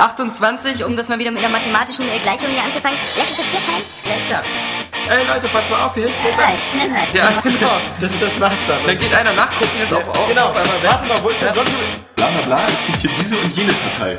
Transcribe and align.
28, 0.00 0.84
um 0.84 0.96
das 0.96 1.08
mal 1.08 1.18
wieder 1.18 1.32
mit 1.32 1.42
einer 1.42 1.48
mathematischen 1.48 2.06
Gleichung 2.22 2.46
hier 2.50 2.62
anzufangen. 2.62 3.00
Lass 3.16 3.30
uns 3.30 3.36
das 3.36 3.46
vier 3.46 3.60
teilen. 3.66 3.82
Alles 4.06 4.26
klar. 4.26 4.42
Ey 5.08 5.26
Leute, 5.26 5.48
passt 5.48 5.68
mal 5.68 5.86
auf, 5.86 5.94
hier 5.94 6.06
Nein, 6.06 6.16
ein. 6.38 6.88
das 6.88 6.96
reicht. 6.96 7.14
Ja, 7.16 7.30
genau. 7.42 7.80
Das, 7.98 8.12
das 8.20 8.40
war's 8.40 8.60
dann. 8.68 8.86
Dann 8.86 8.96
geht 8.96 9.12
einer 9.12 9.32
nachgucken, 9.32 9.76
jetzt 9.76 9.92
auf, 9.92 10.06
auf, 10.06 10.28
genau, 10.28 10.50
auf 10.50 10.54
einmal 10.56 10.82
weg. 10.82 10.90
warte 10.92 11.06
mal, 11.08 11.20
wo 11.20 11.30
ist 11.30 11.42
der 11.42 11.52
John? 11.52 11.66
Bla 12.14 12.30
bla 12.30 12.40
bla, 12.42 12.66
es 12.66 12.86
gibt 12.86 12.98
hier 12.98 13.10
diese 13.18 13.38
und 13.38 13.56
jene 13.56 13.72
Partei. 13.72 14.16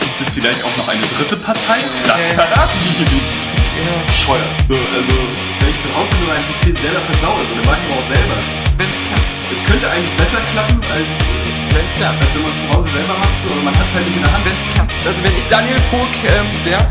Gibt 0.00 0.18
es 0.22 0.30
vielleicht 0.30 0.64
auch 0.64 0.76
noch 0.78 0.88
eine 0.88 1.02
dritte 1.02 1.36
Partei? 1.36 1.76
Das 2.06 2.32
verraten 2.32 2.78
die 2.84 2.88
hier 2.96 3.18
nicht. 3.18 3.47
Bescheuert. 3.78 4.54
So, 4.66 4.74
also, 4.74 5.14
wenn 5.60 5.70
ich 5.70 5.78
zu 5.78 5.88
Hause 5.94 6.10
nur 6.18 6.34
meinen 6.34 6.44
PC 6.50 6.74
selber 6.80 7.00
versaue, 7.00 7.38
so, 7.38 7.54
dann 7.54 7.66
weiß 7.66 7.78
ich 7.78 7.92
aber 7.92 8.00
auch 8.00 8.08
selber. 8.08 8.36
Wenn's 8.76 8.98
klappt. 9.06 9.28
Es 9.52 9.64
könnte 9.64 9.86
eigentlich 9.90 10.14
besser 10.16 10.40
klappen, 10.50 10.82
als, 10.90 11.12
äh, 11.22 11.74
Wenn's 11.74 11.94
klappt. 11.94 12.18
als 12.20 12.34
wenn 12.34 12.42
man 12.42 12.52
es 12.52 12.60
zu 12.62 12.68
Hause 12.74 12.88
selber 12.96 13.14
macht, 13.18 13.36
so, 13.40 13.46
aber 13.54 13.62
man 13.62 13.78
hat 13.78 13.86
es 13.86 13.94
halt 13.94 14.06
nicht 14.06 14.16
in 14.16 14.22
der 14.22 14.32
Hand. 14.32 14.44
Wenn's 14.44 14.64
klappt. 14.74 15.06
Also 15.06 15.18
wenn 15.22 15.32
ich 15.32 15.46
Daniel 15.48 15.80
Pog 15.90 16.10
ähm, 16.26 16.48
wäre, 16.64 16.84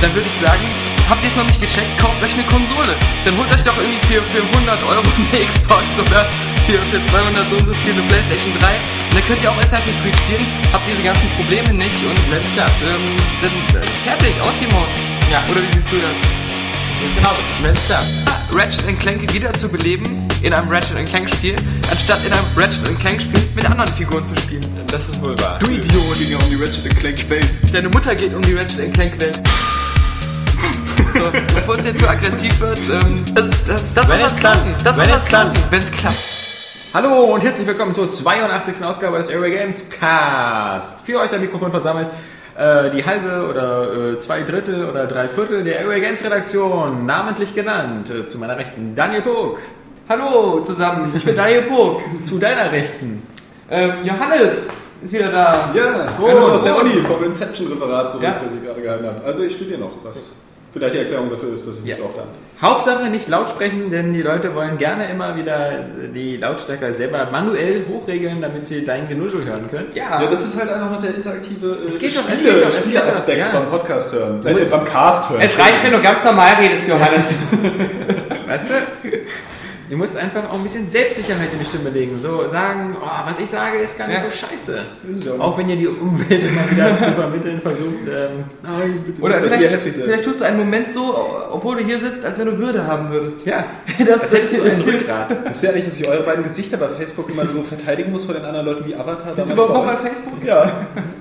dann 0.00 0.14
würde 0.14 0.28
ich 0.28 0.36
sagen, 0.36 0.68
habt 1.08 1.22
ihr 1.22 1.28
es 1.28 1.36
noch 1.36 1.46
nicht 1.46 1.60
gecheckt, 1.60 1.90
kauft 1.98 2.22
euch 2.22 2.34
eine 2.34 2.44
Konsole. 2.44 2.92
Dann 3.24 3.36
holt 3.38 3.48
euch 3.48 3.64
doch 3.64 3.76
irgendwie 3.80 4.00
für, 4.04 4.20
für 4.28 4.42
100 4.44 4.84
Euro 4.84 5.00
eine 5.16 5.46
Xbox 5.48 5.84
oder 5.96 6.28
für, 6.68 6.76
für 6.82 7.00
200 7.02 7.48
so 7.48 7.56
und 7.56 7.66
so 7.66 7.74
viel 7.82 7.92
eine 7.96 8.02
Playstation 8.04 8.52
3. 8.60 8.68
Und 8.76 9.14
dann 9.16 9.24
könnt 9.26 9.42
ihr 9.42 9.50
auch 9.50 9.58
Assassin's 9.58 9.96
Creed 10.02 10.16
spielen, 10.16 10.46
habt 10.72 10.86
diese 10.86 11.02
ganzen 11.02 11.28
Probleme 11.40 11.72
nicht 11.72 12.04
und 12.04 12.18
wenn's 12.30 12.50
klappt, 12.52 12.82
ähm, 12.82 13.16
dann 13.40 13.80
äh, 13.80 13.86
fertig, 14.04 14.36
aus 14.40 14.52
die 14.60 14.68
Maus. 14.68 14.92
Ja. 15.30 15.42
Oder 15.50 15.62
wie 15.62 15.72
siehst 15.74 15.90
du 15.90 15.96
das? 15.96 16.12
Das 16.92 17.02
ist 17.02 17.16
genauso. 17.16 17.40
Wenn's 17.62 17.86
klappt. 17.86 18.06
Ratchet 18.54 19.00
Clank 19.00 19.32
wieder 19.32 19.52
zu 19.52 19.68
beleben 19.68 20.28
in 20.42 20.52
einem 20.52 20.70
Ratchet 20.70 21.04
Clank 21.08 21.28
Spiel, 21.28 21.56
anstatt 21.90 22.24
in 22.24 22.32
einem 22.32 22.44
Ratchet 22.56 22.98
Clank 23.00 23.20
Spiel 23.20 23.40
mit 23.54 23.68
anderen 23.68 23.90
Figuren 23.90 24.24
zu 24.26 24.36
spielen. 24.36 24.62
Das 24.88 25.08
ist 25.08 25.20
wohl 25.20 25.36
wahr. 25.40 25.58
Du 25.58 25.66
Idiot! 25.70 26.18
ging 26.18 26.30
ja 26.30 26.36
um 26.38 26.48
die 26.50 26.56
Ratchet 26.56 26.96
Clank 26.98 27.30
Welt. 27.30 27.48
Deine 27.72 27.88
Mutter 27.88 28.14
geht 28.14 28.34
um 28.34 28.42
die 28.42 28.52
Ratchet 28.54 28.92
Clank 28.94 29.20
Welt. 29.20 29.40
So, 31.14 31.30
bevor 31.54 31.78
es 31.78 31.84
jetzt 31.84 32.00
zu 32.00 32.08
aggressiv 32.08 32.60
wird, 32.60 32.80
ähm, 32.90 33.24
das, 33.34 33.64
das, 33.66 33.94
das 33.94 34.08
soll 34.08 34.18
das 34.18 34.38
klappen. 34.38 34.74
Das 34.84 34.96
soll 34.96 35.04
Wenn 35.06 35.12
das 35.12 35.22
es 35.22 35.28
klappt. 35.28 35.54
klappen, 35.54 35.70
wenn 35.72 35.78
es 35.82 35.90
klappt. 35.92 36.18
Hallo 36.92 37.34
und 37.34 37.40
herzlich 37.42 37.66
willkommen 37.66 37.94
zur 37.94 38.10
82. 38.10 38.84
Ausgabe 38.84 39.18
des 39.18 39.28
Airway 39.30 39.50
Games 39.50 39.90
Cast. 39.90 41.00
Für 41.04 41.20
euch 41.20 41.32
am 41.32 41.40
Mikrofon 41.40 41.70
versammelt 41.70 42.08
äh, 42.56 42.90
die 42.90 43.04
halbe 43.04 43.48
oder 43.48 44.12
äh, 44.14 44.18
zwei 44.18 44.42
Drittel 44.42 44.88
oder 44.88 45.06
drei 45.06 45.28
Viertel 45.28 45.64
der 45.64 45.80
Airway 45.80 46.00
Games 46.00 46.24
Redaktion, 46.24 47.06
namentlich 47.06 47.54
genannt. 47.54 48.10
Äh, 48.10 48.26
zu 48.26 48.38
meiner 48.38 48.56
Rechten 48.56 48.94
Daniel 48.94 49.22
Pog. 49.22 49.58
Hallo 50.08 50.60
zusammen, 50.60 51.12
ich 51.16 51.24
bin 51.24 51.34
Daniel 51.34 51.62
Burg. 51.62 52.02
Zu 52.20 52.38
deiner 52.38 52.70
Rechten. 52.70 53.22
Ähm, 53.70 53.92
Johannes 54.04 54.88
ist 55.02 55.12
wieder 55.14 55.30
da. 55.32 55.70
Ja, 55.74 56.12
Oh, 56.20 56.26
frisch 56.26 56.44
aus 56.44 56.62
der 56.64 56.76
oh. 56.76 56.80
Uni 56.80 57.00
vom 57.02 57.24
Inception-Referat 57.24 58.10
zurück, 58.10 58.22
Ja. 58.24 58.32
das 58.44 58.52
ich 58.54 58.62
gerade 58.62 58.82
gehalten 58.82 59.06
habe. 59.06 59.24
Also 59.24 59.42
ich 59.44 59.54
studiere 59.54 59.80
noch, 59.80 59.92
was 60.02 60.34
vielleicht 60.74 60.94
die 60.94 60.98
Erklärung 60.98 61.30
dafür 61.30 61.54
ist, 61.54 61.66
dass 61.66 61.76
ich 61.76 61.80
nicht 61.84 61.90
Ja. 61.92 61.96
so 61.96 62.04
oft 62.04 62.18
habe. 62.18 62.28
Hauptsache 62.60 63.08
nicht 63.10 63.28
laut 63.28 63.48
sprechen, 63.50 63.90
denn 63.90 64.12
die 64.12 64.20
Leute 64.22 64.54
wollen 64.54 64.76
gerne 64.78 65.08
immer 65.10 65.36
wieder 65.36 65.72
die 66.14 66.36
Lautstärke 66.36 66.92
selber 66.94 67.26
manuell 67.32 67.84
hochregeln, 67.88 68.40
damit 68.42 68.66
sie 68.66 68.84
dein 68.84 69.08
Genuschel 69.08 69.44
hören 69.44 69.68
können. 69.70 69.86
Ja. 69.94 70.20
Ja, 70.22 70.28
das 70.28 70.44
ist 70.44 70.58
halt 70.60 70.70
einfach 70.70 70.90
noch 70.90 71.00
der 71.02 71.14
interaktive 71.14 71.66
äh, 71.72 71.90
doch, 71.90 71.96
Spiele- 71.96 72.60
doch, 72.60 72.72
Spieleaspekt 72.72 73.38
ja. 73.38 73.48
beim 73.52 73.70
Podcast 73.70 74.12
hören. 74.12 74.46
Äh, 74.46 74.54
beim 74.70 74.84
Cast 74.84 75.30
hören. 75.30 75.40
Es 75.42 75.58
reicht, 75.58 75.82
wenn 75.84 75.92
du 75.92 76.02
ganz 76.02 76.22
normal 76.24 76.54
redest, 76.60 76.86
Johannes. 76.86 77.24
Weißt 78.46 78.64
du? 78.70 79.08
Du 79.94 79.98
musst 79.98 80.16
einfach 80.16 80.50
auch 80.50 80.54
ein 80.54 80.64
bisschen 80.64 80.90
Selbstsicherheit 80.90 81.52
in 81.52 81.60
die 81.60 81.64
Stimme 81.64 81.88
legen. 81.88 82.18
So 82.18 82.48
sagen, 82.48 82.96
oh, 83.00 83.06
was 83.28 83.38
ich 83.38 83.48
sage, 83.48 83.78
ist 83.78 83.96
gar 83.96 84.08
nicht 84.08 84.16
Ja. 84.20 84.24
so 84.24 84.30
scheiße. 84.32 84.80
Ist 85.08 85.22
ja 85.24 85.34
auch 85.34 85.38
Auch 85.38 85.58
wenn 85.58 85.68
ihr 85.68 85.76
die 85.76 85.86
Umwelt 85.86 86.42
immer 86.44 86.68
wieder 86.68 86.98
zu 87.00 87.12
vermitteln 87.12 87.60
versucht. 87.60 88.02
Ähm, 88.08 88.42
Nein, 88.64 89.04
bitte. 89.06 89.22
Oder 89.22 89.40
dass 89.40 89.54
vielleicht, 89.54 89.72
hässlich 89.72 89.94
seid. 89.94 90.04
vielleicht 90.06 90.24
tust 90.24 90.40
du 90.40 90.44
einen 90.46 90.58
Moment 90.58 90.90
so, 90.90 91.16
obwohl 91.52 91.76
du 91.76 91.84
hier 91.84 92.00
sitzt, 92.00 92.24
als 92.24 92.36
wenn 92.40 92.46
du 92.46 92.58
Würde 92.58 92.84
haben 92.84 93.08
würdest. 93.10 93.46
ja, 93.46 93.66
Das, 94.04 94.22
das 94.22 94.32
ist 94.32 94.52
so 94.54 94.62
ein 94.64 94.80
Rückgrat. 94.80 95.48
Wisst 95.48 95.62
ihr 95.62 95.68
eigentlich, 95.70 95.84
dass 95.84 95.96
ich 96.00 96.08
eure 96.08 96.24
beiden 96.24 96.42
Gesichter 96.42 96.76
bei 96.76 96.88
Facebook 96.88 97.30
immer 97.30 97.46
so 97.46 97.62
verteidigen 97.62 98.10
muss 98.10 98.24
vor 98.24 98.34
den 98.34 98.44
anderen 98.44 98.66
Leuten 98.66 98.84
wie 98.88 98.96
Avatar? 98.96 99.32
Bist 99.36 99.48
du 99.48 99.52
überhaupt 99.52 99.74
noch 99.74 99.86
bei? 99.86 99.96
Facebook? 100.08 100.44
Ja. 100.44 100.72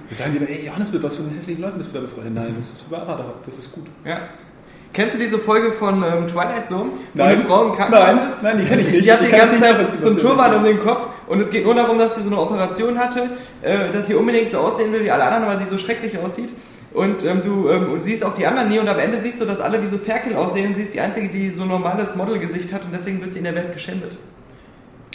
Wir 0.10 0.18
sagen 0.18 0.36
immer, 0.36 0.50
ey 0.50 0.66
Johannes, 0.66 0.92
mit 0.92 1.04
was 1.04 1.16
für 1.18 1.24
hässlichen 1.38 1.62
Leuten 1.62 1.78
bist 1.78 1.94
du 1.94 2.00
da 2.00 2.06
befreundet? 2.06 2.34
Nein, 2.34 2.56
das 2.58 2.74
ist 2.74 2.88
über 2.88 3.04
Avatar, 3.04 3.36
das 3.46 3.60
ist 3.60 3.72
gut. 3.72 3.86
Ja. 4.04 4.22
Kennst 4.94 5.16
du 5.16 5.20
diese 5.20 5.40
Folge 5.40 5.72
von 5.72 6.04
ähm, 6.04 6.28
Twilight 6.28 6.68
Zone? 6.68 6.92
Wo 7.14 7.24
Nein. 7.24 7.36
eine 7.36 7.46
Frau 7.46 7.66
im 7.66 7.76
Krankenhaus 7.76 8.16
Nein. 8.16 8.28
ist? 8.28 8.44
Nein, 8.44 8.58
die 8.60 8.66
kenn 8.66 8.80
ich 8.80 8.92
nicht. 8.92 9.06
Die 9.06 9.12
hat 9.12 9.22
die 9.22 9.30
ganze 9.30 9.60
Zeit 9.60 9.92
so 9.92 10.08
ein 10.08 10.18
Turban 10.18 10.56
um 10.56 10.64
den 10.64 10.80
Kopf 10.80 11.08
und 11.28 11.42
es 11.42 11.50
geht 11.50 11.66
nur 11.66 11.74
darum, 11.74 11.98
dass 11.98 12.16
sie 12.16 12.22
so 12.22 12.28
eine 12.28 12.40
Operation 12.40 13.00
hatte, 13.00 13.32
äh, 13.64 13.92
dass 13.92 14.06
sie 14.06 14.14
unbedingt 14.14 14.52
so 14.52 14.60
aussehen 14.60 14.94
will 14.94 15.04
wie 15.04 15.10
alle 15.10 15.24
anderen, 15.24 15.48
weil 15.48 15.58
sie 15.58 15.70
so 15.70 15.80
schrecklich 15.80 16.20
aussieht. 16.20 16.50
Und 16.94 17.26
ähm, 17.26 17.42
du 17.44 17.70
ähm, 17.70 18.00
siehst 18.00 18.24
auch 18.24 18.36
die 18.36 18.46
anderen 18.46 18.70
nie 18.70 18.78
und 18.78 18.88
am 18.88 19.00
Ende 19.00 19.20
siehst 19.20 19.42
du, 19.42 19.46
dass 19.46 19.60
alle 19.60 19.82
wie 19.82 19.88
so 19.88 19.98
Ferkel 19.98 20.36
aussehen. 20.36 20.76
Sie 20.76 20.84
ist 20.84 20.94
die 20.94 21.02
Einzige, 21.02 21.28
die 21.28 21.50
so 21.50 21.64
ein 21.64 21.70
normales 21.70 22.16
Modelgesicht 22.16 22.72
hat 22.72 22.86
und 22.86 22.94
deswegen 22.94 23.20
wird 23.20 23.34
sie 23.34 23.40
in 23.40 23.46
der 23.46 23.56
Welt 23.56 23.74
geschändet. 23.74 24.16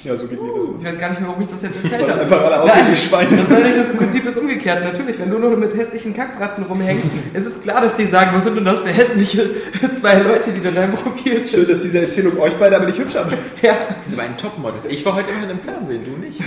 Ja, 0.04 0.16
so 0.16 0.26
geht 0.26 0.40
mir 0.40 0.52
das 0.54 0.64
Ich 0.64 0.70
immer. 0.70 0.84
weiß 0.84 0.98
gar 0.98 1.10
nicht 1.10 1.20
mehr, 1.20 1.28
warum 1.28 1.42
ich 1.42 1.48
das 1.48 1.62
jetzt 1.62 1.76
erzählt 1.84 2.08
habe. 2.08 2.20
einfach 2.20 2.44
alle 2.44 2.60
aussehen 2.62 2.82
Nein, 2.84 2.92
wie 2.92 2.96
Schweine. 2.96 3.30
Das 3.36 3.40
ist 3.40 3.50
natürlich 3.50 3.76
das 3.76 3.92
Prinzip 3.96 4.24
des 4.24 4.36
Umgekehrten. 4.36 4.84
Natürlich, 4.84 5.18
wenn 5.18 5.30
du 5.30 5.38
nur 5.38 5.56
mit 5.56 5.74
hässlichen 5.76 6.14
Kackbratzen 6.14 6.64
rumhängst, 6.64 7.06
ist 7.34 7.46
es 7.46 7.60
klar, 7.62 7.80
dass 7.80 7.96
die 7.96 8.06
sagen, 8.06 8.30
was 8.34 8.44
sind 8.44 8.56
denn 8.56 8.64
das 8.64 8.80
für 8.80 8.90
hässliche 8.90 9.50
zwei 10.00 10.14
Leute, 10.20 10.50
die 10.52 10.60
du 10.60 10.68
in 10.68 10.74
deinem 10.74 10.92
Profil 10.92 11.46
Schön, 11.46 11.66
dass 11.66 11.82
diese 11.82 12.00
Erzählung 12.00 12.38
euch 12.38 12.54
beide 12.58 12.76
aber 12.76 12.86
nicht 12.86 12.98
hübsch 12.98 13.16
haben. 13.16 13.32
Ja, 13.62 13.76
diese 14.06 14.16
beiden 14.16 14.36
Topmodels. 14.36 14.86
Ich 14.86 15.04
war 15.04 15.14
heute 15.14 15.30
immer 15.30 15.50
im 15.50 15.60
Fernsehen, 15.60 16.02
du 16.04 16.12
nicht. 16.24 16.40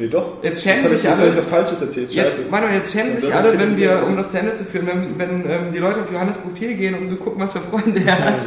Nee, 0.00 0.08
doch. 0.08 0.42
Jetzt 0.42 0.62
schämen 0.62 0.78
ich, 0.78 0.84
sich 0.84 1.02
jetzt 1.02 1.20
alle. 1.20 1.20
hab 1.20 1.28
ich 1.28 1.36
was 1.36 1.46
Falsches 1.46 1.82
erzählt. 1.82 2.10
jetzt, 2.10 2.36
Scheiße. 2.36 2.48
Manuel, 2.50 2.76
jetzt 2.76 2.90
schämen 2.90 3.20
sich 3.20 3.34
alle, 3.34 3.58
wenn 3.58 3.76
wir, 3.76 4.02
um 4.06 4.16
das 4.16 4.30
zu 4.30 4.38
Ende 4.38 4.54
zu 4.54 4.64
führen, 4.64 4.86
wenn, 4.86 5.18
wenn 5.18 5.50
ähm, 5.50 5.72
die 5.74 5.78
Leute 5.78 6.00
auf 6.00 6.10
Johannes 6.10 6.38
Profil 6.38 6.74
gehen, 6.74 6.94
um 6.94 7.06
zu 7.06 7.16
gucken, 7.16 7.42
was 7.42 7.52
für 7.52 7.60
Freunde 7.60 8.00
er 8.06 8.18
hat. 8.18 8.42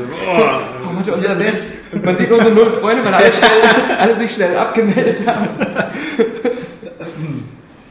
Warum 0.82 0.98
hat 0.98 1.08
er 1.08 1.14
uns 1.14 1.24
erwähnt? 1.24 1.60
Und 1.92 2.04
man 2.04 2.18
sieht 2.18 2.30
so 2.30 2.38
null 2.38 2.72
Freunde, 2.72 3.06
weil 3.06 3.14
alle, 3.14 3.32
schnell, 3.32 3.50
alle 4.00 4.18
sich 4.18 4.32
schnell 4.32 4.58
abgemeldet 4.58 5.28
haben. 5.28 5.48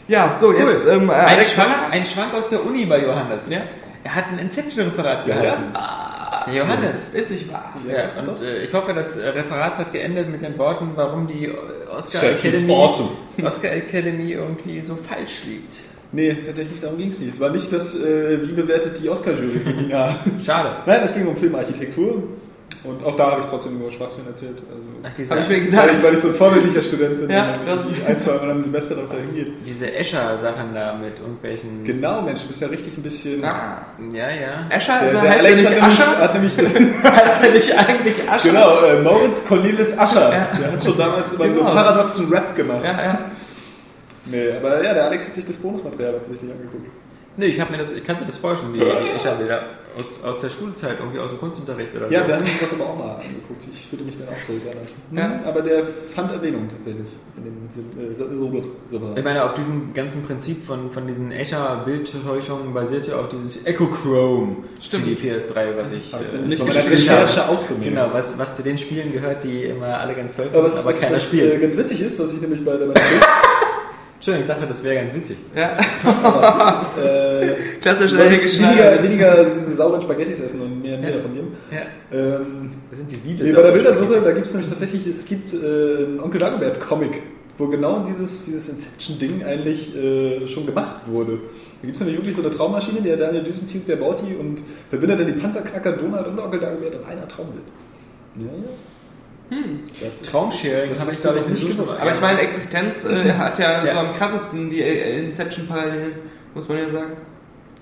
ja, 0.09 0.35
so, 0.37 0.53
jetzt 0.53 0.89
ähm, 0.89 1.09
äh, 1.09 1.13
Ein 1.13 1.47
Schwank, 1.47 1.69
ein 1.93 2.05
Schwank 2.05 2.35
aus 2.35 2.49
der 2.49 2.67
Uni 2.67 2.85
bei 2.85 3.01
Johannes. 3.01 3.49
Ja. 3.49 3.59
Er 4.05 4.15
hat 4.15 4.25
ein 4.33 4.39
Inception-Referat 4.39 5.27
Ja, 5.29 5.35
gehalten. 5.41 5.63
Ah, 5.75 6.45
Der 6.47 6.55
Johannes. 6.55 7.11
ist 7.13 7.31
nicht 7.31 7.53
wahr. 7.53 7.73
Ja, 7.89 8.21
und 8.21 8.41
äh, 8.43 8.65
ich 8.65 8.73
hoffe, 8.73 8.93
das 8.95 9.17
äh, 9.17 9.29
Referat 9.29 9.79
hat 9.79 9.93
geendet 9.93 10.29
mit 10.29 10.43
den 10.43 10.59
Worten, 10.59 10.91
warum 10.97 11.27
die 11.29 11.49
Oscar 11.91 12.31
Academy, 12.31 12.73
awesome. 12.75 13.11
Oscar 13.45 13.73
Academy 13.73 14.33
irgendwie 14.33 14.81
so 14.81 14.97
falsch 14.97 15.45
liegt. 15.47 15.77
Nee, 16.15 16.35
tatsächlich 16.45 16.81
darum 16.81 16.99
ging 16.99 17.09
es 17.09 17.21
nicht. 17.21 17.33
Es 17.35 17.41
war 17.41 17.51
nicht 17.51 17.73
das, 17.73 17.95
äh, 17.99 18.47
wie 18.47 18.53
bewertet 18.53 18.99
die 19.03 19.09
Oscar-Jury-Seminar. 19.09 20.17
Schade. 20.45 20.71
Nein, 20.85 21.01
es 21.05 21.15
ging 21.15 21.27
um 21.27 21.37
Filmarchitektur. 21.37 22.23
Und 22.85 23.05
auch 23.05 23.15
da 23.17 23.31
habe 23.33 23.41
ich 23.43 23.47
trotzdem 23.47 23.79
nur 23.79 23.91
Schwachsinn 23.91 24.27
erzählt. 24.27 24.57
Also, 24.69 24.89
Ach, 25.05 25.11
diese, 25.17 25.31
Hab 25.35 25.41
ich 25.43 25.49
mir 25.49 25.55
weil, 25.57 25.65
gedacht. 25.67 25.91
ich, 25.99 26.05
weil 26.07 26.15
ich 26.15 26.21
so 26.21 26.29
ein 26.29 26.35
vorbildlicher 26.35 26.83
Student 26.83 27.21
bin, 27.21 27.31
Ja, 27.31 27.57
der 27.57 27.75
das- 27.75 27.87
ein, 28.07 28.19
zwei 28.19 28.33
Mal 28.35 28.51
im 28.51 28.63
Semester 28.63 28.95
dahin 28.97 29.35
geht. 29.35 29.53
diese 29.67 29.95
Escher-Sachen 29.95 30.75
da 30.75 30.95
mit 30.95 31.19
irgendwelchen... 31.21 31.85
Genau, 31.85 32.23
Mensch, 32.23 32.43
du 32.43 32.49
bist 32.49 32.61
ja 32.63 32.69
richtig 32.69 32.97
ein 32.99 33.03
bisschen... 33.03 33.45
Ah, 33.45 33.83
Ja, 34.13 34.31
ja. 34.31 34.67
Escher, 34.71 34.93
Der, 34.95 35.03
also 35.03 35.21
der 35.21 35.31
heißt 35.31 35.41
Alex 35.45 35.63
er 35.63 35.71
hat 35.83 35.89
nicht 35.89 36.01
Ascher? 36.01 36.19
hat 36.19 36.35
nämlich 36.35 36.57
das... 36.57 36.75
heißt 36.75 37.45
er 37.45 37.51
nicht 37.53 37.79
eigentlich 37.79 38.31
Ascher? 38.31 38.49
genau, 38.49 38.81
äh, 38.85 39.01
Moritz 39.03 39.45
Cornelis 39.47 39.99
Ascher. 39.99 40.33
Ja. 40.33 40.49
Der 40.61 40.73
hat 40.73 40.85
schon 40.85 40.99
damals 40.99 41.33
immer 41.33 41.53
so 41.53 41.59
Genau. 41.61 41.73
paradoxen 41.73 42.33
Rap 42.33 42.57
gemacht. 42.57 42.81
Ja, 42.85 42.93
ja. 43.03 43.19
Nee, 44.25 44.53
aber 44.57 44.83
ja, 44.85 44.95
der 44.95 45.05
Alex 45.07 45.27
hat 45.27 45.35
sich 45.35 45.45
das 45.45 45.57
Bonusmaterial 45.57 46.15
offensichtlich 46.15 46.51
angeguckt. 46.53 46.87
Nee, 47.37 47.47
ich, 47.47 47.61
hab 47.61 47.71
mir 47.71 47.79
das, 47.79 47.95
ich 47.95 48.05
kannte 48.05 48.25
das 48.27 48.37
vorher 48.37 48.59
schon, 48.59 48.75
die 48.75 48.81
Escher-Bilder 48.81 49.63
aus, 49.97 50.23
aus 50.25 50.41
der 50.41 50.51
Schulzeit, 50.51 50.97
irgendwie 50.99 51.19
aus 51.19 51.31
dem 51.31 51.39
Kunstunterricht 51.39 51.89
oder 51.97 52.11
Ja, 52.11 52.23
so. 52.23 52.29
wir 52.29 52.35
haben 52.37 52.43
uns 52.45 52.53
das 52.61 52.75
aber 52.75 52.85
auch 52.85 52.97
mal 52.97 53.11
angeguckt. 53.17 53.67
Ich 53.71 53.89
fühlte 53.89 54.05
mich 54.05 54.17
dann 54.19 54.29
auch 54.29 54.43
so 54.47 54.53
gerne. 54.55 54.81
Ja. 55.13 55.39
Mhm, 55.41 55.47
Aber 55.47 55.63
der 55.63 55.85
fand 56.15 56.33
Erwähnung 56.33 56.69
tatsächlich 56.71 57.09
in 57.37 57.45
dem 57.45 59.13
äh, 59.15 59.19
Ich 59.19 59.25
meine, 59.25 59.45
auf 59.45 59.55
diesem 59.55 59.93
ganzen 59.95 60.23
Prinzip 60.25 60.65
von, 60.65 60.91
von 60.91 61.07
diesen 61.07 61.31
Escher-Bildtäuschungen 61.33 62.73
basiert 62.73 63.09
ja 63.09 63.17
auch 63.17 63.29
dieses 63.29 63.67
Echochrome 63.67 64.57
Stimmt. 64.81 65.05
für 65.05 65.11
die 65.11 65.17
PS3, 65.17 65.77
was 65.77 65.93
ich, 65.93 66.13
Habe 66.13 66.25
ich 66.25 66.35
äh, 66.35 66.39
nicht 66.39 66.63
Recherche 66.63 67.49
auch 67.49 67.63
bemerkt. 67.63 67.85
Genau, 67.85 68.09
was, 68.13 68.39
was 68.39 68.57
zu 68.57 68.63
den 68.63 68.79
Spielen 68.79 69.13
gehört, 69.13 69.45
die 69.45 69.65
immer 69.65 69.99
alle 69.99 70.15
ganz 70.15 70.37
toll 70.37 70.47
finden, 70.47 70.59
Aber 70.59 70.67
aber, 70.69 70.77
was, 70.77 70.87
was, 70.87 71.01
keiner 71.01 71.17
was 71.17 71.23
spielt. 71.25 71.55
äh, 71.55 71.59
ganz 71.59 71.77
witzig 71.77 72.01
ist, 72.01 72.19
was 72.19 72.33
ich 72.35 72.41
nämlich 72.41 72.65
bei 72.65 72.77
der 72.77 72.89
Entschuldigung, 74.23 74.49
ich 74.49 74.55
dachte, 74.55 74.69
das 74.69 74.85
wäre 74.85 74.95
ganz 74.95 75.15
witzig. 75.15 75.37
ja. 75.53 75.73
äh, 77.03 77.49
Klassisch 77.81 78.13
weniger, 78.13 79.03
weniger 79.03 79.45
diese 79.59 79.75
sauren 79.75 80.01
Spaghettis 80.01 80.39
essen 80.39 80.61
und 80.61 80.81
mehr, 80.81 80.97
mehr 80.97 81.11
Ja. 81.11 81.17
davon 81.17 81.35
nehmen. 81.35 81.57
Ja, 81.73 82.17
Ähm, 82.17 82.71
das 82.89 83.01
sind 83.01 83.11
die 83.11 83.29
Liebe. 83.29 83.43
nee, 83.43 83.53
bei 83.53 83.63
der 83.63 83.73
Bildersuche, 83.73 84.21
da 84.21 84.31
gibt 84.31 84.47
es 84.47 84.53
nämlich 84.53 84.71
tatsächlich, 84.71 85.07
es 85.09 85.27
gibt 85.27 85.53
äh, 85.53 85.57
einen 85.57 86.21
Onkel 86.21 86.39
Dagobert-Comic, 86.39 87.21
wo 87.59 87.67
genau 87.67 88.05
dieses, 88.07 88.45
dieses 88.45 88.69
Inception-Ding 88.69 89.45
eigentlich 89.45 89.93
äh, 89.97 90.47
schon 90.47 90.67
gemacht 90.67 90.99
wurde. 91.09 91.33
Da 91.33 91.87
gibt 91.87 91.95
es 91.97 92.01
nämlich 92.01 92.17
wirklich 92.17 92.37
so 92.37 92.43
eine 92.43 92.53
Traummaschine, 92.55 93.03
der 93.03 93.17
Daniel 93.17 93.43
Düsentube, 93.43 93.85
der 93.89 93.97
baut 93.97 94.23
die 94.25 94.37
und 94.37 94.63
verbindet 94.89 95.19
dann 95.19 95.27
die 95.27 95.33
Panzerknacker 95.33 95.93
Donald 95.95 96.29
und 96.29 96.39
Onkel 96.39 96.61
Dagobert 96.61 96.95
in 96.95 97.05
einer 97.05 97.27
Traumwelt. 97.27 97.65
Ja, 98.37 98.45
ja. 98.47 98.71
Hm. 99.53 99.81
Das 100.01 100.15
ist- 100.15 100.31
Traumsharing 100.31 100.89
das 100.89 101.01
habe 101.01 101.13
ich, 101.13 101.21
glaube 101.21 101.39
ich, 101.41 101.49
nicht 101.49 101.69
gewusst. 101.69 101.95
Aber 102.01 102.13
ich 102.13 102.21
meine, 102.21 102.41
Existenz 102.41 103.05
äh, 103.05 103.33
hat 103.35 103.59
ja, 103.59 103.85
Ja. 103.85 103.93
so 103.93 103.99
am 104.01 104.13
krassesten 104.15 104.71
die 104.71 104.81
äh, 104.83 105.19
Inception-Parallelen, 105.27 106.13
muss 106.55 106.69
man 106.69 106.79
ja 106.79 106.89
sagen. 106.91 107.13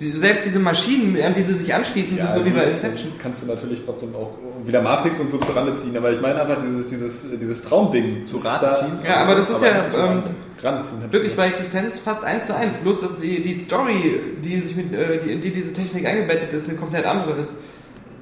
die, 0.01 0.11
selbst 0.13 0.47
diese 0.47 0.59
Maschinen, 0.59 1.21
an 1.23 1.35
die 1.35 1.43
sie 1.43 1.55
sich 1.55 1.75
anschließen, 1.75 2.17
sind 2.17 2.35
so 2.35 2.43
wie 2.45 2.51
bei 2.51 2.65
Inception. 2.65 3.13
Kannst 3.21 3.43
du 3.43 3.47
natürlich 3.49 3.85
trotzdem 3.85 4.15
auch 4.17 4.31
wieder 4.65 4.81
Matrix 4.83 5.21
und 5.21 5.31
so 5.31 5.37
zur 5.39 5.55
Rande 5.55 5.75
ziehen, 5.75 5.95
aber 5.97 6.11
ich 6.13 6.21
meine 6.23 6.41
einfach 6.41 6.59
dieses, 6.63 6.89
dieses, 6.89 7.29
dieses 7.39 7.63
Traumding. 7.63 8.25
Zu 8.25 8.39
Rate 8.39 8.65
da- 8.67 8.75
ziehen? 8.77 8.99
Ja, 9.07 9.17
aber 9.19 9.35
das 9.35 9.51
ist 9.51 9.63
ja, 9.63 9.75
nicht 9.75 9.91
zu 9.91 9.99
ähm, 9.99 10.23
Rande 10.63 10.83
ziehen. 10.89 10.97
Wirklich 11.11 11.37
bei 11.37 11.49
Existenz 11.49 11.99
fast 11.99 12.25
eins 12.25 12.47
zu 12.47 12.57
eins. 12.57 12.79
Bloß, 12.79 13.01
dass 13.03 13.19
die, 13.21 13.43
die 13.43 13.55
Story, 13.55 14.21
die 14.43 14.61
sich 14.61 14.75
mit, 14.75 14.93
äh, 14.95 15.21
die, 15.23 15.33
in 15.33 15.41
die 15.43 15.51
diese 15.53 15.73
Technik 15.75 16.07
eingebettet 16.07 16.53
ist, 16.55 16.67
eine 16.69 16.77
komplett 16.79 17.05
andere 17.05 17.37
ist. 17.39 17.53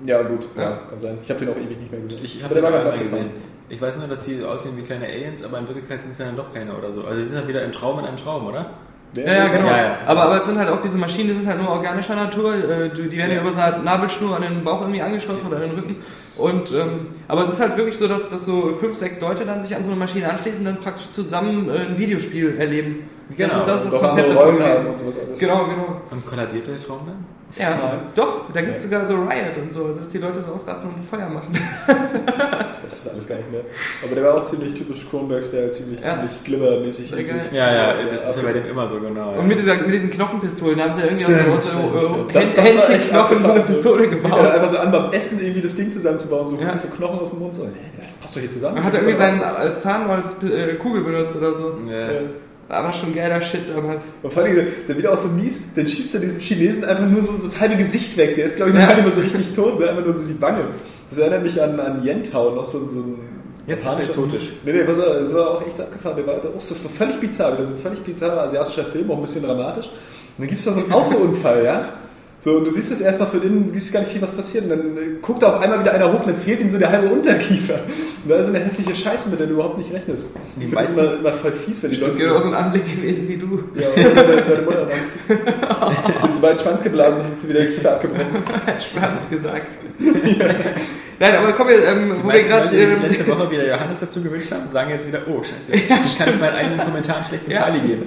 Ja, 0.05 0.23
gut, 0.23 0.47
ja. 0.57 0.63
Ja. 0.63 0.81
kann 0.91 1.01
sein. 1.01 1.19
Ich 1.23 1.29
habe 1.31 1.41
den 1.41 1.49
auch 1.51 1.57
ewig 1.57 1.79
nicht 1.79 1.91
mehr 1.91 2.01
gesehen. 2.01 2.21
Ich, 2.25 2.37
ich 2.39 2.45
habe 2.45 2.55
der 2.55 2.63
war 2.63 2.71
den 2.71 2.75
ganz 2.83 2.87
abgefahren. 2.87 3.11
gesehen. 3.25 3.31
Ich 3.71 3.81
weiß 3.83 3.99
nur, 3.99 4.09
dass 4.09 4.23
die 4.23 4.43
aussehen 4.43 4.77
wie 4.77 4.83
kleine 4.83 5.07
Aliens, 5.07 5.45
aber 5.45 5.59
in 5.59 5.67
Wirklichkeit 5.69 6.01
sind 6.03 6.13
es 6.13 6.19
ja 6.19 6.27
dann 6.27 6.37
doch 6.37 6.53
keine 6.55 6.75
oder 6.75 6.93
so. 6.93 7.05
Also 7.05 7.21
sie 7.21 7.29
sind 7.29 7.39
halt 7.39 7.49
wieder 7.49 7.63
im 7.65 7.73
Traum 7.73 7.99
in 7.99 8.07
einem 8.07 8.17
Traum, 8.17 8.47
oder? 8.47 8.71
Der- 9.17 9.27
Ja, 9.27 9.33
ja, 9.33 9.49
genau. 9.49 9.67
Ja, 9.69 9.77
ja. 9.77 9.99
Aber, 10.07 10.23
aber 10.25 10.39
es 10.39 10.45
sind 10.47 10.59
halt 10.59 10.69
auch 10.69 10.81
diese 10.81 10.97
Maschinen, 10.99 11.29
die 11.31 11.35
sind 11.35 11.47
halt 11.47 11.59
nur 11.61 11.71
organischer 11.71 12.15
Natur. 12.15 12.55
Äh, 12.55 12.91
die 12.91 13.17
werden 13.17 13.31
ja 13.31 13.37
Ja. 13.37 13.41
über 13.43 13.53
so 13.53 13.61
eine 13.61 13.83
Nabelschnur 13.83 14.37
an 14.37 14.43
den 14.43 14.65
Bauch 14.65 14.81
irgendwie 14.83 15.01
angeschlossen 15.03 15.47
oder 15.49 15.57
an 15.57 15.63
den 15.63 15.71
Rücken. 15.79 15.97
Und, 16.39 16.73
ähm, 16.73 17.07
aber 17.27 17.45
es 17.45 17.53
ist 17.55 17.61
halt 17.61 17.77
wirklich 17.77 17.97
so, 17.99 18.07
dass, 18.07 18.29
dass 18.29 18.45
so 18.45 18.75
fünf, 18.79 18.97
sechs 18.97 19.21
Leute 19.21 19.45
dann 19.45 19.61
sich 19.61 19.75
an 19.75 19.83
so 19.83 19.91
eine 19.91 19.99
Maschine 19.99 20.31
anschließen 20.31 20.61
und 20.61 20.65
dann 20.67 20.81
praktisch 20.83 21.11
zusammen 21.11 21.69
äh, 21.71 21.89
ein 21.89 21.99
Videospiel 21.99 22.57
erleben. 22.59 23.09
Genau. 23.37 23.49
Das 23.55 23.59
ist 23.59 23.69
das, 23.69 23.91
das 23.91 24.01
Konzept 24.01 24.31
davon. 24.31 24.57
Genau, 25.39 25.65
genau. 25.65 26.01
Und 26.11 26.27
kollabiert 26.27 26.67
der 26.67 26.81
Traum 26.81 27.01
dann? 27.07 27.25
Ja, 27.57 27.71
Nein. 27.71 27.99
doch, 28.15 28.53
da 28.53 28.61
gibt 28.61 28.77
es 28.77 28.83
sogar 28.85 29.07
so 29.07 29.15
Riot 29.15 29.57
und 29.61 29.73
so, 29.73 29.89
dass 29.95 30.11
die 30.11 30.19
Leute 30.19 30.43
so 30.43 30.53
ausrasten 30.53 30.91
und 30.91 31.05
Feuer 31.09 31.29
machen. 31.29 31.53
Ich 32.81 32.85
weiß 32.95 33.05
das 33.05 33.13
alles 33.13 33.27
gar 33.29 33.37
nicht 33.37 33.51
mehr. 33.51 33.63
Aber 34.05 34.15
der 34.15 34.25
war 34.25 34.35
auch 34.37 34.45
ziemlich 34.45 34.73
typisch 34.75 35.07
Kronberg-Style, 35.11 35.71
ziemlich, 35.73 36.01
Ja. 36.01 36.15
ziemlich 36.15 36.45
glibbermäßig. 36.45 37.11
Ja, 37.53 37.73
ja, 37.75 37.95
So, 38.05 38.09
das 38.11 38.29
ist 38.31 38.37
ja 38.37 38.43
bei 38.45 38.53
dem 38.53 38.67
immer 38.67 38.87
so 38.89 39.01
genau. 39.01 39.33
ja. 39.33 39.39
Und 39.41 39.49
mit, 39.49 39.59
dieser, 39.59 39.75
mit 39.77 39.93
diesen 39.93 40.11
Knochenpistolen, 40.11 40.79
da 40.79 40.85
haben 40.85 40.95
sie 40.95 41.03
irgendwie 41.03 41.25
Stimmt, 41.25 41.49
aus 41.57 41.65
so, 41.65 42.29
Das- 42.33 42.55
das 42.55 42.65
Händchenknochen 42.65 43.43
so 43.43 43.51
eine. 43.53 43.61
Pistole 43.63 44.05
Ja, 44.05 44.11
gebaut. 44.11 44.41
einfach 44.47 44.69
so 44.69 44.79
an 44.79 44.93
beim 44.93 45.13
Essen 45.13 45.41
irgendwie 45.41 45.61
das 45.63 45.75
Ding 45.75 45.91
zusammenzubauen, 45.91 46.49
so 46.49 46.57
Ja. 46.57 46.79
so 46.79 46.89
Knochen 46.89 47.19
aus 47.21 47.31
dem 47.31 47.41
Mund. 47.41 47.57
So, 47.57 47.65
das 48.07 48.17
passt 48.17 48.37
doch 48.37 48.41
hier 48.41 48.51
zusammen. 48.51 48.77
Man 48.77 48.85
hat 48.85 48.95
irgendwie 48.95 49.15
seinen 49.15 49.41
Zahn 49.77 50.09
als 50.09 50.43
äh, 50.45 50.75
Kugel 50.77 51.03
benutzt 51.03 51.35
oder 51.37 51.55
so. 51.55 51.77
Ja. 51.91 52.09
Ja. 52.69 52.77
Aber 52.77 52.93
schon 52.93 53.15
geiler 53.15 53.41
Shit 53.41 53.69
damals. 53.75 54.07
Und 54.23 54.33
vor 54.33 54.43
allem, 54.43 54.55
der, 54.55 54.65
der 54.89 54.99
wieder 54.99 55.13
auch 55.13 55.19
so 55.19 55.29
mies, 55.29 55.75
dann 55.75 55.87
schießt 55.87 56.15
er 56.17 56.21
diesem 56.21 56.41
Chinesen 56.41 56.85
einfach 56.85 57.07
nur 57.07 57.23
so 57.23 57.33
das 57.43 57.59
halbe 57.59 57.77
Gesicht 57.77 58.17
weg. 58.17 58.35
Der 58.37 58.47
ist, 58.47 58.57
glaube 58.57 58.71
ich, 58.71 58.75
noch 58.75 58.83
Ja. 58.83 58.89
gar 58.89 58.95
nicht 58.97 59.05
mehr 59.05 59.13
so 59.15 59.21
richtig 59.23 59.53
tot, 59.55 59.81
ne? 59.81 59.89
einfach 59.89 60.05
nur 60.05 60.17
so 60.17 60.25
die 60.27 60.41
Wange. 60.41 60.65
Das 61.09 61.19
erinnert 61.19 61.43
mich 61.43 61.63
an, 61.63 61.81
an 61.81 62.05
Yentau, 62.05 62.55
noch 62.55 62.67
so, 62.67 62.89
so 62.91 63.01
ein. 63.01 63.19
Jetzt 63.67 63.85
ist 63.85 63.99
er 63.99 64.05
exotisch. 64.05 64.53
Nee, 64.65 64.73
nee, 64.73 64.85
das 64.85 64.97
war, 64.99 65.21
das 65.21 65.35
war 65.35 65.51
auch 65.51 65.67
echt 65.67 65.77
so 65.77 65.83
abgefahren. 65.83 66.17
Der 66.17 66.27
war 66.27 66.35
auch 66.37 66.61
so, 66.61 66.75
so 66.75 66.89
völlig 66.89 67.17
bizarr, 67.21 67.55
wieder 67.55 67.67
so 67.67 67.75
ein 67.75 67.81
völlig 67.81 68.01
bizarrer 68.03 68.43
asiatischer 68.43 68.85
Film, 68.85 69.11
auch 69.11 69.17
ein 69.17 69.23
bisschen 69.23 69.43
dramatisch. 69.45 69.87
Und 69.87 69.93
dann 70.39 70.47
gibt 70.49 70.59
es 70.59 70.65
da 70.65 70.73
so 70.73 70.81
einen 70.81 70.93
Autounfall, 70.93 71.65
ja? 71.65 71.89
So, 72.41 72.57
und 72.59 72.65
du 72.67 72.71
siehst 72.71 72.93
es 72.93 73.01
erstmal 73.01 73.27
von 73.29 73.43
innen, 73.43 73.67
du 73.67 73.73
siehst 73.73 73.93
gar 73.93 73.99
nicht 74.01 74.13
viel, 74.13 74.23
was 74.23 74.31
passiert. 74.31 74.63
Und 74.65 74.71
dann 74.71 74.81
äh, 74.97 75.01
guckt 75.21 75.43
auf 75.43 75.61
einmal 75.61 75.81
wieder 75.81 75.93
einer 75.93 76.13
hoch 76.13 76.21
und 76.21 76.29
dann 76.29 76.37
fehlt 76.37 76.61
ihm 76.61 76.71
so 76.71 76.79
der 76.79 76.91
halbe 76.93 77.09
Unterkiefer. 77.09 77.81
Und 78.23 78.31
da 78.31 78.37
ist 78.37 78.49
eine 78.49 78.61
hässliche 78.61 78.95
Scheiße, 78.95 79.29
mit 79.29 79.41
der 79.41 79.49
du 79.49 79.55
überhaupt 79.55 79.77
nicht 79.79 79.93
rechnest. 79.93 80.31
Die 80.57 80.65
Ich 80.67 80.71
finde 80.71 80.77
das 80.85 80.95
meisten- 80.97 81.01
immer, 81.01 81.19
immer 81.19 81.33
voll 81.33 81.51
fies, 81.53 81.83
wenn 81.83 81.91
die 81.91 81.97
Leute. 81.97 82.17
Genau 82.17 82.39
so 82.41 82.47
ein 82.49 82.55
Anblick 82.55 82.85
gewesen 82.95 83.29
wie 83.29 83.37
du. 83.39 83.59
Ja, 83.75 83.89
und 83.89 84.17
deine, 84.17 84.43
deine 84.43 84.63
Mutter 84.63 84.87
dann. 84.87 85.39
Dem 86.29 86.33
sobald 86.33 86.61
Schwanz 86.61 86.83
geblasen, 86.85 87.23
hättest 87.25 87.43
du 87.45 87.49
wieder 87.49 87.61
den 87.61 87.75
Kiefer 87.75 87.93
abgebrochen. 87.95 88.25
Schwanz 88.93 89.29
gesagt. 89.29 89.67
Nein, 91.21 91.35
aber 91.35 91.51
komm, 91.55 91.67
wir, 91.67 91.85
ähm, 91.89 92.13
wo 92.23 92.29
wir 92.33 92.43
gerade. 92.45 92.69
Die 92.71 92.77
Ähm, 92.77 92.91
letzte 93.11 93.27
Woche 93.27 93.51
wieder 93.51 93.67
Johannes 93.67 93.99
dazu 93.99 94.23
gewünscht 94.23 94.53
haben, 94.53 94.71
sagen 94.73 94.91
jetzt 94.91 95.09
wieder, 95.09 95.23
oh 95.27 95.43
scheiße, 95.43 95.73
ich 95.73 95.89
kann 95.89 96.29
ich 96.29 96.39
meinen 96.41 96.55
eigenen 96.55 96.79
Kommentar 96.79 97.17
einen 97.17 97.25
schlechten 97.25 97.51
Ja. 97.51 97.69
Geben. 97.71 98.07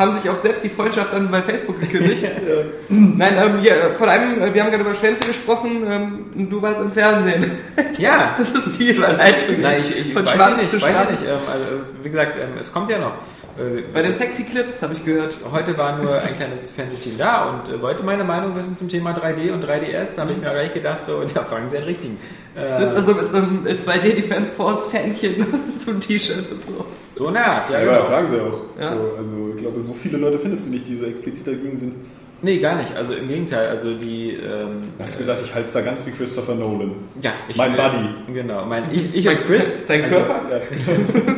Haben 0.00 0.14
sich 0.16 0.28
auch 0.30 0.38
selbst 0.38 0.64
die 0.64 0.70
Freundschaft 0.70 1.12
dann 1.12 1.30
bei 1.30 1.42
Facebook 1.42 1.78
gekündigt. 1.78 2.26
Nein, 2.88 3.34
ähm, 3.36 3.58
hier, 3.60 3.94
von 3.98 4.08
einem, 4.08 4.40
äh, 4.40 4.52
wir 4.54 4.62
haben 4.62 4.70
gerade 4.70 4.82
über 4.82 4.94
Schwänze 4.94 5.28
gesprochen, 5.28 5.82
ähm, 5.86 6.48
du 6.50 6.60
warst 6.62 6.80
im 6.80 6.90
Fernsehen. 6.90 7.52
Ja, 7.98 8.34
Das 8.38 8.66
ist 8.66 8.80
die 8.80 8.90
Überleitung. 8.90 9.60
Nein, 9.60 9.82
ich, 9.88 10.06
ich 10.06 10.12
von 10.14 10.24
weiß 10.24 10.32
Schwanz 10.32 10.56
ja 10.56 10.62
nicht, 10.62 10.70
zu 10.70 10.82
weiß 10.82 10.94
ja 10.94 11.04
Schwanz. 11.04 11.20
nicht. 11.20 11.30
Ähm, 11.30 11.38
also, 11.52 11.64
wie 12.02 12.10
gesagt, 12.10 12.36
ähm, 12.40 12.58
es 12.58 12.72
kommt 12.72 12.90
ja 12.90 12.98
noch. 12.98 13.12
Äh, 13.58 13.82
Bei 13.92 14.00
den 14.02 14.14
Sexy 14.14 14.44
Clips 14.44 14.80
habe 14.80 14.94
ich 14.94 15.04
gehört. 15.04 15.36
Heute 15.52 15.76
war 15.76 15.98
nur 15.98 16.14
ein 16.20 16.34
kleines 16.36 16.70
Fernsehteam 16.70 17.18
da 17.18 17.50
und 17.50 17.68
äh, 17.68 17.82
wollte 17.82 18.02
meine 18.02 18.24
Meinung 18.24 18.56
wissen 18.56 18.76
zum 18.78 18.88
Thema 18.88 19.10
3D 19.10 19.52
und 19.52 19.64
3DS. 19.64 20.14
Da 20.16 20.22
habe 20.22 20.32
ich 20.32 20.38
mir 20.38 20.50
gleich 20.50 20.72
gedacht, 20.72 21.04
so, 21.04 21.22
da 21.34 21.44
fangen 21.44 21.68
sie 21.68 21.76
an 21.76 21.84
richtigen. 21.84 22.18
Äh, 22.54 22.80
Sitzt 22.80 22.96
also 22.96 23.14
mit 23.14 23.28
so 23.30 23.36
einem 23.36 23.66
äh, 23.66 23.72
2D 23.72 24.14
Defense 24.14 24.52
Force 24.52 24.86
Fähnchen 24.86 25.46
zum 25.76 26.00
T-Shirt 26.00 26.50
und 26.50 26.64
so. 26.64 26.86
So 27.20 27.26
eine 27.28 27.44
Art, 27.44 27.68
ja, 27.70 27.78
Ja, 27.80 27.84
genau. 27.84 27.96
aber 27.98 28.04
fragen 28.06 28.26
sie 28.26 28.40
auch. 28.40 28.60
Ja. 28.80 28.92
So, 28.94 29.14
also, 29.18 29.34
ich 29.54 29.60
glaube, 29.60 29.78
so 29.80 29.92
viele 29.92 30.16
Leute 30.16 30.38
findest 30.38 30.66
du 30.66 30.70
nicht, 30.70 30.88
die 30.88 30.94
so 30.94 31.04
explizit 31.04 31.46
dagegen 31.46 31.76
sind. 31.76 31.94
Nee, 32.42 32.56
gar 32.56 32.76
nicht. 32.76 32.96
Also 32.96 33.12
im 33.12 33.28
Gegenteil. 33.28 33.68
Also 33.68 33.92
die. 33.92 34.30
Ähm, 34.30 34.80
Du 34.96 35.02
hast 35.04 35.18
gesagt, 35.18 35.40
ich 35.44 35.52
halte 35.54 35.66
es 35.66 35.74
da 35.74 35.82
ganz 35.82 36.06
wie 36.06 36.10
Christopher 36.10 36.54
Nolan. 36.54 36.92
ja, 37.20 37.32
ich 37.46 37.54
Mein 37.58 37.72
will- 37.76 37.78
Buddy. 38.26 38.32
Genau, 38.32 38.64
mein, 38.64 38.84
ich, 38.92 39.14
ich 39.14 39.28
und 39.28 39.42
Chris. 39.42 39.86
Sein 39.86 40.04
also, 40.04 40.14
Körper? 40.16 40.40
Ja, 40.50 40.60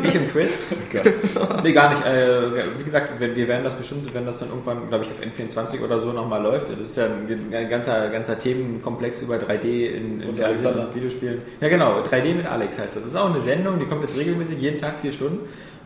Ich 0.08 0.14
und 0.16 0.30
Chris. 0.32 0.52
Gott. 0.92 1.02
Nee, 1.64 1.72
gar 1.72 1.90
nicht. 1.90 2.06
Äh, 2.06 2.42
wie 2.78 2.84
gesagt, 2.84 3.18
wir, 3.18 3.34
wir 3.34 3.48
werden 3.48 3.64
das 3.64 3.74
bestimmt, 3.74 4.14
wenn 4.14 4.26
das 4.26 4.38
dann 4.38 4.50
irgendwann, 4.50 4.88
glaube 4.88 5.04
ich, 5.04 5.10
auf 5.10 5.18
N24 5.20 5.82
oder 5.84 5.98
so 5.98 6.12
nochmal 6.12 6.40
läuft. 6.40 6.68
Das 6.70 6.78
ist 6.88 6.96
ja 6.96 7.06
ein, 7.06 7.52
ein 7.52 7.68
ganzer, 7.68 8.08
ganzer 8.08 8.38
Themenkomplex 8.38 9.22
über 9.22 9.36
3D 9.38 9.64
in, 9.88 10.20
in 10.20 10.28
Und 10.28 10.36
Fernsehen 10.36 10.78
und 10.78 10.94
Videospielen. 10.94 11.42
Ja, 11.60 11.68
genau. 11.68 12.00
3D 12.02 12.32
mit 12.36 12.46
Alex 12.46 12.78
heißt 12.78 12.94
das. 12.94 13.02
Das 13.02 13.12
ist 13.12 13.18
auch 13.18 13.32
eine 13.34 13.42
Sendung, 13.42 13.80
die 13.80 13.86
kommt 13.86 14.02
jetzt 14.02 14.16
regelmäßig 14.16 14.60
jeden 14.60 14.78
Tag 14.78 15.00
vier 15.02 15.10
Stunden. 15.12 15.40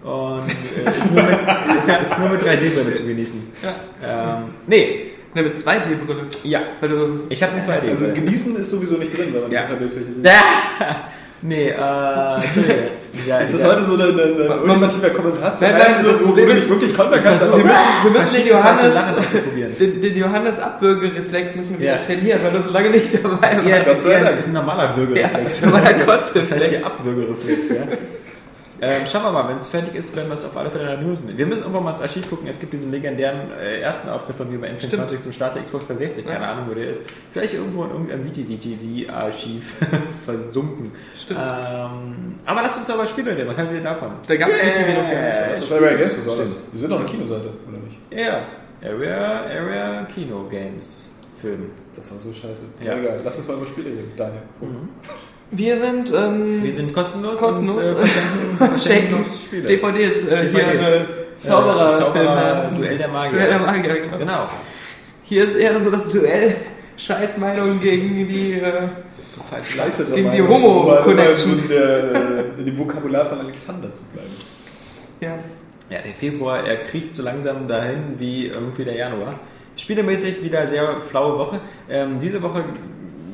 Und 0.04 0.42
äh, 0.86 0.90
ist, 0.94 1.12
nur 1.12 1.22
mit, 1.24 1.38
ist, 1.78 1.88
ist 2.02 2.18
nur 2.18 2.28
mit 2.28 2.42
3D-Brille 2.42 2.92
zu 2.94 3.06
genießen. 3.06 3.42
Ja. 3.62 4.36
Ähm, 4.38 4.44
nee, 4.66 5.10
Ne, 5.34 5.42
mit 5.42 5.58
2D-Brille. 5.58 6.22
ja. 6.44 6.60
Weil. 6.80 7.20
Ich 7.28 7.42
habe 7.42 7.52
eine 7.52 7.62
2D. 7.62 7.90
Also 7.90 8.06
genießen 8.14 8.56
ist 8.56 8.70
sowieso 8.70 8.96
nicht 8.96 9.16
drin, 9.16 9.26
wenn 9.34 9.42
man 9.42 9.50
Ja. 9.52 9.62
nicht 9.62 9.78
Bildfläche 9.78 10.12
sieht. 10.12 10.24
Ja. 10.24 10.32
Nee, 11.42 11.68
äh, 11.68 12.34
Entschuldigung. 12.42 12.76
Ja, 13.26 13.38
Ist 13.40 13.52
das 13.52 13.62
ja. 13.62 13.68
heute 13.68 13.84
so 13.84 13.92
ein, 13.94 14.00
ultimativer 14.62 15.10
Kommentar 15.10 15.54
zu 15.54 15.64
Nein, 15.64 15.74
nein, 15.78 15.94
so, 16.02 16.08
das 16.08 16.18
Problem 16.18 16.48
ist- 16.50 16.68
wirklich 16.68 16.94
kannst? 17.22 17.42
wir 17.42 17.56
müssen, 17.58 17.68
wir 18.04 18.10
müssen 18.10 18.34
den 18.36 18.46
Johannes, 18.48 18.94
den, 19.78 20.00
den 20.00 20.16
Johannes 20.16 20.58
Abwürgereflex 20.58 21.54
müssen 21.54 21.72
wir 21.74 21.80
wieder 21.80 21.90
Ja. 21.92 21.96
trainieren, 21.98 22.40
weil 22.42 22.52
du 22.52 22.62
so 22.62 22.70
lange 22.70 22.88
nicht 22.90 23.12
dabei 23.22 23.32
warst. 23.54 23.66
Ja, 23.68 23.78
das 23.80 23.98
ist, 23.98 24.06
ist 24.40 24.46
ein 24.46 24.52
normaler 24.54 24.96
Würgereflex. 24.96 25.32
Ja, 25.34 25.38
das 25.44 25.52
ist 25.58 25.62
ein 25.64 25.72
Das 26.34 26.50
heißt 26.52 26.64
hier 26.64 26.86
Abwürgereflex, 26.86 27.68
ja. 27.68 27.82
Ähm, 28.80 29.06
schauen 29.06 29.22
wir 29.22 29.32
mal, 29.32 29.48
wenn 29.48 29.56
es 29.56 29.68
fertig 29.68 29.94
ist, 29.94 30.14
werden 30.14 30.28
wir 30.28 30.34
es 30.34 30.44
auf 30.44 30.56
alle 30.56 30.70
Fälle 30.70 30.84
in 30.84 30.90
der 30.90 30.98
News 31.00 31.20
nehmen. 31.20 31.38
Wir 31.38 31.46
müssen 31.46 31.62
irgendwann 31.62 31.84
mal 31.84 31.92
ins 31.92 32.00
Archiv 32.02 32.28
gucken. 32.28 32.46
Es 32.46 32.60
gibt 32.60 32.72
diesen 32.72 32.90
legendären 32.90 33.50
äh, 33.52 33.80
ersten 33.80 34.08
Auftritt 34.08 34.36
von 34.36 34.50
mir 34.50 34.60
bei 34.60 34.68
N24 34.70 34.86
Stimmt. 34.86 35.22
zum 35.22 35.32
Start 35.32 35.54
der 35.56 35.62
Xbox 35.62 35.86
360. 35.86 36.26
Keine 36.26 36.44
Ja. 36.44 36.52
Ahnung, 36.52 36.66
wo 36.68 36.74
der 36.74 36.90
ist. 36.90 37.02
Vielleicht 37.30 37.54
irgendwo 37.54 37.84
in 37.84 37.90
irgendeinem 37.90 38.26
VTV-Archiv 38.26 39.76
versunken. 40.24 40.92
Stimmt. 41.16 41.40
Ähm, 41.40 42.34
aber 42.44 42.62
lasst 42.62 42.78
uns 42.78 42.90
aber 42.90 43.06
Spiele 43.06 43.36
reden. 43.36 43.48
Was 43.48 43.56
haltet 43.56 43.74
ihr 43.76 43.82
davon? 43.82 44.10
Da 44.26 44.36
gab's 44.36 44.54
VTV 44.56 44.88
noch 45.02 45.10
gar 45.10 45.22
nicht. 45.22 45.36
Das 45.52 45.62
ist 45.62 45.70
bei 45.70 45.94
Games, 45.96 46.16
was 46.18 46.24
das? 46.24 46.34
Stimmt. 46.34 46.56
Wir 46.72 46.80
sind 46.80 46.90
doch 46.90 46.98
eine 46.98 47.06
Kinoseite, 47.06 47.50
oder 47.68 47.78
nicht? 47.78 47.98
Ja, 48.10 48.40
Area, 48.82 49.44
Area 49.50 50.06
Kino 50.14 50.44
Games 50.50 51.08
Film. 51.40 51.70
Das 51.94 52.10
war 52.10 52.18
so 52.18 52.32
scheiße. 52.32 52.62
Ja. 52.80 52.92
Ja. 52.94 52.98
Egal, 53.00 53.20
lass 53.24 53.36
uns 53.38 53.48
mal 53.48 53.56
über 53.56 53.66
Spiele 53.66 53.88
reden, 53.90 54.12
Daniel. 54.16 54.42
Wir 55.50 55.76
sind, 55.76 56.12
ähm, 56.12 56.62
Wir 56.62 56.72
sind 56.74 56.92
kostenlos, 56.92 57.38
Kostenlos. 57.38 57.76
und 57.76 57.82
äh, 57.82 57.94
verschenken, 57.94 58.56
verschenken. 58.58 59.24
DVDs, 59.66 60.24
äh, 60.26 60.48
hier 60.48 60.64
DVDs. 60.64 60.80
äh, 60.82 61.46
Zauberer, 61.46 61.94
Zauberer, 61.94 62.62
Filme. 62.68 62.76
Duell 62.82 62.98
der 62.98 63.08
Magier. 63.08 63.38
Duell 63.38 63.48
der 63.50 63.58
Magier, 63.60 63.94
genau. 64.00 64.18
Genau. 64.18 64.48
Hier 65.22 65.44
ist 65.44 65.54
eher 65.56 65.80
so 65.80 65.90
das 65.90 66.08
Duell 66.08 66.56
Scheißmeinung 66.96 67.78
gegen 67.80 68.26
die, 68.26 68.52
äh, 68.54 68.88
Scheiße, 69.62 70.06
Gegen 70.06 70.32
die 70.32 70.38
dabei, 70.38 70.48
Homo- 70.50 70.80
um 71.04 71.18
äh, 71.18 72.58
in 72.58 72.66
dem 72.66 72.78
Vokabular 72.78 73.26
von 73.26 73.38
Alexander 73.40 73.92
zu 73.94 74.02
bleiben. 74.04 74.30
ja. 75.20 75.38
Ja, 75.88 75.98
der 76.02 76.14
Februar, 76.14 76.66
er 76.66 76.78
kriecht 76.78 77.14
so 77.14 77.22
langsam 77.22 77.68
dahin 77.68 78.16
wie 78.18 78.46
irgendwie 78.48 78.84
der 78.84 78.96
Januar. 78.96 79.38
Spielemäßig 79.76 80.42
wieder 80.42 80.66
sehr 80.66 81.00
flaue 81.00 81.38
Woche. 81.38 81.60
Ähm, 81.88 82.18
diese 82.20 82.42
Woche 82.42 82.64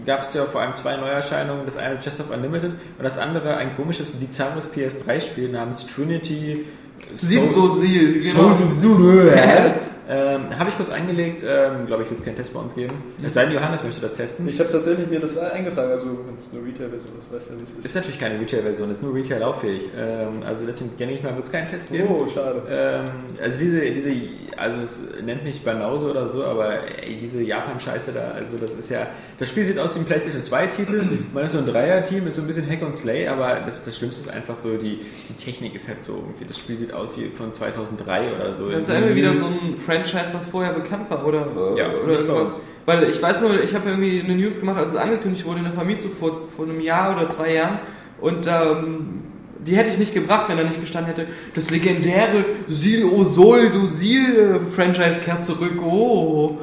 gab 0.05 0.23
es 0.23 0.35
ja 0.35 0.45
vor 0.45 0.61
allem 0.61 0.75
zwei 0.75 0.97
Neuerscheinungen. 0.97 1.65
Das 1.67 1.77
eine 1.77 1.99
Chest 1.99 2.21
of 2.21 2.31
Unlimited 2.31 2.71
und 2.71 3.05
das 3.05 3.19
andere 3.19 3.57
ein 3.57 3.77
komisches, 3.77 4.13
bizarres 4.13 4.73
PS3-Spiel 4.73 5.51
namens 5.51 5.87
Trinity 5.87 6.67
Sieht 7.15 7.47
so 7.47 7.75
sie, 7.75 8.21
genau. 8.21 8.49
Souls 8.49 8.63
of 8.63 8.81
Zulu. 8.81 9.29
äh, 9.29 9.73
Ähm, 10.13 10.59
habe 10.59 10.69
ich 10.69 10.77
kurz 10.77 10.91
eingelegt, 10.91 11.43
ähm, 11.47 11.87
glaube 11.87 12.03
ich, 12.03 12.11
wird 12.11 12.21
es 12.21 12.25
keinen 12.25 12.37
Test 12.37 12.53
bei 12.53 12.61
uns 12.61 12.75
geben. 12.75 12.93
Es 13.23 13.33
sei 13.33 13.45
denn, 13.45 13.55
Johannes 13.55 13.83
möchte 13.83 14.01
das 14.01 14.15
testen. 14.15 14.47
Ich 14.47 14.61
habe 14.61 14.69
tatsächlich 14.69 15.09
mir 15.09 15.21
das 15.21 15.39
eingetragen, 15.39 15.91
also 15.91 16.19
wenn 16.27 16.35
es 16.35 16.51
eine 16.53 16.67
Retail-Version 16.67 17.13
ist, 17.19 17.33
weißt 17.33 17.49
du 17.49 17.53
ja, 17.55 17.59
wie 17.59 17.65
es 17.65 17.71
ist. 17.71 17.85
Ist 17.85 17.95
natürlich 17.95 18.21
keine 18.21 18.39
Retail-Version, 18.39 18.91
ist 18.91 19.03
nur 19.03 19.15
Retail 19.15 19.39
lauffähig. 19.39 19.85
Ähm, 19.97 20.43
also 20.45 20.67
deswegen 20.67 20.97
denke 20.99 21.15
ich 21.15 21.23
mal, 21.23 21.35
wird 21.35 21.47
es 21.47 21.53
keinen 21.53 21.69
Test 21.69 21.91
geben. 21.91 22.09
Oh, 22.11 22.29
schade. 22.29 22.63
Ähm, 22.69 23.11
also 23.43 23.59
diese, 23.59 23.81
diese, 23.81 24.13
also 24.57 24.83
es 24.83 25.03
nennt 25.25 25.45
mich 25.45 25.65
Banause 25.65 26.11
oder 26.11 26.29
so, 26.29 26.45
aber 26.45 26.81
ey, 27.03 27.19
diese 27.19 27.43
Japan-Scheiße 27.43 28.13
da, 28.13 28.33
also 28.33 28.59
das 28.59 28.73
ist 28.73 28.91
ja, 28.91 29.07
das 29.39 29.49
Spiel 29.49 29.65
sieht 29.65 29.79
aus 29.79 29.95
wie 29.95 30.01
ein 30.01 30.05
PlayStation 30.05 30.43
2-Titel, 30.43 31.05
man 31.33 31.45
ist 31.45 31.53
so 31.53 31.59
ein 31.59 31.67
Dreier-Team, 31.67 32.27
ist 32.27 32.37
so 32.37 32.43
ein 32.43 32.47
bisschen 32.47 32.69
Hack 32.69 32.83
und 32.83 32.95
Slay, 32.95 33.29
aber 33.29 33.63
das, 33.65 33.85
das 33.85 33.97
Schlimmste 33.97 34.29
ist 34.29 34.35
einfach 34.35 34.57
so, 34.57 34.77
die, 34.77 35.01
die 35.31 35.35
Technik 35.35 35.75
ist 35.75 35.89
halt 35.89 36.05
so 36.05 36.17
irgendwie, 36.17 36.45
das 36.45 36.59
Spiel 36.59 36.77
sieht 36.77 36.93
aus 36.93 37.17
wie 37.17 37.31
von 37.31 37.55
2003 37.55 38.35
oder 38.35 38.55
so. 38.55 38.69
Das 38.69 38.85
ist 38.85 38.91
irgendwie 38.91 39.15
wieder 39.15 39.33
so 39.33 39.47
ein 39.47 39.77
Franchise, 40.03 40.33
was 40.35 40.47
vorher 40.47 40.73
bekannt 40.73 41.11
war, 41.11 41.27
oder, 41.27 41.47
äh, 41.75 41.79
Ja, 41.79 41.87
oder 41.89 42.15
irgendwas. 42.15 42.61
Weil 42.85 43.05
ich 43.05 43.23
weiß 43.23 43.41
nur, 43.41 43.63
ich 43.63 43.75
habe 43.75 43.89
irgendwie 43.91 44.21
eine 44.21 44.35
News 44.35 44.59
gemacht, 44.59 44.79
als 44.79 44.93
es 44.93 44.97
angekündigt 44.97 45.45
wurde 45.45 45.59
in 45.59 45.65
der 45.65 45.73
Famitsu 45.73 46.09
vor, 46.09 46.49
vor 46.55 46.65
einem 46.65 46.81
Jahr 46.81 47.17
oder 47.17 47.29
zwei 47.31 47.55
Jahren. 47.55 47.79
Und 48.21 48.47
ähm, 48.47 49.19
die 49.59 49.77
hätte 49.77 49.91
ich 49.91 49.99
nicht 49.99 50.15
gebracht, 50.15 50.47
wenn 50.49 50.59
er 50.59 50.65
nicht 50.65 50.81
gestanden 50.81 51.15
hätte. 51.15 51.29
Das 51.55 51.71
legendäre 51.71 52.45
Sil 52.67 53.05
O 53.05 53.25
Sol 53.25 53.71
So 53.71 53.87
Sil 53.87 54.61
Franchise 54.75 55.21
kehrt 55.25 55.45
zurück. 55.45 55.81
Oh. 55.83 56.59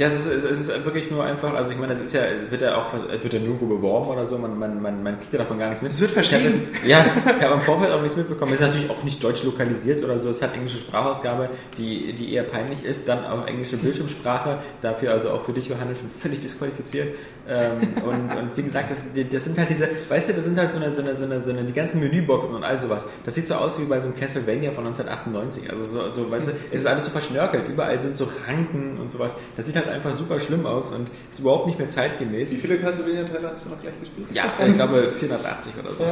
Ja, 0.00 0.08
es 0.08 0.24
ist, 0.26 0.44
es 0.44 0.60
ist 0.60 0.84
wirklich 0.86 1.10
nur 1.10 1.22
einfach, 1.24 1.52
also 1.52 1.72
ich 1.72 1.78
meine, 1.78 1.92
das 1.92 2.02
ist 2.02 2.14
ja, 2.14 2.22
es 2.22 2.50
wird 2.50 2.62
ja 2.62 2.74
auch, 2.78 2.86
es 2.94 3.22
wird 3.22 3.34
ja 3.34 3.38
nirgendwo 3.38 3.66
beworben 3.66 4.08
oder 4.08 4.26
so, 4.26 4.38
man, 4.38 4.58
man, 4.58 4.80
man, 4.80 5.02
man 5.02 5.18
kriegt 5.18 5.30
ja 5.34 5.40
davon 5.40 5.58
gar 5.58 5.68
nichts 5.68 5.82
mit. 5.82 5.92
Es 5.92 6.00
wird 6.00 6.08
Ich 6.10 6.14
verschrieben. 6.14 6.54
jetzt- 6.54 6.62
Ja, 6.86 7.04
ich 7.38 7.44
habe 7.44 7.52
im 7.54 7.60
Vorfeld 7.60 7.92
auch 7.92 8.00
nichts 8.00 8.16
mitbekommen. 8.16 8.50
Es 8.54 8.60
ist 8.60 8.66
natürlich 8.66 8.88
auch 8.88 9.02
nicht 9.02 9.22
deutsch 9.22 9.44
lokalisiert 9.44 10.02
oder 10.02 10.18
so. 10.18 10.30
Es 10.30 10.40
hat 10.40 10.54
englische 10.54 10.78
Sprachausgabe, 10.78 11.50
die, 11.76 12.14
die 12.14 12.32
eher 12.32 12.44
peinlich 12.44 12.82
ist. 12.82 13.06
Dann 13.08 13.26
auch 13.26 13.46
englische 13.46 13.76
Bildschirmsprache. 13.76 14.60
Dafür 14.80 15.12
also 15.12 15.32
auch 15.32 15.44
für 15.44 15.52
dich, 15.52 15.68
Johannes, 15.68 15.98
schon 15.98 16.08
völlig 16.08 16.40
disqualifiziert. 16.40 17.08
Ähm, 17.46 17.80
und, 18.06 18.30
und 18.38 18.56
wie 18.56 18.62
gesagt, 18.62 18.90
das, 18.90 19.02
das 19.30 19.44
sind 19.44 19.58
halt 19.58 19.68
diese, 19.68 19.88
weißt 20.08 20.30
du, 20.30 20.32
das 20.34 20.44
sind 20.44 20.56
halt 20.58 20.72
so 20.72 20.78
eine, 20.78 20.94
so 20.94 21.02
eine, 21.02 21.16
so 21.16 21.24
eine, 21.26 21.40
so 21.42 21.50
eine 21.50 21.64
die 21.64 21.72
ganzen 21.74 22.00
Menüboxen 22.00 22.54
und 22.54 22.64
all 22.64 22.78
sowas. 22.80 23.04
Das 23.26 23.34
sieht 23.34 23.46
so 23.48 23.54
aus 23.54 23.78
wie 23.78 23.84
bei 23.84 24.00
so 24.00 24.08
einem 24.08 24.16
Castlevania 24.16 24.70
von 24.70 24.86
1998. 24.86 25.68
Also 25.70 25.84
so, 25.84 26.12
so 26.12 26.30
weißt 26.30 26.48
du, 26.48 26.52
es 26.70 26.80
ist 26.82 26.86
alles 26.86 27.04
so 27.04 27.10
verschnörkelt. 27.10 27.68
Überall 27.68 27.98
sind 27.98 28.16
so 28.16 28.26
Ranken 28.46 28.98
und 28.98 29.10
sowas. 29.10 29.32
Das 29.58 29.66
sieht 29.66 29.76
halt 29.76 29.88
einfach 29.90 30.14
super 30.14 30.40
schlimm 30.40 30.66
aus 30.66 30.92
und 30.92 31.08
ist 31.30 31.40
überhaupt 31.40 31.66
nicht 31.66 31.78
mehr 31.78 31.88
zeitgemäß. 31.88 32.52
Wie 32.52 32.56
viele 32.56 32.78
Castlevania-Teile 32.78 33.50
hast 33.50 33.66
du 33.66 33.70
noch 33.70 33.80
gleich 33.80 33.98
gespielt? 34.00 34.28
Ja, 34.32 34.52
ich 34.66 34.74
glaube 34.74 35.12
480 35.18 35.72
oder 35.78 35.90
so. 35.94 36.04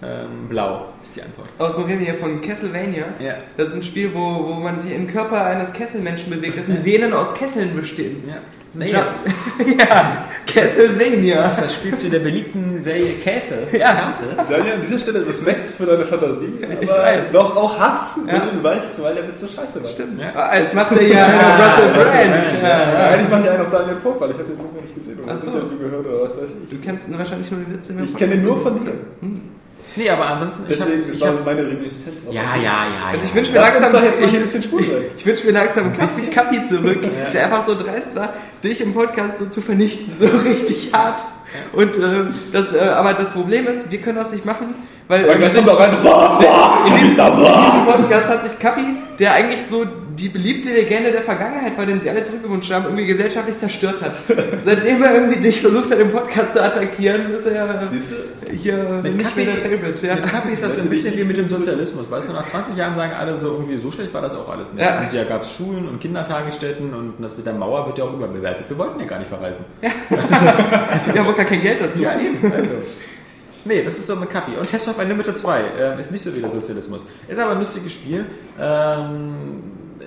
Ähm, 0.00 0.48
blau 0.48 0.86
ist 1.02 1.16
die 1.16 1.22
Antwort. 1.22 1.48
Aus 1.58 1.74
dem 1.74 1.84
reden 1.84 2.00
wir 2.00 2.06
hier 2.06 2.20
von 2.20 2.40
Castlevania. 2.40 3.06
Ja. 3.18 3.34
Das 3.56 3.70
ist 3.70 3.74
ein 3.74 3.82
Spiel, 3.82 4.14
wo, 4.14 4.20
wo 4.20 4.54
man 4.54 4.78
sich 4.78 4.92
im 4.92 5.08
Körper 5.08 5.44
eines 5.44 5.72
Kesselmenschen 5.72 6.30
bewegt, 6.30 6.56
dessen 6.56 6.84
Venen 6.84 7.12
aus 7.12 7.34
Kesseln 7.34 7.74
bestehen. 7.74 8.22
Ja. 8.28 8.36
Jump- 8.74 9.78
ja, 9.78 10.26
Castlevania. 10.46 11.50
Das 11.60 11.74
spielt 11.74 11.98
zu 11.98 12.10
der 12.10 12.18
beliebten 12.20 12.82
Serie 12.82 13.14
Käse. 13.14 13.58
Ja. 13.72 14.12
Daniel, 14.48 14.74
an 14.74 14.80
dieser 14.82 14.98
Stelle 14.98 15.26
Respekt 15.26 15.68
für 15.68 15.86
deine 15.86 16.04
Fantasie, 16.04 16.52
aber 16.62 16.82
Ich 16.82 16.88
weiß. 16.90 17.32
doch 17.32 17.56
auch 17.56 17.78
Hass, 17.78 18.20
Ja. 18.26 18.38
den 18.40 18.62
weißt, 18.62 19.02
weil 19.02 19.14
der 19.14 19.26
Witz 19.28 19.40
so 19.40 19.48
scheiße 19.48 19.82
war. 19.82 19.88
Stimmt. 19.88 20.22
Ja. 20.22 20.32
Ah, 20.34 20.58
Jetzt 20.58 20.74
macht 20.74 20.92
er 20.92 21.02
ja 21.02 21.26
einen 21.26 21.60
Russell 21.62 22.00
Russell 22.02 22.28
Brand. 22.28 22.94
Eigentlich 22.98 23.30
mache 23.30 23.42
ich 23.42 23.50
einen 23.50 23.62
auf 23.62 23.70
Daniel 23.70 23.96
Pock, 23.96 24.20
weil 24.20 24.30
ich 24.30 24.36
habe 24.36 24.44
den 24.44 24.56
noch 24.56 24.82
nicht 24.82 24.94
gesehen 24.94 25.18
oder 25.18 25.26
Ach 25.28 25.32
das 25.32 25.44
so. 25.44 25.50
Interview 25.50 25.78
gehört 25.78 26.06
oder 26.06 26.22
was 26.24 26.36
weiß 26.40 26.54
ich. 26.62 26.78
Du 26.78 26.84
kennst 26.84 27.18
wahrscheinlich 27.18 27.50
nur 27.50 27.60
die 27.60 27.72
Witze. 27.74 27.94
ich 28.04 28.16
kenne 28.16 28.34
ihn 28.34 28.42
nur 28.44 28.60
von 28.60 28.84
dir. 28.84 28.92
Nee, 29.98 30.08
aber 30.10 30.26
ansonsten. 30.26 30.62
ich 30.62 30.68
Deswegen, 30.78 31.02
hab- 31.02 31.08
das 31.10 31.20
war 31.20 31.34
so 31.34 31.40
meine 31.44 31.60
Reminiszenz. 31.66 32.26
auch 32.26 32.32
Ja, 32.32 32.42
ja, 32.56 32.62
ja. 32.62 32.82
Also 33.10 33.18
ja. 33.18 33.24
ich 33.28 33.34
wünsche 33.34 33.52
mir 33.52 33.58
Lass 33.58 33.72
langsam, 33.80 33.92
doch 33.92 34.02
jetzt 34.02 34.20
mal 34.20 34.28
hier 34.30 34.38
ein 34.38 34.44
ich, 34.44 34.52
bisschen 34.52 34.62
schwul 34.70 34.82
sein. 34.84 35.04
ich 35.16 35.26
wünsche 35.26 35.46
mir 35.46 35.52
langsam 35.52 35.92
Kapi, 35.92 36.00
bisschen. 36.02 36.30
Kapi 36.30 36.64
zurück, 36.64 36.98
der 37.34 37.44
einfach 37.44 37.62
so 37.62 37.74
dreist 37.74 38.14
war, 38.16 38.32
dich 38.62 38.80
im 38.80 38.94
Podcast 38.94 39.38
so 39.38 39.46
zu 39.46 39.60
vernichten, 39.60 40.12
so 40.20 40.26
richtig 40.48 40.90
hart. 40.92 41.22
Und 41.72 41.96
äh, 41.96 42.26
das, 42.52 42.72
äh, 42.74 42.78
aber 42.80 43.14
das 43.14 43.30
Problem 43.30 43.66
ist, 43.66 43.90
wir 43.90 44.00
können 44.00 44.16
das 44.18 44.32
nicht 44.32 44.44
machen, 44.44 44.74
weil 45.08 45.24
Aber 45.24 45.32
in 45.32 45.38
gleich 45.38 45.54
kommt 45.54 45.68
auch 45.68 45.80
rein, 45.80 45.90
boah, 46.02 46.38
boah, 46.40 46.84
in 46.86 47.04
diesem, 47.08 47.24
Podcast 47.26 48.28
hat 48.28 48.48
sich 48.48 48.58
Kapi, 48.58 48.82
der 49.18 49.32
eigentlich 49.34 49.64
so 49.64 49.84
die 50.18 50.28
beliebte 50.28 50.70
Legende 50.70 51.12
der 51.12 51.22
Vergangenheit 51.22 51.78
war, 51.78 51.86
den 51.86 52.00
sie 52.00 52.10
alle 52.10 52.22
zurückgewünscht 52.24 52.72
haben, 52.72 52.86
irgendwie 52.86 53.06
gesellschaftlich 53.06 53.56
zerstört 53.58 54.02
hat. 54.02 54.14
Seitdem 54.64 55.00
er 55.02 55.14
irgendwie 55.14 55.38
dich 55.38 55.60
versucht 55.60 55.90
hat, 55.92 55.98
im 56.00 56.10
Podcast 56.10 56.54
zu 56.54 56.62
attackieren, 56.62 57.30
ist 57.30 57.46
er 57.46 57.82
Siehst 57.86 58.12
du? 58.12 58.16
hier 58.50 59.00
Mit 59.02 59.16
nicht 59.16 59.36
mehr 59.36 59.46
der 59.46 59.54
Kapi- 59.54 59.76
Favorite. 59.78 60.06
Ja. 60.06 60.14
Mit 60.16 60.26
Kapi 60.26 60.52
ist 60.54 60.62
das 60.64 60.70
Weißt 60.70 60.80
so 60.80 60.86
ein 60.88 60.90
bisschen 60.90 61.16
wie 61.16 61.24
mit 61.24 61.36
dem 61.36 61.48
Sozialismus. 61.48 62.10
Weißt 62.10 62.28
du, 62.28 62.32
nach 62.32 62.46
20 62.46 62.76
Jahren 62.76 62.96
sagen 62.96 63.12
alle 63.12 63.36
so 63.36 63.52
irgendwie, 63.52 63.78
so 63.78 63.92
schlecht 63.92 64.12
war 64.12 64.22
das 64.22 64.34
auch 64.34 64.48
alles 64.48 64.72
nicht. 64.72 64.84
Ja. 64.84 64.98
Und 65.00 65.12
ja 65.12 65.22
gab 65.24 65.42
es 65.42 65.52
Schulen 65.54 65.86
und 65.88 66.00
Kindertagesstätten 66.00 66.92
und 66.92 67.14
das 67.20 67.36
mit 67.36 67.46
der 67.46 67.54
Mauer 67.54 67.86
wird 67.86 67.98
ja 67.98 68.04
auch 68.04 68.12
überbewertet. 68.12 68.68
Wir 68.68 68.76
wollten 68.76 68.98
ja 68.98 69.06
gar 69.06 69.20
nicht 69.20 69.28
verreisen. 69.28 69.64
Wir 69.80 71.20
haben 71.20 71.28
auch 71.30 71.36
gar 71.36 71.46
kein 71.46 71.60
Geld 71.62 71.80
dazu. 71.80 72.02
Ja, 72.02 72.14
eben. 72.18 72.52
Also. 72.52 72.74
Nee, 73.64 73.82
das 73.82 73.98
ist 73.98 74.06
so 74.06 74.16
mit 74.16 74.30
Kapi. 74.30 74.56
Und 74.56 74.68
Test 74.68 74.88
of 74.88 74.98
Unlimited 74.98 75.38
2 75.38 75.60
ähm, 75.78 75.98
ist 75.98 76.10
nicht 76.10 76.22
so 76.22 76.34
wie 76.34 76.40
der 76.40 76.50
Sozialismus. 76.50 77.06
Ist 77.26 77.38
aber 77.38 77.52
ein 77.52 77.58
lustiges 77.58 77.92
Spiel. 77.92 78.24
Ähm, 78.60 79.34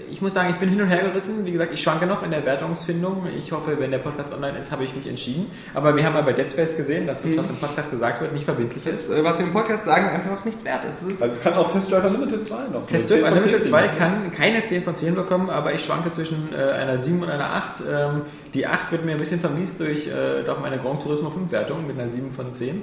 ich 0.10 0.22
muss 0.22 0.34
sagen, 0.34 0.50
ich 0.52 0.58
bin 0.58 0.70
hin 0.70 0.82
und 0.82 0.90
her 0.90 1.04
gerissen. 1.04 1.46
Wie 1.46 1.52
gesagt, 1.52 1.74
ich 1.74 1.82
schwanke 1.82 2.06
noch 2.06 2.22
in 2.24 2.32
der 2.32 2.46
Wertungsfindung. 2.46 3.28
Ich 3.38 3.52
hoffe, 3.52 3.80
wenn 3.80 3.92
der 3.92 4.00
Podcast 4.00 4.34
online 4.34 4.58
ist, 4.60 4.72
habe 4.72 4.84
ich 4.84 4.96
mich 4.96 5.08
entschieden. 5.08 5.50
Aber 5.74 5.96
wir 5.96 6.04
haben 6.06 6.14
mal 6.14 6.24
bei 6.24 6.34
Dead 6.34 6.52
Space 6.52 6.76
gesehen, 6.76 7.08
dass 7.08 7.22
das, 7.24 7.38
was 7.38 7.50
im 7.50 7.56
Podcast 7.58 7.92
gesagt 7.92 8.22
wird, 8.22 8.34
nicht 8.34 8.44
verbindlich 8.44 8.86
ist. 8.86 9.10
Das, 9.10 9.18
äh, 9.18 9.24
was 9.24 9.40
wir 9.40 9.46
im 9.46 9.54
Podcast 9.54 9.86
sagen, 9.86 10.10
einfach 10.10 10.44
nichts 10.44 10.66
wert 10.66 10.84
ist. 10.86 11.02
Ist 11.04 11.24
Also 11.24 11.40
kann 11.40 11.54
auch 11.54 11.72
Test 11.72 11.92
Drive 11.92 12.04
Unlimited 12.04 12.44
2 12.44 12.56
noch. 12.74 12.88
Test 12.88 13.08
12 13.08 13.22
10 13.22 13.30
von 13.30 13.38
Unlimited 13.38 13.64
10 13.64 13.72
2 13.72 13.82
kriegen. 13.88 13.98
kann 13.98 14.32
keine 14.32 14.66
10 14.66 14.84
von 14.84 14.96
10 14.96 15.16
bekommen, 15.16 15.50
aber 15.50 15.74
ich 15.74 15.84
schwanke 15.84 16.12
zwischen 16.12 16.50
äh, 16.54 16.58
einer 16.58 16.98
7 16.98 17.22
und 17.22 17.30
einer 17.30 17.54
8. 17.54 17.84
Ähm, 17.90 18.22
die 18.54 18.68
8 18.68 18.92
wird 18.92 19.06
mir 19.06 19.12
ein 19.12 19.18
bisschen 19.18 19.40
vermiest 19.40 19.80
durch 19.80 20.08
äh, 20.08 20.44
doch 20.46 20.60
meine 20.60 20.78
Grand 20.78 21.02
Turismo 21.02 21.30
5 21.30 21.52
Wertung 21.52 21.88
mit 21.88 22.00
einer 22.00 22.12
7 22.12 22.32
von 22.32 22.54
10. 22.54 22.82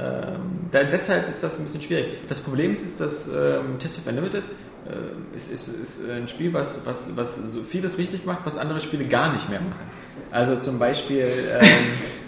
Ähm, 0.00 0.68
da, 0.72 0.84
deshalb 0.84 1.28
ist 1.28 1.42
das 1.42 1.58
ein 1.58 1.64
bisschen 1.64 1.82
schwierig. 1.82 2.26
Das 2.28 2.40
Problem 2.40 2.72
ist, 2.72 2.82
ist 2.82 3.00
dass 3.00 3.28
ähm, 3.28 3.78
Test 3.78 3.98
of 3.98 4.06
Unlimited 4.06 4.44
äh, 4.86 5.36
ist, 5.36 5.52
ist, 5.52 5.68
ist 5.68 6.08
ein 6.08 6.26
Spiel, 6.28 6.52
was, 6.52 6.86
was, 6.86 7.14
was 7.14 7.36
so 7.36 7.62
vieles 7.62 7.98
richtig 7.98 8.24
macht, 8.24 8.46
was 8.46 8.56
andere 8.56 8.80
Spiele 8.80 9.04
gar 9.04 9.32
nicht 9.32 9.48
mehr 9.50 9.60
machen. 9.60 9.90
Also 10.30 10.56
zum 10.56 10.78
Beispiel 10.78 11.28
ähm, 11.60 11.66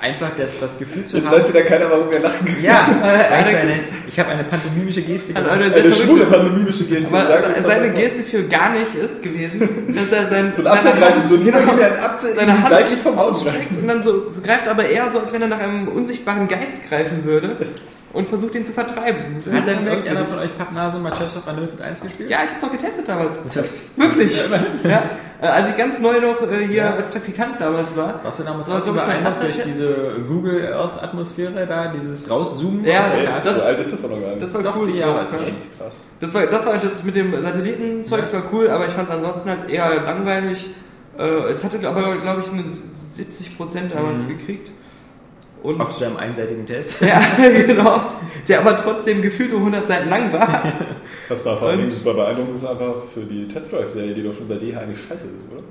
einfach 0.00 0.30
das, 0.36 0.50
das 0.60 0.78
Gefühl 0.78 1.04
zu 1.04 1.16
Jetzt 1.18 1.26
haben. 1.26 1.36
weiß 1.36 1.48
wieder 1.48 1.62
keiner, 1.62 1.90
warum 1.90 2.10
wir 2.10 2.20
lachen. 2.20 2.46
ja, 2.62 2.88
du, 2.90 3.02
eine, 3.04 3.80
ich 4.06 4.18
habe 4.18 4.30
eine 4.30 4.44
pantomimische 4.44 5.02
Gestik. 5.02 5.36
An 5.36 5.44
gemacht. 5.44 5.60
Eine 5.60 5.70
verrückte- 5.72 5.92
schwule 5.92 6.26
pantomimische 6.26 6.84
Geste. 6.84 7.16
Aber 7.16 7.54
seine. 7.60 7.90
Geste 7.90 8.22
für 8.22 8.44
gar 8.44 8.70
nicht 8.72 8.94
ist 8.94 9.22
gewesen, 9.22 9.94
dass 9.94 10.12
er 10.12 10.26
sein, 10.26 10.52
So 10.52 10.62
ein 10.62 10.68
Apfel 10.68 10.84
seine 10.90 11.00
greifen, 11.00 11.26
so 11.26 11.34
Hand, 11.36 11.44
jeder 11.44 11.60
geht 11.62 11.80
einen 11.82 11.96
Apfel 11.98 12.32
seine 12.32 12.50
irgendwie 12.52 12.62
Hand 12.64 12.70
seitlich 12.70 12.98
vom 13.00 13.18
ausstreckt 13.18 13.70
und 13.80 13.88
dann 13.88 14.02
so, 14.02 14.30
so 14.30 14.42
greift 14.42 14.68
aber 14.68 14.84
eher 14.88 15.10
so, 15.10 15.20
als 15.20 15.32
wenn 15.32 15.42
er 15.42 15.48
nach 15.48 15.60
einem 15.60 15.88
unsichtbaren 15.88 16.46
Geist 16.48 16.88
greifen 16.88 17.24
würde 17.24 17.56
und 18.12 18.26
versucht 18.28 18.54
ihn 18.54 18.64
zu 18.64 18.72
vertreiben. 18.72 19.34
Das 19.34 19.46
Hat 19.52 19.66
denn 19.66 19.86
irgendeiner 19.86 20.24
von 20.24 20.38
euch 20.38 20.56
Pappnase 20.56 20.98
mal 20.98 21.10
Chess 21.12 21.36
of 21.36 21.46
Unlimited 21.46 21.80
1 21.80 22.00
gespielt? 22.00 22.30
Ja, 22.30 22.38
ich 22.44 22.50
hab's 22.50 22.64
auch 22.64 22.72
getestet 22.72 23.06
damals. 23.08 23.38
Das 23.44 23.54
ja- 23.56 23.62
Wirklich. 23.96 24.42
Ja. 24.84 25.02
Äh, 25.40 25.46
als 25.46 25.70
ich 25.70 25.76
ganz 25.76 26.00
neu 26.00 26.14
noch 26.20 26.42
äh, 26.50 26.66
hier 26.66 26.76
Ja. 26.82 26.94
als 26.94 27.06
Praktikant 27.08 27.60
damals 27.60 27.94
war. 27.96 28.18
Warst 28.24 28.40
du 28.40 28.42
damals 28.42 28.66
So, 28.66 28.72
auch 28.72 28.80
so 28.80 28.94
erster 28.96 29.44
durch 29.44 29.62
diese 29.62 29.94
Google 30.26 30.72
Earth 30.72 31.00
Atmosphäre 31.00 31.64
da, 31.66 31.88
dieses 31.96 32.28
Rauszoomen? 32.28 32.84
Ja, 32.84 33.04
das- 33.14 33.24
Karte? 33.44 33.54
so 33.60 33.64
alt 33.64 33.78
ist 33.78 33.92
das 33.92 34.02
doch 34.02 34.10
noch 34.10 34.20
gar 34.20 34.30
nicht. 34.30 34.42
Das 34.42 34.54
war 34.54 34.62
Doch, 34.64 34.76
cool. 34.76 34.86
vier 34.86 34.96
Jahre 35.00 35.20
das 35.20 35.32
echt 35.46 35.78
krass. 35.78 36.00
Das 36.18 36.34
war, 36.34 36.46
das 36.46 36.66
war 36.66 36.74
das 36.82 37.04
mit 37.04 37.14
dem 37.14 37.40
Satellitenzeug, 37.40 38.22
das 38.22 38.32
war 38.32 38.42
cool, 38.52 38.68
aber 38.70 38.86
ich 38.86 38.92
fand 38.92 39.08
es 39.08 39.14
ansonsten 39.14 39.48
halt 39.50 39.68
eher 39.70 39.88
langweilig. 40.02 40.70
Äh, 41.18 41.22
es 41.52 41.62
hatte 41.62 41.86
aber, 41.86 42.16
glaube 42.16 42.42
ich, 42.44 42.50
eine 42.52 42.64
70% 42.64 43.94
damals 43.94 44.26
gekriegt. 44.26 44.70
Und. 45.62 45.80
Auf 45.80 45.98
deinem 45.98 46.16
einseitigen 46.16 46.64
Test. 46.66 47.00
ja, 47.02 47.20
genau. 47.66 48.00
Der 48.46 48.60
aber 48.60 48.76
trotzdem 48.76 49.20
gefühlte 49.22 49.56
100 49.56 49.88
Seiten 49.88 50.08
lang 50.08 50.32
war. 50.32 50.72
Das 51.28 51.44
war 51.44 51.56
vor 51.56 51.68
allen 51.68 51.78
Dingen 51.78 51.90
Und- 51.90 51.96
super 51.96 52.14
beeindruckend, 52.14 52.56
ist 52.56 52.64
einfach 52.64 53.02
für 53.12 53.24
die 53.24 53.48
Test 53.48 53.72
Drive-Serie, 53.72 54.14
die 54.14 54.22
doch 54.22 54.34
schon 54.34 54.46
seit 54.46 54.62
jeher 54.62 54.80
eigentlich 54.80 55.00
scheiße 55.02 55.26
ist, 55.26 55.46
oder? 55.52 55.62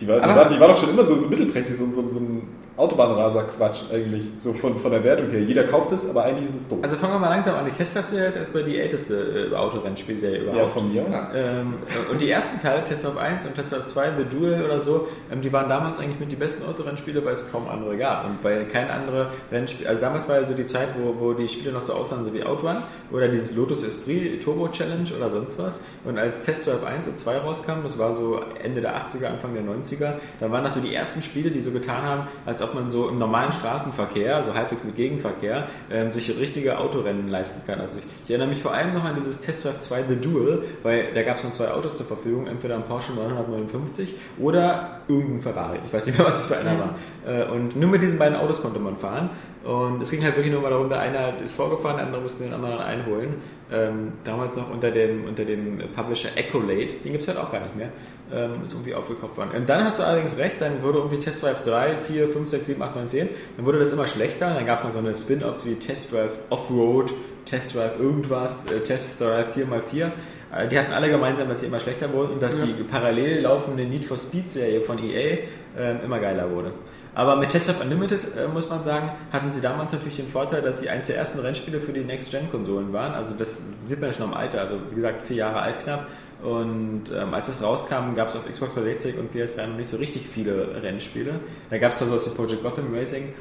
Die 0.00 0.08
war, 0.08 0.20
die 0.20 0.26
war, 0.26 0.48
die 0.48 0.60
war 0.60 0.68
doch 0.68 0.76
schon 0.76 0.90
immer 0.90 1.04
so, 1.04 1.16
so 1.16 1.28
mittelprächtig, 1.28 1.76
so, 1.76 1.86
so, 1.92 2.10
so 2.10 2.18
ein 2.18 2.42
Autobahnraser-Quatsch 2.76 3.82
eigentlich, 3.92 4.24
so 4.36 4.52
von, 4.52 4.78
von 4.78 4.90
der 4.90 5.04
Wertung 5.04 5.30
her. 5.30 5.40
Jeder 5.40 5.64
kauft 5.64 5.92
es, 5.92 6.08
aber 6.08 6.24
eigentlich 6.24 6.46
ist 6.46 6.56
es 6.56 6.68
doof. 6.68 6.78
Also 6.82 6.96
fangen 6.96 7.14
wir 7.14 7.18
mal 7.18 7.28
langsam 7.28 7.54
an. 7.56 7.66
Die 7.66 7.70
Test 7.70 7.94
Drive 7.94 8.06
Serie 8.06 8.28
ist 8.28 8.36
erstmal 8.36 8.64
die 8.64 8.78
älteste 8.78 9.50
äh, 9.52 9.54
Autorennspielserie 9.54 10.42
überhaupt. 10.42 10.58
ja, 10.58 10.66
von 10.66 10.92
mir 10.92 11.02
aus. 11.02 11.08
Ähm, 11.34 11.74
und 12.10 12.22
die 12.22 12.30
ersten 12.30 12.60
Teile, 12.62 12.84
Test 12.84 13.04
Drive 13.04 13.18
1 13.18 13.46
und 13.46 13.54
Test 13.54 13.72
Drive 13.72 13.86
2, 13.86 14.10
The 14.18 14.36
Duel 14.36 14.64
oder 14.64 14.80
so, 14.80 15.08
ähm, 15.30 15.42
die 15.42 15.52
waren 15.52 15.68
damals 15.68 15.98
eigentlich 15.98 16.18
mit 16.18 16.32
die 16.32 16.36
besten 16.36 16.64
Autorennspiele, 16.64 17.22
weil 17.24 17.34
es 17.34 17.50
kaum 17.52 17.68
andere 17.68 17.96
gab. 17.98 18.24
Und 18.24 18.42
weil 18.42 18.64
kein 18.66 18.90
andere 18.90 19.30
Rennspiel, 19.50 19.86
also 19.86 20.00
damals 20.00 20.28
war 20.28 20.40
ja 20.40 20.46
so 20.46 20.54
die 20.54 20.66
Zeit, 20.66 20.88
wo, 20.98 21.14
wo 21.20 21.32
die 21.34 21.48
Spiele 21.48 21.72
noch 21.72 21.82
so 21.82 21.92
aussahen, 21.92 22.24
so 22.24 22.32
wie 22.32 22.42
Outrun 22.42 22.76
oder 23.10 23.28
dieses 23.28 23.54
Lotus 23.54 23.84
Esprit 23.84 24.42
Turbo 24.42 24.68
Challenge 24.68 25.08
oder 25.14 25.30
sonst 25.30 25.58
was. 25.58 25.80
Und 26.04 26.18
als 26.18 26.42
Test 26.42 26.66
Drive 26.66 26.84
1 26.84 27.06
und 27.06 27.18
2 27.18 27.38
rauskamen, 27.38 27.84
das 27.84 27.98
war 27.98 28.14
so 28.14 28.40
Ende 28.62 28.80
der 28.80 28.96
80er, 28.96 29.26
Anfang 29.26 29.52
der 29.52 29.62
90er, 29.62 30.14
da 30.40 30.50
waren 30.50 30.64
das 30.64 30.74
so 30.74 30.80
die 30.80 30.94
ersten 30.94 31.22
Spiele, 31.22 31.50
die 31.50 31.60
so 31.60 31.70
getan 31.70 32.02
haben, 32.02 32.28
als 32.46 32.61
als 32.62 32.70
ob 32.70 32.74
man 32.74 32.90
so 32.90 33.08
im 33.08 33.18
normalen 33.18 33.52
Straßenverkehr, 33.52 34.44
so 34.44 34.54
halbwegs 34.54 34.84
mit 34.84 34.96
Gegenverkehr, 34.96 35.68
ähm, 35.90 36.12
sich 36.12 36.36
richtige 36.38 36.78
Autorennen 36.78 37.28
leisten 37.28 37.62
kann. 37.66 37.80
Also 37.80 37.98
ich, 37.98 38.04
ich 38.24 38.30
erinnere 38.30 38.48
mich 38.48 38.62
vor 38.62 38.72
allem 38.72 38.94
noch 38.94 39.04
an 39.04 39.16
dieses 39.16 39.40
Test 39.40 39.64
Drive 39.64 39.80
2 39.80 40.04
The 40.08 40.16
Duel, 40.16 40.62
weil 40.82 41.12
da 41.14 41.22
gab 41.22 41.36
es 41.36 41.42
dann 41.42 41.52
zwei 41.52 41.70
Autos 41.70 41.96
zur 41.96 42.06
Verfügung, 42.06 42.46
entweder 42.46 42.76
ein 42.76 42.84
Porsche 42.84 43.12
959 43.12 44.14
oder 44.38 45.00
irgendein 45.08 45.42
Ferrari. 45.42 45.78
Ich 45.84 45.92
weiß 45.92 46.06
nicht 46.06 46.18
mehr, 46.18 46.26
was 46.26 46.40
es 46.40 46.46
für 46.46 46.60
einer 46.60 46.78
war. 46.78 46.94
Äh, 47.26 47.50
und 47.50 47.76
nur 47.76 47.90
mit 47.90 48.02
diesen 48.02 48.18
beiden 48.18 48.36
Autos 48.36 48.62
konnte 48.62 48.78
man 48.78 48.96
fahren. 48.96 49.30
Und 49.64 50.02
es 50.02 50.10
ging 50.10 50.22
halt 50.24 50.36
wirklich 50.36 50.52
nur 50.52 50.62
mal 50.62 50.70
darum, 50.70 50.88
der 50.88 51.00
eine 51.00 51.34
ist 51.44 51.54
vorgefahren, 51.54 51.96
der 51.96 52.06
andere 52.06 52.22
musste 52.22 52.42
den 52.44 52.52
anderen 52.52 52.78
einholen. 52.78 53.34
Ähm, 53.70 54.12
damals 54.24 54.56
noch 54.56 54.70
unter 54.70 54.90
dem, 54.90 55.24
unter 55.24 55.44
dem 55.44 55.78
Publisher 55.94 56.30
Accolade, 56.36 56.88
den 57.04 57.12
gibt 57.12 57.22
es 57.22 57.28
halt 57.28 57.38
auch 57.38 57.50
gar 57.50 57.60
nicht 57.60 57.76
mehr. 57.76 57.90
Ähm, 58.34 58.64
ist 58.64 58.72
irgendwie 58.72 58.94
aufgekauft 58.94 59.36
worden. 59.36 59.50
Und 59.54 59.68
dann 59.68 59.84
hast 59.84 59.98
du 59.98 60.04
allerdings 60.04 60.38
recht, 60.38 60.56
dann 60.60 60.82
wurde 60.82 60.98
irgendwie 60.98 61.18
Test 61.18 61.42
Drive 61.42 61.62
3, 61.64 61.96
4, 62.06 62.28
5, 62.28 62.48
6, 62.48 62.66
7, 62.66 62.82
8, 62.82 62.96
9, 62.96 63.08
10, 63.08 63.28
dann 63.58 63.66
wurde 63.66 63.78
das 63.78 63.92
immer 63.92 64.06
schlechter. 64.06 64.48
Und 64.48 64.54
dann 64.54 64.64
gab 64.66 64.78
es 64.78 64.84
noch 64.84 64.92
so 64.92 65.00
eine 65.00 65.14
Spin-Offs 65.14 65.66
wie 65.66 65.74
Test 65.74 66.12
Drive 66.12 66.38
Offroad, 66.48 67.12
Test 67.44 67.74
Drive 67.74 67.98
irgendwas, 68.00 68.56
äh, 68.74 68.80
Test 68.80 69.20
Drive 69.20 69.54
4x4. 69.54 70.06
Äh, 70.54 70.68
Die 70.68 70.78
hatten 70.78 70.92
alle 70.92 71.10
gemeinsam, 71.10 71.48
dass 71.50 71.60
sie 71.60 71.66
immer 71.66 71.80
schlechter 71.80 72.10
wurden 72.12 72.32
und 72.34 72.42
dass 72.42 72.56
Ja. 72.56 72.64
die 72.64 72.82
parallel 72.84 73.42
laufende 73.42 73.84
Need 73.84 74.06
for 74.06 74.16
Speed 74.16 74.50
Serie 74.50 74.80
von 74.80 74.98
EA 74.98 75.38
ähm, 75.78 75.98
immer 76.04 76.18
geiler 76.18 76.50
wurde. 76.50 76.72
Aber 77.14 77.36
mit 77.36 77.50
Test 77.50 77.68
Drive 77.68 77.82
Unlimited, 77.82 78.20
äh, 78.38 78.48
muss 78.48 78.70
man 78.70 78.82
sagen, 78.82 79.10
hatten 79.30 79.52
sie 79.52 79.60
damals 79.60 79.92
natürlich 79.92 80.16
den 80.16 80.28
Vorteil, 80.28 80.62
dass 80.62 80.80
sie 80.80 80.88
eines 80.88 81.08
der 81.08 81.16
ersten 81.18 81.38
Rennspiele 81.40 81.78
für 81.80 81.92
die 81.92 82.00
Next-Gen-Konsolen 82.00 82.94
waren. 82.94 83.12
Also 83.12 83.34
das 83.38 83.58
sieht 83.84 84.00
man 84.00 84.08
ja 84.10 84.14
schon 84.16 84.28
am 84.30 84.34
Alter, 84.34 84.62
also 84.62 84.76
wie 84.90 84.94
gesagt, 84.94 85.22
vier 85.24 85.36
Jahre 85.36 85.60
alt 85.60 85.78
knapp. 85.80 86.06
Und 86.42 87.04
ähm, 87.14 87.34
als 87.34 87.48
es 87.48 87.62
rauskam, 87.62 88.14
gab 88.16 88.28
es 88.28 88.36
auf 88.36 88.50
Xbox 88.50 88.74
360 88.74 89.18
und 89.18 89.34
PS3 89.34 89.66
noch 89.68 89.76
nicht 89.76 89.88
so 89.88 89.96
richtig 89.96 90.26
viele 90.26 90.82
Rennspiele. 90.82 91.40
Da 91.70 91.78
gab 91.78 91.92
es 91.92 91.98
zwar 91.98 92.08
sowas 92.08 92.34
Project 92.34 92.62
Gotham 92.62 92.92
Racing 92.92 93.32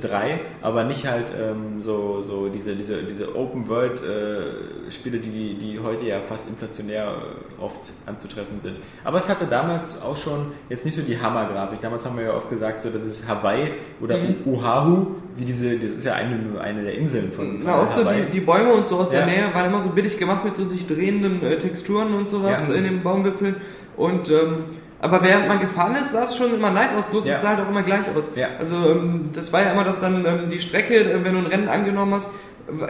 3, 0.00 0.40
aber 0.62 0.84
nicht 0.84 1.06
halt 1.06 1.32
ähm, 1.36 1.82
so, 1.82 2.22
so 2.22 2.48
diese, 2.48 2.76
diese, 2.76 3.02
diese 3.02 3.34
Open-World-Spiele, 3.34 5.18
die, 5.18 5.30
die, 5.30 5.54
die 5.54 5.78
heute 5.80 6.04
ja 6.06 6.20
fast 6.20 6.48
inflationär 6.48 7.04
äh, 7.58 7.62
oft 7.62 7.80
anzutreffen 8.06 8.60
sind. 8.60 8.76
Aber 9.04 9.18
es 9.18 9.28
hatte 9.28 9.46
damals 9.46 10.00
auch 10.00 10.16
schon 10.16 10.52
jetzt 10.68 10.84
nicht 10.84 10.94
so 10.94 11.02
die 11.02 11.18
Hammer-Grafik. 11.20 11.80
Damals 11.80 12.04
haben 12.06 12.16
wir 12.16 12.24
ja 12.24 12.34
oft 12.34 12.48
gesagt, 12.50 12.82
so, 12.82 12.90
das 12.90 13.04
ist 13.04 13.28
Hawaii 13.28 13.72
oder 14.00 14.18
Mhm. 14.18 14.36
Oahu, 14.46 15.06
wie 15.36 15.44
diese, 15.44 15.76
das 15.78 15.92
ist 15.92 16.04
ja 16.04 16.14
eine, 16.14 16.60
eine 16.60 16.82
der 16.82 16.94
Inseln 16.94 17.32
von, 17.32 17.58
von 17.58 17.66
Na, 17.66 17.82
auch 17.82 17.86
so 17.86 18.04
die, 18.04 18.30
die 18.32 18.40
Bäume 18.40 18.72
und 18.72 18.86
so 18.86 18.98
aus 18.98 19.10
der 19.10 19.20
Ja. 19.20 19.26
Nähe 19.26 19.54
waren 19.54 19.66
immer 19.66 19.80
so 19.80 19.88
billig 19.90 20.18
gemacht 20.18 20.44
mit 20.44 20.54
so 20.54 20.64
sich 20.64 20.86
drehenden 20.86 21.42
äh, 21.42 21.58
Texturen 21.58 22.14
und 22.14 22.28
sowas 22.28 22.68
Ja. 22.68 22.74
in 22.74 22.84
den 22.84 23.02
Baumwipfeln. 23.02 23.56
Und 23.96 24.30
ähm, 24.30 24.64
aber 25.00 25.22
während 25.22 25.48
man 25.48 25.60
gefahren 25.60 25.96
ist, 25.96 26.12
sah 26.12 26.24
es 26.24 26.36
schon 26.36 26.54
immer 26.54 26.70
nice 26.70 26.94
aus, 26.94 27.06
bloß 27.06 27.26
Ja. 27.26 27.34
es 27.36 27.42
sah 27.42 27.48
halt 27.50 27.60
auch 27.60 27.68
immer 27.68 27.82
gleich 27.82 28.06
aus. 28.14 28.24
Ja. 28.36 28.48
Also 28.58 28.74
ähm, 28.76 29.30
das 29.34 29.52
war 29.52 29.62
ja 29.62 29.72
immer, 29.72 29.84
dass 29.84 30.00
dann 30.00 30.24
ähm, 30.26 30.50
die 30.50 30.60
Strecke, 30.60 30.94
äh, 30.96 31.24
wenn 31.24 31.32
du 31.32 31.38
ein 31.40 31.46
Rennen 31.46 31.68
angenommen 31.68 32.14
hast, 32.14 32.28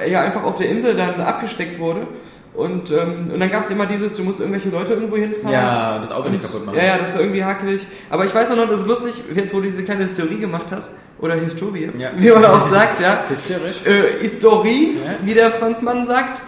ja 0.09 0.23
einfach 0.23 0.43
auf 0.43 0.57
der 0.57 0.69
Insel 0.69 0.95
dann 0.97 1.21
abgesteckt 1.21 1.79
wurde. 1.79 2.07
Und, 2.53 2.91
ähm, 2.91 3.31
und 3.33 3.39
dann 3.41 3.51
gab 3.51 3.63
es 3.63 3.71
immer 3.71 3.87
dieses, 3.87 4.17
du 4.17 4.25
musst 4.25 4.41
irgendwelche 4.41 4.71
Leute 4.71 4.93
irgendwo 4.95 5.17
hinfahren. 5.17 5.53
ja, 5.53 5.99
das 6.01 6.11
Auto 6.11 6.29
nicht 6.31 6.43
Und- 6.45 6.51
kaputt 6.51 6.67
machen. 6.67 6.77
Ja, 6.77 6.85
ja, 6.85 6.99
das 6.99 7.15
war 7.15 7.21
irgendwie 7.21 7.45
hakelig. 7.45 7.87
Aber 8.11 8.25
ich 8.27 8.35
weiß 8.35 8.51
auch 8.51 8.57
noch, 8.57 8.69
das 8.69 8.81
ist 8.81 8.87
lustig, 8.89 9.15
jetzt 9.35 9.55
wo 9.55 9.59
du 9.59 9.67
diese 9.67 9.85
kleine 9.85 10.03
Historie 10.05 10.37
gemacht 10.39 10.67
hast, 10.73 10.91
oder 11.21 11.35
Historie, 11.37 11.91
Ja. 11.97 12.11
wie 12.17 12.29
man 12.31 12.45
auch 12.45 12.69
sagt, 12.69 13.01
ja. 13.01 13.21
Hysterisch. 13.29 13.87
Äh, 13.87 14.21
Historie, 14.21 14.99
Ja. 15.05 15.13
wie 15.23 15.35
der 15.35 15.53
Franzmann 15.53 16.05
sagt. 16.07 16.41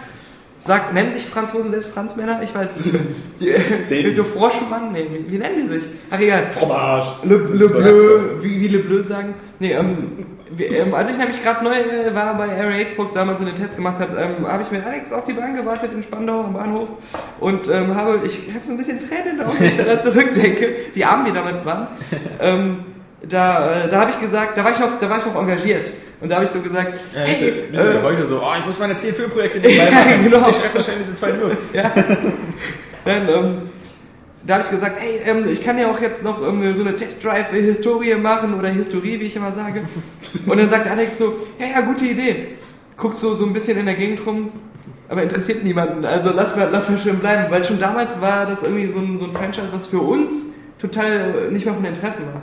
Sagt, 0.63 0.93
nennen 0.93 1.11
sich 1.11 1.25
Franzosen 1.25 1.71
selbst 1.71 1.89
Franzmänner? 1.89 2.39
Ich 2.41 2.55
weiß 2.55 2.77
nicht. 2.77 2.95
Die, 3.39 3.49
äh, 3.49 3.81
Sehen. 3.81 4.15
de 4.15 4.23
Froschmann? 4.23 4.93
Nee, 4.93 5.07
wie, 5.11 5.29
wie 5.33 5.37
nennen 5.37 5.57
die 5.57 5.67
sich? 5.67 5.83
Ach 6.09 6.17
egal. 6.17 6.47
Fromage. 6.51 7.07
Le, 7.23 7.35
Le 7.35 7.67
Bleu, 7.67 8.19
wie, 8.39 8.61
wie 8.61 8.67
Le 8.69 8.79
Bleu 8.79 9.03
sagen. 9.03 9.33
Nee, 9.59 9.73
ähm, 9.73 10.25
wie, 10.55 10.63
ähm, 10.63 10.93
als 10.93 11.09
ich 11.09 11.17
nämlich 11.17 11.43
gerade 11.43 11.65
neu 11.65 11.73
äh, 11.73 12.15
war 12.15 12.37
bei 12.37 12.47
Area 12.49 12.85
Xbox, 12.85 13.11
damals 13.11 13.39
so 13.39 13.45
einen 13.45 13.57
Test 13.57 13.75
gemacht 13.75 13.99
habe, 13.99 14.15
ähm, 14.17 14.47
habe 14.47 14.63
ich 14.63 14.71
mit 14.71 14.85
Alex 14.85 15.11
auf 15.11 15.25
die 15.25 15.33
Bahn 15.33 15.53
gewartet 15.53 15.91
in 15.93 16.01
Spandau 16.01 16.45
am 16.45 16.53
Bahnhof 16.53 16.89
und 17.41 17.67
ähm, 17.67 17.93
habe, 17.93 18.21
ich 18.25 18.39
habe 18.53 18.65
so 18.65 18.71
ein 18.71 18.77
bisschen 18.77 19.01
Tränen 19.01 19.31
in 19.31 19.37
den 19.39 19.47
Augen, 19.47 19.59
wenn 19.59 19.69
ich 19.69 19.77
daran 19.77 20.01
zurückdenke, 20.01 20.75
wie 20.93 21.03
arm 21.03 21.25
wir 21.25 21.33
damals 21.33 21.65
waren. 21.65 21.87
Ähm, 22.39 22.85
da 23.27 23.85
äh, 23.85 23.89
da 23.89 24.01
habe 24.01 24.11
ich 24.11 24.19
gesagt, 24.19 24.57
da 24.57 24.63
war 24.63 24.71
ich 24.71 24.79
noch, 24.79 24.99
da 25.01 25.09
war 25.09 25.17
ich 25.17 25.25
noch 25.25 25.35
engagiert. 25.35 25.87
Und 26.23 26.29
da 26.29 26.35
habe 26.35 26.45
ich 26.45 26.51
so 26.51 26.61
gesagt, 26.61 26.93
Ja, 27.13 27.21
hey, 27.21 27.53
so 27.73 27.83
wie 27.83 27.87
äh, 27.97 28.01
heute 28.01 28.25
so, 28.25 28.41
oh, 28.41 28.53
ich 28.57 28.65
muss 28.65 28.79
meine 28.79 28.95
10 28.95 29.13
Filmprojekte 29.13 29.59
nebenbei 29.59 29.91
machen. 29.91 30.23
genau. 30.23 30.49
Ich 30.49 30.55
schreibe 30.55 30.75
wahrscheinlich 30.75 31.03
diese 31.03 31.15
zwei 31.15 31.31
News. 31.33 31.53
Ja. 31.73 31.91
Dann, 33.05 33.27
ähm, 33.29 33.57
da 34.45 34.53
habe 34.55 34.63
ich 34.63 34.69
gesagt, 34.71 34.97
hey, 34.99 35.19
ähm, 35.25 35.47
ich 35.51 35.61
kann 35.61 35.77
ja 35.77 35.87
auch 35.91 35.99
jetzt 35.99 36.23
noch 36.23 36.41
ähm, 36.47 36.73
so 36.73 36.81
eine 36.81 36.95
Test-Drive-Historie 36.95 38.15
machen 38.15 38.53
oder 38.57 38.69
Historie, 38.69 39.19
wie 39.19 39.25
ich 39.25 39.35
immer 39.35 39.51
sage. 39.51 39.81
Und 40.45 40.57
dann 40.57 40.69
sagt 40.69 40.89
Alex 40.89 41.17
so, 41.17 41.35
ja, 41.59 41.65
ja, 41.67 41.81
gute 41.81 42.05
Idee. 42.05 42.55
Guckt 42.97 43.17
so, 43.17 43.33
so 43.33 43.45
ein 43.45 43.51
bisschen 43.53 43.77
in 43.77 43.85
der 43.85 43.95
Gegend 43.95 44.25
rum, 44.25 44.51
aber 45.09 45.23
interessiert 45.23 45.63
niemanden. 45.63 46.05
Also 46.05 46.31
lass 46.33 46.55
mal, 46.55 46.69
lass 46.71 46.89
mal 46.89 46.97
schön 46.99 47.19
bleiben. 47.19 47.51
Weil 47.51 47.65
schon 47.65 47.79
damals 47.79 48.21
war 48.21 48.45
das 48.45 48.63
irgendwie 48.63 48.87
so 48.87 48.99
ein, 48.99 49.17
so 49.17 49.25
ein 49.25 49.31
Franchise, 49.33 49.67
was 49.73 49.87
für 49.87 49.99
uns 49.99 50.45
total 50.79 51.49
nicht 51.51 51.65
mehr 51.65 51.73
von 51.75 51.83
Interesse 51.83 52.19
war. 52.33 52.41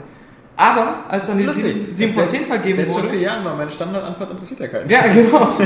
Aber 0.57 1.05
als 1.07 1.27
dann 1.27 1.37
die 1.37 1.45
Lustig. 1.45 1.73
7, 1.73 1.95
7 1.95 2.13
von 2.13 2.29
10 2.29 2.45
vergeben 2.45 2.75
Selbst 2.75 2.93
wurde... 2.93 3.03
vor 3.03 3.13
vier 3.13 3.21
Jahren 3.21 3.45
war 3.45 3.55
meine 3.55 3.71
Standardantwort 3.71 4.31
interessiert 4.31 4.59
ja 4.59 4.67
keinen. 4.67 4.89
Ja, 4.89 5.07
genau. 5.07 5.57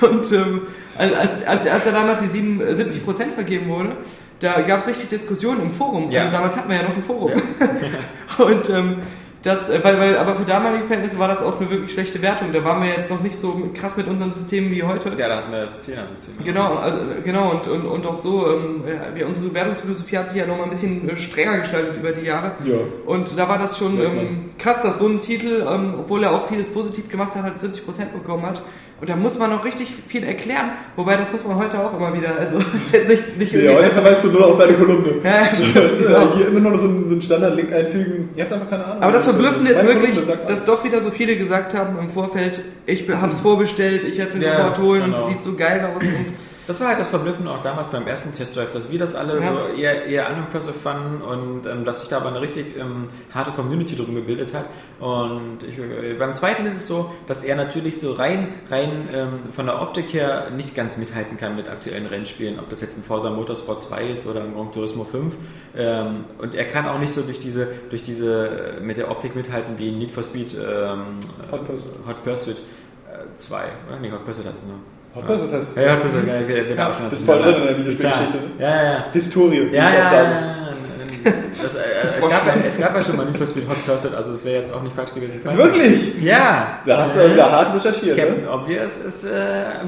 Und 0.00 0.32
ähm, 0.32 0.62
als, 0.96 1.44
als, 1.46 1.66
als 1.66 1.86
er 1.86 1.92
damals 1.92 2.22
die 2.22 2.28
77 2.28 3.04
Prozent 3.04 3.32
vergeben 3.32 3.68
wurde, 3.68 3.96
da 4.40 4.60
gab 4.62 4.80
es 4.80 4.86
richtig 4.86 5.08
Diskussionen 5.08 5.62
im 5.62 5.70
Forum. 5.70 6.10
Ja. 6.10 6.22
Also 6.22 6.32
damals 6.32 6.56
hatten 6.56 6.68
wir 6.68 6.76
ja 6.76 6.82
noch 6.84 6.96
ein 6.96 7.04
Forum. 7.04 7.32
Und 8.38 8.70
ähm, 8.70 8.96
das, 9.46 9.68
äh, 9.68 9.82
weil, 9.82 9.98
weil, 10.00 10.18
aber 10.18 10.34
für 10.34 10.44
damalige 10.44 10.84
Verhältnisse 10.84 11.18
war 11.18 11.28
das 11.28 11.40
auch 11.40 11.60
eine 11.60 11.70
wirklich 11.70 11.92
schlechte 11.92 12.20
Wertung. 12.20 12.52
Da 12.52 12.64
waren 12.64 12.82
wir 12.82 12.90
jetzt 12.90 13.08
noch 13.08 13.22
nicht 13.22 13.38
so 13.38 13.70
krass 13.74 13.96
mit 13.96 14.08
unserem 14.08 14.32
System 14.32 14.70
wie 14.70 14.82
heute. 14.82 15.12
Ja, 15.16 15.28
da 15.28 15.36
hatten 15.36 15.52
wir 15.52 15.60
das 15.60 15.78
10er-System. 15.86 16.44
Genau, 16.44 16.74
also 16.74 16.98
äh, 16.98 17.20
genau 17.24 17.52
und, 17.52 17.68
und, 17.68 17.86
und 17.86 18.06
auch 18.06 18.18
so, 18.18 18.50
ähm, 18.50 18.82
ja, 18.86 19.14
wir, 19.14 19.26
unsere 19.26 19.54
Wertungsphilosophie 19.54 20.18
hat 20.18 20.28
sich 20.28 20.38
ja 20.38 20.46
noch 20.46 20.58
mal 20.58 20.64
ein 20.64 20.70
bisschen 20.70 21.08
äh, 21.08 21.16
strenger 21.16 21.58
gestaltet 21.58 21.96
über 21.96 22.10
die 22.10 22.26
Jahre. 22.26 22.52
Ja. 22.64 22.76
Und 23.06 23.38
da 23.38 23.48
war 23.48 23.58
das 23.58 23.78
schon 23.78 24.00
ähm, 24.00 24.50
krass, 24.58 24.82
dass 24.82 24.98
so 24.98 25.06
ein 25.06 25.22
Titel, 25.22 25.64
ähm, 25.68 25.94
obwohl 26.00 26.24
er 26.24 26.32
auch 26.32 26.48
vieles 26.48 26.68
positiv 26.68 27.08
gemacht 27.08 27.34
hat, 27.36 27.44
halt 27.44 27.58
70% 27.58 27.82
bekommen 28.12 28.44
hat. 28.44 28.62
Und 28.98 29.10
da 29.10 29.14
muss 29.14 29.38
man 29.38 29.50
noch 29.50 29.62
richtig 29.62 29.88
viel 30.08 30.24
erklären, 30.24 30.70
wobei 30.96 31.16
das 31.16 31.30
muss 31.30 31.44
man 31.44 31.58
heute 31.58 31.78
auch 31.78 31.94
immer 31.98 32.14
wieder, 32.16 32.34
also 32.40 32.56
ist 32.80 32.92
jetzt 32.94 33.08
nicht, 33.08 33.38
nicht 33.38 33.52
Ja, 33.52 33.72
heute 33.74 33.88
besser. 33.88 34.00
verweist 34.00 34.24
du 34.24 34.28
nur 34.30 34.46
auf 34.46 34.58
deine 34.58 34.72
Kolumne. 34.72 35.16
Ja, 35.22 35.48
Das 35.50 36.00
äh, 36.00 36.04
genau. 36.04 36.34
hier 36.34 36.48
immer 36.48 36.60
nur 36.60 36.70
noch 36.72 36.78
so 36.78 36.88
einen, 36.88 37.04
so 37.06 37.12
einen 37.12 37.20
Standard-Link 37.20 37.72
einfügen. 37.74 38.30
Ihr 38.34 38.44
habt 38.44 38.52
einfach 38.54 38.70
keine 38.70 38.84
Ahnung. 38.86 39.02
Aber 39.02 39.12
das 39.12 39.24
Verblüffende 39.24 39.72
ist 39.72 39.84
wirklich, 39.84 40.14
Kolumne 40.14 40.38
dass 40.48 40.64
doch 40.64 40.82
wieder 40.82 41.02
so 41.02 41.10
viele 41.10 41.36
gesagt 41.36 41.74
haben 41.74 41.98
im 41.98 42.08
Vorfeld, 42.08 42.60
ich 42.86 43.04
hab's 43.10 43.40
vorbestellt, 43.40 44.02
ich 44.04 44.16
werde 44.16 44.30
es 44.30 44.36
mir 44.38 44.44
Ja, 44.46 44.56
sofort 44.56 44.78
holen 44.78 45.02
und 45.02 45.10
genau. 45.10 45.22
es 45.24 45.28
sieht 45.28 45.42
so 45.42 45.54
geil 45.54 45.86
aus. 45.94 46.02
Und 46.02 46.26
Das 46.66 46.80
war 46.80 46.88
halt 46.88 46.98
das 46.98 47.08
Verblüffende 47.08 47.50
auch 47.50 47.62
damals 47.62 47.90
beim 47.90 48.06
ersten 48.08 48.32
Test 48.32 48.56
Drive, 48.56 48.72
dass 48.72 48.90
wir 48.90 48.98
das 48.98 49.14
alle 49.14 49.40
Ja. 49.40 49.52
so 49.52 49.80
eher, 49.80 50.04
eher 50.06 50.30
unimpressive 50.30 50.72
fanden 50.74 51.22
und 51.22 51.66
ähm, 51.66 51.84
dass 51.84 52.00
sich 52.00 52.08
da 52.08 52.16
aber 52.16 52.30
eine 52.30 52.40
richtig 52.40 52.76
ähm, 52.76 53.08
harte 53.32 53.52
Community 53.52 53.94
drum 53.94 54.14
gebildet 54.16 54.52
hat. 54.52 54.66
Und 54.98 55.58
ich, 55.62 55.78
äh, 55.78 56.14
beim 56.18 56.34
zweiten 56.34 56.66
ist 56.66 56.76
es 56.76 56.88
so, 56.88 57.12
dass 57.28 57.42
er 57.44 57.54
natürlich 57.54 58.00
so 58.00 58.12
rein, 58.14 58.48
rein 58.68 58.90
ähm, 59.14 59.52
von 59.52 59.66
der 59.66 59.80
Optik 59.80 60.12
her 60.12 60.50
nicht 60.50 60.74
ganz 60.74 60.96
mithalten 60.96 61.36
kann 61.36 61.54
mit 61.54 61.68
aktuellen 61.68 62.06
Rennspielen, 62.06 62.58
ob 62.58 62.68
das 62.70 62.80
jetzt 62.80 62.98
ein 62.98 63.04
Forza 63.04 63.30
Motorsport 63.30 63.82
2 63.82 64.06
ist 64.08 64.26
oder 64.26 64.42
ein 64.42 64.52
Gran 64.54 64.72
Turismo 64.72 65.04
5. 65.04 65.36
Ähm, 65.76 66.24
und 66.38 66.54
er 66.54 66.64
kann 66.64 66.88
auch 66.88 66.98
nicht 66.98 67.12
so 67.12 67.22
durch 67.22 67.38
diese, 67.38 67.68
durch 67.90 68.02
diese 68.02 68.76
äh, 68.78 68.80
mit 68.80 68.96
der 68.96 69.10
Optik 69.10 69.36
mithalten 69.36 69.78
wie 69.78 69.92
Need 69.92 70.10
for 70.10 70.24
Speed 70.24 70.54
ähm, 70.54 71.20
Hot 71.52 71.64
Pursuit. 71.64 71.92
Hot 72.08 72.24
Pursuit 72.24 72.56
äh, 72.56 73.36
2. 73.36 73.56
Oder? 73.88 74.00
Nee, 74.00 74.10
Hot 74.10 74.24
Pursuit 74.24 74.46
heißt 74.46 74.56
es 74.58 74.64
noch. 74.64 74.95
Es. 75.16 75.74
Ja, 75.76 75.94
Hot 75.94 76.02
Pursuit, 76.02 76.26
ja, 76.26 76.34
bin 76.40 76.76
Ja, 76.76 76.90
auch 76.90 76.94
schon 76.94 77.10
das 77.10 77.20
ist 77.20 77.26
voll 77.26 77.42
drin 77.42 77.54
in 77.54 77.62
der 77.62 77.78
Videospielgeschichte. 77.78 78.38
Ja, 78.58 78.68
ja, 78.68 78.82
ja. 78.92 79.06
Historie, 79.12 79.60
würde 79.60 79.76
Ja, 79.76 79.88
ich 79.88 79.94
ja, 79.94 80.00
auch 80.00 80.04
ja, 80.04 80.10
sagen. 80.10 80.30
ja. 80.32 81.32
Das, 81.62 81.74
äh, 81.74 81.78
es, 82.18 82.28
gab, 82.28 82.46
ja- 82.46 82.54
es 82.66 82.78
gab 82.78 82.94
ja 82.94 83.02
schon 83.02 83.16
mal 83.16 83.26
Need 83.26 83.36
for 83.38 83.46
Speed 83.46 83.68
Hot 83.68 83.84
Pursuit, 83.86 84.14
also 84.14 84.32
es 84.34 84.44
wäre 84.44 84.62
jetzt 84.62 84.72
auch 84.72 84.82
nicht 84.82 84.94
falsch 84.94 85.12
gewesen. 85.14 85.40
Wirklich? 85.56 86.22
Ja. 86.22 86.80
Da 86.86 86.98
hast 87.02 87.16
du 87.16 87.32
wieder 87.32 87.50
hart 87.50 87.74
recherchiert. 87.74 88.16
Captain 88.16 88.44
Ne? 88.44 88.50
Obvious 88.52 88.98
ist 88.98 89.24
äh, 89.24 89.30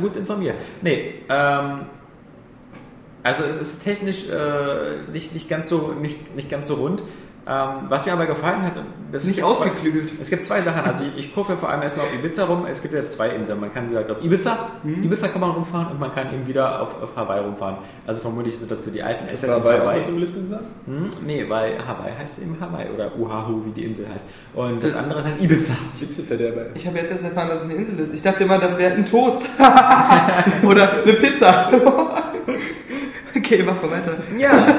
gut 0.00 0.16
informiert. 0.16 0.56
Nee, 0.82 1.14
ähm, 1.28 1.80
also 3.22 3.44
es 3.44 3.60
ist 3.60 3.84
technisch 3.84 4.28
äh, 4.30 5.10
nicht, 5.12 5.34
nicht, 5.34 5.48
ganz 5.48 5.68
so, 5.68 5.94
nicht, 6.00 6.34
nicht 6.34 6.50
ganz 6.50 6.68
so 6.68 6.74
rund. 6.74 7.02
Ähm, 7.50 7.86
was 7.88 8.04
mir 8.04 8.12
aber 8.12 8.26
gefallen 8.26 8.60
hat, 8.62 8.74
das 9.10 9.24
Nicht 9.24 9.42
ausgeklügelt. 9.42 10.10
Zwei, 10.10 10.16
es 10.22 10.28
gibt 10.28 10.44
zwei 10.44 10.60
Sachen. 10.60 10.82
Also 10.84 11.04
ich, 11.04 11.24
ich 11.24 11.34
kurve 11.34 11.56
vor 11.56 11.70
allem 11.70 11.80
erstmal 11.80 12.04
auf 12.04 12.12
Ibiza 12.12 12.44
rum. 12.44 12.66
Es 12.70 12.82
gibt 12.82 12.92
ja 12.92 13.08
zwei 13.08 13.30
Inseln. 13.30 13.58
Man 13.58 13.72
kann 13.72 13.88
halt 13.94 14.10
auf 14.10 14.22
Ibiza, 14.22 14.68
Mhm. 14.82 15.04
Ibiza 15.04 15.28
kann 15.28 15.40
man 15.40 15.52
rumfahren 15.52 15.86
und 15.92 15.98
man 15.98 16.14
kann 16.14 16.26
eben 16.34 16.46
wieder 16.46 16.82
auf, 16.82 17.02
auf 17.02 17.16
Hawaii 17.16 17.40
rumfahren. 17.40 17.76
Also 18.06 18.20
vermutlich 18.20 18.58
so, 18.58 18.66
dass 18.66 18.84
du 18.84 18.90
die 18.90 19.02
alten 19.02 19.24
Das 19.30 19.48
auch 19.48 19.64
Hawaii. 19.64 19.78
mal 19.82 20.04
zum 20.04 20.18
Lispeln 20.18 20.46
sagen? 20.46 20.66
Hm, 20.84 21.08
nee, 21.26 21.46
weil 21.48 21.78
Hawaii 21.78 22.12
heißt 22.18 22.38
eben 22.38 22.58
Hawaii 22.60 22.88
oder 22.94 23.12
Oahu, 23.18 23.64
wie 23.64 23.70
die 23.70 23.84
Insel 23.86 24.08
heißt. 24.12 24.26
Und 24.52 24.84
das 24.84 24.94
andere 24.94 25.20
ist 25.20 25.24
halt 25.24 25.40
Ibiza. 25.40 25.72
Witzeverderber. 25.98 26.66
ich 26.74 26.86
habe 26.86 26.98
jetzt 26.98 27.12
erst 27.12 27.24
erfahren, 27.24 27.48
dass 27.48 27.60
es 27.60 27.64
eine 27.64 27.74
Insel 27.74 27.98
ist. 28.00 28.12
Ich 28.14 28.20
dachte 28.22 28.44
immer, 28.44 28.58
das 28.58 28.76
wäre 28.76 28.92
ein 28.94 29.06
Toast. 29.06 29.48
Oder 30.64 31.02
eine 31.02 31.12
Pizza. 31.14 31.70
okay, 33.34 33.62
mach 33.64 33.80
mal 33.82 33.90
weiter. 33.90 34.12
Ja. 34.36 34.66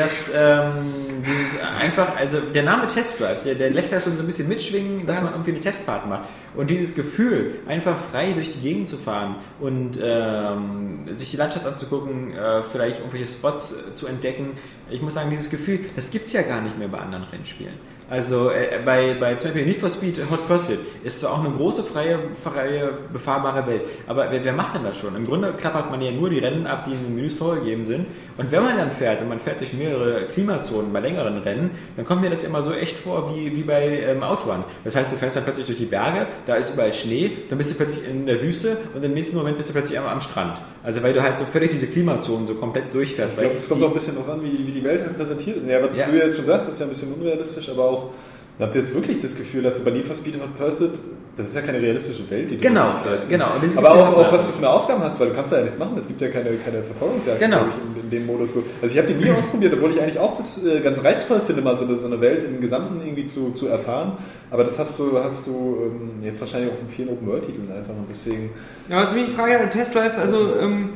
Das, 0.00 0.30
ähm, 0.34 1.22
dieses, 1.26 1.60
einfach, 1.60 2.16
also 2.16 2.40
der 2.40 2.62
Name 2.62 2.86
Test 2.86 3.20
Drive, 3.20 3.42
der, 3.44 3.54
der 3.54 3.68
lässt 3.68 3.92
ja 3.92 4.00
schon 4.00 4.16
so 4.16 4.22
ein 4.22 4.26
bisschen 4.26 4.48
mitschwingen, 4.48 5.06
dass 5.06 5.20
man 5.20 5.32
irgendwie 5.32 5.50
eine 5.50 5.60
Testfahrt 5.60 6.08
macht. 6.08 6.28
Und 6.56 6.70
dieses 6.70 6.94
Gefühl, 6.94 7.56
einfach 7.68 7.98
frei 7.98 8.32
durch 8.32 8.50
die 8.50 8.60
Gegend 8.60 8.88
zu 8.88 8.96
fahren 8.96 9.36
und 9.60 10.00
ähm, 10.02 11.06
sich 11.16 11.32
die 11.32 11.36
Landschaft 11.36 11.66
anzugucken, 11.66 12.32
äh, 12.34 12.62
vielleicht 12.62 13.00
irgendwelche 13.00 13.26
Spots 13.26 13.72
äh, 13.74 13.94
zu 13.94 14.06
entdecken, 14.06 14.52
ich 14.88 15.02
muss 15.02 15.14
sagen, 15.14 15.28
dieses 15.28 15.50
Gefühl, 15.50 15.80
das 15.96 16.10
gibt 16.10 16.26
es 16.26 16.32
ja 16.32 16.42
gar 16.42 16.62
nicht 16.62 16.78
mehr 16.78 16.88
bei 16.88 16.98
anderen 16.98 17.24
Rennspielen. 17.24 17.74
Also 18.10 18.50
äh, 18.50 18.80
bei, 18.84 19.14
bei 19.20 19.36
zum 19.36 19.50
Beispiel 19.50 19.66
Need 19.66 19.78
for 19.78 19.88
Speed 19.88 20.20
Hot 20.32 20.48
Pursuit 20.48 20.80
ist 21.04 21.20
zwar 21.20 21.32
auch 21.34 21.44
eine 21.44 21.54
große, 21.54 21.84
freie, 21.84 22.18
freie, 22.42 22.90
befahrbare 23.12 23.64
Welt, 23.68 23.82
aber 24.08 24.26
wer, 24.32 24.44
wer 24.44 24.52
macht 24.52 24.74
denn 24.74 24.82
das 24.82 24.98
schon? 24.98 25.14
Im 25.14 25.24
Grunde 25.24 25.52
klappert 25.56 25.92
man 25.92 26.02
ja 26.02 26.10
nur 26.10 26.28
die 26.28 26.40
Rennen 26.40 26.66
ab, 26.66 26.84
die 26.86 26.90
in 26.92 27.04
den 27.04 27.14
Menüs 27.14 27.34
vorgegeben 27.34 27.84
sind. 27.84 28.06
Und 28.36 28.50
wenn 28.50 28.64
man 28.64 28.76
dann 28.76 28.90
fährt 28.90 29.22
und 29.22 29.28
man 29.28 29.38
fährt 29.38 29.60
durch 29.60 29.74
mehrere 29.74 30.24
Klimazonen 30.26 30.92
bei 30.92 30.98
längeren 30.98 31.38
Rennen, 31.38 31.70
dann 31.96 32.04
kommt 32.04 32.22
mir 32.22 32.30
das 32.30 32.42
immer 32.42 32.62
so 32.62 32.72
echt 32.72 32.96
vor 32.96 33.32
wie, 33.34 33.54
wie 33.54 33.62
bei 33.62 34.00
ähm, 34.00 34.24
Outrun. 34.24 34.64
Das 34.82 34.96
heißt, 34.96 35.12
du 35.12 35.16
fährst 35.16 35.36
dann 35.36 35.44
plötzlich 35.44 35.66
durch 35.66 35.78
die 35.78 35.84
Berge, 35.84 36.26
da 36.46 36.56
ist 36.56 36.74
überall 36.74 36.92
Schnee, 36.92 37.30
dann 37.48 37.58
bist 37.58 37.70
du 37.70 37.76
plötzlich 37.76 38.08
in 38.08 38.26
der 38.26 38.42
Wüste 38.42 38.76
und 38.92 39.04
im 39.04 39.14
nächsten 39.14 39.36
Moment 39.36 39.56
bist 39.56 39.68
du 39.68 39.72
plötzlich 39.72 39.96
einmal 39.96 40.14
am 40.14 40.20
Strand. 40.20 40.58
Also 40.82 41.02
weil 41.02 41.12
du 41.12 41.22
halt 41.22 41.38
so 41.38 41.44
völlig 41.44 41.70
diese 41.70 41.86
Klimazonen 41.86 42.46
so 42.46 42.54
komplett 42.54 42.92
durchfährst. 42.94 43.34
Ich 43.36 43.40
glaube, 43.42 43.56
es 43.56 43.68
kommt 43.68 43.82
auch 43.84 43.88
ein 43.88 43.92
bisschen 43.94 44.16
drauf 44.16 44.28
an, 44.30 44.42
wie, 44.42 44.66
wie 44.66 44.72
die 44.72 44.82
Welt 44.82 45.02
halt 45.02 45.14
präsentiert 45.16 45.58
ist. 45.58 45.66
Ja, 45.68 45.80
was 45.82 45.94
Ja. 45.94 46.06
du 46.06 46.16
jetzt 46.16 46.36
schon 46.36 46.46
sagst, 46.46 46.70
ist 46.70 46.80
ja 46.80 46.86
ein 46.86 46.88
bisschen 46.88 47.12
unrealistisch, 47.12 47.68
aber 47.68 47.84
auch, 47.84 47.99
habt 48.58 48.74
ihr 48.74 48.80
jetzt 48.82 48.94
wirklich 48.94 49.18
das 49.18 49.36
Gefühl, 49.36 49.62
dass 49.62 49.78
du 49.78 49.84
bei 49.84 49.90
Need 49.90 50.04
for 50.04 50.14
Speed 50.14 50.34
Hot 50.40 50.54
Pursuit, 50.58 50.90
das 51.36 51.46
ist 51.48 51.54
ja 51.54 51.62
keine 51.62 51.80
realistische 51.80 52.28
Welt, 52.28 52.50
die 52.50 52.56
du 52.56 52.60
Genau, 52.60 52.90
fährst. 53.02 53.30
genau. 53.30 53.46
Dieses 53.62 53.78
Aber 53.78 53.92
auch, 53.92 54.16
auch 54.18 54.32
was 54.32 54.46
du 54.48 54.52
für 54.52 54.58
eine 54.58 54.68
Aufgaben 54.70 55.02
hast, 55.02 55.18
weil 55.18 55.28
du 55.28 55.34
kannst 55.34 55.50
da 55.52 55.56
ja 55.56 55.62
nichts 55.62 55.78
machen. 55.78 55.96
Es 55.96 56.06
gibt 56.08 56.20
ja 56.20 56.28
keine, 56.28 56.50
keine 56.56 56.82
Verfolgungsjagd, 56.82 57.40
Genau. 57.40 57.60
ich, 57.70 57.96
in, 57.96 58.02
in 58.04 58.10
dem 58.10 58.26
Modus 58.26 58.52
so. 58.52 58.62
Also 58.82 58.92
ich 58.92 58.98
habe 59.02 59.10
die 59.14 59.24
nie 59.24 59.30
ausprobiert, 59.30 59.72
obwohl 59.72 59.90
ich 59.92 60.00
eigentlich 60.02 60.18
auch 60.18 60.36
das 60.36 60.62
äh, 60.66 60.80
ganz 60.80 61.02
reizvoll 61.02 61.40
finde, 61.46 61.62
mal 61.62 61.76
so 61.76 61.84
eine, 61.84 61.96
so 61.96 62.06
eine 62.06 62.20
Welt 62.20 62.44
im 62.44 62.60
Gesamten 62.60 63.00
irgendwie 63.00 63.24
zu, 63.24 63.52
zu 63.52 63.68
erfahren. 63.68 64.18
Aber 64.50 64.64
das 64.64 64.78
hast 64.78 64.98
du, 64.98 65.18
hast 65.22 65.46
du 65.46 65.76
ähm, 65.86 66.22
jetzt 66.22 66.40
wahrscheinlich 66.40 66.70
auch 66.72 66.80
in 66.82 66.88
vielen 66.90 67.08
Open-World-Titeln 67.08 67.70
einfach 67.72 67.94
und 67.94 68.06
deswegen... 68.10 68.50
Ja, 68.90 68.98
also 68.98 69.14
mich 69.16 69.26
die 69.26 69.32
Frage 69.32 69.58
an 69.58 69.70
Test 69.70 69.94
Drive, 69.94 70.18
also 70.18 70.36
ähm, 70.60 70.90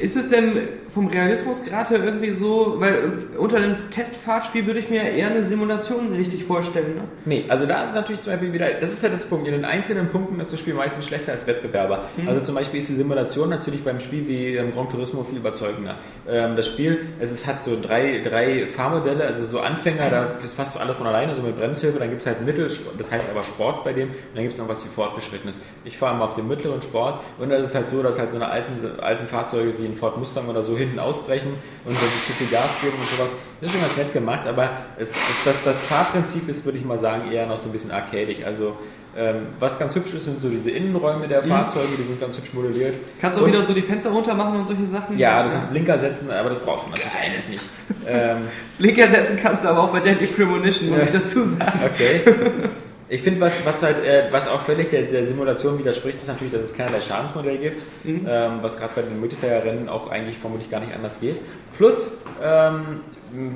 ist 0.00 0.16
es 0.16 0.28
denn 0.28 0.68
vom 0.88 1.06
Realismusgrad 1.06 1.90
her 1.90 2.02
irgendwie 2.02 2.32
so, 2.32 2.76
weil 2.78 2.94
unter 3.38 3.58
einem 3.58 3.90
Testfahrtspiel 3.90 4.66
würde 4.66 4.80
ich 4.80 4.90
mir 4.90 5.02
eher 5.02 5.28
eine 5.28 5.44
Simulation 5.44 6.12
richtig 6.12 6.44
vorstellen, 6.44 6.94
ne? 6.96 7.02
Nee, 7.24 7.44
also 7.48 7.66
da 7.66 7.84
ist 7.84 7.90
es 7.90 7.94
natürlich 7.94 8.22
zum 8.22 8.32
Beispiel 8.32 8.52
wieder, 8.52 8.68
das 8.80 8.92
ist 8.92 9.02
ja 9.02 9.08
das 9.08 9.24
Punkt, 9.26 9.46
in 9.46 9.52
den 9.52 9.64
einzelnen 9.64 10.08
Punkten 10.08 10.40
ist 10.40 10.52
das 10.52 10.58
Spiel 10.58 10.74
meistens 10.74 11.06
schlechter 11.06 11.32
als 11.32 11.46
Wettbewerber. 11.46 12.08
Also 12.26 12.40
zum 12.40 12.54
Beispiel 12.54 12.80
ist 12.80 12.88
die 12.88 12.94
Simulation 12.94 13.50
natürlich 13.50 13.84
beim 13.84 14.00
Spiel 14.00 14.26
wie 14.26 14.56
ähm, 14.56 14.72
Gran 14.72 14.88
Turismo 14.88 15.22
viel 15.24 15.38
überzeugender. 15.38 15.96
Ähm, 16.28 16.56
das 16.56 16.66
Spiel, 16.66 17.00
also 17.20 17.34
es 17.34 17.46
hat 17.46 17.62
so 17.62 17.78
drei, 17.80 18.20
drei 18.24 18.66
Fahrmodelle, 18.68 19.24
also 19.24 19.44
so 19.44 19.60
Anfänger, 19.60 20.10
da 20.10 20.34
ist 20.42 20.54
fast 20.54 20.74
so 20.74 20.80
alles 20.80 20.96
von 20.96 21.06
alleine, 21.06 21.34
so 21.34 21.42
mit 21.42 21.56
Bremshilfe, 21.56 21.98
dann 21.98 22.08
gibt 22.08 22.22
es 22.22 22.26
halt 22.26 22.44
Mittel, 22.44 22.70
das 22.98 23.10
heißt 23.10 23.28
aber 23.30 23.44
Sport 23.44 23.84
bei 23.84 23.92
dem, 23.92 24.08
und 24.08 24.16
dann 24.34 24.42
gibt 24.42 24.54
es 24.54 24.58
noch 24.58 24.68
was 24.68 24.84
wie 24.84 24.88
Fortgeschrittenes. 24.88 25.60
Ich 25.84 25.98
fahre 25.98 26.16
mal 26.16 26.24
auf 26.24 26.34
dem 26.34 26.48
mittleren 26.48 26.82
Sport 26.82 27.20
und 27.38 27.50
da 27.50 27.56
ist 27.56 27.66
es 27.66 27.74
halt 27.74 27.90
so, 27.90 28.02
dass 28.02 28.18
halt 28.18 28.30
so 28.30 28.36
eine 28.36 28.48
alten, 28.48 29.00
alten 29.00 29.26
Fahrzeuge 29.26 29.74
wie 29.78 29.89
ein 29.90 29.96
Ford 29.96 30.16
Mustang 30.18 30.46
oder 30.48 30.62
so 30.62 30.76
hinten 30.76 30.98
ausbrechen 30.98 31.50
und 31.84 31.90
wenn 31.92 32.08
sie 32.08 32.26
zu 32.26 32.32
viel 32.32 32.46
Gas 32.48 32.70
geben 32.80 32.94
und 33.00 33.08
sowas. 33.16 33.30
Das 33.60 33.68
ist 33.68 33.74
schon 33.74 33.82
ganz 33.86 33.96
nett 33.96 34.12
gemacht, 34.12 34.46
aber 34.46 34.70
es, 34.98 35.10
das, 35.44 35.56
das 35.64 35.82
Fahrprinzip 35.82 36.48
ist, 36.48 36.64
würde 36.64 36.78
ich 36.78 36.84
mal 36.84 36.98
sagen, 36.98 37.30
eher 37.30 37.46
noch 37.46 37.58
so 37.58 37.68
ein 37.68 37.72
bisschen 37.72 37.90
arcadisch. 37.90 38.38
Also 38.44 38.76
ähm, 39.16 39.48
was 39.58 39.78
ganz 39.78 39.94
hübsch 39.96 40.14
ist, 40.14 40.24
sind 40.24 40.40
so 40.40 40.48
diese 40.48 40.70
Innenräume 40.70 41.26
der 41.28 41.42
Fahrzeuge, 41.42 41.88
die 41.98 42.04
sind 42.04 42.20
ganz 42.20 42.38
hübsch 42.38 42.54
modelliert. 42.54 42.94
Kannst 43.20 43.36
du 43.38 43.42
auch 43.42 43.46
Und- 43.46 43.52
wieder 43.52 43.64
so 43.64 43.72
die 43.74 43.82
Fenster 43.82 44.10
runter 44.10 44.34
machen 44.34 44.56
und 44.60 44.66
solche 44.66 44.86
Sachen? 44.86 45.18
Ja, 45.18 45.42
du 45.42 45.50
kannst 45.50 45.68
Blinker 45.70 45.98
setzen, 45.98 46.30
aber 46.30 46.48
das 46.50 46.60
brauchst 46.60 46.86
du 46.86 46.90
natürlich 46.92 47.12
eigentlich 47.22 47.48
nicht. 47.48 47.64
Ähm, 48.08 48.38
Blinker 48.78 49.08
setzen 49.08 49.38
kannst 49.40 49.62
du 49.62 49.68
aber 49.68 49.82
auch 49.82 49.88
bei 49.92 50.00
Deadly 50.00 50.26
Premonition, 50.28 50.88
muss 50.88 50.98
Ja. 51.00 51.04
ich 51.04 51.10
dazu 51.10 51.46
sagen. 51.46 51.80
Okay. 51.84 52.22
Ich 53.12 53.22
finde, 53.22 53.40
was, 53.40 53.52
was 53.64 53.82
halt, 53.82 54.04
äh, 54.04 54.24
was 54.30 54.46
auch 54.48 54.60
völlig 54.60 54.90
der, 54.90 55.02
der 55.02 55.26
Simulation 55.26 55.76
widerspricht, 55.80 56.18
ist 56.18 56.28
natürlich, 56.28 56.52
dass 56.52 56.62
es 56.62 56.74
keinerlei 56.74 57.00
Schadensmodell 57.00 57.58
gibt, 57.58 57.82
Mhm. 58.04 58.24
ähm, 58.28 58.58
was 58.62 58.78
gerade 58.78 58.92
bei 58.94 59.02
den 59.02 59.18
Multiplayer-Rennen 59.18 59.88
auch 59.88 60.08
eigentlich 60.08 60.38
vermutlich 60.38 60.70
gar 60.70 60.78
nicht 60.78 60.94
anders 60.94 61.18
geht. 61.20 61.36
Plus, 61.76 62.18
ähm, 62.40 63.00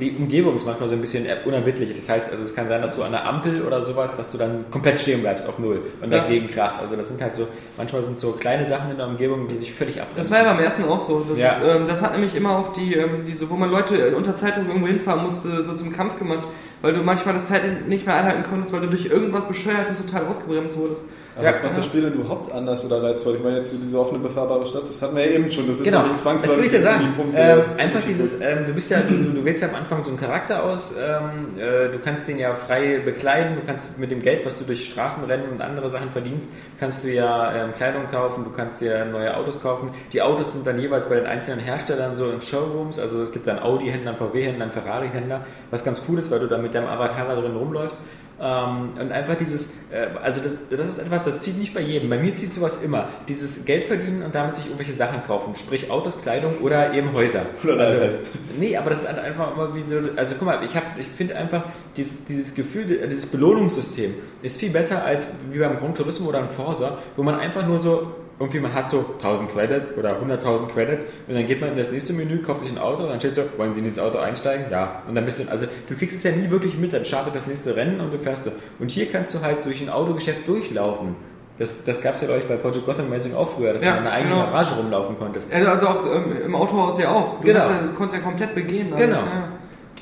die 0.01 0.17
Umgebung 0.17 0.57
ist 0.57 0.67
manchmal 0.67 0.89
so 0.89 0.95
ein 0.95 1.01
bisschen 1.01 1.27
unerbittlich. 1.45 1.93
Das 1.95 2.09
heißt, 2.09 2.31
also 2.31 2.45
es 2.45 2.55
kann 2.55 2.69
sein, 2.69 2.81
dass 2.83 2.95
du 2.97 3.03
an 3.03 3.13
der 3.13 3.27
Ampel 3.27 3.63
oder 3.63 3.83
sowas, 3.85 4.17
dass 4.17 4.31
du 4.31 4.39
dann 4.39 4.65
komplett 4.71 5.01
stehen 5.01 5.21
bleibst 5.21 5.49
auf 5.49 5.59
Null 5.59 5.81
und 6.01 6.13
Ja. 6.13 6.21
dagegen 6.21 6.49
krass. 6.49 6.75
Also 6.81 6.97
das 6.97 7.09
sind 7.09 7.21
halt 7.21 7.35
so, 7.35 7.47
manchmal 7.77 8.03
sind 8.05 8.21
so 8.21 8.33
kleine 8.33 8.69
Sachen 8.69 8.91
in 8.93 8.97
der 8.97 9.07
Umgebung, 9.07 9.49
die 9.49 9.57
dich 9.59 9.73
völlig 9.73 10.01
abbremsen. 10.01 10.23
Das 10.23 10.31
war 10.31 10.39
ja 10.47 10.53
beim 10.55 10.63
ersten 10.63 10.85
auch 10.85 11.01
so. 11.01 11.27
Das, 11.29 11.39
Ja. 11.39 11.51
ist, 11.53 11.63
ähm, 11.77 11.87
das 11.89 12.03
hat 12.03 12.13
nämlich 12.13 12.35
immer 12.35 12.57
auch 12.59 12.73
die, 12.73 12.95
ähm, 12.95 13.25
diese, 13.27 13.49
wo 13.51 13.55
man 13.57 13.71
Leute 13.71 13.97
äh, 13.97 14.15
unter 14.15 14.35
Zeitung 14.35 14.67
irgendwo 14.69 14.87
hinfahren 14.87 15.25
musste, 15.25 15.63
so 15.63 15.75
zum 15.75 15.93
Kampf 15.93 16.19
gemacht, 16.19 16.45
weil 16.83 16.93
du 16.93 17.03
manchmal 17.03 17.35
das 17.35 17.47
Zeit 17.47 17.89
nicht 17.89 18.07
mehr 18.07 18.15
einhalten 18.17 18.45
konntest, 18.49 18.73
weil 18.73 18.81
du 18.83 18.89
durch 18.89 19.07
irgendwas 19.07 19.49
Bescheuertes 19.49 19.99
total 19.99 20.27
ausgebremst 20.27 20.77
wurdest. 20.79 21.03
Aber 21.37 21.45
Ja, 21.45 21.51
das 21.53 21.63
macht 21.65 21.77
das 21.77 21.85
Spiel 21.87 22.03
denn 22.03 22.13
überhaupt 22.13 22.53
anders 22.53 22.85
oder 22.85 23.03
reizvoll? 23.03 23.35
Ich 23.35 23.43
meine, 23.43 23.57
jetzt 23.57 23.71
so 23.71 23.77
diese 23.77 23.99
offene, 23.99 24.21
befahrbare 24.21 24.65
Stadt, 24.67 24.89
das 24.89 25.03
hatten 25.03 25.17
wir 25.17 25.27
ja 25.27 25.33
eben 25.33 25.51
schon. 25.51 25.67
Das 25.67 25.79
ist 25.79 25.85
Genau, 25.85 25.99
ja 25.99 26.03
nicht 26.05 26.15
das 26.15 26.23
zwangsläufig 26.23 26.59
will 26.59 26.65
ich 26.67 26.71
dir 26.71 26.77
jetzt 26.77 26.85
sagen. 26.85 27.01
irgendwie 27.03 27.23
Punkte. 27.23 27.41
Ähm, 27.41 27.63
einfach 27.79 28.01
dieses, 28.07 28.41
ähm, 28.41 28.67
du 28.69 28.73
bist 28.73 28.91
ja, 28.91 29.01
du, 29.01 29.15
du 29.15 29.45
wählst 29.45 29.63
ja 29.63 29.69
am 29.69 29.75
Anfang 29.75 30.05
so 30.05 30.11
einen 30.11 30.21
Charakter 30.21 30.63
aus, 30.63 30.95
ähm, 30.97 31.59
äh, 31.59 31.91
du 31.91 31.99
kannst 31.99 32.29
den 32.29 32.39
ja 32.39 32.55
frei 32.55 33.01
bekleiden, 33.05 33.57
du 33.57 33.63
kannst 33.67 33.99
mit 33.99 34.13
dem 34.13 34.23
Geld, 34.23 34.47
was 34.47 34.57
du 34.59 34.65
durch 34.65 34.87
Straßenrennen 34.89 35.49
und 35.51 35.61
andere 35.61 35.91
Sachen 35.91 36.11
verdienst, 36.11 36.49
kannst 36.79 37.03
du 37.03 37.09
ja 37.13 37.53
ähm, 37.53 37.75
Kleidung 37.77 38.07
kaufen, 38.09 38.45
du 38.45 38.51
kannst 38.51 38.81
dir 38.81 39.05
neue 39.05 39.37
Autos 39.37 39.61
kaufen. 39.61 39.91
Die 40.13 40.23
Autos 40.23 40.53
sind 40.53 40.65
dann 40.67 40.79
jeweils 40.79 41.09
bei 41.09 41.17
den 41.17 41.27
einzelnen 41.27 41.59
Herstellern 41.65 42.17
so 42.17 42.31
in 42.31 42.43
Showrooms, 42.43 43.01
also 43.01 43.21
es 43.23 43.33
gibt 43.33 43.49
dann 43.49 43.59
Audi-Händler, 43.59 44.15
VW-Händler, 44.15 44.71
Ferrari-Händler, 44.71 45.45
was 45.73 45.83
ganz 45.85 46.03
cool 46.09 46.19
ist, 46.21 46.31
weil 46.31 46.39
du 46.39 46.47
da 46.47 46.59
mit 46.59 46.75
deinem 46.75 46.87
Avatar 46.87 47.27
da 47.27 47.35
drin 47.41 47.57
rumläufst. 47.57 47.99
Ähm, 48.41 48.91
und 49.01 49.13
einfach 49.13 49.37
dieses, 49.37 49.71
äh, 49.93 50.07
also 50.23 50.41
das, 50.43 50.59
das 50.69 50.87
ist 50.89 50.99
etwas, 50.99 51.25
das 51.25 51.41
zieht 51.41 51.57
nicht 51.59 51.73
bei 51.73 51.81
jedem. 51.81 52.11
Bei 52.11 52.19
mir 52.19 52.35
zieht 52.35 52.53
sowas 52.53 52.81
immer. 52.83 53.09
Dieses 53.29 53.65
Geld 53.65 53.85
verdienen 53.85 54.23
und 54.23 54.35
damit 54.35 54.57
sich 54.57 54.67
irgendwelche 54.67 54.93
Sachen 54.93 55.23
kaufen, 55.25 55.55
sprich 55.55 55.91
Autos, 55.91 56.21
Kleidung 56.21 56.59
oder 56.61 56.93
eben 56.93 57.13
Häuser. 57.13 57.43
Oder 57.63 57.79
also, 57.79 57.95
Leihheit. 57.95 58.17
nee, 58.59 58.77
aber 58.77 58.91
das 58.91 59.03
ist 59.03 59.09
halt 59.09 59.21
einfach 59.21 59.53
immer 59.55 59.75
wie 59.75 59.83
so, 59.83 59.97
also 60.17 60.35
guck 60.39 60.47
mal, 60.47 60.65
ich, 60.65 60.75
hab- 60.75 60.99
ich 60.99 61.07
finde 61.07 61.37
einfach, 61.37 61.63
dieses, 61.97 62.25
dieses 62.25 62.55
Gefühl, 62.57 62.85
dieses 63.09 63.27
Belohnungssystem 63.27 64.15
ist 64.43 64.59
viel 64.59 64.71
besser 64.71 65.05
als 65.05 65.29
wie 65.53 65.59
beim 65.61 65.79
Gran 65.79 65.95
Turismo 65.95 66.29
oder 66.29 66.41
im 66.41 66.49
Forza, 66.49 66.99
wo 67.17 67.23
man 67.23 67.39
einfach 67.39 67.65
nur 67.67 67.79
so, 67.81 68.15
irgendwie 68.41 68.59
man 68.61 68.75
hat 68.75 68.91
so 68.91 69.05
1000 69.19 69.53
Credits 69.53 69.97
oder 69.97 70.19
100.000 70.21 70.69
Credits 70.73 71.05
und 71.29 71.35
dann 71.35 71.47
geht 71.47 71.61
man 71.61 71.71
in 71.71 71.77
das 71.79 71.93
nächste 71.93 72.13
Menü, 72.15 72.39
kauft 72.43 72.61
sich 72.61 72.71
ein 72.73 72.79
Auto 72.79 73.05
und 73.05 73.11
dann 73.11 73.21
steht 73.21 73.37
so, 73.37 73.43
wollen 73.57 73.73
Sie 73.75 73.79
in 73.81 73.85
dieses 73.87 74.01
Auto 74.01 74.19
einsteigen? 74.19 74.67
Ja. 74.71 75.03
Und 75.09 75.15
dann 75.15 75.25
bist 75.25 75.45
du, 75.45 75.51
also 75.51 75.67
du 75.89 75.95
kriegst 75.95 76.17
es 76.19 76.23
ja 76.25 76.33
nie 76.33 76.51
wirklich 76.51 76.77
mit, 76.77 76.93
dann 76.93 77.05
startet 77.05 77.35
das 77.37 77.47
nächste 77.47 77.77
Rennen 77.77 78.01
und 78.01 78.13
du 78.13 78.19
fährst 78.19 78.45
so. 78.45 78.51
Und 78.81 78.91
hier 78.91 79.07
kannst 79.07 79.35
du 79.35 79.41
halt 79.41 79.65
durch 79.65 79.81
ein 79.83 79.89
Autogeschäft 79.89 80.49
durchlaufen. 80.49 81.15
Das, 81.59 81.85
das 81.85 82.03
gab 82.03 82.15
es 82.17 82.21
ja, 82.23 82.27
glaube 82.27 82.43
ich, 82.43 82.49
bei 82.49 82.57
Project 82.57 82.85
Gotham 82.85 83.13
Racing 83.13 83.35
auch 83.37 83.49
früher, 83.51 83.73
dass 83.73 83.85
Ja, 83.85 83.93
du 83.93 83.99
in 83.99 84.07
einer 84.07 84.13
eigenen 84.17 84.33
genau. 84.39 84.47
Garage 84.51 84.75
rumlaufen 84.75 85.17
konntest. 85.17 85.53
Also 85.55 85.69
also 85.69 85.87
auch 85.87 86.05
ähm, 86.13 86.37
im 86.45 86.55
Autohaus 86.57 86.99
ja 86.99 87.11
auch. 87.13 87.39
Du 87.39 87.45
Genau. 87.45 87.61
konntest 87.61 87.81
ja, 87.83 87.87
du 87.89 87.95
konntest 87.95 88.17
ja 88.21 88.29
komplett 88.29 88.55
begehen. 88.57 88.93
alles, 88.93 89.07
Genau. 89.07 89.19
ja. 89.19 89.49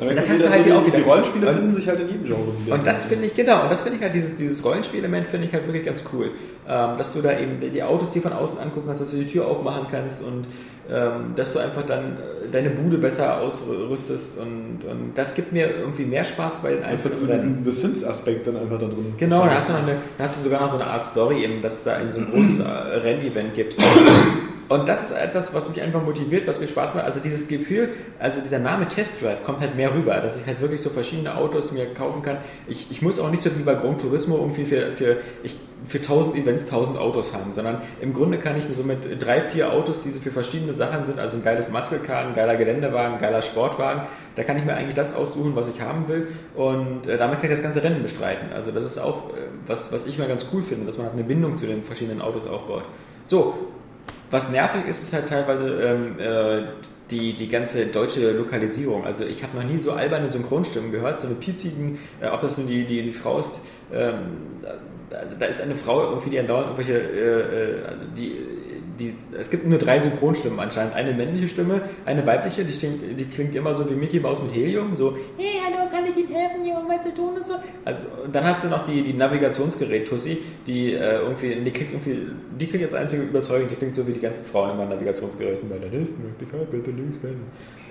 Aber 0.00 0.14
das 0.14 0.26
du 0.26 0.50
halt 0.50 0.64
hier 0.64 0.74
auch 0.74 0.80
die, 0.80 0.86
wieder. 0.86 0.96
die 0.98 1.04
Rollenspiele 1.04 1.46
Und- 1.48 1.54
finden 1.54 1.74
sich 1.74 1.86
halt 1.86 2.00
in 2.00 2.08
jedem 2.08 2.24
Genre 2.24 2.40
wieder. 2.64 2.74
Und 2.74 2.86
das 2.86 3.04
finde 3.04 3.26
ich, 3.26 3.34
genau, 3.34 3.64
und 3.64 3.70
das 3.70 3.82
finde 3.82 3.98
ich 3.98 4.02
halt, 4.02 4.14
dieses, 4.14 4.38
dieses 4.38 4.64
Rollenspielelement 4.64 5.26
finde 5.28 5.48
ich 5.48 5.52
halt 5.52 5.66
wirklich 5.66 5.84
ganz 5.84 6.02
cool. 6.14 6.30
Ähm, 6.68 6.96
dass 6.96 7.12
du 7.12 7.20
da 7.20 7.36
eben 7.36 7.58
die 7.60 7.82
Autos 7.82 8.12
dir 8.12 8.22
von 8.22 8.32
außen 8.32 8.58
angucken 8.58 8.86
kannst, 8.86 9.02
dass 9.02 9.10
du 9.10 9.16
die 9.16 9.26
Tür 9.26 9.48
aufmachen 9.48 9.86
kannst 9.90 10.22
und 10.22 10.46
ähm, 10.88 11.34
dass 11.34 11.54
du 11.54 11.58
einfach 11.58 11.82
dann 11.86 12.12
äh, 12.12 12.50
deine 12.52 12.70
Bude 12.70 12.98
besser 12.98 13.40
ausrüstest 13.40 14.38
und, 14.38 14.80
und 14.88 15.12
das 15.16 15.34
gibt 15.34 15.52
mir 15.52 15.68
irgendwie 15.68 16.04
mehr 16.04 16.24
Spaß 16.24 16.58
bei 16.62 16.70
den 16.70 16.82
das 16.82 17.04
hat 17.04 17.12
einzelnen 17.12 17.18
so 17.18 17.26
diesen 17.26 17.64
The 17.64 17.72
Sims-Aspekt 17.72 18.46
dann 18.46 18.56
einfach 18.58 18.78
da 18.78 18.86
drin. 18.86 19.14
Genau, 19.16 19.40
dann 19.40 19.58
hast, 19.58 19.70
du 19.70 19.74
eine, 19.74 19.86
dann 19.86 19.98
hast 20.18 20.38
du 20.38 20.42
sogar 20.42 20.60
noch 20.60 20.70
so 20.70 20.76
eine 20.76 20.86
Art 20.86 21.04
Story, 21.04 21.42
eben, 21.42 21.62
dass 21.62 21.74
es 21.74 21.82
da 21.82 21.96
ein 21.96 22.10
so 22.12 22.20
ein 22.20 22.30
großes 22.32 22.60
äh, 22.60 22.68
Rennevent 22.68 23.54
gibt. 23.54 23.76
Und 24.72 24.88
das 24.88 25.02
ist 25.02 25.12
etwas, 25.12 25.52
was 25.52 25.68
mich 25.68 25.82
einfach 25.82 26.02
motiviert, 26.02 26.46
was 26.46 26.58
mir 26.58 26.66
Spaß 26.66 26.94
macht. 26.94 27.04
Also 27.04 27.20
dieses 27.20 27.46
Gefühl, 27.46 27.90
also 28.18 28.40
dieser 28.40 28.58
Name 28.58 28.88
Test 28.88 29.20
Drive 29.20 29.44
kommt 29.44 29.60
halt 29.60 29.76
mehr 29.76 29.94
rüber, 29.94 30.18
dass 30.20 30.38
ich 30.38 30.46
halt 30.46 30.62
wirklich 30.62 30.80
so 30.80 30.88
verschiedene 30.88 31.36
Autos 31.36 31.72
mir 31.72 31.92
kaufen 31.92 32.22
kann. 32.22 32.38
Ich, 32.66 32.90
ich 32.90 33.02
muss 33.02 33.20
auch 33.20 33.30
nicht 33.30 33.42
so 33.42 33.50
wie 33.54 33.64
bei 33.64 33.74
Gran 33.74 33.98
Turismo 33.98 34.38
irgendwie 34.38 34.64
für, 34.64 34.94
für, 34.94 35.18
ich, 35.42 35.56
für 35.86 35.98
1000 35.98 36.36
Events 36.36 36.64
1000 36.64 36.96
Autos 36.96 37.34
haben, 37.34 37.52
sondern 37.52 37.82
im 38.00 38.14
Grunde 38.14 38.38
kann 38.38 38.56
ich 38.56 38.64
so 38.74 38.82
mit 38.82 39.22
drei, 39.22 39.42
vier 39.42 39.70
Autos, 39.70 40.04
die 40.04 40.10
so 40.10 40.20
für 40.20 40.30
verschiedene 40.30 40.72
Sachen 40.72 41.04
sind, 41.04 41.18
also 41.18 41.36
ein 41.36 41.44
geiles 41.44 41.68
Muscle 41.68 41.98
Car, 41.98 42.24
ein 42.24 42.34
geiler 42.34 42.56
Geländewagen, 42.56 43.16
ein 43.16 43.20
geiler 43.20 43.42
Sportwagen, 43.42 44.04
da 44.36 44.42
kann 44.42 44.56
ich 44.56 44.64
mir 44.64 44.72
eigentlich 44.72 44.94
das 44.94 45.14
aussuchen, 45.14 45.54
was 45.54 45.68
ich 45.68 45.82
haben 45.82 46.08
will 46.08 46.28
und 46.56 47.08
äh, 47.08 47.18
damit 47.18 47.40
kann 47.40 47.50
ich 47.50 47.56
das 47.58 47.62
ganze 47.62 47.82
Rennen 47.82 48.02
bestreiten. 48.02 48.54
Also 48.54 48.70
das 48.70 48.86
ist 48.86 48.98
auch 48.98 49.34
äh, 49.34 49.42
was, 49.66 49.92
was 49.92 50.06
ich 50.06 50.18
mal 50.18 50.28
ganz 50.28 50.46
cool 50.54 50.62
finde, 50.62 50.86
dass 50.86 50.96
man 50.96 51.08
halt 51.08 51.16
eine 51.16 51.24
Bindung 51.24 51.58
zu 51.58 51.66
den 51.66 51.84
verschiedenen 51.84 52.22
Autos 52.22 52.48
aufbaut. 52.48 52.84
So, 53.24 53.68
was 54.32 54.50
nervig 54.50 54.86
ist, 54.88 55.02
ist 55.02 55.12
halt 55.12 55.28
teilweise 55.28 55.68
ähm, 55.82 56.18
äh, 56.18 56.62
die, 57.10 57.34
die 57.34 57.48
ganze 57.48 57.86
deutsche 57.86 58.32
Lokalisierung. 58.32 59.04
Also 59.04 59.24
ich 59.24 59.42
habe 59.42 59.56
noch 59.56 59.64
nie 59.64 59.76
so 59.76 59.92
alberne 59.92 60.30
Synchronstimmen 60.30 60.90
gehört, 60.90 61.20
so 61.20 61.26
eine 61.26 61.36
piepsigen, 61.36 61.98
äh, 62.20 62.28
ob 62.28 62.40
das 62.40 62.58
nun 62.58 62.66
die, 62.66 62.84
die, 62.84 63.02
die 63.02 63.12
Frau 63.12 63.38
ist, 63.38 63.60
ähm, 63.92 64.38
also 65.12 65.36
da 65.38 65.46
ist 65.46 65.60
eine 65.60 65.76
Frau 65.76 66.02
irgendwie, 66.08 66.30
die 66.30 66.38
andauernd 66.38 66.78
irgendwelche, 66.78 66.98
äh, 66.98 67.82
äh, 67.82 67.84
also 67.84 68.04
die, 68.16 68.36
die, 68.98 69.14
es 69.38 69.50
gibt 69.50 69.66
nur 69.66 69.78
drei 69.78 70.00
Synchronstimmen 70.00 70.58
anscheinend. 70.58 70.94
Eine 70.94 71.12
männliche 71.12 71.48
Stimme, 71.48 71.82
eine 72.04 72.26
weibliche, 72.26 72.64
die, 72.64 72.72
stimmt, 72.72 73.02
die 73.18 73.24
klingt 73.24 73.54
immer 73.54 73.74
so 73.74 73.88
wie 73.90 73.94
Mickey 73.94 74.20
Mouse 74.20 74.42
mit 74.42 74.54
Helium, 74.54 74.96
so, 74.96 75.16
hey, 75.36 75.51
ich 76.32 76.62
dir, 76.64 76.74
um 76.76 76.88
was 76.88 77.02
zu 77.02 77.14
tun 77.14 77.34
und 77.36 77.46
so. 77.46 77.54
Also, 77.84 78.02
und 78.24 78.34
dann 78.34 78.44
hast 78.44 78.64
du 78.64 78.68
noch 78.68 78.84
die, 78.84 79.02
die 79.02 79.12
Navigationsgerät-Tussi, 79.14 80.38
die 80.66 80.94
äh, 80.94 81.18
irgendwie, 81.20 81.54
die 81.56 81.70
klingt 81.70 81.92
irgendwie, 81.92 82.28
die 82.58 82.66
klingt 82.66 82.82
jetzt 82.84 82.94
einzig 82.94 83.20
überzeugend, 83.20 83.70
die 83.70 83.76
klingt 83.76 83.94
so 83.94 84.06
wie 84.06 84.12
die 84.12 84.20
ganzen 84.20 84.44
Frauen 84.44 84.70
immer 84.72 84.84
Navigationsgeräten 84.86 85.68
bei 85.68 85.78
der 85.78 85.90
nächsten 85.90 86.22
Möglichkeit, 86.22 86.70
bitte 86.70 86.90
links 86.90 87.22
wenden. 87.22 87.46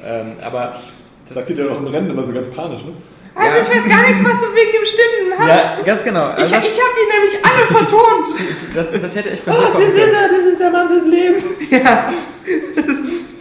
Ähm, 0.05 0.33
aber 0.41 0.75
Sagt 1.33 1.49
ihr 1.51 1.55
dir 1.55 1.65
doch 1.65 1.77
im 1.79 1.87
Rennen 1.87 2.09
immer 2.09 2.25
so 2.25 2.33
ganz 2.33 2.49
panisch, 2.49 2.83
ne? 2.83 2.91
Also 3.33 3.57
Ja. 3.57 3.63
ich 3.63 3.69
weiß 3.69 3.87
gar 3.89 4.01
nichts, 4.05 4.21
was 4.25 4.41
du 4.41 4.47
wegen 4.53 4.71
dem 4.73 4.85
Stimmen 4.85 5.31
hast. 5.39 5.47
ja, 5.77 5.83
ganz 5.85 6.03
genau. 6.03 6.31
ich 6.33 6.39
Also 6.39 6.55
ich 6.55 6.81
habe 6.81 6.93
die 6.97 7.13
nämlich 7.13 7.45
alle 7.45 7.85
vertont. 7.85 8.27
das, 8.75 8.91
das, 8.91 9.01
das 9.01 9.15
hätte 9.15 9.31
echt 9.31 9.43
von 9.43 9.53
Oh, 9.53 9.77
das 9.79 9.83
ist 9.87 9.95
können. 9.95 10.13
er, 10.13 10.27
das 10.37 10.45
ist 10.51 10.59
der 10.59 10.69
Mann 10.71 10.89
fürs 10.89 11.05
Leben. 11.05 11.37
Ja. 11.69 11.77
Ja, 11.79 12.11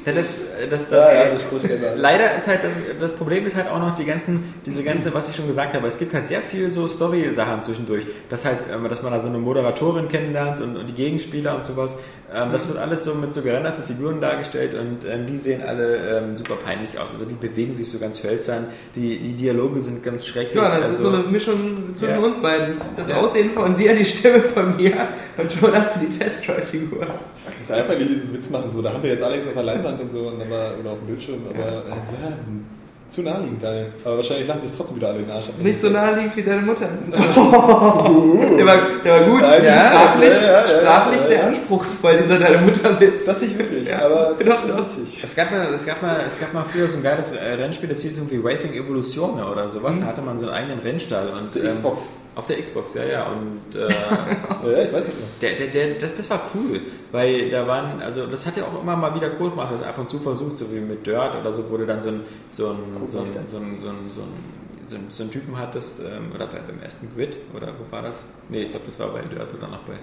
Das, 0.13 0.25
das, 0.69 0.89
das, 0.89 1.05
Ja, 1.05 1.13
ja, 1.13 1.33
das 1.33 1.43
spricht 1.43 1.65
immer. 1.65 1.95
Leider 1.97 2.35
ist 2.37 2.49
halt 2.49 2.65
das, 2.65 2.75
das 2.99 3.13
Problem 3.13 3.47
ist 3.47 3.57
halt 3.57 3.69
auch 3.69 3.79
noch 3.79 3.97
die 3.97 4.05
ganzen, 4.05 4.55
diese 4.67 4.83
ganze, 4.83 5.13
was 5.15 5.29
ich 5.29 5.37
schon 5.37 5.47
gesagt 5.47 5.75
habe, 5.75 5.87
es 5.87 5.99
gibt 5.99 6.13
halt 6.13 6.29
sehr 6.29 6.41
viel 6.43 6.71
so 6.71 6.89
Story-Sachen 6.89 7.63
zwischendurch, 7.63 8.05
dass 8.29 8.45
halt, 8.45 8.59
ähm, 8.73 8.89
dass 8.89 9.03
man 9.03 9.13
da 9.13 9.23
so 9.23 9.29
eine 9.29 9.39
Moderatorin 9.39 10.09
kennenlernt 10.09 10.61
und, 10.61 10.77
und 10.77 10.87
die 10.87 10.95
Gegenspieler 10.95 11.57
und 11.57 11.67
sowas. 11.67 11.95
Ähm, 12.35 12.53
das 12.53 12.69
wird 12.69 12.79
alles 12.79 13.05
so 13.05 13.15
mit 13.15 13.35
so 13.35 13.43
gerenderten 13.43 13.85
Figuren 13.85 14.21
dargestellt 14.21 14.75
und 14.75 14.99
ähm, 15.05 15.27
die 15.27 15.37
sehen 15.37 15.63
alle 15.63 15.97
ähm, 15.97 16.37
super 16.37 16.55
peinlich 16.55 16.99
aus. 16.99 17.09
Also 17.13 17.25
die 17.25 17.35
bewegen 17.35 17.75
sich 17.75 17.91
so 17.91 17.99
ganz 17.99 18.23
hölzern, 18.23 18.67
die, 18.95 19.19
die 19.19 19.35
Dialoge 19.35 19.81
sind 19.83 20.03
ganz 20.03 20.27
schrecklich. 20.27 20.55
Ja, 20.55 20.65
das 20.77 20.91
also, 20.91 20.93
ist 20.93 20.99
so 21.01 21.09
eine 21.09 21.19
Mischung 21.25 21.95
zwischen 21.95 22.21
Ja. 22.21 22.27
uns 22.27 22.37
beiden. 22.37 22.77
Das 22.97 23.09
Ja. 23.09 23.17
Aussehen 23.17 23.51
von 23.53 23.75
dir, 23.75 23.95
die 23.95 24.05
Stimme 24.05 24.41
von 24.43 24.77
mir 24.77 25.09
und 25.37 25.53
Jonas 25.61 25.95
die 26.01 26.09
Test-Drive-Figur. 26.09 27.07
Das 27.47 27.61
ist 27.61 27.73
einfach 27.73 27.97
nicht 27.99 28.11
diesen 28.11 28.33
Witz 28.33 28.49
machen, 28.51 28.71
so, 28.71 28.81
da 28.83 28.93
haben 28.93 29.03
wir 29.03 29.11
jetzt 29.11 29.23
Alex 29.23 29.47
auf 29.47 29.55
der 29.55 29.63
Leinwand 29.65 30.01
und 30.01 30.13
so 30.13 30.29
und 30.29 30.39
dann 30.39 30.49
mal, 30.49 30.75
oder 30.81 30.91
auf 30.93 30.99
dem 30.99 31.07
Bildschirm, 31.09 31.41
aber 31.49 31.59
äh, 31.85 31.89
ja, 31.89 32.37
zu 33.11 33.23
naheliegend, 33.23 33.63
Daniel. 33.63 33.93
Aber 34.05 34.17
wahrscheinlich 34.19 34.47
lachen 34.49 34.63
sich 34.63 34.73
trotzdem 34.77 34.97
wieder 34.97 35.09
alle 35.09 35.19
in 35.19 35.25
den 35.27 35.33
Arsch. 35.33 35.49
ab. 35.49 35.55
Nicht 35.61 35.81
so 35.81 35.89
naheliegend 35.91 36.37
wie 36.37 36.43
deine 36.43 36.63
Mutter. 36.63 36.87
der, 37.11 38.67
war, 38.67 38.77
der 39.05 39.13
war 39.13 39.21
gut. 39.21 39.41
Nein, 39.43 39.65
ja, 39.65 39.87
sprachlich 39.89 40.31
ja, 40.31 40.43
ja, 40.43 40.67
sprachlich 40.69 41.21
ja. 41.21 41.27
sehr 41.27 41.47
anspruchsvoll, 41.47 42.17
dieser 42.19 42.39
deine 42.39 42.59
Mutterwitz. 42.59 43.25
Das 43.27 43.41
nicht 43.43 43.59
wirklich, 43.59 43.89
Ja. 43.89 44.01
aber 44.07 44.37
trotzdem 44.45 44.71
doch. 44.77 44.85
witzig. 44.87 45.21
Es 45.23 45.35
gab, 45.37 45.51
mal, 45.51 45.73
es, 45.75 45.87
gab 45.87 46.01
mal, 46.03 46.21
es 46.27 46.39
gab 46.41 46.53
mal 46.55 46.65
früher 46.65 46.89
so 46.89 46.99
ein 46.99 47.03
geiles 47.03 47.33
äh, 47.33 47.53
Rennspiel, 47.55 47.89
das 47.89 48.01
hieß 48.01 48.17
irgendwie 48.19 48.41
Racing 48.43 48.73
Evolution 48.75 49.43
oder 49.43 49.69
sowas. 49.69 49.97
Da 50.01 50.07
hatte 50.07 50.23
man 50.23 50.39
so 50.39 50.47
einen 50.47 50.55
eigenen 50.55 50.79
Rennstall. 50.81 51.29
Und, 51.31 51.55
Mhm. 51.55 51.69
Xbox. 51.69 52.01
Auf 52.35 52.47
der 52.47 52.63
Xbox, 52.63 52.95
ja, 52.95 53.05
ja. 53.05 53.27
Und, 53.27 53.75
äh, 53.75 53.89
ja, 54.73 54.83
ich 54.83 54.93
weiß 54.93 55.09
nicht 55.09 55.19
mehr. 55.19 55.29
Der, 55.41 55.57
der, 55.59 55.67
der, 55.69 55.99
das, 55.99 56.17
das 56.17 56.31
war 56.31 56.49
cool, 56.55 56.81
weil 57.11 57.51
da 57.51 57.67
waren, 57.67 58.01
also 58.01 58.27
das 58.27 58.47
hat 58.47 58.57
ja 58.57 58.65
auch 58.65 58.81
immer 58.81 58.97
mal 58.97 59.15
wieder 59.15 59.31
Codemaster 59.31 59.87
ab 59.87 59.99
und 59.99 60.09
zu 60.09 60.19
versucht, 60.19 60.57
so 60.57 60.73
wie 60.73 60.79
mit 60.79 61.07
Dirt 61.07 61.35
oder 61.37 61.53
so, 61.53 61.69
wurde 61.69 61.87
dann 61.87 62.01
so 62.01 62.11
ein, 62.11 62.21
so 62.49 62.69
ein, 62.71 63.07
so 63.07 63.19
ein, 63.19 63.27
so 63.27 63.37
ein, 63.37 63.47
so 63.47 63.57
ein, 63.59 63.79
so 63.79 63.89
ein, 63.91 64.11
so 64.87 64.97
ein, 64.97 65.07
so 65.09 65.23
ein 65.25 65.31
Typen 65.31 65.59
hattest, 65.59 66.01
ähm, 66.01 66.33
oder 66.35 66.47
bei, 66.47 66.59
beim 66.59 66.81
ersten 66.81 67.13
Grid, 67.15 67.37
oder 67.55 67.69
wo 67.69 67.91
war 67.91 68.03
das? 68.03 68.25
Nee, 68.49 68.63
ich 68.63 68.71
glaube, 68.71 68.87
das 68.87 68.99
war 68.99 69.09
bei 69.09 69.23
Dirt 69.23 69.53
oder 69.55 69.69
noch 69.69 69.83
bei 69.83 69.95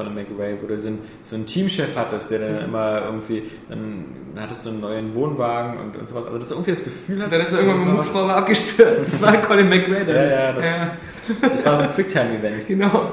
Colin 0.00 0.14
McRae, 0.14 0.56
wo 0.62 0.66
du 0.66 0.80
so, 0.80 0.88
ein, 0.88 0.98
so 1.22 1.36
einen 1.36 1.44
Teamchef 1.46 1.94
hattest, 1.96 2.30
der 2.30 2.38
dann 2.38 2.64
immer 2.64 3.02
irgendwie, 3.04 3.42
dann, 3.68 4.04
dann 4.34 4.44
hattest 4.44 4.64
du 4.64 4.70
einen 4.70 4.80
neuen 4.80 5.14
Wohnwagen 5.14 5.78
und, 5.78 5.96
und 5.98 6.08
so 6.08 6.14
was. 6.14 6.24
Also, 6.26 6.38
dass 6.38 6.48
du 6.48 6.54
irgendwie 6.54 6.70
das 6.70 6.84
Gefühl 6.84 7.22
hast, 7.22 7.32
Dann 7.32 7.40
ist 7.42 7.52
er 7.52 7.58
irgendwann 7.60 7.80
mit 7.80 7.88
dem 7.88 7.98
Hubschrauber 7.98 8.36
abgestürzt. 8.36 9.12
Das 9.12 9.22
war 9.22 9.36
Colin 9.42 9.68
McRae. 9.68 10.06
was- 10.06 10.14
ja, 10.14 10.24
ja, 10.24 10.52
das, 10.52 10.64
ja, 10.64 11.48
das 11.54 11.66
war 11.66 11.76
so 11.76 11.82
ein 11.84 11.92
Quicktime-Event. 11.94 12.66
genau. 12.66 13.10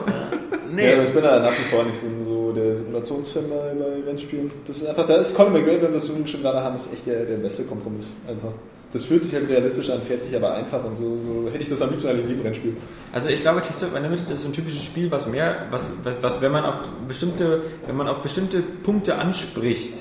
Nee, 0.71 0.91
Ja, 0.97 1.04
ich 1.04 1.12
bin 1.13 1.23
da 1.23 1.39
nach 1.39 1.52
wie 1.52 1.63
vor 1.73 1.84
nicht 1.86 1.97
so, 2.00 2.08
so 2.23 2.52
der 2.52 2.76
Simulationsfan 2.76 3.43
bei, 3.50 3.56
bei 3.80 4.10
Rennspielen. 4.10 4.52
Das 4.67 4.78
ist 4.78 4.88
einfach, 4.88 5.06
da 5.06 5.15
ist 5.17 5.36
Colin 5.36 5.54
McRae, 5.54 5.82
wenn 5.82 5.91
wir 5.91 5.97
es 5.97 6.08
schon 6.08 6.41
gerade 6.41 6.62
haben, 6.62 6.76
ist 6.76 6.91
echt 6.93 7.06
der, 7.08 7.26
der 7.26 7.38
beste 7.38 7.63
Kompromiss. 7.63 8.08
Einfach. 8.28 8.52
Das 8.93 9.06
fühlt 9.06 9.23
sich 9.23 9.34
halt 9.34 9.50
realistisch 9.50 9.89
an, 9.89 10.02
fährt 10.02 10.23
sich 10.23 10.36
aber 10.36 10.54
einfach 10.54 10.84
und 10.84 10.95
so, 10.95 11.04
so 11.04 11.50
hätte 11.52 11.62
ich 11.62 11.69
das 11.69 11.82
am 11.82 11.89
liebsten 11.89 12.10
in 12.10 12.28
jedem 12.28 12.41
Rennspiel. 12.41 12.78
Also 13.12 13.30
ich 13.30 13.41
glaube, 13.41 13.62
Test 13.62 13.84
of 13.84 13.93
Unlimited 13.93 14.30
ist 14.30 14.41
so 14.41 14.47
ein 14.47 14.54
typisches 14.54 14.84
Spiel, 14.84 15.12
was 15.12 15.28
mehr, 15.28 15.67
was, 15.71 15.93
was, 16.04 16.15
was 16.21 16.41
wenn 16.41 16.54
man 16.54 16.63
auf 16.63 16.76
bestimmte, 17.08 17.63
wenn 17.86 17.97
man 17.97 18.08
auf 18.08 18.21
bestimmte 18.21 18.62
Punkte 18.62 19.17
anspricht, 19.17 19.93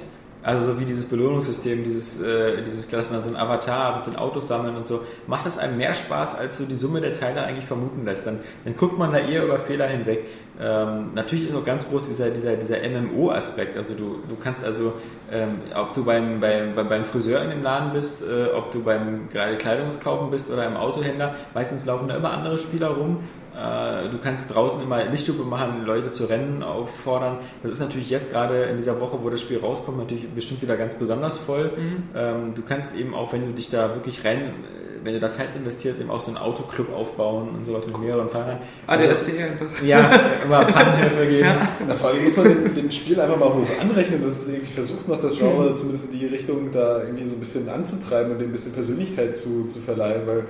also 0.46 0.66
so 0.66 0.78
wie 0.78 0.84
dieses 0.84 1.06
Belohnungssystem, 1.06 1.82
dieses, 1.82 2.22
äh, 2.22 2.62
dieses, 2.62 2.88
dass 2.88 3.10
man 3.10 3.24
so 3.24 3.30
ein 3.30 3.36
Avatar 3.36 3.96
mit 3.96 4.06
den 4.06 4.14
Autos 4.14 4.46
sammeln 4.46 4.76
und 4.76 4.86
so, 4.86 5.00
macht 5.26 5.44
das 5.44 5.58
einem 5.58 5.76
mehr 5.76 5.92
Spaß, 5.92 6.38
als 6.38 6.58
so 6.58 6.66
die 6.66 6.76
Summe 6.76 7.00
der 7.00 7.12
Teile 7.12 7.42
eigentlich 7.42 7.64
vermuten 7.64 8.04
lässt. 8.04 8.28
Dann, 8.28 8.38
dann 8.64 8.76
guckt 8.76 8.96
man 8.96 9.12
da 9.12 9.18
eher 9.18 9.42
über 9.42 9.58
Fehler 9.58 9.88
hinweg. 9.88 10.20
Ähm, 10.60 11.14
natürlich 11.16 11.48
ist 11.48 11.56
auch 11.56 11.64
ganz 11.64 11.88
groß 11.88 12.06
dieser, 12.06 12.30
dieser, 12.30 12.54
dieser 12.54 12.76
MMO-Aspekt. 12.78 13.76
Also 13.76 13.94
du, 13.94 14.20
du 14.28 14.36
kannst 14.36 14.64
also, 14.64 14.92
ähm, 15.32 15.62
ob 15.74 15.94
du 15.94 16.04
beim, 16.04 16.38
beim, 16.38 16.76
beim, 16.76 16.88
beim 16.88 17.04
Friseur 17.06 17.42
in 17.42 17.50
dem 17.50 17.64
Laden 17.64 17.92
bist, 17.92 18.22
äh, 18.22 18.54
ob 18.54 18.70
du 18.70 18.84
beim 18.84 19.28
gerade 19.32 19.56
Kleidungskaufen 19.56 20.30
bist 20.30 20.52
oder 20.52 20.64
im 20.64 20.76
Autohändler, 20.76 21.34
meistens 21.54 21.86
laufen 21.86 22.06
da 22.06 22.14
immer 22.14 22.30
andere 22.30 22.60
Spieler 22.60 22.90
rum. 22.90 23.24
Äh, 23.56 24.08
Du 24.10 24.18
kannst 24.18 24.52
draußen 24.54 24.80
immer 24.82 25.04
Lichthupe 25.06 25.42
machen, 25.42 25.84
Leute 25.84 26.10
zu 26.10 26.24
Rennen 26.26 26.62
auffordern. 26.62 27.38
Das 27.62 27.72
ist 27.72 27.80
natürlich 27.80 28.10
jetzt 28.10 28.30
gerade 28.32 28.64
in 28.64 28.76
dieser 28.76 29.00
Woche, 29.00 29.18
wo 29.22 29.30
das 29.30 29.40
Spiel 29.40 29.58
rauskommt, 29.58 29.98
natürlich 29.98 30.28
bestimmt 30.28 30.62
wieder 30.62 30.76
ganz 30.76 30.94
besonders 30.94 31.38
voll. 31.38 31.70
Ähm, 32.14 32.54
Du 32.54 32.62
kannst 32.62 32.94
eben 32.94 33.14
auch, 33.14 33.32
wenn 33.32 33.46
du 33.46 33.52
dich 33.52 33.70
da 33.70 33.94
wirklich 33.94 34.24
rein, 34.24 34.38
äh, 34.40 35.04
wenn 35.04 35.14
du 35.14 35.20
da 35.20 35.30
Zeit 35.30 35.48
investierst, 35.56 36.00
eben 36.00 36.10
auch 36.10 36.20
so 36.20 36.30
einen 36.32 36.38
Autoclub 36.38 36.92
aufbauen 36.94 37.50
und 37.50 37.64
sowas 37.66 37.86
mit 37.86 37.98
mehreren 37.98 38.28
Fahrern. 38.28 38.58
ADAC 38.86 39.08
Also, 39.16 39.30
einfach. 39.32 39.82
ja, 39.84 40.10
immer 40.44 40.64
Pannenhilfe 40.64 41.26
geben. 41.26 41.48
Na, 41.86 41.94
vor 41.94 42.10
allem 42.10 42.24
muss 42.24 42.36
man 42.36 42.46
dem, 42.48 42.74
dem 42.74 42.90
Spiel 42.90 43.20
einfach 43.20 43.38
mal 43.38 43.48
hoch 43.50 43.80
anrechnen, 43.80 44.22
dass 44.22 44.42
es 44.42 44.48
irgendwie 44.48 44.72
versucht 44.72 45.08
noch 45.08 45.20
das 45.20 45.38
Genre 45.38 45.74
zumindest 45.76 46.12
in 46.12 46.18
die 46.18 46.26
Richtung 46.26 46.70
da 46.72 47.02
irgendwie 47.02 47.24
so 47.26 47.36
ein 47.36 47.40
bisschen 47.40 47.68
anzutreiben 47.68 48.32
und 48.32 48.38
dem 48.40 48.48
ein 48.48 48.52
bisschen 48.52 48.72
Persönlichkeit 48.72 49.36
zu, 49.36 49.66
zu 49.66 49.78
verleihen, 49.80 50.26
weil 50.26 50.44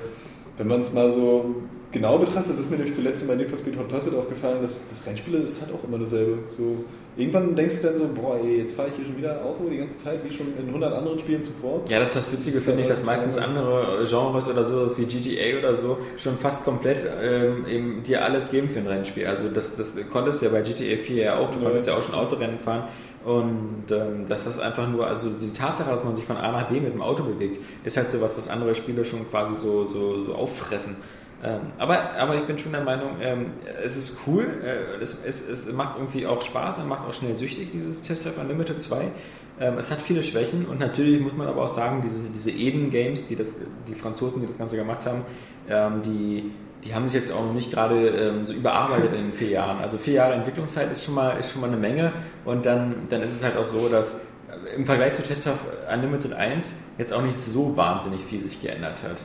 wenn 0.59 0.69
man 0.69 0.83
es 0.83 0.93
mal 0.93 1.11
so 1.11 1.55
genau 1.93 2.19
betrachtet, 2.19 2.55
das 2.55 2.67
ist 2.67 2.71
mir 2.71 2.77
nämlich 2.79 2.95
zuletzt 2.95 3.27
bei 3.27 3.35
Need 3.35 3.49
for 3.49 3.59
Speed 3.59 3.79
Hot 3.79 3.89
Pursuit 3.89 4.15
aufgefallen, 4.15 4.61
dass 4.63 4.89
das 4.89 5.07
Rennspiel 5.07 5.35
ist 5.35 5.63
halt 5.63 5.73
auch 5.75 5.87
immer 5.87 5.99
dasselbe. 5.99 6.39
So, 6.49 6.85
irgendwann 7.17 7.55
denkst 7.57 7.81
du 7.81 7.87
dann 7.89 7.97
so, 7.97 8.09
boah 8.09 8.37
ey, 8.43 8.59
jetzt 8.59 8.75
fahre 8.77 8.89
ich 8.89 8.97
hier 8.97 9.05
schon 9.07 9.17
wieder 9.17 9.43
Auto 9.45 9.63
die 9.71 9.79
ganze 9.79 9.97
Zeit, 9.97 10.19
wie 10.25 10.33
schon 10.35 10.49
in 10.59 10.69
100 10.69 10.93
anderen 10.93 11.19
Spielen 11.19 11.43
zuvor. 11.43 11.81
Ja, 11.89 11.99
das 12.01 12.09
ist 12.09 12.17
das 12.17 12.33
Witzige, 12.33 12.59
finde 12.59 12.83
ich, 12.83 12.89
dass 12.89 13.05
meistens 13.05 13.39
andere 13.39 14.05
Genres 14.09 14.49
oder 14.51 14.67
so, 14.67 14.99
wie 14.99 15.07
GTA 15.07 15.59
oder 15.59 15.75
so, 15.75 15.99
schon 16.19 16.37
fast 16.39 16.65
komplett 16.65 17.07
ähm, 17.23 17.65
eben 17.67 18.03
dir 18.03 18.25
alles 18.25 18.51
geben 18.51 18.69
für 18.69 18.81
ein 18.81 18.87
Rennspiel. 18.87 19.27
Also 19.27 19.49
das, 19.49 19.77
das 19.77 19.97
konntest 20.13 20.43
du 20.43 20.47
ja 20.47 20.53
bei 20.53 20.61
GTA 20.63 20.97
4 21.03 21.17
ja 21.23 21.39
auch, 21.39 21.51
du 21.51 21.59
Ja. 21.61 21.65
konntest 21.65 21.87
ja 21.87 21.95
auch 21.97 22.03
schon 22.03 22.15
Autorennen 22.15 22.59
fahren. 22.59 22.89
Und 23.27 23.87
ähm, 23.91 24.27
das 24.29 24.47
ist 24.47 24.61
einfach 24.61 24.89
nur, 24.89 25.05
also 25.05 25.29
die 25.31 25.53
Tatsache, 25.53 25.91
dass 25.91 26.05
man 26.05 26.15
sich 26.15 26.25
von 26.25 26.37
A 26.37 26.53
nach 26.53 26.69
B 26.69 26.79
mit 26.79 26.95
dem 26.95 27.03
Auto 27.03 27.25
bewegt, 27.25 27.61
ist 27.83 27.97
halt 27.97 28.13
sowas, 28.13 28.39
was 28.39 28.49
andere 28.49 28.77
Spiele 28.77 29.05
schon 29.05 29.29
quasi 29.29 29.57
so, 29.57 29.85
so, 29.85 30.21
so 30.21 30.33
auffressen. 30.33 30.95
Ähm, 31.43 31.73
aber, 31.77 32.13
aber 32.13 32.37
ich 32.37 32.47
bin 32.47 32.57
schon 32.57 32.71
der 32.71 32.85
Meinung, 32.85 33.17
ähm, 33.21 33.47
es 33.83 33.97
ist 33.97 34.17
cool, 34.29 34.47
äh, 34.63 35.03
es, 35.03 35.25
es, 35.27 35.49
es 35.49 35.73
macht 35.73 35.99
irgendwie 35.99 36.25
auch 36.25 36.41
Spaß 36.41 36.79
und 36.79 36.89
macht 36.89 37.05
auch 37.05 37.13
schnell 37.13 37.35
süchtig, 37.35 37.73
dieses 37.73 38.05
Test 38.05 38.27
Drive 38.27 38.39
Unlimited 38.39 38.81
2. 38.81 39.11
Ähm, 39.59 39.77
es 39.77 39.91
hat 39.91 40.01
viele 40.01 40.23
Schwächen 40.23 40.65
und 40.65 40.79
natürlich 40.79 41.21
muss 41.21 41.37
man 41.37 41.49
aber 41.49 41.65
auch 41.65 41.69
sagen, 41.69 42.03
diese, 42.05 42.31
diese 42.31 42.53
Eden-Games, 42.53 43.27
die, 43.27 43.35
das, 43.35 43.57
die 43.89 43.95
Franzosen, 43.97 44.41
die 44.41 44.47
das 44.47 44.57
Ganze 44.57 44.77
gemacht 44.77 45.05
haben, 45.05 45.23
ähm, 45.69 46.01
die, 46.03 46.53
die 46.85 46.95
haben 46.95 47.09
sich 47.09 47.21
jetzt 47.21 47.33
auch 47.33 47.45
noch 47.45 47.55
nicht 47.55 47.71
gerade 47.73 48.09
ähm, 48.09 48.47
so 48.47 48.55
überarbeitet 48.55 49.13
in 49.13 49.25
den 49.25 49.33
vier 49.33 49.51
Jahren. 49.51 49.79
Also 49.83 49.99
vier 49.99 50.15
Jahre 50.15 50.35
Entwicklungszeit 50.35 50.91
ist 50.93 51.05
schon 51.05 51.15
mal, 51.15 51.39
ist 51.39 51.53
schon 51.53 51.61
mal 51.61 51.69
eine 51.69 51.77
Menge 51.77 52.13
und 52.45 52.67
dann, 52.67 52.95
dann 53.11 53.23
ist 53.23 53.35
es 53.35 53.43
halt 53.43 53.57
auch 53.57 53.67
so, 53.67 53.89
dass 53.89 54.15
äh, 54.15 54.77
im 54.77 54.87
Vergleich 54.87 55.15
zu 55.15 55.23
Test 55.23 55.47
Drive 55.47 55.59
Unlimited 55.93 56.33
1 56.33 56.73
jetzt 56.99 57.13
auch 57.13 57.23
nicht 57.23 57.37
so 57.37 57.77
wahnsinnig 57.77 58.23
viel 58.23 58.41
sich 58.41 58.61
geändert 58.61 59.03
hat. 59.03 59.17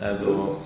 Also, 0.00 0.56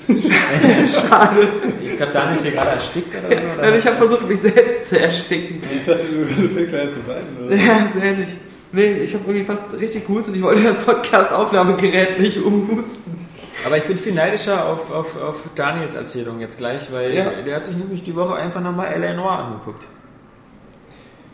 Schade. 0.08 1.48
ich 1.82 1.96
glaube, 1.96 2.12
Daniel 2.12 2.36
ist 2.36 2.42
hier 2.42 2.52
gerade 2.52 2.70
erstickt 2.70 3.14
oder 3.14 3.36
so. 3.36 3.42
Oder? 3.58 3.70
Nein, 3.70 3.78
ich 3.78 3.86
habe 3.86 3.96
versucht, 3.96 4.28
mich 4.28 4.40
selbst 4.40 4.88
zu 4.88 4.98
ersticken. 4.98 5.62
Ich 5.76 5.84
dachte, 5.84 6.06
du, 6.06 6.48
fängst 6.48 6.72
ja 6.72 6.88
zu 6.88 7.06
weinen. 7.06 7.46
Oder? 7.46 7.56
Ja, 7.56 7.86
sehr 7.86 8.04
ehrlich. 8.04 8.30
Nee, 8.72 8.92
ich 9.02 9.12
habe 9.14 9.24
irgendwie 9.26 9.44
fast 9.44 9.78
richtig 9.78 10.06
gehustet. 10.06 10.36
Ich 10.36 10.42
wollte 10.42 10.62
das 10.62 10.78
Podcast-Aufnahmegerät 10.78 12.20
nicht 12.20 12.38
umhusten. 12.38 13.26
Aber 13.64 13.76
ich 13.76 13.84
bin 13.84 13.98
viel 13.98 14.14
neidischer 14.14 14.66
auf, 14.66 14.90
auf, 14.92 15.22
auf 15.22 15.36
Daniels 15.54 15.94
Erzählung 15.94 16.40
jetzt 16.40 16.58
gleich, 16.58 16.90
weil 16.92 17.14
Ja. 17.14 17.30
der 17.42 17.56
hat 17.56 17.64
sich 17.64 17.76
nämlich 17.76 18.02
die 18.02 18.14
Woche 18.16 18.34
einfach 18.34 18.60
nochmal 18.60 18.92
L.A. 18.94 19.12
Noir 19.12 19.32
angeguckt. 19.32 19.84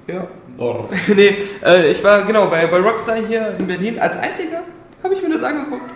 Ja. 0.06 0.26
Oh. 0.58 0.84
nee, 1.08 1.36
äh, 1.64 1.90
ich 1.90 2.02
war 2.02 2.22
genau 2.22 2.46
bei, 2.48 2.66
bei 2.66 2.78
Rockstar 2.78 3.16
hier 3.16 3.54
in 3.58 3.66
Berlin. 3.66 3.98
Als 3.98 4.16
einziger 4.16 4.62
habe 5.02 5.14
ich 5.14 5.22
mir 5.22 5.30
das 5.30 5.42
angeguckt. 5.42 5.90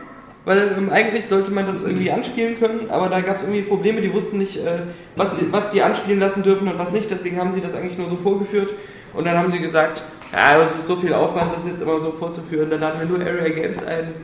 Weil 0.44 0.74
ähm, 0.76 0.90
eigentlich 0.90 1.26
sollte 1.26 1.50
man 1.50 1.66
das 1.66 1.82
irgendwie 1.82 2.10
anspielen 2.10 2.58
können, 2.58 2.90
aber 2.90 3.10
da 3.10 3.20
gab 3.20 3.36
es 3.36 3.42
irgendwie 3.42 3.60
Probleme, 3.60 4.00
die 4.00 4.12
wussten 4.12 4.38
nicht, 4.38 4.56
äh, 4.56 4.80
was, 5.14 5.36
die, 5.36 5.52
was 5.52 5.70
die 5.70 5.82
anspielen 5.82 6.18
lassen 6.18 6.42
dürfen 6.42 6.66
und 6.66 6.78
was 6.78 6.92
nicht. 6.92 7.10
Deswegen 7.10 7.38
haben 7.38 7.52
sie 7.52 7.60
das 7.60 7.74
eigentlich 7.74 7.98
nur 7.98 8.08
so 8.08 8.16
vorgeführt. 8.16 8.70
Und 9.12 9.24
dann 9.26 9.36
haben 9.36 9.50
sie 9.50 9.58
gesagt, 9.58 10.02
ja, 10.32 10.58
das 10.58 10.74
ist 10.76 10.86
so 10.86 10.96
viel 10.96 11.12
Aufwand, 11.12 11.54
das 11.54 11.66
jetzt 11.66 11.82
immer 11.82 12.00
so 12.00 12.12
vorzuführen. 12.12 12.70
Dann 12.70 12.80
laden 12.80 13.00
wir 13.00 13.18
nur 13.18 13.26
Area 13.26 13.50
Games 13.50 13.84
ein. 13.84 14.14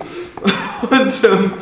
Und 0.91 1.25
ähm, 1.25 1.53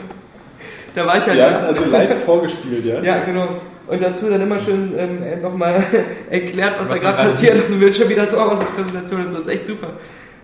da 0.95 1.07
war 1.07 1.19
ich 1.19 1.27
halt. 1.27 1.39
Die 1.39 1.43
haben 1.43 1.55
es 1.55 1.63
also 1.63 1.85
live 1.91 2.25
vorgespielt, 2.25 2.85
ja? 2.85 3.01
Ja, 3.03 3.19
genau. 3.25 3.49
Und 3.87 4.03
dazu 4.03 4.31
dann 4.31 4.41
immer 4.41 4.59
schön 4.59 4.95
ähm, 4.97 5.43
nochmal 5.43 5.85
erklärt, 6.31 6.75
was, 6.79 6.89
Was 6.89 7.01
da 7.01 7.11
gerade 7.11 7.29
passiert 7.29 7.57
sieht. 7.57 7.65
auf 7.65 7.71
dem 7.71 7.81
Bildschirm, 7.81 8.09
wie 8.09 8.15
das 8.15 8.31
so 8.31 8.39
aus 8.39 8.59
der 8.59 8.67
Präsentation 8.67 9.27
ist. 9.27 9.35
Das 9.35 9.41
ist 9.41 9.49
echt 9.49 9.67
super. 9.67 9.89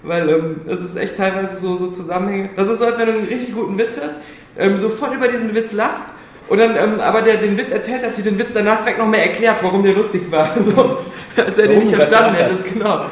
Weil 0.03 0.29
ähm, 0.29 0.61
es 0.67 0.83
ist 0.83 0.97
echt 0.97 1.17
teilweise 1.17 1.57
so, 1.57 1.77
so 1.77 1.89
Zusammenhänge. 1.89 2.51
Das 2.57 2.69
ist 2.69 2.79
so, 2.79 2.85
als 2.85 2.99
wenn 2.99 3.07
du 3.07 3.13
einen 3.13 3.29
richtig 3.29 3.55
guten 3.55 3.79
Witz 3.79 3.99
hörst 3.99 4.17
ähm, 4.59 4.79
so 4.79 4.89
voll 4.89 5.15
über 5.15 5.29
diesen 5.29 5.55
Witz 5.55 5.73
lachst 5.73 6.05
und 6.49 6.59
dann 6.59 6.77
ähm, 6.77 7.01
aber 7.01 7.23
der 7.23 7.37
den 7.37 7.57
Witz 7.57 7.71
erzählt 7.71 8.03
hat, 8.03 8.17
dir 8.17 8.23
den 8.23 8.39
Witz 8.39 8.51
danach 8.53 8.81
direkt 8.81 8.99
noch 8.99 9.07
mehr 9.07 9.25
erklärt, 9.25 9.57
warum 9.63 9.83
der 9.83 9.95
lustig 9.95 10.23
war. 10.31 10.55
So, 10.65 10.99
als 11.43 11.59
er 11.59 11.69
den 11.69 11.81
nicht 11.81 11.95
verstanden 11.95 12.37
das 12.39 12.51
hättest, 12.51 12.75
genau. 12.75 13.07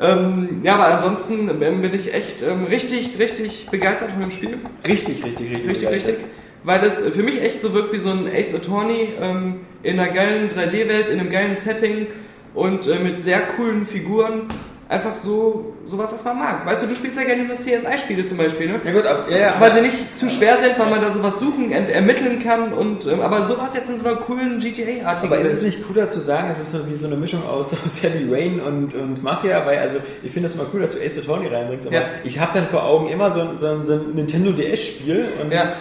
Ähm, 0.00 0.60
ja, 0.62 0.74
aber 0.74 0.94
ansonsten 0.96 1.48
ähm, 1.62 1.82
bin 1.82 1.94
ich 1.94 2.12
echt 2.12 2.42
ähm, 2.42 2.64
richtig, 2.64 3.18
richtig 3.18 3.68
begeistert 3.70 4.10
von 4.10 4.20
dem 4.20 4.30
Spiel. 4.30 4.58
Richtig, 4.86 5.24
richtig, 5.24 5.50
richtig. 5.50 5.68
Richtig, 5.68 5.84
begeistert. 5.84 6.08
richtig. 6.08 6.26
Weil 6.64 6.82
es 6.84 7.00
für 7.00 7.22
mich 7.22 7.40
echt 7.42 7.60
so 7.62 7.74
wirkt 7.74 7.92
wie 7.92 7.98
so 8.00 8.10
ein 8.10 8.26
Ace 8.26 8.54
Attorney 8.54 9.10
ähm, 9.20 9.60
in 9.82 10.00
einer 10.00 10.10
geilen 10.10 10.48
3D-Welt, 10.48 11.10
in 11.10 11.20
einem 11.20 11.30
geilen 11.30 11.54
Setting 11.56 12.06
und 12.54 12.86
äh, 12.88 12.98
mit 12.98 13.22
sehr 13.22 13.40
coolen 13.40 13.86
Figuren. 13.86 14.48
Einfach 14.86 15.14
so 15.14 15.74
sowas, 15.86 16.12
was 16.12 16.22
man 16.24 16.38
mag. 16.38 16.66
Weißt 16.66 16.82
du, 16.82 16.86
du 16.86 16.94
spielst 16.94 17.16
ja 17.16 17.24
gerne 17.24 17.42
diese 17.42 17.54
CSI-Spiele 17.54 18.26
zum 18.26 18.36
Beispiel, 18.36 18.68
ne? 18.68 18.80
Ja 18.84 18.92
gut, 18.92 19.06
ab, 19.06 19.26
ja, 19.30 19.36
ja. 19.38 19.54
Weil 19.58 19.72
sie 19.74 19.80
nicht 19.80 20.18
zu 20.18 20.28
schwer 20.28 20.58
sind, 20.58 20.78
weil 20.78 20.90
man 20.90 21.00
da 21.00 21.10
sowas 21.10 21.38
suchen, 21.40 21.72
ent 21.72 21.88
ermitteln 21.90 22.38
kann 22.38 22.72
und 22.72 23.06
ähm, 23.06 23.20
aber 23.22 23.46
sowas 23.46 23.74
jetzt 23.74 23.88
in 23.88 23.98
so 23.98 24.06
einer 24.06 24.16
coolen 24.16 24.58
GTA-artigen 24.58 25.32
Aber 25.32 25.40
ist 25.42 25.52
es 25.54 25.62
nicht 25.62 25.86
cooler 25.86 26.10
zu 26.10 26.20
sagen, 26.20 26.48
es 26.52 26.58
ist 26.60 26.72
so 26.72 26.86
wie 26.86 26.94
so 26.94 27.06
eine 27.06 27.16
Mischung 27.16 27.44
aus, 27.46 27.74
aus 27.84 28.02
Heavy 28.02 28.32
Rain 28.32 28.60
und, 28.60 28.94
und 28.94 29.22
Mafia, 29.22 29.64
weil 29.66 29.78
also 29.78 29.96
ich 30.22 30.30
finde 30.32 30.48
es 30.50 30.54
immer 30.54 30.66
cool, 30.74 30.82
dass 30.82 30.92
du 30.98 31.02
Ace 31.04 31.18
Attorney 31.18 31.48
reinbringst, 31.48 31.86
aber 31.86 31.96
Ja. 31.96 32.02
ich 32.22 32.38
habe 32.38 32.50
dann 32.54 32.66
vor 32.66 32.84
Augen 32.84 33.08
immer 33.08 33.30
so 33.32 33.40
ein, 33.40 33.58
so 33.58 33.84
so 33.84 33.94
ein 33.94 34.14
Nintendo 34.14 34.52
DS-Spiel 34.52 35.28
und 35.42 35.50
Ja. 35.50 35.72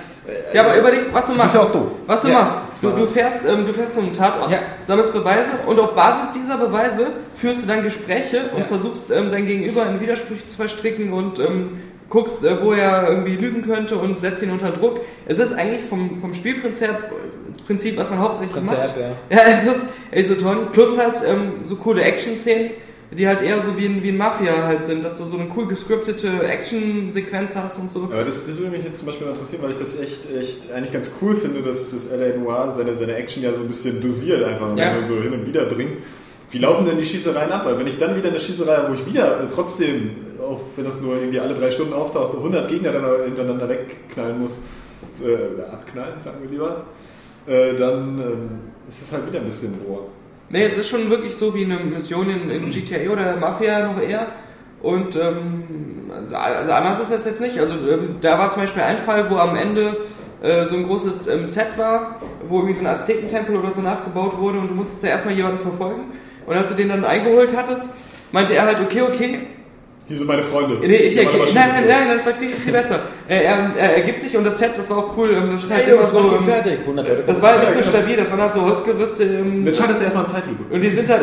Ja, 0.53 0.61
aber 0.65 0.77
überleg, 0.77 1.01
was 1.11 1.25
du 1.25 1.33
machst. 1.33 1.55
ja 1.55 1.61
auch 1.61 1.71
doof. 1.71 1.87
Was 2.07 2.21
du 2.21 2.27
Ja. 2.29 2.33
machst. 2.43 2.57
Du, 2.81 2.89
du, 2.91 3.07
fährst, 3.07 3.45
ähm, 3.45 3.65
du 3.65 3.73
fährst 3.73 3.93
zum 3.93 4.11
Tatort, 4.13 4.51
Ja. 4.51 4.59
sammelst 4.83 5.11
Beweise 5.13 5.51
und 5.65 5.79
auf 5.79 5.93
Basis 5.95 6.31
dieser 6.33 6.57
Beweise 6.57 7.07
führst 7.35 7.63
du 7.63 7.67
dann 7.67 7.83
Gespräche 7.83 8.49
und 8.55 8.65
versuchst 8.67 9.11
ähm, 9.11 9.29
dein 9.31 9.45
Gegenüber 9.45 9.85
in 9.85 9.99
Widersprüche 9.99 10.47
zu 10.47 10.55
verstricken 10.55 11.11
und 11.13 11.39
ähm, 11.39 11.81
guckst, 12.09 12.43
äh, 12.43 12.61
wo 12.61 12.71
er 12.73 13.09
irgendwie 13.09 13.35
lügen 13.35 13.63
könnte 13.63 13.95
und 13.95 14.19
setzt 14.19 14.41
ihn 14.43 14.51
unter 14.51 14.71
Druck. 14.71 15.01
Es 15.25 15.39
ist 15.39 15.53
eigentlich 15.53 15.83
vom, 15.85 16.19
vom 16.21 16.33
Spielprinzip, 16.33 16.89
Prinzip, 17.67 17.97
was 17.97 18.09
man 18.09 18.19
hauptsächlich 18.19 18.53
Konzert, 18.55 18.79
macht. 18.79 18.97
ja. 19.29 19.37
Ja, 19.37 19.43
es 19.53 19.63
ist 19.65 19.85
Ace 20.13 20.31
Attorney. 20.37 20.61
Plus 20.73 20.97
halt 20.97 21.21
ähm, 21.25 21.53
so 21.61 21.75
coole 21.77 22.01
Action-Szenen, 22.01 22.71
die 23.15 23.27
halt 23.27 23.41
eher 23.41 23.57
so 23.61 23.77
wie 23.77 23.85
ein, 23.85 24.01
wie 24.03 24.09
ein 24.09 24.17
Mafia 24.17 24.63
halt 24.65 24.83
sind, 24.83 25.03
dass 25.03 25.17
du 25.17 25.25
so 25.25 25.37
eine 25.37 25.47
cool 25.55 25.67
gescriptete 25.67 26.43
Action-Sequenz 26.43 27.55
hast 27.55 27.77
und 27.79 27.91
so. 27.91 28.03
Aber 28.03 28.23
das, 28.23 28.45
das 28.45 28.57
würde 28.59 28.71
mich 28.75 28.83
jetzt 28.85 28.99
zum 28.99 29.07
Beispiel 29.07 29.27
interessieren, 29.27 29.63
weil 29.63 29.71
ich 29.71 29.77
das 29.77 29.99
echt, 29.99 30.27
echt 30.33 30.71
eigentlich 30.71 30.91
ganz 30.93 31.11
cool 31.21 31.35
finde, 31.35 31.61
dass 31.61 31.91
das 31.91 32.09
LA 32.11 32.37
Noir 32.37 32.71
seine, 32.71 32.95
seine 32.95 33.15
Action 33.15 33.43
ja 33.43 33.53
so 33.53 33.61
ein 33.61 33.67
bisschen 33.67 34.01
dosiert 34.01 34.43
einfach 34.43 34.69
und 34.71 34.77
Ja. 34.77 35.03
so 35.03 35.21
hin 35.21 35.33
und 35.33 35.45
wieder 35.45 35.65
bringt. 35.65 36.01
Wie 36.51 36.59
laufen 36.59 36.85
denn 36.85 36.97
die 36.97 37.05
Schießereien 37.05 37.51
ab? 37.51 37.65
Weil 37.65 37.79
wenn 37.79 37.87
ich 37.87 37.97
dann 37.97 38.15
wieder 38.15 38.29
eine 38.29 38.39
Schießerei 38.39 38.75
habe, 38.75 38.89
wo 38.89 38.93
ich 38.93 39.05
wieder 39.05 39.41
äh, 39.43 39.47
trotzdem, 39.47 40.11
auch 40.39 40.61
wenn 40.75 40.85
das 40.85 41.01
nur 41.01 41.15
irgendwie 41.15 41.39
alle 41.39 41.55
drei 41.55 41.71
Stunden 41.71 41.93
auftaucht, 41.93 42.35
100 42.35 42.67
Gegner 42.69 42.91
dann 42.91 43.05
hintereinander 43.25 43.67
wegknallen 43.69 44.39
muss, 44.39 44.59
äh, 45.21 45.53
oder 45.53 45.73
abknallen, 45.73 46.19
sagen 46.23 46.37
wir 46.43 46.49
lieber, 46.51 46.83
äh, 47.47 47.75
dann 47.75 48.19
ähm, 48.19 48.49
ist 48.87 49.01
es 49.01 49.11
halt 49.11 49.27
wieder 49.27 49.39
ein 49.39 49.45
bisschen 49.47 49.73
roh. 49.87 50.09
Nee, 50.49 50.63
es 50.63 50.77
ist 50.77 50.89
schon 50.89 51.09
wirklich 51.09 51.35
so 51.35 51.55
wie 51.55 51.65
eine 51.65 51.77
Mission 51.79 52.29
in, 52.29 52.49
in 52.49 52.69
GTA 52.69 53.11
oder 53.11 53.35
Mafia 53.37 53.91
noch 53.91 54.01
eher. 54.01 54.27
Und 54.81 55.15
ähm, 55.15 56.11
also, 56.11 56.35
also 56.35 56.71
anders 56.71 56.99
ist 56.99 57.11
das 57.11 57.25
jetzt 57.25 57.41
nicht. 57.41 57.57
Also 57.57 57.75
ähm, 57.87 58.17
da 58.21 58.37
war 58.37 58.49
zum 58.49 58.61
Beispiel 58.61 58.83
ein 58.83 58.99
Fall, 58.99 59.29
wo 59.31 59.37
am 59.37 59.55
Ende 59.55 59.95
äh, 60.41 60.65
so 60.65 60.75
ein 60.75 60.83
großes 60.83 61.27
ähm, 61.27 61.47
Set 61.47 61.77
war, 61.77 62.17
wo 62.47 62.57
irgendwie 62.57 62.75
so 62.75 62.81
ein 62.81 62.87
Aztekentempel 62.87 63.55
oder 63.55 63.71
so 63.71 63.81
nachgebaut 63.81 64.37
wurde 64.37 64.59
und 64.59 64.69
du 64.69 64.75
musstest 64.75 65.03
da 65.03 65.07
erstmal 65.07 65.35
jemanden 65.35 65.59
verfolgen. 65.59 66.11
Und 66.45 66.57
als 66.57 66.69
du 66.69 66.75
den 66.75 66.89
dann 66.89 67.05
eingeholt 67.05 67.55
hattest, 67.55 67.87
meinte 68.33 68.53
er 68.53 68.65
halt, 68.65 68.81
okay, 68.81 69.01
okay, 69.01 69.47
Hier 70.05 70.17
sind 70.17 70.27
meine 70.27 70.43
Freunde. 70.43 70.79
Nee, 70.85 70.95
ich 70.97 71.17
aber 71.27 71.37
nein, 71.37 71.53
nein, 71.55 71.83
nein, 71.87 72.07
das 72.17 72.25
war 72.25 72.33
viel, 72.33 72.49
viel 72.49 72.73
besser. 72.73 72.99
Er, 73.25 73.41
er, 73.45 73.71
er 73.77 73.95
ergibt 73.95 74.19
sich 74.19 74.35
und 74.35 74.43
das 74.43 74.57
Set, 74.57 74.71
das 74.75 74.89
war 74.89 74.97
auch 74.97 75.17
cool. 75.17 75.29
ähm, 75.33 75.51
Das 75.51 75.63
ist 75.63 75.71
halt 75.71 75.85
Hey, 75.85 75.93
immer 75.93 76.05
so. 76.05 76.29
fertig. 76.45 76.79
100 76.81 77.07
Leute. 77.07 77.23
Das 77.25 77.41
war 77.41 77.51
halt 77.51 77.61
nicht 77.61 77.73
so 77.73 77.79
Ja, 77.79 77.85
stabil, 77.85 78.17
das 78.17 78.29
waren 78.29 78.41
halt 78.41 78.51
so 78.53 78.61
Holzgerüste. 78.63 79.23
ähm, 79.23 79.63
Dann 79.63 79.73
schaltest 79.73 80.01
du 80.01 80.03
erstmal 80.03 80.25
in 80.25 80.29
Zeitlupe. 80.31 80.73
Und 80.73 80.81
die 80.81 80.89
sind 80.89 81.09
halt, 81.09 81.21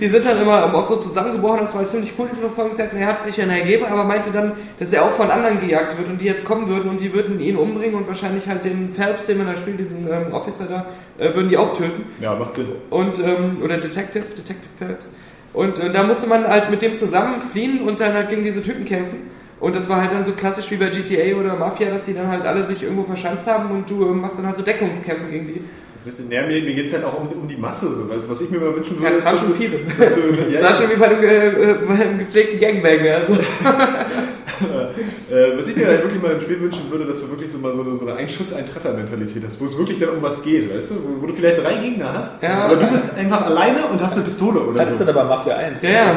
die 0.00 0.06
sind 0.06 0.26
dann 0.26 0.42
immer 0.42 0.66
ähm, 0.66 0.74
auch 0.74 0.84
so 0.84 0.96
zusammengebrochen, 0.96 1.60
das 1.60 1.72
war 1.72 1.80
halt 1.80 1.90
ziemlich 1.90 2.12
cool, 2.18 2.26
diese 2.30 2.42
Verfolgungsjagd. 2.42 2.92
Und 2.92 2.98
er 3.00 3.06
hat 3.06 3.22
sich 3.22 3.36
dann 3.36 3.48
ergeben, 3.48 3.86
aber 3.86 4.04
meinte 4.04 4.30
dann, 4.30 4.52
dass 4.78 4.92
er 4.92 5.02
auch 5.06 5.12
von 5.12 5.30
anderen 5.30 5.58
gejagt 5.66 5.96
wird 5.96 6.08
und 6.10 6.20
die 6.20 6.26
jetzt 6.26 6.44
kommen 6.44 6.68
würden 6.68 6.90
und 6.90 7.00
die 7.00 7.14
würden 7.14 7.40
ihn 7.40 7.56
umbringen 7.56 7.94
und 7.94 8.06
wahrscheinlich 8.06 8.46
halt 8.46 8.66
den 8.66 8.90
Phelps, 8.90 9.24
den 9.26 9.38
man 9.38 9.46
da 9.46 9.56
spielt, 9.56 9.80
diesen 9.80 10.06
ähm, 10.06 10.32
Officer 10.34 10.66
da, 10.68 10.86
äh, 11.24 11.34
würden 11.34 11.48
die 11.48 11.56
auch 11.56 11.72
töten. 11.72 12.04
Ja, 12.20 12.34
macht 12.34 12.54
Sinn. 12.56 12.66
Und, 12.90 13.18
ähm, 13.18 13.62
oder 13.64 13.78
Detective, 13.78 14.24
Detective 14.36 14.68
Phelps. 14.78 15.10
Und 15.52 15.78
äh, 15.78 15.92
da 15.92 16.02
musste 16.02 16.26
man 16.26 16.46
halt 16.46 16.70
mit 16.70 16.82
dem 16.82 16.96
zusammen 16.96 17.42
fliehen 17.42 17.80
und 17.80 18.00
dann 18.00 18.14
halt 18.14 18.28
gegen 18.28 18.44
diese 18.44 18.62
Typen 18.62 18.84
kämpfen. 18.84 19.30
Und 19.58 19.76
das 19.76 19.88
war 19.88 20.00
halt 20.00 20.12
dann 20.12 20.24
so 20.24 20.32
klassisch 20.32 20.70
wie 20.70 20.76
bei 20.76 20.88
GTA 20.88 21.36
oder 21.38 21.54
Mafia, 21.56 21.90
dass 21.90 22.06
die 22.06 22.14
dann 22.14 22.28
halt 22.28 22.46
alle 22.46 22.64
sich 22.64 22.82
irgendwo 22.82 23.04
verschanzt 23.04 23.46
haben 23.46 23.70
und 23.70 23.90
du 23.90 24.08
ähm, 24.08 24.20
machst 24.20 24.38
dann 24.38 24.46
halt 24.46 24.56
so 24.56 24.62
Deckungskämpfe 24.62 25.30
gegen 25.30 25.46
die. 25.48 25.64
Das 26.02 26.14
ist. 26.14 26.20
Ja, 26.30 26.42
mir 26.46 26.62
mir 26.62 26.74
geht 26.74 26.86
es 26.86 26.92
halt 26.94 27.04
auch 27.04 27.20
um, 27.20 27.28
um 27.42 27.46
die 27.46 27.56
Masse. 27.56 27.92
So. 27.92 28.04
Also, 28.10 28.28
was 28.28 28.40
ich 28.40 28.50
mir 28.50 28.58
mal 28.58 28.74
wünschen 28.74 28.98
würde, 28.98 29.16
Ja, 29.16 29.22
das 29.22 29.32
ist, 29.34 29.46
schon 29.46 29.54
viele. 29.56 29.78
Dass 29.98 30.14
du, 30.14 30.20
ja, 30.50 30.60
Das 30.60 30.78
sah 30.78 30.82
schon 30.82 30.90
wie 30.92 30.98
bei 30.98 31.08
einem, 31.08 31.22
äh, 31.22 31.48
äh, 31.48 31.74
bei 31.86 31.94
einem 31.94 32.18
gepflegten 32.20 32.58
Gangbang. 32.60 32.98
Also. 33.06 33.38
Äh, 35.30 35.56
was 35.56 35.68
ich 35.68 35.76
mir 35.76 35.86
halt 35.86 36.02
wirklich 36.02 36.20
mal 36.20 36.32
im 36.32 36.40
Spiel 36.40 36.60
wünschen 36.60 36.90
würde, 36.90 37.06
dass 37.06 37.20
du 37.22 37.30
wirklich 37.30 37.50
so 37.50 37.58
mal 37.58 37.74
so 37.74 37.80
eine, 37.82 37.94
so 37.94 38.06
eine 38.06 38.16
Ein-Schuss-Ein-Treffer-Mentalität 38.16 39.42
hast, 39.44 39.58
wo 39.60 39.64
es 39.64 39.78
wirklich 39.78 39.98
dann 39.98 40.10
um 40.10 40.22
was 40.22 40.42
geht, 40.42 40.74
weißt 40.74 40.90
du? 40.90 40.94
Wo, 40.96 41.22
wo 41.22 41.26
du 41.28 41.32
vielleicht 41.32 41.58
drei 41.64 41.74
Gegner 41.76 42.12
hast, 42.14 42.42
Ja. 42.42 42.64
aber 42.64 42.76
du 42.76 42.86
bist 42.88 43.16
einfach 43.16 43.46
alleine 43.46 43.86
und 43.90 44.02
hast 44.02 44.16
eine 44.16 44.24
Pistole 44.24 44.60
oder 44.60 44.80
Das 44.80 44.90
ist 44.90 44.98
so. 44.98 45.04
dann 45.04 45.16
aber 45.16 45.28
Mafia 45.36 45.56
1. 45.56 45.80
Ja, 45.82 45.90
ja. 45.90 46.14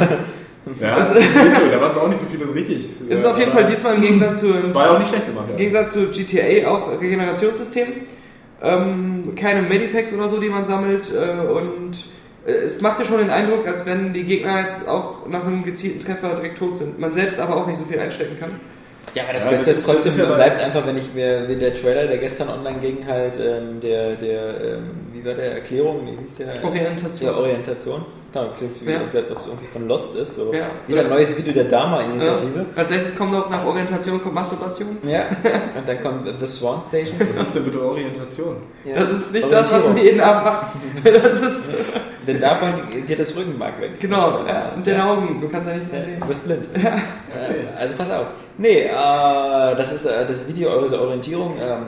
Ja, 0.81 0.95
geht 0.97 1.55
so, 1.55 1.61
da 1.71 1.79
waren 1.81 1.91
es 1.91 1.97
auch 1.97 2.07
nicht 2.09 2.17
so 2.19 2.25
viele, 2.25 2.39
das 2.41 2.49
ist 2.51 2.55
richtig. 2.57 2.89
Es 3.09 3.19
ist 3.19 3.25
auf 3.25 3.37
jeden 3.37 3.51
Fall 3.51 3.63
diesmal 3.65 3.95
im 3.95 4.01
Gegensatz 4.01 4.39
zu, 4.39 4.47
Das 4.61 4.73
war 4.75 4.85
ja 4.87 4.91
auch 4.93 4.99
nicht 4.99 5.09
schlecht 5.09 5.27
gemacht. 5.27 5.45
im 5.47 5.51
Ja. 5.53 5.57
Gegensatz 5.57 5.93
zu 5.93 6.07
GTA 6.07 6.67
auch 6.69 6.99
Regenerationssystem. 7.01 7.87
Ähm, 8.63 9.33
keine 9.35 9.61
Medipacks 9.61 10.13
oder 10.13 10.29
so, 10.29 10.39
die 10.39 10.49
man 10.49 10.65
sammelt. 10.65 11.11
Äh, 11.13 11.45
und 11.45 12.05
äh, 12.45 12.51
es 12.51 12.79
macht 12.81 12.99
ja 12.99 13.05
schon 13.05 13.17
den 13.17 13.29
Eindruck, 13.29 13.67
als 13.67 13.85
wenn 13.85 14.13
die 14.13 14.23
Gegner 14.23 14.61
jetzt 14.61 14.87
auch 14.87 15.27
nach 15.27 15.45
einem 15.45 15.63
gezielten 15.63 15.99
Treffer 15.99 16.29
direkt 16.35 16.57
tot 16.57 16.77
sind. 16.77 16.97
Man 16.97 17.11
selbst 17.11 17.39
aber 17.39 17.57
auch 17.57 17.67
nicht 17.67 17.77
so 17.77 17.83
viel 17.85 17.99
einstecken 17.99 18.39
kann. 18.39 18.51
Ja, 19.15 19.23
aber 19.23 19.33
das 19.33 19.43
Ja, 19.43 19.51
Beste 19.51 19.69
das 19.69 19.79
ist 19.79 19.85
trotzdem, 19.85 20.11
ist 20.11 20.17
ja 20.17 20.25
bleibt 20.25 20.61
einfach, 20.61 20.87
wenn 20.87 20.97
ich 20.97 21.13
mir, 21.13 21.43
wenn 21.47 21.59
der 21.59 21.75
Trailer, 21.75 22.07
der 22.07 22.17
gestern 22.17 22.49
online 22.49 22.79
ging, 22.79 23.05
halt, 23.05 23.39
ähm, 23.39 23.79
der, 23.81 24.15
der, 24.15 24.61
ähm, 24.61 24.89
wie 25.11 25.23
war 25.25 25.33
der 25.35 25.53
Erklärung, 25.55 26.07
wie 26.07 26.23
hieß 26.23 26.37
der? 26.37 26.63
Orientation. 26.63 27.29
Ja, 27.29 27.37
Orientation. 27.37 28.05
Klar, 28.33 28.47
klingt 28.57 28.85
wie, 28.85 28.91
Ja. 28.91 28.99
als 29.13 29.31
ob 29.31 29.37
es 29.39 29.47
irgendwie 29.47 29.67
von 29.67 29.87
Lost 29.87 30.15
ist. 30.15 30.35
So. 30.35 30.51
Ja. 30.51 30.65
Wieder 30.87 31.01
ein 31.01 31.09
neues 31.09 31.37
Video 31.37 31.53
der 31.53 31.65
Dharma-Initiative. 31.65 32.65
Als 32.75 32.89
nächstes 32.89 33.15
kommt 33.15 33.33
auch 33.35 33.47
nach 33.49 33.63
Orientation 33.63 34.19
kommt 34.21 34.33
Masturbation. 34.33 34.97
Ja. 35.07 35.25
Und 35.77 35.87
dann 35.87 36.01
kommt 36.01 36.27
The 36.41 36.47
Swan 36.47 36.81
Station. 36.89 37.27
Was 37.31 37.41
ist 37.41 37.55
denn 37.55 37.63
bitte 37.65 37.81
Orientation? 37.81 38.55
Ja. 38.85 38.95
Das 39.01 39.11
ist 39.11 39.31
nicht 39.31 39.51
das, 39.51 39.71
was 39.71 39.85
du 39.93 39.97
jeden 40.01 40.19
Abend 40.19 40.45
machst. 40.45 40.73
Das 41.03 41.41
ist 41.41 41.99
Denn 42.27 42.39
davon 42.39 42.69
geht 43.05 43.19
das 43.19 43.35
Rückenmark 43.35 43.79
weg. 43.81 43.99
genau. 43.99 44.45
Ja, 44.47 44.69
und 44.73 44.87
deine 44.87 45.03
Augen, 45.05 45.41
du 45.41 45.49
kannst 45.49 45.67
ja 45.67 45.75
nichts 45.75 45.91
mehr 45.91 45.99
Ja, 45.99 46.05
sehen. 46.05 46.19
du 46.21 46.27
bist 46.27 46.45
blind. 46.45 46.65
Äh, 46.73 46.89
Also 47.77 47.93
pass 47.97 48.09
auf. 48.11 48.25
Nee, 48.57 48.83
äh, 48.83 49.75
das 49.75 49.91
ist 49.93 50.05
äh, 50.05 50.25
das 50.25 50.47
Video 50.47 50.69
eure 50.69 51.01
Orientierung. 51.01 51.57
Ähm, 51.61 51.87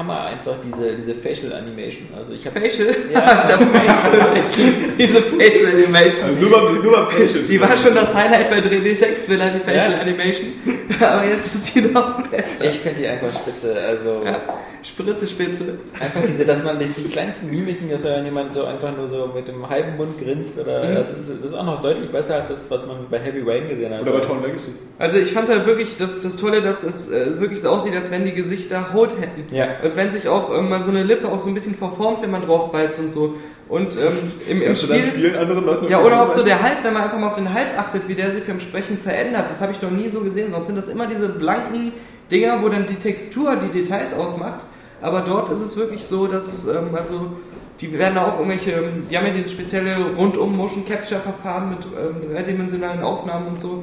Hammer 0.00 0.24
einfach 0.24 0.54
diese, 0.64 0.94
diese 0.96 1.14
Facial 1.14 1.52
Animation. 1.52 2.08
Also 2.16 2.32
ich 2.32 2.46
habe 2.46 2.58
Facial? 2.58 2.88
Ja. 3.12 3.42
ich 3.48 4.46
Facial. 4.46 4.72
Diese 4.98 5.20
Facial 5.22 5.72
Animation. 5.74 6.30
Also 6.30 6.40
nur 6.40 6.50
beim, 6.50 6.82
nur 6.82 6.92
beim 6.92 7.06
Facial. 7.08 7.44
Die 7.44 7.60
war 7.60 7.76
schon 7.76 7.94
das 7.94 8.14
Highlight 8.14 8.48
bei 8.50 8.58
3D 8.60 8.94
Sex 8.94 9.28
Villa, 9.28 9.50
die 9.50 9.58
Facial 9.60 9.92
Ja. 9.92 9.98
Animation. 9.98 10.46
Aber 11.00 11.24
jetzt 11.26 11.54
ist 11.54 11.66
sie 11.66 11.82
noch 11.82 12.26
besser. 12.28 12.64
ich 12.64 12.78
finde 12.80 13.00
die 13.00 13.06
einfach 13.08 13.32
spitze. 13.32 13.76
Also 13.78 14.22
Ja. 14.24 14.40
Spritze, 14.82 15.28
Spitze. 15.28 15.78
einfach 16.00 16.20
diese, 16.26 16.46
dass 16.46 16.64
man 16.64 16.78
nicht 16.78 16.96
die 16.96 17.04
kleinsten 17.08 17.50
Mimiken, 17.50 17.90
dass 17.90 18.02
wenn 18.04 18.24
jemand 18.24 18.54
so 18.54 18.64
einfach 18.64 18.96
nur 18.96 19.08
so 19.10 19.30
mit 19.34 19.46
dem 19.46 19.68
halben 19.68 19.96
Mund 19.98 20.18
grinst 20.18 20.58
oder 20.58 20.82
Mhm. 20.84 20.94
das, 20.94 21.10
ist, 21.10 21.28
das 21.42 21.50
ist 21.50 21.54
auch 21.54 21.64
noch 21.66 21.82
deutlich 21.82 22.08
besser 22.10 22.36
als 22.36 22.48
das, 22.48 22.58
was 22.70 22.86
man 22.86 22.96
bei 23.10 23.18
Heavy 23.18 23.42
Rain 23.46 23.68
gesehen 23.68 23.92
hat. 23.92 24.00
Oder 24.00 24.12
bei 24.12 24.20
Tron 24.20 24.42
Legacy. 24.42 24.70
Also 24.98 25.18
ich 25.18 25.32
fand 25.32 25.50
halt 25.50 25.66
wirklich 25.66 25.98
das, 25.98 26.22
das 26.22 26.36
Tolle, 26.36 26.62
dass 26.62 26.82
es 26.82 27.10
äh, 27.10 27.38
wirklich 27.40 27.60
so 27.60 27.68
aussieht, 27.68 27.94
als 27.94 28.10
wenn 28.10 28.24
die 28.24 28.32
Gesichter 28.32 28.92
Haut 28.94 29.10
hätten. 29.20 29.54
Ja. 29.54 29.68
Als 29.90 29.96
wenn 29.96 30.10
sich 30.12 30.28
auch 30.28 30.56
ähm, 30.56 30.68
mal 30.68 30.82
so 30.82 30.90
eine 30.90 31.02
Lippe 31.02 31.26
auch 31.28 31.40
so 31.40 31.48
ein 31.48 31.54
bisschen 31.54 31.74
verformt, 31.74 32.22
wenn 32.22 32.30
man 32.30 32.46
drauf 32.46 32.70
beißt 32.70 33.00
und 33.00 33.10
so. 33.10 33.34
Und 33.68 33.96
ähm, 33.96 34.32
im, 34.48 34.62
im 34.62 34.76
Spiel... 34.76 35.04
spielen 35.04 35.36
anderen 35.36 35.64
Leuten 35.64 35.90
Ja, 35.90 36.00
oder 36.00 36.22
auch 36.22 36.32
so 36.32 36.44
der 36.44 36.62
Hals, 36.62 36.84
wenn 36.84 36.92
man 36.92 37.02
einfach 37.02 37.18
mal 37.18 37.26
auf 37.26 37.34
den 37.34 37.52
Hals 37.52 37.76
achtet, 37.76 38.06
wie 38.06 38.14
der 38.14 38.30
sich 38.30 38.44
beim 38.46 38.60
Sprechen 38.60 38.96
verändert. 38.96 39.46
Das 39.50 39.60
habe 39.60 39.72
ich 39.72 39.82
noch 39.82 39.90
nie 39.90 40.08
so 40.08 40.20
gesehen. 40.20 40.52
Sonst 40.52 40.66
sind 40.66 40.76
das 40.76 40.86
immer 40.86 41.08
diese 41.08 41.28
blanken 41.28 41.90
Dinger, 42.30 42.62
wo 42.62 42.68
dann 42.68 42.86
die 42.86 42.94
Textur 42.94 43.56
die 43.56 43.76
Details 43.76 44.14
ausmacht. 44.14 44.60
Aber 45.02 45.22
dort 45.22 45.50
ist 45.50 45.60
es 45.60 45.76
wirklich 45.76 46.04
so, 46.04 46.28
dass 46.28 46.46
es, 46.46 46.68
ähm, 46.68 46.94
also, 46.94 47.32
die 47.80 47.92
werden 47.98 48.14
da 48.14 48.28
auch 48.28 48.38
irgendwelche, 48.38 48.70
ähm, 48.70 49.08
die 49.10 49.18
haben 49.18 49.26
ja 49.26 49.32
dieses 49.32 49.50
spezielle 49.50 49.96
rundum 50.16 50.56
Motion 50.56 50.86
Capture 50.86 51.20
Verfahren 51.20 51.70
mit 51.70 51.80
ähm, 51.84 52.32
dreidimensionalen 52.32 53.02
Aufnahmen 53.02 53.48
und 53.48 53.58
so. 53.58 53.82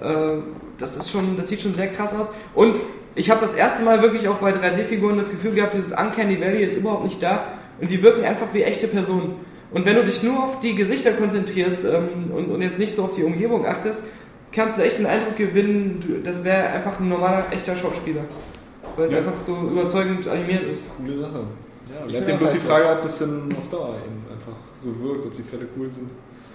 Äh, 0.00 0.38
das 0.78 0.96
ist 0.96 1.12
schon, 1.12 1.36
das 1.36 1.48
sieht 1.48 1.62
schon 1.62 1.74
sehr 1.74 1.88
krass 1.88 2.12
aus. 2.12 2.32
Und 2.56 2.80
ich 3.14 3.30
habe 3.30 3.40
das 3.40 3.54
erste 3.54 3.82
Mal 3.82 4.02
wirklich 4.02 4.28
auch 4.28 4.36
bei 4.36 4.50
3D-Figuren 4.52 5.18
das 5.18 5.30
Gefühl 5.30 5.52
gehabt, 5.54 5.74
dieses 5.74 5.92
Uncanny 5.92 6.40
Valley 6.40 6.64
ist 6.64 6.76
überhaupt 6.76 7.04
nicht 7.04 7.22
da. 7.22 7.44
Und 7.80 7.90
die 7.90 8.02
wirken 8.02 8.24
einfach 8.24 8.46
wie 8.52 8.62
echte 8.62 8.86
Personen. 8.88 9.36
Und 9.72 9.84
wenn 9.84 9.96
du 9.96 10.04
dich 10.04 10.22
nur 10.22 10.44
auf 10.44 10.60
die 10.60 10.74
Gesichter 10.74 11.12
konzentrierst 11.12 11.84
ähm, 11.84 12.30
und, 12.32 12.50
und 12.50 12.62
jetzt 12.62 12.78
nicht 12.78 12.94
so 12.94 13.04
auf 13.04 13.14
die 13.16 13.24
Umgebung 13.24 13.66
achtest, 13.66 14.04
kannst 14.52 14.78
du 14.78 14.82
echt 14.82 14.98
den 14.98 15.06
Eindruck 15.06 15.36
gewinnen, 15.36 16.20
das 16.24 16.44
wäre 16.44 16.68
einfach 16.68 17.00
ein 17.00 17.08
normaler, 17.08 17.46
echter 17.50 17.74
Schauspieler. 17.74 18.22
weil 18.96 19.06
es 19.06 19.12
Ja. 19.12 19.18
einfach 19.18 19.40
so 19.40 19.56
überzeugend 19.72 20.28
animiert 20.28 20.62
ist. 20.70 20.86
Coole 20.96 21.18
Sache. 21.18 21.40
Ja, 21.92 22.04
Ich 22.06 22.12
bleibt 22.12 22.28
eben 22.28 22.38
bloß 22.38 22.52
die 22.52 22.58
Frage, 22.58 22.88
ob 22.88 23.00
das 23.00 23.18
dann 23.18 23.54
auf 23.58 23.68
Dauer 23.68 23.96
eben 24.06 24.22
einfach 24.32 24.56
so 24.78 24.90
wirkt, 25.02 25.26
ob 25.26 25.36
die 25.36 25.42
Fälle 25.42 25.66
cool 25.76 25.88
sind. 25.92 26.08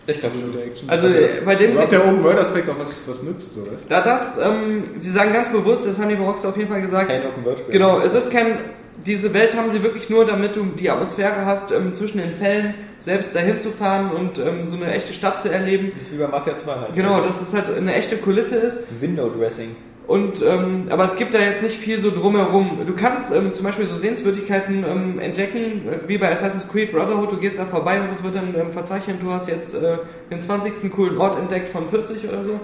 Ich 0.07 0.19
glaube 0.19 0.35
So 0.35 0.41
schon. 0.41 0.49
mit 0.51 0.59
der 0.59 0.65
Action. 0.67 0.89
Also, 0.89 1.07
das- 1.09 1.15
äh, 1.15 1.45
bei 1.45 1.55
dem 1.55 1.71
überhaupt 1.71 1.91
sie- 1.91 1.97
der 1.97 2.07
Open-World-Aspekt 2.07 2.69
auch 2.69 2.79
was, 2.79 3.07
was 3.07 3.23
nützt, 3.23 3.53
so 3.53 3.61
weißt 3.61 3.85
Da 3.89 4.01
das, 4.01 4.37
ähm, 4.37 4.83
sie 4.99 5.11
sagen 5.11 5.33
ganz 5.33 5.49
bewusst, 5.49 5.85
das 5.85 5.99
haben 5.99 6.09
die 6.09 6.15
Rockstar 6.15 6.51
auf 6.51 6.57
jeden 6.57 6.69
Fall 6.69 6.81
gesagt. 6.81 7.09
Kein 7.11 7.21
Open-World-Spiel. 7.25 7.73
Genau, 7.73 7.99
es 8.01 8.13
ist 8.13 8.31
kein. 8.31 8.57
Diese 9.05 9.33
Welt 9.33 9.55
haben 9.55 9.71
sie 9.71 9.81
wirklich 9.81 10.09
nur, 10.09 10.25
damit 10.25 10.57
du 10.57 10.65
die 10.65 10.89
Atmosphäre 10.89 11.45
hast, 11.45 11.71
ähm, 11.71 11.93
zwischen 11.93 12.17
den 12.17 12.33
Fällen 12.33 12.73
selbst 12.99 13.33
dahin 13.33 13.57
zu 13.59 13.69
fahren 13.71 14.11
und 14.11 14.39
ähm, 14.39 14.65
so 14.65 14.75
eine 14.75 14.91
echte 14.91 15.13
Stadt 15.13 15.41
zu 15.41 15.49
erleben. 15.49 15.93
Wie 16.11 16.17
bei 16.17 16.27
Mafia 16.27 16.57
2 16.57 16.71
halt. 16.73 16.95
Genau, 16.95 17.21
dass 17.21 17.39
es 17.41 17.53
halt 17.53 17.73
eine 17.77 17.93
echte 17.95 18.17
Kulisse 18.17 18.57
ist. 18.57 18.79
Window-Dressing. 18.99 19.73
Und, 20.09 20.41
ähm, 20.41 20.87
aber 20.89 21.05
es 21.05 21.17
gibt 21.17 21.35
da 21.35 21.39
jetzt 21.39 21.61
nicht 21.61 21.77
viel 21.77 21.99
so 21.99 22.09
drumherum. 22.09 22.79
Du 22.87 22.95
kannst 22.95 23.31
ähm, 23.31 23.53
zum 23.53 23.63
Beispiel 23.63 23.85
so 23.85 23.95
Sehenswürdigkeiten 23.95 24.83
ähm, 24.83 25.19
entdecken, 25.19 25.87
äh, 25.87 26.07
wie 26.07 26.17
bei 26.17 26.31
Assassin's 26.31 26.67
Creed 26.67 26.91
Brotherhood, 26.91 27.31
du 27.31 27.37
gehst 27.37 27.59
da 27.59 27.65
vorbei 27.67 28.01
und 28.01 28.11
es 28.11 28.23
wird 28.23 28.33
dann 28.33 28.55
ähm, 28.55 28.73
verzeichnet, 28.73 29.17
du 29.21 29.29
hast 29.29 29.47
jetzt 29.47 29.75
äh, 29.75 29.97
den 30.31 30.41
20. 30.41 30.91
coolen 30.91 31.19
Ort 31.19 31.37
entdeckt 31.37 31.69
von 31.69 31.87
40 31.87 32.27
oder 32.27 32.43
so. 32.43 32.59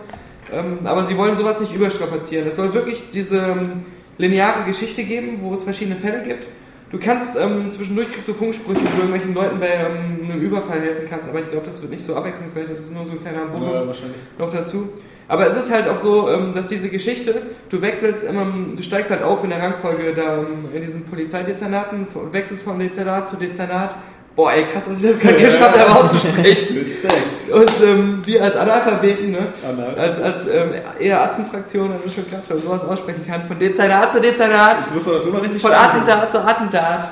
Ähm, 0.52 0.80
aber 0.86 1.06
sie 1.06 1.16
wollen 1.18 1.36
sowas 1.36 1.60
nicht 1.60 1.76
überstrapazieren. 1.76 2.48
Es 2.48 2.56
soll 2.56 2.74
wirklich 2.74 3.12
diese 3.14 3.38
ähm, 3.38 3.86
lineare 4.18 4.64
Geschichte 4.66 5.04
geben, 5.04 5.38
wo 5.43 5.54
es 5.54 5.66
verschiedene 5.66 5.98
Fälle 5.98 6.24
gibt. 6.24 6.48
Du 6.89 6.98
kannst 6.98 7.34
zwischendurch 7.34 8.12
kriegst 8.12 8.28
du 8.28 8.34
Funksprüche, 8.34 8.80
wo 8.80 8.86
du 8.86 8.96
irgendwelchen 8.98 9.34
Leuten 9.34 9.60
bei 9.60 9.86
einem 9.86 10.39
Überfall 10.39 10.80
helfen 10.80 11.06
kannst, 11.10 11.30
aber 11.30 11.41
ich 11.41 11.50
glaube, 11.50 11.66
das 11.66 11.82
wird 11.82 11.91
nicht 11.91 12.06
so 12.06 12.16
abwechslungsreich, 12.16 12.66
das 12.70 12.80
ist 12.80 12.93
nur 12.93 13.04
so 13.04 13.12
ein 13.12 13.22
kleiner 13.22 13.48
Bonus 13.48 13.82
Ja, 13.82 13.93
noch 14.38 14.54
dazu. 14.54 14.89
Aber 15.28 15.48
es 15.48 15.56
ist 15.56 15.72
halt 15.72 15.88
auch 15.88 15.98
so, 15.98 16.30
ähm, 16.30 16.54
dass 16.54 16.68
diese 16.68 16.90
Geschichte, 16.90 17.42
du 17.70 17.82
wechselst 17.82 18.24
immer, 18.24 18.46
du 18.76 18.84
steigst 18.84 19.10
halt 19.10 19.24
auf 19.24 19.44
in 19.44 19.50
der 19.50 19.62
Rangfolge 19.62 20.14
da 20.14 20.38
ähm, 20.38 20.70
in 20.74 20.82
diesen 20.82 21.06
Polizeidezernaten, 21.06 22.08
wechselst 22.32 22.64
von 22.64 22.78
Dezernat 22.78 23.28
zu 23.28 23.36
Dezernat. 23.36 23.96
Boah, 24.36 24.52
ey, 24.52 24.66
krass, 24.66 24.84
dass 24.88 25.02
ich 25.02 25.12
das 25.12 25.20
gerade 25.20 25.38
geschafft 25.38 25.80
habe 25.80 25.96
auszusprechen. 25.96 26.78
Respekt. 26.80 27.52
Und 27.54 27.72
ähm, 27.82 28.22
wir 28.26 28.44
als 28.44 28.56
Analphabeten, 28.58 29.32
ne? 29.32 29.54
Anal. 29.68 29.96
als, 29.96 30.20
als 30.22 30.48
ähm, 30.48 30.72
eher 31.00 31.24
Atzenfraktion, 31.24 31.94
das 31.94 32.06
ist 32.06 32.16
schon 32.16 32.30
krass, 32.30 32.50
wenn 32.50 32.58
man 32.58 32.66
sowas 32.66 32.84
aussprechen 32.84 33.26
kann. 33.26 33.44
Von 33.44 33.58
Dezernat 33.58 34.12
zu 34.12 34.20
Dezernat, 34.20 34.80
Jetzt 34.82 34.94
muss 34.94 35.06
man 35.06 35.16
das 35.16 35.26
immer 35.26 35.42
richtig 35.42 35.62
von. 35.62 35.72
Attentat 35.72 36.32
zu 36.32 36.46
Attentat. 36.46 37.12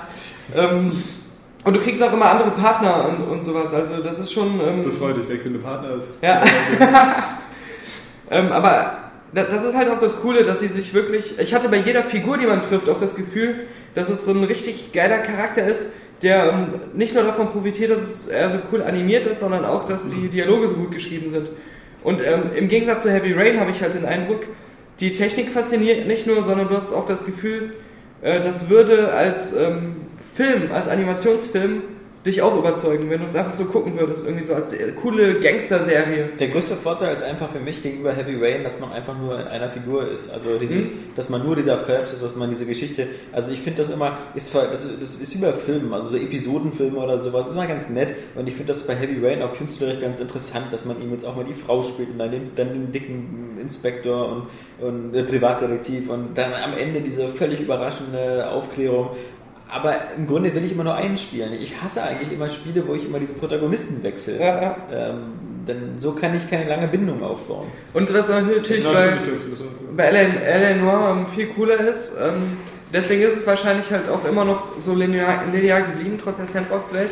Ähm, 0.54 0.92
und 1.64 1.74
du 1.74 1.80
kriegst 1.80 2.04
auch 2.04 2.12
immer 2.12 2.26
andere 2.26 2.52
Partner 2.52 3.08
und, 3.08 3.26
und 3.26 3.42
sowas. 3.42 3.74
Also 3.74 4.04
das 4.04 4.20
ist 4.20 4.34
schon... 4.34 4.60
Ähm, 4.60 4.84
Das 4.84 4.98
freut 4.98 5.16
dich, 5.16 5.30
wechselnde 5.30 5.60
Partner 5.60 5.96
ist. 5.96 6.22
Ja. 6.22 6.44
Ähm, 8.34 8.52
aber 8.52 8.98
da- 9.34 9.44
das 9.44 9.64
ist 9.64 9.76
halt 9.76 9.90
auch 9.90 10.00
das 10.00 10.20
Coole, 10.22 10.44
dass 10.44 10.60
sie 10.60 10.68
sich 10.68 10.94
wirklich. 10.94 11.40
Ich 11.40 11.54
hatte 11.54 11.70
bei 11.70 11.78
jeder 11.78 12.04
Figur, 12.04 12.38
die 12.38 12.46
man 12.46 12.62
trifft, 12.62 12.90
auch 12.90 12.98
das 12.98 13.16
Gefühl, 13.16 13.62
dass 13.96 14.10
es 14.10 14.26
so 14.26 14.32
ein 14.32 14.44
richtig 14.44 14.92
geiler 14.92 15.20
Charakter 15.20 15.66
ist, 15.68 15.86
der 16.22 16.52
ähm, 16.52 16.68
nicht 16.94 17.14
nur 17.14 17.24
davon 17.24 17.50
profitiert, 17.52 17.92
dass 17.92 18.02
es 18.02 18.28
eher 18.28 18.50
so 18.50 18.58
cool 18.72 18.82
animiert 18.82 19.26
ist, 19.26 19.40
sondern 19.40 19.66
auch, 19.66 19.86
dass 19.86 20.10
die 20.10 20.30
Dialoge 20.30 20.68
so 20.68 20.76
gut 20.76 20.92
geschrieben 20.92 21.30
sind. 21.30 21.50
Und 22.04 22.22
ähm, 22.26 22.52
im 22.56 22.68
Gegensatz 22.68 23.04
zu 23.04 23.12
Heavy 23.12 23.34
Rain 23.34 23.60
habe 23.60 23.72
ich 23.72 23.82
halt 23.82 23.94
den 23.94 24.06
Eindruck, 24.06 24.42
die 25.00 25.14
Technik 25.14 25.52
fasziniert 25.52 26.08
nicht 26.08 26.28
nur, 26.28 26.44
sondern 26.44 26.68
du 26.70 26.76
hast 26.78 26.92
auch 26.94 27.06
das 27.06 27.26
Gefühl, 27.26 27.72
äh, 28.22 28.42
das 28.42 28.70
würde 28.70 29.14
als 29.14 29.56
ähm, 29.56 29.96
Film, 30.36 30.72
als 30.74 30.88
Animationsfilm 30.88 31.82
dich 32.26 32.42
auch 32.42 32.58
überzeugen, 32.58 33.10
wenn 33.10 33.20
du 33.20 33.26
es 33.26 33.36
einfach 33.36 33.54
so 33.54 33.66
gucken 33.66 34.00
würdest, 34.00 34.26
irgendwie 34.26 34.46
so 34.46 34.54
als 34.54 34.72
äh, 34.72 34.92
coole 35.02 35.40
Gangster-Serie. 35.42 36.30
Der 36.40 36.48
größte 36.48 36.76
Vorteil 36.76 37.14
ist 37.16 37.24
einfach 37.24 37.52
für 37.52 37.60
mich 37.60 37.84
gegenüber 37.84 38.14
Heavy 38.14 38.36
Rain, 38.42 38.64
dass 38.64 38.80
man 38.80 38.94
einfach 38.94 39.18
nur 39.18 39.40
in 39.40 39.48
einer 39.48 39.70
Figur 39.70 40.10
ist. 40.10 40.32
Also 40.32 40.58
dieses, 40.58 40.92
dass 41.16 41.30
man 41.30 41.44
nur 41.46 41.56
dieser 41.56 41.78
Phelps 41.80 42.14
ist, 42.14 42.24
dass 42.24 42.36
man 42.36 42.50
diese 42.50 42.66
Geschichte. 42.66 43.08
Also 43.34 43.52
ich 43.52 43.60
finde 43.60 43.82
das 43.82 43.92
immer, 43.92 44.18
ist, 44.36 44.56
das, 44.56 44.86
ist- 44.86 45.02
das 45.02 45.16
ist 45.16 45.42
bei 45.42 45.52
Filmen, 45.52 45.94
also 45.94 46.08
so 46.10 46.18
Episodenfilme 46.18 46.98
oder 46.98 47.20
sowas, 47.20 47.48
ist 47.48 47.54
immer 47.56 47.68
ganz 47.68 47.90
nett. 47.90 48.16
Und 48.36 48.48
ich 48.48 48.56
finde 48.56 48.72
das 48.74 48.88
bei 48.88 48.96
Heavy 48.96 49.26
Rain 49.26 49.42
auch 49.42 49.54
künstlerisch 49.54 50.00
ganz 50.00 50.20
interessant, 50.22 50.68
dass 50.72 50.86
man 50.86 51.02
ihm 51.02 51.12
jetzt 51.12 51.26
auch 51.26 51.36
mal 51.36 51.44
die 51.46 51.54
Frau 51.54 51.84
spielt 51.84 52.10
und 52.12 52.20
dann 52.20 52.32
den, 52.32 52.52
dann 52.56 52.70
den 52.70 52.92
dicken 52.92 53.58
Inspektor 53.62 54.30
und, 54.80 54.88
und 54.88 55.14
äh, 55.16 55.24
Privatdetektiv 55.24 56.10
und 56.10 56.38
dann 56.38 56.54
am 56.54 56.78
Ende 56.78 57.02
diese 57.02 57.28
völlig 57.30 57.60
überraschende 57.60 58.50
Aufklärung. 58.50 59.10
Aber 59.74 59.96
im 60.16 60.28
Grunde 60.28 60.54
will 60.54 60.64
ich 60.64 60.74
immer 60.74 60.84
nur 60.84 60.94
einen 60.94 61.18
spielen. 61.18 61.52
Ich 61.54 61.82
hasse 61.82 62.04
eigentlich 62.04 62.32
immer 62.32 62.48
Spiele, 62.48 62.88
wo 62.88 62.94
ich 62.94 63.06
immer 63.06 63.18
diese 63.18 63.34
Protagonisten 63.34 64.04
wechsle. 64.04 64.40
Ja, 64.40 64.62
ja. 64.62 64.78
Ähm, 64.92 65.34
denn 65.68 65.96
so 65.98 66.12
kann 66.12 66.36
ich 66.36 66.48
keine 66.48 66.70
lange 66.70 66.88
Bindung 66.88 67.24
aufbauen. 67.24 67.68
Und 67.94 68.14
was 68.14 68.30
natürlich 68.30 68.84
bei, 68.84 69.18
bei 69.98 70.04
L.A. 70.04 70.76
Noir 70.76 71.26
viel 71.34 71.48
cooler 71.48 71.80
ist, 71.80 72.14
ähm, 72.22 72.58
deswegen 72.94 73.24
ist 73.24 73.38
es 73.38 73.48
wahrscheinlich 73.48 73.90
halt 73.90 74.10
auch 74.10 74.24
immer 74.26 74.46
noch 74.46 74.80
so 74.80 74.94
linear, 74.94 75.44
linear 75.52 75.82
geblieben, 75.82 76.20
trotz 76.24 76.38
der 76.38 76.46
Sandbox-Welt, 76.46 77.10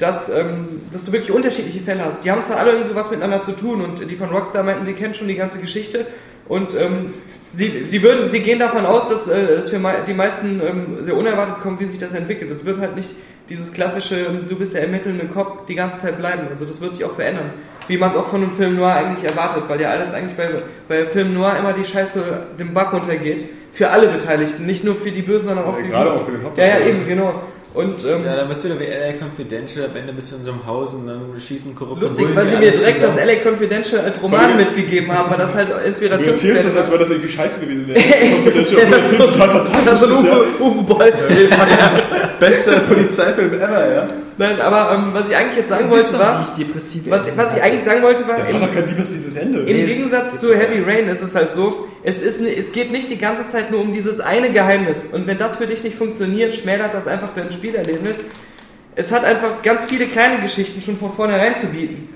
dass, 0.00 0.28
ähm, 0.30 0.66
dass 0.92 1.04
du 1.04 1.12
wirklich 1.12 1.30
unterschiedliche 1.30 1.80
Fälle 1.80 2.04
hast. 2.04 2.24
Die 2.24 2.30
haben 2.30 2.42
zwar 2.42 2.56
alle 2.56 2.72
irgendwie 2.72 2.96
was 2.96 3.10
miteinander 3.10 3.42
zu 3.42 3.52
tun 3.52 3.82
und 3.82 4.00
die 4.00 4.16
von 4.16 4.30
Rockstar 4.30 4.64
meinten, 4.64 4.84
sie 4.84 4.94
kennen 4.94 5.14
schon 5.14 5.28
die 5.28 5.36
ganze 5.36 5.58
Geschichte 5.58 6.06
und 6.48 6.74
ähm, 6.74 7.14
sie, 7.52 7.84
sie, 7.84 8.02
würden, 8.02 8.30
sie 8.30 8.40
gehen 8.40 8.58
davon 8.58 8.86
aus, 8.86 9.08
dass 9.10 9.28
äh, 9.28 9.36
es 9.38 9.70
für 9.70 9.78
die 10.08 10.14
meisten 10.14 10.60
ähm, 10.66 11.04
sehr 11.04 11.16
unerwartet 11.16 11.60
kommt, 11.60 11.80
wie 11.80 11.84
sich 11.84 11.98
das 11.98 12.14
entwickelt. 12.14 12.50
Es 12.50 12.64
wird 12.64 12.80
halt 12.80 12.96
nicht 12.96 13.10
dieses 13.50 13.72
klassische, 13.72 14.16
ähm, 14.16 14.46
du 14.48 14.56
bist 14.56 14.72
der 14.74 14.82
ermittelnde 14.82 15.26
Cop, 15.26 15.66
die 15.66 15.74
ganze 15.74 15.98
Zeit 15.98 16.16
bleiben. 16.18 16.48
Also 16.50 16.64
das 16.64 16.80
wird 16.80 16.94
sich 16.94 17.04
auch 17.04 17.14
verändern. 17.14 17.50
Wie 17.86 17.98
man 17.98 18.10
es 18.10 18.16
auch 18.16 18.28
von 18.28 18.42
einem 18.42 18.52
Film 18.52 18.76
Noir 18.76 18.94
eigentlich 18.94 19.28
erwartet, 19.28 19.64
weil 19.68 19.80
ja 19.80 19.90
alles 19.90 20.14
eigentlich 20.14 20.36
bei, 20.36 20.48
bei 20.88 21.04
Film 21.06 21.34
Noir 21.34 21.56
immer 21.58 21.72
die 21.72 21.84
Scheiße 21.84 22.22
den 22.58 22.72
Bach 22.72 22.92
runtergeht. 22.92 23.44
Für 23.72 23.90
alle 23.90 24.08
Beteiligten, 24.08 24.64
nicht 24.64 24.82
nur 24.84 24.96
für 24.96 25.10
die 25.10 25.22
Bösen, 25.22 25.48
sondern 25.48 25.66
auch 25.66 25.72
Ja, 25.72 25.76
für 25.76 25.82
die 25.82 25.88
gerade 25.90 26.12
auch 26.12 26.24
für 26.24 26.30
den 26.32 26.40
Ja, 26.40 26.46
Hauptdarsteller. 26.46 26.80
ja, 26.80 26.86
eben, 26.88 27.06
genau. 27.06 27.34
Und 27.72 28.04
ähm, 28.04 28.24
Ja, 28.24 28.34
dann 28.36 28.48
wird 28.48 28.58
es 28.58 28.64
wieder 28.64 28.80
wie 28.80 28.84
LA 28.86 29.12
Confidential, 29.24 29.86
am 29.88 29.96
Ende 29.96 30.12
bist 30.12 30.32
du 30.32 30.36
in 30.36 30.44
so 30.44 30.50
einem 30.50 30.66
Haus 30.66 30.92
und 30.94 31.06
dann 31.06 31.20
schießen 31.38 31.74
korrupte 31.76 32.02
lustig, 32.04 32.24
Bullen 32.24 32.36
weil 32.36 32.48
sie 32.48 32.56
mir 32.56 32.72
direkt 32.72 33.00
das 33.02 33.14
zusammen. 33.14 33.28
LA 33.44 33.48
Confidential 33.50 34.00
als 34.04 34.22
Roman 34.22 34.56
mitgegeben 34.56 35.12
haben, 35.16 35.30
weil 35.30 35.38
das 35.38 35.54
halt 35.54 35.68
Du 35.70 35.74
Inspiration 35.86 36.30
erzählst 36.32 36.64
das, 36.66 36.76
als 36.76 36.88
wäre 36.90 36.98
das 36.98 37.10
irgendwie 37.10 37.28
scheiße 37.28 37.60
gewesen 37.60 37.86
wäre. 37.88 38.00
Das 38.30 38.40
ist 38.40 38.54
jetzt 38.56 38.72
schon 38.72 38.90
das 38.90 39.10
so, 39.12 39.16
total 39.18 39.48
das 39.48 39.70
fantastisch. 39.70 39.92
ist 39.92 40.00
so 40.00 40.06
ein 40.06 40.12
ist, 40.12 40.24
ja. 40.24 40.36
Uwe, 40.36 40.46
Uwe 40.78 40.82
Boll. 40.82 41.12
Bester 42.40 42.80
Polizeifilm 42.80 43.54
ever, 43.54 43.94
ja. 43.94 44.08
Nein, 44.38 44.58
aber 44.60 44.94
ähm, 44.94 45.10
was 45.12 45.28
ich 45.28 45.36
eigentlich 45.36 45.58
jetzt 45.58 45.68
sagen 45.68 45.84
Du 45.84 45.90
wollte 45.90 46.18
war, 46.18 46.38
nicht 46.40 46.56
depressiv. 46.58 47.02
was, 47.10 47.26
was 47.36 47.56
ich 47.56 47.62
eigentlich 47.62 47.84
sagen 47.84 48.02
wollte 48.02 48.26
war, 48.26 48.38
Das 48.38 48.48
im, 48.48 48.58
war 48.60 48.68
doch 48.68 48.74
kein 48.74 48.86
depressives 48.86 49.36
Ende. 49.36 49.60
im 49.60 49.86
Gegensatz 49.86 50.40
zu 50.40 50.54
Heavy 50.56 50.82
Rain 50.82 51.08
ist 51.08 51.20
es 51.22 51.34
halt 51.34 51.52
so, 51.52 51.86
es, 52.02 52.22
ist, 52.22 52.40
es 52.40 52.72
geht 52.72 52.90
nicht 52.90 53.10
die 53.10 53.18
ganze 53.18 53.46
Zeit 53.48 53.70
nur 53.70 53.82
um 53.82 53.92
dieses 53.92 54.18
eine 54.20 54.50
Geheimnis. 54.50 55.00
Und 55.12 55.26
wenn 55.26 55.36
das 55.36 55.56
für 55.56 55.66
dich 55.66 55.84
nicht 55.84 55.94
funktioniert, 55.96 56.54
schmälert 56.54 56.94
das 56.94 57.06
einfach 57.06 57.28
dein 57.36 57.52
Spielerlebnis. 57.60 58.22
Es 58.96 59.12
hat 59.12 59.24
einfach 59.24 59.62
ganz 59.62 59.84
viele 59.84 60.06
kleine 60.06 60.38
Geschichten 60.40 60.80
schon 60.80 60.96
von 60.96 61.12
vornherein 61.12 61.58
zu 61.58 61.66
bieten. 61.66 62.08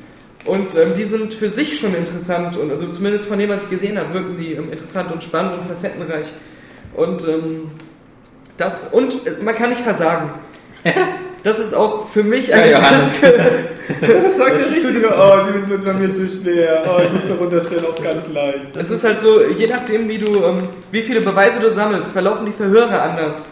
Und 0.47 0.75
ähm, 0.75 0.93
die 0.97 1.05
sind 1.05 1.33
für 1.35 1.51
sich 1.51 1.79
schon 1.79 1.95
interessant 1.95 2.57
und 2.57 2.71
also 2.71 2.89
zumindest 2.89 3.27
von 3.27 3.39
dem, 3.39 3.49
was 3.51 3.63
ich 3.65 3.71
gesehen 3.71 3.99
habe, 3.99 4.13
wirken 4.13 4.39
die 4.39 4.53
ähm, 4.53 4.73
interessant 4.73 5.13
und 5.13 5.23
spannend 5.23 5.59
und 5.59 5.67
facettenreich. 5.67 6.27
Und 6.95 7.27
ähm, 7.27 7.71
das 8.57 8.89
und 8.93 9.27
äh, 9.27 9.43
man 9.43 9.55
kann 9.55 9.71
nicht 9.71 9.83
versagen. 9.83 10.31
Das 11.45 11.59
ist 11.59 11.75
auch 11.75 12.09
für 12.09 12.23
mich 12.23 12.49
Ja, 12.49 12.57
ein 12.57 12.71
Johannes. 12.71 13.21
Das 14.01 14.39
sagt 14.39 14.59
der 14.59 14.71
Richtige. 14.71 15.15
Oh, 15.15 15.35
die 15.47 15.69
sind 15.69 15.85
bei 15.85 15.93
mir 15.93 16.11
zu 16.11 16.27
schwer. 16.27 16.85
Oh, 16.89 17.03
ich 17.05 17.13
muss 17.13 17.29
da 17.29 17.35
runterstellen, 17.35 17.85
auch 17.85 18.03
ganz 18.03 18.33
leicht. 18.33 18.75
Es 18.75 18.89
ist 18.89 19.05
halt 19.05 19.21
so, 19.21 19.43
je 19.45 19.67
nachdem, 19.67 20.09
wie 20.09 20.17
du, 20.17 20.43
ähm, 20.43 20.63
wie 20.91 21.03
viele 21.03 21.21
Beweise 21.21 21.61
du 21.61 21.71
sammelst, 21.71 22.13
verlaufen 22.13 22.47
die 22.47 22.53
Verhöre 22.53 22.99
anders. 22.99 23.43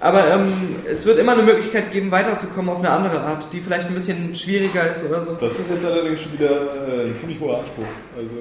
Aber 0.00 0.30
ähm, 0.32 0.76
es 0.88 1.04
wird 1.06 1.18
immer 1.18 1.32
eine 1.32 1.42
Möglichkeit 1.42 1.90
geben, 1.90 2.10
weiterzukommen 2.12 2.70
auf 2.70 2.78
eine 2.78 2.90
andere 2.90 3.20
Art, 3.20 3.52
die 3.52 3.60
vielleicht 3.60 3.88
ein 3.88 3.94
bisschen 3.94 4.34
schwieriger 4.34 4.90
ist 4.92 5.04
oder 5.04 5.24
so. 5.24 5.32
Das 5.40 5.58
ist 5.58 5.70
jetzt 5.70 5.84
allerdings 5.84 6.20
schon 6.22 6.34
wieder 6.34 6.50
äh, 6.50 7.06
ein 7.08 7.16
ziemlich 7.16 7.40
hoher 7.40 7.58
Anspruch. 7.60 7.84
Also. 8.16 8.36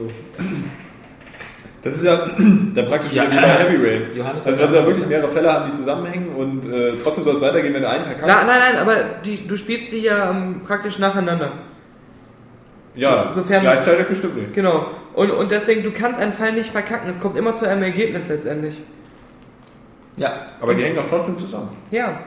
Das 1.81 1.95
ist 1.95 2.03
ja 2.03 2.29
dann 2.75 2.85
praktisch 2.85 3.13
Ja, 3.13 3.23
wieder 3.23 3.31
wie 3.31 3.41
bei 3.41 3.47
Heavy 3.47 3.87
Rain. 3.87 4.01
Johannes, 4.15 4.45
also 4.45 4.61
wenn 4.61 4.71
sie 4.71 4.77
da 4.77 4.85
wirklich 4.85 5.07
mehrere 5.07 5.29
Fälle 5.29 5.51
haben, 5.51 5.71
die 5.71 5.77
zusammenhängen 5.77 6.35
und 6.35 6.71
äh, 6.71 6.93
trotzdem 7.01 7.23
soll 7.23 7.33
es 7.33 7.41
weitergehen, 7.41 7.73
wenn 7.73 7.81
du 7.81 7.89
einen 7.89 8.03
verkackst. 8.05 8.27
Na, 8.27 8.43
nein, 8.45 8.59
nein, 8.73 8.81
aber 8.81 8.95
die, 9.25 9.47
du 9.47 9.57
spielst 9.57 9.91
die 9.91 9.99
ja 10.01 10.29
ähm, 10.31 10.61
praktisch 10.65 10.99
nacheinander. 10.99 11.53
ja, 12.95 13.29
so- 13.31 13.41
sofern 13.41 13.61
gleichzeitig 13.61 14.07
bestimmt 14.07 14.37
nicht. 14.37 14.53
Genau. 14.53 14.85
Und, 15.13 15.31
und 15.31 15.49
deswegen, 15.51 15.81
du 15.83 15.91
kannst 15.91 16.19
einen 16.19 16.33
Fall 16.33 16.51
nicht 16.53 16.69
verkacken. 16.71 17.09
Es 17.09 17.19
kommt 17.19 17.35
immer 17.37 17.55
zu 17.55 17.65
einem 17.67 17.81
Ergebnis 17.83 18.27
letztendlich. 18.27 18.79
Ja, 20.17 20.47
Aber 20.59 20.73
die 20.73 20.83
hängen 20.83 20.95
doch 20.95 21.07
trotzdem 21.07 21.37
zusammen. 21.37 21.69
Ja. 21.91 22.19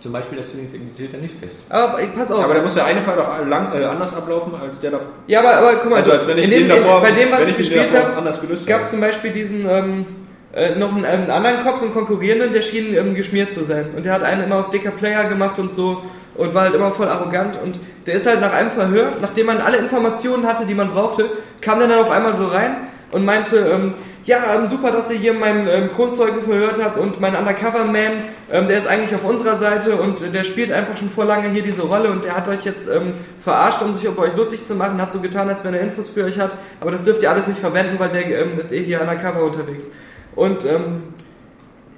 zum 0.00 0.12
Beispiel 0.12 0.38
das 0.38 0.48
Täter 0.96 1.18
nicht 1.18 1.34
fest. 1.38 1.58
Aber 1.68 1.98
pass 2.16 2.32
auf. 2.32 2.42
Aber 2.42 2.54
da 2.54 2.62
muss 2.62 2.74
der 2.74 2.86
eine 2.86 3.02
Fall 3.02 3.16
doch 3.16 3.46
lang, 3.46 3.72
äh, 3.78 3.84
anders 3.84 4.14
ablaufen 4.14 4.54
als 4.54 4.80
der 4.80 4.92
davor. 4.92 5.10
ja, 5.26 5.40
aber, 5.40 5.56
aber 5.58 5.74
guck 5.76 5.90
mal, 5.90 5.98
Also 5.98 6.12
als 6.12 6.26
wenn 6.26 6.38
ich 6.38 6.44
in 6.44 6.50
dem, 6.50 6.68
den 6.68 6.68
davor, 6.70 6.96
in, 6.96 7.02
bei 7.02 7.10
dem, 7.12 7.30
was 7.30 7.40
ich 7.40 7.46
den 7.46 7.56
gespielt 7.58 7.94
habe, 7.94 8.16
anders 8.16 8.40
gelöst 8.40 8.66
gab 8.66 8.80
es 8.80 8.90
zum 8.90 9.00
Beispiel 9.00 9.30
diesen 9.30 9.68
ähm, 9.68 10.06
äh, 10.54 10.74
noch 10.74 10.94
einen, 10.94 11.04
einen 11.04 11.30
anderen 11.30 11.62
Kopf, 11.64 11.78
so 11.78 11.84
einen 11.84 11.94
Konkurrierenden, 11.94 12.52
der 12.52 12.62
schien 12.62 12.96
ähm, 12.96 13.14
geschmiert 13.14 13.52
zu 13.52 13.64
sein. 13.64 13.90
Und 13.96 14.04
der 14.06 14.14
hat 14.14 14.22
einen 14.22 14.44
immer 14.44 14.56
auf 14.56 14.70
dicker 14.70 14.90
Player 14.90 15.24
gemacht 15.24 15.58
und 15.58 15.72
so 15.72 16.02
und 16.34 16.54
war 16.54 16.62
halt 16.62 16.74
immer 16.74 16.92
voll 16.92 17.08
arrogant. 17.08 17.58
Und 17.62 17.78
der 18.06 18.14
ist 18.14 18.26
halt 18.26 18.40
nach 18.40 18.52
einem 18.52 18.70
Verhör, 18.70 19.12
nachdem 19.20 19.46
man 19.46 19.60
alle 19.60 19.76
Informationen 19.76 20.46
hatte, 20.46 20.66
die 20.66 20.74
man 20.74 20.90
brauchte, 20.90 21.30
kam 21.60 21.78
der 21.78 21.88
dann 21.88 22.00
auf 22.00 22.10
einmal 22.10 22.34
so 22.34 22.46
rein 22.46 22.76
und 23.12 23.24
meinte, 23.24 23.58
ähm, 23.58 23.94
ja, 24.24 24.38
ähm, 24.54 24.68
super, 24.68 24.92
dass 24.92 25.10
ihr 25.10 25.18
hier 25.18 25.32
meinen 25.32 25.66
ähm, 25.66 25.90
Kronzeugen 25.92 26.42
verhört 26.42 26.82
habt 26.82 26.96
und 26.96 27.20
mein 27.20 27.34
Undercover-Man, 27.34 28.12
ähm, 28.50 28.68
der 28.68 28.78
ist 28.78 28.86
eigentlich 28.86 29.14
auf 29.14 29.24
unserer 29.24 29.56
Seite 29.56 29.96
und 29.96 30.22
äh, 30.22 30.28
der 30.28 30.44
spielt 30.44 30.70
einfach 30.70 30.96
schon 30.96 31.10
vor 31.10 31.24
lange 31.24 31.48
hier 31.50 31.62
diese 31.62 31.82
Rolle 31.82 32.10
und 32.10 32.24
der 32.24 32.36
hat 32.36 32.46
euch 32.46 32.64
jetzt 32.64 32.88
ähm, 32.88 33.14
verarscht, 33.40 33.82
um 33.82 33.92
sich 33.92 34.04
über 34.04 34.22
euch 34.22 34.36
lustig 34.36 34.64
zu 34.64 34.76
machen, 34.76 35.00
hat 35.00 35.12
so 35.12 35.20
getan, 35.20 35.48
als 35.48 35.64
wenn 35.64 35.74
er 35.74 35.80
Infos 35.80 36.08
für 36.08 36.24
euch 36.24 36.38
hat, 36.38 36.56
aber 36.80 36.92
das 36.92 37.02
dürft 37.02 37.22
ihr 37.22 37.30
alles 37.30 37.48
nicht 37.48 37.58
verwenden, 37.58 37.98
weil 37.98 38.10
der 38.10 38.42
ähm, 38.42 38.60
ist 38.60 38.72
eh 38.72 38.84
hier 38.84 39.00
undercover 39.00 39.42
unterwegs. 39.42 39.90
Und 40.36 40.64
ähm, 40.64 41.02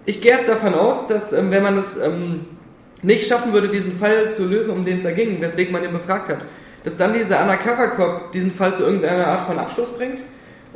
ich 0.06 0.22
gehe 0.22 0.32
jetzt 0.32 0.48
davon 0.48 0.74
aus, 0.74 1.06
dass 1.06 1.32
ähm, 1.34 1.50
wenn 1.50 1.62
man 1.62 1.78
es 1.78 1.98
nicht 3.02 3.28
schaffen 3.28 3.52
würde, 3.52 3.68
diesen 3.68 3.98
Fall 3.98 4.32
zu 4.32 4.46
lösen, 4.46 4.70
um 4.70 4.84
den 4.84 4.96
es 4.96 5.04
da 5.04 5.10
ging, 5.10 5.40
weswegen 5.42 5.72
man 5.72 5.84
ihn 5.84 5.92
befragt 5.92 6.30
hat, 6.30 6.38
dass 6.84 6.96
dann 6.96 7.12
dieser 7.12 7.42
Undercover-Cop 7.42 8.32
diesen 8.32 8.50
Fall 8.50 8.74
zu 8.74 8.84
irgendeiner 8.84 9.26
Art 9.26 9.46
von 9.46 9.58
Abschluss 9.58 9.90
bringt 9.90 10.22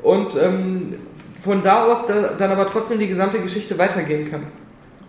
und 0.03 0.37
ähm, 0.37 0.99
von 1.41 1.63
da 1.63 1.85
aus 1.85 2.07
da, 2.07 2.35
dann 2.39 2.51
aber 2.51 2.67
trotzdem 2.67 2.99
die 2.99 3.09
gesamte 3.09 3.39
Geschichte 3.41 3.79
weitergehen 3.79 4.31
kann. 4.31 4.43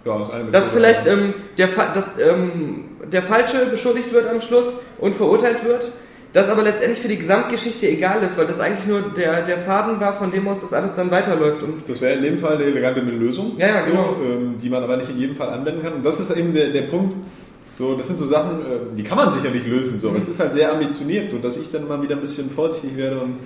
Ja, 0.06 0.18
das 0.18 0.30
eine 0.30 0.52
Dass 0.52 0.70
vielleicht 0.70 1.08
ähm, 1.08 1.34
der, 1.58 1.68
dass, 1.94 2.18
ähm, 2.20 2.86
der 3.12 3.22
Falsche 3.22 3.66
beschuldigt 3.66 4.14
wird 4.14 4.28
am 4.28 4.42
Schluss 4.42 4.74
und 4.98 5.16
verurteilt 5.16 5.66
wird, 5.66 5.92
das 6.32 6.50
aber 6.50 6.62
letztendlich 6.62 7.00
für 7.00 7.08
die 7.08 7.18
Gesamtgeschichte 7.18 7.88
egal 7.88 8.22
ist, 8.24 8.38
weil 8.38 8.46
das 8.46 8.60
eigentlich 8.60 8.88
nur 8.88 9.02
der, 9.02 9.42
der 9.42 9.58
Faden 9.58 10.00
war, 10.00 10.14
von 10.14 10.32
dem 10.32 10.48
aus 10.48 10.62
das 10.62 10.74
alles 10.74 10.94
dann 10.94 11.10
weiterläuft. 11.12 11.64
Und 11.64 11.90
Das 11.90 12.02
wäre 12.02 12.16
in 12.16 12.24
dem 12.24 12.38
Fall 12.38 12.56
eine 12.56 12.66
elegante 12.66 13.02
Lösung, 13.02 13.54
Ja, 13.58 13.68
ja, 13.68 13.84
so, 13.84 13.90
genau. 13.90 14.16
ähm, 14.24 14.56
die 14.62 14.70
man 14.70 14.84
aber 14.84 14.98
nicht 14.98 15.10
in 15.10 15.18
jedem 15.18 15.36
Fall 15.36 15.50
anwenden 15.50 15.82
kann. 15.82 15.94
Und 15.94 16.06
das 16.06 16.20
ist 16.20 16.30
eben 16.36 16.54
der, 16.54 16.70
der 16.70 16.84
Punkt. 16.84 17.16
So, 17.74 17.96
das 17.96 18.08
sind 18.08 18.20
so 18.20 18.26
Sachen, 18.26 18.60
äh, 18.62 18.96
die 18.96 19.04
kann 19.04 19.18
man 19.18 19.32
sicher 19.32 19.50
nicht 19.50 19.66
lösen. 19.66 19.98
So. 19.98 20.10
Aber 20.10 20.18
es 20.18 20.28
ist 20.28 20.40
halt 20.40 20.54
sehr 20.54 20.72
ambitioniert, 20.72 21.32
so 21.32 21.40
dass 21.40 21.58
ich 21.58 21.72
dann 21.72 21.88
mal 21.88 22.02
wieder 22.02 22.16
ein 22.16 22.22
bisschen 22.22 22.50
vorsichtig 22.52 22.96
werde 22.96 23.22
und 23.22 23.38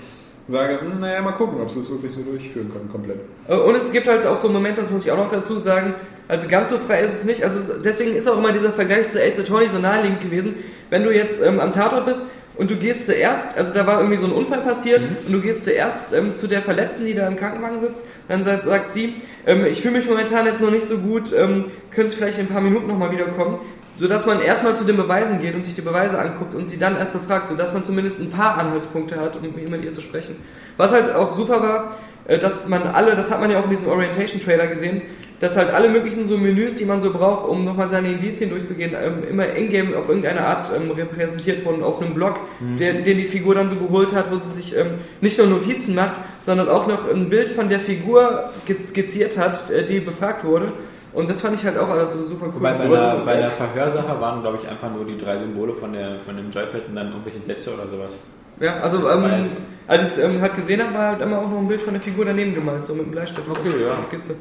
sage, 0.48 0.82
hm, 0.82 1.00
naja, 1.00 1.22
mal 1.22 1.32
gucken, 1.34 1.60
ob 1.62 1.70
sie 1.72 1.80
das 1.80 1.90
wirklich 1.90 2.14
so 2.14 2.22
durchführen 2.22 2.72
können, 2.72 2.90
komplett. 2.92 3.18
Äh, 3.48 3.56
Und 3.56 3.76
es 3.76 3.92
gibt 3.92 4.08
halt 4.08 4.26
auch 4.26 4.38
so 4.38 4.50
Momente, 4.50 4.82
das 4.82 4.92
muss 4.92 5.06
ich 5.06 5.12
auch 5.12 5.18
noch 5.18 5.30
dazu 5.30 5.58
sagen, 5.60 5.94
also 6.28 6.48
ganz 6.48 6.70
so 6.70 6.78
frei 6.78 7.02
ist 7.02 7.14
es 7.14 7.24
nicht. 7.24 7.44
Also 7.44 7.60
es- 7.60 7.82
deswegen 7.82 8.16
ist 8.16 8.28
auch 8.30 8.38
immer 8.38 8.52
dieser 8.52 8.72
Vergleich 8.74 9.10
zu 9.10 9.22
Ace 9.22 9.40
Attorney 9.40 9.68
so 9.74 9.80
naheliegend 9.80 10.22
gewesen. 10.22 10.56
Wenn 10.90 11.04
du 11.04 11.12
jetzt 11.12 11.42
ähm, 11.42 11.60
am 11.60 11.72
Tatort 11.72 12.06
bist 12.06 12.24
und 12.56 12.70
du 12.72 12.76
gehst 12.76 13.06
zuerst, 13.06 13.58
also 13.58 13.74
da 13.74 13.88
war 13.88 14.00
irgendwie 14.00 14.18
so 14.18 14.26
ein 14.28 14.32
Unfall 14.32 14.62
passiert 14.62 15.02
und 15.26 15.32
du 15.34 15.42
gehst 15.42 15.64
zuerst 15.64 16.14
ähm, 16.14 16.36
zu 16.36 16.48
der 16.48 16.62
Verletzten, 16.62 17.06
die 17.06 17.14
da 17.14 17.28
im 17.28 17.36
Krankenwagen 17.36 17.80
sitzt, 17.80 18.04
dann 18.28 18.44
sagt, 18.44 18.64
sagt 18.64 18.92
sie, 18.92 19.16
ähm, 19.46 19.66
ich 19.66 19.82
fühle 19.82 19.98
mich 19.98 20.08
momentan 20.08 20.46
jetzt 20.46 20.62
noch 20.62 20.72
nicht 20.72 20.88
so 20.88 20.98
gut, 20.98 21.34
ähm, 21.34 21.66
können 21.92 22.08
Sie 22.08 22.16
vielleicht 22.16 22.38
in 22.40 22.46
ein 22.46 22.50
paar 22.50 22.62
Minuten 22.62 22.88
nochmal 22.88 23.12
wiederkommen? 23.12 23.58
Sodass 23.96 24.26
man 24.26 24.42
erstmal 24.42 24.76
zu 24.76 24.84
den 24.84 24.98
Beweisen 24.98 25.40
geht 25.40 25.54
und 25.54 25.64
sich 25.64 25.76
die 25.76 25.82
Beweise 25.82 26.18
anguckt 26.18 26.56
und 26.56 26.68
sie 26.68 26.78
dann 26.78 26.98
erst 26.98 27.14
befragt, 27.14 27.48
sodass 27.48 27.74
man 27.74 27.84
zumindest 27.84 28.20
ein 28.20 28.32
paar 28.32 28.58
Anhaltspunkte 28.58 29.20
hat, 29.20 29.36
um 29.36 29.44
mit 29.44 29.84
ihr 29.84 29.94
zu 29.94 30.02
sprechen. 30.02 30.36
Was 30.78 30.92
halt 30.92 31.14
auch 31.14 31.34
super 31.34 31.62
war, 31.62 31.98
äh, 32.26 32.40
dass 32.40 32.68
man 32.68 32.84
alle, 32.84 33.16
das 33.16 33.32
hat 33.32 33.40
man 33.40 33.52
ja 33.52 33.60
auch 33.60 33.66
in 33.66 33.72
diesem 33.72 33.88
Orientation-Trailer 33.88 34.68
gesehen, 34.68 35.02
dass 35.40 35.58
halt 35.58 35.74
alle 35.74 35.90
möglichen 35.90 36.30
so 36.30 36.38
Menüs, 36.38 36.76
die 36.76 36.86
man 36.86 37.02
so 37.02 37.12
braucht, 37.12 37.50
um 37.50 37.66
nochmal 37.66 37.90
seine 37.90 38.10
Indizien 38.10 38.50
durchzugehen, 38.50 38.94
ähm, 38.94 39.28
immer 39.30 39.46
in-game 39.48 39.94
auf 39.94 40.08
irgendeine 40.08 40.40
Art 40.40 40.72
ähm, 40.74 40.90
repräsentiert 40.92 41.66
wurden, 41.66 41.84
auf 41.84 42.02
einem 42.02 42.14
Blog, 42.14 42.40
der, 42.80 42.94
den 42.94 43.18
die 43.18 43.26
Figur 43.26 43.54
dann 43.54 43.70
so 43.70 43.76
geholt 43.76 44.14
hat, 44.14 44.32
wo 44.32 44.40
sie 44.40 44.54
sich 44.54 44.78
ähm, 44.78 45.00
nicht 45.20 45.38
nur 45.38 45.48
Notizen 45.48 45.96
macht, 45.96 46.14
sondern 46.44 46.70
auch 46.70 46.88
noch 46.88 47.10
ein 47.14 47.30
Bild 47.30 47.50
von 47.50 47.68
der 47.68 47.82
Figur 47.82 48.52
skizziert 48.82 49.38
hat, 49.38 49.70
äh, 49.70 49.86
die 49.86 50.00
befragt 50.00 50.46
wurde. 50.46 50.72
Und 51.14 51.30
das 51.30 51.42
fand 51.42 51.56
ich 51.56 51.64
halt 51.64 51.78
auch 51.78 51.90
alles 51.90 52.14
so 52.14 52.24
super 52.24 52.48
cool. 52.48 52.62
Bei, 52.62 52.74
ist 52.74 52.86
auch 52.86 53.20
bei 53.20 53.38
der 53.38 53.50
Verhörsache 53.50 54.20
waren, 54.20 54.42
glaube 54.42 54.58
ich, 54.62 54.68
einfach 54.68 54.90
nur 54.92 55.06
die 55.06 55.18
drei 55.18 55.38
Symbole 55.38 55.74
von, 55.74 55.94
der, 55.94 56.20
von 56.20 56.36
dem 56.36 56.50
Joypad 56.50 56.88
und 56.90 56.96
dann 56.96 57.12
irgendwelche 57.12 57.42
Sätze 57.46 57.74
oder 57.74 57.88
sowas. 57.88 58.14
Ja, 58.60 58.78
also 58.80 59.10
ähm, 59.10 59.48
als 59.88 60.04
ich 60.04 60.10
es 60.10 60.18
ähm, 60.18 60.42
halt 60.42 60.56
gesehen 60.56 60.82
habe, 60.82 60.94
war 60.94 61.12
halt 61.12 61.22
immer 61.22 61.40
auch 61.40 61.50
noch 61.50 61.60
ein 61.60 61.68
Bild 61.68 61.82
von 61.82 61.94
der 61.94 62.02
Figur 62.02 62.26
daneben 62.26 62.56
gemalt, 62.56 62.86
so 62.86 62.94
mit 62.94 63.04
einem 63.04 63.12
Bleistift. 63.12 63.48
Okay, 63.50 63.72
so, 63.72 63.78
ja. 63.78 64.02
Skizze. 64.02 64.36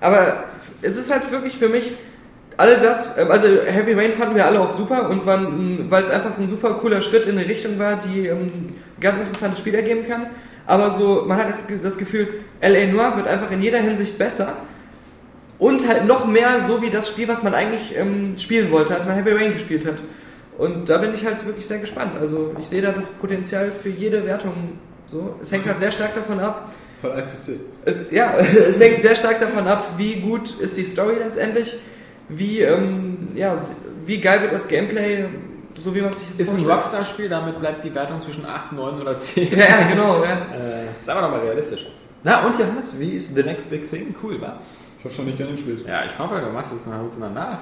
Aber 0.00 0.44
es 0.82 0.96
ist 0.96 1.10
halt 1.10 1.30
wirklich 1.32 1.56
für 1.58 1.68
mich 1.68 1.92
alle 2.56 2.78
das, 2.78 3.16
ähm, 3.16 3.30
also 3.30 3.46
Heavy 3.46 3.94
Rain 3.94 4.12
fanden 4.12 4.34
wir 4.34 4.44
alle 4.44 4.60
auch 4.60 4.76
super 4.76 5.08
und 5.08 5.24
weil 5.26 6.02
es 6.02 6.10
einfach 6.10 6.32
so 6.32 6.42
ein 6.42 6.48
super 6.48 6.74
cooler 6.74 7.00
Schritt 7.00 7.26
in 7.26 7.38
eine 7.38 7.48
Richtung 7.48 7.78
war, 7.78 7.96
die 7.96 8.26
ähm, 8.26 8.74
ganz 9.00 9.18
interessantes 9.18 9.60
Spiel 9.60 9.74
ergeben 9.74 10.06
kann. 10.06 10.26
Aber 10.66 10.90
so, 10.90 11.24
man 11.26 11.38
hat 11.38 11.48
das, 11.48 11.66
das 11.82 11.96
Gefühl, 11.96 12.28
L.A. 12.60 12.92
Noir 12.92 13.16
wird 13.16 13.26
einfach 13.26 13.50
in 13.50 13.62
jeder 13.62 13.78
Hinsicht 13.78 14.18
besser. 14.18 14.54
Und 15.58 15.88
halt 15.88 16.06
noch 16.06 16.26
mehr 16.26 16.64
so 16.66 16.82
wie 16.82 16.90
das 16.90 17.08
Spiel, 17.08 17.26
was 17.26 17.42
man 17.42 17.54
eigentlich 17.54 17.96
ähm, 17.96 18.38
spielen 18.38 18.70
wollte, 18.70 18.94
als 18.94 19.06
man 19.06 19.16
Heavy 19.16 19.32
Rain 19.32 19.52
gespielt 19.52 19.86
hat. 19.86 19.96
Und 20.56 20.88
da 20.88 20.98
bin 20.98 21.14
ich 21.14 21.24
halt 21.24 21.44
wirklich 21.46 21.66
sehr 21.66 21.78
gespannt. 21.78 22.12
Also 22.20 22.54
ich 22.60 22.68
sehe 22.68 22.82
da 22.82 22.92
das 22.92 23.08
Potenzial 23.08 23.72
für 23.72 23.88
jede 23.88 24.24
Wertung 24.24 24.78
so. 25.06 25.36
Es 25.40 25.50
hängt 25.50 25.66
halt 25.66 25.78
sehr 25.78 25.90
stark 25.90 26.14
davon 26.14 26.38
ab. 26.38 26.72
Von 27.00 27.12
1 27.12 27.28
bis 27.28 27.44
10. 27.44 27.60
Es, 27.84 28.10
ja, 28.10 28.36
es 28.68 28.80
hängt 28.80 29.00
sehr 29.00 29.16
stark 29.16 29.40
davon 29.40 29.66
ab, 29.66 29.94
wie 29.96 30.16
gut 30.16 30.58
ist 30.60 30.76
die 30.76 30.84
Story 30.84 31.14
letztendlich, 31.18 31.76
wie, 32.28 32.60
ähm, 32.60 33.28
ja, 33.34 33.56
wie 34.04 34.20
geil 34.20 34.42
wird 34.42 34.52
das 34.52 34.68
Gameplay, 34.68 35.26
so 35.80 35.94
wie 35.94 36.00
man 36.00 36.12
sich 36.12 36.28
jetzt 36.28 36.40
Ist 36.40 36.48
ein 36.48 36.56
vorstellt. 36.56 36.76
Rockstar-Spiel, 36.76 37.28
damit 37.28 37.60
bleibt 37.60 37.84
die 37.84 37.94
Wertung 37.94 38.20
zwischen 38.20 38.44
8, 38.44 38.72
9 38.72 39.00
oder 39.00 39.18
10. 39.18 39.56
Ja, 39.56 39.88
genau. 39.88 40.24
Ja. 40.24 40.32
Äh, 40.32 41.04
sagen 41.04 41.18
wir 41.18 41.22
doch 41.22 41.30
mal 41.30 41.40
realistisch. 41.40 41.86
Na 42.24 42.44
und 42.44 42.58
Johannes, 42.58 42.98
wie 42.98 43.16
ist 43.16 43.34
The 43.34 43.44
Next 43.44 43.70
Big 43.70 43.88
Thing? 43.88 44.14
Cool, 44.20 44.40
wa? 44.40 44.58
Ich 44.98 45.04
habe 45.04 45.14
schon 45.14 45.26
nicht 45.26 45.38
gerne 45.38 45.52
gespielt. 45.52 45.84
Ja, 45.86 46.04
ich 46.04 46.18
hoffe, 46.18 46.40
du 46.44 46.50
machst 46.52 46.72
es 46.72 46.86
nach 46.86 47.30
nach. 47.32 47.56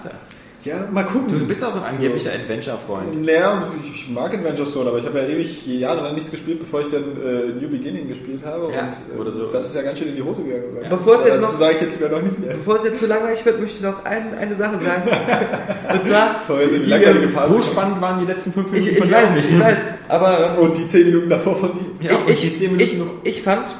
Ja, 0.67 0.85
mal 0.91 1.05
gucken. 1.05 1.29
Du 1.29 1.47
bist 1.47 1.65
auch 1.65 1.71
so 1.73 1.79
ein 1.79 1.95
angeblicher 1.95 2.33
Adventure-Freund. 2.33 3.25
Naja, 3.25 3.71
ich 3.85 4.09
mag 4.11 4.35
Adventure 4.35 4.69
Sword, 4.69 4.89
aber 4.89 4.99
ich 4.99 5.07
habe 5.07 5.21
ja 5.21 5.29
ewig 5.29 5.65
jahrelang 5.65 6.17
nichts 6.17 6.29
gespielt, 6.29 6.59
bevor 6.59 6.81
ich 6.81 6.89
dann 6.89 7.05
äh, 7.25 7.53
New 7.61 7.69
Beginning 7.69 8.09
gespielt 8.09 8.41
habe. 8.45 8.73
Ja, 8.73 8.81
und 8.81 9.17
äh, 9.17 9.21
oder 9.21 9.31
so. 9.31 9.47
das 9.47 9.67
ist 9.67 9.77
ja 9.77 9.83
ganz 9.83 10.01
schön 10.01 10.09
in 10.09 10.17
die 10.17 10.23
Hose 10.23 10.43
gegangen. 10.43 10.65
Ja. 10.83 10.89
Bevor 10.89 11.17
es 11.17 11.25
jetzt 11.25 11.41
noch- 11.41 11.47
sage 11.47 11.75
ich 11.77 11.81
jetzt 11.83 12.01
noch 12.01 12.21
nicht 12.21 12.39
mehr. 12.41 12.55
Bevor 12.55 12.75
es 12.77 12.85
jetzt 12.85 12.99
zu 12.99 13.07
langweilig 13.07 13.45
wird, 13.45 13.61
möchte 13.61 13.77
ich 13.77 13.83
noch 13.85 14.05
ein, 14.05 14.35
eine 14.37 14.57
Sache 14.57 14.81
sagen. 14.81 15.03
Und 15.93 16.05
zwar, 16.05 16.41
die 16.49 16.81
Die, 16.81 17.29
Phase 17.29 17.53
so 17.53 17.63
spannend 17.63 18.01
waren 18.01 18.19
die 18.19 18.27
letzten 18.33 18.51
5 18.53 18.67
ich, 18.67 18.73
Minuten 18.73 18.91
ich 18.93 18.99
von 18.99 19.09
dir 19.09 19.15
weiß, 19.15 19.35
nicht. 19.35 19.51
ich 19.51 19.61
weiß, 19.61 19.79
aber 20.09 20.59
Und 20.59 20.79
die 20.79 20.87
10 20.89 21.05
Minuten 21.07 21.31
davor 21.31 21.55
von 21.57 21.71
dir. 22.01 22.11
Ja, 22.11 22.19
ich, 22.27 22.41
die 22.41 22.55
10 22.57 22.81
ich, 22.81 22.93
Minuten 22.95 23.21
ich, 23.23 23.37
ich 23.37 23.43
fand, 23.43 23.73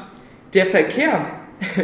der 0.53 0.65
Verkehr 0.67 1.25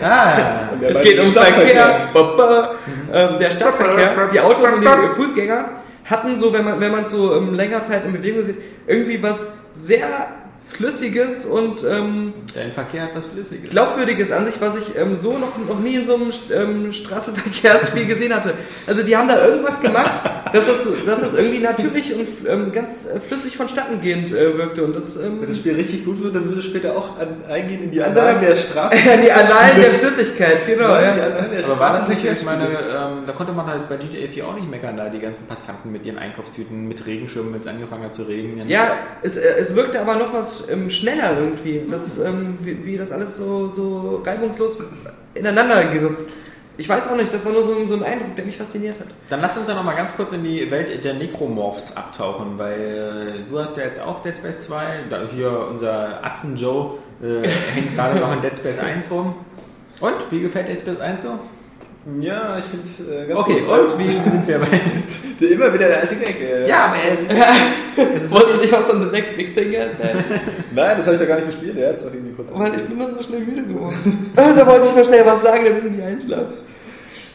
Ah, 0.01 0.69
es 0.81 1.01
geht 1.01 1.19
um 1.19 1.25
Stadtverkehr. 1.25 2.09
Verkehr. 2.11 2.71
Ähm, 3.11 3.39
der 3.39 3.51
Stadtverkehr, 3.51 4.27
die 4.27 4.39
Autos 4.39 4.67
und 4.71 4.81
die 4.81 5.15
Fußgänger 5.15 5.65
hatten 6.05 6.37
so, 6.37 6.53
wenn 6.53 6.65
man 6.65 6.79
wenn 6.79 6.91
man 6.91 7.05
so 7.05 7.35
ähm, 7.35 7.53
länger 7.53 7.81
Zeit 7.83 8.05
in 8.05 8.13
Bewegung 8.13 8.43
sieht, 8.43 8.57
irgendwie 8.85 9.21
was 9.21 9.51
sehr 9.73 10.27
Flüssiges 10.73 11.45
und 11.45 11.83
ähm, 11.83 12.33
dein 12.53 12.71
Verkehr 12.71 13.03
hat 13.03 13.15
was 13.15 13.27
Flüssiges. 13.27 13.69
Glaubwürdiges 13.69 14.31
an 14.31 14.45
sich, 14.45 14.55
was 14.59 14.75
ich 14.77 14.97
ähm, 14.97 15.15
so 15.17 15.37
noch, 15.37 15.57
noch 15.67 15.79
nie 15.79 15.95
in 15.95 16.05
so 16.05 16.15
einem 16.15 16.31
ähm, 16.53 16.91
Straßenverkehrsspiel 16.91 18.05
gesehen 18.05 18.33
hatte. 18.33 18.53
Also 18.87 19.03
die 19.03 19.15
haben 19.15 19.27
da 19.27 19.45
irgendwas 19.45 19.79
gemacht, 19.79 20.21
dass 20.51 20.67
das, 20.67 20.87
dass 21.05 21.21
das 21.21 21.33
irgendwie 21.33 21.59
natürlich 21.59 22.13
und 22.13 22.27
ähm, 22.47 22.71
ganz 22.71 23.05
äh, 23.05 23.19
flüssig 23.19 23.57
vonstattengehend 23.57 24.31
äh, 24.31 24.57
wirkte. 24.57 24.83
Und 24.83 24.95
das, 24.95 25.15
ähm, 25.15 25.41
Wenn 25.41 25.47
das 25.47 25.57
Spiel 25.57 25.75
richtig 25.75 26.05
gut 26.05 26.21
wird, 26.21 26.35
dann 26.35 26.45
würde 26.45 26.59
es 26.59 26.65
später 26.65 26.95
auch 26.95 27.17
an, 27.17 27.43
eingehen 27.47 27.83
in 27.83 27.91
die 27.91 28.01
An 28.01 28.11
Annalen 28.11 28.41
der 28.41 28.55
Straße. 28.55 28.95
die 29.23 29.31
Annalen 29.31 29.81
der 29.81 29.93
Flüssigkeit, 29.93 30.65
genau. 30.65 30.87
Nein, 30.87 31.17
Ja. 31.17 31.65
Aber 31.65 31.79
war 31.79 31.93
das 31.93 32.07
nicht, 32.07 32.23
ich 32.25 32.43
meine, 32.43 32.65
ähm, 32.65 33.23
da 33.25 33.31
konnte 33.33 33.53
man 33.53 33.67
halt 33.67 33.87
bei 33.89 33.97
GTA 33.97 34.27
4 34.27 34.47
auch 34.47 34.55
nicht 34.55 34.69
meckern, 34.69 34.97
da 34.97 35.09
die 35.09 35.19
ganzen 35.19 35.47
Passanten 35.47 35.91
mit 35.91 36.05
ihren 36.05 36.17
Einkaufstüten, 36.17 36.87
mit 36.87 37.05
Regenschirmen, 37.05 37.53
wenn 37.53 37.61
es 37.61 37.67
angefangen 37.67 38.03
hat 38.03 38.13
zu 38.13 38.23
regnen. 38.23 38.67
Ja, 38.69 38.97
es, 39.21 39.37
äh, 39.37 39.55
es 39.59 39.75
wirkte 39.75 39.99
aber 39.99 40.15
noch 40.15 40.33
was 40.33 40.62
ähm, 40.69 40.89
schneller 40.89 41.37
irgendwie, 41.39 41.81
das, 41.89 42.17
ähm, 42.19 42.57
wie, 42.61 42.85
wie 42.85 42.97
das 42.97 43.11
alles 43.11 43.37
so, 43.37 43.67
so 43.69 44.21
reibungslos 44.25 44.77
ineinander 45.33 45.83
griff. 45.85 46.17
Ich 46.75 46.89
weiß 46.89 47.07
auch 47.09 47.15
nicht, 47.15 47.31
das 47.31 47.45
war 47.45 47.51
nur 47.51 47.61
so, 47.61 47.75
ein- 47.77 47.85
so 47.85 47.93
ein 47.93 48.03
Eindruck, 48.03 48.35
der 48.35 48.45
mich 48.45 48.57
fasziniert 48.57 48.99
hat. 48.99 49.07
Dann 49.29 49.41
lass 49.41 49.55
uns 49.57 49.67
ja 49.67 49.75
noch 49.75 49.83
mal 49.83 49.95
ganz 49.95 50.15
kurz 50.15 50.33
in 50.33 50.43
die 50.43 50.69
Welt 50.71 51.03
der 51.03 51.13
Necromorphs 51.13 51.95
abtauchen, 51.95 52.57
weil 52.57 53.35
äh, 53.45 53.49
du 53.49 53.59
hast 53.59 53.77
ja 53.77 53.83
jetzt 53.83 54.01
auch 54.01 54.23
Dead 54.23 54.35
Space 54.35 54.61
2, 54.61 54.83
da 55.09 55.21
hier 55.31 55.67
unser 55.69 56.23
Atzen 56.25 56.57
Joe 56.57 56.95
äh, 57.21 57.47
hängt 57.47 57.95
gerade 57.95 58.19
noch 58.19 58.33
in 58.33 58.41
Dead 58.41 58.57
Space 58.57 58.79
1 58.79 59.11
rum. 59.11 59.35
Und, 59.99 60.15
wie 60.31 60.41
gefällt 60.41 60.67
Dead 60.67 60.79
Space 60.79 60.99
1 60.99 61.21
so? 61.21 61.39
Ja, 62.19 62.57
ich 62.59 62.65
finde 62.65 62.83
es 62.83 62.99
äh, 62.99 63.27
ganz 63.27 63.39
Okay, 63.39 63.61
gut. 63.61 63.69
und 63.69 63.99
wie 63.99 64.09
sind 64.09 64.47
wir 64.47 64.59
bei... 64.59 64.81
Immer 65.45 65.73
wieder 65.73 65.87
der 65.87 66.01
alte 66.01 66.15
Gag. 66.15 66.35
Äh. 66.41 66.67
Ja, 66.67 66.85
aber 66.87 66.95
es 67.13 67.21
ist 67.21 68.31
Wolltest 68.31 68.57
du 68.57 68.61
nicht 68.61 68.73
was 68.73 68.89
von 68.89 69.03
The 69.03 69.09
Next 69.11 69.37
Big 69.37 69.55
Thing 69.55 69.71
erzählen? 69.73 70.23
Nein, 70.73 70.97
das 70.97 71.05
habe 71.05 71.15
ich 71.15 71.21
doch 71.21 71.27
gar 71.27 71.35
nicht 71.35 71.47
gespielt. 71.47 71.77
Der 71.77 71.89
hat 71.89 71.95
es 71.95 72.03
doch 72.03 72.13
irgendwie 72.13 72.33
kurz 72.33 72.51
Weil 72.53 72.73
ich 72.75 72.81
bin 72.83 72.97
nur 72.97 73.09
so 73.13 73.21
schnell 73.21 73.39
müde 73.41 73.63
geworden. 73.63 74.31
da 74.35 74.67
wollte 74.67 74.87
ich 74.87 74.95
noch 74.95 75.05
schnell 75.05 75.25
was 75.25 75.41
sagen, 75.41 75.63
damit 75.63 75.85
ich 75.85 75.91
nicht 75.91 76.03
einschlafe. 76.03 76.53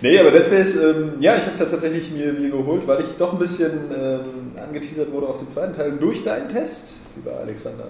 Nee, 0.01 0.19
aber 0.19 0.31
Dead 0.31 0.47
Space, 0.47 0.77
ähm, 0.77 1.14
ja, 1.19 1.37
ich 1.37 1.43
habe 1.43 1.53
es 1.53 1.59
ja 1.59 1.64
tatsächlich 1.66 2.11
mir, 2.12 2.33
mir 2.33 2.51
geholt, 2.51 2.87
weil 2.87 3.01
ich 3.01 3.16
doch 3.19 3.33
ein 3.33 3.39
bisschen 3.39 3.91
ähm, 3.91 4.53
angeteasert 4.62 5.11
wurde 5.11 5.27
auf 5.27 5.39
den 5.39 5.49
zweiten 5.49 5.75
Teil 5.75 5.93
durch 5.99 6.23
deinen 6.25 6.49
Test, 6.49 6.95
lieber 7.16 7.37
Alexander. 7.41 7.89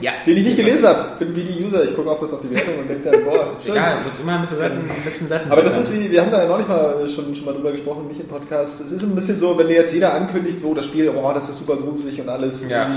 Ja. 0.00 0.12
Den 0.26 0.36
ich 0.36 0.46
nicht 0.46 0.56
gelesen 0.56 0.86
habe. 0.86 1.04
Bin 1.18 1.34
wie 1.34 1.42
die 1.42 1.64
User, 1.64 1.84
ich 1.84 1.94
gucke 1.94 2.10
auch 2.10 2.18
bloß 2.18 2.32
auf 2.34 2.40
die 2.40 2.50
Wertung 2.50 2.74
und 2.80 2.88
denke 2.88 3.10
dann, 3.10 3.24
boah, 3.24 3.52
Ist 3.52 3.68
egal, 3.68 3.98
du 3.98 4.04
musst 4.04 4.20
immer 4.20 4.34
ein 4.34 4.40
bisschen 4.42 4.58
Seiten, 4.58 4.80
die 4.80 5.08
letzten 5.08 5.28
Seiten. 5.28 5.50
Aber 5.50 5.62
das 5.62 5.76
ist 5.76 5.92
wie, 5.92 6.10
wir 6.10 6.20
haben 6.20 6.30
da 6.30 6.42
ja 6.42 6.48
noch 6.48 6.58
nicht 6.58 6.68
mal 6.68 7.08
schon, 7.08 7.34
schon 7.34 7.44
mal 7.44 7.54
drüber 7.54 7.72
gesprochen, 7.72 8.06
nicht 8.06 8.20
im 8.20 8.28
Podcast. 8.28 8.80
Es 8.80 8.92
ist 8.92 9.02
ein 9.02 9.14
bisschen 9.14 9.38
so, 9.38 9.58
wenn 9.58 9.68
dir 9.68 9.74
jetzt 9.74 9.92
jeder 9.92 10.14
ankündigt, 10.14 10.60
so 10.60 10.74
das 10.74 10.86
Spiel, 10.86 11.08
oh, 11.10 11.30
das 11.34 11.48
ist 11.48 11.58
super 11.58 11.76
gruselig 11.76 12.20
und 12.20 12.28
alles. 12.28 12.68
Ja. 12.68 12.88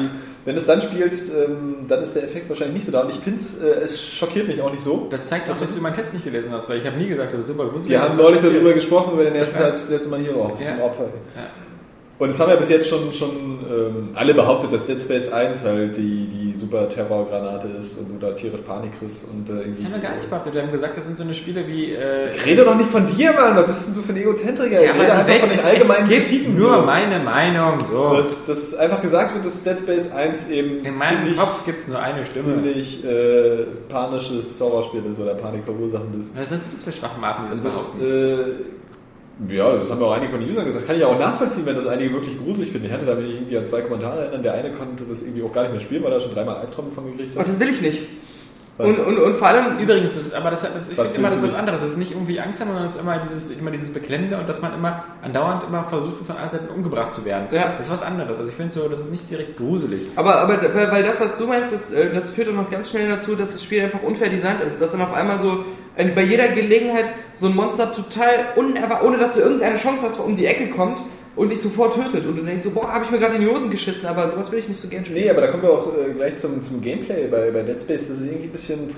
Wenn 0.43 0.55
du 0.55 0.59
es 0.59 0.67
dann 0.67 0.81
spielst, 0.81 1.31
ähm, 1.31 1.85
dann 1.87 2.01
ist 2.01 2.15
der 2.15 2.23
Effekt 2.23 2.49
wahrscheinlich 2.49 2.75
nicht 2.75 2.85
so 2.85 2.91
da. 2.91 3.01
Und 3.01 3.11
ich 3.11 3.19
finde 3.19 3.39
es, 3.39 3.61
äh, 3.61 3.83
es 3.83 4.01
schockiert 4.01 4.47
mich 4.47 4.61
auch 4.61 4.71
nicht 4.71 4.83
so. 4.83 5.07
Das 5.09 5.27
zeigt 5.27 5.49
auch, 5.49 5.57
dass 5.57 5.73
du 5.75 5.81
meinen 5.81 5.95
Test 5.95 6.13
nicht 6.13 6.25
gelesen 6.25 6.51
hast, 6.51 6.69
weil 6.69 6.79
ich 6.79 6.85
habe 6.85 6.97
nie 6.97 7.07
gesagt, 7.07 7.33
das 7.33 7.41
ist 7.41 7.47
super 7.47 7.65
gruselig. 7.65 7.89
Wir 7.89 8.01
haben 8.01 8.17
neulich 8.17 8.41
darüber 8.41 8.73
gesprochen, 8.73 9.13
über 9.13 9.23
den 9.23 9.35
ersten 9.35 9.55
Ich 9.55 9.61
Teil, 9.61 9.71
das 9.71 9.89
letzte 9.89 10.09
Mal 10.09 10.19
hier, 10.19 10.35
oh, 10.35 10.49
das 10.51 10.61
ist 10.61 10.67
ein 10.67 10.81
Opfer. 10.81 11.03
Ja. 11.35 11.70
Und 12.21 12.29
es 12.29 12.39
haben 12.39 12.49
ja 12.51 12.55
bis 12.55 12.69
jetzt 12.69 12.87
schon, 12.87 13.11
schon 13.13 13.29
ähm, 13.67 14.09
alle 14.13 14.35
behauptet, 14.35 14.71
dass 14.71 14.85
Dead 14.85 15.01
Space 15.01 15.31
1 15.31 15.63
halt 15.63 15.97
die, 15.97 16.27
die 16.27 16.53
super 16.55 16.87
Terrorgranate 16.87 17.67
ist 17.79 17.97
und 17.97 18.09
du 18.09 18.19
da 18.23 18.33
tierisch 18.33 18.61
Panik 18.61 18.91
kriegst 18.99 19.25
und 19.27 19.49
äh, 19.49 19.61
irgendwie. 19.61 19.81
Das 19.83 19.85
haben 19.91 20.01
wir 20.01 20.07
gar 20.07 20.15
nicht 20.17 20.29
behauptet. 20.29 20.53
Wir 20.53 20.61
haben 20.61 20.71
gesagt, 20.71 20.97
das 20.97 21.05
sind 21.05 21.17
so 21.17 21.23
eine 21.23 21.33
Spiele 21.33 21.67
wie. 21.67 21.93
Äh, 21.95 22.29
Rede 22.45 22.63
doch 22.63 22.75
nicht 22.75 22.91
von 22.91 23.07
dir, 23.07 23.33
Mann, 23.33 23.55
was 23.55 23.65
bist 23.65 23.87
denn 23.87 23.95
du 23.95 24.01
für 24.03 24.13
ein 24.13 24.17
Egozentriker? 24.17 24.83
ja, 24.83 24.91
Rede 24.91 24.93
aber 24.93 25.13
einfach 25.13 25.27
Welt 25.27 25.39
von 25.39 25.49
den 25.49 25.57
ist- 25.59 25.65
allgemeinen 25.65 26.07
Kritiken. 26.09 26.55
Nur 26.57 26.75
so. 26.75 26.81
meine 26.85 27.19
Meinung. 27.19 27.79
So. 27.91 28.13
dass, 28.15 28.45
dass 28.45 28.75
einfach 28.75 29.01
gesagt 29.01 29.33
wird, 29.33 29.43
dass 29.45 29.63
Dead 29.63 29.79
Space 29.79 30.11
1 30.11 30.49
eben 30.49 30.85
In 30.85 30.95
meinem 30.97 31.17
ziemlich, 31.21 31.37
Kopf 31.39 31.65
gibt 31.65 31.81
es 31.81 31.87
nur 31.87 31.99
eine 31.99 32.23
Stimme. 32.25 32.45
ziemlich 32.55 33.03
äh, 33.03 33.63
panisches 33.89 34.61
Horrorspiel 34.61 35.01
ist 35.09 35.19
oder 35.19 35.33
Panik 35.33 35.63
verursachendes. 35.65 36.29
Was 36.35 36.47
sind 36.49 36.61
das 36.77 36.83
für 36.83 36.91
Schwachmaten, 36.91 37.45
die 37.45 37.49
das 37.51 37.63
Das, 37.63 37.89
behaupten? 37.97 38.81
Ja, 39.49 39.75
das 39.75 39.89
haben 39.89 39.99
ja 39.99 40.07
auch 40.07 40.13
einige 40.13 40.31
von 40.31 40.39
den 40.39 40.49
Usern 40.49 40.65
gesagt. 40.65 40.87
Kann 40.87 40.97
ich 40.97 41.03
auch 41.03 41.17
nachvollziehen, 41.17 41.65
wenn 41.65 41.75
das 41.75 41.87
einige 41.87 42.13
wirklich 42.13 42.37
gruselig 42.37 42.71
finden. 42.71 42.87
Ich 42.87 42.93
hatte 42.93 43.05
da 43.05 43.17
irgendwie 43.17 43.57
an 43.57 43.65
zwei 43.65 43.81
Kommentare 43.81 44.21
erinnern. 44.21 44.43
Der 44.43 44.53
eine 44.53 44.71
konnte 44.71 45.03
das 45.05 45.21
irgendwie 45.21 45.43
auch 45.43 45.51
gar 45.51 45.63
nicht 45.63 45.71
mehr 45.71 45.81
spielen, 45.81 46.03
weil 46.03 46.11
er 46.11 46.19
schon 46.19 46.33
dreimal 46.33 46.57
Albtraum 46.57 46.91
von 46.91 47.05
gekriegt 47.11 47.37
hat. 47.37 47.47
das 47.47 47.59
will 47.59 47.69
ich 47.69 47.81
nicht. 47.81 48.03
Und, 48.77 48.97
und, 48.99 49.17
und 49.19 49.35
vor 49.35 49.47
allem, 49.47 49.77
Übrigens, 49.77 50.15
das, 50.15 50.33
aber 50.33 50.49
das, 50.49 50.61
das, 50.61 50.89
ich 50.89 50.95
finde 50.95 51.15
immer, 51.15 51.27
das 51.27 51.37
ist 51.37 51.43
was 51.43 51.55
anderes. 51.55 51.81
Das 51.81 51.91
ist 51.91 51.97
nicht 51.97 52.11
irgendwie 52.11 52.39
Angst 52.39 52.61
haben, 52.61 52.69
sondern 52.69 52.85
es 52.85 52.95
ist 52.95 53.01
immer 53.01 53.17
dieses, 53.17 53.51
immer 53.51 53.71
dieses 53.71 53.93
Beklemmende 53.93 54.37
und 54.37 54.49
dass 54.49 54.61
man 54.61 54.73
immer 54.73 55.03
andauernd 55.21 55.65
immer 55.65 55.83
versucht 55.83 56.25
von 56.25 56.37
allen 56.37 56.49
Seiten 56.49 56.69
umgebracht 56.69 57.13
zu 57.13 57.25
werden. 57.25 57.47
Ja. 57.51 57.75
Das 57.77 57.87
ist 57.87 57.91
was 57.91 58.03
anderes. 58.03 58.37
Also 58.37 58.49
ich 58.49 58.55
finde 58.55 58.73
so, 58.73 58.87
das 58.87 59.01
ist 59.01 59.11
nicht 59.11 59.29
direkt 59.29 59.57
gruselig. 59.57 60.07
aber, 60.15 60.35
aber 60.39 60.59
weil 60.73 61.03
das, 61.03 61.19
was 61.19 61.37
du 61.37 61.47
meinst, 61.47 61.73
das, 61.73 61.91
äh, 61.91 62.11
das 62.13 62.31
führt 62.31 62.47
dann 62.47 62.55
noch 62.55 62.71
ganz 62.71 62.89
schnell 62.89 63.07
dazu, 63.07 63.35
dass 63.35 63.51
das 63.51 63.63
Spiel 63.63 63.83
einfach 63.83 64.01
unfair 64.01 64.29
designt 64.29 64.61
ist. 64.63 64.81
Dass 64.81 64.91
dann 64.91 65.01
auf 65.01 65.13
einmal 65.13 65.39
so 65.39 65.65
bei 66.15 66.23
jeder 66.23 66.47
Gelegenheit 66.49 67.05
so 67.35 67.47
ein 67.47 67.55
Monster 67.55 67.93
total 67.93 68.47
unerwartet, 68.55 69.07
ohne 69.07 69.17
dass 69.17 69.33
du 69.33 69.39
irgendeine 69.39 69.77
Chance 69.77 70.03
hast, 70.03 70.19
um 70.19 70.35
die 70.35 70.45
Ecke 70.45 70.69
kommt 70.69 71.01
und 71.35 71.51
dich 71.51 71.61
sofort 71.61 71.95
tötet. 71.95 72.25
Und 72.25 72.37
du 72.37 72.43
denkst 72.43 72.63
so, 72.63 72.71
boah, 72.71 72.91
habe 72.91 73.05
ich 73.05 73.11
mir 73.11 73.19
gerade 73.19 73.35
in 73.35 73.41
die 73.41 73.47
Hosen 73.47 73.69
geschissen, 73.69 74.05
aber 74.05 74.29
sowas 74.29 74.51
will 74.51 74.59
ich 74.59 74.67
nicht 74.67 74.81
so 74.81 74.87
gern 74.87 75.05
spielen. 75.05 75.23
Nee, 75.23 75.29
aber 75.29 75.41
da 75.41 75.47
kommen 75.47 75.63
wir 75.63 75.71
auch 75.71 75.87
äh, 75.87 76.11
gleich 76.11 76.37
zum, 76.37 76.61
zum 76.61 76.81
Gameplay 76.81 77.27
bei, 77.27 77.51
bei 77.51 77.63
Dead 77.63 77.81
Space. 77.81 78.07
Das 78.07 78.19
ist 78.19 78.25
irgendwie 78.25 78.45
ein 78.45 78.51
bisschen. 78.51 78.95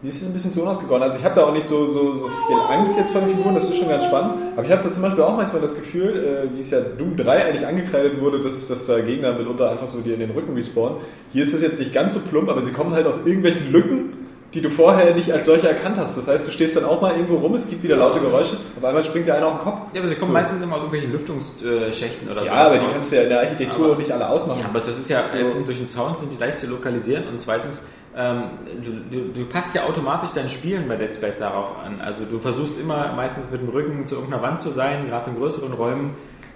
Mir 0.00 0.10
ist 0.10 0.22
es 0.22 0.28
ein 0.28 0.32
bisschen 0.32 0.52
zu 0.52 0.62
unausgegoren. 0.62 1.02
Also 1.02 1.18
ich 1.18 1.24
habe 1.24 1.34
da 1.34 1.44
auch 1.44 1.52
nicht 1.52 1.66
so, 1.66 1.86
so, 1.86 2.14
so 2.14 2.28
viel 2.28 2.56
Angst 2.68 2.96
jetzt 2.96 3.10
vor 3.10 3.20
den 3.20 3.30
Figuren, 3.30 3.56
das 3.56 3.68
ist 3.68 3.78
schon 3.78 3.88
ganz 3.88 4.04
spannend. 4.04 4.34
Aber 4.54 4.64
ich 4.64 4.70
habe 4.70 4.84
da 4.84 4.92
zum 4.92 5.02
Beispiel 5.02 5.24
auch 5.24 5.36
manchmal 5.36 5.60
das 5.60 5.74
Gefühl, 5.74 6.48
äh, 6.52 6.56
wie 6.56 6.60
es 6.60 6.70
ja 6.70 6.78
Doom 6.80 7.16
3 7.16 7.46
eigentlich 7.46 7.66
angekreidet 7.66 8.20
wurde, 8.20 8.38
dass, 8.38 8.68
dass 8.68 8.86
da 8.86 9.00
Gegner 9.00 9.32
mitunter 9.32 9.72
einfach 9.72 9.88
so 9.88 10.00
dir 10.00 10.14
in 10.14 10.20
den 10.20 10.30
Rücken 10.30 10.54
respawnen. 10.54 10.98
Hier 11.32 11.42
ist 11.42 11.52
es 11.52 11.62
jetzt 11.62 11.80
nicht 11.80 11.92
ganz 11.92 12.14
so 12.14 12.20
plump, 12.20 12.48
aber 12.48 12.62
sie 12.62 12.70
kommen 12.70 12.92
halt 12.92 13.08
aus 13.08 13.22
irgendwelchen 13.26 13.72
Lücken, 13.72 14.12
die 14.54 14.62
du 14.62 14.70
vorher 14.70 15.14
nicht 15.14 15.30
als 15.30 15.44
solche 15.46 15.68
erkannt 15.68 15.96
hast. 15.98 16.16
Das 16.16 16.26
heißt, 16.26 16.46
du 16.46 16.50
stehst 16.50 16.74
dann 16.76 16.84
auch 16.84 17.00
mal 17.02 17.12
irgendwo 17.12 17.36
rum, 17.36 17.54
es 17.54 17.68
gibt 17.68 17.82
wieder 17.82 17.96
laute 17.96 18.18
Geräusche, 18.20 18.56
auf 18.78 18.84
einmal 18.84 19.04
springt 19.04 19.26
dir 19.26 19.34
einer 19.34 19.46
auf 19.46 19.56
den 19.58 19.64
Kopf. 19.64 19.78
Ja, 19.92 20.00
aber 20.00 20.08
sie 20.08 20.14
kommen 20.14 20.28
So. 20.28 20.32
meistens 20.32 20.62
immer 20.62 20.76
aus 20.76 20.82
irgendwelchen 20.82 21.12
Lüftungsschächten 21.12 22.28
oder 22.30 22.40
so. 22.40 22.46
Ja, 22.46 22.52
aber 22.54 22.74
die 22.78 22.84
raus. 22.86 22.88
kannst 22.94 23.12
du 23.12 23.16
ja 23.16 23.22
in 23.22 23.28
der 23.28 23.40
Architektur 23.40 23.86
Aber- 23.86 23.96
nicht 23.96 24.10
alle 24.10 24.28
ausmachen. 24.28 24.60
Ja, 24.60 24.66
aber 24.66 24.74
das 24.78 24.88
ist 24.88 25.08
ja, 25.10 25.24
So. 25.28 25.38
erstens 25.38 25.64
durch 25.66 25.78
den 25.78 25.88
Sound 25.88 26.18
sind 26.20 26.32
die 26.32 26.38
leicht 26.38 26.58
zu 26.58 26.66
lokalisieren 26.66 27.24
und 27.28 27.40
zweitens, 27.40 27.86
ähm, 28.16 28.44
du, 28.84 29.16
du, 29.16 29.24
du 29.32 29.44
passt 29.46 29.74
ja 29.74 29.84
automatisch 29.84 30.30
dein 30.34 30.48
Spielen 30.48 30.88
bei 30.88 30.96
Dead 30.96 31.14
Space 31.14 31.38
darauf 31.38 31.74
an. 31.84 32.00
Also 32.00 32.24
du 32.24 32.38
versuchst 32.38 32.80
immer 32.80 33.12
meistens 33.14 33.50
mit 33.50 33.60
dem 33.60 33.68
Rücken 33.68 34.06
zu 34.06 34.14
irgendeiner 34.16 34.42
Wand 34.42 34.60
zu 34.60 34.70
sein, 34.70 35.06
gerade 35.08 35.30
in 35.30 35.36
größeren 35.36 35.72
Räumen. 35.74 36.14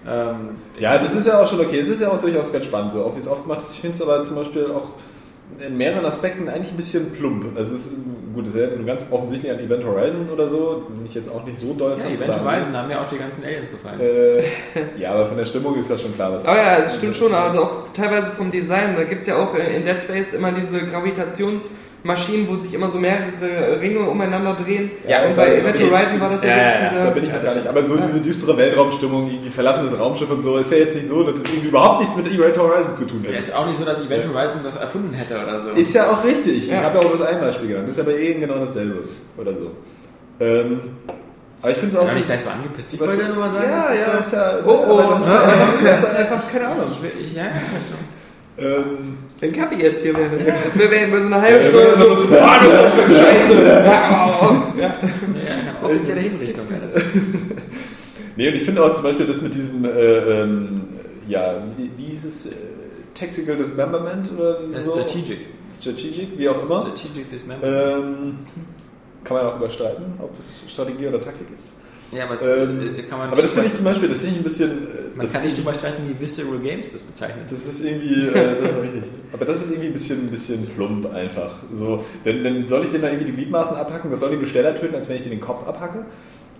Ähm, 0.08 0.56
Ja, 0.80 0.98
das 0.98 1.14
ist 1.14 1.26
ja 1.28 1.40
auch 1.40 1.46
schon 1.48 1.60
okay. 1.60 1.78
Es 1.78 1.88
ist 1.88 2.00
ja 2.00 2.08
auch 2.10 2.18
durchaus 2.18 2.52
ganz 2.52 2.64
spannend, 2.64 2.92
so 2.94 3.12
wie 3.14 3.20
es 3.20 3.28
aufgemacht 3.28 3.62
ist. 3.62 3.74
Ich 3.74 3.80
finde 3.80 3.96
es 3.96 4.02
aber 4.02 4.24
zum 4.24 4.34
Beispiel 4.36 4.64
auch 4.64 4.88
in 5.58 5.76
mehreren 5.76 6.04
Aspekten 6.04 6.48
eigentlich 6.48 6.72
ein 6.72 6.76
bisschen 6.76 7.12
plump. 7.12 7.56
Also 7.56 7.74
es 7.74 7.86
ist 7.86 7.96
gut, 8.34 8.46
es 8.46 8.54
ist 8.54 8.60
ja 8.60 8.76
nur 8.76 8.86
ganz 8.86 9.06
offensichtlich 9.10 9.52
an 9.52 9.58
Event 9.58 9.84
Horizon 9.84 10.28
oder 10.30 10.48
so, 10.48 10.82
den 10.88 11.06
ich 11.06 11.14
jetzt 11.14 11.28
auch 11.30 11.44
nicht 11.44 11.58
so 11.58 11.74
doll 11.74 11.92
Ja, 11.92 11.96
fand. 11.98 12.16
Event 12.16 12.44
Horizon 12.44 12.76
haben 12.76 12.88
mir 12.88 13.00
auch 13.00 13.08
die 13.08 13.18
ganzen 13.18 13.44
Aliens 13.44 13.70
gefallen. 13.70 14.00
Äh, 14.00 14.42
ja, 14.98 15.12
aber 15.12 15.26
von 15.26 15.36
der 15.36 15.44
Stimmung 15.44 15.78
ist 15.78 15.90
das 15.90 16.00
schon 16.00 16.14
klar, 16.14 16.32
was. 16.32 16.44
Aber 16.44 16.56
ja, 16.56 16.80
das 16.80 16.96
stimmt 16.96 17.16
schon, 17.16 17.32
also 17.34 17.64
auch 17.64 17.92
teilweise 17.94 18.30
vom 18.32 18.50
Design. 18.50 18.94
Da 18.96 19.04
gibt 19.04 19.22
es 19.22 19.26
ja 19.26 19.36
auch 19.36 19.54
in 19.54 19.84
Dead 19.84 20.00
Space 20.00 20.32
immer 20.32 20.52
diese 20.52 20.86
Gravitationsmaschinen, 22.04 22.48
wo 22.48 22.56
sich 22.56 22.74
immer 22.74 22.90
so 22.90 22.98
mehrere 22.98 23.80
Ringe 23.80 24.00
umeinander 24.00 24.54
drehen. 24.54 24.90
Ja, 25.08 25.24
und 25.26 25.36
bei 25.36 25.48
okay. 25.52 25.60
Event 25.60 25.80
Horizon 25.92 26.20
war 26.20 26.30
das 26.30 26.42
ja, 26.42 26.48
Ja, 26.50 26.56
ja, 26.56 26.64
wirklich 26.64 26.82
ja, 26.82 26.88
dieser. 26.90 27.04
da 27.04 27.10
bin 27.10 27.24
ich 27.24 27.32
noch 27.32 27.42
gar 27.42 27.54
nicht. 27.54 27.66
Aber 27.66 27.84
so 27.84 27.96
diese 27.96 28.20
düstere 28.20 28.56
Weltraumstimmung, 28.56 29.30
irgendwie 29.30 29.50
verlassenes 29.50 29.98
Raumschiff 29.98 30.30
und 30.30 30.42
so, 30.42 30.58
ist 30.58 30.72
ja 30.72 30.78
jetzt 30.78 30.96
nicht 30.96 31.06
so, 31.06 31.22
dass 31.22 31.34
das 31.40 31.50
irgendwie 31.50 31.68
überhaupt 31.68 32.00
nichts 32.00 32.16
mit 32.16 32.26
Event 32.26 32.58
Horizon 32.58 32.96
zu 32.96 33.06
tun 33.06 33.20
Ja, 33.22 33.30
hätte. 33.30 33.38
ist 33.38 33.54
auch 33.54 33.66
nicht 33.66 33.78
so, 33.78 33.84
dass 33.84 34.04
Event 34.04 34.24
Horizon 34.34 34.60
das 34.64 34.76
erfunden 34.76 35.14
hätte 35.14 35.40
oder 35.42 35.62
so. 35.62 35.70
Ist 35.70 35.94
ja 35.94 36.10
auch 36.10 36.24
richtig. 36.24 36.66
Ja. 36.68 36.78
Ich 36.78 36.84
habe 36.84 36.98
ja 36.98 37.04
auch 37.08 37.12
das 37.18 37.22
ein 37.26 37.40
Beispiel 37.40 37.68
genannt. 37.68 37.88
Das 37.88 37.96
ist 37.98 38.04
ja 38.06 38.12
bei 38.12 38.18
Ehen 38.18 38.40
genau 38.40 38.58
dasselbe. 38.58 39.04
Oder 39.38 39.54
so. 39.54 39.70
Ähm, 40.40 40.80
aber 41.60 41.70
ich 41.70 41.76
finde 41.78 41.94
es 41.94 42.00
auch 42.02 42.12
nicht 42.12 42.26
gleich 42.26 42.40
so 42.40 42.50
angepisst. 42.50 42.94
Ich 42.94 43.00
wollte 43.00 43.22
ja 43.22 43.28
nur 43.28 43.36
mal 43.36 43.50
sagen, 43.52 43.64
Ja, 43.70 43.86
das 43.88 43.92
ist 43.94 44.06
ja, 44.06 44.12
so- 44.12 44.18
ist 44.18 44.32
ja. 44.32 44.58
Oh, 44.66 44.84
oh. 44.88 45.18
das 45.18 45.28
ist 45.28 45.32
einfach, 45.32 45.68
das 45.84 46.02
ist 46.02 46.16
einfach 46.16 46.52
keine 46.52 46.66
Ahnung. 46.66 46.84
Ich 46.90 47.02
will- 47.02 47.36
Ja, 47.36 47.44
Ähm, 48.58 49.18
Wenn 49.42 49.52
Kapi 49.52 49.74
jetzt 49.74 50.04
hier 50.04 50.16
wäre. 50.16 50.38
Jetzt 50.38 50.78
wäre 50.78 51.10
wir 51.10 51.20
so 51.20 51.26
eine 51.26 51.40
halbe 51.40 51.64
Ja, 51.64 51.68
Stunde 51.68 51.88
ja, 51.88 51.96
so, 51.96 52.22
ja. 52.22 52.28
boah, 52.30 52.60
das 52.62 52.86
ist 52.86 52.96
doch 52.96 53.08
scheiße. 53.08 53.62
Ja, 53.64 53.82
ja, 54.78 54.94
eine 54.94 55.84
offizielle 55.84 56.20
Hinrichtung 56.20 56.70
wäre 56.70 56.82
das. 56.82 56.94
nee, 58.36 58.48
und 58.48 58.54
ich 58.54 58.62
finde 58.62 58.84
auch 58.84 58.94
zum 58.94 59.02
Beispiel 59.02 59.26
das 59.26 59.42
mit 59.42 59.52
diesem, 59.52 59.84
äh, 59.84 59.88
ähm, 59.88 60.82
ja, 61.26 61.60
wie, 61.76 61.90
wie 61.96 62.12
hieß 62.12 62.24
es, 62.24 62.46
äh, 62.46 62.54
Tactical 63.14 63.56
Dismemberment 63.56 64.30
oder 64.32 64.60
so? 64.80 64.92
Strategic. 64.92 65.38
Strategic, 65.74 66.38
wie 66.38 66.48
auch 66.48 66.62
immer. 66.64 66.82
Strategic 66.82 67.28
Dismemberment. 67.28 68.04
Ähm, 68.04 68.38
kann 69.24 69.38
man 69.38 69.46
auch 69.46 69.56
überstreiten, 69.56 70.04
ob 70.20 70.36
das 70.36 70.62
Strategie 70.68 71.08
oder 71.08 71.20
Taktik 71.20 71.48
ist. 71.58 71.74
Ja, 72.12 72.24
aber, 72.24 72.34
es, 72.34 72.42
Ähm, 72.42 72.96
äh, 72.96 73.02
kann 73.04 73.18
man 73.18 73.30
aber 73.30 73.40
das 73.40 73.54
finde 73.54 73.68
ich 73.68 73.74
zum 73.74 73.84
Beispiel, 73.84 74.08
das 74.08 74.18
finde 74.18 74.34
ich 74.34 74.40
ein 74.40 74.44
bisschen. 74.44 74.70
Man 75.14 75.26
das 75.26 75.32
kann 75.32 75.42
nicht 75.44 75.58
drüber 75.58 75.74
streiten, 75.74 76.02
wie 76.08 76.20
Visceral 76.20 76.58
Games 76.58 76.92
das 76.92 77.02
bezeichnet. 77.02 77.44
Das 77.50 77.66
ist 77.66 77.84
irgendwie, 77.84 78.28
äh, 78.28 78.60
das 78.60 78.70
ist 78.70 78.82
richtig. 78.82 79.02
Aber 79.32 79.44
das 79.44 79.62
ist 79.62 79.70
irgendwie 79.70 79.88
ein 79.88 79.92
bisschen, 79.94 80.26
ein 80.26 80.30
bisschen 80.30 80.66
plump 80.66 81.12
einfach. 81.12 81.52
So, 81.72 82.04
denn, 82.24 82.42
denn 82.44 82.66
soll 82.66 82.84
ich 82.84 82.90
den 82.90 83.00
da 83.00 83.08
irgendwie 83.08 83.26
die 83.26 83.32
Gliedmaßen 83.32 83.76
abhacken? 83.76 84.10
Das 84.10 84.20
soll 84.20 84.30
den 84.30 84.46
schneller 84.46 84.74
töten, 84.74 84.94
als 84.94 85.08
wenn 85.08 85.16
ich 85.16 85.22
den 85.22 85.32
den 85.32 85.40
Kopf 85.40 85.66
abhacke? 85.66 86.04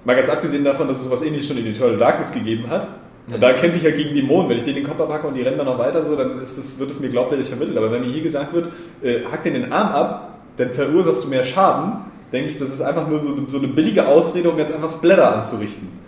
Mal 0.05 0.16
ganz 0.16 0.28
abgesehen 0.30 0.64
davon, 0.64 0.88
dass 0.88 0.98
es 0.98 1.05
sowas 1.05 1.22
ähnliches 1.22 1.46
schon 1.46 1.59
in 1.59 1.66
Eternal 1.66 1.98
Darkness 1.98 2.32
gegeben 2.32 2.68
hat. 2.68 2.88
Und 3.32 3.40
da 3.40 3.53
kämpfe 3.53 3.76
ich 3.76 3.84
ja 3.84 3.90
gegen 3.90 4.14
Dämonen. 4.14 4.48
Wenn 4.50 4.57
ich 4.59 4.64
den 4.64 4.74
den 4.74 4.84
Kopf 4.84 5.00
abhacke 5.00 5.26
und 5.28 5.34
die 5.34 5.42
rennen 5.42 5.59
dann 5.59 5.66
noch 5.66 5.78
weiter, 5.78 6.05
so, 6.05 6.16
dann 6.16 6.40
ist 6.40 6.59
das, 6.59 6.78
wird 6.78 6.90
es 6.90 6.98
mir 6.98 7.09
glaubwürdig 7.09 7.46
vermittelt. 7.46 7.76
Aber 7.78 7.92
wenn 7.92 8.00
mir 8.03 8.12
hier 8.12 8.22
gesagt 8.22 8.53
wird, 8.53 8.70
äh, 9.03 9.20
hack 9.30 9.42
den 9.44 9.55
den 9.55 9.72
Arm 9.72 9.92
ab, 9.92 10.38
dann 10.57 10.70
verursachst 10.70 11.24
du 11.24 11.28
mehr 11.28 11.44
Schaden, 11.44 12.11
denke 12.33 12.49
ich, 12.51 12.57
das 12.59 12.70
ist 12.70 12.80
einfach 12.80 13.07
nur 13.09 13.20
so, 13.20 13.37
so 13.49 13.59
eine 13.59 13.68
billige 13.68 14.07
Ausrede, 14.07 14.51
um 14.51 14.59
jetzt 14.59 14.72
einfach 14.74 14.91
Splatter 14.91 15.37
anzurichten. 15.37 16.01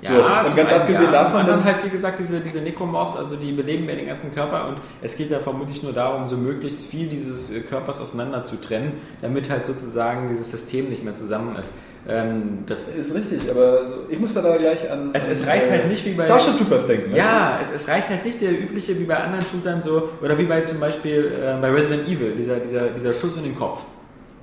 So, 0.00 0.14
und 0.14 0.54
ganz 0.54 0.70
einen, 0.70 0.80
abgesehen 0.82 1.06
ja, 1.06 1.10
davon, 1.24 1.44
dann- 1.44 1.64
halt, 1.64 1.84
wie 1.84 1.88
gesagt, 1.90 2.20
diese, 2.20 2.38
diese 2.38 2.60
Necromorphs, 2.60 3.16
also 3.16 3.34
die 3.34 3.50
beleben 3.50 3.88
ja 3.88 3.96
den 3.96 4.06
ganzen 4.06 4.32
Körper 4.32 4.68
und 4.68 4.76
es 5.02 5.16
geht 5.16 5.28
ja 5.28 5.40
vermutlich 5.40 5.82
nur 5.82 5.92
darum, 5.92 6.28
so 6.28 6.36
möglichst 6.36 6.86
viel 6.86 7.08
dieses 7.08 7.50
äh, 7.52 7.60
Körpers 7.62 8.00
auseinander 8.00 8.44
zu 8.44 8.60
trennen, 8.60 8.92
damit 9.22 9.50
halt 9.50 9.66
sozusagen 9.66 10.28
dieses 10.28 10.52
System 10.52 10.88
nicht 10.88 11.02
mehr 11.02 11.16
zusammen 11.16 11.56
ist. 11.56 11.72
Ähm, 12.08 12.60
das 12.66 12.88
ist 12.94 13.12
richtig, 13.12 13.50
aber 13.50 13.80
ich 14.08 14.20
muss 14.20 14.34
da, 14.34 14.42
da 14.42 14.56
gleich 14.56 14.88
an. 14.88 15.10
Es- 15.14 15.28
es 15.28 15.44
reicht 15.48 15.66
äh, 15.66 15.70
halt 15.72 15.88
nicht 15.88 16.06
wie 16.06 16.12
bei- 16.12 16.22
Starship 16.24 16.58
Troopers 16.58 16.86
denken. 16.86 17.16
Ja, 17.16 17.58
es, 17.60 17.72
es 17.82 17.88
reicht 17.88 18.08
halt 18.08 18.24
nicht 18.24 18.40
der 18.40 18.52
übliche 18.52 18.96
wie 19.00 19.04
bei 19.04 19.16
anderen 19.16 19.44
Shootern 19.44 19.82
so, 19.82 20.10
oder 20.22 20.38
wie 20.38 20.44
bei 20.44 20.60
zum 20.60 20.78
Beispiel 20.78 21.32
äh, 21.42 21.60
bei 21.60 21.70
Resident 21.72 22.06
Evil, 22.06 22.36
dieser, 22.36 22.60
dieser, 22.60 22.86
dieser 22.90 23.12
Schuss 23.12 23.36
in 23.36 23.42
den 23.42 23.56
Kopf. 23.58 23.80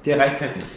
Der 0.06 0.20
reicht 0.20 0.42
halt 0.42 0.58
nicht. 0.58 0.70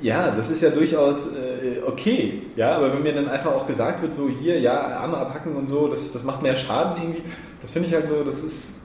Ja, 0.00 0.30
das 0.30 0.50
ist 0.50 0.62
ja 0.62 0.70
durchaus 0.70 1.32
äh, 1.32 1.82
okay. 1.86 2.42
Ja, 2.54 2.76
aber 2.76 2.92
wenn 2.92 3.02
mir 3.02 3.12
dann 3.12 3.28
einfach 3.28 3.52
auch 3.52 3.66
gesagt 3.66 4.02
wird, 4.02 4.14
so 4.14 4.28
hier, 4.28 4.60
ja, 4.60 4.80
Arme 4.98 5.16
abhacken 5.16 5.56
und 5.56 5.68
so, 5.68 5.88
das, 5.88 6.12
das 6.12 6.22
macht 6.22 6.42
mehr 6.42 6.54
Schaden 6.54 7.02
irgendwie, 7.02 7.22
das 7.60 7.72
finde 7.72 7.88
ich 7.88 7.94
halt 7.94 8.06
so, 8.06 8.22
das 8.24 8.42
ist. 8.42 8.80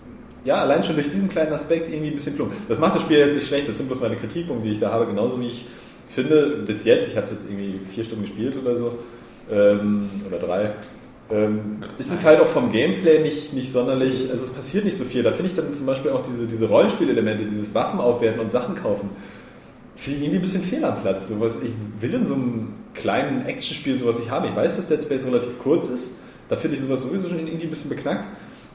Ja, 0.45 0.55
allein 0.59 0.83
schon 0.83 0.95
durch 0.95 1.09
diesen 1.09 1.29
kleinen 1.29 1.51
Aspekt 1.51 1.89
irgendwie 1.89 2.11
ein 2.11 2.13
bisschen 2.13 2.33
plump. 2.33 2.53
Das 2.69 2.79
macht 2.79 2.95
das 2.95 3.01
Spiel 3.01 3.19
jetzt 3.19 3.35
nicht 3.35 3.47
schlecht, 3.47 3.67
das 3.67 3.77
sind 3.77 3.87
bloß 3.87 3.99
meine 3.99 4.15
Kritikpunkte, 4.15 4.67
die 4.67 4.73
ich 4.73 4.79
da 4.79 4.89
habe, 4.89 5.05
genauso 5.05 5.39
wie 5.41 5.47
ich 5.47 5.65
finde, 6.09 6.63
bis 6.65 6.85
jetzt, 6.85 7.09
ich 7.09 7.17
habe 7.17 7.25
es 7.25 7.33
jetzt 7.33 7.49
irgendwie 7.49 7.79
vier 7.91 8.05
Stunden 8.05 8.23
gespielt 8.23 8.55
oder 8.57 8.77
so, 8.77 8.97
ähm, 9.51 10.09
oder 10.25 10.39
drei, 10.39 10.73
ähm, 11.29 11.83
ist 11.97 12.11
es 12.11 12.25
halt 12.25 12.39
auch 12.39 12.47
vom 12.47 12.71
Gameplay 12.71 13.19
nicht, 13.19 13.53
nicht 13.53 13.71
sonderlich, 13.71 14.29
also 14.31 14.45
es 14.45 14.51
passiert 14.51 14.85
nicht 14.85 14.97
so 14.97 15.03
viel. 15.03 15.23
Da 15.23 15.31
finde 15.31 15.51
ich 15.51 15.55
dann 15.55 15.73
zum 15.73 15.85
Beispiel 15.85 16.11
auch 16.11 16.23
diese, 16.23 16.47
diese 16.47 16.67
Rollenspielelemente, 16.67 17.43
dieses 17.43 17.75
Waffen 17.75 17.99
aufwerten 17.99 18.39
und 18.39 18.51
Sachen 18.51 18.75
kaufen, 18.75 19.09
irgendwie 20.07 20.37
ein 20.37 20.41
bisschen 20.41 20.63
fehl 20.63 20.83
am 20.85 21.01
Platz. 21.01 21.27
Sowas, 21.27 21.59
ich 21.61 21.71
will 21.99 22.13
in 22.13 22.25
so 22.25 22.35
einem 22.35 22.73
kleinen 22.93 23.45
Actionspiel 23.45 23.95
sowas 23.95 24.19
nicht 24.19 24.31
haben. 24.31 24.47
Ich 24.47 24.55
weiß, 24.55 24.77
dass 24.77 24.87
Dead 24.87 25.01
Space 25.01 25.25
relativ 25.25 25.59
kurz 25.59 25.87
ist, 25.87 26.11
da 26.47 26.55
finde 26.55 26.75
ich 26.75 26.81
sowas 26.81 27.03
sowieso 27.03 27.29
schon 27.29 27.39
irgendwie 27.39 27.67
ein 27.67 27.69
bisschen 27.69 27.89
beknackt. 27.89 28.27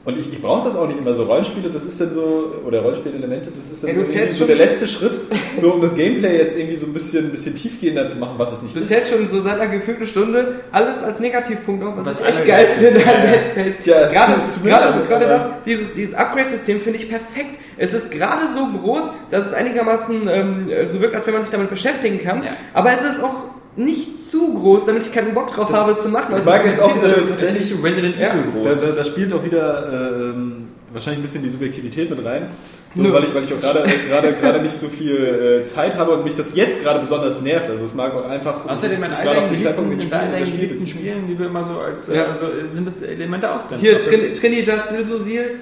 Und 0.05 0.19
ich, 0.19 0.31
ich 0.31 0.39
brauche 0.39 0.63
das 0.63 0.75
auch 0.75 0.87
nicht 0.87 0.99
immer 0.99 1.15
so. 1.15 1.23
Rollenspiele, 1.23 1.69
das 1.71 1.83
ist 1.83 1.99
dann 1.99 2.13
so, 2.13 2.53
oder 2.63 2.81
Rollenspielelemente, 2.81 3.49
das 3.57 3.71
ist 3.71 3.83
dann 3.83 3.89
Ja, 3.89 3.95
so, 3.95 4.01
du 4.03 4.31
so 4.31 4.37
schon- 4.37 4.47
der 4.47 4.55
letzte 4.55 4.87
Schritt, 4.87 5.13
so 5.59 5.71
um 5.73 5.81
das 5.81 5.95
Gameplay 5.95 6.37
jetzt 6.37 6.55
irgendwie 6.57 6.75
so 6.75 6.85
ein 6.85 6.93
bisschen, 6.93 7.25
ein 7.25 7.31
bisschen 7.31 7.55
tiefgehender 7.55 8.07
zu 8.07 8.19
machen, 8.19 8.35
was 8.37 8.51
es 8.53 8.61
nicht 8.61 8.75
Du 8.75 8.81
ist. 8.81 8.89
zählst 8.89 9.11
schon 9.11 9.25
so 9.25 9.41
seit 9.41 9.59
einer 9.59 9.71
gefühlten 9.71 10.05
Stunde 10.05 10.59
alles 10.71 11.01
als 11.03 11.19
Negativpunkt 11.19 11.83
auf, 11.83 11.97
was, 11.97 12.05
Was 12.05 12.19
ich 12.21 12.27
echt 12.27 12.45
geil 12.45 12.67
finde 12.77 12.99
an. 12.99 13.31
Dead 13.33 13.45
Space. 13.45 13.75
Ja, 13.85 14.07
es 14.37 14.61
gerade 14.63 14.91
gerade, 15.01 15.07
gerade 15.07 15.25
das, 15.27 15.49
dieses, 15.65 15.95
dieses 15.95 16.13
Upgrade-System 16.13 16.81
finde 16.81 16.99
ich 16.99 17.09
perfekt. 17.09 17.57
Es 17.77 17.93
ist 17.95 18.11
gerade 18.11 18.47
so 18.47 18.67
groß, 18.79 19.05
dass 19.31 19.47
es 19.47 19.53
einigermaßen 19.53 20.29
ähm, 20.29 20.69
so 20.87 21.01
wirkt, 21.01 21.15
als 21.15 21.25
wenn 21.25 21.33
man 21.33 21.41
sich 21.41 21.51
damit 21.51 21.71
beschäftigen 21.71 22.19
kann. 22.19 22.43
Ja. 22.43 22.51
Aber 22.73 22.91
es 22.93 23.01
ist 23.01 23.23
auch 23.23 23.33
nicht 23.77 24.29
zu 24.29 24.53
groß, 24.53 24.85
damit 24.85 25.03
ich 25.05 25.11
keinen 25.11 25.33
Bock 25.33 25.47
drauf 25.47 25.71
habe, 25.71 25.91
es 25.91 26.01
zu 26.01 26.09
machen. 26.09 26.27
das 26.31 26.45
mag 26.45 26.61
es 26.65 26.65
jetzt 26.65 26.77
ist- 26.79 26.83
auch, 26.83 27.37
Das 27.39 27.49
ist 27.49 27.71
nicht 27.73 27.83
Resident 27.83 28.15
Ja, 28.19 28.29
Evil 28.29 28.43
Da, 28.63 28.69
groß. 28.69 28.81
da, 28.81 28.87
da 28.91 29.03
spielt 29.03 29.33
auch 29.33 29.43
wieder 29.43 30.31
ähm, 30.33 30.67
wahrscheinlich 30.93 31.19
ein 31.19 31.23
bisschen 31.23 31.43
die 31.43 31.49
Subjektivität 31.49 32.09
mit 32.09 32.23
rein. 32.25 32.47
So, 32.95 33.01
Nö. 33.01 33.11
weil 33.11 33.25
ich, 33.25 33.33
weil 33.35 33.43
ich 33.43 33.53
auch 33.53 33.59
gerade, 33.59 33.83
gerade, 34.07 34.33
gerade 34.33 34.61
nicht 34.61 34.71
so 34.73 34.87
viel 34.87 35.61
äh, 35.61 35.65
Zeit 35.65 35.95
habe 35.95 36.11
und 36.11 36.23
mich 36.23 36.33
das 36.35 36.55
jetzt 36.55 36.81
gerade 36.81 36.99
besonders 37.01 37.41
nervt. 37.41 37.69
Also 37.69 37.85
es 37.85 37.93
mag 37.93 38.15
auch 38.15 38.29
einfach 38.29 38.65
Außerdem 38.69 39.03
in 39.03 39.09
gerade 39.23 39.39
auf 39.41 39.49
den 39.49 39.59
Zeitpunkt 39.59 39.89
mit 39.89 40.01
in 40.03 40.07
Spielen, 40.09 40.31
das 40.39 40.47
Spiel. 40.49 40.87
Spielen, 40.87 41.27
die 41.27 41.37
wir 41.37 41.47
immer 41.47 41.65
so 41.65 41.79
als, 41.79 42.07
Ja. 42.07 42.13
äh, 42.13 42.25
also 42.31 42.45
sind 42.73 42.87
das 42.87 43.01
Elemente 43.07 43.51
auch 43.51 43.67
drin. 43.67 43.79
Hier, 43.81 43.99
Trin 43.99 44.33
Trinidad 44.33 44.87
Silsosil. 44.89 45.55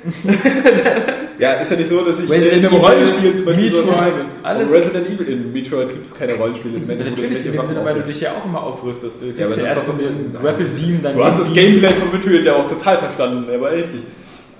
Ja, 1.39 1.53
ist 1.53 1.71
ja 1.71 1.77
nicht 1.77 1.89
so, 1.89 2.01
dass 2.05 2.19
ich 2.19 2.29
Resident 2.29 2.59
in 2.63 2.65
einem 2.67 2.75
Evil, 2.77 2.85
Rollenspiel 2.87 3.33
zum 3.33 3.45
Beispiel 3.47 3.63
Metroid, 3.65 3.85
sowas 3.87 3.97
habe. 3.99 4.13
alles. 4.43 4.69
Und 4.69 4.75
Resident 4.77 5.07
Evil 5.09 5.27
in 5.27 5.51
Metroid 5.53 5.89
gibt 5.89 6.05
es 6.05 6.15
keine 6.15 6.33
Rollenspiele. 6.35 6.77
Ja, 6.77 7.09
natürlich, 7.09 7.45
in 7.47 7.51
dem 7.53 7.65
Sinne, 7.65 7.79
weil 7.83 7.95
du 7.95 8.01
dich 8.01 8.21
ja 8.21 8.31
auch 8.39 8.45
immer 8.45 8.61
aufrüstest. 8.63 9.21
Du 9.23 9.25
Ja, 9.27 9.31
aber 9.31 9.39
ja 9.39 9.47
das 9.47 9.57
erst 9.57 9.77
ist 9.77 9.85
so 9.97 10.03
doch 10.03 10.09
so- 10.33 10.39
Grapple 10.39 10.65
Beam, 10.65 10.99
dann 11.01 11.15
Du 11.15 11.23
hast 11.25 11.39
das. 11.39 11.53
Gameplay 11.53 11.89
von 11.93 12.11
Metroid 12.11 12.45
ja 12.45 12.53
auch 12.55 12.67
total 12.67 12.97
verstanden, 12.99 13.51
aber 13.53 13.71
richtig. 13.71 14.03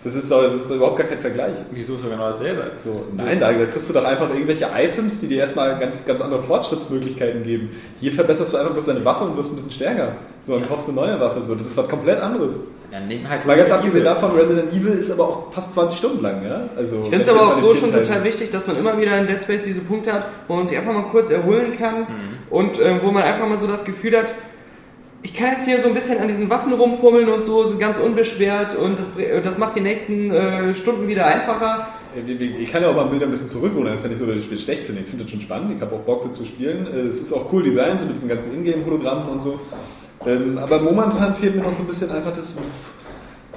Das 0.03 0.15
ist, 0.15 0.29
doch- 0.29 0.43
das 0.51 0.65
ist 0.65 0.71
überhaupt 0.71 0.97
gar 0.97 1.07
kein 1.07 1.19
Vergleich. 1.19 1.53
Wieso 1.71 1.95
ist 1.95 2.03
doch 2.03 2.09
genau 2.09 2.27
dasselbe? 2.29 2.71
So, 2.75 3.05
nein, 3.15 3.39
da, 3.39 3.53
da 3.53 3.65
kriegst 3.65 3.89
du 3.89 3.93
doch 3.93 4.03
einfach 4.03 4.29
irgendwelche 4.29 4.67
Items, 4.75 5.21
die 5.21 5.27
dir 5.27 5.37
erstmal 5.39 5.79
ganz, 5.79 6.05
ganz 6.05 6.19
andere 6.19 6.41
Fortschrittsmöglichkeiten 6.43 7.43
geben. 7.43 7.69
Hier 7.99 8.11
verbesserst 8.11 8.53
du 8.53 8.57
einfach 8.57 8.73
bloß 8.73 8.85
deine 8.87 9.05
Waffe 9.05 9.23
und 9.25 9.37
wirst 9.37 9.51
ein 9.51 9.55
bisschen 9.55 9.71
stärker. 9.71 10.09
So, 10.43 10.55
und 10.55 10.67
kaufst 10.67 10.87
eine 10.89 10.95
neue 10.95 11.19
Waffe. 11.19 11.41
So, 11.41 11.55
das 11.55 11.67
ist 11.69 11.77
was 11.77 11.87
komplett 11.87 12.19
anderes. 12.19 12.59
Dann 12.91 13.07
nehmen 13.07 13.27
halt 13.27 13.45
Mal 13.45 13.55
ganz 13.57 13.71
abgesehen 13.71 14.01
Evil. 14.01 14.03
davon, 14.03 14.31
Resident 14.33 14.71
Evil 14.73 14.93
ist 14.93 15.09
aber 15.09 15.23
auch 15.23 15.51
fast 15.53 15.73
20 15.73 15.97
Stunden 15.97 16.21
lang, 16.21 16.43
ja? 16.45 16.69
Also, 16.75 16.97
Ich 16.97 17.09
finde 17.09 17.21
es 17.21 17.29
aber 17.29 17.41
auch 17.41 17.55
an 17.55 17.61
so 17.61 17.67
schon 17.73 17.89
vielen 17.89 17.91
total 17.93 18.03
Teilen- 18.05 18.23
wichtig, 18.25 18.51
dass 18.51 18.67
man 18.67 18.75
immer 18.77 18.97
wieder 18.99 19.17
in 19.17 19.25
Dead 19.25 19.41
Space 19.41 19.63
diese 19.63 19.81
Punkte 19.81 20.13
hat, 20.13 20.25
wo 20.47 20.55
man 20.55 20.67
sich 20.67 20.77
einfach 20.77 20.93
mal 20.93 21.03
kurz 21.05 21.31
erholen 21.31 21.75
kann 21.77 22.01
Mhm. 22.01 22.05
und 22.51 22.77
äh, 22.79 23.01
wo 23.01 23.09
man 23.11 23.23
einfach 23.23 23.47
mal 23.47 23.57
so 23.57 23.65
das 23.67 23.83
Gefühl 23.83 24.15
hat, 24.17 24.33
ich 25.23 25.33
kann 25.33 25.53
jetzt 25.53 25.65
hier 25.65 25.79
so 25.81 25.87
ein 25.87 25.93
bisschen 25.93 26.19
an 26.19 26.27
diesen 26.27 26.49
Waffen 26.49 26.73
rumfummeln 26.73 27.29
und 27.29 27.43
so, 27.43 27.65
so 27.65 27.77
ganz 27.77 27.97
unbeschwert 27.97 28.75
und 28.75 28.99
das, 28.99 29.09
das 29.43 29.57
macht 29.57 29.75
die 29.75 29.81
nächsten 29.81 30.31
äh, 30.31 30.73
Stunden 30.73 31.07
wieder 31.07 31.25
einfacher. 31.25 31.87
Ich 32.15 32.71
kann 32.71 32.83
ja 32.83 32.89
auch 32.89 32.95
mal 32.95 33.05
Bilder 33.05 33.25
ein 33.25 33.31
bisschen 33.31 33.49
zurückholen. 33.49 33.87
Es 33.93 34.01
ist 34.01 34.03
ja 34.03 34.09
nicht 34.09 34.19
so, 34.19 34.25
dass 34.25 34.35
ich 34.35 34.41
das 34.41 34.45
Spiel 34.45 34.59
schlecht 34.59 34.83
finde. 34.83 35.01
Ich 35.01 35.07
finde 35.07 35.23
das 35.23 35.31
schon 35.31 35.41
spannend. 35.41 35.73
Ich 35.75 35.81
habe 35.81 35.95
auch 35.95 36.01
Bock, 36.01 36.27
das 36.27 36.37
zu 36.37 36.45
spielen. 36.45 36.85
Äh, 36.85 37.07
Es 37.07 37.21
ist 37.21 37.33
auch 37.33 37.51
cool 37.51 37.63
Design, 37.63 37.97
so 37.97 38.05
mit 38.05 38.15
diesen 38.15 38.29
ganzen 38.29 38.53
Ingame-Hologrammen 38.53 39.29
und 39.29 39.41
so. 39.41 39.59
Ähm, 40.25 40.57
Aber 40.57 40.79
momentan 40.79 41.33
fehlt 41.35 41.55
mir 41.55 41.63
noch 41.63 41.71
so 41.73 41.83
ein 41.83 41.87
bisschen 41.87 42.11
einfach 42.11 42.33
das. 42.33 42.55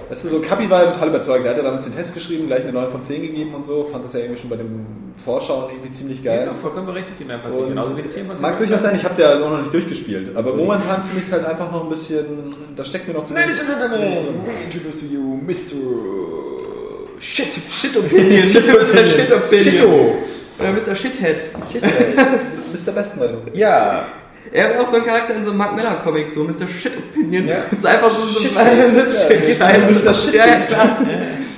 Weißt 0.08 0.24
du, 0.24 0.28
so 0.28 0.40
Kapi 0.40 0.70
war 0.70 0.84
ja 0.84 0.90
total 0.92 1.08
überzeugt. 1.08 1.44
Er 1.44 1.50
hat 1.50 1.56
ja 1.56 1.64
damals 1.64 1.84
den 1.84 1.94
Test 1.94 2.14
geschrieben, 2.14 2.46
gleich 2.46 2.62
eine 2.62 2.72
9 2.72 2.90
von 2.90 3.02
10 3.02 3.22
gegeben 3.22 3.54
und 3.54 3.66
so. 3.66 3.84
Fand 3.84 4.04
das 4.04 4.12
ja 4.12 4.20
irgendwie 4.20 4.40
schon 4.40 4.50
bei 4.50 4.56
dem 4.56 4.86
Vorschauen 5.24 5.70
irgendwie 5.72 5.90
ziemlich 5.90 6.18
Die 6.18 6.24
geil. 6.24 6.44
ist 6.44 6.48
auch 6.48 6.56
vollkommen 6.56 6.86
berechtigt 6.86 7.20
in 7.20 7.28
der 7.28 7.40
Fall. 7.40 7.50
Und 7.50 7.68
Genauso 7.70 7.96
wie 7.96 8.02
die 8.02 8.08
10 8.08 8.26
von 8.26 8.36
10. 8.36 8.42
Mag 8.42 8.56
durchaus 8.56 8.82
sein, 8.82 8.94
ich 8.94 9.02
habe 9.02 9.12
es 9.12 9.18
ja 9.18 9.34
auch 9.34 9.50
noch 9.50 9.60
nicht 9.60 9.74
durchgespielt. 9.74 10.36
Aber 10.36 10.54
momentan 10.54 11.02
finde 11.04 11.18
ich 11.18 11.24
es 11.24 11.32
halt 11.32 11.44
einfach 11.44 11.72
noch 11.72 11.82
ein 11.84 11.88
bisschen. 11.90 12.54
Da 12.76 12.84
steckt 12.84 13.08
mir 13.08 13.14
noch 13.14 13.24
zu 13.24 13.34
Ladies 13.34 13.60
and 13.60 13.68
Gentlemen, 13.68 14.40
we 14.46 14.64
introduce 14.64 15.00
to 15.00 15.06
you 15.06 15.40
Mr. 15.44 17.20
Shit. 17.20 17.48
Shit 17.70 17.96
Opinion. 17.96 18.44
Shit 18.48 18.66
Mr. 18.66 19.06
Shit 19.06 19.32
Opinion. 19.32 19.62
Shitto. 19.64 20.14
Oder 20.58 20.72
Mr. 20.72 20.94
Shithead. 20.96 21.40
Das 21.58 21.74
ist 21.74 22.86
Mr. 22.86 22.92
Bestmeinung. 22.92 23.42
Ja. 23.52 24.06
Er 24.52 24.70
wäre 24.70 24.80
auch 24.80 24.86
so 24.86 24.96
ein 24.96 25.04
Charakter 25.04 25.34
in 25.34 25.42
so 25.44 25.50
einem 25.50 25.58
Mark 25.58 25.74
Miller 25.76 25.96
Comic, 26.04 26.30
so 26.30 26.44
Mr. 26.44 26.66
Shit 26.68 26.92
Opinion. 26.96 27.46
Ja. 27.48 27.56
Das 27.70 27.80
ist 27.80 27.86
einfach 27.86 28.10
so, 28.10 28.24
so 28.26 28.40
Shitface. 28.40 28.94
das 28.94 29.28
Ja, 29.58 29.68
Shit 29.68 30.04
Mr. 30.04 30.14
Scheiße. 30.14 30.76
Ja, 30.76 30.84
ja. 30.84 30.86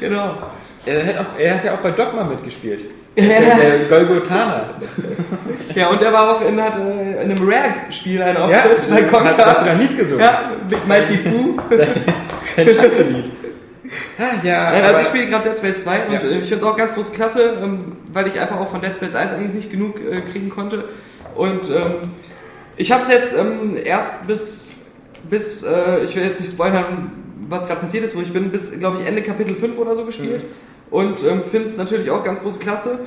Genau. 0.00 0.34
Er 0.86 1.06
hat, 1.06 1.18
auch, 1.18 1.38
er 1.38 1.54
hat 1.54 1.64
ja 1.64 1.74
auch 1.74 1.78
bei 1.78 1.90
Dogma 1.90 2.24
mitgespielt. 2.24 2.82
Ja. 3.14 3.24
Er 3.24 3.38
ist 3.40 3.48
ja 3.48 3.54
der 3.56 3.78
Golgothaner. 3.88 4.70
Ja, 5.74 5.88
und 5.88 6.00
er 6.00 6.12
war 6.12 6.36
auch 6.36 6.40
in, 6.48 6.60
hat, 6.60 6.76
äh, 6.76 7.22
in 7.24 7.30
einem 7.32 7.48
Rag-Spiel 7.48 8.22
einen 8.22 8.36
Ja, 8.36 8.44
Auftritt 8.64 8.88
bei 8.90 8.96
hat, 9.02 9.10
Conker. 9.10 9.46
hast 9.46 9.60
du 9.62 9.64
da 9.66 9.70
ein 9.72 9.80
Lied 9.80 9.98
gesungen? 9.98 10.20
Ja, 10.20 10.50
Big 10.68 10.86
Mighty 10.86 11.16
Pooh. 11.18 11.56
Kein 12.56 12.68
Schanzenlied. 12.68 13.32
Ah, 14.18 14.44
ja. 14.44 14.70
Nein, 14.70 14.84
also 14.84 15.00
ich 15.02 15.06
spiele 15.08 15.26
gerade 15.26 15.48
Dead 15.50 15.58
Space 15.58 15.82
2 15.84 16.00
und 16.06 16.12
Ja. 16.12 16.20
äh, 16.20 16.38
ich 16.38 16.48
finde 16.48 16.56
es 16.56 16.62
auch 16.62 16.76
ganz 16.76 16.94
große 16.94 17.10
Klasse, 17.10 17.54
ähm, 17.62 17.96
weil 18.12 18.26
ich 18.28 18.38
einfach 18.38 18.58
auch 18.60 18.68
von 18.70 18.80
Dead 18.80 18.94
Space 18.94 19.14
1 19.14 19.32
eigentlich 19.32 19.54
nicht 19.54 19.70
genug 19.70 19.96
äh, 20.00 20.20
kriegen 20.30 20.48
konnte. 20.50 20.84
Und 21.34 21.68
ähm, 21.70 21.94
ich 22.78 22.92
habe 22.92 23.02
es 23.02 23.08
jetzt 23.08 23.36
ähm, 23.36 23.76
erst 23.76 24.26
bis, 24.26 24.70
bis 25.28 25.62
äh, 25.62 26.04
ich 26.04 26.14
will 26.14 26.22
jetzt 26.22 26.40
nicht 26.40 26.52
spoilern, 26.52 27.12
was 27.48 27.66
gerade 27.66 27.80
passiert 27.80 28.04
ist, 28.04 28.16
wo 28.16 28.20
ich 28.20 28.32
bin, 28.32 28.50
bis, 28.50 28.70
glaube 28.78 28.98
ich, 29.00 29.06
Ende 29.06 29.22
Kapitel 29.22 29.54
5 29.54 29.76
oder 29.78 29.96
so 29.96 30.04
gespielt. 30.04 30.44
Und 30.90 31.22
ähm, 31.24 31.42
finde 31.44 31.68
es 31.68 31.76
natürlich 31.76 32.10
auch 32.10 32.24
ganz 32.24 32.40
große 32.40 32.60
Klasse. 32.60 33.00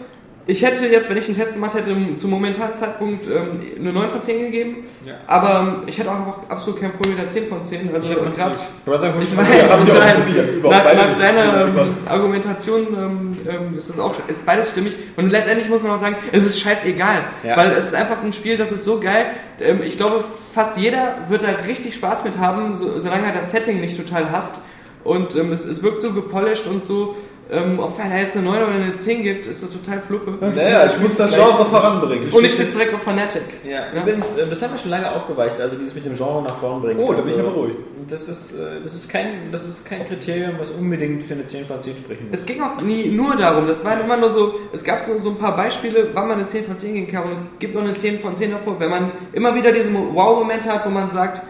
Ich 0.48 0.64
hätte 0.64 0.88
jetzt, 0.88 1.10
wenn 1.10 1.18
ich 1.18 1.28
einen 1.28 1.38
Test 1.38 1.54
gemacht 1.54 1.76
hätte, 1.76 1.96
zum 2.18 2.30
momentanen 2.32 2.74
Zeitpunkt 2.76 3.28
ähm, 3.28 3.62
eine 3.80 3.94
9 3.94 4.10
von 4.10 4.22
10 4.22 4.42
gegeben. 4.42 4.78
Ja. 5.06 5.14
Aber 5.28 5.78
ähm, 5.82 5.84
ich 5.88 5.98
hätte 6.00 6.10
auch 6.12 6.50
absolut 6.50 6.82
kein 6.82 6.92
Problem 6.94 7.14
mit 7.16 7.24
der 7.24 7.30
10 7.30 7.48
von 7.48 7.64
10. 7.64 7.94
Also 7.94 8.08
Ich 8.08 8.36
gerade 8.36 8.56
Brotherhood. 8.84 9.24
ich 9.24 9.38
weiß, 9.38 9.48
Ja, 9.56 9.70
habt 9.70 9.88
ihr 9.88 9.94
auch 9.94 10.00
nein, 10.00 10.16
so 10.28 10.34
wieder 10.34 10.52
überhaupt 10.52 10.86
nach, 10.86 10.94
nach 10.96 11.18
deiner 11.20 11.66
ähm, 11.66 11.98
Argumentation 12.08 12.88
ähm, 12.98 13.38
ähm, 13.48 13.78
ist 13.78 13.90
das 13.90 14.00
auch 14.00 14.16
ist 14.28 14.46
beides 14.46 14.72
stimmig 14.72 14.96
und 15.16 15.30
letztendlich 15.32 15.70
muss 15.70 15.84
man 15.84 15.92
auch 15.92 16.00
sagen, 16.02 16.16
es 16.32 16.46
ist 16.46 16.60
scheißegal, 16.60 17.20
Ja. 17.44 17.56
weil 17.56 17.72
es 17.74 17.86
ist 17.86 17.96
einfach 17.96 18.20
so 18.20 18.26
ein 18.26 18.34
Spiel, 18.34 18.58
das 18.58 18.72
ist 18.72 18.84
so 18.84 19.00
geil. 19.00 19.28
Ähm, 19.60 19.82
ich 19.84 19.96
glaube, 19.98 20.24
fast 20.54 20.76
jeder 20.78 21.18
wird 21.30 21.44
da 21.44 21.50
richtig 21.68 21.94
Spaß 21.96 22.24
mit 22.24 22.38
haben, 22.40 22.76
so, 22.76 23.00
solange 23.00 23.28
er 23.28 23.34
das 23.34 23.52
Setting 23.52 23.80
nicht 23.80 23.96
total 23.96 24.32
hasst 24.32 24.56
und 25.04 25.36
es, 25.36 25.66
es 25.66 25.84
wirkt 25.84 26.02
so 26.02 26.12
gepolished 26.14 26.66
und 26.68 26.82
so. 26.84 27.16
Ähm, 27.50 27.80
ob 27.80 28.00
einer 28.00 28.20
jetzt 28.20 28.38
eine 28.38 28.46
9 28.46 28.64
oder 28.64 28.72
eine 28.72 28.96
10 28.96 29.24
gibt, 29.24 29.46
ist 29.46 29.60
so 29.60 29.68
total 29.68 30.00
fluppe. 30.00 30.38
Naja, 30.40 30.86
ich 30.86 30.98
muss 31.00 31.18
das 31.18 31.34
Genre 31.34 31.66
voranbringen. 31.66 32.30
Und 32.32 32.46
ich 32.46 32.52
spiele 32.54 32.68
direkt 32.70 32.94
auf 32.94 33.02
Fanatic. 33.02 33.42
Ja, 33.66 33.92
übrigens, 33.94 34.38
äh, 34.38 34.48
das 34.50 34.62
haben 34.62 34.72
wir 34.72 34.78
schon 34.78 34.92
lange 34.92 35.12
aufgeweicht, 35.12 35.60
also 35.60 35.76
dieses 35.76 35.94
mit 35.94 36.06
dem 36.06 36.16
Genre 36.16 36.44
nach 36.44 36.56
vorn 36.58 36.82
bringen. 36.82 37.00
Oh, 37.00 37.12
da 37.12 37.20
bin 37.20 37.34
ich 37.34 37.38
also, 37.38 37.50
aber 37.50 37.58
ruhig. 37.58 37.76
Das 38.10 38.30
ist, 38.30 38.54
äh, 38.54 38.82
das, 38.82 38.94
ist 38.94 39.12
kein, 39.12 39.52
das 39.52 39.68
ist 39.68 39.86
kein 39.86 40.08
Kriterium, 40.08 40.54
was 40.60 40.72
unbedingt 40.72 41.24
für 41.24 41.34
eine 41.34 41.44
10 41.44 41.66
von 41.66 41.82
10 41.82 41.98
sprechen 41.98 42.30
muss. 42.30 42.40
Es 42.40 42.46
ging 42.46 42.62
auch 42.62 42.80
nie 42.82 43.10
nur 43.10 43.36
darum, 43.36 43.68
das 43.68 43.84
waren 43.84 44.00
immer 44.00 44.16
nur 44.16 44.30
so, 44.30 44.56
es 44.72 44.84
gab 44.84 45.02
so, 45.02 45.18
so 45.20 45.32
ein 45.32 45.38
paar 45.38 45.58
Beispiele, 45.58 46.10
wann 46.14 46.30
man 46.30 46.38
eine 46.38 46.46
10 46.46 46.66
von 46.66 46.78
10 46.78 46.94
gehen 46.94 47.12
kann 47.12 47.26
und 47.26 47.34
es 47.34 47.44
gibt 47.60 47.76
auch 47.76 47.82
eine 47.82 47.96
10 47.96 48.22
von 48.22 48.34
10 48.34 48.52
davor, 48.52 48.80
wenn 48.80 48.90
man 48.90 49.12
immer 49.34 49.54
wieder 49.56 49.74
diesen 49.74 49.94
Wow-Moment 49.94 50.64
hat, 50.70 50.86
wo 50.86 50.90
man 50.90 51.12
sagt, 51.12 51.42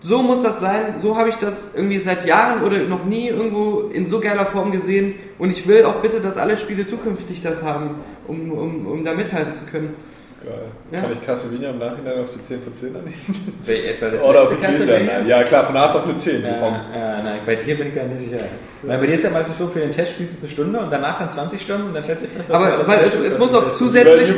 so 0.00 0.22
muss 0.22 0.42
das 0.42 0.60
sein, 0.60 0.98
so 0.98 1.16
habe 1.16 1.28
ich 1.28 1.34
das 1.36 1.74
irgendwie 1.74 1.98
seit 1.98 2.24
Jahren 2.24 2.62
oder 2.62 2.78
noch 2.78 3.04
nie 3.04 3.28
irgendwo 3.28 3.80
in 3.92 4.06
so 4.06 4.20
geiler 4.20 4.46
Form 4.46 4.72
gesehen 4.72 5.14
und 5.38 5.50
ich 5.50 5.66
will 5.66 5.84
auch 5.84 5.96
bitte, 5.96 6.20
dass 6.20 6.38
alle 6.38 6.56
Spiele 6.56 6.86
zukünftig 6.86 7.42
das 7.42 7.62
haben, 7.62 7.96
um, 8.26 8.50
um, 8.52 8.86
um 8.86 9.04
da 9.04 9.12
mithalten 9.12 9.52
zu 9.52 9.64
können. 9.64 9.94
Geil. 10.42 10.54
Ja. 10.90 11.00
Kann 11.02 11.12
ich 11.12 11.20
Castlevania 11.20 11.70
im 11.70 11.78
Nachhinein 11.78 12.20
auf 12.20 12.30
die 12.30 12.40
10 12.40 12.62
von 12.62 12.74
10 12.74 12.96
annehmen? 12.96 13.14
Bei 13.66 13.74
etwa 13.74 14.08
das 14.08 14.22
Oder 14.22 14.42
auf 14.42 14.48
die 14.48 14.54
10 14.54 14.72
sein? 14.72 15.06
Castlevania? 15.06 15.20
Ja, 15.26 15.42
klar, 15.44 15.66
von 15.66 15.76
8 15.76 15.96
auf 15.96 16.04
eine 16.04 16.16
10. 16.16 16.42
Ja, 16.42 16.48
ja, 16.50 17.22
nein, 17.22 17.38
bei 17.44 17.56
dir 17.56 17.76
bin 17.76 17.88
ich 17.88 17.94
gar 17.94 18.04
nicht 18.04 18.20
sicher. 18.20 18.38
Weil 18.82 18.98
bei 18.98 19.06
dir 19.06 19.14
ist 19.14 19.24
ja 19.24 19.30
meistens 19.30 19.58
so, 19.58 19.66
für 19.66 19.80
den 19.80 19.90
Test 19.90 20.12
spielst 20.12 20.38
du 20.38 20.46
eine 20.46 20.52
Stunde 20.52 20.80
und 20.80 20.90
danach 20.90 21.18
dann 21.18 21.30
20 21.30 21.60
Stunden 21.60 21.88
und 21.88 21.94
dann 21.94 22.04
stellst 22.04 22.24
du 22.24 22.28
fest, 22.28 22.50
Aber 22.50 22.86
weil 22.86 23.00
es, 23.04 23.14
es 23.16 23.38
muss 23.38 23.54
auch 23.54 23.74
zusätzlich, 23.74 24.30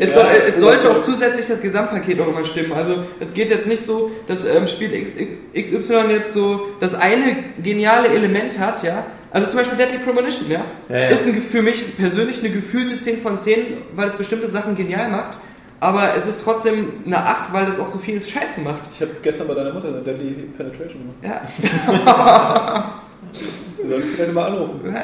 es, 0.00 0.14
Ja, 0.14 0.22
soll, 0.22 0.26
es 0.48 0.58
sollte 0.58 0.90
auch 0.90 1.02
zusätzlich 1.02 1.46
das 1.46 1.60
Gesamtpaket 1.60 2.16
noch 2.16 2.28
immer 2.28 2.44
stimmen. 2.46 2.72
Also 2.72 3.04
es 3.20 3.34
geht 3.34 3.50
jetzt 3.50 3.66
nicht 3.66 3.84
so, 3.84 4.10
dass 4.28 4.46
ähm, 4.46 4.66
Spiel 4.66 4.94
X, 4.94 5.14
XY 5.54 6.04
jetzt 6.10 6.32
so 6.32 6.68
das 6.80 6.94
eine 6.94 7.36
geniale 7.62 8.08
Element 8.08 8.58
hat, 8.58 8.82
ja. 8.82 9.04
Also 9.32 9.48
zum 9.48 9.58
Beispiel 9.58 9.76
Deadly 9.76 9.98
Premonition, 9.98 10.50
ja. 10.50 10.64
Ja, 10.88 10.96
ja. 10.96 11.08
Ist 11.10 11.24
ein, 11.26 11.40
für 11.40 11.62
mich 11.62 11.96
persönlich 11.96 12.40
eine 12.40 12.50
gefühlte 12.50 12.98
10 12.98 13.18
von 13.20 13.38
10, 13.38 13.58
weil 13.94 14.08
es 14.08 14.14
bestimmte 14.14 14.48
Sachen 14.48 14.74
genial 14.76 15.08
macht. 15.08 15.38
Aber 15.80 16.14
es 16.14 16.26
ist 16.26 16.42
trotzdem 16.44 17.02
eine 17.06 17.16
8, 17.16 17.52
weil 17.52 17.66
es 17.68 17.80
auch 17.80 17.88
so 17.88 17.98
viel 17.98 18.22
Scheiße 18.22 18.60
macht. 18.60 18.82
Ich 18.92 19.00
habe 19.00 19.12
gestern 19.22 19.48
bei 19.48 19.54
deiner 19.54 19.72
Mutter 19.72 19.88
eine 19.88 20.02
Deadly 20.02 20.48
Penetration 20.56 21.10
gemacht. 21.22 21.42
Ja. 22.02 23.02
Du 23.80 23.88
solltest 23.88 24.14
vielleicht 24.14 24.34
mal 24.34 24.46
anrufen. 24.46 24.94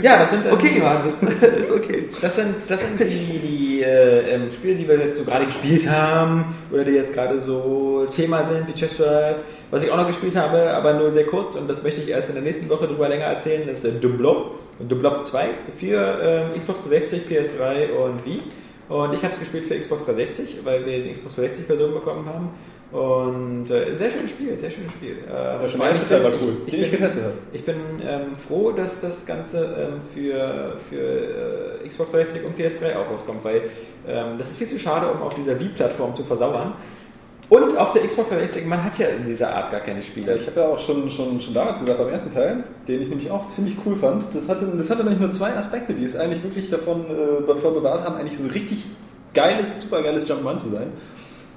Ja, 0.00 0.18
das 0.18 0.30
sind, 0.30 0.46
ähm, 0.46 0.52
Okay, 0.52 0.78
Johannes. 0.78 1.22
ist 1.60 1.70
okay. 1.70 2.08
Das 2.20 2.36
sind, 2.36 2.54
das 2.68 2.80
sind 2.80 2.98
die, 3.00 3.38
die 3.38 3.82
äh, 3.82 4.34
ähm, 4.34 4.50
Spiele, 4.50 4.74
die 4.74 4.88
wir 4.88 4.96
jetzt 4.96 5.18
so 5.18 5.24
gerade 5.24 5.46
gespielt 5.46 5.88
haben 5.88 6.54
oder 6.72 6.84
die 6.84 6.92
jetzt 6.92 7.14
gerade 7.14 7.40
so 7.40 8.06
Thema 8.10 8.44
sind, 8.44 8.66
wie 8.68 8.72
Chess 8.72 8.96
Drive. 8.96 9.36
Was 9.70 9.82
ich 9.82 9.90
auch 9.90 9.96
noch 9.96 10.06
gespielt 10.06 10.36
habe, 10.36 10.72
aber 10.72 10.94
nur 10.94 11.12
sehr 11.12 11.26
kurz 11.26 11.56
und 11.56 11.68
das 11.68 11.82
möchte 11.82 12.00
ich 12.00 12.08
erst 12.08 12.28
in 12.28 12.34
der 12.34 12.44
nächsten 12.44 12.68
Woche 12.68 12.86
drüber 12.86 13.08
länger 13.08 13.26
erzählen, 13.26 13.68
ist 13.68 13.84
äh, 13.84 13.92
Dublob. 13.92 14.58
Dublob 14.80 15.24
2 15.24 15.44
für 15.78 16.18
ähm, 16.22 16.58
Xbox 16.58 16.84
360, 16.88 17.22
PS3 17.28 17.92
und 17.92 18.24
Wii. 18.24 18.42
Und 18.88 19.14
ich 19.14 19.22
habe 19.22 19.32
es 19.32 19.38
gespielt 19.40 19.64
für 19.66 19.78
Xbox 19.78 20.04
360, 20.06 20.58
weil 20.64 20.84
wir 20.84 21.02
die 21.04 21.12
Xbox 21.12 21.38
360-Version 21.38 21.94
bekommen 21.94 22.26
haben. 22.26 22.50
Und 22.92 23.70
äh, 23.70 23.96
sehr 23.96 24.10
schönes 24.10 24.30
Spiel, 24.30 24.56
sehr 24.58 24.70
schönes 24.70 24.92
Spiel. 24.92 25.16
Äh, 25.28 25.64
erste 25.88 26.08
Teil 26.08 26.22
war 26.22 26.32
ich- 26.34 26.40
cool, 26.42 26.56
Ich, 26.66 26.72
den 26.74 26.82
ich 26.82 26.90
bin, 26.90 26.98
getestet 27.00 27.24
habe. 27.24 27.34
ich 27.52 27.64
bin 27.64 27.76
ähm, 28.06 28.36
froh, 28.36 28.70
dass 28.70 29.00
das 29.00 29.26
Ganze 29.26 29.64
ähm, 29.64 30.00
für, 30.02 30.76
für 30.88 31.82
äh, 31.82 31.88
Xbox 31.88 32.12
360 32.12 32.44
und 32.46 32.56
PS3 32.58 32.96
auch 32.96 33.10
rauskommt, 33.10 33.42
weil 33.44 33.62
ähm, 34.06 34.38
das 34.38 34.50
ist 34.50 34.58
viel 34.58 34.68
zu 34.68 34.78
schade, 34.78 35.08
um 35.08 35.22
auf 35.22 35.34
dieser 35.34 35.58
Wii-Plattform 35.58 36.14
zu 36.14 36.22
versauern. 36.22 36.74
Und 37.48 37.76
auf 37.76 37.92
der 37.92 38.06
Xbox 38.06 38.30
360, 38.30 38.66
man 38.66 38.82
hat 38.82 38.98
ja 38.98 39.08
in 39.08 39.26
dieser 39.26 39.54
Art 39.54 39.70
gar 39.70 39.80
keine 39.80 40.02
Spiele. 40.02 40.36
ich 40.36 40.46
habe 40.46 40.60
ja 40.60 40.68
auch 40.68 40.78
schon, 40.78 41.10
schon, 41.10 41.40
schon 41.40 41.52
damals 41.54 41.78
gesagt, 41.78 41.98
beim 41.98 42.08
ersten 42.08 42.32
Teil, 42.32 42.64
den 42.88 43.02
ich 43.02 43.08
nämlich 43.08 43.30
auch 43.30 43.48
ziemlich 43.48 43.76
cool 43.84 43.96
fand, 43.96 44.24
das 44.34 44.48
hatte, 44.48 44.66
das 44.66 44.90
hatte 44.90 45.02
nämlich 45.04 45.20
nur 45.20 45.30
zwei 45.30 45.54
Aspekte, 45.54 45.92
die 45.92 46.04
es 46.04 46.16
eigentlich 46.16 46.42
wirklich 46.42 46.70
davon, 46.70 47.02
äh, 47.02 47.46
davon 47.46 47.74
bewahrt 47.74 48.04
haben, 48.04 48.16
eigentlich 48.16 48.38
so 48.38 48.44
ein 48.44 48.50
richtig 48.50 48.86
geiles, 49.34 49.82
super 49.82 50.02
geiles 50.02 50.28
Jump'n'Run 50.28 50.56
zu 50.58 50.70
sein. 50.70 50.88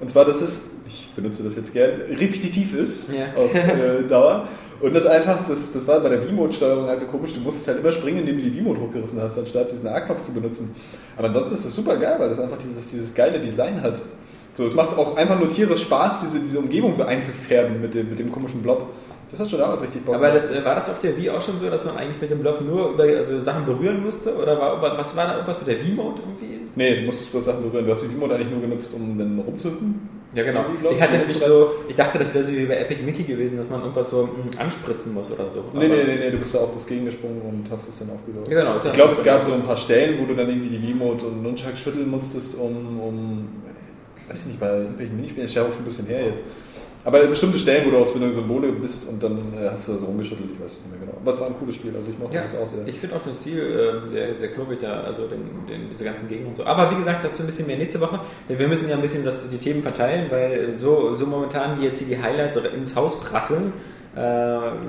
Und 0.00 0.10
zwar, 0.10 0.24
dass 0.24 0.42
es, 0.42 0.70
ich 0.86 1.08
benutze 1.16 1.42
das 1.42 1.56
jetzt 1.56 1.72
gern, 1.72 2.02
repetitiv 2.10 2.74
ist 2.74 3.10
Ja. 3.10 3.26
auf 3.36 3.54
äh, 3.54 4.02
Dauer. 4.08 4.46
Und 4.80 4.94
das 4.94 5.06
einfach, 5.06 5.38
das, 5.48 5.72
das 5.72 5.88
war 5.88 5.98
bei 6.00 6.10
der 6.10 6.22
V-Mode-Steuerung 6.22 6.88
also 6.88 7.06
komisch, 7.06 7.32
du 7.34 7.40
musstest 7.40 7.66
halt 7.66 7.80
immer 7.80 7.90
springen, 7.90 8.18
indem 8.18 8.36
du 8.36 8.42
die 8.48 8.58
V-Mode 8.60 8.80
hochgerissen 8.80 9.20
hast, 9.20 9.36
anstatt 9.36 9.72
diesen 9.72 9.88
A-Knopf 9.88 10.22
zu 10.22 10.32
benutzen. 10.32 10.74
Aber 11.16 11.28
ansonsten 11.28 11.54
ist 11.54 11.64
das 11.64 11.74
super 11.74 11.96
geil, 11.96 12.14
weil 12.18 12.28
das 12.28 12.38
einfach 12.38 12.58
dieses, 12.58 12.88
dieses 12.88 13.12
geile 13.12 13.40
Design 13.40 13.82
hat. 13.82 14.00
So, 14.58 14.66
es 14.66 14.74
macht 14.74 14.98
auch 14.98 15.16
einfach 15.16 15.38
nur 15.38 15.48
tierisch 15.48 15.82
Spaß, 15.82 16.18
diese, 16.22 16.40
diese 16.40 16.58
Umgebung 16.58 16.92
so 16.92 17.04
einzufärben 17.04 17.80
mit 17.80 17.94
dem, 17.94 18.10
mit 18.10 18.18
dem 18.18 18.32
komischen 18.32 18.60
Blob. 18.60 18.88
Das 19.30 19.38
hat 19.38 19.48
schon 19.48 19.60
damals 19.60 19.82
richtig 19.82 20.04
Bock 20.04 20.16
Aber 20.16 20.32
das, 20.32 20.50
äh, 20.50 20.64
war 20.64 20.74
das 20.74 20.90
auf 20.90 21.00
der 21.00 21.16
Wii 21.16 21.30
auch 21.30 21.40
schon 21.40 21.60
so, 21.60 21.70
dass 21.70 21.84
man 21.84 21.96
eigentlich 21.96 22.20
mit 22.20 22.28
dem 22.28 22.40
Block 22.40 22.60
nur 22.66 22.90
über 22.90 23.04
also 23.04 23.40
Sachen 23.40 23.66
berühren 23.66 24.02
musste? 24.02 24.34
Oder 24.34 24.58
war, 24.58 24.98
was 24.98 25.16
war 25.16 25.28
da 25.28 25.32
irgendwas 25.34 25.58
mit 25.60 25.68
der 25.68 25.84
Wii-Mode 25.84 26.22
irgendwie? 26.22 26.60
Nee, 26.74 26.96
du 26.96 27.02
musstest 27.02 27.30
bloß 27.30 27.44
Sachen 27.44 27.62
berühren. 27.62 27.86
Du 27.86 27.92
hast 27.92 28.02
die 28.02 28.08
V-Mode 28.08 28.34
eigentlich 28.34 28.50
nur 28.50 28.60
genutzt, 28.60 28.92
um 28.96 29.16
dann 29.16 29.38
rumzuhüpfen. 29.38 30.08
Ja, 30.34 30.42
genau. 30.44 30.64
Ich 30.90 31.00
hatte 31.00 31.16
ich, 31.16 31.28
nicht 31.28 31.42
oder? 31.42 31.48
so, 31.48 31.70
ich 31.88 31.96
dachte, 31.96 32.18
das 32.18 32.34
wäre 32.34 32.44
so 32.44 32.52
wie 32.52 32.66
bei 32.66 32.76
Epic 32.78 33.02
Mickey 33.02 33.22
gewesen, 33.22 33.56
dass 33.56 33.70
man 33.70 33.80
irgendwas 33.80 34.10
so 34.10 34.24
mm, 34.24 34.58
anspritzen 34.58 35.14
muss 35.14 35.32
oder 35.32 35.48
so. 35.50 35.64
Nee, 35.72 35.86
Aber- 35.86 35.94
nee, 35.94 36.02
nee, 36.04 36.16
nee, 36.18 36.30
du 36.30 36.36
bist 36.36 36.54
da 36.54 36.58
auch 36.58 36.68
bloß 36.68 36.86
gegengesprungen 36.86 37.40
und 37.42 37.70
hast 37.70 37.88
es 37.88 37.98
dann 38.00 38.10
aufgesaugt. 38.10 38.48
Ja, 38.48 38.60
genau, 38.60 38.76
Ich 38.76 38.92
glaube, 38.92 39.12
es 39.12 39.24
gab 39.24 39.42
so 39.42 39.52
ein 39.52 39.62
paar 39.62 39.76
Stellen, 39.76 40.18
wo 40.20 40.26
du 40.26 40.34
dann 40.34 40.48
irgendwie 40.48 40.76
die 40.76 40.92
V-Mode 40.92 41.26
und 41.26 41.42
Nunchuck 41.42 41.76
schütteln 41.76 42.10
musstest, 42.10 42.58
um, 42.58 43.00
um 43.00 43.48
weiß 44.28 44.40
ich 44.40 44.46
nicht, 44.46 44.60
bei 44.60 44.68
irgendwelchen 44.68 45.16
Minispielen, 45.16 45.46
ist 45.46 45.54
ja 45.54 45.62
auch 45.62 45.72
schon 45.72 45.82
ein 45.82 45.84
bisschen 45.84 46.06
her 46.06 46.26
jetzt. 46.26 46.44
Aber 47.04 47.24
bestimmte 47.26 47.58
Stellen, 47.58 47.86
wo 47.86 47.90
du 47.90 47.98
auf 47.98 48.10
so 48.10 48.22
eine 48.22 48.32
Symbole 48.32 48.72
bist 48.72 49.08
und 49.08 49.22
dann 49.22 49.38
äh, 49.56 49.68
hast 49.70 49.88
du 49.88 49.92
da 49.92 49.98
so 49.98 50.06
rumgeschüttelt, 50.06 50.50
ich 50.52 50.60
weiß 50.60 50.72
es 50.72 50.78
nicht 50.80 50.90
mehr 50.90 51.00
genau. 51.00 51.16
Aber 51.18 51.30
es 51.30 51.40
war 51.40 51.46
ein 51.46 51.54
cooles 51.58 51.76
Spiel, 51.76 51.94
also 51.96 52.10
ich 52.10 52.18
mochte 52.18 52.36
Ja, 52.36 52.42
das 52.42 52.56
auch 52.56 52.68
sehr. 52.68 52.86
ich 52.86 52.98
finde 52.98 53.16
auch 53.16 53.22
den 53.22 53.34
Stil 53.34 54.02
ähm, 54.02 54.08
sehr, 54.10 54.34
sehr 54.34 54.48
klobig 54.48 54.80
da, 54.80 55.02
also 55.02 55.26
den, 55.26 55.66
den, 55.68 55.88
diese 55.90 56.04
ganzen 56.04 56.28
Gegner 56.28 56.48
und 56.48 56.56
so. 56.56 56.64
Aber 56.64 56.90
wie 56.90 56.96
gesagt, 56.96 57.24
dazu 57.24 57.44
ein 57.44 57.46
bisschen 57.46 57.66
mehr 57.66 57.78
nächste 57.78 58.00
Woche. 58.00 58.20
Denn 58.48 58.58
wir 58.58 58.68
müssen 58.68 58.88
ja 58.88 58.96
ein 58.96 59.00
bisschen 59.00 59.24
das, 59.24 59.48
die 59.48 59.56
Themen 59.58 59.82
verteilen, 59.82 60.26
weil 60.30 60.74
so, 60.76 61.14
so 61.14 61.24
momentan, 61.26 61.80
wie 61.80 61.84
jetzt 61.84 62.00
hier 62.00 62.16
die 62.16 62.22
Highlights 62.22 62.56
ins 62.56 62.94
Haus 62.96 63.20
prasseln, 63.20 63.72
äh, 64.14 64.18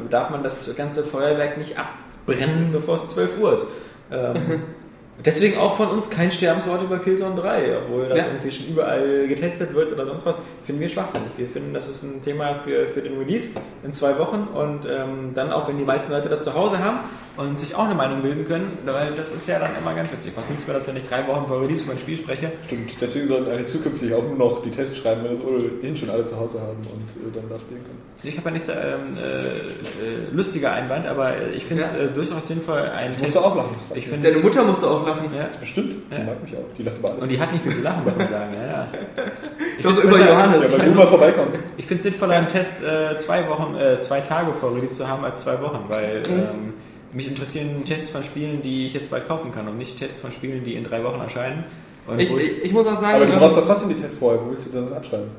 darf 0.09 0.29
man 0.31 0.43
das 0.43 0.75
ganze 0.75 1.03
Feuerwerk 1.03 1.57
nicht 1.57 1.75
abbrennen, 1.77 2.71
bevor 2.71 2.95
es 2.95 3.07
12 3.09 3.39
Uhr 3.39 3.53
ist. 3.53 3.67
Ähm, 4.11 4.35
Deswegen 5.25 5.57
auch 5.57 5.75
von 5.75 5.89
uns 5.89 6.09
kein 6.09 6.31
Sterbenswort 6.31 6.81
über 6.81 6.97
Killzone 6.99 7.35
3, 7.39 7.77
obwohl 7.77 8.07
das 8.07 8.19
Ja. 8.19 8.25
irgendwie 8.27 8.51
schon 8.51 8.67
überall 8.67 9.27
getestet 9.27 9.73
wird 9.73 9.91
oder 9.91 10.05
sonst 10.05 10.25
was, 10.25 10.39
finden 10.63 10.79
wir 10.79 10.87
schwachsinnig. 10.89 11.27
Wir 11.35 11.49
finden, 11.49 11.73
das 11.73 11.89
ist 11.89 12.03
ein 12.03 12.21
Thema 12.23 12.55
für, 12.55 12.87
für 12.87 13.01
den 13.01 13.17
Release 13.17 13.59
in 13.83 13.91
zwei 13.93 14.17
Wochen 14.17 14.47
und 14.53 14.85
ähm, 14.89 15.31
dann 15.35 15.51
auch, 15.51 15.67
wenn 15.67 15.77
die 15.77 15.83
meisten 15.83 16.11
Leute 16.11 16.29
das 16.29 16.43
zu 16.43 16.53
Hause 16.53 16.79
haben 16.79 16.99
und 17.39 17.57
sich 17.57 17.73
auch 17.73 17.85
eine 17.85 17.95
Meinung 17.95 18.21
bilden 18.21 18.45
können, 18.45 18.77
weil 18.85 19.13
das 19.15 19.31
ist 19.33 19.47
ja 19.47 19.59
dann 19.59 19.71
immer 19.79 19.93
ganz 19.93 20.11
witzig. 20.11 20.33
Was 20.35 20.49
nützt 20.49 20.67
mir 20.67 20.73
das, 20.73 20.87
wenn 20.87 20.97
ich 20.97 21.07
drei 21.07 21.25
Wochen 21.25 21.47
vor 21.47 21.61
Release 21.61 21.83
über 21.83 21.93
ein 21.93 21.97
Spiel 21.97 22.17
spreche? 22.17 22.51
Stimmt, 22.65 22.91
deswegen 22.99 23.27
sollten 23.27 23.49
eigentlich 23.49 23.67
zukünftig 23.67 24.13
auch 24.13 24.23
nur 24.23 24.35
noch 24.37 24.61
die 24.61 24.69
Tests 24.71 24.97
schreiben, 24.97 25.23
wenn 25.23 25.31
das 25.31 25.41
ohnehin 25.45 25.95
schon 25.95 26.09
alle 26.09 26.25
zu 26.25 26.37
Hause 26.37 26.59
haben 26.59 26.77
und 26.77 27.09
äh, 27.15 27.33
dann 27.33 27.49
da 27.49 27.57
spielen 27.57 27.81
können. 27.83 28.01
Ich 28.21 28.35
habe 28.37 28.49
ja 28.49 28.53
nicht 28.53 28.65
so 28.65 28.73
ähm, 28.73 29.17
äh, 29.17 29.47
äh, 29.47 30.31
lustiger 30.33 30.73
Einwand, 30.73 31.07
aber 31.07 31.33
ich 31.55 31.63
finde 31.65 31.83
es 31.85 31.93
Ja. 31.93 31.99
äh, 31.99 32.07
durchaus 32.13 32.47
sinnvoll, 32.49 32.79
einen 32.81 33.15
Ich 33.15 33.21
musste 33.21 33.39
auch 33.39 33.55
lachen. 33.55 33.69
Ich 33.95 34.07
finde, 34.07 34.29
Deine 34.29 34.43
Mutter 34.43 34.63
musste 34.65 34.87
auch 34.89 35.07
lachen. 35.07 35.29
ja. 35.33 35.47
Bestimmt, 35.59 35.93
die 36.11 36.15
Ja. 36.17 36.23
mag 36.25 36.43
mich 36.43 36.53
auch. 36.57 36.73
Die 36.77 36.83
lacht 36.83 36.97
über 36.97 37.09
alles. 37.11 37.21
Und 37.23 37.31
die 37.31 37.39
hat 37.39 37.53
nicht 37.53 37.63
viel 37.63 37.73
zu 37.73 37.81
lachen, 37.81 38.03
muss 38.03 38.17
man 38.17 38.29
sagen. 38.29 38.53
Ja, 38.53 38.67
ja. 38.67 38.87
Ich 39.77 39.83
Doch, 39.85 39.91
find's 39.97 40.03
über 40.17 40.19
Johannes. 40.29 40.69
ja, 40.69 40.77
weil 40.77 40.89
du 40.89 40.91
mal 40.95 41.07
vorbeikommst. 41.07 41.57
Ich 41.77 41.85
finde 41.85 41.99
es 41.99 42.03
sinnvoller, 42.03 42.35
einen 42.35 42.49
Test 42.49 42.83
äh, 42.83 43.17
zwei 43.17 43.47
Wochen, 43.47 43.75
äh, 43.75 43.97
zwei 44.01 44.19
Tage 44.19 44.51
vor 44.53 44.75
Release 44.75 44.95
zu 44.95 45.07
haben 45.07 45.23
als 45.23 45.41
zwei 45.43 45.61
Wochen, 45.61 45.85
weil 45.87 46.17
Mhm. 46.19 46.25
ähm, 46.33 46.73
mich 47.11 47.27
interessieren 47.27 47.83
Tests 47.85 48.09
von 48.09 48.23
Spielen, 48.23 48.61
die 48.61 48.85
ich 48.85 48.93
jetzt 48.93 49.09
bald 49.09 49.27
kaufen 49.27 49.51
kann 49.51 49.67
und 49.67 49.77
nicht 49.77 49.97
Tests 49.97 50.19
von 50.19 50.31
Spielen, 50.31 50.63
die 50.63 50.75
in 50.75 50.83
drei 50.83 51.03
Wochen 51.03 51.19
erscheinen. 51.19 51.63
Und 52.07 52.19
Ich, 52.19 52.31
ich, 52.35 52.65
ich 52.65 52.73
muss 52.73 52.87
auch 52.87 52.99
sagen, 52.99 53.15
Aber 53.15 53.25
du 53.25 53.33
ähm, 53.33 53.39
brauchst 53.39 53.57
doch 53.57 53.65
trotzdem 53.65 53.89
die 53.89 53.95
Tests 53.95 54.17
vorher. 54.17 54.41
Wo 54.43 54.51
willst 54.51 54.67
du 54.67 54.71
dann 54.71 54.93
abschreiben? 54.93 55.29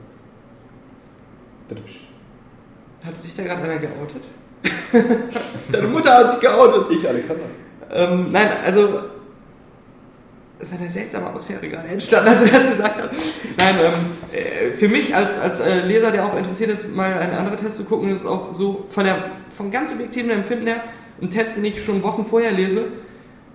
hat 3.04 3.16
sich 3.16 3.36
da 3.36 3.44
gerade 3.44 3.62
einer 3.62 3.78
geoutet? 3.78 4.22
Deine 5.72 5.86
Mutter 5.86 6.12
hat 6.12 6.32
sich 6.32 6.40
geoutet. 6.40 6.90
Ich, 6.90 7.08
Alexander. 7.08 7.44
Ähm, 7.92 8.30
nein, 8.30 8.50
also 8.64 9.00
es 10.58 10.70
ist 10.70 10.78
eine 10.78 10.90
seltsame 10.90 11.26
Atmosphäre 11.26 11.66
gerade 11.68 11.88
entstanden, 11.88 12.28
als 12.28 12.44
du 12.44 12.50
das 12.50 12.70
gesagt 12.70 13.02
hast. 13.02 13.14
Nein, 13.56 13.76
ähm, 13.80 13.92
äh, 14.36 14.72
für 14.72 14.88
mich 14.88 15.14
als, 15.14 15.38
als 15.38 15.60
äh, 15.60 15.86
Leser, 15.86 16.10
der 16.10 16.26
auch 16.26 16.36
interessiert 16.36 16.70
ist, 16.70 16.94
mal 16.94 17.14
einen 17.14 17.32
anderen 17.32 17.58
Test 17.58 17.78
zu 17.78 17.84
gucken, 17.84 18.14
ist 18.14 18.26
auch 18.26 18.54
so 18.54 18.84
von 18.90 19.04
der 19.04 19.30
von 19.56 19.70
ganz 19.70 19.90
subjektiven 19.90 20.30
Empfinden 20.30 20.66
her 20.66 20.82
ein 21.20 21.30
Test, 21.30 21.56
den 21.56 21.64
ich 21.64 21.82
schon 21.84 22.02
Wochen 22.02 22.24
vorher 22.24 22.52
lese, 22.52 22.84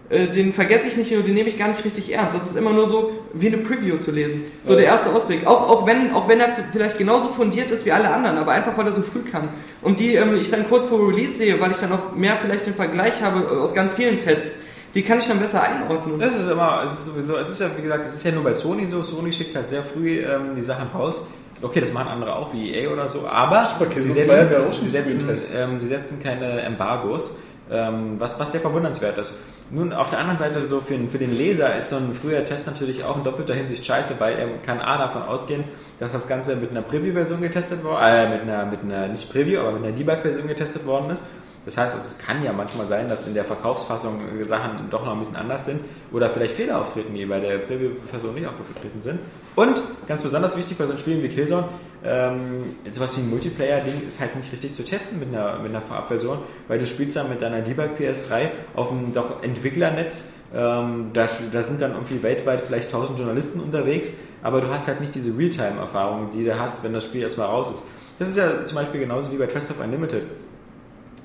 äh, 0.09 0.27
den 0.27 0.53
vergesse 0.53 0.87
ich 0.87 0.97
nicht 0.97 1.11
und 1.15 1.25
den 1.25 1.33
nehme 1.33 1.49
ich 1.49 1.57
gar 1.57 1.69
nicht 1.69 1.83
richtig 1.83 2.13
ernst. 2.13 2.35
Das 2.35 2.47
ist 2.47 2.55
immer 2.55 2.71
nur 2.71 2.87
so 2.87 3.11
wie 3.33 3.47
eine 3.47 3.57
Preview 3.57 3.97
zu 3.97 4.11
lesen. 4.11 4.43
So 4.63 4.75
der 4.75 4.85
erste 4.85 5.11
Ausblick. 5.11 5.47
Auch, 5.47 5.67
auch, 5.67 5.87
wenn, 5.87 6.13
auch 6.13 6.27
wenn 6.27 6.39
er 6.39 6.49
vielleicht 6.71 6.99
genauso 6.99 7.29
fundiert 7.29 7.71
ist 7.71 7.85
wie 7.85 7.91
alle 7.91 8.09
anderen, 8.09 8.37
aber 8.37 8.51
einfach 8.51 8.77
weil 8.77 8.85
er 8.85 8.93
so 8.93 9.01
früh 9.01 9.21
kam. 9.31 9.49
Und 9.81 9.99
die 9.99 10.13
ähm, 10.13 10.35
ich 10.39 10.51
dann 10.51 10.69
kurz 10.69 10.85
vor 10.85 10.99
Release 11.07 11.33
sehe, 11.33 11.59
weil 11.59 11.71
ich 11.71 11.77
dann 11.77 11.89
noch 11.89 12.15
mehr 12.15 12.37
vielleicht 12.39 12.67
den 12.67 12.75
Vergleich 12.75 13.21
habe 13.23 13.55
äh, 13.55 13.57
aus 13.57 13.73
ganz 13.73 13.95
vielen 13.95 14.19
Tests, 14.19 14.57
die 14.93 15.01
kann 15.01 15.19
ich 15.19 15.27
dann 15.27 15.39
besser 15.39 15.63
einordnen. 15.63 16.19
Das 16.19 16.39
ist 16.39 16.49
immer, 16.49 16.83
es 16.85 16.93
ist 16.93 17.05
sowieso, 17.05 17.37
es 17.37 17.49
ist 17.49 17.59
ja 17.59 17.69
wie 17.75 17.81
gesagt, 17.81 18.07
es 18.07 18.15
ist 18.15 18.25
ja 18.25 18.31
nur 18.31 18.43
bei 18.43 18.53
Sony 18.53 18.87
so. 18.87 19.01
Sony 19.01 19.33
schickt 19.33 19.55
halt 19.55 19.69
sehr 19.71 19.83
früh 19.83 20.19
ähm, 20.19 20.55
die 20.55 20.61
Sachen 20.61 20.87
raus. 20.93 21.27
Okay, 21.61 21.81
das 21.81 21.91
machen 21.91 22.09
andere 22.09 22.35
auch, 22.35 22.53
wie 22.53 22.73
EA 22.73 22.91
oder 22.91 23.09
so, 23.09 23.25
aber 23.25 23.67
Okay, 23.79 23.99
sie, 23.99 24.09
so 24.09 24.13
setzen, 24.13 24.55
auch 24.67 24.73
sie, 24.73 24.87
setzen, 24.87 25.39
ähm, 25.55 25.79
sie 25.79 25.87
setzen 25.87 26.21
keine 26.21 26.61
Embargos, 26.61 27.37
ähm, 27.71 28.15
was, 28.19 28.39
was 28.39 28.51
sehr 28.51 28.61
verwundernswert 28.61 29.17
ist. 29.17 29.33
Nun, 29.71 29.93
auf 29.93 30.11
der 30.11 30.19
anderen 30.19 30.37
Seite, 30.37 30.65
so 30.67 30.79
für, 30.79 30.95
für 31.07 31.17
den 31.17 31.35
Leser 31.35 31.75
ist 31.75 31.89
so 31.89 31.95
ein 31.95 32.13
früher 32.13 32.45
Test 32.45 32.67
natürlich 32.67 33.03
auch 33.03 33.17
in 33.17 33.23
doppelter 33.23 33.55
Hinsicht 33.55 33.83
scheiße, 33.83 34.15
weil 34.19 34.37
er 34.37 34.47
kann 34.63 34.79
A 34.79 34.97
davon 34.97 35.23
ausgehen, 35.23 35.63
dass 35.99 36.11
das 36.11 36.27
Ganze 36.27 36.55
mit 36.55 36.71
einer 36.71 36.83
Preview-Version 36.83 37.41
getestet 37.41 37.83
worden, 37.83 38.03
äh, 38.03 38.29
mit 38.29 38.41
einer, 38.41 38.65
mit 38.65 38.81
einer, 38.83 39.07
nicht 39.07 39.31
Preview, 39.31 39.61
aber 39.61 39.71
mit 39.71 39.83
einer 39.83 39.95
Debug-Version 39.95 40.47
getestet 40.47 40.85
worden 40.85 41.09
ist. 41.09 41.23
Das 41.65 41.77
heißt, 41.77 41.95
also, 41.95 42.05
es 42.05 42.19
kann 42.19 42.43
ja 42.43 42.53
manchmal 42.53 42.85
sein, 42.85 43.07
dass 43.09 43.25
in 43.25 43.33
der 43.33 43.43
Verkaufsfassung 43.43 44.21
Sachen 44.47 44.87
doch 44.91 45.03
noch 45.03 45.13
ein 45.13 45.19
bisschen 45.19 45.35
anders 45.35 45.65
sind 45.65 45.81
oder 46.11 46.29
vielleicht 46.29 46.53
Fehler 46.53 46.79
auftreten, 46.79 47.15
die 47.15 47.25
bei 47.25 47.39
der 47.39 47.57
Preview-Version 47.57 48.35
nicht 48.35 48.47
aufgetreten 48.47 49.01
sind. 49.01 49.19
Und 49.55 49.81
ganz 50.07 50.21
besonders 50.21 50.55
wichtig 50.55 50.77
bei 50.77 50.85
so 50.85 50.95
Spielen 50.95 51.23
wie 51.23 51.29
Killzone, 51.29 51.63
ähm, 52.05 52.75
sowas 52.91 53.17
wie 53.17 53.21
ein 53.21 53.29
Multiplayer-Ding 53.29 54.07
ist 54.07 54.19
halt 54.19 54.35
nicht 54.35 54.51
richtig 54.51 54.75
zu 54.75 54.83
testen 54.83 55.19
mit 55.19 55.29
einer, 55.29 55.59
mit 55.59 55.71
einer 55.71 55.81
Vorabversion, 55.81 56.39
weil 56.67 56.77
du 56.77 56.85
spielst 56.85 57.15
dann 57.15 57.29
mit 57.29 57.41
deiner 57.41 57.61
Debug 57.61 57.99
PS3 57.99 58.49
auf 58.75 58.91
einem 58.91 59.13
doch 59.13 59.41
Entwicklernetz. 59.41 60.31
Ähm, 60.53 61.11
da, 61.13 61.27
da 61.51 61.63
sind 61.63 61.81
dann 61.81 61.93
irgendwie 61.93 62.21
weltweit 62.21 62.61
vielleicht 62.61 62.87
1000 62.87 63.17
Journalisten 63.17 63.59
unterwegs, 63.59 64.13
aber 64.43 64.61
du 64.61 64.69
hast 64.69 64.87
halt 64.87 65.01
nicht 65.01 65.15
diese 65.15 65.35
Realtime-Erfahrung, 65.35 66.29
die 66.33 66.45
du 66.45 66.59
hast, 66.59 66.83
wenn 66.83 66.93
das 66.93 67.05
Spiel 67.05 67.21
erstmal 67.21 67.47
raus 67.47 67.71
ist. 67.71 67.83
Das 68.19 68.29
ist 68.29 68.37
ja 68.37 68.63
zum 68.65 68.75
Beispiel 68.75 68.99
genauso 68.99 69.31
wie 69.31 69.37
bei 69.37 69.47
Trust 69.47 69.71
of 69.71 69.83
Unlimited. 69.83 70.23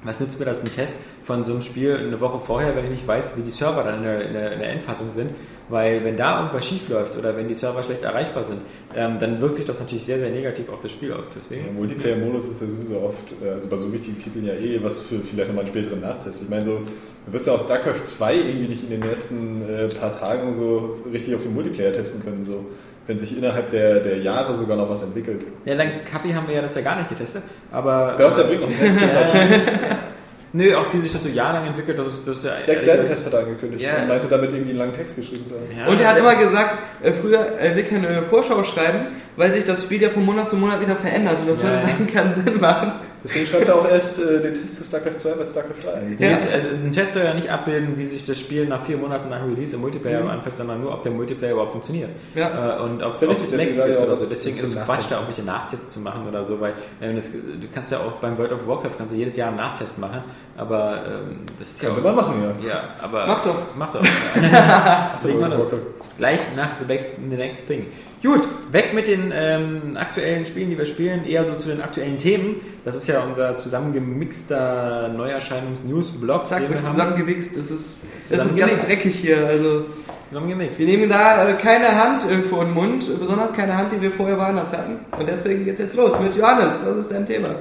Was 0.03 0.19
nützt 0.19 0.39
mir 0.39 0.47
das 0.47 0.65
ein 0.65 0.73
Test 0.73 0.95
von 1.25 1.45
so 1.45 1.53
einem 1.53 1.63
Spiel 1.63 1.97
eine 1.97 2.21
Woche 2.21 2.41
vorher, 2.41 2.75
wenn 2.77 2.85
ich 2.85 2.91
nicht 2.91 3.07
weiß, 3.07 3.37
wie 3.37 3.43
die 3.43 3.51
Server 3.51 3.83
dann 3.83 3.99
in 3.99 4.03
der, 4.03 4.27
in 4.27 4.33
der, 4.33 4.53
in 4.53 4.59
der 4.61 4.71
Endfassung 4.71 5.13
sind? 5.13 5.31
Weil 5.69 6.05
wenn 6.05 6.17
da 6.17 6.39
irgendwas 6.41 6.67
schief 6.67 6.89
läuft 6.89 7.17
oder 7.17 7.37
wenn 7.37 7.47
die 7.47 7.55
Server 7.55 7.83
schlecht 7.85 8.03
erreichbar 8.03 8.43
sind, 8.43 8.61
ähm, 8.97 9.19
dann 9.21 9.41
wirkt 9.41 9.55
sich 9.55 9.67
das 9.67 9.79
natürlich 9.79 10.05
sehr, 10.05 10.19
sehr 10.19 10.31
negativ 10.31 10.69
auf 10.69 10.81
das 10.83 10.91
Spiel 10.91 11.13
aus. 11.13 11.27
Der 11.29 11.43
Deswegen. 11.43 11.77
Multiplayer-Modus 11.77 12.51
ist 12.51 12.61
ja 12.61 12.67
sowieso 12.67 13.01
oft, 13.01 13.33
äh, 13.41 13.51
also 13.51 13.69
bei 13.69 13.77
so 13.77 13.93
wichtigen 13.93 14.19
Titeln 14.19 14.47
ja 14.47 14.55
eh 14.55 14.83
was 14.83 15.01
für 15.01 15.21
vielleicht 15.21 15.49
nochmal 15.49 15.65
einen 15.65 15.73
späteren 15.73 16.01
Nachtest. 16.01 16.43
Ich 16.43 16.49
meine, 16.49 16.65
so, 16.65 16.81
du 17.27 17.33
wirst 17.33 17.47
ja 17.47 17.53
auch 17.53 17.61
StarCraft 17.61 18.03
2 18.05 18.35
irgendwie 18.35 18.69
nicht 18.69 18.83
in 18.83 18.91
den 18.91 19.03
ersten 19.03 19.63
äh, 19.63 19.87
paar 19.89 20.19
Tagen 20.21 20.55
so 20.55 20.99
richtig 21.13 21.37
auf 21.37 21.43
den 21.45 21.55
Multiplayer 21.55 21.93
testen 21.93 22.25
können, 22.25 22.45
so, 22.45 22.67
wenn 23.07 23.19
sich 23.21 23.39
innerhalb 23.39 23.71
der, 23.71 24.01
der 24.01 24.19
Jahre 24.19 24.57
sogar 24.57 24.77
noch 24.77 24.91
was 24.91 25.05
entwickelt. 25.05 25.47
Ja, 25.65 25.77
dann 25.77 26.05
Kapi 26.05 26.31
haben 26.31 26.49
wir 26.49 26.57
ja 26.57 26.63
das 26.63 26.75
ja 26.75 26.81
gar 26.81 26.97
nicht 26.97 27.11
getestet, 27.11 27.45
aber. 27.71 28.17
Doch, 28.19 28.35
der 28.35 28.43
bringt 28.43 28.63
noch 28.63 28.69
einen 28.81 28.99
Test. 28.99 29.17
Nö, 30.53 30.75
auch 30.77 30.93
wie 30.93 30.99
sich 30.99 31.13
das 31.13 31.23
so 31.23 31.29
jahrelang 31.29 31.69
entwickelt, 31.69 31.99
das 31.99 32.15
ist, 32.15 32.29
das 32.29 32.39
ist 32.39 32.45
ja. 32.45 32.53
Sechs 32.65 32.85
Seiten-Test 32.85 33.27
hat 33.27 33.35
er 33.35 33.39
angekündigt 33.41 33.83
Ja, 33.83 34.03
und 34.03 34.09
meinte 34.09 34.27
damit 34.29 34.51
irgendwie 34.53 34.71
einen 34.71 34.79
langen 34.79 34.95
Text 34.95 35.15
geschrieben 35.17 35.47
zu 35.47 35.55
haben. 35.55 35.79
Ja. 35.79 35.87
Und 35.87 36.01
er 36.01 36.09
hat 36.09 36.17
immer 36.19 36.35
gesagt, 36.35 36.77
äh, 37.03 37.13
früher, 37.13 37.39
er 37.39 37.77
will 37.77 37.85
keine 37.85 38.11
Vorschau 38.23 38.65
schreiben, 38.65 39.07
weil 39.41 39.53
sich 39.55 39.65
das 39.65 39.83
Spiel 39.83 40.03
ja 40.03 40.11
von 40.11 40.23
Monat 40.23 40.51
zu 40.51 40.57
Monat 40.57 40.83
wieder 40.83 40.97
verändert 40.97 41.41
und 41.41 41.49
das 41.49 41.59
Ja, 41.59 41.65
würde 41.65 41.77
ja. 41.79 41.83
dann 41.87 42.07
keinen 42.07 42.35
Sinn 42.35 42.61
machen. 42.61 42.93
Deswegen 43.25 43.47
schreibt 43.47 43.69
er 43.69 43.77
auch 43.77 43.89
erst 43.89 44.19
äh, 44.19 44.41
den 44.41 44.55
Test 44.55 44.77
zu 44.77 44.85
StarCraft 44.85 45.19
2 45.19 45.31
bei 45.33 45.47
StarCraft 45.47 45.83
3. 45.83 46.17
Ja. 46.19 46.31
Ja. 46.31 46.37
also 46.53 46.69
ein 46.69 46.91
Test 46.91 47.15
soll 47.15 47.25
ja 47.25 47.35
nicht 47.35 47.51
abbilden, 47.51 47.97
wie 47.97 48.07
sich 48.07 48.25
das 48.25 48.39
Spiel 48.39 48.67
nach 48.67 48.83
vier 48.83 48.99
Monaten 48.99 49.31
nach 49.31 49.43
Release 49.43 49.75
im 49.75 49.81
Multiplayer 49.81 50.29
anfasst, 50.29 50.59
sondern 50.59 50.83
nur, 50.83 50.93
ob 50.93 51.03
der 51.03 51.13
Multiplayer 51.13 51.53
überhaupt 51.53 51.73
funktioniert. 51.73 52.11
Ja. 52.35 52.79
Äh, 52.79 52.81
und 52.83 53.03
ob 53.03 53.21
ja 53.21 53.31
es 53.31 53.51
sage 53.51 53.67
gibt 53.67 53.99
oder 53.99 54.17
so. 54.17 54.27
Deswegen 54.27 54.59
ist 54.59 54.75
es. 54.75 54.85
Quatsch, 54.85 55.05
da 55.09 55.17
irgendwelche 55.17 55.43
Nachtests 55.43 55.93
zu 55.93 56.01
machen 56.01 56.29
oder 56.29 56.45
so, 56.45 56.61
weil 56.61 56.73
äh, 57.01 57.15
das, 57.15 57.31
du 57.33 57.67
kannst 57.73 57.93
ja 57.93 57.99
auch 57.99 58.13
beim 58.13 58.37
World 58.37 58.53
of 58.53 58.67
Warcraft 58.67 58.93
kannst 58.99 59.15
du 59.15 59.19
jedes 59.19 59.37
Jahr 59.37 59.49
einen 59.49 59.57
Nachtest 59.57 59.99
machen, 59.99 60.23
aber 60.57 61.03
ähm, 61.07 61.41
das 61.59 61.71
ist 61.71 61.83
ja 61.83 61.91
Können 61.91 62.05
wir 62.05 62.13
mal 62.13 62.23
machen, 62.23 62.57
ja. 62.63 62.69
Ja, 62.69 62.83
aber. 63.03 63.27
Mach 63.27 63.45
doch. 63.45 63.57
Mach 63.75 63.93
doch. 63.93 64.01
Of 65.15 65.25
uns 65.25 65.41
Warcraft. 65.41 65.79
Gleich 66.21 66.41
nach 66.55 66.79
the 66.79 66.85
next, 66.87 67.17
the 67.17 67.37
next 67.37 67.67
thing. 67.67 67.87
Gut, 68.23 68.43
weg 68.71 68.93
mit 68.95 69.09
den 69.09 69.33
ähm, 69.35 69.97
aktuellen 69.97 70.45
Spielen, 70.45 70.69
die 70.69 70.77
wir 70.77 70.85
spielen, 70.85 71.25
eher 71.25 71.47
so 71.47 71.55
zu 71.55 71.69
den 71.71 71.81
aktuellen 71.81 72.19
Themen. 72.19 72.57
Das 72.85 72.95
ist 72.95 73.09
ja 73.09 73.25
unser 73.25 73.57
zusammengemixter 73.57 75.09
Neuerscheinungs-News-Blog. 75.17 76.49
Den 76.51 76.69
wir 76.69 76.77
zusammengewichst, 76.77 77.57
das 77.57 77.71
ist, 77.71 78.03
das 78.03 78.21
ist 78.21 78.29
Zusammengemixt. 78.29 78.77
ganz 78.77 78.87
dreckig 78.87 79.15
hier. 79.17 79.47
Also 79.47 79.87
Zusammengemixt. 80.29 80.79
wir 80.79 80.87
nehmen 80.87 81.09
da 81.09 81.49
äh, 81.49 81.55
keine 81.55 81.89
Hand 81.99 82.25
vor 82.51 82.65
den 82.65 82.75
Mund, 82.75 83.19
besonders 83.19 83.55
keine 83.55 83.75
Hand, 83.77 83.93
die 83.93 84.03
wir 84.03 84.13
vorher 84.13 84.37
woanders 84.37 84.73
hatten. 84.77 84.99
Und 85.19 85.27
deswegen 85.27 85.65
geht 85.65 85.81
es 85.81 85.95
los 85.95 86.21
mit 86.21 86.37
Johannes. 86.37 86.85
Was 86.85 86.97
ist 86.97 87.11
dein 87.11 87.27
Thema? 87.27 87.57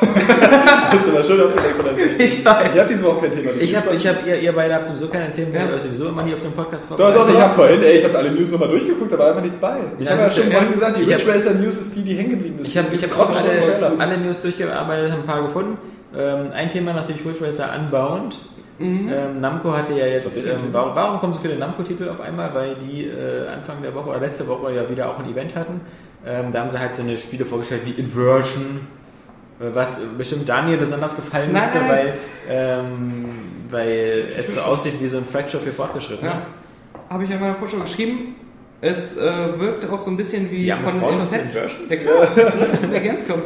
Hast 0.00 1.08
du 1.08 1.12
mal 1.12 1.24
schön 1.24 1.40
aufgelegt 1.40 1.76
von 1.76 1.84
deinem 1.86 1.98
Ich 2.18 2.44
weiß. 2.44 2.74
Ihr 2.74 2.80
habt 2.80 2.90
diese 2.90 3.04
Woche 3.04 3.20
kein 3.28 3.32
Thema. 3.32 3.50
Ich 3.58 3.76
habe, 3.76 3.94
ich 3.94 4.06
hab, 4.06 4.26
ihr, 4.26 4.38
ihr 4.40 4.52
beide 4.52 4.74
habt 4.74 4.86
sowieso 4.88 5.08
keine 5.08 5.30
Themen, 5.30 5.54
Ja. 5.54 5.60
weil 5.60 5.68
ihr 5.70 5.74
euch 5.76 5.82
sowieso 5.82 6.08
immer 6.08 6.22
nie 6.22 6.34
auf 6.34 6.42
dem 6.42 6.52
Podcast 6.52 6.90
Doch, 6.90 6.96
doch, 7.14 7.28
ich 7.32 7.40
habe 7.40 7.54
vorhin, 7.54 7.82
ey, 7.82 7.98
ich 7.98 8.04
habe 8.04 8.18
alle 8.18 8.30
News 8.32 8.50
nochmal 8.50 8.68
durchgeguckt, 8.68 9.12
da 9.12 9.18
war 9.18 9.28
einfach 9.28 9.42
nichts 9.42 9.58
bei. 9.58 9.76
Ich 9.98 10.04
Ja, 10.04 10.12
habe 10.12 10.22
ja 10.22 10.30
schon 10.30 10.44
ja- 10.44 10.50
vorhin 10.56 10.72
gesagt, 10.72 10.96
die 10.96 11.02
hab- 11.02 11.20
Ridge 11.20 11.34
Racer 11.34 11.54
News 11.54 11.78
ist 11.78 11.96
die, 11.96 12.02
die 12.02 12.14
hängen 12.14 12.30
geblieben 12.30 12.58
ist. 12.60 12.68
Ich 12.68 12.76
habe 12.78 12.88
ich 12.94 13.02
hab 13.02 13.18
auch 13.18 13.30
alle, 13.30 13.98
alle 13.98 14.18
News 14.18 14.42
durchgearbeitet, 14.42 15.12
habe 15.12 15.22
ein 15.22 15.26
paar 15.26 15.42
gefunden. 15.42 15.78
Ähm, 16.16 16.50
ein 16.54 16.68
Thema 16.68 16.92
natürlich 16.92 17.24
Ridge 17.24 17.44
Racer 17.46 17.70
Unbound. 17.78 18.38
Mhm. 18.78 19.08
Ähm, 19.10 19.40
Namco 19.40 19.72
hatte 19.72 19.94
ja 19.94 20.06
jetzt, 20.06 20.36
ähm, 20.36 20.44
warum, 20.72 20.94
warum 20.94 21.18
kommen 21.20 21.32
so 21.32 21.40
viele 21.40 21.56
Namco-Titel 21.56 22.08
auf 22.10 22.20
einmal? 22.20 22.50
Weil 22.54 22.74
die 22.74 23.04
äh, 23.04 23.48
Anfang 23.48 23.76
der 23.82 23.94
Woche 23.94 24.10
oder 24.10 24.20
letzte 24.20 24.46
Woche 24.48 24.70
ja 24.74 24.88
wieder 24.90 25.08
auch 25.08 25.18
ein 25.18 25.30
Event 25.30 25.54
hatten. 25.56 25.80
Ähm, 26.26 26.52
da 26.52 26.60
haben 26.60 26.70
sie 26.70 26.78
halt 26.78 26.94
so 26.94 27.02
eine 27.02 27.16
Spiele 27.16 27.44
vorgestellt 27.46 27.82
wie 27.86 27.92
Inversion, 27.92 28.80
was 29.58 30.00
bestimmt 30.18 30.48
Daniel 30.48 30.78
besonders 30.78 31.16
gefallen 31.16 31.52
Nein, 31.52 31.62
müsste, 31.62 31.78
nein, 31.78 31.88
weil, 31.88 32.14
ähm, 32.48 33.24
weil 33.70 34.22
es 34.38 34.54
so 34.54 34.60
aussieht 34.60 34.94
wie 35.00 35.08
so 35.08 35.16
ein 35.18 35.24
Fracture 35.24 35.62
für 35.62 35.72
Fortgeschrittene. 35.72 36.30
Ja. 36.30 36.42
Habe 37.08 37.24
ich 37.24 37.30
ja 37.30 37.36
in 37.36 37.42
meiner 37.42 37.54
Vorschau 37.56 37.78
geschrieben. 37.78 38.34
Es 38.82 39.16
äh, 39.16 39.22
wirkt 39.58 39.88
auch 39.90 40.02
so 40.02 40.10
ein 40.10 40.18
bisschen 40.18 40.50
wie 40.50 40.70
haben 40.70 40.82
von. 41.00 41.10
Inversion? 41.14 41.88
Ja 41.88 41.96
klar, 41.96 42.28
der 42.92 43.00
Gamescom. 43.00 43.40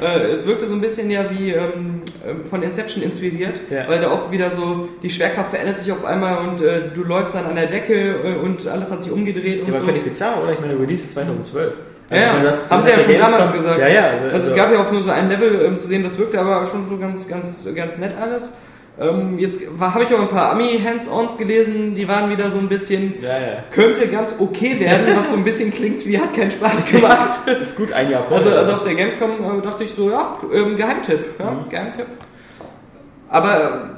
Äh, 0.00 0.30
es 0.30 0.46
wirkte 0.46 0.68
so 0.68 0.74
ein 0.74 0.80
bisschen 0.80 1.10
ja 1.10 1.28
wie 1.28 1.50
ähm, 1.50 2.02
ähm, 2.24 2.44
von 2.48 2.62
Inception 2.62 3.02
inspiriert, 3.02 3.62
Ja. 3.68 3.88
weil 3.88 4.00
da 4.00 4.12
auch 4.12 4.30
wieder 4.30 4.52
so 4.52 4.88
die 5.02 5.10
Schwerkraft 5.10 5.50
verändert 5.50 5.80
sich 5.80 5.90
auf 5.90 6.04
einmal 6.04 6.48
und 6.48 6.60
äh, 6.60 6.82
du 6.94 7.02
läufst 7.02 7.34
dann 7.34 7.46
an 7.46 7.56
der 7.56 7.66
Decke 7.66 8.14
äh, 8.24 8.36
und 8.36 8.64
alles 8.68 8.92
hat 8.92 9.02
sich 9.02 9.10
umgedreht 9.10 9.58
Ja, 9.58 9.64
und 9.64 9.70
aber 9.70 9.78
so. 9.80 9.86
völlig 9.86 10.04
bizarr, 10.04 10.40
oder? 10.44 10.52
Ich 10.52 10.60
meine, 10.60 10.74
Release 10.74 11.02
ist 11.02 11.12
2012. 11.14 11.72
Ja, 12.10 12.16
ja, 12.16 12.42
das- 12.42 12.70
haben 12.70 12.84
sie 12.84 12.90
ja 12.90 12.98
schon 13.00 13.18
damals 13.18 13.52
gesagt. 13.52 13.78
Ja, 13.80 13.88
ja. 13.88 14.02
Also, 14.10 14.26
Also, 14.32 14.50
es 14.50 14.54
gab 14.56 14.72
ja 14.72 14.78
auch 14.80 14.92
nur 14.92 15.02
so 15.02 15.10
ein 15.10 15.28
Level 15.28 15.64
ähm, 15.64 15.78
zu 15.78 15.88
sehen, 15.88 16.02
das 16.04 16.18
wirkte 16.18 16.38
aber 16.40 16.64
schon 16.66 16.88
so 16.88 16.96
ganz, 16.98 17.26
ganz, 17.26 17.66
ganz 17.74 17.98
nett 17.98 18.12
alles. 18.20 18.52
Ähm, 18.98 19.38
jetzt 19.38 19.60
habe 19.78 20.04
ich 20.04 20.14
auch 20.14 20.20
ein 20.20 20.28
paar 20.28 20.52
Ami-Hands-Ons 20.52 21.36
gelesen, 21.36 21.94
die 21.94 22.08
waren 22.08 22.30
wieder 22.30 22.50
so 22.50 22.58
ein 22.58 22.68
bisschen, 22.68 23.14
Ja, 23.20 23.28
ja. 23.30 23.36
könnte 23.70 24.06
ganz 24.08 24.34
okay 24.38 24.78
werden, 24.80 25.14
was 25.16 25.28
so 25.30 25.36
ein 25.36 25.44
bisschen 25.44 25.70
klingt 25.70 26.06
wie 26.06 26.18
hat 26.18 26.32
keinen 26.32 26.50
Spaß 26.52 26.86
gemacht. 26.86 27.40
Das 27.46 27.60
ist 27.60 27.76
gut 27.76 27.92
ein 27.92 28.10
Jahr 28.10 28.22
vorher. 28.22 28.46
Also, 28.46 28.58
also 28.58 28.72
auf 28.72 28.84
der 28.84 28.94
Gamescom 28.94 29.30
äh, 29.32 29.62
dachte 29.62 29.84
ich 29.84 29.92
so, 29.92 30.10
ja, 30.10 30.38
ähm, 30.54 30.76
Geheimtipp, 30.76 31.34
ja, 31.38 31.50
Mhm. 31.50 31.68
Geheimtipp. 31.68 32.06
Aber 33.28 33.95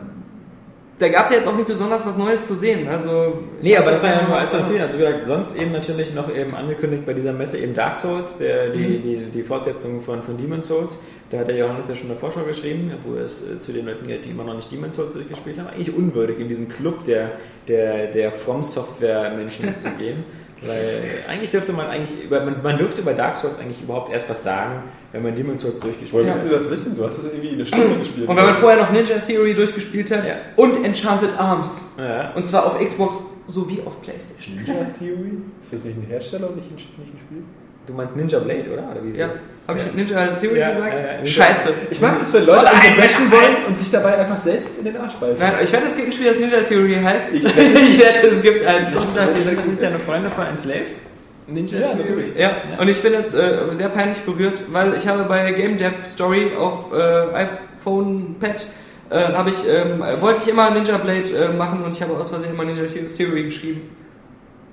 da 0.98 1.08
gab 1.08 1.26
es 1.26 1.30
ja 1.30 1.36
jetzt 1.38 1.46
auch 1.48 1.56
nicht 1.56 1.68
besonders 1.68 2.04
was 2.06 2.16
Neues 2.16 2.46
zu 2.46 2.54
sehen. 2.54 2.88
Also, 2.88 3.38
Nee, 3.62 3.76
aber 3.76 3.92
das 3.92 4.02
war 4.02 4.10
ja 4.10 4.22
nur 4.26 4.36
anderes. 4.36 4.54
von 4.60 4.66
vielen. 4.68 4.82
Also 4.82 4.98
wie 4.98 5.02
gesagt, 5.04 5.26
sonst 5.26 5.56
eben 5.56 5.72
natürlich 5.72 6.14
noch 6.14 6.34
eben 6.34 6.54
angekündigt 6.54 7.06
bei 7.06 7.12
dieser 7.14 7.32
Messe 7.32 7.58
eben 7.58 7.74
Dark 7.74 7.94
Souls, 7.96 8.36
der, 8.38 8.70
die, 8.70 8.78
Mhm. 8.78 9.02
die, 9.02 9.16
die 9.32 9.42
Fortsetzung 9.42 10.00
von, 10.02 10.22
von 10.22 10.36
Demon's 10.36 10.66
Souls. 10.68 10.98
Da 11.30 11.38
hat 11.40 11.48
der 11.48 11.56
Johannes 11.56 11.88
ja 11.88 11.94
schon 11.94 12.08
eine 12.10 12.18
Vorschau 12.18 12.40
geschrieben, 12.44 12.90
wo 13.04 13.14
es 13.14 13.42
äh, 13.46 13.60
zu 13.60 13.72
den 13.72 13.84
Leuten 13.86 14.06
geht, 14.06 14.24
die 14.24 14.30
immer 14.30 14.44
noch 14.44 14.54
nicht 14.54 14.72
Demon's 14.72 14.96
Souls 14.96 15.12
durchgespielt 15.12 15.58
haben, 15.58 15.68
eigentlich 15.68 15.94
unwürdig 15.94 16.40
in 16.40 16.48
diesen 16.48 16.68
Club 16.68 17.04
der, 17.04 17.32
der, 17.68 18.06
der 18.06 18.32
From 18.32 18.62
Software 18.62 19.30
Menschen 19.38 19.76
zu 19.76 19.90
gehen. 19.98 20.24
Weil 20.66 21.02
eigentlich 21.28 21.50
dürfte 21.50 21.72
man 21.72 21.86
eigentlich 21.86 22.24
über, 22.24 22.44
man, 22.44 22.62
man 22.62 22.78
dürfte 22.78 23.02
bei 23.02 23.12
Dark 23.12 23.36
Souls 23.36 23.58
eigentlich 23.58 23.80
überhaupt 23.82 24.12
erst 24.12 24.28
was 24.28 24.42
sagen, 24.42 24.82
wenn 25.12 25.22
man 25.22 25.34
Demon's 25.34 25.62
Souls 25.62 25.78
durchgespielt 25.80 26.12
Woher 26.12 26.32
hat. 26.34 26.40
willst 26.40 26.50
du 26.50 26.54
das 26.56 26.70
wissen? 26.70 26.96
Du 26.96 27.04
hast 27.04 27.18
es 27.18 27.26
irgendwie 27.26 27.50
eine 27.50 27.64
Stunde 27.66 27.98
gespielt. 27.98 28.28
Und 28.28 28.36
wenn 28.36 28.44
man 28.44 28.56
vorher 28.56 28.82
noch 28.82 28.90
Ninja 28.90 29.18
Theory 29.18 29.54
durchgespielt 29.54 30.10
hat 30.10 30.26
Ja. 30.26 30.34
und 30.56 30.84
Enchanted 30.84 31.30
Arms. 31.38 31.80
Ja. 31.98 32.32
Und 32.34 32.46
zwar 32.48 32.66
auf 32.66 32.78
Xbox 32.78 33.16
sowie 33.46 33.80
auf 33.84 34.00
Playstation. 34.02 34.56
Ninja 34.56 34.74
Theory? 34.98 35.32
Ist 35.60 35.72
das 35.72 35.84
nicht 35.84 35.96
ein 35.96 36.06
Hersteller 36.08 36.48
und 36.50 36.56
nicht 36.56 36.70
ein, 36.70 36.74
nicht 36.76 37.14
ein 37.14 37.18
Spiel? 37.18 37.42
Du 37.88 37.94
meinst 37.94 38.14
Ninja 38.14 38.38
Blade, 38.38 38.64
oder? 38.70 38.82
oder 38.92 39.02
wie 39.02 39.10
ist 39.12 39.18
Ja. 39.18 39.30
Habe 39.66 39.78
ich 39.80 39.94
Ninja 39.94 40.26
Theory 40.34 40.58
Ja, 40.60 40.70
gesagt? 40.74 40.98
ja, 41.00 41.06
ja, 41.20 41.26
Scheiße. 41.26 41.68
Ich 41.90 42.00
mag 42.00 42.18
das, 42.18 42.32
wenn 42.34 42.44
Leute 42.44 42.70
einen 42.70 42.94
so 42.96 43.00
bashen 43.00 43.30
wollen 43.30 43.56
und 43.56 43.78
sich 43.78 43.90
dabei 43.90 44.18
einfach 44.18 44.38
selbst 44.38 44.78
in 44.78 44.84
den 44.84 44.96
Arsch 44.98 45.14
beißen. 45.14 45.38
Nein, 45.38 45.54
ich 45.64 45.72
wette, 45.72 45.86
es 45.86 45.96
gibt 45.96 46.08
ein 46.08 46.12
Spiel, 46.12 46.26
das 46.28 46.38
Ninja 46.38 46.60
Theory 46.60 47.00
heißt. 47.02 47.34
Ich 47.34 47.44
ich 47.44 47.98
wette, 47.98 48.26
es 48.28 48.42
gibt 48.42 48.66
eins. 48.66 48.92
Das 48.92 49.02
sind, 49.02 49.44
sind 49.44 49.58
das 49.58 49.66
nicht 49.66 49.82
deine 49.82 49.98
Freunde 49.98 50.30
von 50.30 50.46
Enslaved? 50.46 50.86
Ninja 51.46 51.78
Ja, 51.78 51.86
Theory? 51.88 51.98
natürlich. 51.98 52.36
Ja, 52.36 52.50
und 52.78 52.88
ich 52.88 53.00
bin 53.02 53.14
jetzt 53.14 53.34
äh, 53.34 53.74
sehr 53.74 53.88
peinlich 53.88 54.18
berührt, 54.18 54.62
weil 54.70 54.94
ich 54.94 55.08
habe 55.08 55.24
bei 55.24 55.50
Game 55.52 55.78
Dev 55.78 55.94
Story 56.06 56.52
auf 56.58 56.92
äh, 56.92 57.46
iPhone 57.78 58.36
Pad 58.38 58.66
äh, 59.10 59.32
habe 59.32 59.48
ich 59.48 59.56
ähm, 59.66 60.02
wollte 60.20 60.40
ich 60.44 60.48
immer 60.50 60.70
Ninja 60.70 60.98
Blade 60.98 61.24
äh, 61.34 61.48
machen 61.56 61.82
und 61.82 61.92
ich 61.92 62.02
habe 62.02 62.12
aus 62.14 62.28
Versehen 62.28 62.52
immer 62.52 62.64
Ninja 62.64 62.84
Theory 62.84 63.44
geschrieben. 63.44 63.80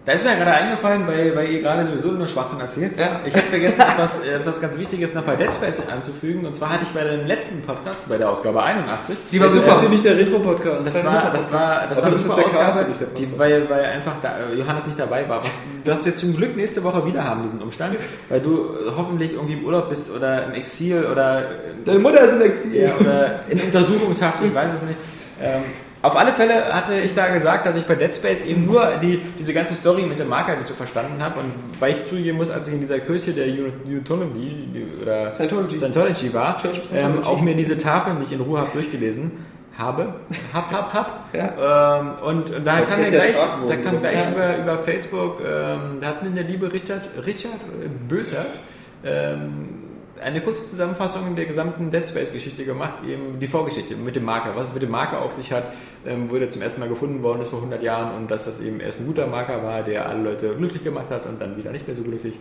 Da 0.05 0.11
ist 0.11 0.23
mir 0.23 0.35
gerade 0.35 0.51
eingefallen, 0.51 1.07
weil, 1.07 1.35
weil 1.35 1.49
ihr 1.49 1.61
gerade 1.61 1.87
sowieso 1.87 2.09
nur 2.09 2.27
Schwachsinn 2.27 2.59
erzählt. 2.59 2.95
Ja. 2.95 3.21
Ich 3.25 3.33
habe 3.33 3.47
vergessen, 3.47 3.81
etwas, 3.81 4.19
äh, 4.19 4.35
etwas 4.35 4.61
ganz 4.61 4.77
Wichtiges 4.77 5.15
noch 5.15 5.23
bei 5.23 5.35
Dead 5.35 5.49
Space 5.51 5.81
anzufügen. 5.91 6.45
Und 6.45 6.55
zwar 6.55 6.69
hatte 6.69 6.83
ich 6.83 6.89
bei 6.89 7.03
dem 7.03 7.25
letzten 7.25 7.63
Podcast, 7.63 8.07
bei 8.07 8.19
der 8.19 8.29
Ausgabe 8.29 8.61
81, 8.61 9.17
Die 9.31 9.39
war 9.41 9.49
Das 9.49 9.65
ist 9.65 9.79
hier 9.79 9.89
nicht 9.89 10.05
der 10.05 10.15
Retro-Podcast. 10.15 10.85
das 10.85 11.03
war, 11.05 11.31
das 11.33 11.51
war, 11.51 11.87
das 11.87 11.97
war 11.97 12.05
eine 12.05 12.13
das 12.13 12.23
super 12.23 12.35
der 12.35 12.43
Chaos, 12.43 12.77
Ausgabe, 12.77 13.07
die, 13.17 13.39
weil, 13.39 13.67
weil 13.67 13.85
einfach 13.85 14.13
da, 14.21 14.37
äh, 14.37 14.53
Johannes 14.53 14.85
nicht 14.85 14.99
dabei 14.99 15.27
war. 15.27 15.39
Was, 15.39 15.49
was 15.85 16.05
wir 16.05 16.15
zum 16.15 16.35
Glück 16.35 16.55
nächste 16.55 16.83
Woche 16.83 17.03
wieder 17.07 17.23
haben, 17.23 17.41
diesen 17.41 17.63
Umstand, 17.63 17.97
weil 18.29 18.41
du 18.41 18.51
äh, 18.57 18.91
hoffentlich 18.95 19.33
irgendwie 19.33 19.53
im 19.53 19.65
Urlaub 19.65 19.89
bist 19.89 20.15
oder 20.15 20.45
im 20.45 20.53
Exil 20.53 21.03
oder, 21.11 21.45
Deine 21.83 21.97
Mutter 21.97 22.21
ist 22.21 22.33
in 22.33 22.41
Exil. 22.41 22.75
ja, 22.75 22.95
oder 22.99 23.39
in 23.49 23.59
Untersuchungshaft, 23.59 24.37
ich 24.45 24.53
weiß 24.53 24.69
es 24.71 24.81
nicht. 24.83 24.99
Ähm, 25.41 25.63
auf 26.05 26.15
alle 26.15 26.33
Fälle 26.33 26.71
hatte 26.71 26.99
ich 26.99 27.15
da 27.15 27.27
gesagt, 27.29 27.65
dass 27.65 27.75
ich 27.75 27.83
bei 27.85 27.95
Dead 27.95 28.15
Space 28.15 28.45
eben 28.45 28.65
nur 28.65 28.99
die, 29.01 29.19
diese 29.39 29.53
ganze 29.53 29.73
Story 29.73 30.03
mit 30.03 30.19
dem 30.19 30.29
Marker 30.29 30.55
nicht 30.55 30.67
so 30.67 30.75
verstanden 30.75 31.21
habe. 31.21 31.39
Und 31.39 31.51
weil 31.79 31.95
ich 31.95 32.05
zugeben 32.05 32.37
muss, 32.37 32.51
als 32.51 32.67
ich 32.67 32.75
in 32.75 32.79
dieser 32.79 32.99
Kirche 32.99 33.31
der 33.31 33.47
Unitology 33.47 34.85
oder 35.01 35.31
Scientology. 35.31 35.77
Scientology 35.77 36.31
war, 36.31 36.57
ähm, 36.63 36.71
Scientology. 36.85 37.27
auch 37.27 37.41
mir 37.41 37.55
diese 37.55 37.79
Tafeln 37.79 38.19
nicht 38.19 38.31
in 38.31 38.39
Ruhe 38.41 38.59
habe 38.59 38.69
durchgelesen 38.71 39.31
habe. 39.77 40.13
Hab, 40.53 40.71
hab, 40.71 40.93
hab. 40.93 41.29
Ja. 41.33 41.99
Ähm, 41.99 42.11
und 42.23 42.51
da 42.63 42.81
Das 42.81 42.89
kam 42.89 43.09
gleich, 43.09 43.35
da 43.67 43.75
kam 43.75 43.99
gleich 43.99 44.15
Ja. 44.15 44.31
über, 44.31 44.57
über 44.63 44.77
Facebook, 44.77 45.41
ähm, 45.41 45.97
da 46.01 46.07
hat 46.07 46.23
mir 46.23 46.29
der 46.29 46.43
liebe 46.43 46.71
Richard, 46.71 47.01
Richard 47.25 47.55
äh, 47.55 47.89
Bösert 48.07 48.59
ähm, 49.03 49.84
eine 50.21 50.41
kurze 50.41 50.65
Zusammenfassung 50.65 51.35
der 51.35 51.45
gesamten 51.45 51.91
Dead 51.91 52.07
Space 52.07 52.31
Geschichte 52.31 52.63
gemacht, 52.63 53.03
eben 53.07 53.39
die 53.39 53.47
Vorgeschichte 53.47 53.95
mit 53.95 54.15
dem 54.15 54.25
Marker, 54.25 54.55
was 54.55 54.69
es 54.69 54.73
mit 54.73 54.83
dem 54.83 54.91
Marker 54.91 55.21
auf 55.21 55.33
sich 55.33 55.51
hat, 55.51 55.65
ähm, 56.05 56.29
wo 56.29 56.37
der 56.37 56.49
zum 56.49 56.61
ersten 56.61 56.79
Mal 56.79 56.89
gefunden 56.89 57.21
worden 57.23 57.41
ist 57.41 57.49
vor 57.49 57.59
100 57.59 57.83
Jahren 57.83 58.15
und 58.15 58.31
dass 58.31 58.45
das 58.45 58.59
eben 58.59 58.79
erst 58.79 59.01
ein 59.01 59.07
guter 59.07 59.27
Marker 59.27 59.63
war, 59.63 59.83
der 59.83 60.07
alle 60.07 60.23
Leute 60.23 60.55
glücklich 60.55 60.83
gemacht 60.83 61.09
hat 61.09 61.25
und 61.25 61.41
dann 61.41 61.57
wieder 61.57 61.71
nicht 61.71 61.87
mehr 61.87 61.95
so 61.95 62.03
glücklich. 62.03 62.35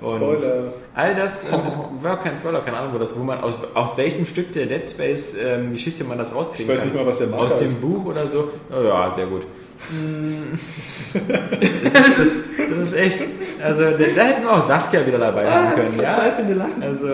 Und 0.00 0.18
Spoiler. 0.18 0.72
All 0.94 1.14
das 1.14 1.44
ähm, 1.52 1.60
es 1.66 1.78
war 2.02 2.20
kein 2.22 2.36
Spoiler, 2.36 2.60
keine 2.60 2.76
Ahnung, 2.76 2.94
wo, 2.94 2.98
das, 2.98 3.18
wo 3.18 3.22
man 3.22 3.40
aus, 3.40 3.54
aus 3.74 3.98
welchem 3.98 4.26
Stück 4.26 4.52
der 4.52 4.66
Dead 4.66 4.86
Space 4.86 5.36
ähm, 5.42 5.72
Geschichte 5.72 6.04
man 6.04 6.18
das 6.18 6.34
rauskriegen 6.34 6.66
Ich 6.72 6.80
weiß 6.80 6.84
nicht 6.84 6.94
mal, 6.94 7.06
was 7.06 7.18
der 7.18 7.26
Marker 7.26 7.44
Aus 7.44 7.58
dem 7.58 7.66
ist. 7.66 7.80
Buch 7.80 8.06
oder 8.06 8.26
so. 8.28 8.50
Oh, 8.70 8.82
ja, 8.82 9.10
sehr 9.10 9.26
gut. 9.26 9.42
Mm. 9.90 10.58
das, 11.92 12.18
ist, 12.18 12.44
das, 12.58 12.68
das 12.70 12.78
ist 12.78 12.94
echt. 12.94 13.24
Also 13.62 13.82
da, 13.90 14.22
hätten 14.22 14.42
wir 14.42 14.52
auch 14.52 14.64
Saskia 14.64 15.06
wieder 15.06 15.18
dabei 15.18 15.48
Ah, 15.48 15.70
haben 15.70 15.76
das 15.76 15.90
können. 15.90 16.02
Ja? 16.02 16.10
verzweifelnde 16.10 16.54
Lachen. 16.54 16.82
Also, 16.82 17.08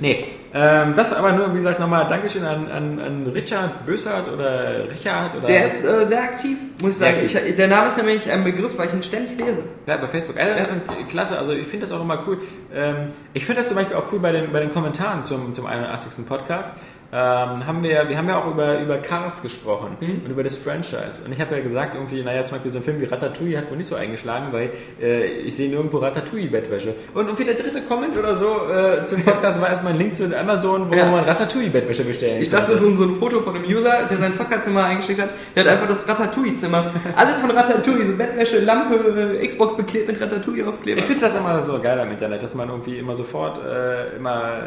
nee, 0.00 0.26
ähm, 0.56 0.94
das 0.94 1.12
aber 1.12 1.32
nur, 1.32 1.52
wie 1.52 1.56
gesagt, 1.56 1.80
nochmal 1.80 2.06
Dankeschön 2.08 2.44
an, 2.44 2.70
an, 2.70 3.00
an 3.00 3.26
Richard 3.26 3.84
Bösart 3.86 4.30
oder 4.32 4.88
Richard 4.88 5.34
oder. 5.34 5.46
Der 5.46 5.66
ist 5.66 5.84
äh, 5.84 6.06
sehr 6.06 6.22
aktiv, 6.22 6.58
muss 6.80 6.92
ich 6.92 6.98
sagen. 6.98 7.16
Ich, 7.24 7.56
der 7.56 7.66
Name 7.66 7.88
ist 7.88 7.96
nämlich 7.96 8.30
ein 8.30 8.44
Begriff, 8.44 8.78
weil 8.78 8.86
ich 8.86 8.94
ihn 8.94 9.02
ständig 9.02 9.36
lese. 9.36 9.64
Ja, 9.86 9.96
bei 9.96 10.06
Facebook. 10.06 10.38
Also, 10.38 10.54
das 10.56 10.70
ist 10.70 11.08
klasse. 11.10 11.38
Also 11.38 11.54
ich 11.54 11.66
finde 11.66 11.86
das 11.86 11.92
auch 11.92 12.00
immer 12.00 12.22
cool. 12.28 12.38
Ähm, 12.72 13.12
ich 13.32 13.44
finde 13.44 13.62
das 13.62 13.68
zum 13.68 13.78
Beispiel 13.78 13.96
auch 13.96 14.12
cool 14.12 14.20
bei 14.20 14.30
den, 14.30 14.52
bei 14.52 14.60
den 14.60 14.70
Kommentaren 14.70 15.24
zum, 15.24 15.52
zum 15.52 15.66
81. 15.66 16.24
Podcast. 16.24 16.72
Ähm, 17.16 17.64
haben 17.64 17.82
wir, 17.84 18.08
wir 18.08 18.18
haben 18.18 18.28
ja 18.28 18.38
auch 18.42 18.50
über, 18.50 18.80
über 18.80 18.96
Cars 18.96 19.40
gesprochen 19.40 19.96
Mhm. 20.00 20.22
und 20.24 20.30
über 20.32 20.42
das 20.42 20.56
Franchise. 20.56 21.22
Und 21.24 21.32
ich 21.32 21.40
habe 21.40 21.54
ja 21.56 21.62
gesagt, 21.62 21.94
irgendwie, 21.94 22.22
naja, 22.24 22.42
zum 22.44 22.56
Beispiel 22.56 22.72
so 22.72 22.78
ein 22.78 22.82
Film 22.84 23.00
wie 23.00 23.04
Ratatouille 23.04 23.56
hat 23.56 23.70
wohl 23.70 23.76
nicht 23.76 23.86
so 23.86 23.94
eingeschlagen, 23.94 24.48
weil 24.50 24.70
äh, 25.00 25.24
ich 25.42 25.54
sehe 25.54 25.70
nirgendwo 25.70 25.98
Ratatouille-Bettwäsche. 25.98 26.92
Und 27.14 27.26
irgendwie 27.26 27.44
der 27.44 27.54
dritte 27.54 27.82
Comment 27.82 28.18
oder 28.18 28.36
so 28.36 28.68
äh, 28.68 29.06
zum 29.06 29.22
Podcast 29.22 29.60
war 29.62 29.68
erstmal 29.68 29.92
ein 29.92 29.98
Link 29.98 30.16
zu 30.16 30.24
Amazon, 30.36 30.90
wo 30.90 30.94
Ja. 30.94 31.06
man 31.08 31.22
Ratatouille-Bettwäsche 31.24 32.02
bestellen 32.02 32.42
Ich 32.42 32.50
dachte, 32.50 32.76
so, 32.76 32.86
ein- 32.88 32.96
so 32.96 33.04
ein 33.04 33.16
Foto 33.20 33.42
von 33.42 33.54
einem 33.54 33.64
User, 33.64 34.06
der 34.10 34.16
sein 34.18 34.34
Zockerzimmer 34.34 34.82
eingeschickt 34.84 35.20
hat, 35.22 35.28
der 35.54 35.64
hat 35.64 35.70
einfach 35.70 35.86
das 35.88 36.08
Ratatouille-Zimmer. 36.08 36.90
Alles 37.14 37.40
von 37.40 37.50
Ratatouille, 37.52 38.06
so 38.08 38.16
Bettwäsche, 38.16 38.58
Lampe, 38.58 39.38
äh, 39.40 39.46
Xbox 39.46 39.76
beklebt 39.76 40.08
mit 40.08 40.20
Ratatouille-Aufkleber. 40.20 40.98
Ich 40.98 41.04
finde 41.06 41.20
das 41.26 41.36
immer 41.36 41.62
so 41.62 41.78
geil 41.80 42.00
am 42.00 42.10
Internet, 42.10 42.42
dass 42.42 42.54
man 42.56 42.68
irgendwie 42.68 42.98
immer 42.98 43.14
sofort 43.14 43.60
äh, 43.64 44.16
immer 44.16 44.62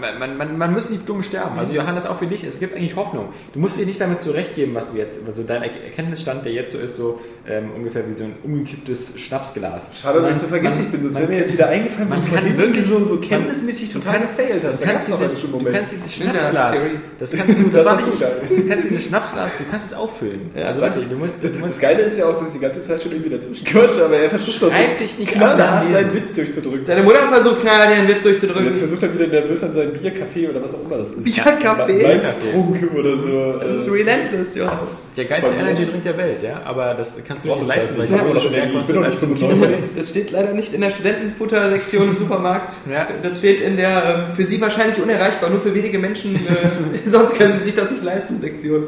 man, 0.00 0.18
man, 0.18 0.36
man, 0.36 0.58
man 0.58 0.72
muss 0.72 0.90
nicht 0.90 1.08
dumm 1.08 1.22
sterben. 1.22 1.58
Also 1.60 1.75
Johannes, 1.76 2.06
auch 2.06 2.18
für 2.18 2.26
dich, 2.26 2.42
es 2.44 2.58
gibt 2.58 2.74
eigentlich 2.74 2.96
Hoffnung. 2.96 3.28
Du 3.52 3.60
musst 3.60 3.78
dich 3.78 3.86
nicht 3.86 4.00
damit 4.00 4.20
zurechtgeben, 4.22 4.74
was 4.74 4.90
du 4.92 4.98
jetzt, 4.98 5.20
also 5.26 5.42
dein 5.44 5.62
Er- 5.62 5.84
Erkenntnisstand, 5.84 6.44
der 6.44 6.52
jetzt 6.52 6.72
so 6.72 6.78
ist, 6.78 6.96
so 6.96 7.20
ähm, 7.48 7.70
ungefähr 7.76 8.02
wie 8.08 8.12
so 8.12 8.24
ein 8.24 8.34
umgekipptes 8.42 9.18
Schnapsglas. 9.20 9.90
Schade, 10.00 10.20
dass 10.22 10.36
ich 10.36 10.42
so 10.42 10.48
vergesslich 10.48 10.82
man- 10.84 10.92
bin, 10.92 11.02
sonst 11.04 11.16
wäre 11.18 11.28
mir 11.28 11.36
jetzt 11.38 11.46
kann- 11.48 11.54
wieder 11.58 11.68
eingefallen, 11.68 12.08
man 12.08 12.24
du 12.24 12.32
kann 12.34 12.58
wirklich- 12.58 12.84
so, 12.86 13.04
so 13.04 13.16
kenntnismäßig 13.18 13.92
Du 13.92 13.98
total 14.00 14.20
gefailt 14.20 14.62
hast. 14.64 14.80
du 14.82 14.84
kannst, 14.86 15.08
dieses, 15.08 15.40
du 15.40 15.64
kannst 15.72 15.92
dieses 15.92 16.14
Schnapsglas, 16.14 16.76
das 17.20 17.30
kannst 17.36 17.58
du, 17.60 17.64
das, 17.72 17.84
Das 17.84 18.04
du 18.04 18.10
du 18.56 18.66
kannst 18.68 18.90
dieses 18.90 19.04
Schnapsglas, 19.04 19.50
du 19.58 19.64
kannst 19.70 19.92
es 19.92 19.96
auffüllen. 19.96 20.50
also 20.54 20.80
Was? 20.80 20.94
wirklich, 20.96 21.10
du 21.12 21.16
musst, 21.18 21.44
du 21.44 21.48
Das 21.48 21.58
musst 21.60 21.80
Geile 21.80 22.02
ist 22.02 22.18
ja 22.18 22.26
auch, 22.26 22.38
dass 22.38 22.48
ich 22.48 22.54
die 22.54 22.60
ganze 22.60 22.82
Zeit 22.82 23.02
schon 23.02 23.12
irgendwie 23.12 23.30
dazwischen 23.30 23.64
quatsche, 23.64 24.04
aber 24.04 24.16
er 24.16 24.30
versucht 24.30 24.62
doch 24.62 24.70
Schreib 24.72 24.98
dich 24.98 25.18
nicht 25.18 25.32
knallhart 25.32 25.88
seinen 25.88 26.14
Witz 26.14 26.34
durchzudrücken. 26.34 26.84
Deine 26.84 27.02
Mutter 27.02 27.28
versucht 27.28 27.60
knallhart 27.60 27.92
den 27.96 28.08
Witz 28.08 28.16
Und 28.16 28.24
durchzudrücken. 28.24 28.64
jetzt 28.66 28.78
versucht 28.78 29.02
er 29.04 29.14
wieder 29.14 29.26
nervös 29.28 29.62
an 29.62 29.72
seinem 29.72 29.92
Bierkaffee 29.92 30.48
oder 30.48 30.62
was 30.62 30.74
auch 30.74 30.84
immer 30.84 30.98
das 30.98 31.10
ist. 31.10 31.22
Bierkaffee? 31.24 32.02
Weinstrunk 32.04 32.90
oder 32.98 33.18
so. 33.18 33.52
Das 33.60 33.72
ist 33.74 33.90
relentless, 33.90 34.54
Johannes. 34.54 35.02
der 35.16 35.24
geilste 35.26 35.50
Von- 35.52 35.60
Energy 35.60 35.86
Drink 35.86 36.02
der 36.04 36.16
Welt, 36.18 36.42
ja, 36.42 36.60
aber 36.64 36.94
das 36.94 37.22
kannst 37.36 37.44
du 37.44 37.48
Brauchst 37.48 37.62
so 37.62 37.68
leisten, 37.68 37.98
weil 37.98 38.06
nicht. 38.06 38.14
ich 38.14 38.20
habe 38.20 38.34
Ja, 38.34 38.40
schon 38.40 38.52
mehr 38.52 38.64
ich 38.64 38.70
bin 38.70 38.78
kostet 38.78 38.96
als 38.96 39.20
zum 39.20 39.36
95. 39.36 39.76
Kino. 39.76 39.88
Das 39.96 40.10
steht 40.10 40.30
leider 40.30 40.52
nicht 40.52 40.74
in 40.74 40.80
der 40.80 40.90
Studentenfuttersektion 40.90 42.08
im 42.08 42.16
Supermarkt. 42.16 42.76
Ja. 42.90 43.08
Das 43.22 43.38
steht 43.38 43.60
in 43.60 43.76
der 43.76 44.26
ähm, 44.28 44.36
für 44.36 44.46
Sie 44.46 44.60
wahrscheinlich 44.60 45.00
unerreichbar, 45.00 45.50
nur 45.50 45.60
für 45.60 45.74
wenige 45.74 45.98
Menschen, 45.98 46.36
äh, 46.36 46.38
sonst 47.08 47.34
können 47.34 47.58
Sie 47.58 47.64
sich 47.64 47.74
das 47.74 47.90
nicht 47.90 48.02
leisten, 48.04 48.40
Sektion. 48.40 48.86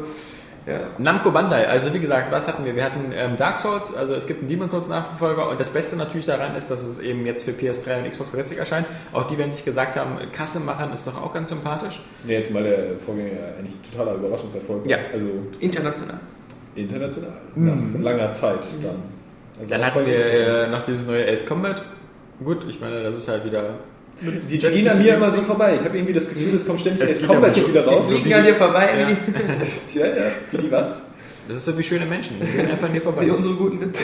Ja. 0.67 0.81
Namco 0.99 1.31
Bandai, 1.31 1.67
also 1.67 1.91
wie 1.95 1.99
gesagt, 1.99 2.31
was 2.31 2.47
hatten 2.47 2.63
wir? 2.63 2.75
Wir 2.75 2.83
hatten 2.83 3.11
ähm, 3.11 3.37
Dark 3.37 3.57
Souls, 3.57 3.95
also 3.95 4.13
es 4.13 4.27
gibt 4.27 4.41
einen 4.41 4.49
Demon's 4.49 4.71
Souls 4.71 4.87
Nachfolger 4.87 5.49
und 5.49 5.59
das 5.59 5.69
Beste 5.71 5.95
natürlich 5.95 6.27
daran 6.27 6.55
ist, 6.55 6.69
dass 6.69 6.83
es 6.83 6.99
eben 6.99 7.25
jetzt 7.25 7.45
für 7.45 7.51
PS3 7.51 7.99
und 8.03 8.09
Xbox 8.09 8.31
360 8.31 8.57
erscheint. 8.59 8.85
Auch 9.11 9.25
die, 9.25 9.37
wenn 9.39 9.51
sich 9.51 9.65
gesagt 9.65 9.95
haben, 9.95 10.19
Kasse 10.31 10.59
machen 10.59 10.93
ist 10.93 11.07
doch 11.07 11.19
auch 11.19 11.33
ganz 11.33 11.49
sympathisch. 11.49 12.01
Nee, 12.23 12.33
jetzt 12.33 12.51
mal 12.51 12.61
der 12.61 12.99
Vorgänger 13.03 13.29
ja 13.29 13.55
eigentlich 13.57 13.77
totaler 13.89 14.15
Überraschungserfolg. 14.15 14.85
Ja. 14.85 14.97
Also 15.11 15.27
International. 15.59 16.19
International. 16.81 17.33
Nach 17.55 17.75
langer 18.01 18.31
Zeit 18.31 18.59
dann. 18.81 18.95
Also 19.59 19.69
Dann 19.69 19.81
auch 19.81 19.85
hatten 19.87 20.05
wir 20.05 20.25
äh, 20.25 20.69
noch 20.69 20.85
dieses 20.85 21.05
neue 21.07 21.27
Ace 21.27 21.45
Combat. 21.45 21.83
Gut, 22.43 22.65
ich 22.69 22.79
meine, 22.79 23.03
das 23.03 23.15
ist 23.15 23.27
halt 23.27 23.45
wieder. 23.45 23.75
Die, 24.21 24.39
die 24.39 24.57
gehen 24.57 24.87
an 24.87 25.01
mir 25.01 25.15
immer 25.15 25.31
so 25.31 25.41
vorbei. 25.41 25.75
Ich 25.75 25.85
habe 25.85 25.97
irgendwie 25.97 26.13
das 26.13 26.29
Gefühl, 26.29 26.53
es 26.55 26.65
kommt 26.65 26.79
ständig 26.81 27.01
Es 27.01 27.19
Ace 27.21 27.27
Combat 27.27 27.57
aber 27.57 27.67
wieder 27.69 27.85
raus. 27.85 28.07
Die 28.09 28.15
fliegen 28.15 28.35
an 28.35 28.45
dir 28.45 28.55
vorbei, 28.55 28.89
Ja. 28.99 29.09
Ja, 30.01 30.07
ja. 30.07 30.23
Wie 30.51 30.57
die 30.57 30.71
was? 30.71 31.01
Das 31.47 31.57
ist 31.57 31.65
so 31.65 31.77
wie 31.77 31.83
schöne 31.83 32.05
Menschen, 32.05 32.35
die 32.39 32.45
gehen 32.45 32.69
einfach 32.69 32.89
hier 32.91 33.01
vorbei. 33.01 33.25
wie 33.25 33.31
unsere 33.31 33.55
guten 33.55 33.81
Witze. 33.81 34.03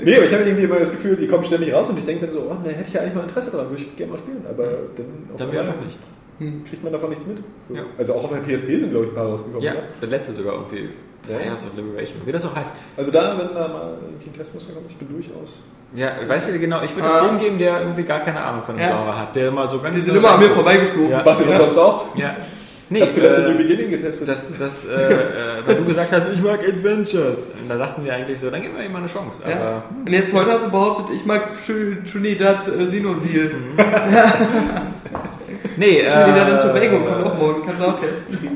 Nee, 0.00 0.16
aber 0.16 0.24
ich 0.24 0.32
habe 0.32 0.44
irgendwie 0.44 0.64
immer 0.64 0.78
das 0.78 0.90
Gefühl, 0.90 1.16
die 1.16 1.26
kommen 1.26 1.44
ständig 1.44 1.72
raus 1.72 1.88
und 1.88 1.98
ich 1.98 2.04
denke 2.04 2.26
dann 2.26 2.34
so, 2.34 2.50
oh, 2.50 2.54
ne, 2.62 2.70
hätte 2.72 2.84
ich 2.86 2.94
ja 2.94 3.00
eigentlich 3.02 3.14
mal 3.14 3.22
Interesse 3.22 3.50
daran, 3.50 3.70
würde 3.70 3.82
ich 3.82 3.96
gerne 3.96 4.12
mal 4.12 4.18
spielen. 4.18 4.44
Aber 4.48 4.64
dann, 4.96 5.36
Dann 5.36 5.52
wäre 5.52 5.66
doch 5.66 5.84
nicht. 5.84 5.98
Kriegt 6.68 6.84
man 6.84 6.92
davon 6.92 7.10
nichts 7.10 7.26
mit. 7.26 7.38
So. 7.68 7.74
Ja. 7.74 7.82
Also 7.98 8.14
auch 8.14 8.24
auf 8.24 8.30
der 8.32 8.40
PSP 8.40 8.78
sind, 8.78 8.90
glaube 8.90 9.06
ich, 9.06 9.10
ein 9.12 9.14
paar 9.14 9.26
rausgekommen. 9.26 9.62
Ja, 9.62 9.72
oder? 9.72 9.82
der 10.00 10.08
letzte 10.08 10.32
sogar 10.32 10.54
irgendwie. 10.54 10.88
Ja. 11.28 11.36
Fires 11.38 11.66
of 11.66 11.76
Liberation, 11.76 12.18
wie 12.24 12.32
das 12.32 12.46
auch 12.46 12.54
heißt. 12.54 12.66
Also 12.96 13.10
da, 13.10 13.36
wenn 13.38 13.52
da 13.54 13.68
mal 13.68 13.98
irgendwie 14.02 14.30
ein 14.30 14.34
Testmuster 14.34 14.72
kommt, 14.72 14.86
ich 14.88 14.96
bin 14.96 15.08
durchaus. 15.10 15.62
Ja, 15.94 16.12
weißt 16.26 16.54
du 16.54 16.58
genau, 16.60 16.80
ich 16.82 16.94
würde 16.94 17.08
Ah. 17.08 17.22
es 17.24 17.28
dem 17.28 17.38
geben, 17.40 17.58
der 17.58 17.80
irgendwie 17.80 18.04
gar 18.04 18.20
keine 18.20 18.40
Ahnung 18.40 18.62
von 18.62 18.76
dem 18.76 18.82
Ja. 18.82 18.96
Genre 18.96 19.18
hat, 19.18 19.34
der 19.36 19.48
immer 19.48 19.66
so 19.66 19.80
ganz. 19.80 19.96
Die 19.96 20.00
sind 20.02 20.16
immer 20.16 20.30
an 20.34 20.40
mir 20.40 20.50
vorbeigeflogen. 20.50 21.10
Ja. 21.10 21.16
Das 21.16 21.26
macht 21.26 21.40
ihr 21.40 21.46
das 21.46 21.58
sonst 21.58 21.78
auch? 21.78 22.16
Ja. 22.16 22.36
Ich 22.40 22.90
Nee, 22.90 23.00
habe 23.02 23.10
zuletzt 23.10 23.40
äh, 23.40 23.50
New 23.50 23.56
Beginning 23.58 23.90
getestet. 23.90 24.28
das, 24.28 24.56
das, 24.58 24.86
äh, 24.86 24.90
äh, 24.90 25.18
weil 25.66 25.74
du 25.74 25.84
gesagt 25.84 26.10
hast, 26.12 26.24
ich 26.32 26.40
mag 26.40 26.60
Adventures. 26.66 27.48
Und 27.60 27.68
da 27.68 27.76
dachten 27.76 28.02
wir 28.04 28.14
eigentlich 28.14 28.40
so, 28.40 28.48
dann 28.50 28.62
geben 28.62 28.78
wir 28.78 28.84
ihm 28.86 28.92
mal 28.92 28.98
eine 29.00 29.08
Chance. 29.08 29.42
Aber 29.44 29.52
Ja. 29.54 29.82
Und 30.06 30.10
jetzt 30.12 30.32
heute 30.32 30.52
hast 30.52 30.64
du 30.66 30.70
behauptet, 30.70 31.14
ich 31.14 31.26
mag 31.26 31.50
Tr- 31.66 32.10
Trinidad 32.10 32.66
äh, 32.68 32.86
Sinosil. 32.86 33.50
nee, 35.78 36.02
Trinidad 36.02 36.48
äh, 36.48 36.52
und 36.52 36.60
Tobago 36.60 37.04
kommt 37.04 37.26
auch 37.26 37.38
morgen, 37.38 37.62
kannst 37.64 37.80
du 37.80 37.84
auch 37.86 38.00
testen. 38.00 38.48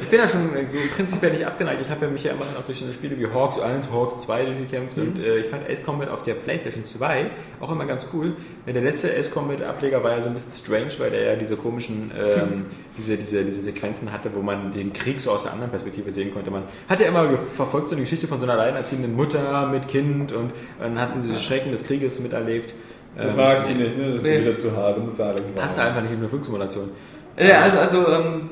Ich 0.00 0.08
bin 0.08 0.18
ja 0.18 0.28
schon 0.28 0.54
äh, 0.56 0.64
prinzipiell 0.94 1.32
nicht 1.32 1.46
abgeneigt. 1.46 1.80
Ich 1.82 1.90
habe 1.90 2.06
ja 2.06 2.10
mich 2.10 2.24
ja 2.24 2.32
immer 2.32 2.44
noch 2.54 2.64
durch 2.64 2.82
eine 2.82 2.92
Spiele 2.92 3.18
wie 3.18 3.26
Hawks 3.26 3.60
1, 3.60 3.90
Hawks 3.92 4.22
2 4.22 4.44
durchgekämpft 4.44 4.98
und 4.98 5.18
äh, 5.18 5.38
ich 5.38 5.46
fand 5.46 5.68
Ace 5.68 5.84
Combat 5.84 6.08
auf 6.08 6.22
der 6.22 6.34
PlayStation 6.34 6.84
2 6.84 7.30
auch 7.60 7.70
immer 7.70 7.84
ganz 7.84 8.06
cool. 8.12 8.36
Der 8.66 8.80
letzte 8.80 9.14
Ace 9.16 9.30
Combat 9.30 9.62
Ableger 9.62 10.02
war 10.02 10.12
ja 10.12 10.22
so 10.22 10.28
ein 10.28 10.34
bisschen 10.34 10.52
strange, 10.52 10.92
weil 10.98 11.10
der 11.10 11.32
ja 11.32 11.36
diese 11.36 11.56
komischen, 11.56 12.10
ähm, 12.16 12.66
diese, 12.98 13.16
diese, 13.16 13.44
diese 13.44 13.62
Sequenzen 13.62 14.12
hatte, 14.12 14.30
wo 14.34 14.40
man 14.40 14.72
den 14.72 14.92
Krieg 14.92 15.20
so 15.20 15.30
aus 15.30 15.44
der 15.44 15.52
anderen 15.52 15.70
Perspektive 15.70 16.12
sehen 16.12 16.32
konnte. 16.32 16.50
Man 16.50 16.64
hat 16.88 17.00
ja 17.00 17.08
immer 17.08 17.36
verfolgt 17.38 17.88
so 17.88 17.94
eine 17.94 18.02
Geschichte 18.02 18.28
von 18.28 18.40
so 18.40 18.46
einer 18.46 18.54
alleinerziehenden 18.54 19.14
Mutter 19.14 19.66
mit 19.66 19.88
Kind 19.88 20.32
und 20.32 20.52
dann 20.78 21.00
hat 21.00 21.14
sie 21.14 21.22
diese 21.22 21.40
Schrecken 21.40 21.72
des 21.72 21.84
Krieges 21.84 22.20
miterlebt. 22.20 22.74
Das 23.16 23.32
Ähm, 23.32 23.38
mag 23.38 23.58
sie 23.60 23.74
nicht, 23.74 23.96
ne? 23.98 24.06
Das 24.14 24.22
ist 24.22 24.28
Nee. 24.28 24.40
wieder 24.40 24.56
zu 24.56 24.74
hart. 24.76 24.96
Du 24.96 25.00
musst 25.02 25.16
sagen, 25.18 25.36
das 25.36 25.46
Passt 25.52 25.78
war- 25.78 25.86
einfach 25.86 26.02
nicht 26.02 26.12
in 26.12 26.18
eine 26.18 26.28
Flugsimulation. 26.28 26.90
Ja, 27.38 27.62
also, 27.62 27.78
also 27.78 28.12
ähm, 28.12 28.42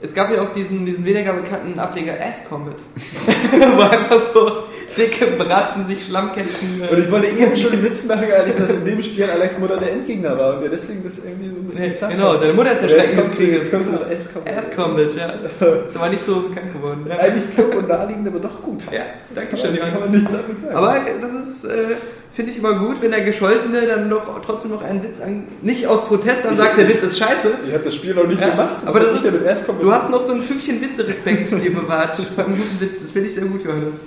es 0.00 0.12
gab 0.14 0.30
ja 0.30 0.42
auch 0.42 0.52
diesen, 0.52 0.84
diesen 0.84 1.04
weniger 1.06 1.32
bekannten 1.32 1.78
Ableger 1.78 2.14
Ass 2.22 2.42
Combat. 2.48 2.74
Wo 3.76 3.82
einfach 3.82 4.20
so 4.32 4.50
dicke 4.96 5.26
Bratzen 5.38 5.86
sich 5.86 6.04
Schlammcatchen. 6.04 6.82
Und 6.90 6.98
ich 6.98 7.10
wollte 7.10 7.26
eben 7.28 7.56
schon 7.56 7.72
einen 7.72 7.82
Witz 7.82 8.04
machen, 8.04 8.24
eigentlich, 8.30 8.56
dass 8.56 8.70
in 8.72 8.84
dem 8.84 9.02
Spiel 9.02 9.24
Alex 9.24 9.58
Mutter 9.58 9.78
der 9.78 9.92
Endgegner 9.92 10.38
war 10.38 10.54
und 10.56 10.60
der 10.62 10.70
deswegen 10.70 11.02
das 11.02 11.24
irgendwie 11.24 11.50
so 11.52 11.60
ein 11.60 11.66
bisschen 11.66 11.82
Nee, 12.08 12.14
genau, 12.14 12.36
deine 12.36 12.52
Mutter 12.52 12.72
ist 12.72 12.82
der 12.82 12.88
Schrecken 12.90 13.16
des 13.16 13.36
Krieges. 13.36 13.70
Combat. 13.70 14.56
Ass 14.58 14.70
Combat, 14.74 15.14
ja. 15.14 15.66
Ist 15.88 15.96
aber 15.96 16.08
nicht 16.10 16.24
so 16.24 16.40
bekannt 16.40 16.72
geworden. 16.74 17.06
Ja, 17.08 17.16
Eigentlich 17.18 17.54
plump 17.54 17.74
und 17.74 17.88
naheliegend, 17.88 18.28
aber 18.28 18.38
doch 18.40 18.62
gut. 18.62 18.84
ja 18.92 19.00
danke 19.34 19.56
schön, 19.56 19.70
man, 19.72 19.80
kann 19.80 19.88
man 19.92 19.98
Johannes. 20.00 20.22
nichts 20.22 20.34
anderes 20.34 20.60
sagen. 20.62 20.76
Aber 20.76 20.96
das 21.22 21.32
ist, 21.34 21.64
äh, 21.64 21.94
finde 22.36 22.52
ich 22.52 22.58
immer 22.58 22.74
gut, 22.78 23.00
wenn 23.00 23.10
der 23.10 23.22
Gescholtene 23.24 23.86
dann 23.86 24.10
noch 24.10 24.40
trotzdem 24.42 24.70
noch 24.72 24.82
einen 24.82 25.02
Witz 25.02 25.20
an, 25.20 25.48
nicht 25.62 25.86
aus 25.86 26.04
Protest 26.04 26.44
dann 26.44 26.54
sagt, 26.56 26.76
der 26.76 26.86
Witz 26.86 27.02
ist 27.02 27.18
scheiße. 27.18 27.50
ich 27.66 27.72
habe 27.72 27.82
das 27.82 27.94
Spiel 27.94 28.14
noch 28.14 28.26
nicht 28.26 28.40
Ja, 28.40 28.50
gemacht. 28.50 28.82
aber 28.84 29.00
das 29.00 29.24
ist, 29.24 29.66
du 29.80 29.90
hast 29.92 30.10
noch 30.10 30.22
so 30.22 30.34
ein 30.34 30.42
Fünkchen 30.42 30.80
Witze-Respekt 30.82 31.50
dir 31.64 31.74
bewahrt 31.74 32.20
beim 32.36 32.54
guten 32.54 32.78
Witz. 32.78 33.00
Das 33.00 33.12
finde 33.12 33.28
ich 33.28 33.34
sehr 33.34 33.46
gut, 33.46 33.62
Johannes. 33.64 34.02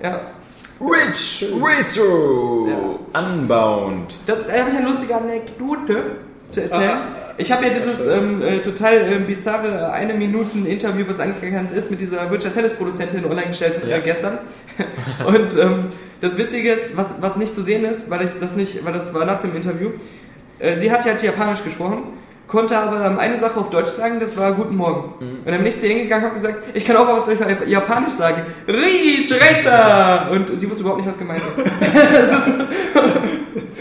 Ja. 0.00 0.20
Rich 0.80 1.46
Rizzo! 1.62 2.68
Ja. 3.12 3.20
Unbound. 3.20 4.14
Das 4.26 4.46
da 4.46 4.52
habe 4.52 4.70
ich 4.70 4.76
eine 4.78 4.88
lustige 4.88 5.14
Anekdote 5.16 6.16
zu 6.52 6.62
erzählen. 6.62 6.90
Ah, 6.90 7.22
ich 7.38 7.50
habe 7.50 7.66
ja 7.66 7.70
dieses 7.70 8.06
ähm, 8.06 8.42
äh, 8.42 8.58
total 8.58 8.94
äh, 8.94 9.18
bizarre 9.18 9.68
äh, 9.68 9.92
eine 9.92 10.14
Minuten 10.14 10.66
Interview, 10.66 11.04
was 11.08 11.18
eigentlich 11.18 11.40
gar 11.40 11.50
keins 11.50 11.72
ist, 11.72 11.90
mit 11.90 12.00
dieser 12.00 12.30
Virtual 12.30 12.52
Tennis 12.52 12.74
Produzentin 12.74 13.24
online 13.24 13.48
gestellt 13.48 13.80
Ja. 13.88 13.96
äh, 13.96 14.00
gestern. 14.00 14.38
Und 15.26 15.58
ähm, 15.58 15.86
das 16.20 16.38
Witzige 16.38 16.72
ist, 16.72 16.96
was, 16.96 17.20
was 17.20 17.36
nicht 17.36 17.54
zu 17.54 17.62
sehen 17.62 17.84
ist, 17.84 18.10
weil 18.10 18.24
ich 18.24 18.30
das 18.38 18.54
nicht, 18.54 18.84
weil 18.84 18.92
das 18.92 19.12
war 19.14 19.24
nach 19.24 19.40
dem 19.40 19.56
Interview. 19.56 19.90
Äh, 20.58 20.76
sie 20.78 20.92
hat 20.92 21.04
ja 21.04 21.12
halt 21.12 21.22
Japanisch 21.22 21.64
gesprochen, 21.64 22.02
konnte 22.46 22.76
aber 22.76 23.04
ähm, 23.06 23.18
eine 23.18 23.38
Sache 23.38 23.58
auf 23.58 23.70
Deutsch 23.70 23.90
sagen, 23.90 24.20
das 24.20 24.36
war 24.36 24.52
Guten 24.52 24.76
Morgen. 24.76 25.14
Mhm. 25.18 25.38
Und 25.38 25.46
dann 25.46 25.58
bin 25.58 25.66
ich 25.66 25.78
zu 25.78 25.86
ihr 25.86 25.94
hingegangen 25.94 26.26
und 26.26 26.30
habe 26.32 26.40
gesagt, 26.40 26.62
ich 26.74 26.84
kann 26.84 26.96
auch 26.96 27.08
was 27.08 27.28
auf 27.28 27.66
Japanisch 27.66 28.12
sagen. 28.12 28.42
Rich 28.68 29.32
Racer! 29.32 30.30
Und 30.30 30.48
sie 30.60 30.68
wusste 30.68 30.82
überhaupt 30.82 31.00
nicht, 31.00 31.08
was 31.08 31.18
gemeint 31.18 31.40
ist. 31.40 31.58
ist 32.48 33.71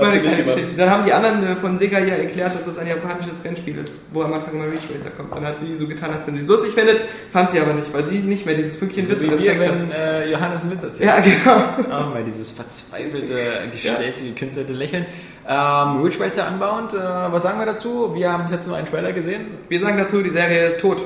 Hast 0.00 0.20
kleine? 0.20 0.42
Geschichte. 0.44 0.76
Dann 0.76 0.90
haben 0.90 1.04
die 1.04 1.12
anderen 1.12 1.44
äh, 1.44 1.56
von 1.56 1.78
Sega 1.78 1.98
ja 1.98 2.14
erklärt, 2.14 2.54
dass 2.54 2.64
das 2.64 2.78
ein 2.78 2.86
japanisches 2.86 3.44
Rennspiel 3.44 3.78
ist, 3.78 4.00
wo 4.12 4.22
am 4.22 4.32
Anfang 4.32 4.54
immer 4.54 4.66
Ridge 4.66 4.88
Racer 4.94 5.10
kommt. 5.10 5.34
Dann 5.34 5.46
hat 5.46 5.58
sie 5.58 5.76
so 5.76 5.86
getan, 5.86 6.12
als 6.12 6.26
wenn 6.26 6.34
sie 6.34 6.42
es 6.42 6.46
lustig 6.46 6.72
findet, 6.72 7.00
fand 7.32 7.50
sie 7.50 7.60
aber 7.60 7.74
nicht, 7.74 7.92
weil 7.92 8.04
sie 8.04 8.18
nicht 8.18 8.46
mehr 8.46 8.54
dieses 8.54 8.76
Fünkchen 8.76 9.06
So 9.06 9.12
Witz 9.12 9.22
wie 9.22 9.44
wir, 9.44 9.60
wenn 9.60 9.90
äh, 9.90 10.30
Johannes 10.30 10.62
einen 10.62 10.72
Witz 10.72 10.82
erzählt. 10.82 11.08
Ja, 11.08 11.20
genau. 11.20 11.96
Auch 11.96 12.14
mal 12.14 12.24
dieses 12.24 12.52
verzweifelte, 12.52 13.36
gestellte, 13.70 14.24
gekünstelte 14.24 14.72
Lächeln. 14.72 15.06
Ähm, 15.48 16.02
Ridge 16.02 16.20
Racer 16.20 16.48
Unbound, 16.48 16.94
äh, 16.94 16.98
was 16.98 17.42
sagen 17.42 17.58
wir 17.58 17.66
dazu? 17.66 18.14
Wir 18.14 18.32
haben 18.32 18.50
jetzt 18.50 18.66
nur 18.66 18.76
einen 18.76 18.86
Trailer 18.86 19.12
gesehen. 19.12 19.46
Wir 19.68 19.80
sagen 19.80 19.98
dazu, 19.98 20.22
die 20.22 20.30
Serie 20.30 20.66
ist 20.66 20.80
tot. 20.80 21.02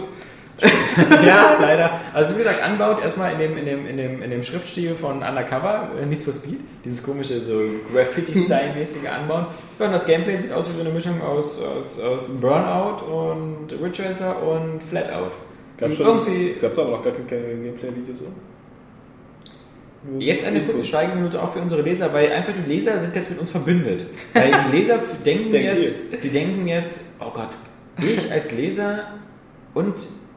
ja, 1.26 1.57
leider. 1.61 2.00
Also 2.12 2.34
wie 2.34 2.38
gesagt, 2.38 2.62
Unbound 2.68 3.02
erstmal 3.02 3.32
in 3.32 3.38
dem, 3.38 3.57
in 3.57 3.64
dem, 3.66 3.86
in 3.86 3.96
dem, 3.96 4.22
in 4.22 4.30
dem 4.30 4.42
Schriftstil 4.42 4.94
von 4.94 5.22
Undercover, 5.22 5.90
äh, 6.00 6.07
Need 6.07 6.22
for 6.22 6.32
Speed. 6.32 6.61
Dieses 6.84 7.02
komische, 7.02 7.40
so 7.40 7.61
Graffiti-Style-mäßige 7.92 9.02
Unbound. 9.20 9.48
Ja, 9.78 9.86
und 9.86 9.92
das 9.92 10.07
Gameplay 10.07 10.36
sieht 10.36 10.52
aus 10.52 10.68
wie 10.68 10.74
so 10.74 10.80
eine 10.82 10.90
Mischung 10.90 11.20
aus, 11.22 11.61
aus, 11.61 12.00
aus 12.00 12.30
Burnout 12.40 13.05
und 13.05 13.72
Ridge 13.82 14.05
Racer 14.05 14.40
und 14.42 14.82
Flatout. 14.82 15.32
Gab's 15.76 15.96
schon, 15.96 16.07
Irgendwie- 16.07 16.50
Es 16.50 16.61
gab 16.61 16.74
doch 16.74 16.82
aber 16.86 16.98
noch 16.98 17.02
gar 17.02 17.12
keine 17.12 17.42
Gameplay-Videos, 17.42 18.20
oder? 18.22 18.30
Nur 20.07 20.20
so 20.20 20.26
Jetzt 20.26 20.44
eine 20.44 20.61
kurze 20.61 20.84
Schweigeminute 20.84 21.42
auch 21.42 21.52
für 21.52 21.61
unsere 21.61 21.82
Leser, 21.82 22.12
weil 22.12 22.30
einfach 22.30 22.52
die 22.52 22.70
Leser 22.70 23.00
sind 23.00 23.16
jetzt 23.16 23.30
mit 23.30 23.40
uns 23.40 23.50
verbündet. 23.50 24.07
Weil 24.34 24.52
die 24.70 24.76
Leser 24.76 24.98
denken 25.24 25.51
Denken 25.51 25.76
jetzt, 25.78 25.94
die 26.22 26.28
denken 26.31 26.68
jetzt, 26.68 27.01
oh 27.20 27.31
Gott, 27.35 27.48
ich 27.98 28.31
als 28.31 28.52
Leser 28.52 29.05
und 29.72 29.94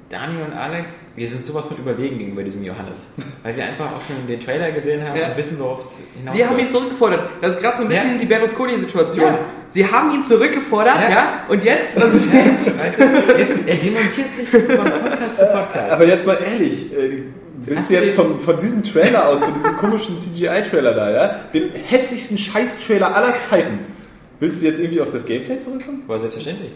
Daniel 0.10 0.46
und 0.46 0.54
Alex, 0.54 1.02
wir 1.18 1.28
sind 1.28 1.46
sowas 1.46 1.68
von 1.68 1.76
überlegen 1.78 2.18
gegenüber 2.18 2.42
diesem 2.42 2.64
Johannes. 2.64 3.08
Weil 3.44 3.58
wir 3.58 3.66
einfach 3.66 3.88
auch 3.88 4.02
schon 4.02 4.26
den 4.26 4.40
Trailer 4.40 4.72
gesehen 4.72 5.06
haben 5.06 5.20
Ja. 5.20 5.28
und 5.30 5.38
wissen, 5.38 5.60
worauf 5.60 5.82
es 5.82 6.00
hinaus 6.18 6.34
Sie 6.34 6.46
haben 6.46 6.58
ihn 6.60 6.72
zurückgefordert. 6.72 7.30
Das 7.42 7.52
ist 7.58 7.62
gerade 7.62 7.78
so 7.78 7.84
ein 7.84 7.90
bisschen 7.90 8.14
Ja. 8.14 8.18
die 8.18 8.26
Berlusconi-Situation. 8.26 9.26
Ja. 9.26 9.40
Sie 9.68 9.86
haben 9.86 10.12
ihn 10.14 10.24
zurückgefordert, 10.24 10.96
ja. 11.02 11.10
Ja. 11.10 11.44
Und 11.50 11.62
jetzt, 11.62 12.00
was 12.02 12.14
ist 12.14 12.34
jetzt? 12.34 12.80
Weißt 12.80 13.00
du, 13.00 13.04
jetzt, 13.38 13.68
er 13.68 13.76
demontiert 13.76 14.36
sich 14.36 14.48
von 14.48 14.66
Podcast 14.66 15.38
zu 15.40 15.46
Podcast. 15.46 15.92
Aber 15.92 16.06
jetzt 16.08 16.26
mal 16.26 16.38
ehrlich, 16.54 16.94
äh, 16.94 17.24
willst 17.64 17.90
du 17.90 17.96
jetzt 17.96 18.14
von, 18.14 18.40
von 18.40 18.58
diesem 18.62 18.86
Trailer 18.86 19.28
aus, 19.28 19.44
von 19.44 19.54
diesem 19.56 19.76
komischen 19.76 20.18
CGI-Trailer 20.18 20.94
da, 20.94 21.12
ja, 21.12 21.40
den 21.54 21.70
hässlichsten 21.74 22.38
Scheiß-Trailer 22.38 23.14
aller 23.14 23.38
Zeiten, 23.40 23.80
willst 24.40 24.62
du 24.62 24.68
jetzt 24.68 24.80
irgendwie 24.80 25.02
auf 25.02 25.12
das 25.12 25.26
Gameplay 25.26 25.58
zurückkommen? 25.58 26.04
Aber 26.08 26.18
selbstverständlich. 26.18 26.72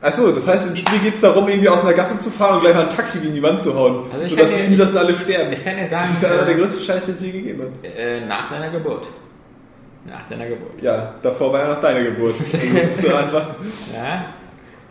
Achso, 0.00 0.30
das 0.30 0.46
heißt, 0.46 0.68
im 0.70 0.76
Spiel 0.76 0.98
geht 1.00 1.14
es 1.14 1.20
darum, 1.22 1.48
irgendwie 1.48 1.68
aus 1.68 1.82
einer 1.82 1.92
Gasse 1.94 2.18
zu 2.20 2.30
fahren 2.30 2.54
und 2.56 2.60
gleich 2.60 2.74
mal 2.74 2.84
ein 2.84 2.90
Taxi 2.90 3.18
gegen 3.20 3.34
die 3.34 3.42
Wand 3.42 3.60
zu 3.60 3.74
hauen, 3.74 4.04
Also 4.12 4.24
ich 4.24 4.30
sodass 4.30 4.54
dir- 4.56 4.64
Insassen 4.66 4.96
alle 4.98 5.14
sterben. 5.14 5.52
Ich 5.52 5.64
kann 5.64 5.76
dir 5.76 5.88
sagen, 5.88 6.04
Das 6.06 6.14
ist 6.14 6.22
ja 6.22 6.28
einer 6.30 6.44
der 6.44 6.54
äh, 6.54 6.58
größten 6.60 6.82
Scheiß, 6.84 7.06
den 7.06 7.14
es 7.16 7.22
je 7.22 7.30
gegeben 7.32 7.62
hat. 7.62 7.90
äh, 7.96 8.24
nach 8.26 8.48
deiner 8.48 8.70
Geburt. 8.70 9.08
Nach 10.06 10.26
deiner 10.28 10.46
Geburt. 10.46 10.80
Ja, 10.80 11.14
davor 11.20 11.52
war 11.52 11.60
ja 11.62 11.68
noch 11.68 11.80
deine 11.80 12.04
Geburt. 12.04 12.34
Das 12.74 12.84
ist 12.84 13.02
so 13.02 13.12
einfach. 13.14 13.48
Ja. 13.92 14.26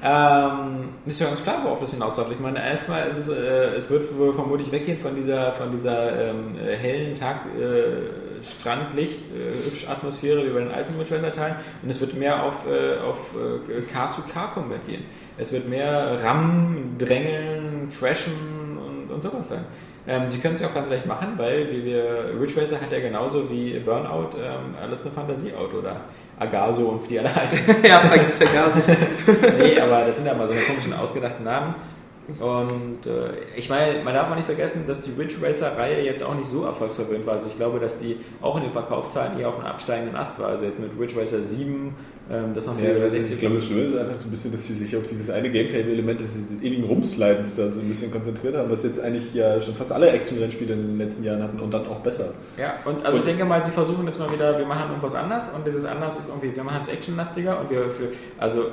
Ähm, 0.03 0.89
ist 1.07 1.19
ja 1.19 1.27
ganz 1.27 1.41
klar, 1.41 1.61
worauf 1.63 1.79
das 1.79 1.91
hinausläuft. 1.91 2.31
Ich 2.33 2.39
meine, 2.39 2.63
erstmal 2.63 3.07
ist 3.07 3.17
es, 3.17 3.29
äh, 3.29 3.75
es 3.77 3.89
wird 3.89 4.03
vermutlich 4.35 4.71
weggehen 4.71 4.99
von 4.99 5.15
dieser, 5.15 5.53
von 5.53 5.71
dieser 5.71 6.29
ähm, 6.29 6.55
äh, 6.63 6.75
hellen 6.75 7.15
Tag, 7.15 7.37
äh, 7.59 8.26
Strandlicht, 8.43 9.21
äh, 9.35 9.69
hübsche 9.69 9.89
Atmosphäre 9.89 10.45
wie 10.45 10.49
bei 10.49 10.59
den 10.59 10.71
alten 10.71 10.99
Witch 10.99 11.09
Teilen 11.09 11.55
und 11.83 11.89
es 11.89 11.99
wird 12.01 12.13
mehr 12.13 12.43
auf, 12.43 12.65
äh, 12.67 12.97
auf 12.99 13.35
äh, 13.35 13.81
K 13.91 14.09
zu 14.11 14.21
K 14.23 14.53
gehen. 14.85 15.05
Es 15.37 15.51
wird 15.51 15.67
mehr 15.69 16.19
rammen, 16.23 16.95
drängeln, 16.97 17.91
crashen 17.97 18.77
und, 18.77 19.13
und 19.13 19.21
sowas 19.21 19.49
sein. 19.49 19.65
Ähm, 20.07 20.27
Sie 20.27 20.39
können 20.39 20.55
es 20.55 20.61
ja 20.61 20.67
auch 20.67 20.73
ganz 20.73 20.89
leicht 20.89 21.05
machen, 21.05 21.33
weil 21.35 21.69
wie 21.69 21.83
wir, 21.83 22.31
Ridge 22.39 22.61
Racer 22.61 22.79
hat 22.79 22.91
ja 22.91 22.99
genauso 22.99 23.49
wie 23.51 23.77
Burnout 23.79 24.37
ähm, 24.37 24.75
alles 24.81 25.01
eine 25.01 25.11
Fantasieauto 25.11 25.79
oder 25.79 25.97
Agaso 26.39 26.89
und 26.89 27.03
wie 27.03 27.09
die 27.09 27.19
alle 27.19 27.35
heißen. 27.35 27.59
ja, 27.83 27.99
vergasen. 27.99 28.83
nee, 29.59 29.77
aber 29.79 30.05
das 30.05 30.15
sind 30.15 30.25
ja 30.25 30.33
mal 30.33 30.47
so 30.47 30.53
eine 30.53 30.61
komischen 30.61 30.93
ausgedachten 30.93 31.43
Namen. 31.43 31.75
Und 32.39 33.05
äh, 33.05 33.29
ich 33.55 33.69
meine, 33.69 34.03
man 34.03 34.13
darf 34.13 34.27
mal 34.29 34.35
nicht 34.35 34.45
vergessen, 34.45 34.83
dass 34.85 35.01
die 35.01 35.11
Ridge 35.17 35.35
Racer-Reihe 35.41 36.01
jetzt 36.03 36.23
auch 36.23 36.35
nicht 36.35 36.47
so 36.49 36.65
erfolgsverwöhnt 36.65 37.25
war. 37.25 37.35
Also 37.35 37.47
ich 37.49 37.55
glaube, 37.55 37.79
dass 37.79 37.99
die 37.99 38.17
auch 38.41 38.57
in 38.57 38.63
den 38.63 38.73
Verkaufszahlen 38.73 39.39
eher 39.39 39.47
auf 39.47 39.57
einem 39.59 39.67
absteigenden 39.67 40.15
Ast 40.15 40.37
war. 40.39 40.49
Also 40.49 40.65
jetzt 40.65 40.79
mit 40.79 40.91
Ridge 40.99 41.19
Racer 41.19 41.41
7, 41.41 41.95
ähm, 42.29 42.53
das 42.53 42.65
noch 42.65 42.77
Ja, 42.81 42.91
über 42.95 43.05
ich 43.07 43.13
60 43.13 43.39
glaube, 43.39 43.55
das 43.55 43.65
Schlimme 43.65 43.83
ist 43.83 43.97
einfach 43.97 44.17
so 44.19 44.27
ein 44.27 44.31
bisschen, 44.31 44.51
dass 44.51 44.67
sie 44.67 44.73
sich 44.73 44.95
auf 44.97 45.03
dieses 45.07 45.29
eine 45.29 45.49
Gameplay-Element 45.49 46.19
des 46.19 46.37
ewigen 46.61 46.83
Rumslidens 46.83 47.55
da 47.55 47.69
so 47.69 47.79
ein 47.79 47.87
bisschen 47.87 48.11
konzentriert 48.11 48.57
haben, 48.57 48.69
was 48.69 48.83
jetzt 48.83 48.99
eigentlich 48.99 49.33
ja 49.33 49.61
schon 49.61 49.75
fast 49.75 49.93
alle 49.93 50.09
Action-Rennspiele 50.09 50.73
in 50.73 50.81
den 50.87 50.97
letzten 50.97 51.23
Jahren 51.23 51.41
hatten 51.41 51.61
und 51.61 51.73
dann 51.73 51.87
auch 51.87 51.99
besser. 51.99 52.33
Ja, 52.57 52.73
und 52.83 53.05
also 53.05 53.19
ich 53.19 53.23
Und- 53.23 53.27
denke 53.29 53.45
mal, 53.45 53.63
sie 53.63 53.71
versuchen 53.71 54.05
jetzt 54.05 54.19
mal 54.19 54.29
wieder, 54.33 54.57
wir 54.59 54.65
machen 54.65 54.89
irgendwas 54.89 55.15
anders 55.15 55.45
und 55.55 55.65
dieses 55.65 55.85
anders 55.85 56.19
ist 56.19 56.27
irgendwie, 56.27 56.53
wir 56.53 56.63
machen 56.65 56.81
es 56.83 56.89
actionlastiger 56.89 57.57
und 57.61 57.69
wir 57.69 57.89
für, 57.89 58.09
also 58.37 58.65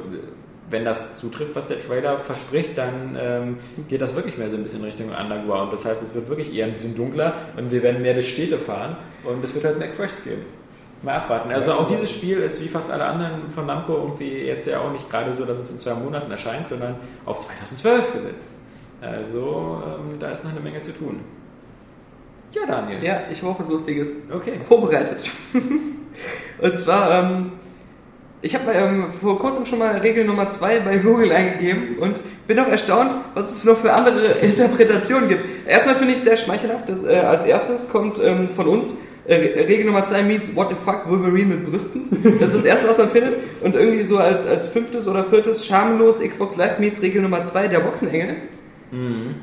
wenn 0.70 0.84
das 0.84 1.16
zutrifft, 1.16 1.54
was 1.54 1.68
der 1.68 1.80
Trailer 1.80 2.18
verspricht, 2.18 2.76
dann 2.78 3.16
ähm, 3.20 3.58
geht 3.88 4.00
das 4.00 4.14
wirklich 4.14 4.38
mehr 4.38 4.50
so 4.50 4.56
ein 4.56 4.62
bisschen 4.62 4.82
Richtung 4.82 5.10
Underground. 5.10 5.72
Das 5.72 5.84
heißt, 5.84 6.02
es 6.02 6.14
wird 6.14 6.28
wirklich 6.28 6.54
eher 6.54 6.66
ein 6.66 6.72
bisschen 6.72 6.96
dunkler 6.96 7.34
und 7.56 7.70
wir 7.70 7.82
werden 7.82 8.02
mehr 8.02 8.14
durch 8.14 8.30
Städte 8.30 8.58
fahren 8.58 8.96
und 9.24 9.44
es 9.44 9.54
wird 9.54 9.64
halt 9.64 9.78
mehr 9.78 9.92
Crashs 9.92 10.24
geben. 10.24 10.42
Mal 11.02 11.16
abwarten. 11.16 11.52
Also 11.52 11.72
auch 11.72 11.86
dieses 11.86 12.10
Spiel 12.10 12.38
ist 12.38 12.62
wie 12.62 12.68
fast 12.68 12.90
alle 12.90 13.04
anderen 13.04 13.50
von 13.50 13.66
Namco 13.66 13.94
irgendwie 13.94 14.38
jetzt 14.38 14.66
ja 14.66 14.80
auch 14.80 14.90
nicht 14.90 15.10
gerade 15.10 15.34
so, 15.34 15.44
dass 15.44 15.60
es 15.60 15.70
in 15.70 15.78
zwei 15.78 15.94
Monaten 15.94 16.30
erscheint, 16.30 16.66
sondern 16.66 16.96
auf 17.26 17.46
2012 17.46 18.14
gesetzt. 18.14 18.52
Also 19.02 19.82
ähm, 19.84 20.18
da 20.18 20.30
ist 20.30 20.44
noch 20.44 20.50
eine 20.50 20.60
Menge 20.60 20.80
zu 20.80 20.92
tun. 20.92 21.20
Ja, 22.52 22.66
Daniel. 22.66 23.02
Ja, 23.02 23.22
ich 23.30 23.42
auch 23.42 23.58
was 23.58 23.68
Lustiges. 23.68 24.10
Okay. 24.32 24.60
vorbereitet. 24.66 25.18
Und 26.60 26.78
zwar, 26.78 27.24
ähm, 27.24 27.52
ich 28.44 28.54
habe 28.54 28.72
ähm, 28.72 29.06
vor 29.22 29.38
kurzem 29.38 29.64
schon 29.64 29.78
mal 29.78 29.96
Regel 29.96 30.26
Nummer 30.26 30.50
2 30.50 30.80
bei 30.80 30.98
Google 30.98 31.32
eingegeben 31.32 31.96
und 31.98 32.20
bin 32.46 32.58
auch 32.58 32.68
erstaunt, 32.68 33.10
was 33.32 33.54
es 33.54 33.64
noch 33.64 33.78
für 33.78 33.94
andere 33.94 34.32
Interpretationen 34.42 35.30
gibt. 35.30 35.44
Erstmal 35.66 35.96
finde 35.96 36.12
ich 36.12 36.18
es 36.18 36.24
sehr 36.24 36.36
schmeichelhaft, 36.36 36.86
dass 36.86 37.04
äh, 37.04 37.14
als 37.16 37.44
erstes 37.44 37.88
kommt 37.88 38.20
ähm, 38.22 38.50
von 38.50 38.68
uns 38.68 38.96
äh, 39.26 39.34
Regel 39.34 39.86
Nummer 39.86 40.04
2 40.04 40.24
meets 40.24 40.54
What 40.54 40.68
the 40.68 40.76
fuck 40.84 41.08
Wolverine 41.08 41.54
mit 41.54 41.64
Brüsten. 41.64 42.04
Das 42.38 42.48
ist 42.48 42.58
das 42.58 42.64
erste, 42.66 42.88
was 42.88 42.98
man 42.98 43.08
findet. 43.08 43.38
Und 43.62 43.76
irgendwie 43.76 44.04
so 44.04 44.18
als, 44.18 44.46
als 44.46 44.66
fünftes 44.66 45.08
oder 45.08 45.24
viertes 45.24 45.64
schamlos 45.66 46.18
Xbox 46.20 46.56
Live 46.56 46.78
meets 46.78 47.00
Regel 47.00 47.22
Nummer 47.22 47.44
2 47.44 47.68
der 47.68 47.80
Boxenengel. 47.80 48.36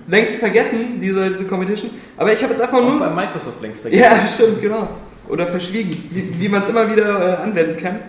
Längst 0.07 0.36
vergessen, 0.36 1.02
diese, 1.02 1.32
diese 1.32 1.45
Competition. 1.45 1.90
Aber 2.18 2.32
ich 2.32 2.41
habe 2.44 2.53
jetzt 2.53 2.61
einfach 2.61 2.78
Auch 2.78 2.88
nur. 2.88 2.99
bei 2.99 3.10
Microsoft 3.10 3.61
längst 3.61 3.82
vergessen. 3.82 4.03
Ja, 4.03 4.28
stimmt, 4.28 4.61
genau. 4.61 4.88
Oder 5.28 5.48
verschwiegen, 5.48 6.07
wie, 6.11 6.40
wie 6.40 6.48
man 6.48 6.61
es 6.61 6.69
immer 6.69 6.90
wieder 6.90 7.40
äh, 7.40 7.44
anwenden 7.44 7.78
kann. 7.82 7.99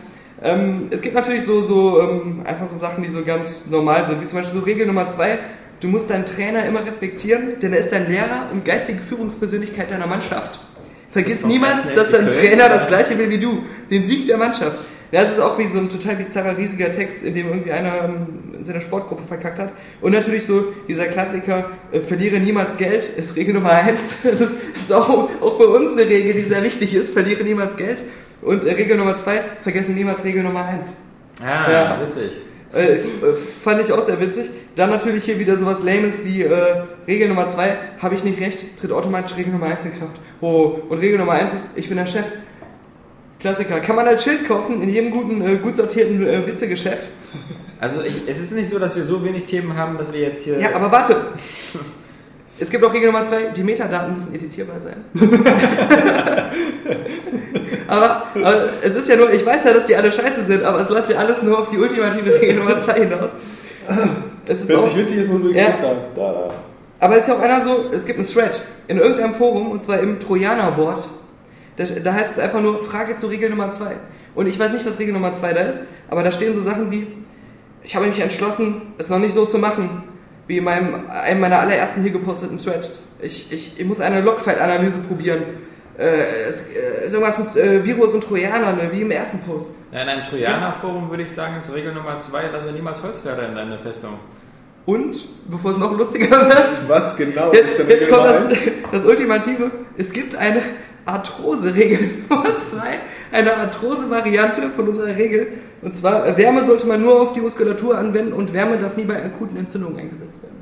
Ähm, 0.43 0.87
es 0.91 1.01
gibt 1.01 1.15
natürlich 1.15 1.45
so, 1.45 1.63
so 1.63 2.01
ähm, 2.01 2.43
einfach 2.45 2.69
so 2.69 2.77
Sachen, 2.77 3.05
die 3.05 3.11
so 3.11 3.23
ganz 3.23 3.63
normal 3.71 4.07
sind, 4.07 4.21
wie 4.21 4.27
zum 4.27 4.39
Beispiel 4.39 4.59
so 4.59 4.65
Regel 4.65 4.87
Nummer 4.87 5.09
zwei, 5.09 5.39
du 5.81 5.89
musst 5.89 6.11
deinen 6.11 6.27
Trainer 6.27 6.65
immer 6.67 6.85
respektieren, 6.85 7.61
denn 7.61 7.73
er 7.73 7.81
ist 7.81 7.93
dein 7.93 8.11
Lehrer 8.11 8.49
und 8.53 8.65
geistige 8.65 9.01
Führungspersönlichkeit 9.01 9.91
deiner 9.91 10.07
Mannschaft. 10.07 10.61
Vergiss 11.11 11.43
vom 11.43 11.51
niemals, 11.51 11.95
dass 11.95 12.11
dein 12.11 12.31
Trainer 12.33 12.69
das 12.69 12.87
gleiche 12.87 13.19
will 13.19 13.31
wie 13.31 13.39
du, 13.39 13.63
den 13.91 14.07
Sieg 14.07 14.27
der 14.27 14.39
Mannschaft. 14.39 14.79
Das 15.13 15.31
ist 15.31 15.41
auch 15.41 15.59
wie 15.59 15.69
so 15.69 15.79
ein 15.79 15.91
total 15.91 16.17
bizarrer, 16.17 16.57
riesiger 16.57 16.91
Text, 16.91 17.23
in 17.23 17.35
dem 17.35 17.49
irgendwie 17.49 17.71
einer 17.71 18.05
ähm, 18.05 18.55
in 18.57 18.65
seiner 18.65 18.81
Sportgruppe 18.81 19.23
verkackt 19.25 19.59
hat. 19.59 19.73
Und 20.01 20.13
natürlich 20.13 20.47
so 20.47 20.73
dieser 20.89 21.05
Klassiker, 21.05 21.69
äh, 21.93 22.01
verliere 22.01 22.41
niemals 22.41 22.79
Geld, 22.79 23.11
ist 23.19 23.37
Regel 23.37 23.53
Nummer 23.53 23.73
eins. 23.73 24.15
Das 24.23 24.41
ist, 24.41 24.53
das 24.73 24.83
ist 24.85 24.93
auch, 24.93 25.29
auch 25.43 25.59
bei 25.59 25.67
uns 25.67 25.93
eine 25.93 26.09
Regel, 26.09 26.33
die 26.33 26.41
sehr 26.41 26.63
wichtig 26.63 26.95
ist, 26.95 27.13
verliere 27.13 27.45
niemals 27.45 27.77
Geld. 27.77 28.03
Und 28.43 28.65
äh, 28.65 28.73
Regel 28.73 28.97
Nummer 28.97 29.17
zwei, 29.19 29.43
vergesse 29.63 29.93
niemals 29.93 30.25
Regel 30.25 30.43
Nummer 30.43 30.65
eins. 30.65 30.93
Ah, 31.43 31.71
Ja. 31.71 32.01
witzig. 32.07 32.33
Äh, 32.75 32.95
äh, 32.95 33.01
fand 33.63 33.83
ich 33.83 33.93
auch 33.93 34.03
sehr 34.03 34.21
witzig. 34.21 34.51
Dann 34.77 34.91
natürlich 34.91 35.25
hier 35.25 35.39
wieder 35.39 35.59
sowas 35.59 35.83
Lames 35.83 36.25
wie 36.25 36.43
äh, 36.43 36.83
Regel 37.07 37.29
Nummer 37.29 37.47
2, 37.47 37.77
habe 38.01 38.15
ich 38.15 38.25
nicht 38.25 38.41
recht, 38.41 38.65
tritt 38.81 38.91
automatisch 38.93 39.37
Regel 39.37 39.53
Nummer 39.53 39.67
1 39.67 39.85
in 39.85 39.99
Kraft. 39.99 40.17
Oh, 40.41 40.79
und 40.89 40.99
Regel 40.99 41.19
Nummer 41.19 41.33
1 41.33 41.53
ist, 41.53 41.69
ich 41.75 41.89
bin 41.89 41.99
der 41.99 42.07
Chef. 42.07 42.25
Klassiker. 43.41 43.81
Kann 43.81 43.97
man 43.97 44.07
als 44.07 44.23
Schild 44.25 44.47
kaufen 44.49 44.83
in 44.83 44.89
jedem 44.89 45.11
guten, 45.11 45.43
äh, 45.43 45.57
gut 45.57 45.77
sortierten 45.77 46.27
äh, 46.27 46.47
Witzegeschäft. 46.47 47.09
Also 47.81 48.03
ich, 48.03 48.23
es 48.29 48.39
ist 48.41 48.53
nicht 48.53 48.71
so, 48.71 48.79
dass 48.79 48.95
wir 48.97 49.05
so 49.05 49.23
wenig 49.25 49.45
Themen 49.47 49.77
haben, 49.77 49.99
dass 49.99 50.13
wir 50.13 50.21
jetzt 50.21 50.45
hier... 50.45 50.59
Ja, 50.61 50.75
aber 50.75 50.91
warte. 50.93 51.17
Es 52.59 52.71
gibt 52.71 52.85
auch 52.85 52.93
Regel 52.93 53.11
Nummer 53.11 53.27
2, 53.27 53.45
die 53.57 53.63
Metadaten 53.63 54.15
müssen 54.15 54.35
editierbar 54.35 54.79
sein. 54.79 55.05
aber, 57.89 58.27
aber 58.35 58.69
es 58.83 58.95
ist 58.95 59.09
ja 59.09 59.17
nur, 59.17 59.33
ich 59.33 59.45
weiß 59.45 59.65
ja, 59.65 59.73
dass 59.73 59.87
die 59.87 59.97
alle 59.97 60.13
scheiße 60.13 60.45
sind, 60.45 60.63
aber 60.63 60.81
es 60.81 60.89
läuft 60.89 61.11
ja 61.11 61.17
alles 61.17 61.43
nur 61.43 61.59
auf 61.59 61.67
die 61.69 61.79
ultimative 61.79 62.41
Regel 62.41 62.57
Nummer 62.57 62.79
2 62.79 62.93
hinaus. 62.95 63.33
Es 64.47 64.63
ist 64.63 64.69
Wenn 64.69 64.79
es 64.81 64.97
witzig 64.97 65.19
ist, 65.19 65.31
muss 65.31 65.43
man 65.43 65.53
Ja. 65.55 65.65
nichts 65.69 65.81
sagen. 65.81 65.99
Da, 66.15 66.33
da. 66.33 66.55
Aber 67.01 67.17
es 67.17 67.23
ist 67.23 67.29
ja 67.29 67.35
auch 67.35 67.41
einer 67.41 67.61
so, 67.63 67.87
es 67.93 68.05
gibt 68.07 68.19
einen 68.19 68.29
Thread 68.29 68.61
in 68.87 68.99
irgendeinem 68.99 69.35
Forum 69.35 69.71
und 69.71 69.83
zwar 69.83 69.99
im 69.99 70.21
Trojaner-Board. 70.21 71.09
Da, 71.77 71.85
da 71.85 72.13
heißt 72.13 72.33
es 72.33 72.39
einfach 72.39 72.61
nur 72.61 72.85
Frage 72.85 73.17
zu 73.17 73.27
Regel 73.27 73.51
Nummer 73.51 73.71
2. 73.71 73.87
Und 74.35 74.47
ich 74.47 74.59
weiß 74.59 74.73
nicht, 74.73 74.87
was 74.87 74.99
Regel 74.99 75.15
Nummer 75.15 75.35
2 75.35 75.53
da 75.53 75.63
ist, 75.63 75.83
aber 76.09 76.23
da 76.23 76.31
stehen 76.31 76.55
so 76.55 76.63
Sachen 76.63 76.91
wie, 76.91 77.07
ich 77.83 77.97
habe 77.97 78.07
mich 78.07 78.21
entschlossen, 78.21 78.83
es 78.99 79.09
noch 79.09 79.19
nicht 79.19 79.35
so 79.35 79.47
zu 79.47 79.59
machen, 79.59 80.05
wie 80.47 80.59
in 80.59 80.65
meinem, 80.65 81.11
einem 81.11 81.41
meiner 81.41 81.61
allerersten 81.61 82.03
hier 82.03 82.13
geposteten 82.13 82.59
Threads. 82.59 83.03
Ich, 83.21 83.53
ich, 83.53 83.79
ich 83.79 83.87
muss 83.87 84.01
eine 84.01 84.21
Logfile-Analyse 84.21 84.99
probieren. 84.99 85.43
Äh, 85.99 86.49
es 86.49 86.63
äh, 86.69 87.07
ist 87.07 87.13
irgendwas 87.13 87.39
mit 87.39 87.57
äh, 87.57 87.85
Virus 87.85 88.15
und 88.15 88.25
Trojanern, 88.25 88.77
ne, 88.77 88.91
wie 88.91 89.03
im 89.03 89.11
ersten 89.11 89.39
Post. 89.41 89.71
In 89.93 89.99
einem 89.99 90.25
Trojaner-Forum 90.25 91.11
würde 91.11 91.23
ich 91.23 91.31
sagen, 91.31 91.59
ist 91.59 91.75
Regel 91.75 91.93
Nummer 91.93 92.19
zwei, 92.19 92.45
lasse 92.53 92.73
niemals 92.73 93.03
Holzwärter 93.03 93.49
in 93.49 93.55
deine 93.55 93.79
Festung. 93.79 94.19
Und, 94.85 95.29
bevor 95.49 95.73
es 95.73 95.77
noch 95.77 95.97
lustiger 95.97 96.31
wird, 96.49 96.89
Was 96.89 97.17
genau 97.17 97.53
Jetzt, 97.53 97.79
denn 97.79 97.89
jetzt 97.89 98.11
kommt 98.11 98.25
das, 98.25 98.43
das 98.93 99.05
Ultimative. 99.05 99.71
Es 99.97 100.13
gibt 100.13 100.35
eine 100.35 100.61
Arthrose-Regel 101.05 102.25
Nummer 102.29 102.57
2. 102.57 102.99
Eine 103.33 103.57
Arthrose-Variante 103.57 104.71
von 104.71 104.89
unserer 104.89 105.17
Regel. 105.17 105.49
Und 105.83 105.95
zwar, 105.95 106.27
äh, 106.27 106.37
Wärme 106.37 106.65
sollte 106.65 106.87
man 106.87 107.03
nur 107.03 107.21
auf 107.21 107.33
die 107.33 107.41
Muskulatur 107.41 107.99
anwenden 107.99 108.33
und 108.33 108.53
Wärme 108.53 108.79
darf 108.79 108.97
nie 108.97 109.05
bei 109.05 109.25
akuten 109.25 109.57
Entzündungen 109.57 109.99
eingesetzt 109.99 110.43
werden. 110.43 110.62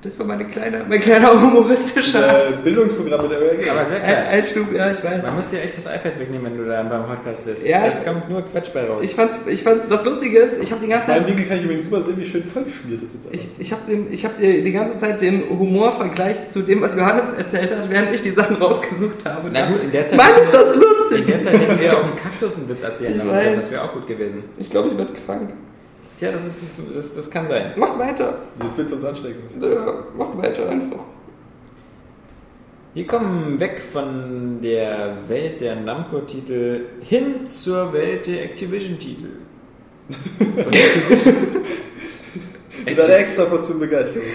Das 0.00 0.16
war 0.16 0.26
meine 0.26 0.44
kleine, 0.44 0.84
mein 0.88 1.00
kleiner 1.00 1.32
humoristischer 1.42 2.50
Äh, 2.50 2.52
Bildungsprogramm 2.62 3.22
mit 3.22 3.32
der 3.32 3.40
RG. 3.40 3.68
Aber 3.68 3.84
sehr 3.90 3.96
Ein- 4.00 4.14
klar. 4.14 4.28
Einschub. 4.28 4.72
Ja, 4.72 4.92
ich 4.92 5.02
weiß. 5.02 5.22
Man 5.24 5.34
muss 5.34 5.50
dir 5.50 5.60
echt 5.60 5.76
das 5.76 5.86
iPad 5.86 6.20
wegnehmen, 6.20 6.46
wenn 6.46 6.56
du 6.56 6.64
da 6.70 6.82
beim 6.84 7.04
Podcast 7.04 7.44
bist. 7.46 7.66
Ja, 7.66 7.84
es 7.86 8.04
kommt 8.04 8.30
nur 8.30 8.42
Quatsch 8.42 8.72
bei 8.72 8.84
raus. 8.86 9.00
Ich 9.02 9.16
fand's, 9.16 9.36
ich 9.48 9.60
fand's, 9.64 9.88
das 9.88 10.04
Lustige 10.04 10.38
ist, 10.38 10.62
ich 10.62 10.70
habe 10.70 10.80
die 10.84 10.88
ganze 10.88 11.10
Mein 11.10 11.18
Zeit, 11.22 11.28
Winkel 11.28 11.46
kann 11.46 11.56
ich 11.58 11.64
übrigens 11.64 11.84
super 11.86 12.02
sehen, 12.02 12.14
wie 12.16 12.24
schön 12.24 12.44
vollgeschmiert 12.44 13.02
ist 13.02 13.14
jetzt. 13.14 13.26
aber. 13.26 13.34
ich, 13.34 13.48
ich 13.58 13.72
habe 13.72 13.82
den, 13.88 14.12
ich 14.12 14.24
habe 14.24 14.34
die, 14.40 14.62
die 14.62 14.70
ganze 14.72 14.96
Zeit 14.98 15.20
den 15.20 15.42
Humor 15.50 15.96
vergleicht 15.96 16.52
zu 16.52 16.62
dem, 16.62 16.80
was 16.80 16.94
Johannes 16.94 17.32
erzählt 17.32 17.74
hat, 17.76 17.90
während 17.90 18.14
ich 18.14 18.22
die 18.22 18.30
Sachen 18.30 18.54
rausgesucht 18.56 19.24
habe. 19.26 19.50
Na 19.52 19.68
gut, 19.68 19.82
in 19.82 19.90
der 19.90 20.06
Zeit- 20.06 20.16
Mann, 20.16 20.30
ist 20.40 20.54
das 20.54 20.74
In 20.76 20.80
lustig! 20.80 21.26
der 21.26 21.42
Zeit 21.42 21.60
hätten 21.60 21.80
wir 21.80 21.98
auch 21.98 22.04
einen 22.04 22.16
Kaktus 22.16 22.56
einen 22.56 22.68
Witz 22.68 22.84
erzählen 22.84 23.18
können, 23.18 23.56
das 23.56 23.72
wäre 23.72 23.82
auch 23.82 23.92
gut 23.94 24.06
gewesen. 24.06 24.44
Ich 24.58 24.70
glaube, 24.70 24.90
ich 24.92 24.96
werde 24.98 25.12
krank. 25.26 25.50
Tja, 26.18 26.32
das, 26.32 26.44
ist, 26.46 26.80
das, 26.94 27.14
das 27.14 27.30
kann 27.30 27.48
sein. 27.48 27.74
Macht 27.76 27.98
weiter. 27.98 28.40
Jetzt 28.62 28.76
willst 28.76 28.92
du 28.92 28.96
uns 28.96 29.04
anstecken. 29.04 29.42
Ja, 29.60 30.04
macht 30.16 30.36
weiter 30.36 30.68
einfach. 30.68 30.98
Wir 32.94 33.06
kommen 33.06 33.60
weg 33.60 33.80
von 33.92 34.60
der 34.60 35.18
Welt 35.28 35.60
der 35.60 35.76
Namco-Titel 35.76 36.86
hin 37.02 37.46
zur 37.46 37.92
Welt 37.92 38.26
der 38.26 38.44
Activision-Titel. 38.44 39.28
Und 40.40 40.74
Activision. 40.74 41.34
Mit 42.84 42.98
einer 42.98 43.16
extra 43.16 43.44
Portion 43.44 43.78
Begeisterung. 43.78 44.26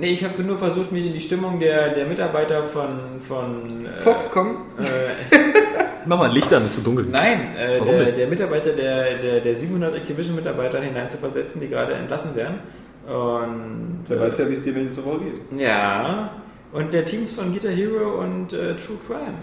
Nee, 0.00 0.10
ich 0.12 0.24
habe 0.24 0.42
nur 0.42 0.58
versucht, 0.58 0.92
mich 0.92 1.06
in 1.06 1.12
die 1.12 1.20
Stimmung 1.20 1.60
der, 1.60 1.90
der 1.94 2.06
Mitarbeiter 2.06 2.64
von. 2.64 3.20
von 3.20 3.84
äh, 3.86 4.00
Foxconn. 4.00 4.56
Äh, 4.78 5.36
Mach 6.06 6.18
mal 6.18 6.30
ein 6.30 6.34
Licht 6.34 6.52
an, 6.54 6.64
ist 6.64 6.76
so 6.76 6.80
dunkel. 6.80 7.04
nein, 7.10 7.54
äh, 7.58 7.78
Warum 7.78 7.94
der, 7.96 8.04
nicht? 8.06 8.16
der 8.16 8.26
Mitarbeiter 8.26 8.72
der, 8.72 9.14
der, 9.22 9.40
der 9.40 9.54
700 9.56 9.94
Activision-Mitarbeiter 9.96 10.80
hineinzuversetzen, 10.80 11.60
die 11.60 11.68
gerade 11.68 11.92
entlassen 11.92 12.34
werden. 12.34 12.60
Und. 13.06 14.04
Wer 14.08 14.20
weiß 14.20 14.38
ja, 14.38 14.48
wie 14.48 14.54
es 14.54 14.64
dir 14.64 14.72
nächste 14.72 15.04
Woche 15.04 15.18
geht. 15.20 15.60
Ja. 15.60 16.30
Und 16.72 16.94
der 16.94 17.04
Teams 17.04 17.34
von 17.36 17.52
Guitar 17.52 17.72
Hero 17.72 18.20
und 18.20 18.52
äh, 18.54 18.74
True 18.76 18.96
Crime. 19.06 19.34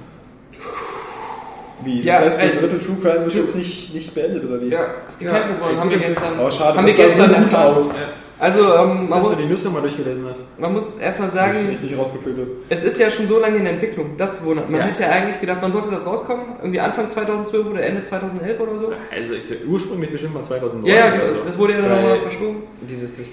Wie? 1.83 1.97
Das 1.97 2.05
Ja, 2.05 2.19
heißt, 2.21 2.41
der 2.41 2.53
äh, 2.53 2.57
dritte 2.57 2.79
True 2.79 2.95
Crime 3.01 3.25
wird 3.25 3.33
jetzt 3.35 3.55
nicht, 3.55 3.93
nicht 3.93 4.15
beendet, 4.15 4.43
oder 4.45 4.59
wie? 4.61 4.69
Ja, 4.69 4.85
ist 5.07 5.19
gecancelt 5.19 5.57
Ja, 5.59 5.65
worden. 5.65 5.79
Haben 5.79 5.89
wir 5.91 5.97
gestern. 5.99 6.39
Oh, 6.39 6.49
schade, 6.49 6.77
haben 6.77 6.87
das 6.87 6.97
wir 6.97 7.05
sah 7.09 7.11
so 7.11 7.17
gestern 7.23 7.43
gut 7.43 7.53
erfahren. 7.53 7.75
aus. 7.75 7.91
Also, 8.39 8.59
ähm, 8.59 9.09
man, 9.09 9.09
Dass 9.09 9.29
muss, 9.29 9.35
du 9.37 9.41
die 9.43 9.49
News 9.49 9.63
nochmal 9.63 9.81
durchgelesen 9.81 10.25
hast. 10.29 10.59
man 10.59 10.73
muss 10.73 10.97
erstmal 10.97 11.31
sagen, 11.31 11.55
es 12.69 12.83
ist 12.83 12.99
ja 12.99 13.09
schon 13.09 13.27
so 13.27 13.39
lange 13.39 13.57
in 13.57 13.65
Entwicklung. 13.65 14.11
Das 14.15 14.43
wundert. 14.43 14.69
Man 14.69 14.79
Ja. 14.79 14.85
hätte 14.87 15.03
ja 15.03 15.09
eigentlich 15.09 15.41
gedacht, 15.41 15.57
wann 15.61 15.71
sollte 15.71 15.89
das 15.89 16.05
rauskommen? 16.05 16.45
Irgendwie 16.59 16.79
Anfang 16.79 17.09
2012 17.09 17.65
oder 17.65 17.81
Ende 17.83 18.03
2011 18.03 18.59
oder 18.59 18.77
so? 18.77 18.91
Also 19.11 19.33
ich, 19.33 19.67
ursprünglich 19.67 20.11
bestimmt 20.11 20.35
mal 20.35 20.43
2009. 20.43 20.85
Ja, 20.87 21.15
ja, 21.15 21.31
so. 21.31 21.37
das 21.47 21.57
wurde 21.57 21.73
ja 21.73 21.81
dann 21.81 21.89
nochmal 21.89 22.19
verschoben. 22.19 22.57
Dieses, 22.87 23.17
das, 23.17 23.25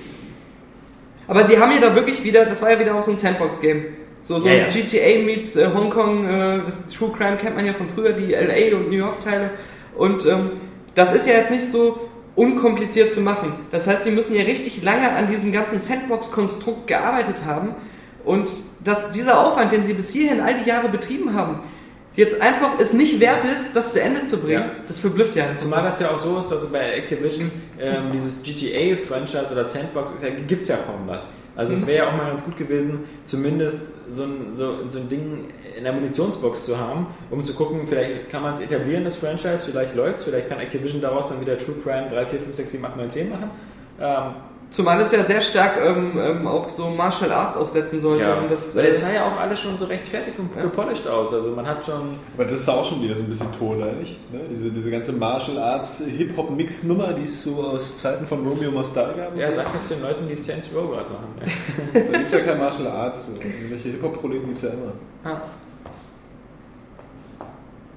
Aber 1.29 1.47
sie 1.47 1.59
haben 1.59 1.73
ja 1.73 1.81
da 1.81 1.95
wirklich 1.95 2.25
wieder, 2.25 2.47
das 2.47 2.63
war 2.63 2.71
ja 2.71 2.81
wieder 2.81 2.95
auch 2.95 3.03
so 3.03 3.11
ein 3.11 3.19
Sandbox-Game. 3.19 3.85
So, 4.23 4.41
so 4.41 4.49
Ja, 4.49 4.55
ja. 4.55 4.65
ein 4.65 4.71
GTA 4.71 5.23
meets 5.23 5.55
äh, 5.57 5.69
Hongkong, 5.75 6.27
äh, 6.27 6.61
das 6.65 6.81
True 6.89 7.13
Crime 7.15 7.37
kennt 7.37 7.57
man 7.57 7.67
ja 7.67 7.75
von 7.75 7.91
früher, 7.91 8.13
die 8.13 8.33
LA 8.33 8.75
und 8.75 8.89
New 8.89 8.97
York-Teile. 8.97 9.51
Und 9.97 10.25
ähm, 10.25 10.53
das 10.95 11.15
ist 11.15 11.27
ja 11.27 11.35
jetzt 11.35 11.51
nicht 11.51 11.69
so 11.69 12.09
unkompliziert 12.37 13.13
zu 13.13 13.21
machen. 13.21 13.55
Das 13.71 13.87
heißt, 13.87 14.05
die 14.05 14.11
müssen 14.11 14.35
ja 14.35 14.43
richtig 14.43 14.83
lange 14.83 15.09
an 15.11 15.29
diesem 15.29 15.53
ganzen 15.53 15.79
Sandbox-Konstrukt 15.79 16.87
gearbeitet 16.87 17.45
haben. 17.47 17.75
Und 18.25 18.51
dass 18.83 19.11
dieser 19.11 19.39
Aufwand, 19.47 19.71
den 19.73 19.85
sie 19.85 19.93
bis 19.93 20.11
hierhin 20.11 20.41
all 20.41 20.55
die 20.55 20.69
Jahre 20.69 20.89
betrieben 20.89 21.35
haben, 21.35 21.61
jetzt 22.17 22.41
einfach 22.41 22.79
es 22.79 22.93
nicht 22.93 23.21
wert 23.21 23.45
ist, 23.45 23.75
das 23.77 23.93
zu 23.93 24.01
Ende 24.01 24.25
zu 24.25 24.39
bringen, 24.39 24.63
Ja. 24.63 24.71
das 24.87 25.01
verblüfft 25.01 25.35
ja. 25.37 25.57
Zumal 25.57 25.83
das 25.83 26.01
ja 26.01 26.11
auch 26.11 26.19
so 26.19 26.39
ist, 26.39 26.49
dass 26.51 26.67
bei 26.71 26.93
Activision 26.93 27.51
ähm, 27.79 28.13
dieses 28.13 28.43
GTA-Franchise 28.43 29.49
oder 29.53 29.65
Sandbox 29.65 30.13
ist 30.13 30.23
ja, 30.23 30.31
gibt's 30.47 30.69
ja 30.69 30.77
kaum 30.77 31.07
was. 31.07 31.27
Also 31.57 31.75
es 31.75 31.87
wäre 31.87 31.99
ja 31.99 32.09
auch 32.09 32.17
mal 32.17 32.27
ganz 32.27 32.45
gut 32.45 32.57
gewesen, 32.57 33.05
zumindest 33.25 33.95
so 34.13 34.25
ein, 34.25 34.55
so, 34.55 34.89
so 34.89 34.99
ein 34.99 35.09
Ding 35.09 35.49
in 35.77 35.85
der 35.85 35.93
Munitionsbox 35.93 36.67
zu 36.67 36.79
haben, 36.79 37.07
um 37.31 37.43
zu 37.43 37.55
gucken, 37.55 37.87
vielleicht 37.87 38.29
kann 38.31 38.43
man 38.43 38.55
es 38.55 38.61
etablieren, 38.61 39.05
das 39.05 39.17
Franchise, 39.17 39.67
vielleicht 39.67 39.95
läuft's, 39.95 40.25
vielleicht 40.25 40.49
kann 40.49 40.59
Activision 40.59 41.01
daraus 41.01 41.29
dann 41.29 41.41
wieder 41.41 41.57
True 41.57 41.77
Crime 41.83 42.09
3, 42.11 42.27
4, 42.27 42.41
5, 42.41 42.57
6, 42.57 42.73
7, 42.73 42.85
8, 42.85 42.97
9, 42.97 43.11
10 43.11 43.31
machen. 43.31 43.51
Ähm, 44.01 44.35
Zumal 44.75 45.01
es 45.01 45.13
ja 45.13 45.23
sehr 45.23 45.41
stark 45.41 45.75
ähm, 45.81 46.19
ähm, 46.19 46.47
auf 46.49 46.69
so 46.73 46.89
Martial 46.89 47.31
Arts 47.31 47.57
auch 47.57 47.69
setzen 47.69 48.01
sollte. 48.01 48.25
ja, 48.25 48.35
Und 48.35 48.51
das, 48.51 48.75
weil 48.75 48.87
äh, 48.87 48.89
es 48.89 49.03
sah 49.03 49.13
ja 49.13 49.25
auch 49.25 49.39
alles 49.39 49.61
schon 49.61 49.79
so 49.79 49.85
recht 49.85 50.09
fertig 50.09 50.35
und 50.37 50.53
gepolished 50.61 51.07
aus. 51.07 51.33
Also 51.33 51.51
man 51.51 51.65
hat 51.65 51.87
schon... 51.87 52.19
Aber 52.35 52.45
das 52.45 52.59
ist 52.59 52.69
auch 52.69 52.85
schon 52.85 53.01
wieder 53.01 53.15
so 53.15 53.23
ein 53.23 53.29
bisschen 53.29 53.53
tot, 53.57 53.81
eigentlich. 53.81 54.19
Ne? 54.33 54.41
Diese, 54.51 54.71
diese 54.73 54.91
ganze 54.91 55.13
Martial 55.13 55.59
Arts 55.59 56.03
Hip-Hop-Mix-Nummer, 56.05 57.13
die 57.13 57.23
es 57.23 57.45
so 57.45 57.63
aus 57.63 57.99
Zeiten 57.99 58.27
von 58.27 58.45
Romeo 58.45 58.73
Mastal 58.73 59.15
gab. 59.15 59.37
Ja, 59.37 59.53
sag 59.53 59.73
das 59.73 59.89
den 59.89 60.03
Leuten, 60.03 60.27
die 60.27 60.35
Saints 60.35 60.67
Row 60.75 60.91
gerade 60.91 61.09
machen. 61.09 61.53
Da 61.93 62.01
gibt 62.01 62.27
es 62.27 62.33
ja 62.33 62.41
kein 62.41 62.59
Martial 62.59 62.89
Arts. 62.89 63.27
So. 63.27 63.33
Irgendwelche 63.41 63.91
Hip-Hop-Proleten 63.91 64.47
gibt 64.47 64.57
es 64.59 64.65
ja 64.65 64.71
immer. 64.71 64.93
ah. 65.25 65.41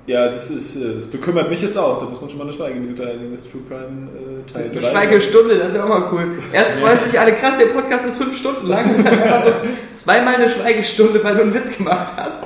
Ja, 0.08 0.30
das 0.30 0.50
ist, 0.50 0.78
äh, 0.78 0.96
das 0.96 1.06
bekümmert 1.06 1.50
mich 1.50 1.62
jetzt 1.62 1.78
auch. 1.78 2.00
Da 2.00 2.06
muss 2.06 2.22
man 2.22 2.30
schon 2.30 2.40
mal 2.40 2.46
eine 2.46 2.54
Schweigeminute 2.54 3.06
einlegen, 3.06 3.34
das 3.34 3.44
True 3.44 3.62
Crime 3.68 4.08
äh, 4.16 4.52
Teil 4.52 4.64
Eine 4.64 4.72
3. 4.72 4.90
Schweigestunde, 4.90 5.58
das 5.58 5.68
ist 5.68 5.76
ja 5.76 5.84
auch 5.84 5.90
mal 5.90 6.10
cool. 6.14 6.38
Erst 6.54 6.72
freuen 6.72 7.00
sich 7.04 7.20
alle 7.20 7.34
krass, 7.34 7.58
der 7.60 7.66
Podcast 7.66 8.06
ist 8.06 8.18
fünf 8.18 8.38
Stunden 8.38 8.68
lang 8.68 8.96
und 8.96 9.06
dann 9.06 9.20
einfach 9.20 9.46
so 9.46 9.68
zweimal 9.94 10.36
eine 10.36 10.50
Schweigestunde, 10.50 11.22
weil 11.22 11.36
du 11.36 11.42
einen 11.42 11.54
Witz 11.54 11.76
gemacht 11.76 12.14
hast. 12.16 12.44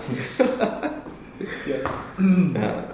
Ja. 1.65 1.75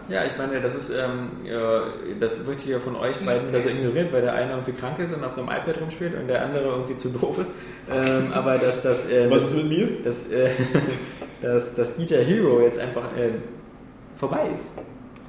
Ja, 0.10 0.23
ich 0.23 0.38
meine, 0.38 0.61
das 0.61 0.76
ist, 0.76 0.89
ähm, 0.89 1.45
ja, 1.45 1.84
das 2.19 2.45
wird 2.45 2.61
hier 2.61 2.80
von 2.80 2.95
euch 2.95 3.18
beiden 3.18 3.49
wieder 3.49 3.61
so 3.61 3.69
ignoriert, 3.69 4.11
weil 4.14 4.22
der 4.22 4.34
eine 4.34 4.52
irgendwie 4.52 4.72
krank 4.72 4.99
ist 4.99 5.14
und 5.14 5.23
auf 5.23 5.34
seinem 5.34 5.49
iPad 5.49 5.81
rumspielt 5.81 6.14
und 6.15 6.27
der 6.27 6.44
andere 6.44 6.64
irgendwie 6.64 6.95
zu 6.95 7.10
doof 7.10 7.39
ist. 7.39 7.52
Ähm, 7.91 8.31
aber 8.34 8.57
dass 8.57 8.81
das, 8.81 9.10
äh, 9.10 9.30
Was 9.30 9.44
das, 9.44 9.52
ist 9.52 9.57
mit 9.57 9.69
mir? 9.69 9.89
dass, 10.03 10.31
äh, 10.31 10.49
dass 11.41 11.76
das 11.76 11.98
Guitar 11.98 12.19
Hero 12.19 12.61
jetzt 12.61 12.80
einfach 12.80 13.03
äh, 13.18 13.31
vorbei 14.18 14.49
ist. 14.57 14.65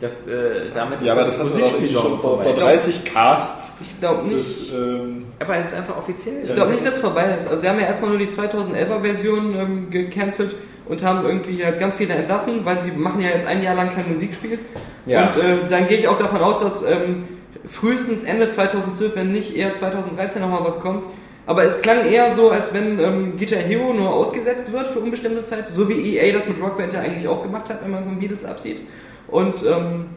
Dass, 0.01 0.29
äh, 0.29 0.71
damit 0.73 1.03
Ja, 1.03 1.13
aber 1.13 1.23
ist 1.23 1.39
das 1.39 1.39
hat 1.41 1.53
man 1.53 1.63
auch 1.63 1.73
irgendwie 1.73 1.93
schon 1.93 2.21
vor, 2.21 2.41
vor 2.41 2.53
30 2.55 3.05
Casts. 3.05 3.77
Ich 3.81 3.99
glaube 3.99 4.29
nicht. 4.29 4.39
Das, 4.39 4.73
ähm, 4.73 5.25
Aber 5.41 5.57
es 5.57 5.67
ist 5.67 5.75
einfach 5.75 5.97
offiziell. 5.97 6.45
Ich 6.45 6.55
glaube 6.55 6.71
nicht, 6.71 6.87
dass 6.87 6.95
es 6.95 7.01
vorbei 7.01 7.35
ist. 7.37 7.49
Also 7.49 7.61
sie 7.61 7.69
haben 7.69 7.81
ja 7.81 7.87
erstmal 7.87 8.11
nur 8.11 8.19
die 8.21 8.29
2011er 8.29 9.01
Version 9.01 9.57
ähm, 9.57 9.91
gecancelt 9.91 10.55
und 10.87 11.03
haben 11.03 11.27
irgendwie 11.27 11.65
halt 11.65 11.81
ganz 11.81 11.97
viele 11.97 12.15
entlassen, 12.15 12.65
weil 12.65 12.79
sie 12.79 12.93
machen 12.93 13.21
ja 13.21 13.31
jetzt 13.31 13.47
ein 13.47 13.61
Jahr 13.61 13.75
lang 13.75 13.93
kein 13.93 14.09
Musikspiel. 14.09 14.61
Ja. 15.07 15.27
Und 15.27 15.37
äh, 15.37 15.57
dann 15.69 15.89
gehe 15.89 15.99
ich 15.99 16.07
auch 16.07 16.19
davon 16.19 16.43
aus, 16.43 16.61
dass 16.61 16.83
ähm, 16.83 17.25
frühestens 17.67 18.23
Ende 18.23 18.49
2012, 18.49 19.17
wenn 19.17 19.33
nicht 19.33 19.57
eher 19.57 19.75
2013 19.75 20.41
nochmal 20.41 20.65
was 20.65 20.79
kommt. 20.79 21.05
Aber 21.49 21.65
es 21.65 21.81
klang 21.81 22.05
eher 22.05 22.35
so, 22.35 22.51
als 22.51 22.75
wenn 22.75 23.01
ähm, 23.01 23.39
Guitar 23.39 23.61
Hero 23.61 23.95
nur 23.95 24.13
ausgesetzt 24.13 24.71
wird 24.71 24.87
für 24.87 24.99
unbestimmte 24.99 25.45
Zeit, 25.45 25.67
so 25.67 25.89
wie 25.89 26.19
EA 26.19 26.31
das 26.35 26.47
mit 26.47 26.61
Rock 26.61 26.77
Band 26.77 26.93
ja 26.93 27.01
eigentlich 27.01 27.27
auch 27.27 27.43
gemacht 27.43 27.71
hat, 27.71 27.83
wenn 27.83 27.91
man 27.91 28.05
von 28.05 28.19
Beatles 28.19 28.45
absieht. 28.45 28.83
Und 29.29 29.65
ähm, 29.65 30.11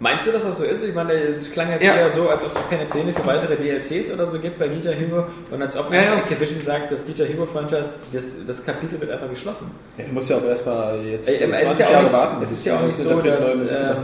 Meinst 0.00 0.28
du, 0.28 0.30
dass 0.30 0.42
das 0.44 0.58
so 0.58 0.64
ist? 0.64 0.84
Ich 0.84 0.94
meine, 0.94 1.12
es 1.12 1.50
klang 1.50 1.70
jetzt 1.72 1.82
Ja. 1.82 1.94
eher 1.96 2.10
so, 2.10 2.28
als 2.28 2.44
ob 2.44 2.52
es 2.52 2.56
auch 2.56 2.70
keine 2.70 2.84
Pläne 2.84 3.12
für 3.12 3.26
weitere 3.26 3.56
DLCs 3.56 4.12
oder 4.12 4.28
so 4.28 4.38
gibt 4.38 4.56
bei 4.56 4.68
Guitar 4.68 4.92
Hero 4.92 5.24
und 5.50 5.60
als 5.60 5.76
ob 5.76 5.92
Ja, 5.92 6.02
ja. 6.02 6.14
Activision 6.18 6.60
sagt, 6.64 6.92
das 6.92 7.04
Guitar 7.04 7.26
Hero 7.26 7.44
Franchise, 7.46 7.88
das, 8.12 8.24
das 8.46 8.64
Kapitel 8.64 9.00
wird 9.00 9.10
einfach 9.10 9.28
geschlossen. 9.28 9.72
ja, 9.98 10.04
du 10.04 10.12
musst 10.12 10.30
ja 10.30 10.36
auch 10.36 10.44
erstmal 10.44 11.00
jetzt 11.04 11.28
es 11.28 11.38
20 11.38 11.52
ist 11.70 11.78
ja 11.80 11.86
auch 11.86 11.90
Jahre 11.90 12.02
nicht, 12.04 12.12
warten. 12.12 12.42
es 12.44 12.48
bis 12.48 12.58
ist 12.58 12.64
ja 12.66 12.74
auch 12.76 12.80
die 12.80 12.86
nicht 12.86 12.96
so, 12.96 13.20
dass 13.20 13.44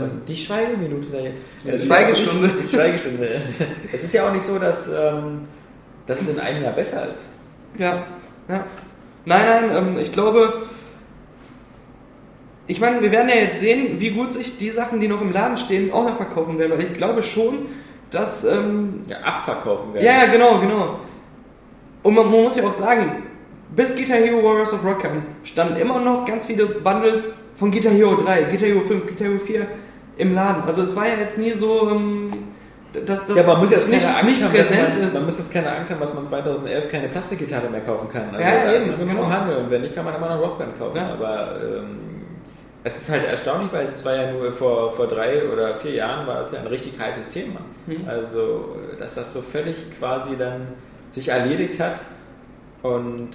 ähm, 0.01 0.21
die 0.27 0.35
Schweigeminute 0.37 1.07
da 1.13 1.17
jetzt. 1.19 1.41
Ja, 1.63 1.73
Es 1.73 1.81
ist 1.81 1.87
Schweigestunde. 1.87 2.47
ja 2.47 2.51
auch 2.51 2.57
nicht- 2.57 2.71
Die 2.71 2.75
Schweigestunde. 2.75 3.27
Es 3.93 4.03
ist 4.03 4.13
ja 4.13 4.27
auch 4.27 4.33
nicht 4.33 4.45
so, 4.45 4.59
dass, 4.59 4.89
ähm, 4.89 5.47
dass 6.07 6.21
es 6.21 6.27
in 6.27 6.39
einem 6.41 6.61
Jahr 6.61 6.73
besser 6.73 7.03
ist. 7.09 7.29
Ja, 7.77 8.03
ja. 8.49 8.65
Nein, 9.23 9.45
nein, 9.45 9.75
ähm, 9.77 9.97
ich 9.97 10.11
glaube, 10.11 10.53
ich 12.67 12.79
meine, 12.79 13.01
wir 13.01 13.11
werden 13.11 13.29
ja 13.29 13.35
jetzt 13.35 13.59
sehen, 13.59 13.99
wie 13.99 14.11
gut 14.11 14.31
sich 14.31 14.57
die 14.57 14.69
Sachen, 14.69 14.99
die 14.99 15.07
noch 15.07 15.21
im 15.21 15.31
Laden 15.31 15.57
stehen, 15.57 15.91
auch 15.93 16.03
noch 16.05 16.17
verkaufen 16.17 16.57
werden. 16.57 16.71
Und 16.73 16.83
ich 16.83 16.93
glaube 16.93 17.21
schon, 17.23 17.67
dass, 18.11 18.43
ähm, 18.43 19.01
Ja, 19.07 19.17
abverkaufen 19.19 19.93
werden. 19.93 20.05
ja, 20.05 20.13
ja, 20.25 20.31
genau, 20.31 20.59
genau. 20.59 20.99
Und 22.03 22.13
man, 22.13 22.29
man 22.31 22.43
muss 22.43 22.55
ja 22.55 22.63
auch 22.63 22.73
sagen, 22.73 23.23
bis 23.75 23.95
Guitar 23.95 24.17
Hero 24.17 24.43
Warriors 24.43 24.73
of 24.73 24.83
Rock 24.85 25.01
kam, 25.01 25.23
standen 25.43 25.75
immer 25.77 25.99
noch 25.99 26.25
ganz 26.25 26.45
viele 26.45 26.65
Bundles 26.65 27.35
von 27.55 27.71
Guitar 27.71 27.91
Hero 27.91 28.15
3, 28.15 28.43
Guitar 28.43 28.67
Hero 28.67 28.81
5, 28.81 29.07
Guitar 29.07 29.27
Hero 29.27 29.39
4 29.39 29.67
im 30.17 30.33
Laden. 30.33 30.63
Also 30.63 30.83
es 30.83 30.95
war 30.95 31.07
ja 31.07 31.15
jetzt 31.19 31.37
nie 31.37 31.51
so, 31.51 31.89
ähm, 31.91 32.31
dass 33.05 33.27
das 33.27 33.35
Ja, 33.35 33.43
man 33.43 33.59
muss 33.59 33.71
jetzt 33.71 33.89
nicht, 33.89 34.03
keine 34.03 34.17
Angst 34.17 34.41
haben, 34.43 34.51
präsent 34.53 34.93
man, 34.97 35.07
ist. 35.07 35.13
man 35.15 35.25
muss 35.25 35.37
jetzt 35.37 35.51
keine 35.51 35.71
Angst 35.75 35.91
haben, 35.91 35.99
dass 35.99 36.13
man 36.13 36.25
2011 36.25 36.89
keine 36.89 37.07
Plastikgitarre 37.09 37.69
mehr 37.69 37.81
kaufen 37.81 38.07
kann. 38.09 38.29
Also, 38.31 38.39
Ja, 38.39 38.51
da 38.65 38.73
eben, 38.75 38.89
ist 38.91 38.99
immer 38.99 39.13
genau. 39.13 39.29
Handel 39.29 39.57
und 39.57 39.69
wenn 39.71 39.81
nicht, 39.81 39.93
kann 39.95 40.05
man 40.05 40.15
immer 40.15 40.29
noch 40.29 40.41
Rockband 40.41 40.77
kaufen. 40.79 40.95
Ja. 40.95 41.09
Aber 41.13 41.47
ähm, 41.61 41.97
es 42.85 42.97
ist 43.01 43.09
halt 43.09 43.25
erstaunlich, 43.27 43.73
weil 43.73 43.85
es 43.85 44.05
war 44.05 44.15
ja 44.15 44.31
nur 44.31 44.51
vor, 44.53 44.93
vor 44.93 45.07
drei 45.07 45.43
oder 45.51 45.75
vier 45.75 45.95
Jahren 45.95 46.25
war 46.27 46.41
es 46.43 46.51
ja 46.51 46.59
ein 46.59 46.67
richtig 46.67 46.93
heißes 46.99 47.29
Thema. 47.29 47.59
Mhm. 47.87 48.07
Also, 48.07 48.75
dass 48.99 49.15
das 49.15 49.33
so 49.33 49.41
völlig 49.41 49.75
quasi 49.99 50.37
dann 50.37 50.67
sich 51.11 51.27
erledigt 51.29 51.79
hat 51.79 51.99
und 52.83 53.31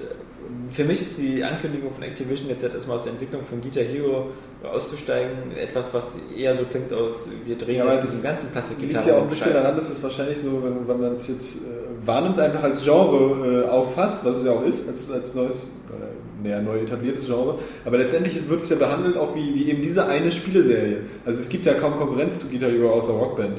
für 0.70 0.84
mich 0.84 1.02
ist 1.02 1.18
die 1.18 1.42
Ankündigung 1.44 1.92
von 1.92 2.02
Activision 2.02 2.48
jetzt 2.48 2.62
erstmal 2.62 2.96
aus 2.96 3.04
der 3.04 3.12
Entwicklung 3.12 3.42
von 3.42 3.60
Guitar 3.60 3.82
Hero 3.82 4.28
auszusteigen 4.62 5.56
etwas, 5.56 5.92
was 5.94 6.16
eher 6.36 6.54
so 6.54 6.64
klingt 6.64 6.92
aus, 6.92 7.28
wir 7.44 7.56
drehen 7.56 7.78
Ja, 7.78 7.92
jetzt 7.92 8.04
es 8.04 8.10
diesen 8.10 8.22
ganzen 8.24 8.42
liegt 8.42 8.52
Plastikgitarren. 8.52 9.08
ja 9.08 9.14
auch 9.16 9.22
ein 9.22 9.28
bisschen 9.28 9.52
daran, 9.52 9.76
dass 9.76 9.90
es 9.90 10.02
wahrscheinlich 10.02 10.38
so, 10.40 10.62
wenn, 10.62 10.86
wenn 10.86 11.00
man 11.00 11.12
es 11.12 11.28
jetzt 11.28 11.56
äh, 11.58 12.06
wahrnimmt, 12.06 12.38
einfach 12.38 12.62
als 12.62 12.82
Genre 12.84 13.64
äh, 13.64 13.68
auffasst, 13.68 14.24
was 14.24 14.36
es 14.36 14.44
ja 14.44 14.52
auch 14.52 14.64
ist, 14.64 14.88
als, 14.88 15.10
als 15.10 15.34
neues, 15.34 15.64
äh, 15.64 16.09
naja, 16.42 16.60
neu 16.60 16.78
etabliertes 16.78 17.26
Genre. 17.26 17.58
Aber 17.84 17.98
letztendlich 17.98 18.48
wird 18.48 18.62
es 18.62 18.68
ja 18.68 18.76
behandelt 18.76 19.16
auch 19.16 19.34
wie, 19.34 19.54
wie 19.54 19.70
eben 19.70 19.82
diese 19.82 20.06
eine 20.06 20.30
Spieleserie. 20.30 20.98
Also 21.24 21.40
es 21.40 21.48
gibt 21.48 21.66
ja 21.66 21.74
kaum 21.74 21.96
Konkurrenz 21.96 22.38
zu 22.38 22.48
Guitar 22.48 22.70
Hero 22.70 22.90
außer 22.90 23.12
Rockband. 23.12 23.58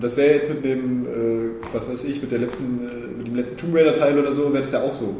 Das 0.00 0.16
wäre 0.16 0.34
jetzt 0.34 0.48
mit 0.48 0.64
dem, 0.64 1.06
äh, 1.06 1.64
was 1.72 1.88
weiß 1.88 2.04
ich, 2.04 2.20
mit 2.20 2.30
der 2.30 2.38
letzten, 2.38 2.80
äh, 2.80 3.18
mit 3.18 3.26
dem 3.26 3.34
letzten 3.36 3.58
Tomb 3.58 3.74
Raider 3.74 3.92
Teil 3.92 4.18
oder 4.18 4.32
so, 4.32 4.52
wäre 4.52 4.62
das 4.62 4.72
ja 4.72 4.82
auch 4.82 4.94
so. 4.94 5.14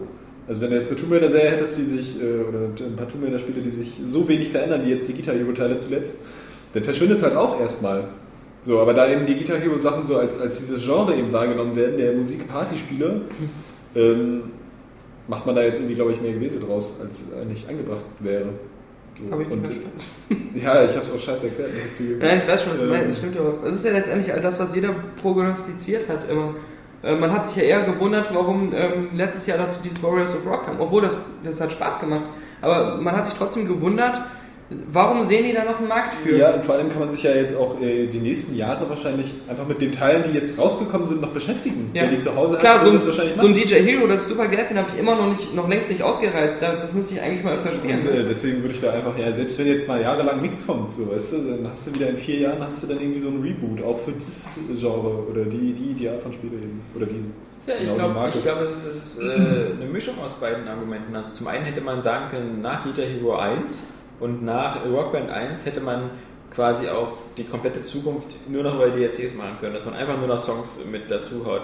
Also 0.46 0.60
wenn 0.62 0.70
du 0.70 0.76
jetzt 0.76 0.90
eine 0.90 1.00
Tomb 1.00 1.12
Raider 1.12 1.30
Serie 1.30 1.50
hättest, 1.50 1.78
die 1.78 1.84
sich, 1.84 2.20
äh, 2.20 2.48
oder 2.48 2.58
ein 2.84 2.96
paar 2.96 3.08
Tomb 3.08 3.24
Raider 3.24 3.38
Spiele, 3.38 3.60
die 3.62 3.70
sich 3.70 4.00
so 4.02 4.28
wenig 4.28 4.50
verändern 4.50 4.82
wie 4.84 4.90
jetzt 4.90 5.08
die 5.08 5.14
Guitar 5.14 5.34
Hero 5.34 5.52
Teile 5.52 5.78
zuletzt, 5.78 6.16
dann 6.72 6.84
verschwindet 6.84 7.18
es 7.18 7.24
halt 7.24 7.36
auch 7.36 7.60
erstmal. 7.60 8.04
So, 8.62 8.78
aber 8.78 8.92
da 8.92 9.10
eben 9.10 9.26
die 9.26 9.36
Guitar 9.36 9.58
Hero 9.58 9.78
Sachen 9.78 10.04
so 10.04 10.16
als, 10.16 10.38
als 10.38 10.58
dieses 10.58 10.84
Genre 10.84 11.16
eben 11.16 11.32
wahrgenommen 11.32 11.76
werden, 11.76 11.96
der 11.96 12.12
Musik-Party-Spieler, 12.12 13.22
ähm, 13.96 14.42
macht 15.30 15.46
man 15.46 15.54
da 15.54 15.62
jetzt 15.62 15.78
irgendwie, 15.78 15.94
glaube 15.94 16.12
ich, 16.12 16.20
mehr 16.20 16.32
Gewese 16.32 16.58
draus, 16.60 16.96
als 17.00 17.24
eigentlich 17.40 17.66
angebracht 17.68 18.04
wäre. 18.18 18.46
So, 19.16 19.30
Hab 19.32 19.40
ich 19.40 19.48
nicht 19.48 19.64
verstanden. 19.64 20.00
Ja, 20.54 20.84
ich 20.84 20.94
habe 20.96 21.04
es 21.04 21.12
auch 21.12 21.20
scheiße 21.20 21.46
erklärt, 21.46 21.70
muss 21.74 21.84
ich 21.86 21.94
zugeben. 21.94 22.20
Ja, 22.20 22.36
ich 22.36 22.48
weiß 22.48 22.62
schon, 22.62 22.72
was 22.72 22.78
du 22.78 22.84
Ähm, 22.84 22.90
meinst, 22.90 23.06
das 23.06 23.18
stimmt 23.18 23.36
aber. 23.38 23.66
Es 23.66 23.74
ist 23.76 23.84
ja 23.84 23.92
letztendlich 23.92 24.32
all 24.34 24.40
das, 24.40 24.58
was 24.58 24.74
jeder 24.74 24.94
prognostiziert 25.22 26.08
hat 26.08 26.28
immer. 26.28 26.54
Äh, 27.02 27.14
Man 27.16 27.32
hat 27.32 27.46
sich 27.46 27.56
ja 27.56 27.62
eher 27.62 27.82
gewundert, 27.84 28.34
warum 28.34 28.72
ähm, 28.74 29.08
letztes 29.14 29.46
Jahr 29.46 29.58
das 29.58 29.80
dieses 29.82 30.02
Warriors 30.02 30.34
of 30.34 30.44
Rock 30.46 30.66
kam, 30.66 30.80
obwohl 30.80 31.02
das, 31.02 31.16
das 31.44 31.60
hat 31.60 31.72
Spaß 31.72 32.00
gemacht. 32.00 32.22
Aber 32.62 32.96
man 33.00 33.16
hat 33.16 33.26
sich 33.26 33.34
trotzdem 33.34 33.66
gewundert, 33.68 34.20
warum 34.88 35.24
sehen 35.24 35.44
die 35.44 35.52
da 35.52 35.64
noch 35.64 35.78
einen 35.78 35.88
Markt 35.88 36.14
für? 36.14 36.36
Ja, 36.36 36.54
und 36.54 36.64
vor 36.64 36.76
allem 36.76 36.88
kann 36.88 37.00
man 37.00 37.10
sich 37.10 37.22
ja 37.22 37.34
jetzt 37.34 37.56
auch 37.56 37.80
äh, 37.80 38.06
die 38.06 38.18
nächsten 38.18 38.56
Jahre 38.56 38.88
wahrscheinlich 38.88 39.34
einfach 39.48 39.66
mit 39.66 39.80
den 39.80 39.92
Teilen, 39.92 40.24
die 40.24 40.36
jetzt 40.36 40.58
rausgekommen 40.58 41.08
sind, 41.08 41.20
noch 41.20 41.32
beschäftigen. 41.32 41.90
Ja. 41.92 42.02
Wer 42.02 42.10
die 42.10 42.18
zu 42.20 42.34
Hause 42.34 42.56
Klar, 42.56 42.76
hat, 42.76 42.84
so 42.84 42.92
das 42.92 43.06
wahrscheinlich 43.06 43.38
so 43.38 43.46
ein. 43.46 43.54
DJ 43.54 43.74
Hero, 43.76 44.06
das 44.06 44.22
ist 44.22 44.28
super 44.28 44.46
geil 44.48 44.64
finde, 44.66 44.82
habe 44.82 44.92
ich 44.94 45.00
immer 45.00 45.16
noch, 45.16 45.32
nicht, 45.32 45.54
noch 45.54 45.68
längst 45.68 45.88
nicht 45.88 46.02
ausgereizt. 46.02 46.62
Das, 46.62 46.80
das 46.80 46.94
müsste 46.94 47.14
ich 47.14 47.20
eigentlich 47.20 47.42
mal 47.44 47.56
öfter 47.56 47.72
spielen. 47.72 48.00
Und 48.00 48.06
äh, 48.06 48.24
deswegen 48.24 48.62
würde 48.62 48.74
ich 48.74 48.80
da 48.80 48.92
einfach, 48.92 49.18
ja, 49.18 49.32
selbst 49.32 49.58
wenn 49.58 49.66
jetzt 49.66 49.88
mal 49.88 50.00
jahrelang 50.00 50.40
nichts 50.40 50.64
kommt, 50.66 50.92
so 50.92 51.10
weißt 51.10 51.32
du, 51.32 51.36
dann 51.38 51.68
hast 51.70 51.86
du 51.88 51.94
wieder 51.94 52.08
in 52.08 52.16
vier 52.16 52.38
Jahren 52.38 52.60
hast 52.62 52.82
du 52.82 52.86
dann 52.86 53.00
irgendwie 53.00 53.20
so 53.20 53.28
ein 53.28 53.40
Reboot, 53.42 53.82
auch 53.84 53.98
für 53.98 54.12
dieses 54.12 54.50
Genre 54.78 55.24
oder 55.30 55.44
die, 55.44 55.72
die, 55.72 55.94
die 55.94 56.08
Art 56.08 56.22
von 56.22 56.32
Spiele 56.32 56.54
eben. 56.54 56.80
Oder 56.94 57.06
diese. 57.06 57.30
Ja, 57.66 57.74
ich 57.74 57.80
Genau, 57.80 57.92
die 57.92 57.98
glaube, 57.98 58.14
Marke. 58.14 58.38
ich 58.38 58.44
glaub, 58.44 58.62
es 58.62 58.70
ist, 58.70 58.86
es 58.86 58.96
ist 59.18 59.20
äh, 59.20 59.32
eine 59.80 59.90
Mischung 59.90 60.14
aus 60.22 60.34
beiden 60.34 60.66
Argumenten. 60.66 61.14
Also 61.14 61.30
zum 61.32 61.48
einen 61.48 61.64
hätte 61.64 61.80
man 61.80 62.02
sagen 62.02 62.30
können, 62.30 62.62
nach 62.62 62.84
Guitar 62.84 63.04
Hero 63.04 63.36
1 63.36 63.86
und 64.20 64.44
nach 64.44 64.84
Rockband 64.84 65.30
1 65.30 65.64
hätte 65.64 65.80
man 65.80 66.10
quasi 66.54 66.88
auch 66.88 67.12
die 67.36 67.44
komplette 67.44 67.82
Zukunft 67.82 68.28
nur 68.48 68.62
noch 68.62 68.74
über 68.76 68.90
DLCs 68.90 69.34
machen 69.34 69.56
können, 69.60 69.74
dass 69.74 69.84
man 69.84 69.94
einfach 69.94 70.18
nur 70.18 70.28
noch 70.28 70.38
Songs 70.38 70.80
mit 70.90 71.10
dazu 71.10 71.44
haut. 71.46 71.62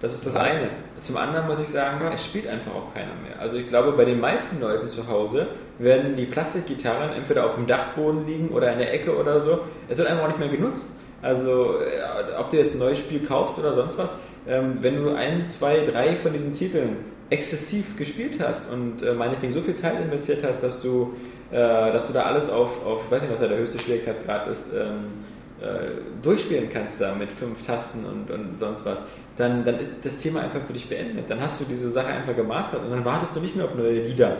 Das 0.00 0.14
ist 0.14 0.26
das 0.26 0.34
eine. 0.34 0.68
Zum 1.00 1.16
anderen 1.16 1.46
muss 1.46 1.60
ich 1.60 1.68
sagen, 1.68 2.00
es 2.12 2.26
spielt 2.26 2.48
einfach 2.48 2.74
auch 2.74 2.92
keiner 2.92 3.14
mehr. 3.22 3.38
Also 3.38 3.58
ich 3.58 3.68
glaube, 3.68 3.92
bei 3.92 4.04
den 4.04 4.18
meisten 4.18 4.60
Leuten 4.60 4.88
zu 4.88 5.06
Hause 5.06 5.46
werden 5.78 6.16
die 6.16 6.26
Plastikgitarren 6.26 7.12
entweder 7.12 7.46
auf 7.46 7.54
dem 7.54 7.68
Dachboden 7.68 8.26
liegen 8.26 8.48
oder 8.48 8.72
in 8.72 8.78
der 8.78 8.92
Ecke 8.92 9.16
oder 9.16 9.40
so. 9.40 9.60
Es 9.88 9.98
wird 9.98 10.08
einfach 10.08 10.24
auch 10.24 10.28
nicht 10.28 10.40
mehr 10.40 10.48
genutzt. 10.48 10.96
Also 11.22 11.76
äh, 11.80 12.36
ob 12.36 12.50
du 12.50 12.56
jetzt 12.56 12.74
ein 12.74 12.78
neues 12.78 12.98
Spiel 12.98 13.20
kaufst 13.20 13.60
oder 13.60 13.74
sonst 13.74 13.96
was, 13.96 14.12
ähm, 14.48 14.78
wenn 14.80 14.96
du 14.96 15.14
ein, 15.14 15.46
zwei, 15.48 15.84
drei 15.84 16.16
von 16.16 16.32
diesen 16.32 16.52
Titeln 16.52 16.96
exzessiv 17.30 17.96
gespielt 17.96 18.40
hast 18.40 18.70
und 18.70 19.02
äh, 19.02 19.14
meinetwegen 19.14 19.52
so 19.52 19.60
viel 19.60 19.76
Zeit 19.76 20.00
investiert 20.02 20.44
hast, 20.44 20.62
dass 20.62 20.82
du, 20.82 21.14
dass 21.56 22.06
du 22.06 22.12
da 22.12 22.22
alles 22.22 22.50
auf, 22.50 22.84
auf, 22.86 23.02
ich 23.04 23.10
weiß 23.10 23.22
nicht, 23.22 23.32
was 23.32 23.40
da 23.40 23.48
der 23.48 23.58
höchste 23.58 23.78
Schwierigkeitsgrad 23.78 24.48
ist, 24.48 24.72
ähm, 24.72 25.24
äh, 25.62 26.22
durchspielen 26.22 26.68
kannst 26.72 27.00
da 27.00 27.14
mit 27.14 27.30
fünf 27.30 27.64
Tasten 27.64 28.04
und, 28.04 28.30
und 28.30 28.58
sonst 28.58 28.84
was, 28.84 29.02
dann, 29.36 29.64
dann 29.64 29.78
ist 29.78 29.92
das 30.02 30.18
Thema 30.18 30.40
einfach 30.40 30.60
für 30.66 30.72
dich 30.72 30.88
beendet. 30.88 31.30
Dann 31.30 31.40
hast 31.40 31.60
du 31.60 31.64
diese 31.64 31.90
Sache 31.90 32.08
einfach 32.08 32.34
gemastert 32.34 32.84
und 32.84 32.90
dann 32.90 33.04
wartest 33.04 33.36
du 33.36 33.40
nicht 33.40 33.54
mehr 33.54 33.66
auf 33.66 33.74
neue 33.74 34.02
Lieder, 34.02 34.36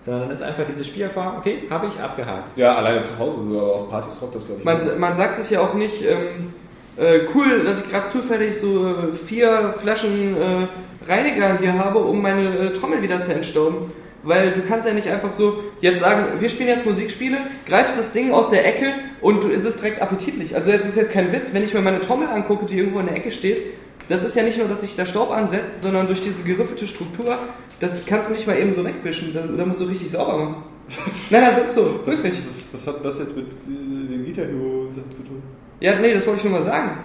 sondern 0.00 0.22
dann 0.22 0.30
ist 0.30 0.42
einfach 0.42 0.64
diese 0.68 0.84
Spielerfahrung, 0.84 1.38
okay, 1.38 1.64
habe 1.68 1.88
ich 1.88 2.00
abgehakt. 2.00 2.56
Ja, 2.56 2.76
alleine 2.76 3.02
zu 3.02 3.18
Hause, 3.18 3.42
so, 3.42 3.60
aber 3.60 3.74
auf 3.74 3.90
Partys 3.90 4.20
rockt 4.22 4.36
das, 4.36 4.46
glaube 4.46 4.60
ich. 4.60 4.64
Man, 4.64 5.00
man 5.00 5.14
sagt 5.14 5.36
sich 5.36 5.50
ja 5.50 5.60
auch 5.60 5.74
nicht, 5.74 6.02
ähm, 6.02 6.54
äh, 6.96 7.20
cool, 7.34 7.64
dass 7.64 7.80
ich 7.80 7.90
gerade 7.90 8.10
zufällig 8.10 8.58
so 8.58 8.86
äh, 8.86 9.12
vier 9.12 9.74
Flaschen 9.78 10.36
äh, 10.36 10.66
Reiniger 11.10 11.58
hier 11.58 11.78
habe, 11.78 11.98
um 11.98 12.20
meine 12.20 12.58
äh, 12.58 12.72
Trommel 12.72 13.02
wieder 13.02 13.22
zu 13.22 13.32
entstauben. 13.32 13.92
Weil 14.22 14.52
du 14.52 14.62
kannst 14.62 14.86
ja 14.86 14.94
nicht 14.94 15.08
einfach 15.08 15.32
so 15.32 15.64
jetzt 15.80 16.00
sagen, 16.00 16.40
wir 16.40 16.48
spielen 16.48 16.68
jetzt 16.68 16.86
Musikspiele, 16.86 17.38
greifst 17.66 17.98
das 17.98 18.12
Ding 18.12 18.32
aus 18.32 18.50
der 18.50 18.66
Ecke 18.66 18.92
und 19.20 19.42
du, 19.42 19.50
es 19.50 19.64
ist 19.64 19.80
direkt 19.80 20.00
appetitlich. 20.00 20.54
Also 20.54 20.70
es 20.70 20.84
ist 20.84 20.96
jetzt 20.96 21.10
kein 21.10 21.32
Witz, 21.32 21.52
wenn 21.52 21.64
ich 21.64 21.74
mir 21.74 21.80
meine 21.80 22.00
Trommel 22.00 22.28
angucke, 22.28 22.66
die 22.66 22.78
irgendwo 22.78 23.00
in 23.00 23.06
der 23.06 23.16
Ecke 23.16 23.32
steht, 23.32 23.62
das 24.08 24.22
ist 24.22 24.36
ja 24.36 24.42
nicht 24.42 24.58
nur, 24.58 24.68
dass 24.68 24.80
sich 24.80 24.94
da 24.94 25.06
Staub 25.06 25.30
ansetzt, 25.30 25.82
sondern 25.82 26.06
durch 26.06 26.20
diese 26.20 26.42
geriffelte 26.42 26.86
Struktur, 26.86 27.38
das 27.80 28.04
kannst 28.06 28.28
du 28.28 28.34
nicht 28.34 28.46
mal 28.46 28.58
eben 28.58 28.74
so 28.74 28.84
wegwischen, 28.84 29.32
da, 29.34 29.42
da 29.42 29.64
musst 29.64 29.80
du 29.80 29.84
richtig 29.86 30.10
sauber 30.10 30.36
machen. 30.36 30.62
Nein, 31.30 31.44
das 31.44 31.66
ist 31.66 31.74
so, 31.74 32.00
was, 32.04 32.22
wirklich. 32.22 32.42
was, 32.46 32.68
was 32.72 32.86
hat 32.86 33.04
das 33.04 33.18
jetzt 33.18 33.36
mit 33.36 33.46
äh, 33.46 34.08
den 34.08 34.24
Guitar 34.24 34.46
Hero 34.46 34.88
Sachen 34.90 35.10
zu 35.10 35.22
tun? 35.22 35.42
Ja, 35.80 35.98
nee, 35.98 36.14
das 36.14 36.26
wollte 36.26 36.38
ich 36.38 36.44
nur 36.44 36.58
mal 36.58 36.62
sagen. 36.62 36.98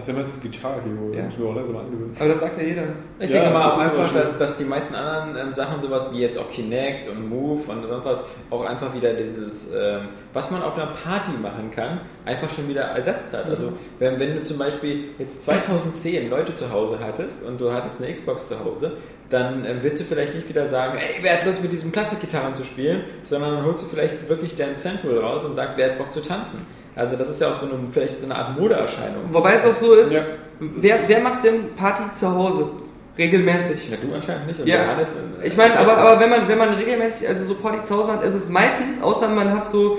Ach, 0.00 0.04
der 0.04 0.14
heißt 0.16 0.36
es 0.36 0.40
Guitar 0.40 0.74
Hero, 0.74 1.12
Ja. 1.12 1.26
ich 1.28 1.36
mir 1.38 1.46
auch 1.48 1.54
langsam 1.56 1.74
mal 1.74 1.80
angewöhnen. 1.84 2.14
Aber 2.18 2.28
das 2.28 2.40
sagt 2.40 2.60
ja 2.60 2.64
jeder. 2.66 2.82
Ich 3.18 3.30
Ja, 3.30 3.42
denke 3.42 3.50
mal 3.58 3.64
das 3.64 3.74
auch 3.74 3.80
ist 3.80 3.84
einfach, 3.90 4.12
dass, 4.14 4.38
dass 4.38 4.56
die 4.56 4.64
meisten 4.64 4.94
anderen 4.94 5.48
ähm, 5.48 5.52
Sachen, 5.52 5.82
sowas 5.82 6.10
wie 6.12 6.20
jetzt 6.20 6.38
auch 6.38 6.50
Kinect 6.52 7.08
und 7.08 7.28
Move 7.28 7.60
und 7.70 7.82
sonst 7.88 8.04
was, 8.04 8.24
auch 8.50 8.64
einfach 8.64 8.94
wieder 8.94 9.12
dieses, 9.14 9.72
ähm, 9.74 10.08
was 10.32 10.50
man 10.52 10.62
auf 10.62 10.76
einer 10.76 10.86
Party 11.02 11.32
machen 11.42 11.70
kann, 11.74 12.00
einfach 12.24 12.48
schon 12.50 12.68
wieder 12.68 12.82
ersetzt 12.82 13.32
hat. 13.32 13.46
Also 13.46 13.72
wenn, 13.98 14.20
wenn 14.20 14.36
du 14.36 14.42
zum 14.42 14.58
Beispiel 14.58 15.04
jetzt 15.18 15.44
2010 15.44 16.30
Leute 16.30 16.54
zu 16.54 16.70
Hause 16.70 16.98
hattest 17.00 17.42
und 17.42 17.60
du 17.60 17.72
hattest 17.72 18.00
eine 18.00 18.12
Xbox 18.12 18.46
zu 18.48 18.62
Hause, 18.64 18.92
dann 19.30 19.64
ähm, 19.66 19.78
willst 19.82 20.00
du 20.00 20.04
vielleicht 20.04 20.34
nicht 20.34 20.48
wieder 20.48 20.68
sagen, 20.68 20.96
ey, 20.96 21.22
wer 21.22 21.38
hat 21.38 21.44
Lust 21.44 21.62
mit 21.62 21.72
diesen 21.72 21.92
Klassikgitarren 21.92 22.54
zu 22.54 22.64
spielen, 22.64 23.02
sondern 23.24 23.56
dann 23.56 23.64
holst 23.64 23.82
du 23.84 23.88
vielleicht 23.88 24.28
wirklich 24.28 24.56
dein 24.56 24.74
Central 24.76 25.18
raus 25.18 25.44
und 25.44 25.54
sagst, 25.54 25.76
wer 25.76 25.90
hat 25.90 25.98
Bock 25.98 26.12
zu 26.12 26.20
tanzen. 26.22 26.64
Also 26.98 27.16
das 27.16 27.30
ist 27.30 27.40
ja 27.40 27.50
auch 27.50 27.54
so 27.54 27.66
eine, 27.66 27.74
vielleicht 27.90 28.18
so 28.18 28.24
eine 28.24 28.34
Art 28.34 28.58
Modeerscheinung. 28.58 29.22
Wobei 29.30 29.54
es 29.54 29.64
auch 29.64 29.72
so 29.72 29.94
ist, 29.94 30.12
Ja. 30.12 30.20
wer, 30.58 30.96
wer 31.06 31.20
macht 31.20 31.44
denn 31.44 31.74
Party 31.76 32.02
zu 32.12 32.28
Hause? 32.34 32.70
Regelmäßig. 33.16 33.88
Ja, 33.90 33.96
du 34.00 34.14
anscheinend 34.14 34.46
nicht. 34.48 34.58
Ja, 34.60 34.64
der 34.78 34.86
Hannes, 34.88 35.08
äh, 35.42 35.46
Ich 35.46 35.56
meine, 35.56 35.78
aber, 35.78 35.96
aber 35.96 36.20
wenn 36.20 36.30
man 36.30 36.48
wenn 36.48 36.58
man 36.58 36.74
regelmäßig 36.74 37.28
also 37.28 37.44
so 37.44 37.54
Party 37.54 37.82
zu 37.84 37.96
Hause 37.96 38.08
macht, 38.08 38.22
ist 38.24 38.34
es 38.34 38.48
meistens, 38.48 39.02
außer 39.02 39.28
man 39.28 39.52
hat 39.54 39.68
so 39.68 39.98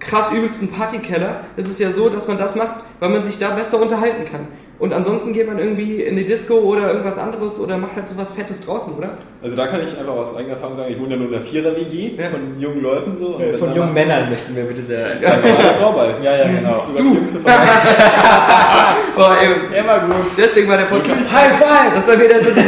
krass 0.00 0.30
übelsten 0.32 0.68
Partykeller, 0.70 1.40
ist 1.56 1.68
es 1.68 1.78
ja 1.78 1.92
so, 1.92 2.08
dass 2.08 2.26
man 2.28 2.38
das 2.38 2.54
macht, 2.54 2.84
weil 3.00 3.10
man 3.10 3.24
sich 3.24 3.38
da 3.38 3.50
besser 3.50 3.80
unterhalten 3.80 4.24
kann. 4.30 4.48
Und 4.78 4.92
ansonsten 4.92 5.32
geht 5.32 5.48
man 5.48 5.58
irgendwie 5.58 6.02
in 6.02 6.16
die 6.16 6.24
Disco 6.24 6.54
oder 6.54 6.88
irgendwas 6.92 7.18
anderes 7.18 7.58
oder 7.58 7.76
macht 7.78 7.96
halt 7.96 8.06
so 8.06 8.16
was 8.16 8.30
Fettes 8.32 8.60
draußen, 8.64 8.92
oder? 8.96 9.18
Also 9.42 9.56
da 9.56 9.66
kann 9.66 9.80
ich 9.82 9.98
einfach 9.98 10.12
aus 10.12 10.36
eigener 10.36 10.52
Erfahrung 10.52 10.76
sagen, 10.76 10.92
ich 10.92 11.00
wohne 11.00 11.10
ja 11.10 11.16
nur 11.16 11.26
in 11.28 11.34
einer 11.34 11.42
Vierer-WG 11.44 12.12
Ja. 12.16 12.30
von 12.30 12.60
jungen 12.60 12.80
Leuten 12.82 13.16
so. 13.16 13.26
und 13.30 13.40
wenn 13.40 13.58
Von 13.58 13.74
jungen 13.74 13.92
Männern 13.92 14.30
möchten 14.30 14.54
wir 14.54 14.62
bitte 14.62 14.82
sehr. 14.82 15.16
Da 15.16 15.34
ist 15.34 15.44
auch 15.44 15.58
eine 15.58 15.72
Frau 15.72 15.92
bei. 15.92 16.14
Ja, 16.22 16.36
ja, 16.36 16.44
genau. 16.48 16.68
Das 16.70 16.82
ist 16.82 16.86
sogar 16.94 17.02
die 17.02 17.14
jüngste 17.16 17.38
von. 17.40 17.52
Boah, 19.16 19.36
ey, 19.42 19.78
Immer 19.80 19.98
gut. 20.00 20.24
deswegen 20.36 20.68
war 20.68 20.76
der 20.76 20.84
Podcast. 20.84 21.32
High 21.32 21.58
five! 21.58 21.94
Das 21.96 22.06
war 22.08 22.20
wieder 22.20 22.40
so 22.42 22.50
der, 22.54 22.64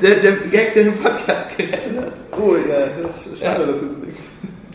der, 0.00 0.14
der 0.22 0.32
Gag, 0.50 0.74
der 0.74 0.84
den 0.84 0.94
Podcast 0.94 1.56
gerettet 1.56 1.98
hat. 1.98 2.12
Oh 2.40 2.54
ja, 2.54 2.86
das 3.02 3.26
ist 3.26 3.40
schade, 3.42 3.66
dass 3.66 3.82
es 3.82 3.90
liegt. 4.04 4.18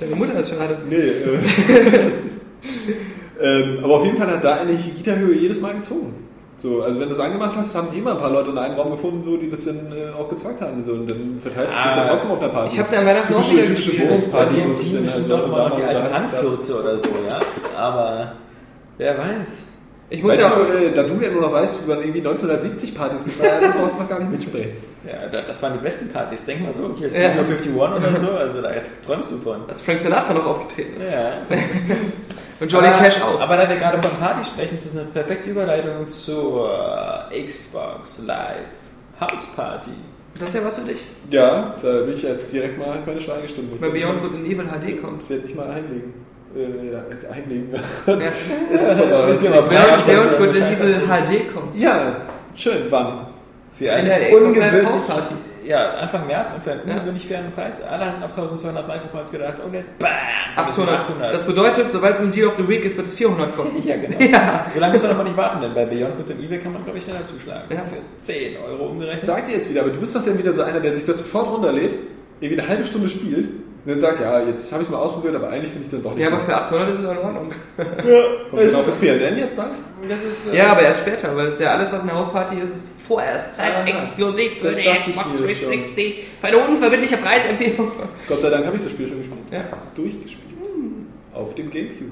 Deine 0.02 0.16
Mutter 0.18 0.38
ist 0.38 0.50
schade. 0.50 0.78
Nee, 0.90 0.96
äh, 0.98 1.40
ähm, 3.42 3.80
aber 3.84 3.94
auf 3.96 4.06
jeden 4.06 4.18
Fall 4.18 4.28
hat 4.32 4.44
da 4.44 4.56
eigentlich 4.58 4.94
Guitar 4.98 5.16
Hero 5.18 5.32
jedes 5.32 5.62
Mal 5.62 5.74
gezogen. 5.76 6.14
So, 6.64 6.82
also 6.82 6.98
wenn 6.98 7.10
du 7.10 7.14
es 7.14 7.20
angemacht 7.20 7.54
hast, 7.58 7.76
haben 7.76 7.90
sich 7.90 8.00
immer 8.00 8.12
ein 8.14 8.20
paar 8.20 8.30
Leute 8.32 8.52
in 8.52 8.58
einem 8.58 8.76
Raum 8.76 8.92
gefunden, 8.92 9.22
so, 9.22 9.36
die 9.36 9.50
das 9.50 9.66
dann 9.66 9.92
äh, 9.92 10.14
auch 10.18 10.30
gezeugt 10.30 10.62
haben. 10.62 10.82
So, 10.86 10.94
und 10.94 11.10
dann 11.10 11.38
verteilt 11.42 11.72
sich 11.74 11.82
das 11.84 11.96
ja 11.98 12.04
Ah. 12.04 12.08
trotzdem 12.10 12.32
auf 12.32 12.40
der 12.40 12.48
Party. 12.48 12.74
Ich 12.74 12.80
hab's 12.80 12.92
ja 12.92 13.00
an 13.00 13.06
Weihnachten 13.06 13.34
auch 13.34 13.52
wieder 13.52 13.64
gespielt. 13.66 14.10
Wohnungsparty, 14.10 14.56
sich 14.74 14.76
ziehen 14.92 15.04
bestimmt 15.04 15.30
halt 15.30 15.48
noch 15.50 15.58
noch 15.58 15.72
die 15.76 15.84
alten. 15.84 16.14
Handfürze 16.14 16.74
oder 16.82 16.98
so, 17.00 17.10
ja. 17.28 17.40
Aber 17.78 18.32
wer 18.98 19.18
weiß. 19.18 19.48
Ich 20.10 20.22
muss 20.24 20.32
Weißt 20.34 20.42
ja 20.42 20.50
du, 20.50 20.86
äh, 20.86 20.92
da 20.94 21.04
du 21.04 21.16
ja 21.22 21.32
nur 21.32 21.42
noch 21.42 21.52
weißt, 21.52 21.84
wie 21.86 21.90
man 21.90 22.00
irgendwie 22.00 22.20
1970 22.20 22.96
Partys 22.96 23.26
gefeiert 23.26 23.62
brauchst 23.78 23.98
du 23.98 24.02
noch 24.04 24.10
gar 24.10 24.20
nicht 24.20 24.32
mitsprechen. 24.32 24.72
Ja, 25.06 25.28
da- 25.30 25.42
das 25.42 25.62
waren 25.62 25.74
die 25.74 25.80
besten 25.84 26.08
Partys. 26.14 26.46
Denk 26.46 26.62
mal 26.62 26.74
so, 26.74 26.90
hier 26.96 27.08
ist 27.10 27.18
Ja. 27.18 27.32
Studio 27.34 27.84
51 27.84 28.14
oder 28.14 28.20
so, 28.22 28.32
also 28.38 28.62
da 28.62 28.70
träumst 29.06 29.32
du 29.34 29.36
von. 29.36 29.58
als 29.68 29.82
Frank 29.82 30.00
Sinatra 30.00 30.34
noch 30.34 30.46
aufgetreten 30.46 30.94
ist. 30.98 31.12
Ja. 31.12 31.34
Und 32.60 32.72
Johnny 32.72 32.88
aber, 32.88 33.04
Cash 33.04 33.22
auch. 33.22 33.40
Aber 33.40 33.58
da 33.58 33.68
wir 33.68 33.76
gerade 33.76 34.02
von 34.02 34.12
Partys 34.18 34.48
sprechen, 34.48 34.76
ist 34.76 34.86
das 34.86 34.98
eine 34.98 35.06
perfekte 35.06 35.50
Überleitung 35.50 36.08
zur 36.08 37.30
Xbox 37.32 38.20
Live 38.26 38.74
House 39.20 39.54
Party. 39.56 39.92
Das 40.40 40.50
ist 40.50 40.56
ja 40.56 40.66
was 40.66 40.76
für 40.78 40.86
dich. 40.86 41.00
Ja, 41.30 41.76
da 41.82 42.02
bin 42.02 42.16
ich 42.16 42.24
jetzt 42.24 42.52
direkt 42.52 42.78
mal 42.80 42.98
meine 43.06 43.20
Schweigestunde. 43.20 43.80
Wenn 43.80 43.94
Beyond 43.94 44.22
Good 44.24 44.34
and 44.34 44.46
Evil 44.46 44.66
HD 44.66 45.02
kommt. 45.02 45.24
Ich 45.24 45.30
werde 45.30 45.44
mich 45.44 45.56
mal 45.56 45.70
einlegen. 45.70 46.14
Äh, 46.56 46.92
ja, 46.92 47.04
echt 47.12 47.26
einlegen. 47.26 47.70
Ja. 47.74 48.14
ist 48.74 48.84
es. 48.84 48.98
Müssen 48.98 49.44
wir 49.44 49.50
mal 49.50 49.62
Beyond, 49.62 50.06
Beyond 50.08 50.38
Good 50.38 50.62
and 50.62 50.80
Evil 50.80 50.94
HD 51.08 51.54
kommt. 51.54 51.76
Ja, 51.76 52.16
schön. 52.56 52.84
Wann? 52.90 53.28
Für 53.74 53.86
In 53.86 54.06
der 54.06 54.20
Xbox 54.32 54.58
Live 54.58 54.86
House 54.86 55.08
Party. 55.08 55.36
Ja, 55.66 55.92
Anfang 55.96 56.28
März 56.28 56.54
und 56.54 56.64
für 56.64 56.72
einen 56.72 56.82
ungewöhnlich 56.82 57.28
fairen 57.28 57.52
Preis. 57.52 57.82
Alle 57.82 58.06
hatten 58.06 58.24
auf 58.24 58.32
1200 58.32 58.88
Micropoints 58.88 59.32
gedacht 59.32 59.56
und 59.66 59.74
jetzt 59.74 59.98
BAM! 60.00 60.10
800. 60.56 61.00
800. 61.02 61.34
Das 61.34 61.44
bedeutet, 61.46 61.92
sobald 61.92 62.16
es 62.16 62.22
um 62.22 62.32
Deal 62.32 62.48
of 62.48 62.56
the 62.58 62.68
Week 62.68 62.84
ist, 62.86 62.98
wird 62.98 63.08
es 63.08 63.14
400 63.16 63.56
kosten. 63.56 63.82
ja, 63.88 63.96
genau. 63.98 64.20
Ja. 64.20 64.66
So 64.74 64.80
lange 64.80 64.94
muss 64.94 65.02
man 65.04 65.12
aber 65.12 65.24
nicht 65.24 65.38
warten, 65.38 65.62
denn 65.62 65.74
bei 65.74 65.86
Beyond 65.86 66.18
Good 66.18 66.32
and 66.32 66.44
Evil 66.44 66.60
kann 66.60 66.74
man, 66.74 66.84
glaube 66.84 66.98
ich, 67.00 67.04
schneller 67.06 67.26
zuschlagen. 67.26 67.64
Ja. 67.70 67.82
Für 67.84 67.98
10 68.24 68.58
Euro 68.58 68.78
Das 68.78 68.90
umgerechnet. 68.92 69.22
sagt 69.22 69.50
ihr 69.50 69.56
jetzt 69.56 69.70
wieder, 69.70 69.82
aber 69.82 69.92
du 69.92 70.00
bist 70.00 70.16
doch 70.16 70.24
dann 70.26 70.38
wieder 70.38 70.54
so 70.54 70.62
einer, 70.64 70.80
der 70.80 70.94
sich 70.94 71.06
das 71.06 71.20
sofort 71.20 71.48
runterlädt, 71.48 71.96
irgendwie 72.40 72.60
eine 72.62 72.70
halbe 72.70 72.84
Stunde 72.84 73.10
spielt 73.10 73.50
und 73.86 73.92
dann 73.92 74.00
sagt, 74.00 74.22
ja, 74.22 74.40
jetzt 74.42 74.72
habe 74.72 74.82
ich 74.82 74.88
es 74.88 74.92
mal 74.92 75.00
ausprobiert, 75.00 75.36
aber 75.36 75.50
eigentlich 75.50 75.72
finde 75.72 75.82
ich 75.88 75.88
es 75.88 75.92
dann 75.92 76.04
doch 76.04 76.12
nicht 76.16 76.22
Ja, 76.22 76.28
aber 76.28 76.38
gut. 76.38 76.46
für 76.46 76.56
800 76.56 76.90
ist 76.94 77.00
es 77.00 77.04
in 77.12 77.18
Ordnung. 77.18 77.50
Kommt 78.50 78.64
das 78.64 78.74
auf 78.76 78.86
das 78.86 78.98
PSN 78.98 79.38
jetzt 79.38 79.58
bald? 79.58 79.72
Das 80.08 80.24
ist, 80.24 80.54
äh, 80.54 80.58
Ja, 80.58 80.72
aber 80.72 80.82
erst 80.84 81.02
später, 81.02 81.36
weil 81.36 81.48
es 81.48 81.60
ja 81.60 81.72
alles, 81.74 81.92
was 81.92 82.02
eine 82.04 82.14
Hausparty 82.14 82.60
ist, 82.60 82.74
ist 82.76 82.90
vorerst 83.08 83.60
Ah, 83.60 83.86
exklusiv 83.86 84.60
für 84.60 84.68
das 84.68 84.78
die 84.78 84.84
Xbox 84.84 85.40
mir 85.40 85.48
360. 85.48 86.24
Bei 86.42 86.52
der 86.52 86.66
unverbindliche 86.68 87.18
Preisempfehlung. 87.18 87.92
Gott 88.30 88.40
sei 88.42 88.50
Dank 88.50 88.66
habe 88.66 88.78
ich 88.78 88.84
das 88.84 88.92
Spiel 88.92 89.08
schon 89.10 89.18
gespielt. 89.18 89.40
Ja. 89.52 89.64
Durchgespielt. 89.96 90.54
Auf 91.34 91.54
dem 91.56 91.70
Gamecube. 91.70 92.12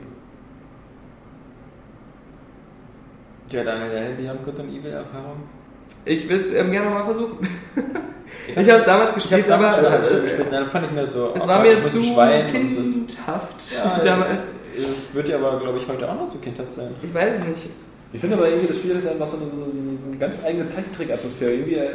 Ja, 3.49 3.63
Daniel, 3.63 3.89
deine 3.91 4.15
Beyond 4.15 4.43
Good 4.45 4.59
and 4.59 4.69
Evil 4.73 4.91
Erfahrung? 4.91 5.43
Ich 6.05 6.27
will 6.27 6.39
es 6.39 6.51
ähm, 6.53 6.71
gerne 6.71 6.89
mal 6.89 7.03
versuchen. 7.03 7.47
ich 8.47 8.55
habe 8.69 8.79
es 8.79 8.85
damals 8.85 9.13
gespielt, 9.13 9.49
aber 9.49 9.63
damals 9.63 9.77
schon 10.07 10.19
äh, 10.19 10.21
gespielt, 10.23 10.47
dann 10.51 10.71
fand 10.71 10.85
ich 10.87 10.91
mir 10.91 11.05
so. 11.05 11.31
es 11.35 11.43
oh 11.43 11.47
war 11.47 11.61
mir 11.61 11.83
zu 11.83 12.01
Schwein 12.01 12.47
kindhaft 12.47 13.55
das, 13.55 13.71
ja, 13.73 13.99
damals. 14.03 14.53
Es 14.75 15.13
wird 15.13 15.29
ja 15.29 15.37
aber, 15.37 15.59
glaube 15.59 15.77
ich, 15.77 15.87
heute 15.87 16.09
auch 16.09 16.15
noch 16.15 16.29
zu 16.29 16.39
kindhaft 16.39 16.73
sein. 16.73 16.95
Ich 17.03 17.13
weiß 17.13 17.39
nicht. 17.39 17.69
Ich 18.13 18.19
finde 18.19 18.35
aber 18.35 18.49
irgendwie, 18.49 18.67
das 18.67 18.77
Spiel 18.77 18.95
hat 18.95 19.07
einfach 19.07 19.27
so 19.27 19.37
eine, 19.37 19.45
so 19.45 19.55
eine, 19.61 19.97
so 19.97 20.07
eine, 20.07 20.17
ganz 20.17 20.43
eigene 20.43 20.67
Zeichentrick-Atmosphäre. 20.67 21.53
Irgendwie 21.53 21.75
äh, 21.75 21.89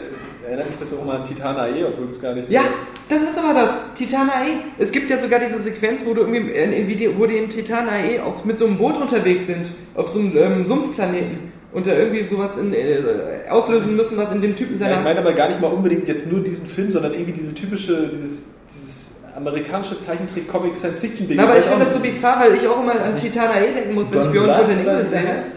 erinnert 0.47 0.69
mich 0.71 0.79
das 0.79 0.95
auch 0.95 1.05
mal 1.05 1.17
an 1.17 1.25
Titan 1.27 1.57
AE, 1.57 1.87
obwohl 1.87 2.07
das 2.07 2.23
gar 2.23 2.35
nicht 2.35 2.49
Ja, 2.49 2.63
so... 2.63 2.69
das 3.11 3.23
ist 3.23 3.39
aber 3.39 3.53
das. 3.53 3.75
Titan 3.95 4.31
AE. 4.31 4.61
Es 4.79 4.93
gibt 4.93 5.11
ja 5.11 5.19
sogar 5.19 5.41
diese 5.41 5.59
Sequenz, 5.59 6.07
wo 6.07 6.15
du 6.15 6.23
irgendwie 6.23 6.53
in, 6.53 6.73
in 6.73 6.89
Video, 6.89 7.13
wo 7.19 7.27
die 7.27 7.37
in 7.37 7.51
Titan 7.51 7.89
AE 7.89 8.23
auf, 8.23 8.45
mit 8.47 8.57
so 8.57 8.67
einem 8.67 8.79
Boot 8.79 8.97
unterwegs 8.97 9.47
sind, 9.47 9.67
auf 9.95 10.09
so 10.09 10.21
einem 10.21 10.37
ähm, 10.37 10.65
Sumpfplaneten 10.65 11.56
und 11.77 11.87
da 11.87 11.93
irgendwie 11.93 12.23
sowas 12.23 12.57
in, 12.57 12.73
äh, 12.73 13.03
auslösen 13.51 13.95
müssen, 13.97 14.17
was 14.17 14.33
in 14.33 14.41
dem 14.41 14.57
Typen 14.57 14.73
Ja, 14.73 14.79
seiner 14.79 14.97
ich 14.97 15.05
meine 15.05 15.21
aber 15.21 15.35
gar 15.35 15.49
nicht 15.49 15.61
mal 15.61 15.67
unbedingt 15.67 16.09
jetzt 16.09 16.27
nur 16.33 16.41
diesen 16.41 16.67
Film, 16.67 16.91
sondern 16.91 17.13
irgendwie 17.13 17.35
diese 17.35 17.55
typische, 17.55 18.09
dieses, 18.09 18.55
dieses 18.75 19.17
amerikanische 19.37 20.01
Zeichentrick-Comic-Science-Fiction-Ding. 20.01 21.37
Na, 21.37 21.43
aber 21.45 21.59
ich 21.59 21.67
finde 21.67 21.85
das 21.85 21.93
so 21.93 22.01
bizarr, 22.01 22.41
weil 22.41 22.55
ich 22.55 22.67
auch 22.67 22.83
immer 22.83 22.93
an 22.93 23.15
Titan 23.15 23.51
AE 23.51 23.75
denken 23.75 23.95
muss, 23.95 24.11
wenn 24.11 24.23
ich 24.23 24.33
Don 24.33 24.45
oder 24.45 24.65
Evil 24.65 24.79
wie 24.79 24.85
der 24.85 25.07
sehe. 25.07 25.19
heißt? 25.19 25.49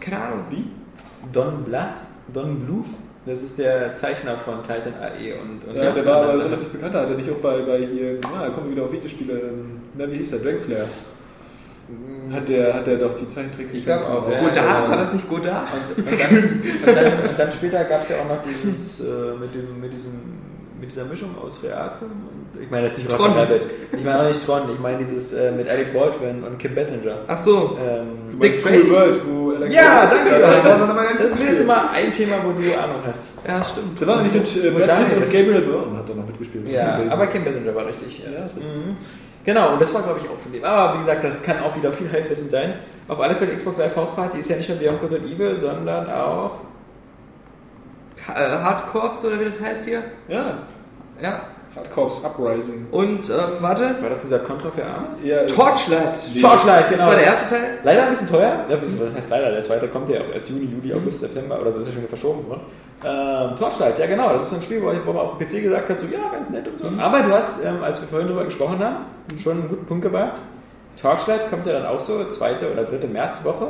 Keine 0.00 0.18
Ahnung. 0.18 0.44
Wie? 0.48 0.64
Don 1.30 1.62
Bluth? 1.62 1.82
Don 2.32 2.60
Bluth? 2.60 2.86
Das 3.26 3.42
ist 3.42 3.58
der 3.58 3.94
Zeichner 3.96 4.38
von 4.38 4.62
Titan 4.62 4.94
AE 4.98 5.34
und. 5.42 5.68
und 5.68 5.76
Ja, 5.76 5.92
der 5.92 6.06
war 6.06 6.22
aber 6.22 6.42
relativ 6.42 6.70
bekannt, 6.70 6.94
hat 6.94 7.10
er 7.10 7.16
nicht 7.16 7.30
auch 7.30 7.36
bei, 7.36 7.60
bei 7.60 7.80
hier, 7.80 8.18
na, 8.22 8.46
da 8.46 8.48
kommen 8.48 8.68
wir 8.68 8.76
wieder 8.76 8.84
auf 8.86 8.92
Videospiele, 8.92 9.34
ähm, 9.34 9.82
na, 9.94 10.10
wie 10.10 10.16
hieß 10.16 10.30
der, 10.30 10.38
Dragon 10.38 10.58
Slayer. 10.58 10.86
Hat 12.32 12.48
der, 12.48 12.74
hat 12.74 12.86
der 12.86 12.96
doch 12.96 13.14
die 13.16 13.28
Zeichentricks 13.28 13.74
Ich 13.74 13.84
glaub 13.84 14.00
auch, 14.02 14.30
ja. 14.30 14.40
Godard, 14.40 14.88
war 14.88 14.96
das 14.96 15.12
nicht 15.12 15.28
Godard? 15.28 15.66
Und, 15.96 16.04
und, 16.06 16.20
dann, 16.20 16.36
und, 16.36 16.96
dann, 16.96 17.28
und 17.30 17.38
dann 17.38 17.52
später 17.52 17.82
gab 17.84 18.02
es 18.02 18.08
ja 18.10 18.16
auch 18.16 18.28
noch 18.28 18.38
dieses, 18.44 19.00
äh, 19.00 19.04
mit, 19.40 19.52
dem, 19.52 19.80
mit, 19.80 19.92
diesem, 19.92 20.12
mit 20.80 20.90
dieser 20.92 21.04
Mischung 21.06 21.30
aus 21.44 21.60
Realfilm 21.64 22.10
und 22.12 22.62
ich 22.62 22.70
meine 22.70 22.86
jetzt 22.88 22.98
nicht 22.98 23.10
Tron. 23.10 23.32
Rabbit. 23.32 23.66
Ich 23.92 24.04
meine 24.04 24.20
auch 24.20 24.28
nicht 24.28 24.44
Tron, 24.46 24.62
ich 24.72 24.78
meine 24.78 24.98
dieses 24.98 25.32
äh, 25.32 25.50
mit 25.52 25.68
Alec 25.68 25.92
Baldwin 25.92 26.44
und 26.44 26.58
Kim 26.58 26.74
Basinger. 26.74 27.16
Ach 27.26 27.36
so. 27.38 27.76
Ähm, 27.84 28.38
Dick 28.40 28.54
Dick 28.54 28.62
Tracy. 28.62 28.90
World, 28.90 29.20
wo 29.26 29.50
Alex 29.52 29.74
ja, 29.74 30.06
danke. 30.06 30.40
Ja, 30.40 30.62
das, 30.62 30.80
das 31.18 31.32
ist 31.32 31.42
jetzt 31.42 31.66
mal 31.66 31.88
ein 31.92 32.12
Thema, 32.12 32.36
wo 32.44 32.50
du 32.50 32.62
Ahnung 32.78 32.96
hast. 33.06 33.22
Ja, 33.46 33.64
stimmt. 33.64 34.00
Da 34.00 34.06
war 34.06 34.22
nämlich 34.22 34.34
mit 34.34 34.64
äh, 34.64 34.68
Und 34.68 34.76
Brad 34.86 35.08
Pitt 35.08 35.16
und 35.16 35.22
ist- 35.24 35.32
Gabriel 35.32 35.62
Byrne 35.62 35.98
hat 35.98 36.08
er 36.08 36.14
noch 36.14 36.26
mitgespielt. 36.26 36.68
Ja, 36.68 37.00
aber 37.08 37.26
Kim 37.28 37.44
Basinger 37.44 37.74
war 37.74 37.86
richtig. 37.86 38.22
Ja, 38.24 38.44
ist 38.44 38.56
richtig. 38.56 38.72
Mhm. 38.72 38.96
Genau, 39.44 39.72
und 39.72 39.80
das 39.82 39.94
war 39.94 40.02
glaube 40.02 40.20
ich 40.22 40.28
auch 40.28 40.38
von 40.38 40.52
dem. 40.52 40.62
Aber 40.64 40.94
wie 40.94 40.98
gesagt, 40.98 41.24
das 41.24 41.42
kann 41.42 41.60
auch 41.62 41.74
wieder 41.76 41.92
viel 41.92 42.10
Halbwissen 42.12 42.50
sein. 42.50 42.74
Auf 43.08 43.20
alle 43.20 43.34
Fälle 43.34 43.56
Xbox 43.56 43.78
Live 43.78 43.96
House 43.96 44.14
Party 44.14 44.38
ist 44.38 44.50
ja 44.50 44.56
nicht 44.56 44.68
nur 44.68 44.78
Beyond 44.78 45.00
Good 45.00 45.14
and 45.14 45.24
Evil, 45.26 45.56
sondern 45.56 46.10
auch 46.10 46.60
Äh, 48.28 48.48
Hardcorps 48.62 49.24
oder 49.24 49.40
wie 49.40 49.46
das 49.50 49.60
heißt 49.60 49.84
hier? 49.86 50.02
Ja, 50.28 50.58
Ja. 51.20 51.42
Hardcorps 51.76 52.24
Uprising. 52.24 52.86
Und, 52.90 53.30
ähm, 53.30 53.36
warte. 53.60 53.94
war 54.00 54.08
das 54.10 54.22
dieser 54.22 54.40
Contra 54.40 54.70
für 54.70 54.84
Arme? 54.84 55.06
Ja, 55.22 55.44
Torchlight. 55.46 56.18
Torchlight, 56.40 56.88
genau. 56.88 56.98
Das 57.02 57.06
war 57.08 57.14
der 57.16 57.24
erste 57.26 57.48
Teil? 57.54 57.78
Leider 57.84 58.02
ein 58.04 58.10
bisschen 58.10 58.28
teuer. 58.28 58.64
Ja, 58.68 58.76
bis- 58.76 59.00
was 59.00 59.14
heißt 59.14 59.30
leider? 59.30 59.50
Der 59.52 59.62
zweite 59.62 59.86
kommt 59.88 60.08
ja 60.08 60.20
auch 60.20 60.32
erst 60.34 60.48
Juni, 60.50 60.64
Juli, 60.64 60.92
August, 60.92 61.20
September 61.20 61.60
oder 61.60 61.72
so 61.72 61.80
ist 61.80 61.86
ja 61.86 61.92
schon 61.92 62.02
wieder 62.02 62.08
verschoben 62.08 62.48
worden. 62.48 62.62
Ähm, 63.04 63.56
Torchlight, 63.56 63.98
ja 63.98 64.06
genau. 64.06 64.32
Das 64.32 64.42
ist 64.42 64.50
so 64.50 64.56
ein 64.56 64.62
Spiel, 64.62 64.82
wo, 64.82 64.90
ich, 64.90 64.98
wo 65.06 65.12
man 65.12 65.22
auf 65.22 65.38
dem 65.38 65.46
PC 65.46 65.62
gesagt 65.62 65.88
hat, 65.88 66.00
so 66.00 66.06
ja, 66.08 66.18
ganz 66.32 66.50
nett 66.50 66.66
und 66.68 66.78
so. 66.78 66.88
Aber 66.98 67.20
du 67.20 67.32
hast, 67.32 67.64
ähm, 67.64 67.82
als 67.84 68.00
wir 68.00 68.08
vorhin 68.08 68.28
drüber 68.28 68.44
gesprochen 68.44 68.78
haben, 68.80 68.96
schon 69.42 69.52
einen 69.52 69.68
guten 69.68 69.86
Punkt 69.86 70.02
gebracht. 70.02 70.40
Torchlight 71.00 71.48
kommt 71.50 71.66
ja 71.66 71.72
dann 71.74 71.86
auch 71.86 72.00
so, 72.00 72.24
zweite 72.30 72.70
oder 72.70 72.82
dritte 72.84 73.06
Märzwoche. 73.06 73.68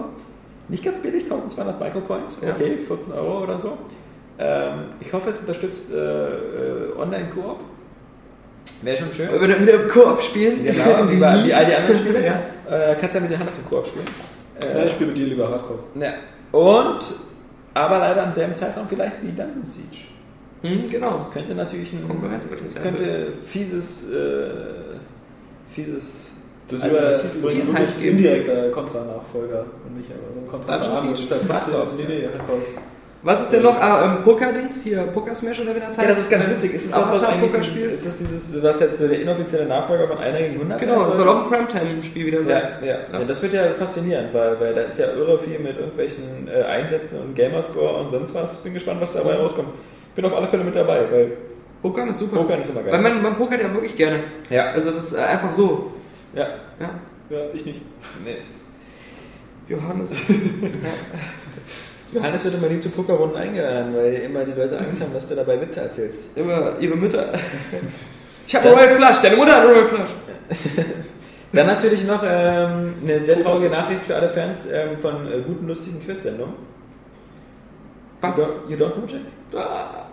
Nicht 0.68 0.84
ganz 0.84 0.98
billig, 1.00 1.24
1200 1.24 1.78
Micropoints. 1.80 2.38
Ja. 2.40 2.50
Okay, 2.54 2.78
14 2.78 3.12
Euro 3.12 3.42
oder 3.44 3.58
so. 3.58 3.76
Ähm, 4.38 4.84
ich 5.00 5.12
hoffe, 5.12 5.30
es 5.30 5.40
unterstützt 5.40 5.92
äh, 5.92 5.96
äh, 5.96 6.96
Online-Koop. 6.98 7.58
Wäre 8.82 8.96
schon 8.96 9.12
schön. 9.12 9.28
Wenn 9.32 9.40
wir 9.40 9.48
dann 9.48 9.62
wieder 9.62 9.74
im 9.74 9.88
Koop 9.88 10.22
spielen. 10.22 10.64
Genau, 10.64 10.84
wie, 11.10 11.16
bei, 11.16 11.44
wie 11.44 11.54
all 11.54 11.66
die 11.66 11.74
anderen 11.74 11.96
Spiele. 11.96 12.24
Ja. 12.24 12.92
Äh, 12.92 12.94
kannst 13.00 13.14
ja 13.14 13.20
mit 13.20 13.30
der 13.30 13.38
Hand 13.40 13.50
im 13.56 13.68
Koop 13.68 13.86
spielen. 13.86 14.06
Ja, 14.62 14.84
ich 14.84 14.92
spiele 14.92 15.10
mit 15.10 15.18
dir 15.18 15.26
lieber 15.26 15.48
Hardcore. 15.48 15.80
Ja. 15.98 16.12
Und, 16.52 16.98
aber 17.74 17.98
leider 17.98 18.24
im 18.24 18.32
selben 18.32 18.54
Zeitraum 18.54 18.86
vielleicht 18.88 19.22
wie 19.22 19.28
Dungeon 19.28 19.64
Siege. 19.64 20.04
Hm, 20.62 20.90
genau. 20.90 21.26
Könnte 21.32 21.54
natürlich 21.54 21.92
ein 21.92 22.06
Konkurrenzpotenzial. 22.06 22.82
könnte 22.82 23.32
fieses, 23.46 24.12
äh, 24.12 24.50
fieses. 25.70 26.32
Das 26.68 26.80
ist 26.80 26.86
über 26.86 27.08
ein 27.08 27.76
halt 27.76 27.88
indirekter 28.00 28.70
Kontra-Nachfolger 28.70 29.64
und 29.84 29.96
nicht 29.96 30.10
aber 30.10 30.34
so 30.34 30.40
ein 30.40 30.48
Kontra 30.48 30.78
Dungeon. 30.78 31.16
Siege? 31.16 31.28
Das 31.48 31.66
ist 31.66 31.74
halt 31.74 31.98
Nee, 31.98 32.04
nee, 32.08 32.28
Hardcore. 32.38 32.60
Was 33.22 33.42
ist 33.42 33.52
denn 33.52 33.62
noch? 33.62 33.78
Ah, 33.78 34.16
ähm, 34.16 34.24
Poker-Dings? 34.24 34.82
Hier, 34.82 35.02
Poker-Smash 35.02 35.60
oder 35.60 35.76
wie 35.76 35.80
das 35.80 35.90
heißt? 35.90 36.02
Ja, 36.02 36.08
das 36.08 36.18
ist 36.20 36.30
ganz 36.30 36.48
witzig. 36.48 36.74
Ist 36.74 36.90
das, 36.90 37.02
Avatar-Pokerspiel? 37.02 37.90
ist 37.90 38.06
das 38.06 38.18
dieses, 38.18 38.62
was 38.62 38.80
jetzt 38.80 38.96
so 38.96 39.08
der 39.08 39.20
inoffizielle 39.20 39.66
Nachfolger 39.66 40.08
von 40.08 40.16
einer 40.18 40.38
gegen 40.38 40.54
100 40.54 40.80
Genau, 40.80 41.04
das 41.04 41.16
soll? 41.16 41.28
auch 41.28 41.44
ein 41.44 41.48
Primetime-Spiel 41.50 42.26
wieder 42.26 42.42
sein. 42.42 42.62
Ja, 42.80 42.86
ja. 42.86 42.98
ja, 43.12 43.24
das 43.24 43.42
wird 43.42 43.52
ja 43.52 43.74
faszinierend, 43.74 44.32
weil, 44.32 44.58
weil 44.58 44.74
da 44.74 44.82
ist 44.82 44.98
ja 44.98 45.06
irre 45.12 45.38
viel 45.38 45.58
mit 45.58 45.76
irgendwelchen 45.76 46.48
äh, 46.48 46.62
Einsätzen 46.62 47.20
und 47.20 47.34
Gamerscore 47.34 47.96
und 47.96 48.10
sonst 48.10 48.34
was. 48.34 48.58
Bin 48.62 48.72
gespannt, 48.72 49.02
was 49.02 49.12
dabei 49.12 49.34
rauskommt. 49.34 49.68
Bin 50.14 50.24
auf 50.24 50.34
alle 50.34 50.46
Fälle 50.46 50.64
mit 50.64 50.74
dabei, 50.74 51.02
weil 51.10 51.32
Pokern 51.82 52.08
ist 52.08 52.20
super. 52.20 52.38
Pokern 52.38 52.62
ist 52.62 52.70
immer 52.70 52.82
geil. 52.82 52.92
Weil 52.92 53.00
man, 53.02 53.22
man 53.22 53.36
pokert 53.36 53.60
ja 53.60 53.72
wirklich 53.72 53.96
gerne. 53.96 54.24
Ja. 54.48 54.70
Also 54.70 54.92
das 54.92 55.12
ist 55.12 55.18
äh, 55.18 55.20
einfach 55.20 55.52
so. 55.52 55.92
ja. 56.34 56.46
Ja. 56.80 56.90
Ja, 57.28 57.38
ich 57.52 57.64
nicht. 57.64 57.80
Nee. 58.24 58.38
Johannes. 59.68 60.10
Johannes 62.12 62.44
wird 62.44 62.54
immer 62.54 62.68
nie 62.68 62.80
zu 62.80 62.90
Pokerrunden 62.90 63.36
eingeladen, 63.36 63.94
weil 63.94 64.14
immer 64.14 64.44
die 64.44 64.52
Leute 64.52 64.78
Angst 64.78 65.00
haben, 65.00 65.12
dass 65.14 65.28
du 65.28 65.34
dabei 65.36 65.60
Witze 65.60 65.80
erzählst. 65.80 66.18
Immer 66.34 66.74
ihre 66.80 66.96
Mütter. 66.96 67.32
Ich 68.46 68.56
habe 68.56 68.68
Royal 68.70 68.96
Flush, 68.96 69.18
deine 69.22 69.36
Mutter 69.36 69.52
hat 69.54 69.64
Royal 69.64 69.86
Flush. 69.86 70.10
Dann 71.52 71.66
natürlich 71.68 72.04
noch 72.04 72.20
ähm, 72.26 72.94
eine 73.00 73.24
sehr 73.24 73.40
traurige 73.40 73.70
Nachricht 73.70 74.04
für 74.04 74.16
alle 74.16 74.28
Fans 74.28 74.66
ähm, 74.72 74.98
von 74.98 75.30
äh, 75.30 75.40
guten, 75.46 75.68
lustigen 75.68 76.04
Quiz-Sendungen. 76.04 76.54
Was? 78.20 78.36
You 78.38 78.42
don't, 78.42 78.70
you 78.70 78.76
don't 78.76 78.92
know 78.94 79.04
Jack? 79.06 79.20
Ah, 79.54 80.06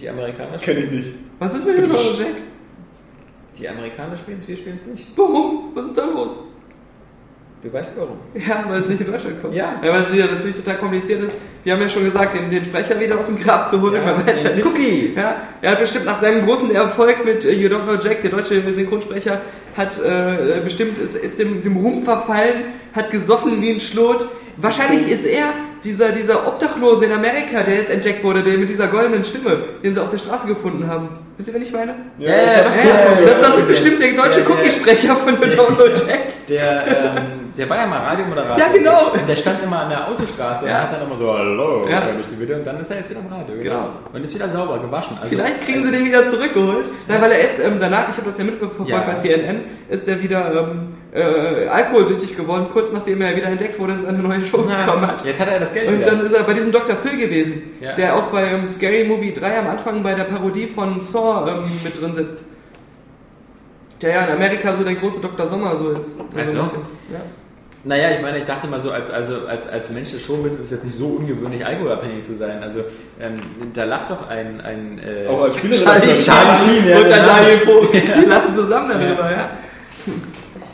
Die 0.00 0.08
Amerikaner 0.08 0.56
Kenn 0.56 0.78
ich 0.78 0.90
nicht. 0.90 1.08
Was 1.38 1.54
ist 1.56 1.66
mit 1.66 1.76
dem 1.76 1.90
Royal 1.90 2.14
Jack? 2.18 2.36
Die 3.58 3.68
Amerikaner 3.68 4.16
spielen 4.16 4.38
es, 4.38 4.48
wir 4.48 4.56
spielen 4.56 4.76
es 4.76 4.86
nicht. 4.86 5.08
Warum? 5.14 5.72
Was 5.74 5.88
ist 5.88 5.98
da 5.98 6.06
los? 6.06 6.36
Du 7.66 7.72
weißt 7.72 7.96
warum. 7.96 8.18
Ja, 8.34 8.64
weil 8.68 8.80
es 8.80 8.86
nicht 8.86 9.00
in 9.00 9.10
Deutschland 9.10 9.42
kommt. 9.42 9.52
Ja. 9.52 9.80
weil 9.82 10.02
es 10.02 10.12
wieder 10.12 10.26
natürlich 10.26 10.54
total 10.54 10.76
kompliziert 10.76 11.20
ist. 11.24 11.36
Wir 11.64 11.72
haben 11.72 11.82
ja 11.82 11.88
schon 11.88 12.04
gesagt, 12.04 12.34
den, 12.34 12.48
den 12.48 12.64
Sprecher 12.64 13.00
wieder 13.00 13.18
aus 13.18 13.26
dem 13.26 13.40
Grab 13.40 13.68
zu 13.68 13.82
holen. 13.82 13.94
Ja, 13.94 14.02
man 14.04 14.24
weiß 14.24 14.44
ja 14.44 14.50
nicht. 14.50 14.64
Cookie. 14.64 15.14
Ja, 15.16 15.34
er 15.60 15.72
hat 15.72 15.80
bestimmt 15.80 16.04
nach 16.04 16.16
seinem 16.16 16.46
großen 16.46 16.72
Erfolg 16.72 17.24
mit 17.24 17.44
äh, 17.44 17.50
You 17.50 17.68
Don't 17.68 17.82
Know 17.82 17.96
Jack, 18.00 18.22
der 18.22 18.30
deutsche 18.30 18.62
Synchronsprecher, 18.70 19.40
hat 19.76 19.98
äh, 19.98 20.60
bestimmt, 20.62 20.96
ist, 20.98 21.16
ist 21.16 21.40
dem, 21.40 21.60
dem 21.60 21.76
Ruhm 21.76 22.04
verfallen, 22.04 22.66
hat 22.92 23.10
gesoffen 23.10 23.60
wie 23.60 23.72
ein 23.72 23.80
Schlot. 23.80 24.28
Wahrscheinlich 24.58 25.10
ist 25.10 25.24
er 25.24 25.46
dieser, 25.82 26.10
dieser 26.12 26.46
Obdachlose 26.46 27.06
in 27.06 27.12
Amerika, 27.12 27.62
der 27.62 27.74
jetzt 27.74 27.90
entdeckt 27.90 28.22
wurde, 28.22 28.42
der 28.42 28.58
mit 28.58 28.68
dieser 28.68 28.86
goldenen 28.86 29.24
Stimme, 29.24 29.58
den 29.82 29.92
sie 29.92 30.00
auf 30.00 30.10
der 30.10 30.18
Straße 30.18 30.46
gefunden 30.46 30.86
haben. 30.88 31.08
Wisst 31.36 31.48
ihr, 31.48 31.54
wen 31.54 31.62
ich 31.62 31.72
meine? 31.72 31.94
Ja, 32.18 32.30
Ja, 32.30 32.36
ja, 32.36 32.42
ja, 32.42 32.52
ja, 32.52 32.64
mal 32.64 33.22
ja, 33.22 33.26
Das, 33.26 33.40
das 33.40 33.58
ist 33.58 33.68
bestimmt 33.68 34.00
der 34.00 34.12
deutsche 34.12 34.40
Cookie-Sprecher 34.48 35.16
von 35.16 35.36
Don't 35.36 35.76
Know 35.76 35.86
Jack. 36.08 36.46
Der, 36.48 37.16
ähm, 37.18 37.45
der 37.56 37.68
war 37.70 37.76
ja 37.78 37.86
mal 37.86 37.98
Radiomoderator. 38.00 38.58
Ja, 38.58 38.66
genau. 38.72 39.12
Und 39.12 39.28
der 39.28 39.36
stand 39.36 39.62
immer 39.62 39.80
an 39.80 39.88
der 39.88 40.08
Autostraße 40.08 40.68
Ja. 40.68 40.74
und 40.76 40.82
hat 40.82 40.92
dann 41.00 41.06
immer 41.06 41.16
so, 41.16 41.32
hallo, 41.32 41.86
Ja. 41.88 42.06
ja. 42.08 42.12
bist 42.14 42.32
du 42.32 42.36
bitte? 42.36 42.56
Und 42.56 42.64
dann 42.66 42.78
ist 42.80 42.90
er 42.90 42.98
jetzt 42.98 43.10
wieder 43.10 43.20
im 43.20 43.26
Radio. 43.32 43.54
Genau. 43.62 43.88
Und 44.12 44.22
ist 44.22 44.34
wieder 44.34 44.48
sauber, 44.48 44.78
gewaschen. 44.78 45.16
Also, 45.20 45.34
Vielleicht 45.36 45.60
kriegen 45.62 45.82
sie 45.82 45.90
den 45.90 46.04
wieder 46.04 46.28
zurückgeholt. 46.28 46.86
Nein, 47.08 47.22
weil 47.22 47.32
er 47.32 47.40
ist 47.40 47.58
ähm, 47.58 47.78
danach, 47.80 48.10
ich 48.10 48.16
habe 48.16 48.26
das 48.28 48.38
ja 48.38 48.44
mitverfolgt 48.44 48.90
Ja. 48.90 49.00
bei 49.00 49.14
CNN, 49.14 49.60
ist 49.88 50.06
er 50.06 50.22
wieder 50.22 50.52
ähm, 50.70 50.94
äh, 51.12 51.66
alkoholsüchtig 51.68 52.36
geworden, 52.36 52.66
kurz 52.72 52.92
nachdem 52.92 53.22
er 53.22 53.34
wieder 53.34 53.46
entdeckt 53.46 53.78
wurde 53.78 53.94
und 53.94 54.02
seine 54.02 54.18
neue 54.18 54.44
Show 54.44 54.58
bekommen 54.58 55.06
hat. 55.06 55.24
Jetzt 55.24 55.40
hat 55.40 55.48
er 55.48 55.60
das 55.60 55.72
Geld 55.72 55.88
Und 55.88 56.00
wieder. 56.00 56.10
dann 56.10 56.26
ist 56.26 56.32
er 56.34 56.42
bei 56.44 56.52
diesem 56.52 56.72
Dr. 56.72 56.94
Phil 56.96 57.16
gewesen, 57.16 57.62
Ja. 57.80 57.92
der 57.94 58.16
auch 58.16 58.24
bei 58.26 58.44
ähm, 58.50 58.66
Scary 58.66 59.04
Movie 59.04 59.32
3 59.32 59.58
am 59.60 59.68
Anfang 59.68 60.02
bei 60.02 60.14
der 60.14 60.24
Parodie 60.24 60.66
von 60.66 61.00
Saw 61.00 61.50
ähm, 61.50 61.70
mit 61.82 61.98
drin 62.00 62.12
sitzt. 62.14 62.40
Der 64.02 64.10
ja 64.10 64.26
in 64.26 64.34
Amerika 64.34 64.74
so 64.74 64.84
der 64.84 64.94
große 64.96 65.20
Dr. 65.20 65.46
Sommer 65.48 65.74
so 65.78 65.92
ist. 65.92 66.20
Weißt 66.36 66.52
so 66.52 66.58
du? 66.58 66.64
Ja. 67.14 67.20
Naja, 67.86 68.10
ich 68.10 68.20
meine, 68.20 68.38
ich 68.38 68.44
dachte 68.44 68.66
mal 68.66 68.80
so, 68.80 68.90
als, 68.90 69.12
also, 69.12 69.46
als, 69.46 69.68
als 69.68 69.90
Mensch 69.90 70.10
des 70.10 70.20
Showbusiness 70.22 70.54
ist 70.54 70.64
es 70.64 70.70
jetzt 70.72 70.84
nicht 70.84 70.98
so 70.98 71.06
ungewöhnlich, 71.06 71.64
alkoholabhängig 71.64 72.24
zu 72.24 72.36
sein. 72.36 72.60
Also, 72.60 72.80
ähm, 73.20 73.34
da 73.74 73.84
lacht 73.84 74.10
doch 74.10 74.28
ein. 74.28 74.60
ein 74.60 74.98
äh, 74.98 75.28
Auch 75.28 75.42
als 75.42 75.56
Spieler 75.56 75.76
Charlie 75.76 76.12
Sheen, 76.12 76.88
ja, 76.88 76.98
und 76.98 77.06
genau. 77.06 77.24
Daniel 77.24 77.58
Poe, 77.58 77.86
die 77.92 78.26
lachen 78.26 78.52
zusammen 78.52 78.90
darüber, 78.90 79.30
ja. 79.30 79.50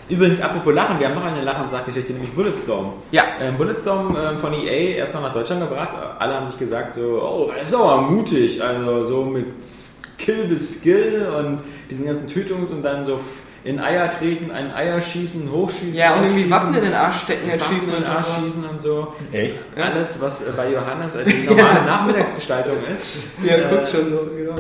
Übrigens, 0.09 0.41
apropos 0.41 0.75
Lachen, 0.75 0.99
wir 0.99 1.09
haben 1.09 1.15
noch 1.15 1.25
eine 1.27 1.43
Lach- 1.45 1.63
und 1.63 1.71
Sachgeschichte, 1.71 2.15
nämlich 2.15 2.33
Bulletstorm. 2.33 2.95
Ja. 3.11 3.25
Ähm, 3.43 3.59
Bulletstorm 3.59 4.17
ähm, 4.19 4.39
von 4.39 4.55
EA 4.55 4.97
erstmal 4.97 5.25
nach 5.25 5.35
Deutschland 5.35 5.69
gebracht. 5.69 5.91
Alle 6.19 6.35
haben 6.35 6.47
sich 6.47 6.59
gesagt, 6.59 6.95
so, 6.95 7.21
oh, 7.23 7.53
das 7.55 7.69
ist 7.69 7.75
aber 7.75 8.01
mutig. 8.01 8.63
Also, 8.63 9.05
so 9.05 9.25
mit 9.25 9.47
Skill 9.63 10.45
bis 10.49 10.81
Skill 10.81 11.27
und 11.39 11.63
diesen 11.91 12.07
ganzen 12.07 12.27
Tötungs- 12.27 12.71
und 12.71 12.83
dann 12.83 13.05
so 13.05 13.21
in 13.65 13.79
Eier 13.81 14.11
treten, 14.11 14.51
ein 14.51 14.73
Eier 14.73 15.01
schießen, 15.01 15.51
hochschießen. 15.51 15.95
Ja, 15.95 16.15
und 16.17 16.25
irgendwie 16.25 16.51
Waffen 16.51 16.75
in 16.75 16.83
den 16.83 16.95
Arsch 16.95 17.23
stecken, 17.23 17.49
Waffen 17.49 17.61
schießen 17.61 17.89
in 17.89 17.95
den 17.95 18.03
und 18.03 18.09
Arsch 18.09 18.27
schießen 18.39 18.65
und 18.69 18.83
so. 18.83 19.13
Echt? 19.33 19.55
Alles, 19.77 20.21
was 20.21 20.43
äh, 20.43 20.51
bei 20.57 20.71
Johannes 20.73 21.13
die 21.27 21.47
normale 21.47 21.83
Nachmittagsgestaltung 21.85 22.77
ist. 22.93 23.07
Ja, 23.45 23.55
Äh, 23.57 23.63
guckt 23.71 23.89
schon 23.89 24.09
so, 24.09 24.29
genau. 24.37 24.57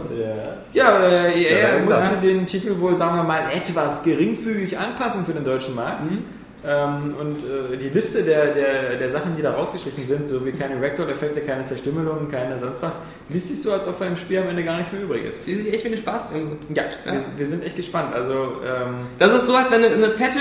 Ja, 0.73 1.01
äh, 1.07 1.43
er 1.45 1.79
Ja, 1.79 1.85
musste 1.85 2.15
ja. 2.15 2.21
den 2.21 2.47
Titel 2.47 2.79
wohl, 2.81 2.97
sagen 2.97 3.17
wir 3.17 3.23
mal, 3.25 3.43
etwas 3.55 4.03
geringfügig 4.03 4.79
anpassen 4.79 5.25
für 5.27 5.33
den 5.33 5.45
deutschen 5.45 5.75
Markt. 5.75 6.11
Mhm. 6.11 6.25
Ähm, 6.65 7.15
und 7.19 7.39
äh, 7.41 7.77
die 7.77 7.89
Liste 7.89 8.23
der, 8.23 8.55
der, 8.55 8.97
der 8.97 9.11
Sachen, 9.11 9.35
die 9.37 9.43
da 9.43 9.53
rausgestrichen 9.53 10.07
sind, 10.07 10.29
so 10.29 10.47
wie 10.47 10.53
keine 10.53 10.81
Ragdoll-Effekte, 10.81 11.41
keine 11.41 11.65
Zerstümmelungen, 11.65 12.31
keine 12.31 12.59
sonst 12.61 12.81
was, 12.83 13.01
liest 13.29 13.49
sich 13.49 13.61
so, 13.61 13.73
als 13.73 13.89
ob 13.89 13.99
beim 13.99 14.17
Spiel 14.17 14.39
am 14.39 14.49
Ende 14.49 14.63
gar 14.63 14.77
nichts 14.77 14.93
mehr 14.93 15.03
übrig 15.03 15.25
ist. 15.25 15.45
Sie 15.45 15.57
sich 15.57 15.73
echt 15.73 15.83
wie 15.85 15.89
eine 15.89 15.97
Spaßbremse. 15.99 16.53
Ja, 16.75 16.85
Ja. 17.05 17.13
Wir, 17.13 17.21
wir 17.37 17.47
sind 17.49 17.65
echt 17.65 17.75
gespannt. 17.77 18.15
Also, 18.15 18.33
ähm, 18.65 19.07
Das 19.19 19.33
ist 19.35 19.47
so, 19.47 19.57
als 19.57 19.71
wenn 19.73 19.85
eine, 19.85 19.93
eine 19.95 20.11
fette 20.11 20.39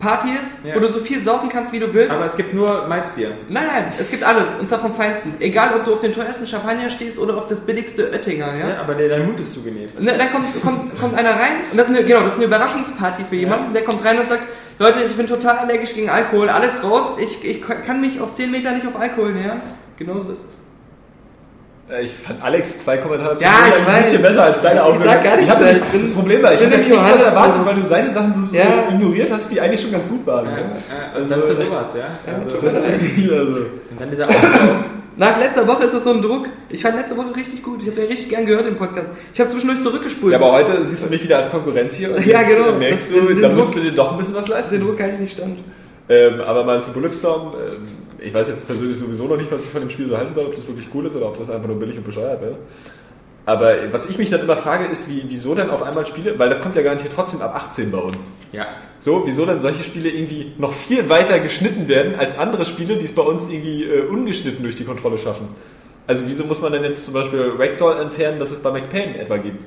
Party 0.00 0.28
ist, 0.40 0.56
Ja. 0.64 0.74
wo 0.76 0.80
du 0.80 0.88
so 0.88 0.98
viel 1.00 1.22
saufen 1.22 1.48
kannst, 1.48 1.72
wie 1.72 1.78
du 1.78 1.92
willst. 1.94 2.14
aber 2.14 2.26
es 2.26 2.36
gibt 2.36 2.52
nur 2.52 2.86
Malzbier. 2.88 3.30
Nein, 3.48 3.66
nein, 3.66 3.92
es 3.98 4.10
gibt 4.10 4.22
alles, 4.22 4.54
und 4.56 4.68
zwar 4.68 4.80
vom 4.80 4.94
Feinsten. 4.94 5.34
Egal, 5.40 5.70
ob 5.76 5.84
du 5.84 5.94
auf 5.94 6.00
den 6.00 6.12
teuersten 6.12 6.46
Champagner 6.46 6.90
stehst 6.90 7.18
oder 7.18 7.36
auf 7.36 7.46
das 7.46 7.60
billigste 7.60 8.10
Oettinger, 8.12 8.54
ja? 8.56 8.68
Ja, 8.70 8.80
aber 8.80 8.94
der, 8.94 9.08
dein 9.08 9.24
Mund 9.26 9.40
ist 9.40 9.54
zugenäht. 9.54 9.98
Ne, 10.00 10.16
dann 10.18 10.30
kommt, 10.30 10.46
kommt, 10.62 10.98
kommt 11.00 11.14
einer 11.14 11.30
rein 11.30 11.52
und 11.70 11.78
das 11.78 11.88
ist 11.88 11.96
eine, 11.96 12.04
genau, 12.04 12.20
das 12.20 12.30
ist 12.30 12.36
eine 12.36 12.44
Überraschungsparty 12.44 13.24
für 13.28 13.36
jemanden, 13.36 13.72
der 13.72 13.82
kommt 13.84 14.04
rein 14.04 14.18
und 14.20 14.28
sagt, 14.28 14.46
Leute, 14.78 14.98
ich 15.08 15.16
bin 15.16 15.26
total 15.26 15.58
allergisch 15.58 15.94
gegen 15.94 16.10
Alkohol, 16.10 16.48
alles 16.48 16.82
raus, 16.82 17.12
ich, 17.18 17.44
ich 17.44 17.62
kann 17.62 18.00
mich 18.00 18.20
auf 18.20 18.32
10 18.32 18.50
Meter 18.50 18.72
nicht 18.72 18.86
auf 18.86 18.96
Alkohol 18.98 19.32
nähern. 19.32 19.60
Genauso 19.96 20.28
ist 20.30 20.44
es. 20.48 21.94
Äh, 21.94 22.02
Ich 22.06 22.12
fand 22.14 22.42
Alex 22.42 22.78
zwei 22.78 22.96
Kommentare 22.96 23.36
zu 23.36 23.44
Ja, 23.44 23.50
ich 23.68 23.86
ein 23.88 23.98
bisschen 24.02 24.22
besser 24.22 24.42
als 24.44 24.60
deine 24.62 24.80
Ich 24.80 24.86
Aufnahme. 24.86 25.04
sag 25.04 25.22
gar 25.24 25.36
nichts 25.36 25.52
hab 25.52 25.60
mehr, 25.60 25.72
nicht- 25.74 25.84
ich 25.84 25.92
bin- 25.92 26.02
das 26.02 26.10
Problem 26.12 26.42
war, 26.42 26.52
ich 26.54 26.60
ich 26.60 26.64
bin 26.68 26.72
habe 26.72 26.82
jetzt 26.82 26.90
nicht 26.90 27.12
was 27.14 27.22
erwartet, 27.22 27.60
weil 27.64 27.74
du 27.76 27.82
seine 27.82 28.10
Sachen 28.12 28.32
so, 28.32 28.40
so 28.46 28.54
Ja. 28.54 28.64
ignoriert 28.90 29.30
hast, 29.30 29.52
die 29.52 29.60
eigentlich 29.60 29.80
schon 29.82 29.92
ganz 29.92 30.08
gut 30.08 30.26
waren. 30.26 30.46
Ja, 30.46 30.52
Ja. 30.52 31.20
und 31.22 31.30
dann 31.30 31.42
für 31.42 31.54
sowas, 31.54 31.94
ja. 31.96 32.32
Also, 32.44 32.56
ist 32.66 32.76
also. 32.76 32.86
und 33.90 34.00
dann 34.00 34.10
dieser 34.10 34.28
Aufbau. 34.28 34.48
Nach 35.16 35.38
letzter 35.38 35.66
Woche 35.68 35.84
ist 35.84 35.94
es 35.94 36.02
so 36.04 36.10
ein 36.10 36.20
Druck. 36.22 36.46
Ich 36.70 36.82
fand 36.82 36.96
letzte 36.96 37.16
Woche 37.16 37.34
richtig 37.36 37.62
gut. 37.62 37.80
Ich 37.82 37.88
habe 37.88 38.00
den 38.00 38.08
richtig 38.10 38.28
gern 38.30 38.44
gehört 38.46 38.66
im 38.66 38.76
Podcast. 38.76 39.10
Ich 39.32 39.38
habe 39.40 39.48
zwischendurch 39.48 39.80
zurückgespult. 39.82 40.32
Ja, 40.32 40.38
aber 40.38 40.52
heute 40.52 40.84
siehst 40.84 41.06
du 41.06 41.10
mich 41.10 41.22
wieder 41.22 41.38
als 41.38 41.50
Konkurrenz 41.50 41.94
hier 41.94 42.16
und 42.16 42.26
Ja, 42.26 42.42
genau. 42.42 42.72
merkst 42.78 43.12
Das- 43.12 43.18
du, 43.20 43.26
den 43.26 43.40
da 43.42 43.48
musst 43.50 43.76
du 43.76 43.80
dir 43.80 43.92
doch 43.92 44.12
ein 44.12 44.18
bisschen 44.18 44.34
was 44.34 44.44
den 44.44 44.52
leisten. 44.52 44.80
Druck 44.80 44.98
kann 44.98 45.10
ich 45.14 45.20
nicht 45.20 45.32
stand. 45.36 45.58
Ähm, 46.08 46.40
aber 46.40 46.64
mal 46.64 46.82
zu 46.82 46.92
Bulletstorm. 46.92 47.52
Ähm, 47.54 47.88
ich 48.18 48.32
weiß 48.34 48.48
jetzt 48.48 48.66
persönlich 48.66 48.98
sowieso 48.98 49.24
noch 49.24 49.36
nicht, 49.36 49.50
was 49.52 49.62
ich 49.64 49.70
von 49.70 49.82
dem 49.82 49.90
Spiel 49.90 50.08
so 50.08 50.16
halten 50.16 50.32
soll, 50.34 50.46
ob 50.46 50.56
das 50.56 50.66
wirklich 50.66 50.88
cool 50.94 51.06
ist 51.06 51.14
oder 51.14 51.26
ob 51.28 51.38
das 51.38 51.48
einfach 51.48 51.68
nur 51.68 51.78
billig 51.78 51.96
und 51.96 52.04
bescheuert 52.04 52.40
wäre. 52.42 52.56
Aber 53.46 53.92
was 53.92 54.08
ich 54.08 54.16
mich 54.16 54.30
dann 54.30 54.40
immer 54.40 54.56
frage, 54.56 54.86
ist, 54.86 55.08
wie, 55.08 55.22
wieso 55.28 55.54
denn 55.54 55.68
auf 55.68 55.82
einmal 55.82 56.06
Spiele, 56.06 56.38
weil 56.38 56.48
das 56.48 56.62
kommt 56.62 56.76
ja 56.76 56.82
garantiert 56.82 57.12
trotzdem 57.12 57.42
ab 57.42 57.54
18 57.54 57.90
bei 57.90 57.98
uns. 57.98 58.30
Ja. 58.52 58.66
So, 58.98 59.24
wieso 59.26 59.44
dann 59.44 59.60
solche 59.60 59.84
Spiele 59.84 60.08
irgendwie 60.08 60.52
noch 60.56 60.72
viel 60.72 61.10
weiter 61.10 61.38
geschnitten 61.40 61.86
werden 61.88 62.14
als 62.14 62.38
andere 62.38 62.64
Spiele, 62.64 62.96
die 62.96 63.04
es 63.04 63.14
bei 63.14 63.22
uns 63.22 63.48
irgendwie 63.48 63.84
äh, 63.84 64.06
ungeschnitten 64.06 64.62
durch 64.62 64.76
die 64.76 64.84
Kontrolle 64.84 65.18
schaffen? 65.18 65.48
Also 66.06 66.24
wieso 66.26 66.44
muss 66.44 66.60
man 66.60 66.72
denn 66.72 66.84
jetzt 66.84 67.04
zum 67.04 67.14
Beispiel 67.14 67.54
Ragdoll 67.58 68.00
entfernen, 68.00 68.38
dass 68.38 68.50
es 68.50 68.62
bei 68.62 68.70
Max 68.70 68.88
Payne 68.88 69.18
etwa 69.18 69.36
gibt? 69.38 69.64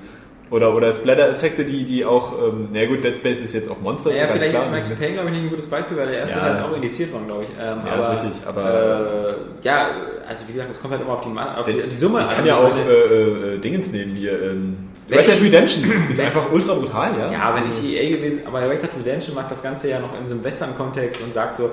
Oder, 0.49 0.73
oder 0.73 0.93
Splatter-Effekte, 0.93 1.65
die, 1.65 1.83
die 1.85 2.05
auch, 2.05 2.31
ähm, 2.41 2.69
na 2.71 2.85
gut, 2.85 3.03
Dead 3.03 3.17
Space 3.17 3.41
ist 3.41 3.53
jetzt 3.53 3.69
auf 3.69 3.81
Monster, 3.81 4.15
Ja, 4.15 4.27
vielleicht 4.27 4.51
klar. 4.51 4.63
ist 4.63 4.71
Max 4.71 4.95
Payne, 4.95 5.13
glaube 5.15 5.27
ich, 5.29 5.33
nicht 5.35 5.43
ein 5.43 5.49
gutes 5.49 5.65
Beispiel, 5.65 5.97
weil 5.97 6.07
der 6.07 6.19
erste 6.19 6.37
Ja. 6.37 6.43
Teil 6.45 6.55
ist 6.55 6.61
auch 6.63 6.75
indiziert 6.75 7.11
worden, 7.13 7.27
glaube 7.27 7.43
ich. 7.43 7.49
Ähm, 7.61 7.79
Ja, 7.85 7.95
ist 7.99 8.09
richtig, 8.11 8.31
aber- 8.47 9.35
Äh, 9.61 9.65
ja, 9.65 9.89
also 10.27 10.47
wie 10.47 10.53
gesagt, 10.53 10.71
es 10.71 10.81
kommt 10.81 10.93
halt 10.93 11.01
immer 11.03 11.13
auf 11.13 11.21
die, 11.21 11.37
auf 11.37 11.65
die, 11.65 11.89
die 11.89 11.95
Summe 11.97 12.21
ich 12.21 12.27
an. 12.29 12.35
kann 12.35 12.45
ja 12.45 12.55
auch 12.57 12.71
äh, 12.77 13.55
äh, 13.55 13.57
Dingens 13.59 13.91
nehmen 13.91 14.15
hier. 14.15 14.41
Ähm, 14.41 14.77
Red 15.09 15.27
Dead 15.27 15.35
ich- 15.35 15.43
Redemption 15.43 15.83
ist 16.09 16.19
einfach 16.21 16.51
ultra 16.51 16.73
brutal, 16.75 17.11
ja? 17.17 17.31
Ja, 17.31 17.55
wenn 17.55 17.69
ich 17.69 17.83
EA 17.83 18.15
gewesen, 18.17 18.41
aber 18.45 18.69
Red 18.69 18.81
Dead 18.83 18.89
Redemption 19.05 19.35
macht 19.35 19.51
das 19.51 19.61
Ganze 19.61 19.89
ja 19.89 19.99
noch 19.99 20.17
in 20.19 20.27
so 20.27 20.35
einem 20.35 20.43
Western-Kontext 20.45 21.21
und 21.23 21.33
sagt 21.33 21.55
so, 21.57 21.71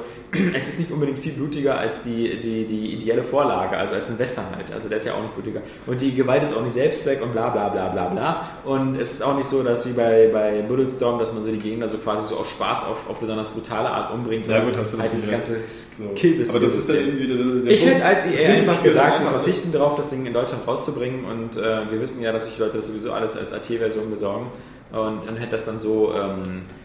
es 0.55 0.69
ist 0.69 0.78
nicht 0.78 0.90
unbedingt 0.90 1.19
viel 1.19 1.32
blutiger 1.32 1.78
als 1.78 2.02
die, 2.02 2.40
die, 2.40 2.65
die 2.65 2.94
ideelle 2.94 3.23
Vorlage, 3.23 3.77
also 3.77 3.94
als 3.94 4.09
ein 4.09 4.19
Western 4.19 4.47
halt. 4.55 4.73
Also 4.73 4.89
der 4.89 4.98
ist 4.98 5.06
ja 5.06 5.15
auch 5.15 5.23
nicht 5.23 5.35
blutiger. 5.35 5.61
Und 5.86 6.01
die 6.01 6.15
Gewalt 6.15 6.43
ist 6.43 6.55
auch 6.55 6.62
nicht 6.62 6.74
Selbstzweck 6.74 7.23
und 7.23 7.32
bla 7.32 7.51
bla 7.51 7.69
bla 7.69 7.89
bla 7.89 8.09
bla. 8.09 8.48
Und 8.65 8.97
es 8.97 9.12
ist 9.12 9.23
auch 9.23 9.36
nicht 9.36 9.48
so, 9.48 9.62
dass 9.62 9.86
wie 9.86 9.93
bei, 9.93 10.31
bei 10.32 10.62
Bulletstorm, 10.62 11.19
dass 11.19 11.32
man 11.32 11.43
so 11.43 11.51
die 11.51 11.59
Gegner 11.59 11.89
so 11.89 11.98
quasi 11.98 12.28
so 12.28 12.36
auf 12.36 12.51
Spaß 12.51 12.85
auf, 12.86 13.11
auf 13.11 13.19
besonders 13.19 13.51
brutale 13.51 13.89
Art 13.89 14.12
umbringt. 14.12 14.47
Ja, 14.47 14.65
gut, 14.65 14.77
hast 14.77 14.94
du 14.94 14.98
halt 14.98 15.12
dieses 15.12 15.31
natürlich 15.31 15.48
ganze 15.48 15.61
So. 15.61 16.15
Kill 16.15 16.47
Aber 16.48 16.61
das 16.61 16.77
ist 16.77 16.89
ja 16.89 16.94
irgendwie 16.94 17.27
der, 17.27 17.36
der 17.36 17.73
ich 17.73 17.85
hätte 17.85 18.05
als 18.05 18.24
Das 18.24 18.40
EA 18.40 18.52
einfach 18.55 18.74
das 18.74 18.82
gesagt, 18.82 19.20
wir 19.20 19.31
verzichten 19.31 19.73
darauf, 19.73 19.97
das 19.97 20.09
Ding 20.11 20.27
in 20.27 20.32
Deutschland 20.32 20.66
rauszubringen 20.66 21.24
und 21.24 21.56
äh, 21.56 21.90
wir 21.90 22.01
wissen 22.01 22.23
ja, 22.23 22.32
dass 22.32 22.47
sich 22.47 22.59
Leute 22.59 22.78
das 22.78 22.86
sowieso 22.86 23.12
alles 23.12 23.36
als 23.36 23.52
AT-Version 23.52 24.11
besorgen 24.11 24.47
und 24.93 25.27
dann 25.27 25.36
hätte 25.36 25.52
das 25.52 25.65
dann 25.65 25.81
so, 25.81 26.12
ähm, 26.15 26.62
äh, 26.62 26.84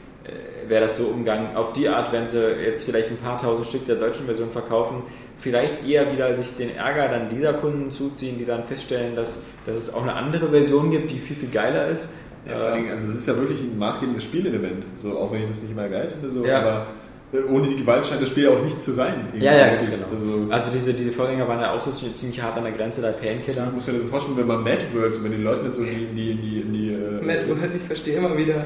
wäre 0.68 0.81
das 0.88 0.97
so 0.97 1.06
umgangen. 1.06 1.56
Auf 1.56 1.73
die 1.73 1.88
Art, 1.89 2.11
wenn 2.11 2.27
sie 2.27 2.39
jetzt 2.64 2.85
vielleicht 2.85 3.10
ein 3.10 3.18
paar 3.18 3.38
tausend 3.38 3.68
Stück 3.68 3.85
der 3.85 3.95
deutschen 3.95 4.26
Version 4.26 4.49
verkaufen, 4.51 5.03
vielleicht 5.38 5.88
eher 5.88 6.11
wieder 6.11 6.34
sich 6.35 6.56
den 6.57 6.76
Ärger 6.76 7.07
dann 7.07 7.30
dieser 7.30 7.53
Kunden 7.53 7.91
zuziehen, 7.91 8.38
die 8.38 8.45
dann 8.45 8.64
feststellen, 8.65 9.15
dass, 9.15 9.43
dass 9.65 9.77
es 9.77 9.93
auch 9.93 10.03
eine 10.03 10.14
andere 10.14 10.49
Version 10.49 10.91
gibt, 10.91 11.11
die 11.11 11.18
viel, 11.19 11.35
viel 11.38 11.49
geiler 11.49 11.88
ist. 11.88 12.11
Ja, 12.47 12.57
vor 12.57 12.68
allen 12.69 12.76
Dingen, 12.84 12.91
also 12.91 13.10
es 13.10 13.18
ist 13.18 13.27
ja 13.27 13.35
wirklich 13.38 13.61
ein 13.61 13.77
maßgebendes 13.77 14.23
Spielelement. 14.23 14.84
So, 14.95 15.18
auch 15.18 15.31
wenn 15.31 15.41
ich 15.43 15.49
das 15.49 15.61
nicht 15.61 15.72
immer 15.72 15.88
geil 15.89 16.07
finde, 16.10 16.30
so, 16.30 16.45
Ja. 16.45 16.60
aber 16.61 16.88
äh, 17.34 17.43
ohne 17.51 17.68
die 17.68 17.76
Gewalt 17.76 18.06
scheint 18.06 18.22
das 18.22 18.30
Spiel 18.30 18.45
ja 18.45 18.49
auch 18.51 18.64
nicht 18.64 18.81
zu 18.81 18.91
sein. 18.91 19.27
Ja, 19.39 19.56
ja, 19.56 19.65
richtig. 19.65 19.89
genau. 19.91 20.07
Also, 20.11 20.51
Also 20.51 20.72
diese, 20.72 20.93
diese 20.93 21.11
Vorgänger 21.11 21.47
waren 21.47 21.60
ja 21.61 21.73
auch 21.76 21.81
so 21.81 21.91
ziemlich 21.91 22.41
hart 22.41 22.57
an 22.57 22.64
der 22.64 22.72
Grenze, 22.72 23.01
der 23.01 23.10
Painkiller. 23.10 23.68
ich 23.68 23.73
muss 23.73 23.88
mir 23.88 23.93
das 23.93 24.03
so 24.03 24.07
vorstellen, 24.10 24.38
wenn 24.38 24.47
man 24.47 24.64
Mad 24.64 24.80
World, 24.93 25.23
wenn 25.23 25.31
die 25.31 25.38
Leute 25.43 25.64
nicht 25.64 25.73
so 25.76 25.84
in 25.84 25.89
die, 25.89 26.03
in 26.03 26.15
die, 26.15 26.31
in 26.31 26.41
die, 26.41 26.61
in 26.61 26.73
die 26.73 26.89
äh, 26.93 27.26
Mad 27.26 27.47
World, 27.47 27.76
ich 27.76 27.84
verstehe 27.84 28.18
immer 28.18 28.35
wieder. 28.38 28.65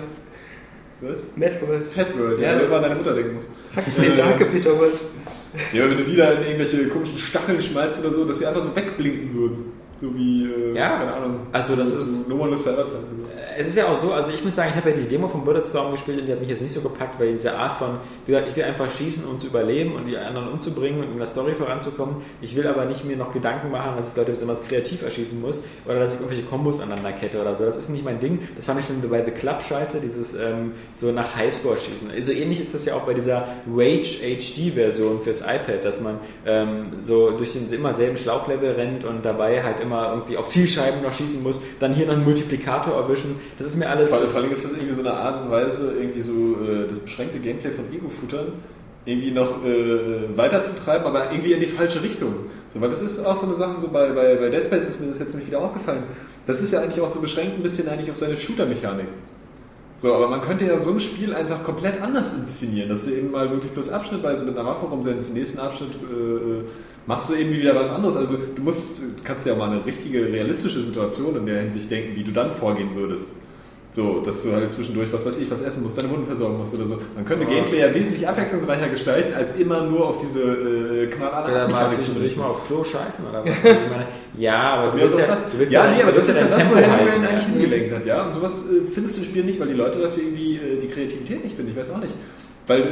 Was? 1.04 1.22
Mad 1.36 1.60
World. 1.68 1.88
Fat 1.88 2.18
World, 2.18 2.40
Ja, 2.40 2.54
ja, 2.54 2.60
das 2.60 2.72
war 2.72 2.82
deine 2.82 2.96
Mutter 2.96 3.14
denken 3.14 3.36
muss. 3.36 3.46
Hacke, 3.76 4.26
Hacke 4.26 4.46
Peter 4.46 4.78
World. 4.78 4.94
Ja, 5.72 5.90
wenn 5.90 5.98
du 5.98 6.04
die 6.04 6.16
da 6.16 6.32
in 6.32 6.44
irgendwelche 6.44 6.88
komischen 6.88 7.18
Stacheln 7.18 7.62
schmeißt 7.62 8.04
oder 8.04 8.14
so, 8.14 8.26
dass 8.26 8.40
sie 8.40 8.46
einfach 8.48 8.62
so 8.64 8.76
wegblinken 8.76 9.34
würden. 9.34 9.74
So 10.02 10.14
wie, 10.16 10.46
äh, 10.46 10.76
Ja. 10.78 10.98
keine 10.98 11.14
Ahnung. 11.14 11.40
Also 11.52 11.76
das 11.76 11.92
ist- 11.94 12.28
No 12.28 12.36
One 12.36 12.50
Lives 12.50 12.64
Forever. 12.64 12.88
Es 13.58 13.68
ist 13.68 13.76
ja 13.76 13.88
auch 13.88 13.96
so, 13.96 14.14
also 14.14 14.32
ich 14.34 14.44
muss 14.44 14.56
sagen, 14.56 14.70
ich 14.72 14.76
habe 14.76 14.92
ja 14.92 14.96
die 14.96 15.08
Demo 15.08 15.28
von 15.28 15.44
Bulletstorm 15.44 15.92
gespielt 15.92 16.20
und 16.20 16.28
die 16.28 16.32
hat 16.32 16.40
mich 16.40 16.50
jetzt 16.50 16.62
nicht 16.62 16.74
so 16.74 16.82
gepackt, 16.82 17.20
weil 17.20 17.34
diese 17.34 17.56
Art 17.56 17.74
von, 17.74 17.98
wie 18.26 18.32
gesagt, 18.32 18.50
ich 18.50 18.56
will 18.56 18.64
einfach 18.64 18.90
schießen, 18.90 19.26
um 19.26 19.40
zu 19.40 19.48
überleben 19.48 19.96
und 19.96 20.08
die 20.08 20.18
anderen 20.18 20.48
umzubringen 20.48 21.02
und 21.02 21.12
in 21.12 21.18
der 21.18 21.28
Story 21.28 21.54
voranzukommen. 21.54 22.18
Ich 22.42 22.56
will 22.56 22.68
aber 22.68 22.86
nicht 22.86 23.06
mir 23.06 23.18
noch 23.18 23.32
Gedanken 23.34 23.72
machen, 23.72 23.98
dass 23.98 24.10
ich 24.10 24.16
Leute 24.16 24.32
besonders 24.32 24.68
kreativ 24.68 25.04
erschießen 25.04 25.40
muss 25.40 25.64
oder 25.86 26.00
dass 26.00 26.14
ich 26.14 26.20
irgendwelche 26.20 26.46
Kombos 26.46 26.80
aneinander 26.80 27.12
kette 27.12 27.42
oder 27.42 27.56
so. 27.56 27.66
Das 27.66 27.78
ist 27.78 27.90
nicht 27.90 28.06
mein 28.06 28.20
Ding. 28.20 28.48
Das 28.56 28.66
fand 28.66 28.80
ich 28.80 28.88
schon 28.88 29.02
bei 29.10 29.24
The 29.24 29.32
Club 29.32 29.62
scheiße, 29.62 30.00
dieses 30.02 30.34
ähm, 30.34 30.74
so 30.94 31.12
nach 31.12 31.36
Highscore 31.36 31.78
schießen. 31.78 32.12
Also 32.12 32.32
ähnlich 32.32 32.62
ist 32.62 32.74
das 32.74 32.86
ja 32.86 32.96
auch 32.96 33.02
bei 33.02 33.14
dieser 33.14 33.48
Rage 33.74 34.20
HD 34.24 34.74
Version 34.74 35.22
fürs 35.22 35.42
iPad, 35.42 35.84
dass 35.84 36.02
man 36.02 36.20
ähm, 36.46 36.94
so 37.02 37.32
durch 37.32 37.54
den 37.54 37.72
immer 37.72 37.94
selben 37.94 38.18
Schlauchlevel 38.18 38.72
rennt 38.74 39.06
und 39.06 39.24
dabei 39.24 39.64
halt 39.64 39.80
immer 39.80 40.14
irgendwie 40.14 40.38
auf 40.38 40.50
Zielscheiben 40.50 41.02
noch 41.02 41.14
schießen 41.14 41.42
muss, 41.44 41.62
dann 41.80 41.94
hier 41.94 42.06
noch 42.06 42.14
einen 42.14 42.24
Multiplikator 42.24 42.96
erwischen. 42.96 43.40
Das 43.58 43.68
ist 43.68 43.78
mir 43.78 43.90
alles. 43.90 44.10
Vor, 44.10 44.20
vor 44.20 44.42
allem 44.42 44.52
ist 44.52 44.66
das 44.66 44.74
irgendwie 44.74 44.94
so 44.94 45.02
eine 45.02 45.14
Art 45.14 45.44
und 45.44 45.52
Weise, 45.52 45.94
irgendwie 46.00 46.22
so 46.22 46.58
äh, 46.64 46.88
das 46.88 47.00
beschränkte 47.00 47.40
Gameplay 47.40 47.72
von 47.72 47.86
Ego-Shootern 47.92 48.54
irgendwie 49.06 49.32
noch 49.32 49.64
äh, 49.66 50.38
weiterzutreiben, 50.38 51.06
aber 51.06 51.32
irgendwie 51.32 51.54
in 51.54 51.60
die 51.60 51.68
falsche 51.68 52.02
Richtung. 52.02 52.34
So, 52.70 52.80
weil 52.80 52.90
das 52.90 53.02
ist 53.02 53.26
auch 53.26 53.36
so 53.36 53.46
eine 53.46 53.56
Sache, 53.56 53.78
so 53.78 53.90
bei, 53.90 54.10
bei, 54.12 54.36
bei 54.36 54.50
Dead 54.50 54.66
Space 54.66 54.88
ist 54.88 55.02
mir 55.02 55.08
das 55.08 55.20
jetzt 55.20 55.32
nämlich 55.32 55.50
wieder 55.50 55.60
aufgefallen. 55.60 56.04
Das 56.46 56.62
ist 56.62 56.72
ja 56.72 56.82
eigentlich 56.82 57.02
auch 57.02 57.10
so 57.10 57.20
beschränkt 57.20 57.58
ein 57.58 57.64
bisschen 57.64 57.88
eigentlich 57.90 58.10
auf 58.10 58.18
seine 58.18 58.38
Shooter-Mechanik. 58.38 59.08
So, 59.96 60.14
aber 60.14 60.28
man 60.28 60.42
könnte 60.42 60.66
ja 60.66 60.80
so 60.80 60.92
ein 60.92 61.00
Spiel 61.00 61.36
einfach 61.36 61.64
komplett 61.64 62.02
anders 62.02 62.34
inszenieren, 62.34 62.90
dass 62.90 63.06
du 63.06 63.12
eben 63.12 63.32
mal 63.32 63.50
wirklich 63.52 63.72
bloß 63.74 63.92
abschnittweise 63.92 64.44
mit 64.44 64.58
einer 64.58 64.68
Waffe 64.68 64.86
rumsendest, 64.86 65.30
im 65.30 65.36
nächsten 65.36 65.60
Abschnitt 65.60 65.92
äh, 65.92 66.64
machst 67.06 67.30
du 67.30 67.36
irgendwie 67.36 67.60
wieder 67.60 67.76
was 67.76 67.90
anderes. 67.90 68.16
Also 68.16 68.38
du 68.38 68.62
musst, 68.62 69.02
kannst 69.24 69.46
ja 69.46 69.56
mal 69.56 69.72
eine 69.72 69.86
richtige, 69.86 70.28
realistische 70.28 70.82
Situation 70.82 71.36
in 71.36 71.46
der 71.46 71.62
Hinsicht 71.62 71.90
denken, 71.92 72.16
wie 72.16 72.24
du 72.24 72.32
dann 72.32 72.52
vorgehen 72.52 72.96
würdest. 72.96 73.34
So, 73.94 74.22
dass 74.22 74.42
du 74.42 74.52
halt 74.52 74.72
zwischendurch, 74.72 75.14
was 75.14 75.24
weiß 75.24 75.38
ich, 75.38 75.52
was 75.52 75.62
essen 75.62 75.84
musst, 75.84 76.00
deine 76.00 76.10
Wunden 76.10 76.26
versorgen 76.26 76.58
musst 76.58 76.74
oder 76.74 76.86
so. 76.86 76.98
Man 77.14 77.26
könnte 77.26 77.46
Gameplay 77.46 77.80
ja 77.80 77.94
wesentlich 77.94 78.28
abwechslungsreicher 78.28 78.90
gestalten, 78.90 79.36
als 79.36 79.56
immer 79.58 79.84
nur 79.84 80.08
auf 80.08 80.18
diese 80.18 80.42
äh, 80.42 81.08
knallharte 81.08 81.52
Oder 81.52 81.68
mal 81.68 81.92
zwischendurch 81.94 82.36
mal 82.36 82.48
auf 82.48 82.66
Klo 82.66 82.84
scheißen 82.84 83.24
oder 83.30 83.46
was? 83.46 83.52
Also 83.52 83.84
ich 83.84 83.92
meine, 83.92 84.08
ja, 84.36 84.74
aber 84.74 84.94
du 84.94 84.98
willst 84.98 85.20
ja, 85.20 85.28
das. 85.28 85.48
du 85.48 85.60
willst 85.60 85.74
ja, 85.74 85.92
nee, 85.92 86.02
aber 86.02 86.12
das 86.12 86.28
ist 86.28 86.42
ja 86.42 86.48
das, 86.48 86.72
wo 86.72 86.76
halten, 86.76 87.24
eigentlich 87.24 87.44
ja. 87.44 87.50
hingelenkt 87.52 87.94
hat, 87.94 88.06
ja. 88.08 88.26
Und 88.26 88.34
sowas 88.34 88.66
äh, 88.68 88.82
findest 88.92 89.18
du 89.18 89.22
im 89.22 89.28
Spiel 89.28 89.44
nicht, 89.44 89.60
weil 89.60 89.68
die 89.68 89.76
Leute 89.76 90.00
dafür 90.00 90.24
irgendwie 90.24 90.56
äh, 90.56 90.80
die 90.82 90.88
Kreativität 90.88 91.44
nicht 91.44 91.56
finden. 91.56 91.70
Ich 91.70 91.78
weiß 91.78 91.92
auch 91.92 92.00
nicht. 92.00 92.16
Weil 92.66 92.82
äh, 92.82 92.86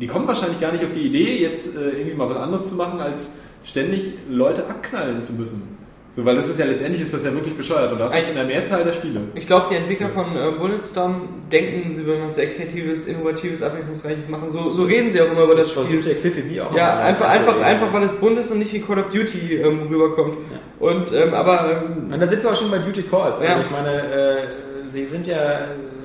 die 0.00 0.06
kommen 0.06 0.26
wahrscheinlich 0.26 0.60
gar 0.60 0.72
nicht 0.72 0.84
auf 0.84 0.92
die 0.92 1.02
Idee, 1.02 1.38
jetzt 1.40 1.76
äh, 1.76 1.90
irgendwie 1.90 2.14
mal 2.16 2.28
was 2.28 2.36
anderes 2.36 2.68
zu 2.68 2.74
machen, 2.76 3.00
als 3.00 3.36
ständig 3.64 4.14
Leute 4.30 4.62
abknallen 4.68 5.22
zu 5.24 5.32
müssen. 5.34 5.78
So, 6.12 6.24
weil 6.24 6.36
das 6.36 6.48
ist 6.48 6.60
ja 6.60 6.66
letztendlich 6.66 7.00
ist 7.02 7.12
das 7.12 7.24
ja 7.24 7.32
wirklich 7.34 7.56
bescheuert 7.56 7.90
und 7.90 7.98
das 7.98 8.16
ist 8.16 8.28
in 8.28 8.36
der 8.36 8.44
Mehrzahl 8.44 8.84
der 8.84 8.92
Spiele. 8.92 9.20
Ich 9.34 9.48
glaube, 9.48 9.66
die 9.70 9.74
Entwickler 9.74 10.10
von 10.10 10.26
äh, 10.36 10.52
Bulletstorm 10.56 11.22
denken, 11.50 11.90
sie 11.92 12.06
würden 12.06 12.22
was 12.26 12.36
sehr 12.36 12.46
Kreatives, 12.50 13.06
Innovatives, 13.06 13.62
Abwechslungsreiches 13.62 14.28
machen. 14.28 14.48
So, 14.48 14.72
so 14.72 14.84
reden 14.84 15.10
sie 15.10 15.20
auch 15.20 15.32
immer 15.32 15.42
über 15.42 15.56
das 15.56 15.64
Das 15.64 15.72
Spiel. 15.72 15.84
versucht 15.86 16.06
der 16.06 16.14
Cliffy 16.14 16.42
B 16.42 16.60
auch 16.60 16.72
Ja, 16.72 16.92
immer 16.92 17.00
einfach, 17.02 17.24
anzureden. 17.30 17.48
einfach, 17.48 17.66
einfach, 17.66 17.92
weil 17.94 18.02
es 18.04 18.12
bunt 18.12 18.38
ist 18.38 18.50
und 18.52 18.58
nicht 18.60 18.72
wie 18.72 18.80
Call 18.80 18.98
of 19.00 19.08
Duty 19.08 19.56
ähm, 19.56 19.88
rüberkommt. 19.90 20.36
Und, 20.78 21.12
ähm, 21.12 21.34
aber, 21.34 21.82
ähm, 21.84 22.12
Und 22.12 22.20
da 22.20 22.26
sind 22.28 22.44
wir 22.44 22.52
auch 22.52 22.56
schon 22.56 22.70
bei 22.70 22.78
Duty 22.78 23.02
Calls. 23.02 23.40
Also 23.40 23.44
Ja. 23.44 23.56
ich 23.60 23.70
meine, 23.72 24.02
äh, 24.12 24.46
sie 24.92 25.04
sind 25.04 25.26
ja, 25.26 25.62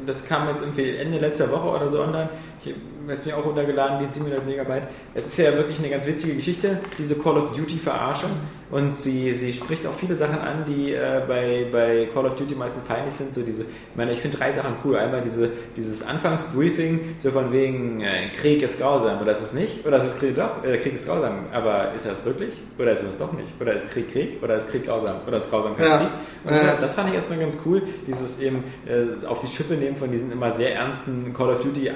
das 0.08 0.28
kam 0.28 0.48
jetzt 0.50 0.62
irgendwie 0.64 0.90
Ende 0.98 1.20
letzter 1.20 1.52
Woche 1.52 1.68
oder 1.68 1.88
so 1.88 2.02
online. 2.02 2.30
Ich 2.64 2.74
habe 2.74 3.20
mir 3.26 3.38
auch 3.38 3.46
runtergeladen, 3.46 4.00
die 4.00 4.06
700 4.06 4.46
Megabyte. 4.46 4.84
Es 5.14 5.26
ist 5.28 5.38
ja 5.38 5.54
wirklich 5.54 5.80
eine 5.80 5.90
ganz 5.90 6.06
witzige 6.06 6.36
Geschichte, 6.36 6.80
diese 6.98 7.16
Call 7.16 7.38
of 7.38 7.54
Duty 7.56 7.78
Verarschung. 7.78 8.32
Und 8.72 9.00
sie, 9.00 9.34
sie 9.34 9.52
spricht 9.52 9.88
auch 9.88 9.96
viele 9.96 10.14
Sachen 10.14 10.38
an, 10.38 10.64
die 10.68 10.94
äh, 10.94 11.24
bei, 11.28 11.66
bei 11.72 12.08
Call 12.14 12.28
of 12.28 12.36
Duty 12.36 12.54
meistens 12.54 12.84
peinlich 12.84 13.16
sind. 13.16 13.34
So 13.34 13.42
diese, 13.42 13.64
ich 13.64 13.96
meine, 13.96 14.12
ich 14.12 14.20
finde 14.20 14.38
drei 14.38 14.52
Sachen 14.52 14.76
cool. 14.86 14.96
Einmal 14.96 15.22
diese, 15.22 15.50
dieses 15.76 16.06
Anfangsbriefing, 16.06 17.16
so 17.18 17.32
von 17.32 17.52
wegen 17.52 18.02
äh, 18.02 18.30
Krieg 18.40 18.62
ist 18.62 18.80
grausam 18.80 19.22
oder 19.22 19.32
ist 19.32 19.42
es 19.42 19.54
nicht? 19.54 19.86
Oder 19.88 19.98
ist 19.98 20.06
es 20.06 20.20
Krieg 20.20 20.36
doch? 20.36 20.64
Äh, 20.64 20.78
Krieg 20.78 20.94
ist 20.94 21.08
grausam, 21.08 21.46
aber 21.52 21.94
ist 21.96 22.06
es 22.06 22.24
wirklich? 22.26 22.62
Oder 22.78 22.92
ist 22.92 23.02
es 23.02 23.18
doch 23.18 23.34
nicht? 23.34 23.52
Oder 23.60 23.74
ist 23.74 23.90
Krieg 23.90 24.12
Krieg? 24.12 24.44
Oder 24.44 24.58
ist 24.58 24.70
Krieg 24.70 24.86
grausam? 24.86 25.16
Oder 25.26 25.38
ist 25.38 25.50
grausam 25.50 25.76
kein 25.76 25.88
Ja. 25.88 25.98
Krieg? 25.98 26.10
Und 26.44 26.54
so, 26.54 26.66
das 26.80 26.94
fand 26.94 27.10
ich 27.10 27.16
erstmal 27.16 27.40
ganz 27.40 27.60
cool, 27.66 27.82
dieses 28.06 28.40
eben 28.40 28.64
äh, 28.88 29.26
auf 29.26 29.42
die 29.42 29.48
Schippe 29.48 29.74
nehmen 29.74 29.98
von 29.98 30.12
diesen 30.12 30.32
immer 30.32 30.56
sehr 30.56 30.76
ernsten 30.76 31.34
Call 31.34 31.50
of 31.50 31.62
Duty 31.62 31.88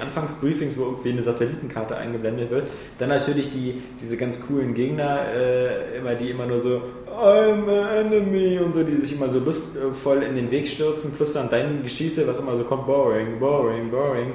Anfangsbriefings, 0.54 0.78
wo 0.78 0.84
irgendwie 0.84 1.10
eine 1.10 1.22
Satellitenkarte 1.22 1.96
eingeblendet 1.96 2.50
wird. 2.50 2.68
Dann 2.98 3.08
natürlich 3.08 3.50
die, 3.50 3.82
diese 4.00 4.16
ganz 4.16 4.46
coolen 4.46 4.74
Gegner, 4.74 5.20
äh, 5.34 5.98
immer 5.98 6.14
die 6.14 6.30
immer 6.30 6.46
nur 6.46 6.62
so 6.62 6.82
I'm 7.10 7.68
an 7.68 8.12
enemy 8.12 8.58
und 8.58 8.72
so, 8.72 8.82
die 8.82 8.96
sich 9.04 9.16
immer 9.16 9.28
so 9.28 9.38
lustvoll 9.38 10.22
in 10.22 10.36
den 10.36 10.50
Weg 10.50 10.68
stürzen, 10.68 11.12
plus 11.12 11.32
dann 11.32 11.48
dein 11.50 11.82
Geschieße, 11.82 12.26
was 12.26 12.40
immer 12.40 12.56
so 12.56 12.64
kommt, 12.64 12.86
boring, 12.86 13.38
boring, 13.38 13.90
boring. 13.90 14.32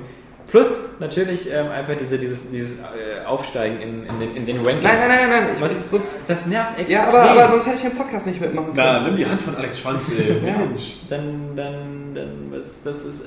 Plus 0.48 0.96
natürlich 1.00 1.48
ähm, 1.54 1.70
einfach 1.70 1.94
diese, 1.96 2.18
dieses, 2.18 2.50
dieses 2.50 2.80
äh, 2.80 3.24
Aufsteigen 3.24 3.82
in, 3.82 4.06
in, 4.08 4.20
den, 4.20 4.36
in 4.36 4.46
den 4.48 4.58
Rankings. 4.58 4.82
Nein, 4.82 4.98
nein, 4.98 5.30
nein, 5.30 5.44
nein, 5.44 5.50
ich 5.56 5.62
Was, 5.62 5.74
bin 5.76 5.84
sonst, 5.92 6.16
das 6.28 6.46
nervt 6.48 6.80
extrem. 6.80 6.92
ja, 6.92 7.08
aber, 7.08 7.22
aber 7.22 7.50
sonst 7.50 7.68
hätte 7.68 7.76
ich 7.76 7.82
den 7.84 7.96
Podcast 7.96 8.26
nicht 8.26 8.42
mitmachen 8.42 8.74
können. 8.74 8.78
Na, 8.78 9.08
nimm 9.08 9.16
die 9.16 9.28
Hand 9.28 9.42
von 9.42 9.56
Alex 9.56 9.78
Schwanz, 9.78 10.02
ey. 10.18 10.42
Mensch. 10.42 10.98
dann, 11.08 11.52
dann, 11.56 12.16
dann, 12.16 12.48
was, 12.50 12.66
das 12.84 13.06
ist, 13.06 13.26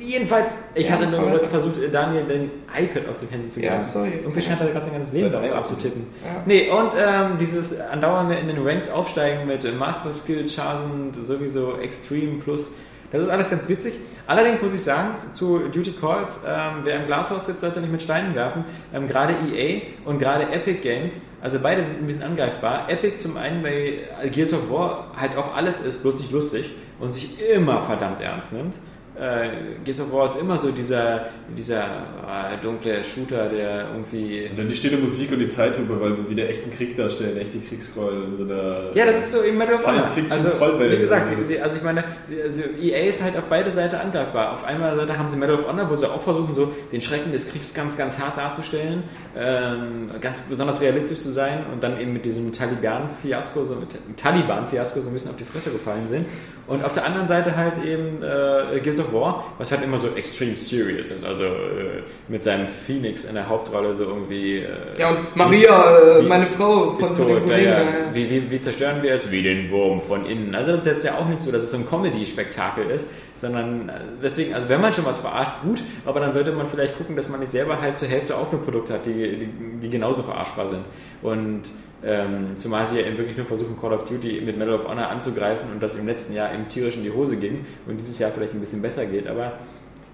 jedenfalls, 0.00 0.56
ich 0.74 0.86
Ja, 0.88 0.94
hatte 0.94 1.06
nur 1.06 1.20
aber- 1.20 1.44
versucht, 1.44 1.74
Daniel 1.92 2.24
den 2.24 2.50
iPad 2.76 3.08
aus 3.08 3.20
den 3.20 3.28
Händen 3.28 3.50
zu 3.50 3.60
Ja, 3.60 3.74
geben. 3.74 3.86
sorry. 3.86 4.12
Irgendwie 4.22 4.42
scheint 4.42 4.60
er 4.60 4.68
gerade 4.68 4.84
sein 4.86 4.94
ganzes 4.94 5.12
Leben 5.12 5.32
darauf 5.32 5.52
abzutippen. 5.52 6.06
Ja. 6.24 6.42
Nee, 6.46 6.70
und 6.70 6.90
ähm, 6.98 7.38
dieses 7.38 7.78
andauernde 7.80 8.34
in 8.36 8.48
den 8.48 8.66
Ranks 8.66 8.90
aufsteigen 8.90 9.46
mit 9.46 9.64
äh, 9.64 9.72
Master 9.72 10.12
Skill, 10.14 10.46
Charsend, 10.48 11.16
sowieso 11.26 11.76
Extreme 11.78 12.38
Plus, 12.40 12.70
das 13.10 13.22
ist 13.22 13.28
alles 13.28 13.50
ganz 13.50 13.68
witzig. 13.68 13.92
Allerdings 14.26 14.62
muss 14.62 14.72
ich 14.72 14.82
sagen, 14.82 15.10
zu 15.32 15.58
Duty 15.70 15.92
Calls, 16.00 16.40
ähm, 16.46 16.80
wer 16.84 16.96
im 16.96 17.06
Glashaus 17.06 17.44
sitzt, 17.44 17.60
sollte 17.60 17.80
nicht 17.80 17.92
mit 17.92 18.00
Steinen 18.00 18.34
werfen. 18.34 18.64
Ähm, 18.94 19.06
gerade 19.06 19.34
EA 19.52 19.82
und 20.06 20.18
gerade 20.18 20.44
Epic 20.50 20.80
Games, 20.80 21.20
also 21.42 21.58
beide 21.62 21.82
sind 21.84 21.98
ein 21.98 22.06
bisschen 22.06 22.22
angreifbar. 22.22 22.86
Epic 22.88 23.16
zum 23.18 23.36
einen 23.36 23.62
bei 23.62 23.98
Gears 24.30 24.54
of 24.54 24.70
War 24.70 25.12
halt 25.14 25.36
auch 25.36 25.54
alles 25.54 25.82
ist, 25.82 26.00
bloß 26.02 26.20
nicht 26.20 26.32
lustig 26.32 26.74
und 27.00 27.12
sich 27.12 27.36
immer 27.54 27.80
verdammt 27.82 28.22
ernst 28.22 28.52
nimmt. 28.54 28.76
Äh, 29.14 29.82
Gears 29.84 30.00
of 30.00 30.10
War 30.10 30.24
ist 30.24 30.40
immer 30.40 30.58
so 30.58 30.70
dieser, 30.70 31.26
dieser 31.54 31.82
äh, 31.82 32.56
dunkle 32.62 33.04
Shooter, 33.04 33.50
der 33.50 33.88
irgendwie 33.92 34.48
Und 34.48 34.58
dann 34.58 34.68
die 34.68 34.74
stille 34.74 34.96
Musik 34.96 35.30
und 35.32 35.38
die 35.38 35.50
Zeitlupe, 35.50 36.00
weil 36.00 36.16
wir 36.16 36.30
wieder 36.30 36.48
echten 36.48 36.70
Krieg 36.70 36.96
darstellen, 36.96 37.36
echte 37.36 37.58
Kriegsgräuel 37.58 38.24
in 38.24 38.36
so 38.36 38.44
einer. 38.44 38.94
Ja, 38.94 39.04
das 39.04 39.18
ist 39.18 39.32
so 39.32 39.42
im 39.42 39.58
Medal 39.58 39.74
of 39.74 39.86
Honor. 39.86 40.06
Science-Fiction-Trollwelt. 40.06 40.80
Also, 40.80 40.96
wie 40.96 41.02
gesagt, 41.02 41.28
sie, 41.28 41.46
sie, 41.46 41.60
also 41.60 41.76
ich 41.76 41.82
meine, 41.82 42.04
sie, 42.26 42.42
also 42.42 42.62
EA 42.80 43.08
ist 43.08 43.22
halt 43.22 43.36
auf 43.36 43.44
beide 43.50 43.70
Seiten 43.70 43.96
angreifbar. 43.96 44.54
Auf 44.54 44.64
einer 44.64 44.96
Seite 44.96 45.18
haben 45.18 45.28
sie 45.28 45.36
Medal 45.36 45.56
of 45.56 45.68
Honor, 45.68 45.90
wo 45.90 45.94
sie 45.94 46.10
auch 46.10 46.22
versuchen, 46.22 46.54
so 46.54 46.72
den 46.90 47.02
Schrecken 47.02 47.32
des 47.32 47.50
Kriegs 47.50 47.74
ganz, 47.74 47.98
ganz 47.98 48.18
hart 48.18 48.38
darzustellen, 48.38 49.02
ähm, 49.36 50.08
ganz 50.22 50.40
besonders 50.40 50.80
realistisch 50.80 51.18
zu 51.18 51.32
sein 51.32 51.66
und 51.70 51.84
dann 51.84 52.00
eben 52.00 52.14
mit 52.14 52.24
diesem 52.24 52.50
Taliban-Fiasko, 52.50 53.66
so 53.66 53.74
mit 53.74 53.90
Taliban-Fiasko 54.16 55.02
so 55.02 55.08
ein 55.08 55.12
bisschen 55.12 55.30
auf 55.30 55.36
die 55.36 55.44
Fresse 55.44 55.70
gefallen 55.70 56.08
sind. 56.08 56.24
Und 56.68 56.84
auf 56.84 56.94
der 56.94 57.04
anderen 57.04 57.26
Seite 57.26 57.56
halt 57.56 57.82
eben 57.84 58.22
äh, 58.22 58.78
Gears 58.80 59.00
of 59.00 59.12
War, 59.12 59.44
was 59.58 59.72
halt 59.72 59.82
immer 59.82 59.98
so 59.98 60.08
extreme 60.16 60.56
serious 60.56 61.10
ist, 61.10 61.24
also 61.24 61.44
äh, 61.44 62.02
mit 62.28 62.44
seinem 62.44 62.68
Phoenix 62.68 63.24
in 63.24 63.34
der 63.34 63.48
Hauptrolle 63.48 63.94
so 63.96 64.04
irgendwie. 64.04 64.58
Äh, 64.58 64.68
Ja, 64.98 65.10
und 65.10 65.34
Maria, 65.36 66.18
äh, 66.18 66.22
wie- 66.22 66.28
meine 66.28 66.46
Frau 66.46 66.92
von 66.92 67.00
ist 67.00 67.16
tot, 67.16 67.48
ja, 67.50 67.56
ja. 67.56 67.80
äh, 67.80 67.84
Wie, 68.14 68.30
wie, 68.30 68.50
wie 68.50 68.60
zerstören 68.60 69.02
wir 69.02 69.14
es? 69.14 69.30
Wie 69.30 69.42
den 69.42 69.70
Wurm 69.72 70.00
von 70.00 70.24
innen. 70.24 70.54
Also 70.54 70.70
das 70.72 70.80
ist 70.80 70.86
jetzt 70.86 71.04
ja 71.04 71.18
auch 71.18 71.26
nicht 71.28 71.42
so, 71.42 71.50
dass 71.50 71.64
es 71.64 71.72
so 71.72 71.78
ein 71.78 71.86
Comedy-Spektakel 71.86 72.90
ist, 72.90 73.08
sondern 73.36 73.88
äh, 73.88 73.92
deswegen, 74.22 74.54
also 74.54 74.68
wenn 74.68 74.80
man 74.80 74.92
schon 74.92 75.04
was 75.04 75.18
verarscht, 75.18 75.62
gut, 75.64 75.82
aber 76.06 76.20
dann 76.20 76.32
sollte 76.32 76.52
man 76.52 76.68
vielleicht 76.68 76.96
gucken, 76.96 77.16
dass 77.16 77.28
man 77.28 77.40
nicht 77.40 77.50
selber 77.50 77.80
halt 77.80 77.98
zur 77.98 78.06
Hälfte 78.08 78.36
auch 78.38 78.52
nur 78.52 78.62
Produkte 78.62 78.94
hat, 78.94 79.04
die, 79.04 79.12
die, 79.12 79.48
die 79.82 79.90
genauso 79.90 80.22
verarschbar 80.22 80.68
sind. 80.68 80.84
Und 81.22 81.62
ähm, 82.04 82.56
zumal 82.56 82.86
sie 82.88 83.00
ja 83.00 83.06
eben 83.06 83.18
wirklich 83.18 83.36
nur 83.36 83.46
versuchen, 83.46 83.78
Call 83.80 83.92
of 83.92 84.04
Duty 84.04 84.40
mit 84.40 84.56
Medal 84.58 84.74
of 84.74 84.88
Honor 84.88 85.08
anzugreifen 85.08 85.70
und 85.72 85.82
das 85.82 85.94
im 85.94 86.06
letzten 86.06 86.32
Jahr 86.32 86.52
eben 86.52 86.68
tierisch 86.68 86.96
in 86.96 87.02
die 87.04 87.12
Hose 87.12 87.36
ging 87.36 87.64
und 87.86 88.00
dieses 88.00 88.18
Jahr 88.18 88.30
vielleicht 88.30 88.54
ein 88.54 88.60
bisschen 88.60 88.82
besser 88.82 89.06
geht, 89.06 89.26
aber 89.26 89.52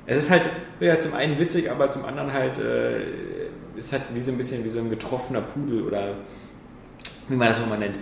es 0.07 0.19
ist 0.19 0.31
halt 0.31 0.43
ja, 0.81 0.99
zum 1.01 1.15
einen 1.15 1.39
witzig, 1.39 1.71
aber 1.71 1.91
zum 1.91 2.05
anderen 2.05 2.33
halt 2.33 2.59
äh, 2.59 3.01
ist 3.77 3.93
halt 3.93 4.03
wie 4.15 4.21
so 4.21 4.33
ein 4.33 4.39
bisschen 4.39 4.65
wie 4.65 4.71
so 4.71 4.81
ein 4.81 4.91
getroffener 4.91 5.43
Pudel 5.43 5.83
oder 5.83 6.15
wie 7.29 7.37
man 7.37 7.49
das 7.49 7.63
auch 7.63 7.67
mal 7.67 7.79
nennt. 7.79 7.99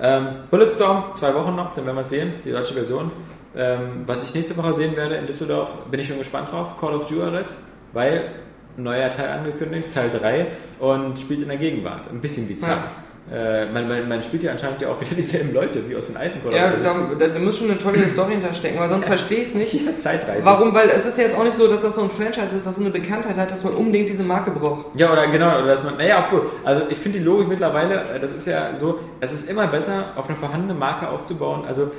Ähm, 0.00 0.28
Bulletstorm, 0.50 1.14
zwei 1.14 1.34
Wochen 1.34 1.56
noch, 1.56 1.74
dann 1.74 1.84
werden 1.84 1.96
wir 1.96 2.02
es 2.02 2.10
sehen, 2.10 2.32
die 2.44 2.52
deutsche 2.52 2.74
Version. 2.74 3.10
Ähm, 3.56 4.04
was 4.06 4.22
ich 4.24 4.34
nächste 4.34 4.56
Woche 4.56 4.74
sehen 4.74 4.96
werde 4.96 5.16
in 5.16 5.26
Düsseldorf, 5.26 5.86
bin 5.90 5.98
ich 5.98 6.06
schon 6.06 6.18
gespannt 6.18 6.52
drauf. 6.52 6.76
Call 6.78 6.94
of 6.94 7.10
Juarez, 7.10 7.56
weil 7.92 8.30
ein 8.76 8.82
neuer 8.84 9.10
Teil 9.10 9.30
angekündigt, 9.30 9.92
Teil 9.92 10.10
3 10.10 10.46
und 10.78 11.18
spielt 11.18 11.42
in 11.42 11.48
der 11.48 11.56
Gegenwart. 11.56 12.08
Ein 12.08 12.20
bisschen 12.20 12.46
bizarr. 12.46 12.76
Äh, 12.76 13.07
man, 13.30 13.88
man, 13.88 14.08
man 14.08 14.22
spielt 14.22 14.42
ja 14.42 14.52
anscheinend 14.52 14.80
ja 14.80 14.88
auch 14.88 15.00
wieder 15.00 15.14
dieselben 15.16 15.52
Leute 15.52 15.88
wie 15.88 15.96
aus 15.96 16.06
den 16.06 16.16
alten 16.16 16.42
Call 16.42 16.54
Ja, 16.54 16.72
of 16.72 17.18
da, 17.18 17.26
da 17.26 17.38
muss 17.38 17.58
schon 17.58 17.70
eine 17.70 17.78
tolle 17.78 18.08
Story 18.08 18.32
hinterstecken, 18.32 18.78
weil 18.80 18.88
sonst 18.88 19.06
verstehe 19.06 19.38
ich 19.38 19.48
es 19.48 19.54
nicht. 19.54 19.74
Ja, 19.88 19.96
Zeitreise. 19.96 20.44
Warum? 20.44 20.74
Weil 20.74 20.88
es 20.90 21.06
ist 21.06 21.18
ja 21.18 21.24
jetzt 21.24 21.38
auch 21.38 21.44
nicht 21.44 21.56
so, 21.56 21.68
dass 21.68 21.82
das 21.82 21.94
so 21.94 22.02
ein 22.02 22.10
Franchise 22.10 22.56
ist, 22.56 22.66
das 22.66 22.74
so 22.76 22.80
eine 22.80 22.90
Bekanntheit 22.90 23.36
hat, 23.36 23.50
dass 23.50 23.62
man 23.64 23.74
unbedingt 23.74 24.08
diese 24.08 24.22
Marke 24.22 24.50
braucht. 24.50 24.86
Ja, 24.94 25.12
oder 25.12 25.28
genau, 25.28 25.58
oder 25.58 25.66
dass 25.66 25.84
man, 25.84 25.96
naja, 25.96 26.24
obwohl, 26.26 26.50
also 26.64 26.82
ich 26.88 26.98
finde 26.98 27.18
die 27.18 27.24
Logik 27.24 27.48
mittlerweile, 27.48 28.14
äh, 28.14 28.20
das 28.20 28.32
ist 28.32 28.46
ja 28.46 28.76
so, 28.76 28.98
es 29.20 29.32
ist 29.32 29.48
immer 29.48 29.66
besser, 29.66 30.12
auf 30.16 30.28
eine 30.28 30.36
vorhandene 30.36 30.74
Marke 30.74 31.08
aufzubauen. 31.08 31.64
Also 31.66 31.92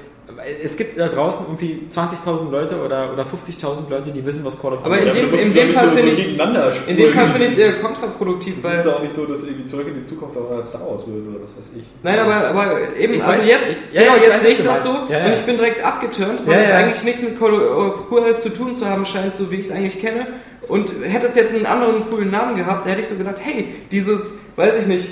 es 0.64 0.78
gibt 0.78 1.00
da 1.00 1.08
draußen 1.08 1.42
irgendwie 1.48 1.82
20.000 1.92 2.52
Leute 2.52 2.76
oder, 2.84 3.12
oder 3.14 3.24
50.000 3.24 3.90
Leute, 3.90 4.12
die 4.12 4.24
wissen, 4.26 4.46
was 4.46 4.62
Call 4.62 4.74
of 4.74 4.80
Aber 4.86 4.96
Duty 4.98 5.02
in 5.02 5.08
Ja, 5.08 5.14
dem- 5.14 5.26
du 5.26 5.32
musst 5.32 5.44
in 5.44 5.50
es 5.50 5.54
dem 5.56 5.74
Fall 5.74 5.86
nicht 5.88 5.96
finde 5.96 6.02
so, 6.02 6.08
so 6.08 6.22
ich's- 6.22 6.32
gegeneinander 6.32 6.74
In 6.88 6.98
dem 6.98 7.06
Fall 7.06 7.14
spulen. 7.14 7.32
finde 7.32 7.46
ich 7.48 7.52
es 7.54 7.58
eher 7.58 7.74
kontraproduktiv, 7.74 8.56
Das 8.58 8.64
weil. 8.66 8.74
ist 8.78 8.86
ja 8.86 8.92
auch 8.94 9.02
nicht 9.02 9.14
so, 9.16 9.26
dass 9.26 9.44
irgendwie 9.44 9.66
zurück 9.66 9.88
in 9.88 9.96
die 9.96 10.04
Zukunft 10.06 10.38
auch 10.38 10.52
als 10.52 10.70
Star 10.70 10.82
Wars 10.82 11.08
wird 11.08 11.28
oder 11.28 11.44
was 11.44 11.58
weiß 11.58 11.72
ich. 11.78 11.84
Nein, 12.04 12.20
aber, 12.20 12.36
aber 12.48 12.78
eben, 12.98 13.14
Ich 13.16 13.24
also 13.24 13.40
weiß, 13.42 13.48
jetzt, 13.48 13.70
ich- 13.72 13.94
ja, 13.96 14.02
genau, 14.04 14.16
ja, 14.18 14.22
jetzt 14.34 14.42
sehe 14.44 14.52
ich 14.54 14.64
das 14.64 14.84
so. 14.84 14.90
Ja, 15.10 15.18
ja. 15.20 15.26
und 15.26 15.34
ich 15.34 15.42
bin 15.46 15.58
direkt 15.58 15.84
abgeturnt, 15.84 16.42
weil 16.46 16.54
Ja, 16.54 16.64
es 16.66 16.72
eigentlich 16.72 17.04
nichts 17.04 17.22
mit 17.24 17.40
Call 17.40 17.54
of 17.54 17.94
Juarez 18.12 18.42
zu 18.44 18.50
tun 18.50 18.76
zu 18.76 18.86
haben 18.88 19.06
scheint, 19.06 19.34
so 19.34 19.50
wie 19.50 19.56
ich 19.56 19.66
es 19.68 19.72
eigentlich 19.72 20.00
kenne. 20.00 20.28
Und 20.68 20.92
hätte 21.04 21.26
es 21.26 21.34
jetzt 21.36 21.56
einen 21.56 21.66
anderen 21.66 22.08
coolen 22.10 22.30
Namen 22.30 22.56
gehabt, 22.56 22.86
da 22.86 22.92
hätte 22.92 23.02
ich 23.02 23.08
so 23.08 23.16
gedacht, 23.16 23.38
hey, 23.40 23.70
dieses, 23.92 24.30
weiß 24.56 24.74
ich 24.82 24.86
nicht, 24.86 25.10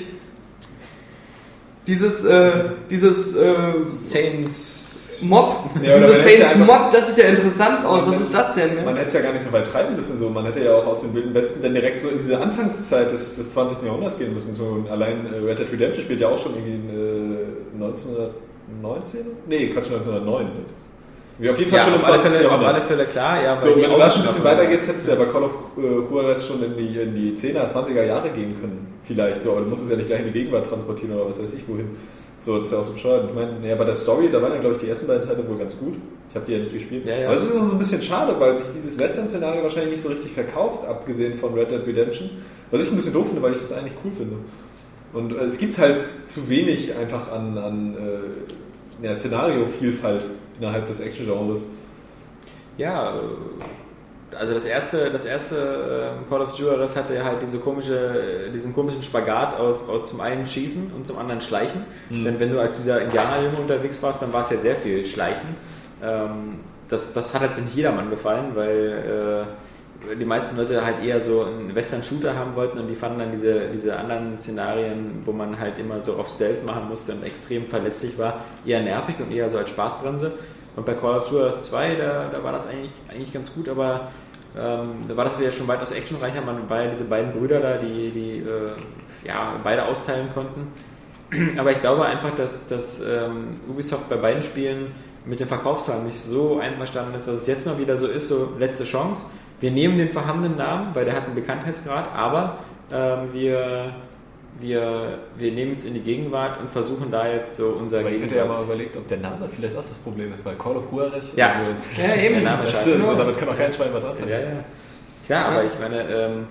dieses, 1.88 2.22
äh, 2.22 2.50
dieses, 2.90 3.34
äh, 3.34 3.72
Saints 3.88 4.77
Mob, 5.22 5.70
Ja, 5.82 5.98
man 5.98 6.02
ja 6.10 6.14
Saints 6.16 6.52
einfach- 6.54 6.66
Mob, 6.66 6.90
das 6.92 7.08
sieht 7.08 7.18
ja 7.18 7.24
interessant 7.24 7.84
aus, 7.84 8.06
was 8.06 8.20
ist 8.20 8.32
das 8.34 8.54
denn? 8.54 8.76
Man 8.84 8.94
Ne? 8.94 9.00
hätte 9.00 9.08
es 9.08 9.12
ja 9.14 9.20
gar 9.20 9.32
nicht 9.32 9.42
so 9.44 9.52
weit 9.52 9.66
treiben 9.66 9.96
müssen. 9.96 10.16
So. 10.18 10.28
Man 10.30 10.44
hätte 10.44 10.60
ja 10.60 10.74
auch 10.74 10.86
aus 10.86 11.00
dem 11.02 11.14
Wilden 11.14 11.34
Westen 11.34 11.62
dann 11.62 11.74
direkt 11.74 12.00
so 12.00 12.08
in 12.08 12.18
diese 12.18 12.40
Anfangszeit 12.40 13.10
des, 13.10 13.36
des 13.36 13.52
20. 13.52 13.82
Jahrhunderts 13.84 14.18
gehen 14.18 14.32
müssen. 14.34 14.54
So, 14.54 14.84
allein 14.90 15.26
äh, 15.32 15.38
Red 15.38 15.58
Dead 15.58 15.72
Redemption 15.72 16.04
spielt 16.04 16.20
ja 16.20 16.28
auch 16.28 16.38
schon 16.38 16.52
irgendwie 16.54 16.74
in, 16.74 16.88
äh, 16.90 17.84
1919? 18.72 19.20
Nee, 19.48 19.66
Quatsch, 19.68 19.86
1909. 19.90 20.44
Ne? 20.46 20.50
Wie 21.40 21.50
auf 21.50 21.58
jeden 21.58 21.70
Fall 21.70 21.78
ja, 21.78 21.84
schon 21.84 21.94
im 21.94 22.00
auf, 22.00 22.08
alle 22.08 22.20
20. 22.20 22.32
Fälle, 22.32 22.46
auf 22.46 22.50
Jahrhundert. 22.52 22.74
alle 22.74 22.84
Fälle 22.84 23.04
klar, 23.06 23.42
ja. 23.42 23.60
So, 23.60 23.76
wenn 23.76 23.90
du 23.90 23.96
da 23.96 24.10
schon 24.10 24.22
ein 24.22 24.26
bisschen 24.26 24.44
weiter 24.44 24.66
gehst, 24.66 24.88
hättest 24.88 25.06
du 25.06 25.12
ja 25.12 25.18
bei 25.18 25.26
Call 25.26 25.42
of 25.44 25.50
äh, 25.76 25.80
Juarez 26.12 26.44
schon 26.46 26.62
in 26.64 26.76
die, 26.76 26.98
in 27.00 27.14
die 27.14 27.32
10er, 27.36 27.68
20er 27.68 28.02
Jahre 28.04 28.30
gehen 28.30 28.56
können. 28.60 28.88
Vielleicht 29.04 29.42
so, 29.44 29.52
aber 29.52 29.60
du 29.60 29.66
musst 29.68 29.84
es 29.84 29.90
ja 29.90 29.96
nicht 29.96 30.08
gleich 30.08 30.20
in 30.20 30.26
die 30.26 30.32
Gegenwart 30.32 30.66
transportieren 30.66 31.14
oder 31.16 31.28
was 31.30 31.40
weiß 31.40 31.54
ich 31.54 31.62
wohin. 31.68 31.90
So, 32.40 32.58
das 32.58 32.66
ist 32.66 32.72
ja 32.72 32.78
auch 32.78 32.84
so 32.84 32.92
bescheuert. 32.92 33.28
Ich 33.28 33.34
meine, 33.34 33.68
ja, 33.68 33.74
bei 33.74 33.84
der 33.84 33.96
Story, 33.96 34.28
da 34.30 34.40
waren 34.40 34.52
ja, 34.52 34.58
glaube 34.58 34.76
ich, 34.76 34.80
die 34.80 34.88
ersten 34.88 35.06
beiden 35.06 35.26
Teile 35.26 35.46
wohl 35.48 35.58
ganz 35.58 35.76
gut. 35.78 35.94
Ich 36.30 36.36
habe 36.36 36.46
die 36.46 36.52
ja 36.52 36.58
nicht 36.58 36.72
gespielt. 36.72 37.06
Ja, 37.06 37.16
ja. 37.16 37.26
Aber 37.26 37.36
es 37.36 37.44
ist 37.44 37.54
noch 37.54 37.68
so 37.68 37.74
ein 37.74 37.78
bisschen 37.78 38.02
schade, 38.02 38.38
weil 38.38 38.56
sich 38.56 38.66
dieses 38.76 38.98
Western-Szenario 38.98 39.62
wahrscheinlich 39.62 39.92
nicht 39.92 40.02
so 40.02 40.08
richtig 40.08 40.32
verkauft, 40.32 40.86
abgesehen 40.86 41.38
von 41.38 41.54
Red 41.54 41.70
Dead 41.70 41.86
Redemption. 41.86 42.30
Was 42.70 42.82
ich 42.82 42.90
ein 42.90 42.96
bisschen 42.96 43.14
doof 43.14 43.26
finde, 43.26 43.42
weil 43.42 43.54
ich 43.54 43.60
das 43.60 43.72
eigentlich 43.72 43.94
cool 44.04 44.12
finde. 44.16 44.36
Und 45.12 45.32
äh, 45.32 45.44
es 45.44 45.58
gibt 45.58 45.78
halt 45.78 46.04
zu 46.04 46.48
wenig 46.48 46.94
einfach 46.94 47.32
an, 47.32 47.58
an 47.58 47.96
äh, 47.96 49.06
ja, 49.06 49.14
Szenario-Vielfalt 49.14 50.24
innerhalb 50.58 50.86
des 50.86 51.00
Action-Genres. 51.00 51.66
Ja, 52.76 53.16
äh, 53.16 53.20
also 54.36 54.54
das 54.54 54.64
erste, 54.64 55.10
das 55.10 55.24
erste 55.24 55.56
äh, 56.26 56.28
Call 56.28 56.42
of 56.42 56.54
Juarez 56.54 56.94
hatte 56.96 57.14
ja 57.14 57.24
halt 57.24 57.42
diese 57.42 57.58
komische, 57.58 58.48
äh, 58.48 58.50
diesen 58.50 58.74
komischen 58.74 59.02
Spagat 59.02 59.54
aus, 59.58 59.88
aus 59.88 60.10
zum 60.10 60.20
einen 60.20 60.46
Schießen 60.46 60.92
und 60.94 61.06
zum 61.06 61.18
anderen 61.18 61.40
Schleichen. 61.40 61.84
Denn 62.10 62.38
wenn 62.38 62.50
du 62.50 62.60
als 62.60 62.76
dieser 62.76 63.00
Indianerjunge 63.02 63.58
unterwegs 63.58 64.02
warst, 64.02 64.22
dann 64.22 64.32
war 64.32 64.42
es 64.42 64.50
ja 64.50 64.58
sehr 64.58 64.76
viel 64.76 65.06
Schleichen. 65.06 65.56
Ähm, 66.02 66.60
das, 66.88 67.12
das 67.12 67.34
hat 67.34 67.42
jetzt 67.42 67.60
nicht 67.60 67.74
jedermann 67.74 68.10
gefallen, 68.10 68.52
weil 68.54 69.46
äh, 70.06 70.14
die 70.14 70.24
meisten 70.24 70.56
Leute 70.56 70.84
halt 70.84 71.02
eher 71.02 71.20
so 71.20 71.44
einen 71.44 71.74
Western-Shooter 71.74 72.34
haben 72.34 72.54
wollten 72.54 72.78
und 72.78 72.88
die 72.88 72.94
fanden 72.94 73.18
dann 73.18 73.30
diese, 73.32 73.68
diese 73.72 73.96
anderen 73.96 74.38
Szenarien, 74.38 75.22
wo 75.24 75.32
man 75.32 75.58
halt 75.58 75.78
immer 75.78 76.00
so 76.00 76.14
auf 76.14 76.28
Stealth 76.28 76.64
machen 76.64 76.88
musste 76.88 77.12
und 77.12 77.24
extrem 77.24 77.66
verletzlich 77.66 78.16
war, 78.16 78.44
eher 78.64 78.80
nervig 78.80 79.16
und 79.18 79.32
eher 79.32 79.50
so 79.50 79.58
als 79.58 79.70
Spaßbremse. 79.70 80.32
Und 80.78 80.86
bei 80.86 80.94
Call 80.94 81.18
of 81.18 81.28
Duty 81.28 81.60
2, 81.60 81.96
da, 81.96 82.28
da 82.30 82.44
war 82.44 82.52
das 82.52 82.68
eigentlich, 82.68 82.92
eigentlich 83.10 83.32
ganz 83.32 83.52
gut, 83.52 83.68
aber 83.68 84.12
ähm, 84.56 84.90
da 85.08 85.16
war 85.16 85.24
das 85.24 85.36
wieder 85.36 85.50
schon 85.50 85.66
weitaus 85.66 85.90
actionreicher. 85.90 86.40
Man 86.40 86.70
war 86.70 86.84
ja 86.84 86.90
diese 86.90 87.06
beiden 87.06 87.32
Brüder 87.32 87.58
da, 87.58 87.78
die, 87.78 88.10
die 88.10 88.38
äh, 88.38 88.74
ja, 89.26 89.56
beide 89.64 89.84
austeilen 89.86 90.28
konnten. 90.32 90.72
Aber 91.58 91.72
ich 91.72 91.80
glaube 91.80 92.04
einfach, 92.06 92.30
dass, 92.36 92.68
dass 92.68 93.00
ähm, 93.00 93.56
Ubisoft 93.68 94.08
bei 94.08 94.14
beiden 94.14 94.40
Spielen 94.40 94.92
mit 95.26 95.40
den 95.40 95.48
Verkaufszahlen 95.48 96.06
nicht 96.06 96.20
so 96.20 96.60
einverstanden 96.60 97.16
ist, 97.16 97.26
dass 97.26 97.38
es 97.38 97.48
jetzt 97.48 97.66
mal 97.66 97.76
wieder 97.76 97.96
so 97.96 98.06
ist, 98.06 98.28
so 98.28 98.52
letzte 98.56 98.84
Chance. 98.84 99.26
Wir 99.58 99.72
nehmen 99.72 99.98
den 99.98 100.10
vorhandenen 100.10 100.56
Namen, 100.56 100.94
weil 100.94 101.06
der 101.06 101.16
hat 101.16 101.24
einen 101.24 101.34
Bekanntheitsgrad, 101.34 102.14
aber 102.14 102.58
ähm, 102.92 103.32
wir, 103.32 103.96
wir, 104.60 105.18
wir 105.36 105.52
nehmen 105.52 105.74
es 105.74 105.84
in 105.84 105.94
die 105.94 106.00
Gegenwart 106.00 106.60
und 106.60 106.70
versuchen 106.70 107.10
da 107.10 107.26
jetzt 107.32 107.56
so 107.56 107.68
unser 107.78 108.00
Aber 108.00 108.10
ich 108.10 108.22
hätte 108.22 108.36
ja 108.36 108.44
mal 108.44 108.62
überlegt, 108.62 108.96
ob 108.96 109.06
der 109.08 109.18
Name 109.18 109.48
vielleicht 109.48 109.76
auch 109.76 109.84
das 109.86 109.98
Problem 109.98 110.32
ist, 110.34 110.44
weil 110.44 110.56
Call 110.56 110.76
of 110.76 110.90
Juarez, 110.92 111.36
Ja. 111.36 111.48
also, 111.50 112.02
Ja, 112.02 112.16
eben. 112.16 112.34
Der 112.36 112.44
Name 112.44 112.64
ist 112.64 112.84
so, 112.84 113.14
damit 113.14 113.38
kann 113.38 113.48
auch 113.48 113.56
kein 113.56 113.72
Schwein 113.72 113.90
was 113.92 114.04
anfangen. 114.04 114.30
Ja, 114.30 114.40
ja. 114.40 114.64
Klar, 115.26 115.44
aber 115.46 115.64
ich 115.64 115.78
meine, 115.78 116.02
ähm, 116.10 116.46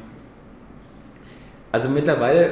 also 1.72 1.90
mittlerweile 1.90 2.46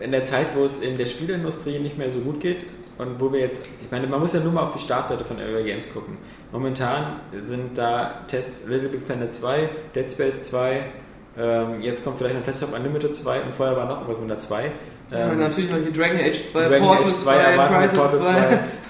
äh, 0.00 0.04
in 0.04 0.10
der 0.12 0.24
Zeit, 0.24 0.48
wo 0.54 0.64
es 0.64 0.80
in 0.80 0.98
der 0.98 1.06
Spielindustrie 1.06 1.78
nicht 1.78 1.96
mehr 1.98 2.10
so 2.10 2.20
gut 2.20 2.40
geht 2.40 2.66
und 2.98 3.20
wo 3.20 3.32
wir 3.32 3.40
jetzt, 3.40 3.62
ich 3.82 3.90
meine, 3.90 4.06
man 4.06 4.20
muss 4.20 4.32
ja 4.32 4.40
nur 4.40 4.52
mal 4.52 4.62
auf 4.62 4.72
die 4.72 4.78
Startseite 4.80 5.24
von 5.24 5.38
Area 5.38 5.62
Games 5.62 5.92
gucken. 5.92 6.18
Momentan 6.52 7.20
sind 7.38 7.76
da 7.78 8.22
Tests 8.26 8.66
Little 8.66 8.88
Big 8.88 9.06
Planet 9.06 9.30
2, 9.30 9.68
Dead 9.94 10.10
Space 10.10 10.44
2, 10.44 10.80
ähm, 11.38 11.82
jetzt 11.82 12.04
kommt 12.04 12.18
vielleicht 12.18 12.36
noch 12.36 12.44
Test 12.44 12.62
of 12.62 12.72
Unlimited 12.74 13.14
2 13.14 13.42
und 13.42 13.54
vorher 13.54 13.76
war 13.76 13.86
noch 13.86 13.98
irgendwas 13.98 14.20
mit 14.20 14.30
der 14.30 14.38
2. 14.38 14.70
Ja, 15.10 15.30
Ähm, 15.30 15.38
natürlich 15.38 15.70
noch 15.70 15.78
hier 15.78 15.92
Dragon 15.92 16.18
Age 16.18 16.46
2, 16.46 16.68
Dragon 16.68 16.86
Portal 16.88 17.04
Age 17.04 17.16
2, 17.16 17.34
erwarten 17.34 17.74
wir, 17.74 17.80
Crisis 17.80 17.98
Portal 17.98 18.20
2. 18.20 18.26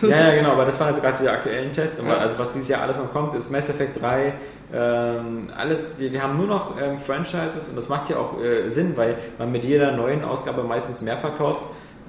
2. 0.00 0.08
Ja, 0.08 0.28
ja, 0.28 0.34
genau, 0.34 0.50
aber 0.52 0.64
das 0.66 0.78
waren 0.78 0.88
jetzt 0.90 1.02
gerade 1.02 1.16
diese 1.18 1.30
aktuellen 1.30 1.72
Tests. 1.72 2.00
Ja. 2.06 2.16
Also 2.18 2.38
was 2.38 2.52
dieses 2.52 2.68
Jahr 2.68 2.82
alles 2.82 2.96
noch 2.96 3.10
kommt, 3.10 3.34
ist 3.34 3.50
Mass 3.50 3.68
Effect 3.68 4.00
3, 4.00 4.32
ähm, 4.74 5.50
alles, 5.56 5.94
wir, 5.98 6.12
wir 6.12 6.22
haben 6.22 6.36
nur 6.36 6.46
noch 6.46 6.80
ähm, 6.80 6.98
Franchises 6.98 7.68
und 7.68 7.76
das 7.76 7.88
macht 7.88 8.10
ja 8.10 8.16
auch 8.16 8.40
äh, 8.40 8.70
Sinn, 8.70 8.96
weil 8.96 9.16
man 9.38 9.52
mit 9.52 9.64
jeder 9.64 9.92
neuen 9.92 10.24
Ausgabe 10.24 10.62
meistens 10.62 11.02
mehr 11.02 11.16
verkauft. 11.16 11.62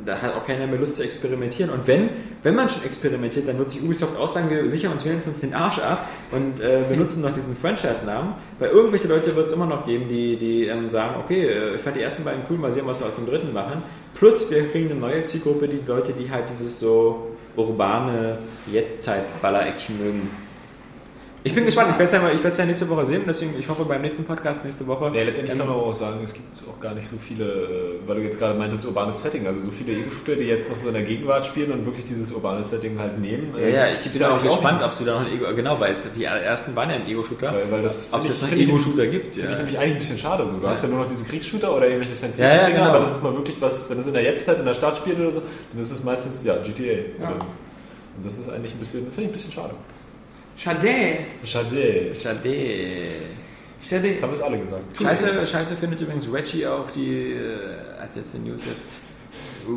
da 0.09 0.23
hat 0.23 0.35
auch 0.35 0.45
keiner 0.47 0.67
mehr 0.67 0.79
Lust 0.79 0.97
zu 0.97 1.03
experimentieren. 1.03 1.71
Und 1.71 1.87
wenn, 1.87 2.09
wenn 2.43 2.55
man 2.55 2.71
schon 2.71 2.83
experimentiert, 2.85 3.47
dann 3.47 3.59
wird 3.59 3.71
sich 3.71 3.83
Ubisoft 3.83 4.19
auch 4.19 4.29
sagen, 4.29 4.49
wir 4.49 4.71
sichern 4.71 4.93
uns 4.93 5.05
wenigstens 5.05 5.41
den 5.41 5.55
Arsch 5.55 5.79
ab 5.79 6.09
und 6.33 6.61
äh, 6.61 6.83
benutzen 6.89 7.21
noch 7.21 7.35
diesen 7.35 7.55
Franchise-Namen. 7.55 8.33
Weil 8.59 8.71
irgendwelche 8.71 9.07
Leute 9.07 9.37
wird 9.37 9.49
es 9.49 9.53
immer 9.53 9.67
noch 9.67 9.85
geben, 9.85 10.09
die, 10.09 10.37
die 10.37 10.67
ähm, 10.67 10.89
sagen, 10.89 11.17
okay, 11.23 11.47
äh, 11.47 11.77
ich 11.77 11.83
fand 11.83 11.97
die 11.97 12.01
ersten 12.01 12.25
beiden 12.25 12.43
cool, 12.49 12.57
mal 12.57 12.73
sehen, 12.73 12.87
was 12.87 13.01
wir 13.01 13.07
aus 13.07 13.17
dem 13.17 13.27
dritten 13.27 13.53
machen. 13.53 13.83
Plus 14.15 14.51
wir 14.51 14.69
kriegen 14.71 14.91
eine 14.91 14.99
neue 14.99 15.25
Zielgruppe, 15.25 15.69
die 15.69 15.81
Leute, 15.87 16.15
die 16.15 16.31
halt 16.31 16.49
dieses 16.49 16.81
so 16.81 17.37
urbane 17.55 18.39
Jetztzeit-Baller-Action 18.73 19.99
mögen. 19.99 20.48
Ich 21.45 21.55
bin 21.55 21.65
gespannt, 21.65 21.91
ich 21.93 21.99
werde 21.99 22.07
es 22.11 22.13
ja, 22.13 22.21
mal- 22.21 22.35
ich 22.35 22.43
werd's 22.43 22.59
ja 22.59 22.65
nächste 22.67 22.89
Woche 22.89 23.07
sehen, 23.07 23.23
deswegen 23.27 23.55
ich 23.59 23.69
hoffe 23.69 23.85
beim 23.85 24.03
nächsten 24.03 24.25
Podcast 24.25 24.65
nächste 24.65 24.85
Woche. 24.89 25.13
Ja, 25.15 25.23
letztendlich 25.23 25.53
ähm, 25.53 25.59
kann 25.59 25.69
man 25.69 25.77
aber 25.77 25.87
auch 25.87 25.95
sagen, 25.95 26.21
es 26.25 26.35
gibt 26.35 26.47
auch 26.69 26.81
gar 26.81 26.95
nicht 26.95 27.07
so 27.09 27.17
viele, 27.17 28.01
weil 28.07 28.17
du 28.17 28.23
jetzt 28.23 28.41
gerade 28.41 28.59
meintest, 28.59 28.85
urbanes 28.87 29.23
Setting, 29.23 29.47
also 29.47 29.61
so 29.61 29.71
viele 29.71 29.93
Ego-Shooter, 29.93 30.35
die 30.35 30.47
jetzt 30.47 30.69
noch 30.69 30.77
so 30.77 30.89
in 30.89 30.95
der 30.95 31.05
Gegenwart 31.05 31.47
spielen 31.47 31.71
und 31.71 31.87
wirklich 31.87 32.07
dieses 32.07 32.33
urbane 32.33 32.65
Setting 32.65 32.99
halt 32.99 33.21
nehmen. 33.21 33.55
Ja, 33.57 33.69
ja, 33.69 33.87
ich 33.87 34.11
bin 34.11 34.23
auch 34.25 34.43
gespannt, 34.43 34.83
ob 34.83 34.93
sie 34.93 35.05
da 35.05 35.21
noch 35.21 35.27
ein 35.29 35.33
Ego, 35.33 35.55
genau, 35.55 35.79
weil 35.79 35.93
es, 35.93 35.99
die 36.13 36.25
ersten 36.25 36.75
waren 36.75 36.91
ja 36.91 36.97
ein 36.97 37.07
Ego-Shooter. 37.07 37.53
Weil, 37.55 37.71
weil 37.71 37.83
das 37.83 38.09
Ob 38.13 38.23
es 38.23 38.29
jetzt 38.31 38.43
noch 38.43 38.51
Ego-Shooter 38.53 39.07
gibt, 39.07 39.35
Finde 39.35 39.47
ja. 39.47 39.53
ich 39.53 39.59
nämlich 39.59 39.79
eigentlich 39.79 39.93
ein 39.93 39.99
bisschen 40.01 40.19
schade 40.19 40.49
so. 40.49 40.57
Du 40.59 40.67
hast 40.69 40.83
ja 40.83 40.89
nur 40.89 40.99
noch 40.99 41.09
diese 41.09 41.25
Kriegsshooter 41.25 41.73
oder 41.75 41.87
irgendwelche 41.87 42.17
science 42.17 42.37
Ja, 42.39 42.53
ja, 42.53 42.69
genau. 42.69 42.83
aber 42.91 43.01
das 43.01 43.13
ist 43.17 43.23
mal 43.23 43.33
wirklich 43.35 43.61
was, 43.61 43.89
wenn 43.89 43.99
es 43.99 44.07
in 44.09 44.13
der 44.15 44.23
Jetztzeit 44.25 44.59
in 44.59 44.65
der 44.67 44.75
Stadt 44.75 44.99
spielt 44.99 45.19
oder 45.21 45.31
so, 45.33 45.43
dann 45.73 45.81
ist 45.81 45.93
es 45.93 46.03
meistens, 46.03 46.43
ja, 46.45 46.57
GTA. 46.57 47.23
Oder, 47.23 47.37
und 48.17 48.27
das 48.27 48.39
ist 48.39 48.51
eigentlich 48.51 48.75
ein 48.75 48.79
bisschen, 48.81 49.03
finde 49.05 49.23
ich 49.23 49.29
ein 49.29 49.33
bisschen 49.33 49.53
schade. 49.53 49.71
Schade. 50.59 50.89
Schade. 51.45 52.13
Schade. 52.21 52.53
Schade. 53.89 54.09
Das 54.09 54.23
haben 54.23 54.33
es 54.33 54.43
alle 54.43 54.59
gesagt. 54.59 54.83
Scheiße, 55.01 55.47
Scheiße 55.47 55.77
findet 55.77 56.01
übrigens 56.01 56.27
Reggie 56.33 56.67
auch 56.67 56.91
die, 56.91 57.33
äh, 57.33 58.01
als 58.03 58.17
jetzt 58.17 58.35
die 58.35 58.39
News 58.41 58.63
jetzt, 58.67 59.01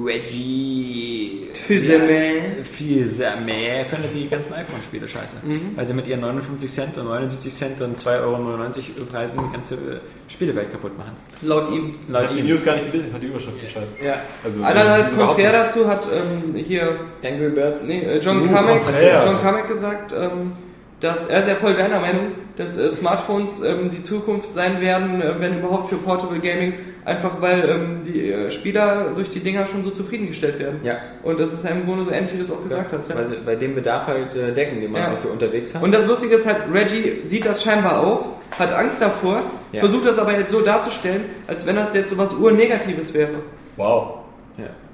Reggie. 0.05 1.49
Viel 1.53 1.83
sehr 1.85 1.99
mehr. 1.99 2.63
Viel 2.63 3.05
sehr 3.05 3.35
mehr. 3.37 3.85
Findet 3.85 4.15
die 4.15 4.27
ganzen 4.27 4.53
iPhone-Spiele 4.53 5.07
scheiße. 5.07 5.37
Weil 5.75 5.85
sie 5.85 5.93
mit 5.93 6.07
ihren 6.07 6.21
59 6.21 6.71
Cent 6.71 6.97
und 6.97 7.05
79 7.05 7.53
Cent 7.53 7.81
und 7.81 7.97
2,99 7.97 8.19
Euro 8.23 9.05
Preisen 9.11 9.39
die 9.47 9.53
ganze 9.53 9.75
äh, 9.75 10.31
Spielewelt 10.31 10.71
kaputt 10.71 10.97
machen. 10.97 11.11
Laut 11.43 11.69
ihm. 11.71 11.91
Ich 11.91 12.09
Laut 12.09 12.23
habe 12.23 12.33
die 12.33 12.39
ihm. 12.39 12.47
News 12.47 12.63
gar 12.65 12.73
nicht 12.75 12.85
gelesen, 12.87 13.07
ich 13.07 13.11
fand 13.11 13.23
die 13.23 13.27
Überschrift 13.27 13.61
so 13.61 13.67
scheiße. 13.67 13.93
Ja. 14.03 14.21
Also, 14.43 14.63
Einerseits 14.63 15.09
diese 15.11 15.21
konträr 15.21 15.51
dazu 15.51 15.87
hat 15.87 16.07
ähm, 16.11 16.55
hier 16.55 16.99
Angry 17.23 17.49
Birds. 17.49 17.83
nee, 17.83 17.99
äh, 18.01 18.17
John, 18.19 18.47
Uh, 18.47 18.51
Carmack, 18.51 18.81
konträr. 18.81 19.23
John 19.25 19.41
Carmack 19.41 19.67
gesagt, 19.67 20.13
ähm, 20.17 20.53
dass 21.01 21.25
er 21.27 21.39
ist 21.41 21.49
ja 21.49 21.55
voll 21.55 21.73
deiner 21.73 21.99
Meinung, 21.99 22.27
dass 22.57 22.77
äh, 22.77 22.89
Smartphones 22.89 23.61
ähm, 23.61 23.89
die 23.91 24.03
Zukunft 24.03 24.53
sein 24.53 24.79
werden, 24.81 25.21
äh, 25.21 25.33
wenn 25.39 25.59
überhaupt 25.59 25.89
für 25.89 25.95
Portable 25.95 26.39
Gaming, 26.39 26.73
einfach 27.03 27.41
weil 27.41 27.67
ähm, 27.67 28.01
die 28.05 28.31
äh, 28.31 28.51
Spieler 28.51 29.07
durch 29.15 29.29
die 29.29 29.39
Dinger 29.39 29.65
schon 29.65 29.83
so 29.83 29.89
zufriedengestellt 29.89 30.59
werden. 30.59 30.79
Ja. 30.83 30.97
Und 31.23 31.39
das 31.39 31.53
ist 31.53 31.65
ja 31.65 31.71
im 31.71 31.85
Grunde 31.85 32.05
so 32.05 32.11
ähnlich, 32.11 32.33
wie 32.33 32.37
du 32.37 32.43
es 32.43 32.51
auch 32.51 32.61
gesagt 32.63 32.93
hast. 32.95 33.09
Ja. 33.09 33.15
Weil 33.15 33.25
sie 33.25 33.35
bei 33.43 33.55
dem 33.55 33.73
Bedarf 33.73 34.05
halt 34.07 34.35
äh, 34.35 34.53
decken, 34.53 34.79
den 34.79 34.91
man 34.91 35.01
Ja. 35.01 35.09
dafür 35.11 35.31
unterwegs 35.31 35.73
hat. 35.73 35.81
Und 35.81 35.91
das 35.91 36.05
Lustige 36.05 36.35
ist 36.35 36.45
halt, 36.45 36.57
Reggie 36.71 37.21
sieht 37.23 37.45
das 37.45 37.63
scheinbar 37.63 37.99
auch, 38.05 38.25
hat 38.57 38.71
Angst 38.71 39.01
davor, 39.01 39.41
Ja. 39.71 39.79
versucht 39.79 40.05
das 40.05 40.19
aber 40.19 40.37
jetzt 40.37 40.51
so 40.51 40.61
darzustellen, 40.61 41.23
als 41.47 41.65
wenn 41.65 41.75
das 41.77 41.93
jetzt 41.95 42.11
so 42.11 42.17
was 42.19 42.31
Urnegatives 42.33 43.13
wäre. 43.13 43.29
Wow. 43.75 44.19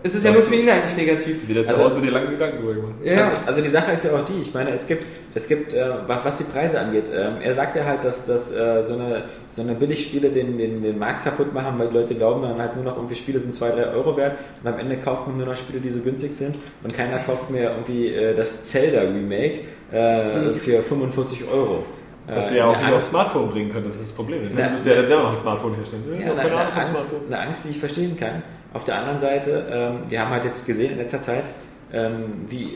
Es 0.07 0.15
ist 0.15 0.23
ja 0.23 0.31
nur 0.31 0.41
für 0.41 0.55
ihn 0.55 0.69
eigentlich 0.69 0.95
negativ. 0.97 1.47
Wieder 1.47 1.65
zu 1.65 1.73
Also- 1.75 1.85
Hause 1.89 2.01
dir 2.01 2.11
lange 2.11 2.29
Gedanken 2.29 2.57
drüber 2.59 2.73
gemacht. 2.73 2.93
Ja. 3.03 3.31
Also 3.45 3.61
die 3.61 3.69
Sache 3.69 3.91
ist 3.91 4.03
ja 4.05 4.11
auch 4.11 4.25
die, 4.25 4.41
ich 4.41 4.53
meine, 4.53 4.71
es 4.71 4.87
gibt, 4.87 5.05
es 5.35 5.47
gibt 5.47 5.73
äh, 5.73 5.85
was, 6.07 6.35
die 6.37 6.43
Preise 6.45 6.79
angeht, 6.79 7.05
ähm, 7.13 7.35
er 7.43 7.53
sagt 7.53 7.75
ja 7.75 7.83
halt, 7.85 8.03
dass, 8.03 8.25
dass 8.25 8.51
äh, 8.51 8.81
so, 8.83 8.95
eine, 8.95 9.23
so 9.47 9.61
eine 9.61 9.73
Billigspiele 9.75 10.29
den, 10.29 10.57
den, 10.57 10.81
den 10.81 10.97
Markt 10.97 11.23
kaputt 11.25 11.53
machen, 11.53 11.77
weil 11.77 11.89
die 11.89 11.93
Leute 11.95 12.15
glauben 12.15 12.41
dann 12.41 12.59
halt 12.59 12.75
nur 12.75 12.85
noch 12.85 12.95
irgendwie 12.95 13.15
Spiele 13.15 13.39
sind 13.39 13.53
2, 13.53 13.69
3 13.71 13.85
Euro 13.91 14.15
wert 14.17 14.37
und 14.63 14.69
am 14.73 14.79
Ende 14.79 14.97
kauft 14.97 15.27
man 15.27 15.37
nur 15.37 15.45
noch 15.47 15.57
Spiele, 15.57 15.79
die 15.79 15.91
so 15.91 15.99
günstig 15.99 16.31
sind 16.33 16.55
und 16.83 16.93
keiner 16.93 17.19
kauft 17.19 17.49
mehr 17.51 17.71
irgendwie 17.71 18.07
äh, 18.13 18.35
das 18.35 18.63
Zelda 18.65 19.01
Remake 19.01 19.59
äh, 19.91 20.53
für 20.55 20.81
45 20.81 21.41
Euro. 21.53 21.83
Dass 22.27 22.49
Äh, 22.49 22.55
wir 22.55 22.57
ja 22.57 22.65
auch 22.67 22.77
wieder 22.81 22.95
aufs 22.95 23.07
Smartphone 23.09 23.49
bringen 23.49 23.71
können, 23.71 23.85
das 23.85 23.95
ist 23.95 24.05
das 24.09 24.11
Problem. 24.13 24.41
Müsst 24.71 24.85
ihr 24.85 24.93
ja 24.93 24.99
dann 24.99 25.07
selber 25.07 25.23
noch 25.23 25.31
ein 25.33 25.37
Smartphone 25.39 25.75
herstellen. 25.75 26.03
Ja, 26.11 26.25
Ja, 26.27 26.31
eine, 26.33 26.41
eine, 26.41 26.73
Angst, 26.73 27.15
eine 27.27 27.39
Angst, 27.39 27.63
die 27.65 27.69
ich 27.69 27.79
verstehen 27.79 28.17
kann. 28.17 28.43
Auf 28.73 28.83
der 28.85 28.97
anderen 28.97 29.19
Seite, 29.19 29.65
ähm, 29.71 29.99
wir 30.09 30.21
haben 30.21 30.31
halt 30.31 30.45
jetzt 30.45 30.65
gesehen 30.65 30.91
in 30.91 30.97
letzter 30.97 31.21
Zeit, 31.21 31.45
ähm, 31.93 32.45
wie 32.49 32.75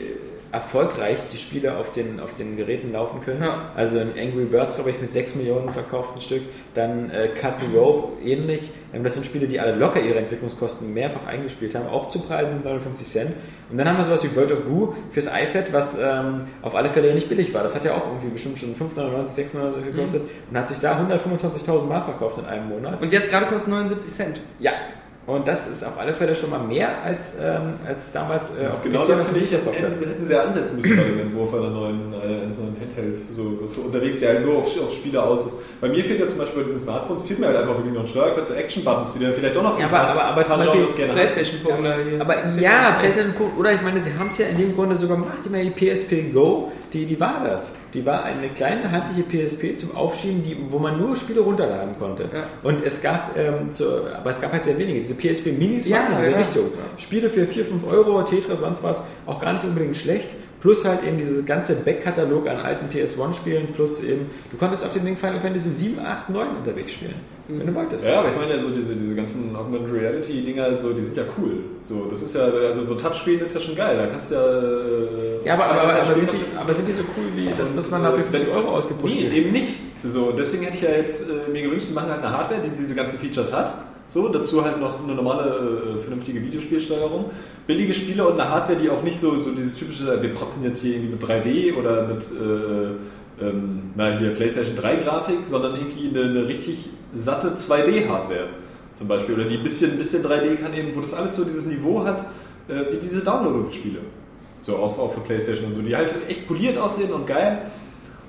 erfolgreich 0.52 1.18
die 1.32 1.38
Spiele 1.38 1.78
auf 1.78 1.92
den, 1.92 2.20
auf 2.20 2.34
den 2.34 2.58
Geräten 2.58 2.92
laufen 2.92 3.22
können. 3.22 3.42
Ja. 3.42 3.72
Also 3.74 3.98
in 3.98 4.10
Angry 4.10 4.44
Birds, 4.44 4.74
glaube 4.74 4.90
ich, 4.90 5.00
mit 5.00 5.12
6 5.12 5.36
Millionen 5.36 5.70
verkauften 5.70 6.20
Stück. 6.20 6.42
Dann 6.74 7.10
äh, 7.10 7.28
Cut 7.28 7.54
the 7.60 7.76
Rope, 7.76 8.22
ähnlich. 8.22 8.70
Ähm, 8.92 9.02
das 9.02 9.14
sind 9.14 9.24
Spiele, 9.24 9.46
die 9.46 9.58
alle 9.58 9.74
locker 9.74 10.00
ihre 10.00 10.18
Entwicklungskosten 10.18 10.92
mehrfach 10.92 11.26
eingespielt 11.26 11.74
haben, 11.74 11.88
auch 11.88 12.10
zu 12.10 12.20
Preisen 12.20 12.56
mit 12.56 12.64
59 12.66 13.08
Cent. 13.08 13.30
Und 13.70 13.78
dann 13.78 13.88
haben 13.88 13.96
wir 13.96 14.04
sowas 14.04 14.22
wie 14.24 14.36
World 14.36 14.52
of 14.52 14.66
Goo 14.66 14.94
fürs 15.10 15.26
iPad, 15.26 15.72
was 15.72 15.94
ähm, 15.98 16.42
auf 16.60 16.74
alle 16.74 16.90
Fälle 16.90 17.08
ja 17.08 17.14
nicht 17.14 17.30
billig 17.30 17.54
war. 17.54 17.62
Das 17.62 17.74
hat 17.74 17.86
ja 17.86 17.94
auch 17.94 18.06
irgendwie 18.08 18.28
bestimmt 18.28 18.58
schon 18.58 18.74
599, 18.74 19.34
600 19.34 19.84
gekostet 19.86 20.22
und 20.50 20.58
hat 20.58 20.68
sich 20.68 20.80
da 20.80 21.00
125.000 21.00 21.86
Mal 21.86 22.02
verkauft 22.02 22.36
in 22.36 22.44
einem 22.44 22.68
Monat. 22.68 23.00
Und 23.00 23.10
jetzt 23.10 23.30
gerade 23.30 23.46
kostet 23.46 23.68
79 23.68 24.12
Cent. 24.12 24.40
Ja, 24.58 24.72
und 25.26 25.46
das 25.46 25.68
ist 25.68 25.84
auf 25.86 25.98
alle 25.98 26.14
Fälle 26.14 26.34
schon 26.34 26.50
mal 26.50 26.58
mehr 26.58 26.88
als, 27.04 27.34
ähm, 27.40 27.74
als 27.86 28.10
damals 28.12 28.48
äh, 28.60 28.66
auf 28.66 28.82
Genau 28.82 29.02
PC 29.02 29.08
da 29.08 29.16
noch 29.16 29.24
finde 29.26 29.40
ich, 29.40 29.52
hätten 29.52 29.96
sie, 29.96 30.06
hätten 30.06 30.26
sie 30.26 30.32
ja 30.32 30.42
ansetzen 30.42 30.80
müssen 30.80 30.96
bei 30.96 31.02
dem 31.04 31.20
Entwurf 31.20 31.54
einer 31.54 31.70
neuen, 31.70 32.12
äh, 32.12 32.42
eines 32.42 32.58
neuen 32.58 32.76
Handhelds, 32.80 33.34
so, 33.36 33.54
so 33.54 33.66
für 33.68 33.82
unterwegs, 33.82 34.18
der 34.20 34.30
halt 34.34 34.44
nur 34.44 34.58
auf, 34.58 34.66
auf 34.80 34.92
Spiele 34.92 35.22
aus 35.22 35.46
ist. 35.46 35.58
Bei 35.80 35.88
mir 35.88 36.04
fehlt 36.04 36.18
ja 36.20 36.26
zum 36.28 36.38
Beispiel 36.38 36.62
bei 36.62 36.66
diesen 36.66 36.80
Smartphones, 36.80 37.22
fehlt 37.22 37.38
mir 37.38 37.46
halt 37.46 37.56
einfach 37.56 37.76
wirklich 37.76 37.94
noch 37.94 38.00
ein 38.02 38.08
Steuerkreuz, 38.08 38.48
so 38.48 38.54
Action-Buttons, 38.54 39.12
die 39.14 39.20
dann 39.24 39.34
vielleicht 39.34 39.54
doch 39.56 39.62
noch 39.62 39.74
für 39.76 39.80
Ja, 39.82 39.86
aber- 39.86 39.96
paar- 39.98 40.08
aber- 40.10 40.24
aber 40.24 40.42
paar 40.42 40.58
zum 40.64 40.84
Beispiel 40.84 41.06
Playstation 41.14 41.60
Phone 41.60 42.20
Aber 42.20 42.34
ja, 42.60 42.96
PlayStation 42.98 43.32
5, 43.34 43.50
oder 43.58 43.72
ich 43.72 43.82
meine, 43.82 44.00
sie 44.02 44.10
haben 44.18 44.28
es 44.28 44.38
ja 44.38 44.46
in 44.46 44.58
dem 44.58 44.74
Grunde 44.74 44.96
sogar 44.98 45.16
gemacht. 45.18 45.38
Ich 45.44 45.50
meine, 45.50 45.70
die 45.70 45.70
PSP 45.94 46.32
Go, 46.32 46.72
die, 46.92 47.06
die 47.06 47.18
war 47.20 47.42
das. 47.44 47.74
Die 47.94 48.06
war 48.06 48.24
eine 48.24 48.48
kleine 48.48 48.90
handliche 48.90 49.22
PSP 49.22 49.76
zum 49.78 49.94
Aufschieben, 49.96 50.42
die, 50.42 50.56
wo 50.70 50.78
man 50.78 50.98
nur 50.98 51.16
Spiele 51.16 51.40
runterladen 51.40 51.98
konnte. 51.98 52.28
Ja. 52.32 52.44
Und 52.62 52.82
es 52.84 53.02
gab, 53.02 53.36
ähm, 53.36 53.70
zu, 53.70 53.84
aber 54.14 54.30
es 54.30 54.40
gab 54.40 54.52
halt 54.52 54.64
sehr 54.64 54.78
wenige. 54.78 55.00
Diese 55.00 55.14
PSP 55.14 55.52
Minis 55.52 55.88
Ja, 55.88 55.98
waren 55.98 56.12
in 56.12 56.18
diese 56.18 56.30
ja. 56.30 56.38
Richtung. 56.38 56.64
Spiele 56.96 57.28
für 57.30 57.46
4, 57.46 57.64
5 57.64 57.92
Euro, 57.92 58.22
Tetris, 58.22 58.60
sonst 58.60 58.82
was, 58.82 59.02
auch 59.26 59.40
gar 59.40 59.52
nicht 59.52 59.64
unbedingt 59.64 59.96
schlecht. 59.96 60.30
Plus 60.62 60.84
halt 60.84 61.02
eben 61.02 61.18
dieses 61.18 61.44
ganze 61.44 61.74
Backkatalog 61.74 62.46
an 62.48 62.58
alten 62.58 62.86
PS1-Spielen, 62.86 63.72
plus 63.74 64.04
eben, 64.04 64.30
du 64.52 64.56
konntest 64.56 64.84
auf 64.84 64.92
dem 64.92 65.04
Ding 65.04 65.16
Final 65.16 65.40
Fantasy 65.40 65.70
7, 65.70 65.98
8, 65.98 66.30
9 66.30 66.56
unterwegs 66.58 66.92
spielen, 66.92 67.16
wenn 67.58 67.66
du 67.66 67.74
wolltest. 67.74 68.04
Ja, 68.04 68.20
aber 68.20 68.30
ich 68.30 68.36
meine, 68.36 68.60
so 68.60 68.70
diese, 68.70 68.94
diese 68.94 69.14
ganzen 69.14 69.54
Augmented 69.56 69.92
Reality-Dinger, 69.92 70.76
so, 70.78 70.92
die 70.92 71.02
sind 71.02 71.16
ja 71.16 71.24
cool. 71.38 71.52
So, 71.80 72.06
das 72.10 72.22
ist 72.22 72.34
ja, 72.34 72.44
also 72.44 72.84
so 72.84 72.94
Touchspielen 72.94 73.40
ist 73.40 73.54
ja 73.54 73.60
schon 73.60 73.76
geil. 73.76 73.96
Da 73.96 74.06
kannst 74.06 74.30
du 74.30 74.34
ja. 74.34 74.40
äh, 75.42 75.46
Ja, 75.46 75.54
aber, 75.54 75.64
aber, 75.66 75.82
aber, 75.82 75.94
aber, 76.02 76.14
sind, 76.14 76.32
die, 76.32 76.36
was 76.56 76.64
aber 76.64 76.74
sind 76.74 76.88
die 76.88 76.92
so 76.92 77.02
cool, 77.16 77.24
wie 77.36 77.48
dass, 77.58 77.74
dass 77.74 77.90
man 77.90 78.02
dafür 78.02 78.20
äh, 78.20 78.22
50 78.30 78.48
wenn- 78.48 78.56
Euro 78.56 78.68
ausgepusht 78.76 79.14
Nee, 79.16 79.22
wird? 79.24 79.34
eben 79.34 79.52
nicht. 79.52 79.68
So, 80.04 80.32
deswegen 80.32 80.64
hätte 80.64 80.76
ich 80.76 80.82
ja 80.82 80.90
jetzt 80.90 81.28
äh, 81.30 81.50
mir 81.50 81.62
gewünscht, 81.62 81.86
sie 81.86 81.92
machen 81.94 82.10
halt 82.10 82.22
eine 82.24 82.36
Hardware, 82.36 82.60
die 82.62 82.70
diese 82.76 82.94
ganzen 82.94 83.18
Features 83.18 83.52
hat. 83.52 83.74
So, 84.08 84.28
dazu 84.28 84.62
halt 84.64 84.78
noch 84.80 85.02
eine 85.02 85.14
normale, 85.14 85.96
äh, 85.98 86.00
vernünftige 86.00 86.42
Videospielsteuerung. 86.42 87.26
Billige 87.66 87.94
Spiele 87.94 88.26
und 88.26 88.38
eine 88.38 88.50
Hardware, 88.50 88.76
die 88.78 88.90
auch 88.90 89.02
nicht 89.02 89.18
so, 89.18 89.38
so 89.40 89.52
dieses 89.52 89.76
typische, 89.76 90.20
wir 90.20 90.32
protzen 90.34 90.64
jetzt 90.64 90.82
hier 90.82 90.96
irgendwie 90.96 91.12
mit 91.12 91.22
3D 91.22 91.74
oder 91.78 92.08
mit 92.08 92.22
äh, 92.22 93.44
ähm, 93.46 93.82
na, 93.94 94.18
hier 94.18 94.30
PlayStation 94.34 94.76
3 94.76 94.96
Grafik, 94.96 95.38
sondern 95.46 95.76
irgendwie 95.76 96.08
eine, 96.08 96.28
eine 96.28 96.48
richtig 96.48 96.90
satte 97.14 97.54
2D-Hardware 97.56 98.48
zum 98.94 99.08
Beispiel. 99.08 99.34
Oder 99.34 99.44
die 99.44 99.56
ein 99.56 99.62
bisschen, 99.62 99.96
bisschen 99.98 100.24
3D 100.24 100.56
kann 100.56 100.74
eben, 100.74 100.94
wo 100.94 101.00
das 101.00 101.14
alles 101.14 101.36
so 101.36 101.44
dieses 101.44 101.66
Niveau 101.66 102.04
hat, 102.04 102.26
äh, 102.68 102.92
wie 102.92 102.96
diese 102.96 103.20
Download-Spiele. 103.20 104.00
So 104.58 104.76
auch, 104.76 104.98
auch 104.98 105.12
für 105.12 105.20
PlayStation 105.20 105.66
und 105.66 105.72
so, 105.72 105.82
die 105.82 105.96
halt 105.96 106.14
echt 106.28 106.46
poliert 106.46 106.78
aussehen 106.78 107.12
und 107.12 107.26
geil. 107.26 107.70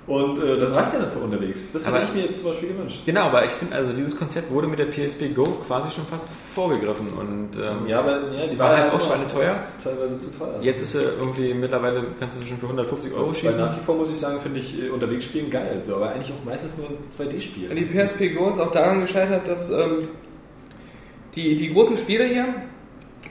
Und 0.06 0.44
äh, 0.44 0.60
das 0.60 0.74
reicht 0.74 0.92
ja 0.94 1.00
dann 1.00 1.12
für 1.12 1.20
unterwegs. 1.20 1.72
Das 1.72 1.86
hätte 1.88 1.96
Aber- 1.96 2.04
ich 2.04 2.14
mir 2.14 2.24
jetzt 2.26 2.40
zum 2.42 2.50
Beispiel 2.52 2.70
gewünscht. 2.70 3.04
Genau, 3.06 3.22
aber 3.28 3.46
ich 3.46 3.52
finde, 3.52 3.76
also 3.76 3.94
dieses 3.94 4.18
Konzept 4.20 4.52
wurde 4.52 4.68
mit 4.68 4.78
der 4.78 4.88
PSP 4.88 5.30
Go 5.34 5.44
quasi 5.66 5.90
schon 5.92 6.06
fast 6.06 6.28
vorgegriffen 6.54 7.08
und 7.08 7.52
ähm, 7.56 7.88
Ja, 7.88 8.00
aber 8.00 8.20
ja, 8.34 8.48
die 8.48 8.60
war 8.60 8.76
halt 8.76 8.90
auch 8.92 8.96
immer 8.96 9.02
schweineteuer. 9.02 9.64
Teilweise 9.82 10.20
zu 10.20 10.30
teuer. 10.38 10.60
Jetzt 10.62 10.82
ist 10.82 10.92
sie 10.92 11.02
irgendwie, 11.04 11.54
mittlerweile 11.54 12.04
kannst 12.20 12.36
du 12.36 12.42
sie 12.42 12.48
schon 12.50 12.58
für 12.58 12.66
150 12.66 13.14
Euro 13.14 13.28
Weil 13.30 13.36
schießen. 13.36 13.58
nach 13.62 13.78
wie 13.78 13.84
vor 13.86 13.96
muss 13.96 14.10
ich 14.10 14.18
sagen, 14.18 14.42
finde 14.42 14.60
ich 14.60 14.78
äh, 14.84 14.90
unterwegs 14.90 15.24
spielen 15.24 15.50
geil. 15.50 15.80
So, 15.84 15.96
aber 15.96 16.10
eigentlich 16.12 16.34
auch 16.34 16.44
meistens 16.46 16.74
nur 16.78 16.88
2D-Spiele. 16.90 17.74
Die 17.74 17.86
PSP 17.86 18.36
Go 18.36 18.50
ist 18.50 18.60
auch 18.60 18.72
daran 18.72 19.00
gescheitert, 19.00 19.48
dass 19.48 19.70
ähm, 19.70 20.00
die, 21.36 21.56
die 21.56 21.74
großen 21.74 21.96
Spiele 21.96 22.26
hier, 22.26 22.46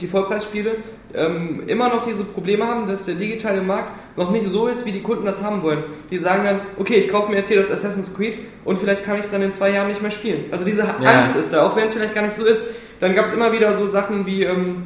die 0.01 0.09
Vollpreisspiele, 0.09 0.77
ähm, 1.15 1.63
immer 1.67 1.89
noch 1.89 2.05
diese 2.07 2.25
Probleme 2.25 2.67
haben, 2.67 2.87
dass 2.87 3.05
der 3.07 3.15
digitale 3.15 3.61
Markt 3.63 3.91
noch 4.17 4.31
nicht 4.31 4.47
so 4.47 4.67
ist, 4.67 4.85
wie 4.85 4.93
die 4.93 5.03
Kunden 5.03 5.25
das 5.25 5.43
haben 5.43 5.63
wollen. 5.63 5.85
Die 6.11 6.19
sagen 6.19 6.45
dann, 6.45 6.61
okay, 6.79 6.95
ich 6.95 7.09
kaufe 7.09 7.31
mir 7.31 7.39
jetzt 7.39 7.49
hier 7.49 7.57
das 7.57 7.71
Assassin's 7.71 8.13
Creed 8.15 8.39
und 8.65 8.79
vielleicht 8.79 9.05
kann 9.05 9.17
ich 9.17 9.25
es 9.25 9.31
dann 9.31 9.43
in 9.43 9.53
zwei 9.53 9.71
Jahren 9.71 9.89
nicht 9.89 10.03
mehr 10.03 10.11
spielen. 10.11 10.45
Also 10.51 10.65
diese 10.65 10.83
Ja. 10.83 10.95
Angst 11.05 11.37
ist 11.37 11.53
da, 11.53 11.67
auch 11.67 11.77
wenn 11.77 11.87
es 11.87 11.95
vielleicht 11.95 12.15
gar 12.15 12.23
nicht 12.23 12.37
so 12.37 12.45
ist. 12.45 12.63
Dann 13.01 13.15
gab 13.15 13.27
es 13.27 13.33
immer 13.33 13.53
wieder 13.53 13.75
so 13.75 13.87
Sachen 13.87 14.27
wie, 14.27 14.45
ähm, 14.45 14.85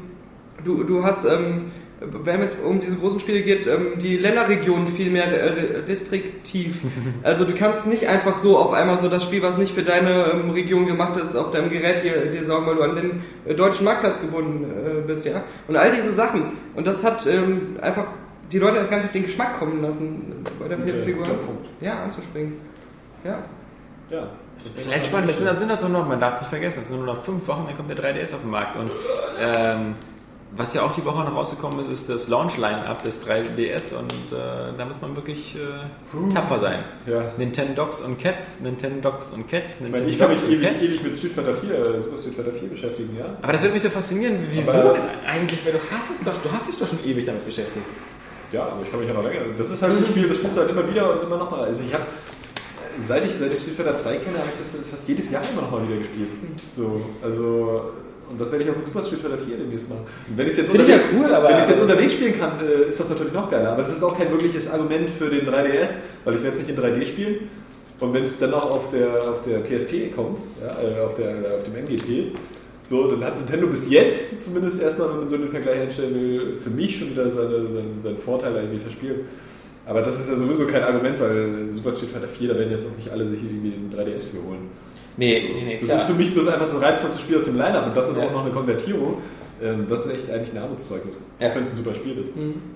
du, 0.65 0.85
du 0.85 1.05
hast, 1.05 1.25
ähm, 1.25 1.73
wenn 2.01 2.43
es 2.43 2.55
um 2.55 2.79
diese 2.79 2.97
großen 2.97 3.21
Spiele 3.21 3.41
geht, 3.41 3.67
ähm, 3.67 3.99
die 4.03 4.19
Länderregionen 4.19 4.89
viel 4.89 5.11
mehr 5.11 5.27
äh, 5.27 5.79
restriktiv. 5.87 6.81
Also 7.23 7.45
du 7.45 7.55
kannst 7.55 7.87
nicht 7.87 8.09
einfach 8.09 8.39
so 8.39 8.59
auf 8.59 8.73
einmal 8.73 8.99
so 8.99 9.09
das 9.09 9.25
Spiel, 9.25 9.43
was 9.43 9.57
nicht 9.57 9.73
für 9.73 9.83
deine 9.83 10.31
ähm, 10.33 10.51
Region 10.51 10.87
gemacht 10.87 11.17
ist, 11.21 11.35
auf 11.35 11.51
deinem 11.51 11.71
Gerät 11.71 12.03
dir, 12.03 12.27
dir 12.27 12.45
sagen, 12.45 12.67
weil 12.67 12.77
du 12.77 12.83
an 12.83 12.97
den 12.97 13.23
äh, 13.47 13.55
deutschen 13.55 13.85
Marktplatz 13.85 14.21
gebunden 14.21 14.65
äh, 14.65 15.01
bist, 15.07 15.25
ja. 15.25 15.43
Und 15.67 15.77
all 15.77 15.93
diese 15.93 16.13
Sachen. 16.13 16.53
Und 16.75 16.87
das 16.87 17.03
hat 17.03 17.27
ähm, 17.27 17.77
einfach 17.81 18.07
die 18.53 18.59
Leute 18.59 18.77
erst 18.77 18.91
gar 18.91 18.99
nicht 18.99 19.07
auf 19.07 19.13
den 19.13 19.25
Geschmack 19.25 19.59
kommen 19.59 19.83
lassen, 19.83 20.45
bei 20.59 20.69
der 20.69 20.77
guter 20.79 21.35
Punkt. 21.35 21.67
ja, 21.81 22.05
anzuspringen. 22.05 22.55
Ja. 23.25 23.39
Ja. 24.11 24.29
Das 24.57 24.67
ist 24.67 24.93
echt 24.93 25.07
spannend. 25.07 25.31
Das 25.31 25.39
sind, 25.39 25.47
das 25.47 25.59
sind 25.59 25.71
halt 25.71 25.81
nur 25.83 25.91
noch, 25.91 26.07
man 26.07 26.21
darf 26.21 26.35
es 26.35 26.41
nicht 26.41 26.51
vergessen, 26.51 26.79
das 26.81 26.89
sind 26.89 26.97
nur 26.97 27.07
noch 27.07 27.23
fünf 27.23 27.47
Wochen, 27.49 27.67
dann 27.67 27.77
kommt 27.77 27.91
der 27.91 27.97
3DS 27.97 28.35
auf 28.35 28.41
den 28.41 28.51
Markt. 28.51 28.77
Und 28.77 28.91
ähm, 29.39 29.95
was 30.57 30.75
ja 30.75 30.83
auch 30.83 30.95
die 30.95 31.05
Woche 31.05 31.19
noch 31.25 31.35
rausgekommen 31.35 31.79
ist, 31.81 31.89
ist 31.91 32.09
das 32.09 32.29
Launch-Line-Up 32.29 33.03
des 33.03 33.21
3DS 33.23 33.95
und 33.95 34.13
äh, 34.33 34.77
da 34.77 34.85
muss 34.87 35.01
man 35.01 35.15
wirklich 35.17 35.57
äh, 35.57 36.35
tapfer 36.35 36.61
sein. 36.61 36.79
Ja. 37.07 37.33
Nintendogs 37.37 38.01
und 38.03 38.19
Cats, 38.19 38.61
Nintendogs 38.61 39.29
und 39.31 39.49
Cats, 39.49 39.77
Ich 39.85 39.91
meine, 39.91 40.07
ich 40.07 40.19
kann 40.19 40.31
mich 40.31 40.43
ewig, 40.49 40.63
Cats. 40.69 40.77
ewig 40.85 41.03
mit 41.03 41.17
Street 41.17 41.33
Fighter 41.33 41.55
4, 41.55 41.71
äh, 41.71 42.03
Super 42.03 42.19
Street 42.19 42.35
Fighter 42.35 42.53
4 42.53 42.69
beschäftigen, 42.71 43.17
ja. 43.19 43.27
Aber 43.43 43.53
das 43.53 43.61
würde 43.63 43.75
mich 43.75 43.83
so 43.83 43.91
faszinieren, 43.91 44.39
wieso 44.51 44.71
Aber- 44.71 44.97
eigentlich, 45.27 45.65
weil 45.67 45.73
du 45.73 45.79
hast 45.91 46.11
es 46.11 46.25
doch, 46.25 46.35
du 46.43 46.51
hast 46.53 46.69
dich 46.69 46.79
doch 46.79 46.87
schon 46.89 47.05
ewig 47.05 47.25
damit 47.27 47.45
beschäftigt. 47.45 47.85
Ja, 48.53 48.63
aber 48.69 48.83
ich 48.83 48.91
kann 48.91 49.01
mich 49.01 49.09
ja 49.09 49.15
noch 49.15 49.25
länger. 49.25 49.41
Das 49.59 49.71
ist 49.71 49.83
halt 49.83 49.97
so 49.97 50.05
ein 50.05 50.07
Spiel, 50.07 50.29
das 50.29 50.37
spielst 50.37 50.57
du 50.57 50.61
halt 50.61 50.71
immer 50.71 50.89
wieder 50.89 51.13
und 51.21 51.27
immer 51.27 51.37
nochmal. 51.39 51.65
Also 51.65 51.83
ich 51.85 51.93
habe, 51.93 52.05
seit 53.03 53.25
ich, 53.27 53.35
seit 53.35 53.53
ich 53.53 53.59
Street 53.59 53.75
Fighter 53.75 53.97
2 53.97 54.17
kenne, 54.19 54.39
habe 54.39 54.49
ich 54.55 54.59
das 54.59 54.77
fast 54.89 55.09
jedes 55.09 55.31
Jahr 55.31 55.43
immer 55.53 55.63
nochmal 55.63 55.87
wieder 55.89 55.99
gespielt. 55.99 56.29
So, 56.75 57.01
also, 57.23 57.91
und 58.31 58.41
das 58.41 58.51
werde 58.51 58.65
ich 58.65 58.71
auch 58.71 58.77
mit 58.77 58.87
Super 58.87 59.05
Street 59.05 59.21
Fighter 59.21 59.39
4 59.39 59.57
demnächst 59.57 59.89
machen. 59.89 60.03
Und 60.29 60.39
wenn 60.39 60.47
ich 60.47 60.53
es 60.53 60.59
jetzt, 60.59 60.69
ich 60.69 60.75
ja 60.75 60.81
unterwegs- 60.83 61.11
cool, 61.15 61.25
wenn 61.31 61.59
jetzt 61.59 61.81
unterwegs 61.83 62.13
spielen 62.13 62.39
kann, 62.39 62.53
äh, 62.61 62.89
ist 62.89 63.01
das 63.01 63.11
natürlich 63.11 63.33
noch 63.33 63.51
geiler. 63.51 63.73
Aber 63.73 63.83
das 63.83 63.95
ist 63.97 64.03
auch 64.03 64.17
kein 64.17 64.31
wirkliches 64.31 64.71
Argument 64.71 65.11
für 65.11 65.29
den 65.31 65.47
3DS, 65.47 65.99
weil 66.25 66.35
ich 66.35 66.43
werde 66.43 66.57
es 66.57 66.67
nicht 66.67 66.71
in 66.71 66.77
3D 66.77 67.07
spielen. 67.07 67.49
Und 67.99 68.13
wenn 68.13 68.25
es 68.25 68.39
dann 68.39 68.53
auch 68.53 68.71
auf 68.71 68.91
der, 68.91 69.09
auf 69.31 69.43
der 69.43 69.61
PSP 69.61 70.15
kommt, 70.15 70.41
ja, 70.61 70.77
äh, 70.83 71.01
auf, 71.01 71.15
der, 71.15 71.31
auf 71.57 71.65
dem 71.65 71.77
MGP, 71.77 72.33
so, 72.83 73.11
dann 73.11 73.25
hat 73.25 73.37
Nintendo 73.37 73.67
bis 73.67 73.91
jetzt 73.91 74.45
zumindest 74.45 74.81
erstmal, 74.81 75.09
wenn 75.11 75.19
man 75.21 75.29
so 75.29 75.37
den 75.39 75.49
Vergleich 75.49 75.81
einstellen 75.81 76.15
will, 76.15 76.57
für 76.63 76.71
mich 76.71 76.99
schon 76.99 77.11
wieder 77.11 77.31
seine, 77.31 77.67
seinen, 77.69 78.01
seinen 78.03 78.19
Vorteil 78.19 78.55
irgendwie 78.55 78.79
verspielt. 78.79 79.21
Aber 79.87 80.03
das 80.03 80.21
ist 80.21 80.29
ja 80.29 80.37
sowieso 80.37 80.67
kein 80.67 80.83
Argument, 80.83 81.19
weil 81.21 81.71
Super 81.71 81.93
Street 81.93 82.11
Fighter 82.11 82.29
4, 82.29 82.49
da 82.49 82.59
werden 82.59 82.71
jetzt 82.71 82.87
auch 82.89 82.97
nicht 82.97 83.11
alle 83.11 83.27
sich 83.27 83.41
irgendwie 83.43 83.71
den 83.71 83.93
3DS 83.93 84.27
für 84.27 84.43
holen. 84.47 84.69
Nee, 85.17 85.51
nee, 85.55 85.63
nee. 85.65 85.77
Das 85.79 85.85
klar. 85.89 85.99
ist 85.99 86.05
für 86.07 86.13
mich 86.15 86.33
bloß 86.35 86.49
einfach 86.49 86.69
so 86.69 86.79
reizvolles 86.79 87.21
Spiel 87.21 87.37
aus 87.39 87.45
dem 87.47 87.57
Line-Up 87.57 87.87
und 87.87 87.97
das 87.97 88.09
ist 88.09 88.19
Ja. 88.19 88.25
auch 88.25 88.33
noch 88.33 88.45
eine 88.45 88.53
Konvertierung. 88.53 89.19
Ähm, 89.63 89.87
Das 89.89 90.05
ist 90.05 90.13
echt 90.13 90.31
eigentlich 90.31 90.53
ein 90.55 90.59
Armutszeugnis, 90.63 91.23
Ja. 91.41 91.55
wenn 91.55 91.65
es 91.65 91.71
ein 91.71 91.77
super 91.77 91.95
Spiel 91.95 92.19
ist. 92.19 92.35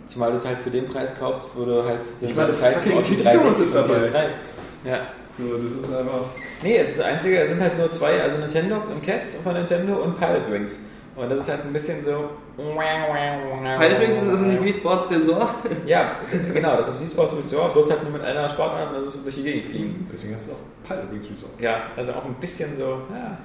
Zumal 0.09 0.31
du 0.31 0.37
es 0.37 0.47
halt 0.47 0.59
für 0.65 0.71
den 0.71 0.87
Preis 0.89 1.13
kaufst, 1.19 1.49
wo 1.55 1.65
du 1.67 1.85
halt 1.85 1.99
Ich 2.23 2.35
meine, 2.35 2.49
das 2.49 2.61
Preis 2.61 2.83
fucking 2.83 2.99
auch 2.99 3.03
die 3.03 3.11
Kid 3.17 3.21
Icarus 3.21 3.43
360 3.59 3.67
ist 3.67 3.75
dabei. 3.75 3.99
PS3. 3.99 4.89
Ja. 4.89 5.01
So, 5.37 5.57
das 5.63 5.73
ist 5.73 5.85
einfach. 5.93 6.25
Nee, 6.63 6.79
es 6.79 6.89
ist 6.91 6.99
das 7.01 7.07
einzige, 7.07 7.39
es 7.41 7.51
sind 7.51 7.61
halt 7.61 7.77
nur 7.79 7.91
zwei, 7.91 8.23
also 8.23 8.39
Nintendogs 8.39 8.91
und 8.91 9.05
Cats 9.05 9.35
von 9.45 9.53
Nintendo 9.53 9.97
und 9.97 10.19
Pilot 10.19 10.51
Wings. 10.51 10.81
Und 11.17 11.29
das 11.29 11.41
ist 11.41 11.49
halt 11.49 11.65
ein 11.65 11.73
bisschen 11.73 12.05
so. 12.05 12.31
Pilot 12.57 14.01
Wings 14.01 14.23
ist 14.23 14.33
das 14.33 14.41
nicht 14.41 14.63
Wii 14.63 14.73
Sports 14.73 15.11
Resort. 15.11 15.51
Ja, 15.87 16.17
genau, 16.55 16.77
das 16.77 16.89
ist 16.89 17.03
wie 17.03 17.07
Sports 17.07 17.37
Resort, 17.37 17.73
bloß 17.73 17.91
halt 17.91 18.03
nur 18.05 18.13
mit 18.13 18.23
einer 18.23 18.49
Sportart 18.49 18.91
und 18.91 18.97
das 18.97 19.15
ist 19.15 19.25
durch 19.25 19.35
die 19.35 19.43
Gegend 19.43 19.65
fliegen. 19.67 20.09
Deswegen 20.13 20.35
hast 20.35 20.49
du 20.49 20.53
auch 20.53 20.89
Pilot 20.89 21.13
Wings 21.13 21.27
Resort. 21.31 21.61
Ja, 21.61 21.83
also 21.97 22.13
auch 22.13 22.25
ein 22.25 22.35
bisschen 22.35 22.77
so, 22.77 23.03
ja, 23.13 23.39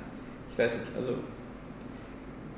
ich 0.51 0.57
weiß 0.57 0.73
nicht, 0.73 0.95
also. 0.97 1.13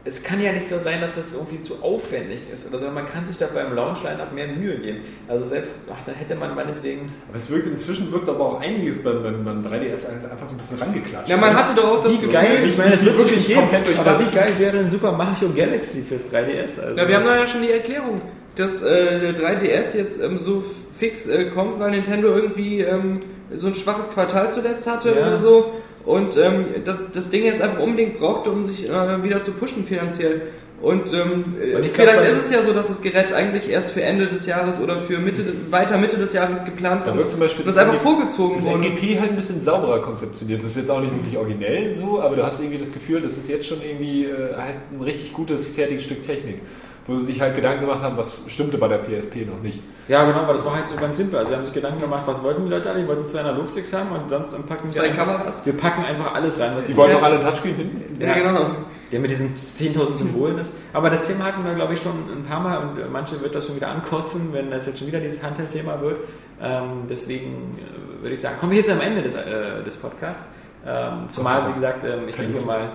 Es 0.08 0.24
kann 0.24 0.40
ja 0.42 0.54
nicht 0.54 0.70
so 0.70 0.78
sein, 0.80 1.02
dass 1.02 1.16
das 1.16 1.34
irgendwie 1.34 1.62
zu 1.62 1.76
aufwendig 1.82 2.40
ist. 2.54 2.68
Oder 2.68 2.80
so. 2.80 2.88
Man 2.90 3.06
kann 3.06 3.26
sich 3.26 3.38
da 3.38 3.48
beim 3.54 3.74
Launch-Line-Up 3.76 4.32
mehr 4.34 4.48
Mühe 4.48 4.78
geben. 4.78 5.00
Also 5.28 5.48
selbst, 5.50 5.74
ach, 5.92 5.98
da 6.06 6.12
hätte 6.14 6.36
man 6.36 6.56
meinetwegen 6.56 7.12
Aber 7.28 7.38
es 7.38 7.50
wirkt 7.50 7.68
inzwischen 7.68 8.12
wirkt 8.12 8.30
aber 8.30 8.46
auch 8.46 8.62
einiges 8.62 9.04
beim, 9.04 9.22
beim, 9.24 9.44
beim 9.44 9.62
3DS 9.66 10.06
einfach 10.32 10.48
so 10.48 10.54
ein 10.56 10.58
bisschen 10.58 10.80
rangeklatscht. 10.80 11.28
Ja, 11.30 11.38
man 11.38 11.54
hatte 11.56 11.76
doch 11.76 11.98
auch 11.98 12.04
das 12.04 12.14
Wie 12.14 12.18
Gefühl- 12.18 12.32
geil, 12.34 12.58
ich 12.70 12.78
meine, 12.78 12.92
das 12.96 13.04
wird 13.06 13.18
wirklich 13.18 13.46
durchdacht. 13.46 14.00
Aber 14.08 14.20
wie 14.20 14.36
geil 14.36 14.52
wäre 14.58 14.78
ein 14.80 14.90
Super 14.92 15.12
Mario 15.12 15.50
Galaxy 15.56 16.02
fürs 16.04 16.24
3DS? 16.32 16.80
Also, 16.82 16.96
Ja, 16.98 17.08
wir 17.08 17.16
haben 17.18 17.26
da 17.26 17.38
ja 17.40 17.48
schon 17.48 17.62
die 17.64 17.72
Erklärung, 17.72 18.22
dass 18.56 18.82
äh, 18.84 19.20
der 19.20 19.36
3DS 19.36 19.96
jetzt 19.96 20.22
ähm, 20.22 20.40
so 20.40 20.64
fix 20.98 21.28
äh, 21.28 21.46
kommt, 21.54 21.80
weil 21.80 21.92
Nintendo 21.92 22.30
irgendwie 22.36 22.82
ähm, 22.82 23.20
so 23.56 23.68
ein 23.68 23.76
schwaches 23.76 24.10
Quartal 24.10 24.52
zuletzt 24.52 24.88
hatte 24.88 25.10
Ja. 25.10 25.28
oder 25.28 25.38
so 25.38 25.74
und 26.08 26.38
ähm, 26.38 26.66
das, 26.86 27.00
das 27.14 27.30
Ding 27.30 27.44
jetzt 27.44 27.62
einfach 27.62 27.80
unbedingt 27.80 28.18
brauchte, 28.18 28.50
um 28.50 28.64
sich 28.64 28.90
äh, 28.90 29.24
wieder 29.26 29.44
zu 29.44 29.52
pushen 29.52 29.84
finanziell. 29.86 30.42
Und 30.82 31.12
ähm, 31.12 31.56
äh, 31.62 31.84
vielleicht 31.84 31.96
glaub, 31.96 32.24
ist 32.24 32.46
es 32.46 32.52
ja 32.52 32.62
so, 32.62 32.72
dass 32.72 32.88
das 32.88 33.02
Gerät 33.02 33.34
eigentlich 33.34 33.70
erst 33.70 33.92
für 33.92 34.02
Ende 34.02 34.28
des 34.28 34.46
Jahres 34.46 34.80
oder 34.80 35.00
für 35.00 35.18
Mitte, 35.18 35.44
weiter 35.70 35.98
Mitte 35.98 36.18
des 36.18 36.32
Jahres 36.32 36.64
geplant 36.64 37.02
Da 37.06 37.18
wird 37.18 37.30
zum 37.30 37.42
Beispiel 37.42 37.66
das 37.66 37.76
das 37.76 37.84
einfach 37.84 38.00
vorgezogen 38.00 38.56
Das 38.56 38.66
wurde. 38.66 38.88
MGP 38.88 39.20
halt 39.20 39.32
ein 39.32 39.36
bisschen 39.36 39.62
sauberer 39.62 40.02
konzeptioniert. 40.02 40.64
Das 40.64 40.72
ist 40.72 40.78
jetzt 40.78 40.92
auch 40.92 41.02
nicht 41.02 41.14
wirklich 41.14 41.36
originell 41.36 41.94
so, 41.94 42.22
aber 42.22 42.38
du 42.38 42.46
hast 42.46 42.62
irgendwie 42.62 42.80
das 42.80 42.94
Gefühl, 42.94 43.20
das 43.20 43.38
ist 43.38 43.50
jetzt 43.50 43.68
schon 43.68 43.82
irgendwie 43.82 44.26
äh, 44.26 44.56
halt 44.56 44.76
ein 44.94 45.02
richtig 45.02 45.34
gutes, 45.34 45.68
fertiges 45.68 46.04
Stück 46.04 46.26
Technik. 46.26 46.62
Wo 47.06 47.16
sie 47.16 47.26
sich 47.26 47.42
halt 47.42 47.56
Gedanken 47.56 47.82
gemacht 47.82 48.02
haben, 48.02 48.16
was 48.16 48.46
stimmte 48.48 48.78
bei 48.78 48.88
der 48.88 49.00
PSP 49.00 49.46
noch 49.46 49.62
nicht. 49.62 49.80
Ja, 50.08 50.24
genau, 50.26 50.40
aber 50.40 50.54
das 50.54 50.64
war 50.66 50.76
halt 50.76 50.88
so 50.88 50.96
ganz 50.96 51.18
simpel. 51.18 51.38
Also, 51.40 51.50
sie 51.50 51.56
haben 51.58 51.66
sich 51.66 51.74
Gedanken 51.74 52.00
gemacht, 52.00 52.24
was 52.26 52.42
wollten 52.44 52.64
die 52.64 52.70
Leute 52.70 52.90
alle? 52.90 53.02
Die 53.02 53.08
wollten 53.08 53.26
zwei 53.26 53.42
Analogsticks 53.42 53.94
haben 53.94 54.10
und 54.12 54.30
sonst 54.30 54.68
packen 54.68 54.88
sie 54.88 54.98
Zwei 55.00 55.10
Kameras. 55.10 55.66
Wir 55.66 55.74
packen 55.74 56.06
einfach 56.06 56.34
alles 56.34 56.60
rein, 56.60 56.72
was 56.76 56.86
Die 56.86 56.96
wollten 56.96 57.14
Ja. 57.14 57.20
auch 57.20 57.24
alle 57.24 57.42
Touchscreen 57.42 57.76
hinten. 57.76 58.22
Ja, 58.22 58.34
genau. 58.34 58.68
Der 59.12 59.20
mit 59.20 59.32
diesen 59.32 59.54
10.000 59.56 60.18
Symbolen 60.18 60.58
ist. 60.60 60.72
Aber 60.94 61.10
das 61.10 61.24
Thema 61.24 61.46
hatten 61.46 61.66
wir, 61.66 61.74
glaube 61.76 61.94
ich, 61.94 62.02
schon 62.02 62.14
ein 62.36 62.44
paar 62.48 62.60
Mal 62.62 62.78
und 62.80 62.98
äh, 63.00 63.06
manche 63.12 63.42
wird 63.42 63.54
das 63.56 63.68
schon 63.68 63.76
wieder 63.76 63.90
ankotzen, 63.90 64.50
wenn 64.54 64.72
das 64.72 64.86
jetzt 64.86 65.00
schon 65.00 65.08
wieder 65.08 65.20
dieses 65.20 65.44
Handheld-Thema 65.44 66.00
wird. 66.02 66.20
Ähm, 66.62 67.04
deswegen 67.10 67.78
äh, 67.78 68.22
würde 68.24 68.34
ich 68.34 68.42
sagen, 68.42 68.58
kommen 68.60 68.72
wir 68.72 68.80
jetzt 68.80 68.90
am 68.90 69.02
Ende 69.02 69.22
des, 69.22 69.36
äh, 69.36 69.84
des 69.84 69.96
Podcasts. 69.98 70.44
Ähm, 70.86 71.28
zumal, 71.30 71.68
wie 71.70 71.74
gesagt, 71.74 72.04
ähm, 72.06 72.28
ich 72.30 72.36
Kein 72.36 72.52
denke 72.52 72.66
mal, 72.66 72.92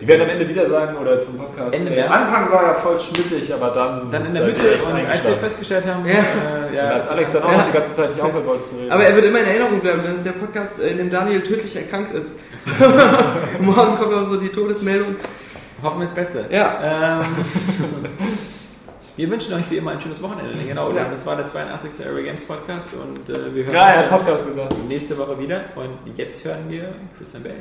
Die 0.00 0.06
werden 0.06 0.22
am 0.22 0.28
Ende 0.30 0.48
wieder 0.48 0.68
sagen, 0.68 0.96
oder 0.96 1.18
zum 1.18 1.36
Podcast. 1.38 1.74
Ende 1.76 1.90
äh, 1.92 1.96
März. 1.96 2.10
Anfang 2.12 2.52
war 2.52 2.62
ja 2.62 2.74
voll 2.74 3.00
schmissig, 3.00 3.52
aber 3.52 3.70
dann. 3.70 4.10
dann 4.10 4.26
in 4.26 4.34
der 4.34 4.44
Mitte 4.44 4.62
und 4.86 5.06
als 5.06 5.26
wir 5.26 5.34
festgestellt 5.36 5.86
haben, 5.86 6.06
Ja. 6.06 6.14
äh, 6.70 6.76
ja, 6.76 6.90
als 6.90 7.08
Alex 7.10 7.32
dann 7.32 7.42
auch 7.42 7.50
Ja. 7.52 7.58
noch 7.58 7.66
die 7.66 7.72
ganze 7.72 7.92
Zeit 7.94 8.10
nicht 8.10 8.20
aufhören 8.20 8.46
wollte 8.46 8.66
zu 8.66 8.76
reden. 8.76 8.92
Aber 8.92 9.04
er 9.04 9.14
wird 9.14 9.24
immer 9.26 9.40
in 9.40 9.46
Erinnerung 9.46 9.80
bleiben, 9.80 10.02
das 10.04 10.14
ist 10.14 10.26
der 10.26 10.32
Podcast, 10.32 10.80
äh, 10.80 10.90
in 10.90 10.98
dem 10.98 11.10
Daniel 11.10 11.42
tödlich 11.42 11.74
erkrankt 11.74 12.12
ist. 12.14 12.38
Morgen 13.60 13.96
kommt 13.98 14.14
auch 14.14 14.24
so 14.24 14.36
die 14.36 14.50
Todesmeldung. 14.50 15.16
hoffen 15.82 15.98
wir 16.00 16.06
das 16.06 16.14
Beste. 16.14 16.44
Ja. 16.50 17.20
Ähm, 17.22 17.26
wir 19.16 19.30
wünschen 19.30 19.54
euch 19.54 19.68
wie 19.70 19.78
immer 19.78 19.90
ein 19.92 20.00
schönes 20.00 20.22
Wochenende. 20.22 20.52
Genau, 20.66 20.92
Ja. 20.92 21.08
das 21.10 21.26
war 21.26 21.34
der 21.36 21.46
82. 21.48 22.06
Area 22.06 22.24
Games 22.24 22.44
Podcast 22.44 22.90
und 22.94 23.28
äh, 23.34 23.54
wir 23.54 23.64
hören 23.64 23.74
ja, 23.74 23.88
er 23.90 24.02
uns 24.04 24.12
hat 24.12 24.18
Podcast 24.20 24.46
gesagt. 24.46 24.74
nächste 24.88 25.18
Woche 25.18 25.38
wieder 25.40 25.60
und 25.74 26.16
jetzt 26.16 26.44
hören 26.44 26.66
wir 26.68 26.94
Christian 27.18 27.42
Bale. 27.42 27.54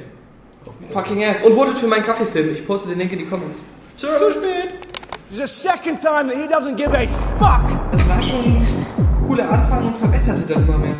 Fucking 0.91 1.23
ass. 1.23 1.41
Und 1.41 1.55
votet 1.55 1.77
für 1.77 1.87
meinen 1.87 2.03
Kaffeefilm. 2.03 2.53
Ich 2.53 2.65
poste 2.65 2.89
den 2.89 2.99
Link 2.99 3.11
in 3.11 3.19
die 3.19 3.25
Comments. 3.25 3.61
Tschüss. 3.97 4.17
Zu 4.17 4.31
spät. 4.31 4.87
It's 5.29 5.37
the 5.39 5.47
second 5.47 5.99
time 5.99 6.27
that 6.29 6.37
he 6.37 6.47
doesn't 6.47 6.75
give 6.77 6.93
a 6.93 7.05
fuck. 7.37 7.61
Das 7.91 8.07
war 8.07 8.21
schon 8.21 8.45
ein 8.45 9.27
cooler 9.27 9.49
Anfang 9.49 9.87
und 9.87 9.97
verbesserte 9.97 10.53
dann 10.53 10.65
immer 10.65 10.77
mehr. 10.77 10.95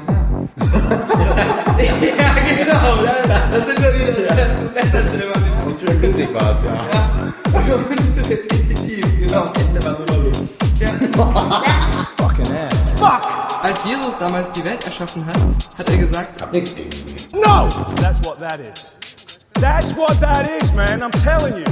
Ja, 1.77 1.85
ja 1.85 2.33
genau. 2.57 3.03
Da, 3.03 3.49
da 3.51 3.65
sind 3.65 3.81
wir 3.81 3.93
wieder. 3.93 4.11
Das 4.11 4.35
verbesserte 4.35 5.23
immer 5.23 5.39
mehr. 5.39 5.65
Und 5.65 5.79
schön 5.79 6.01
pünktlich 6.01 6.33
war. 6.33 6.41
war's, 6.41 6.57
ja. 6.65 6.73
Ja. 6.73 7.75
Und 7.75 8.29
repetitiv, 8.29 9.05
genau. 9.19 9.45
Ende 9.59 9.85
war 9.85 9.97
nur 9.97 10.07
noch 10.07 10.23
Luft. 10.23 10.43
Fucking 12.17 12.53
ass. 12.53 12.99
Fuck! 12.99 13.63
Als 13.63 13.85
Jesus 13.85 14.17
damals 14.19 14.51
die 14.51 14.63
Welt 14.65 14.83
erschaffen 14.85 15.25
hat, 15.25 15.37
hat 15.77 15.89
er 15.89 15.97
gesagt, 15.97 16.51
Nix 16.51 16.75
gegen. 16.75 16.89
No! 17.33 17.69
That's 17.95 18.19
what 18.25 18.39
that 18.39 18.59
is. 18.59 18.96
That's 19.59 19.93
what 19.93 20.19
that 20.19 20.47
is, 20.61 20.71
man. 20.73 21.01
I'm 21.01 21.11
telling 21.11 21.57
you. 21.57 21.65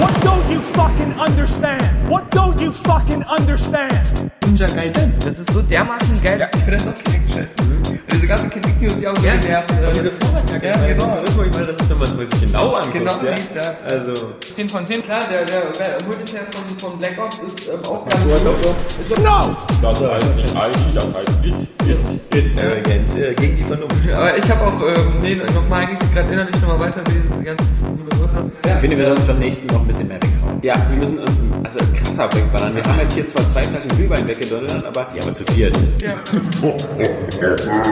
What 0.00 0.20
don't 0.22 0.50
you 0.50 0.60
fucking 0.60 1.12
understand? 1.14 2.10
What 2.10 2.30
don't 2.30 2.60
you 2.60 2.72
fucking 2.72 3.22
understand? 3.24 4.30
Ninja 4.40 4.66
Gaiden. 4.66 5.14
Das 5.24 5.38
ist 5.38 5.52
so 5.52 5.62
dermaßen 5.62 6.20
geil. 6.22 6.40
ja, 6.40 6.48
ich 6.52 6.62
finde 6.64 6.76
das 6.78 6.88
auch 6.88 7.02
direkt 7.02 7.32
scheiße. 7.32 7.81
Diese 8.12 8.26
ganzen 8.26 8.50
Kritik, 8.50 8.78
die 8.78 8.84
uns 8.86 8.96
die 8.98 9.08
auch 9.08 9.16
so 9.16 9.22
genervt. 9.22 9.70
Und 9.70 9.96
diese 9.96 10.10
Vorwärtsjacke, 10.10 10.66
Ja, 10.66 10.86
genau. 10.86 11.06
das 11.06 11.22
ist, 11.22 11.38
wo 11.38 11.42
ich 11.42 11.52
meine, 11.52 11.66
das 11.66 11.76
ist, 11.76 11.90
wenn 11.90 11.98
man 11.98 12.30
sich 12.30 12.40
genau 12.40 12.74
anguckt. 12.74 12.94
Genau, 12.94 13.12
ja? 13.24 13.36
sieht, 13.36 13.56
ja. 13.56 13.74
Also, 13.86 14.12
10 14.54 14.68
von 14.68 14.86
10, 14.86 15.02
klar, 15.02 15.20
der, 15.30 15.44
der, 15.44 15.60
der 15.72 16.06
Multiplayer 16.06 16.44
von, 16.50 16.78
von 16.78 16.98
Black 16.98 17.18
Ops 17.18 17.38
ist 17.38 17.68
ähm, 17.68 17.80
auch 17.84 18.06
ganz 18.08 18.24
gut. 18.24 19.18
No! 19.18 19.56
Das 19.80 20.00
heißt 20.00 20.36
nicht 20.36 20.54
ID, 20.54 20.96
das 20.96 21.14
heißt 21.14 21.28
IT. 21.44 21.68
It. 21.88 22.84
Games, 22.84 23.14
äh, 23.14 23.34
gegen 23.34 23.56
die 23.56 23.64
Vernunft. 23.64 24.10
Aber 24.12 24.36
ich 24.36 24.50
habe 24.50 24.62
auch, 24.62 24.80
ähm, 24.96 25.20
nee, 25.20 25.34
nochmal 25.34 25.86
eigentlich 25.86 26.12
gerade 26.12 26.32
innerlich 26.32 26.60
nochmal 26.60 26.80
weiter, 26.80 27.02
wie 27.08 27.20
diese 27.28 27.42
ganzen 27.42 27.68
so 28.16 28.28
hast. 28.34 28.50
Ich 28.64 28.72
finde, 28.80 28.96
wir 28.96 29.04
sollten 29.04 29.20
uns 29.20 29.28
beim 29.28 29.38
nächsten 29.38 29.66
noch 29.66 29.80
ein 29.80 29.86
bisschen 29.86 30.08
mehr 30.08 30.16
weghauen. 30.22 30.58
Ja, 30.62 30.74
wir 30.88 30.96
müssen 30.96 31.18
uns 31.18 31.42
also 31.62 31.80
krasser 31.96 32.32
wegballern. 32.34 32.74
Wir 32.74 32.84
haben 32.84 32.98
jetzt 33.00 33.14
hier 33.14 33.26
zwar 33.26 33.46
zwei 33.46 33.62
Flaschen 33.62 33.90
Glühwein 33.96 34.26
weggedonnert, 34.26 34.86
aber, 34.86 35.08
ja, 35.14 35.22
aber 35.22 35.34
zu 35.34 35.44
viert. 35.52 35.76
Ja. 35.98 36.14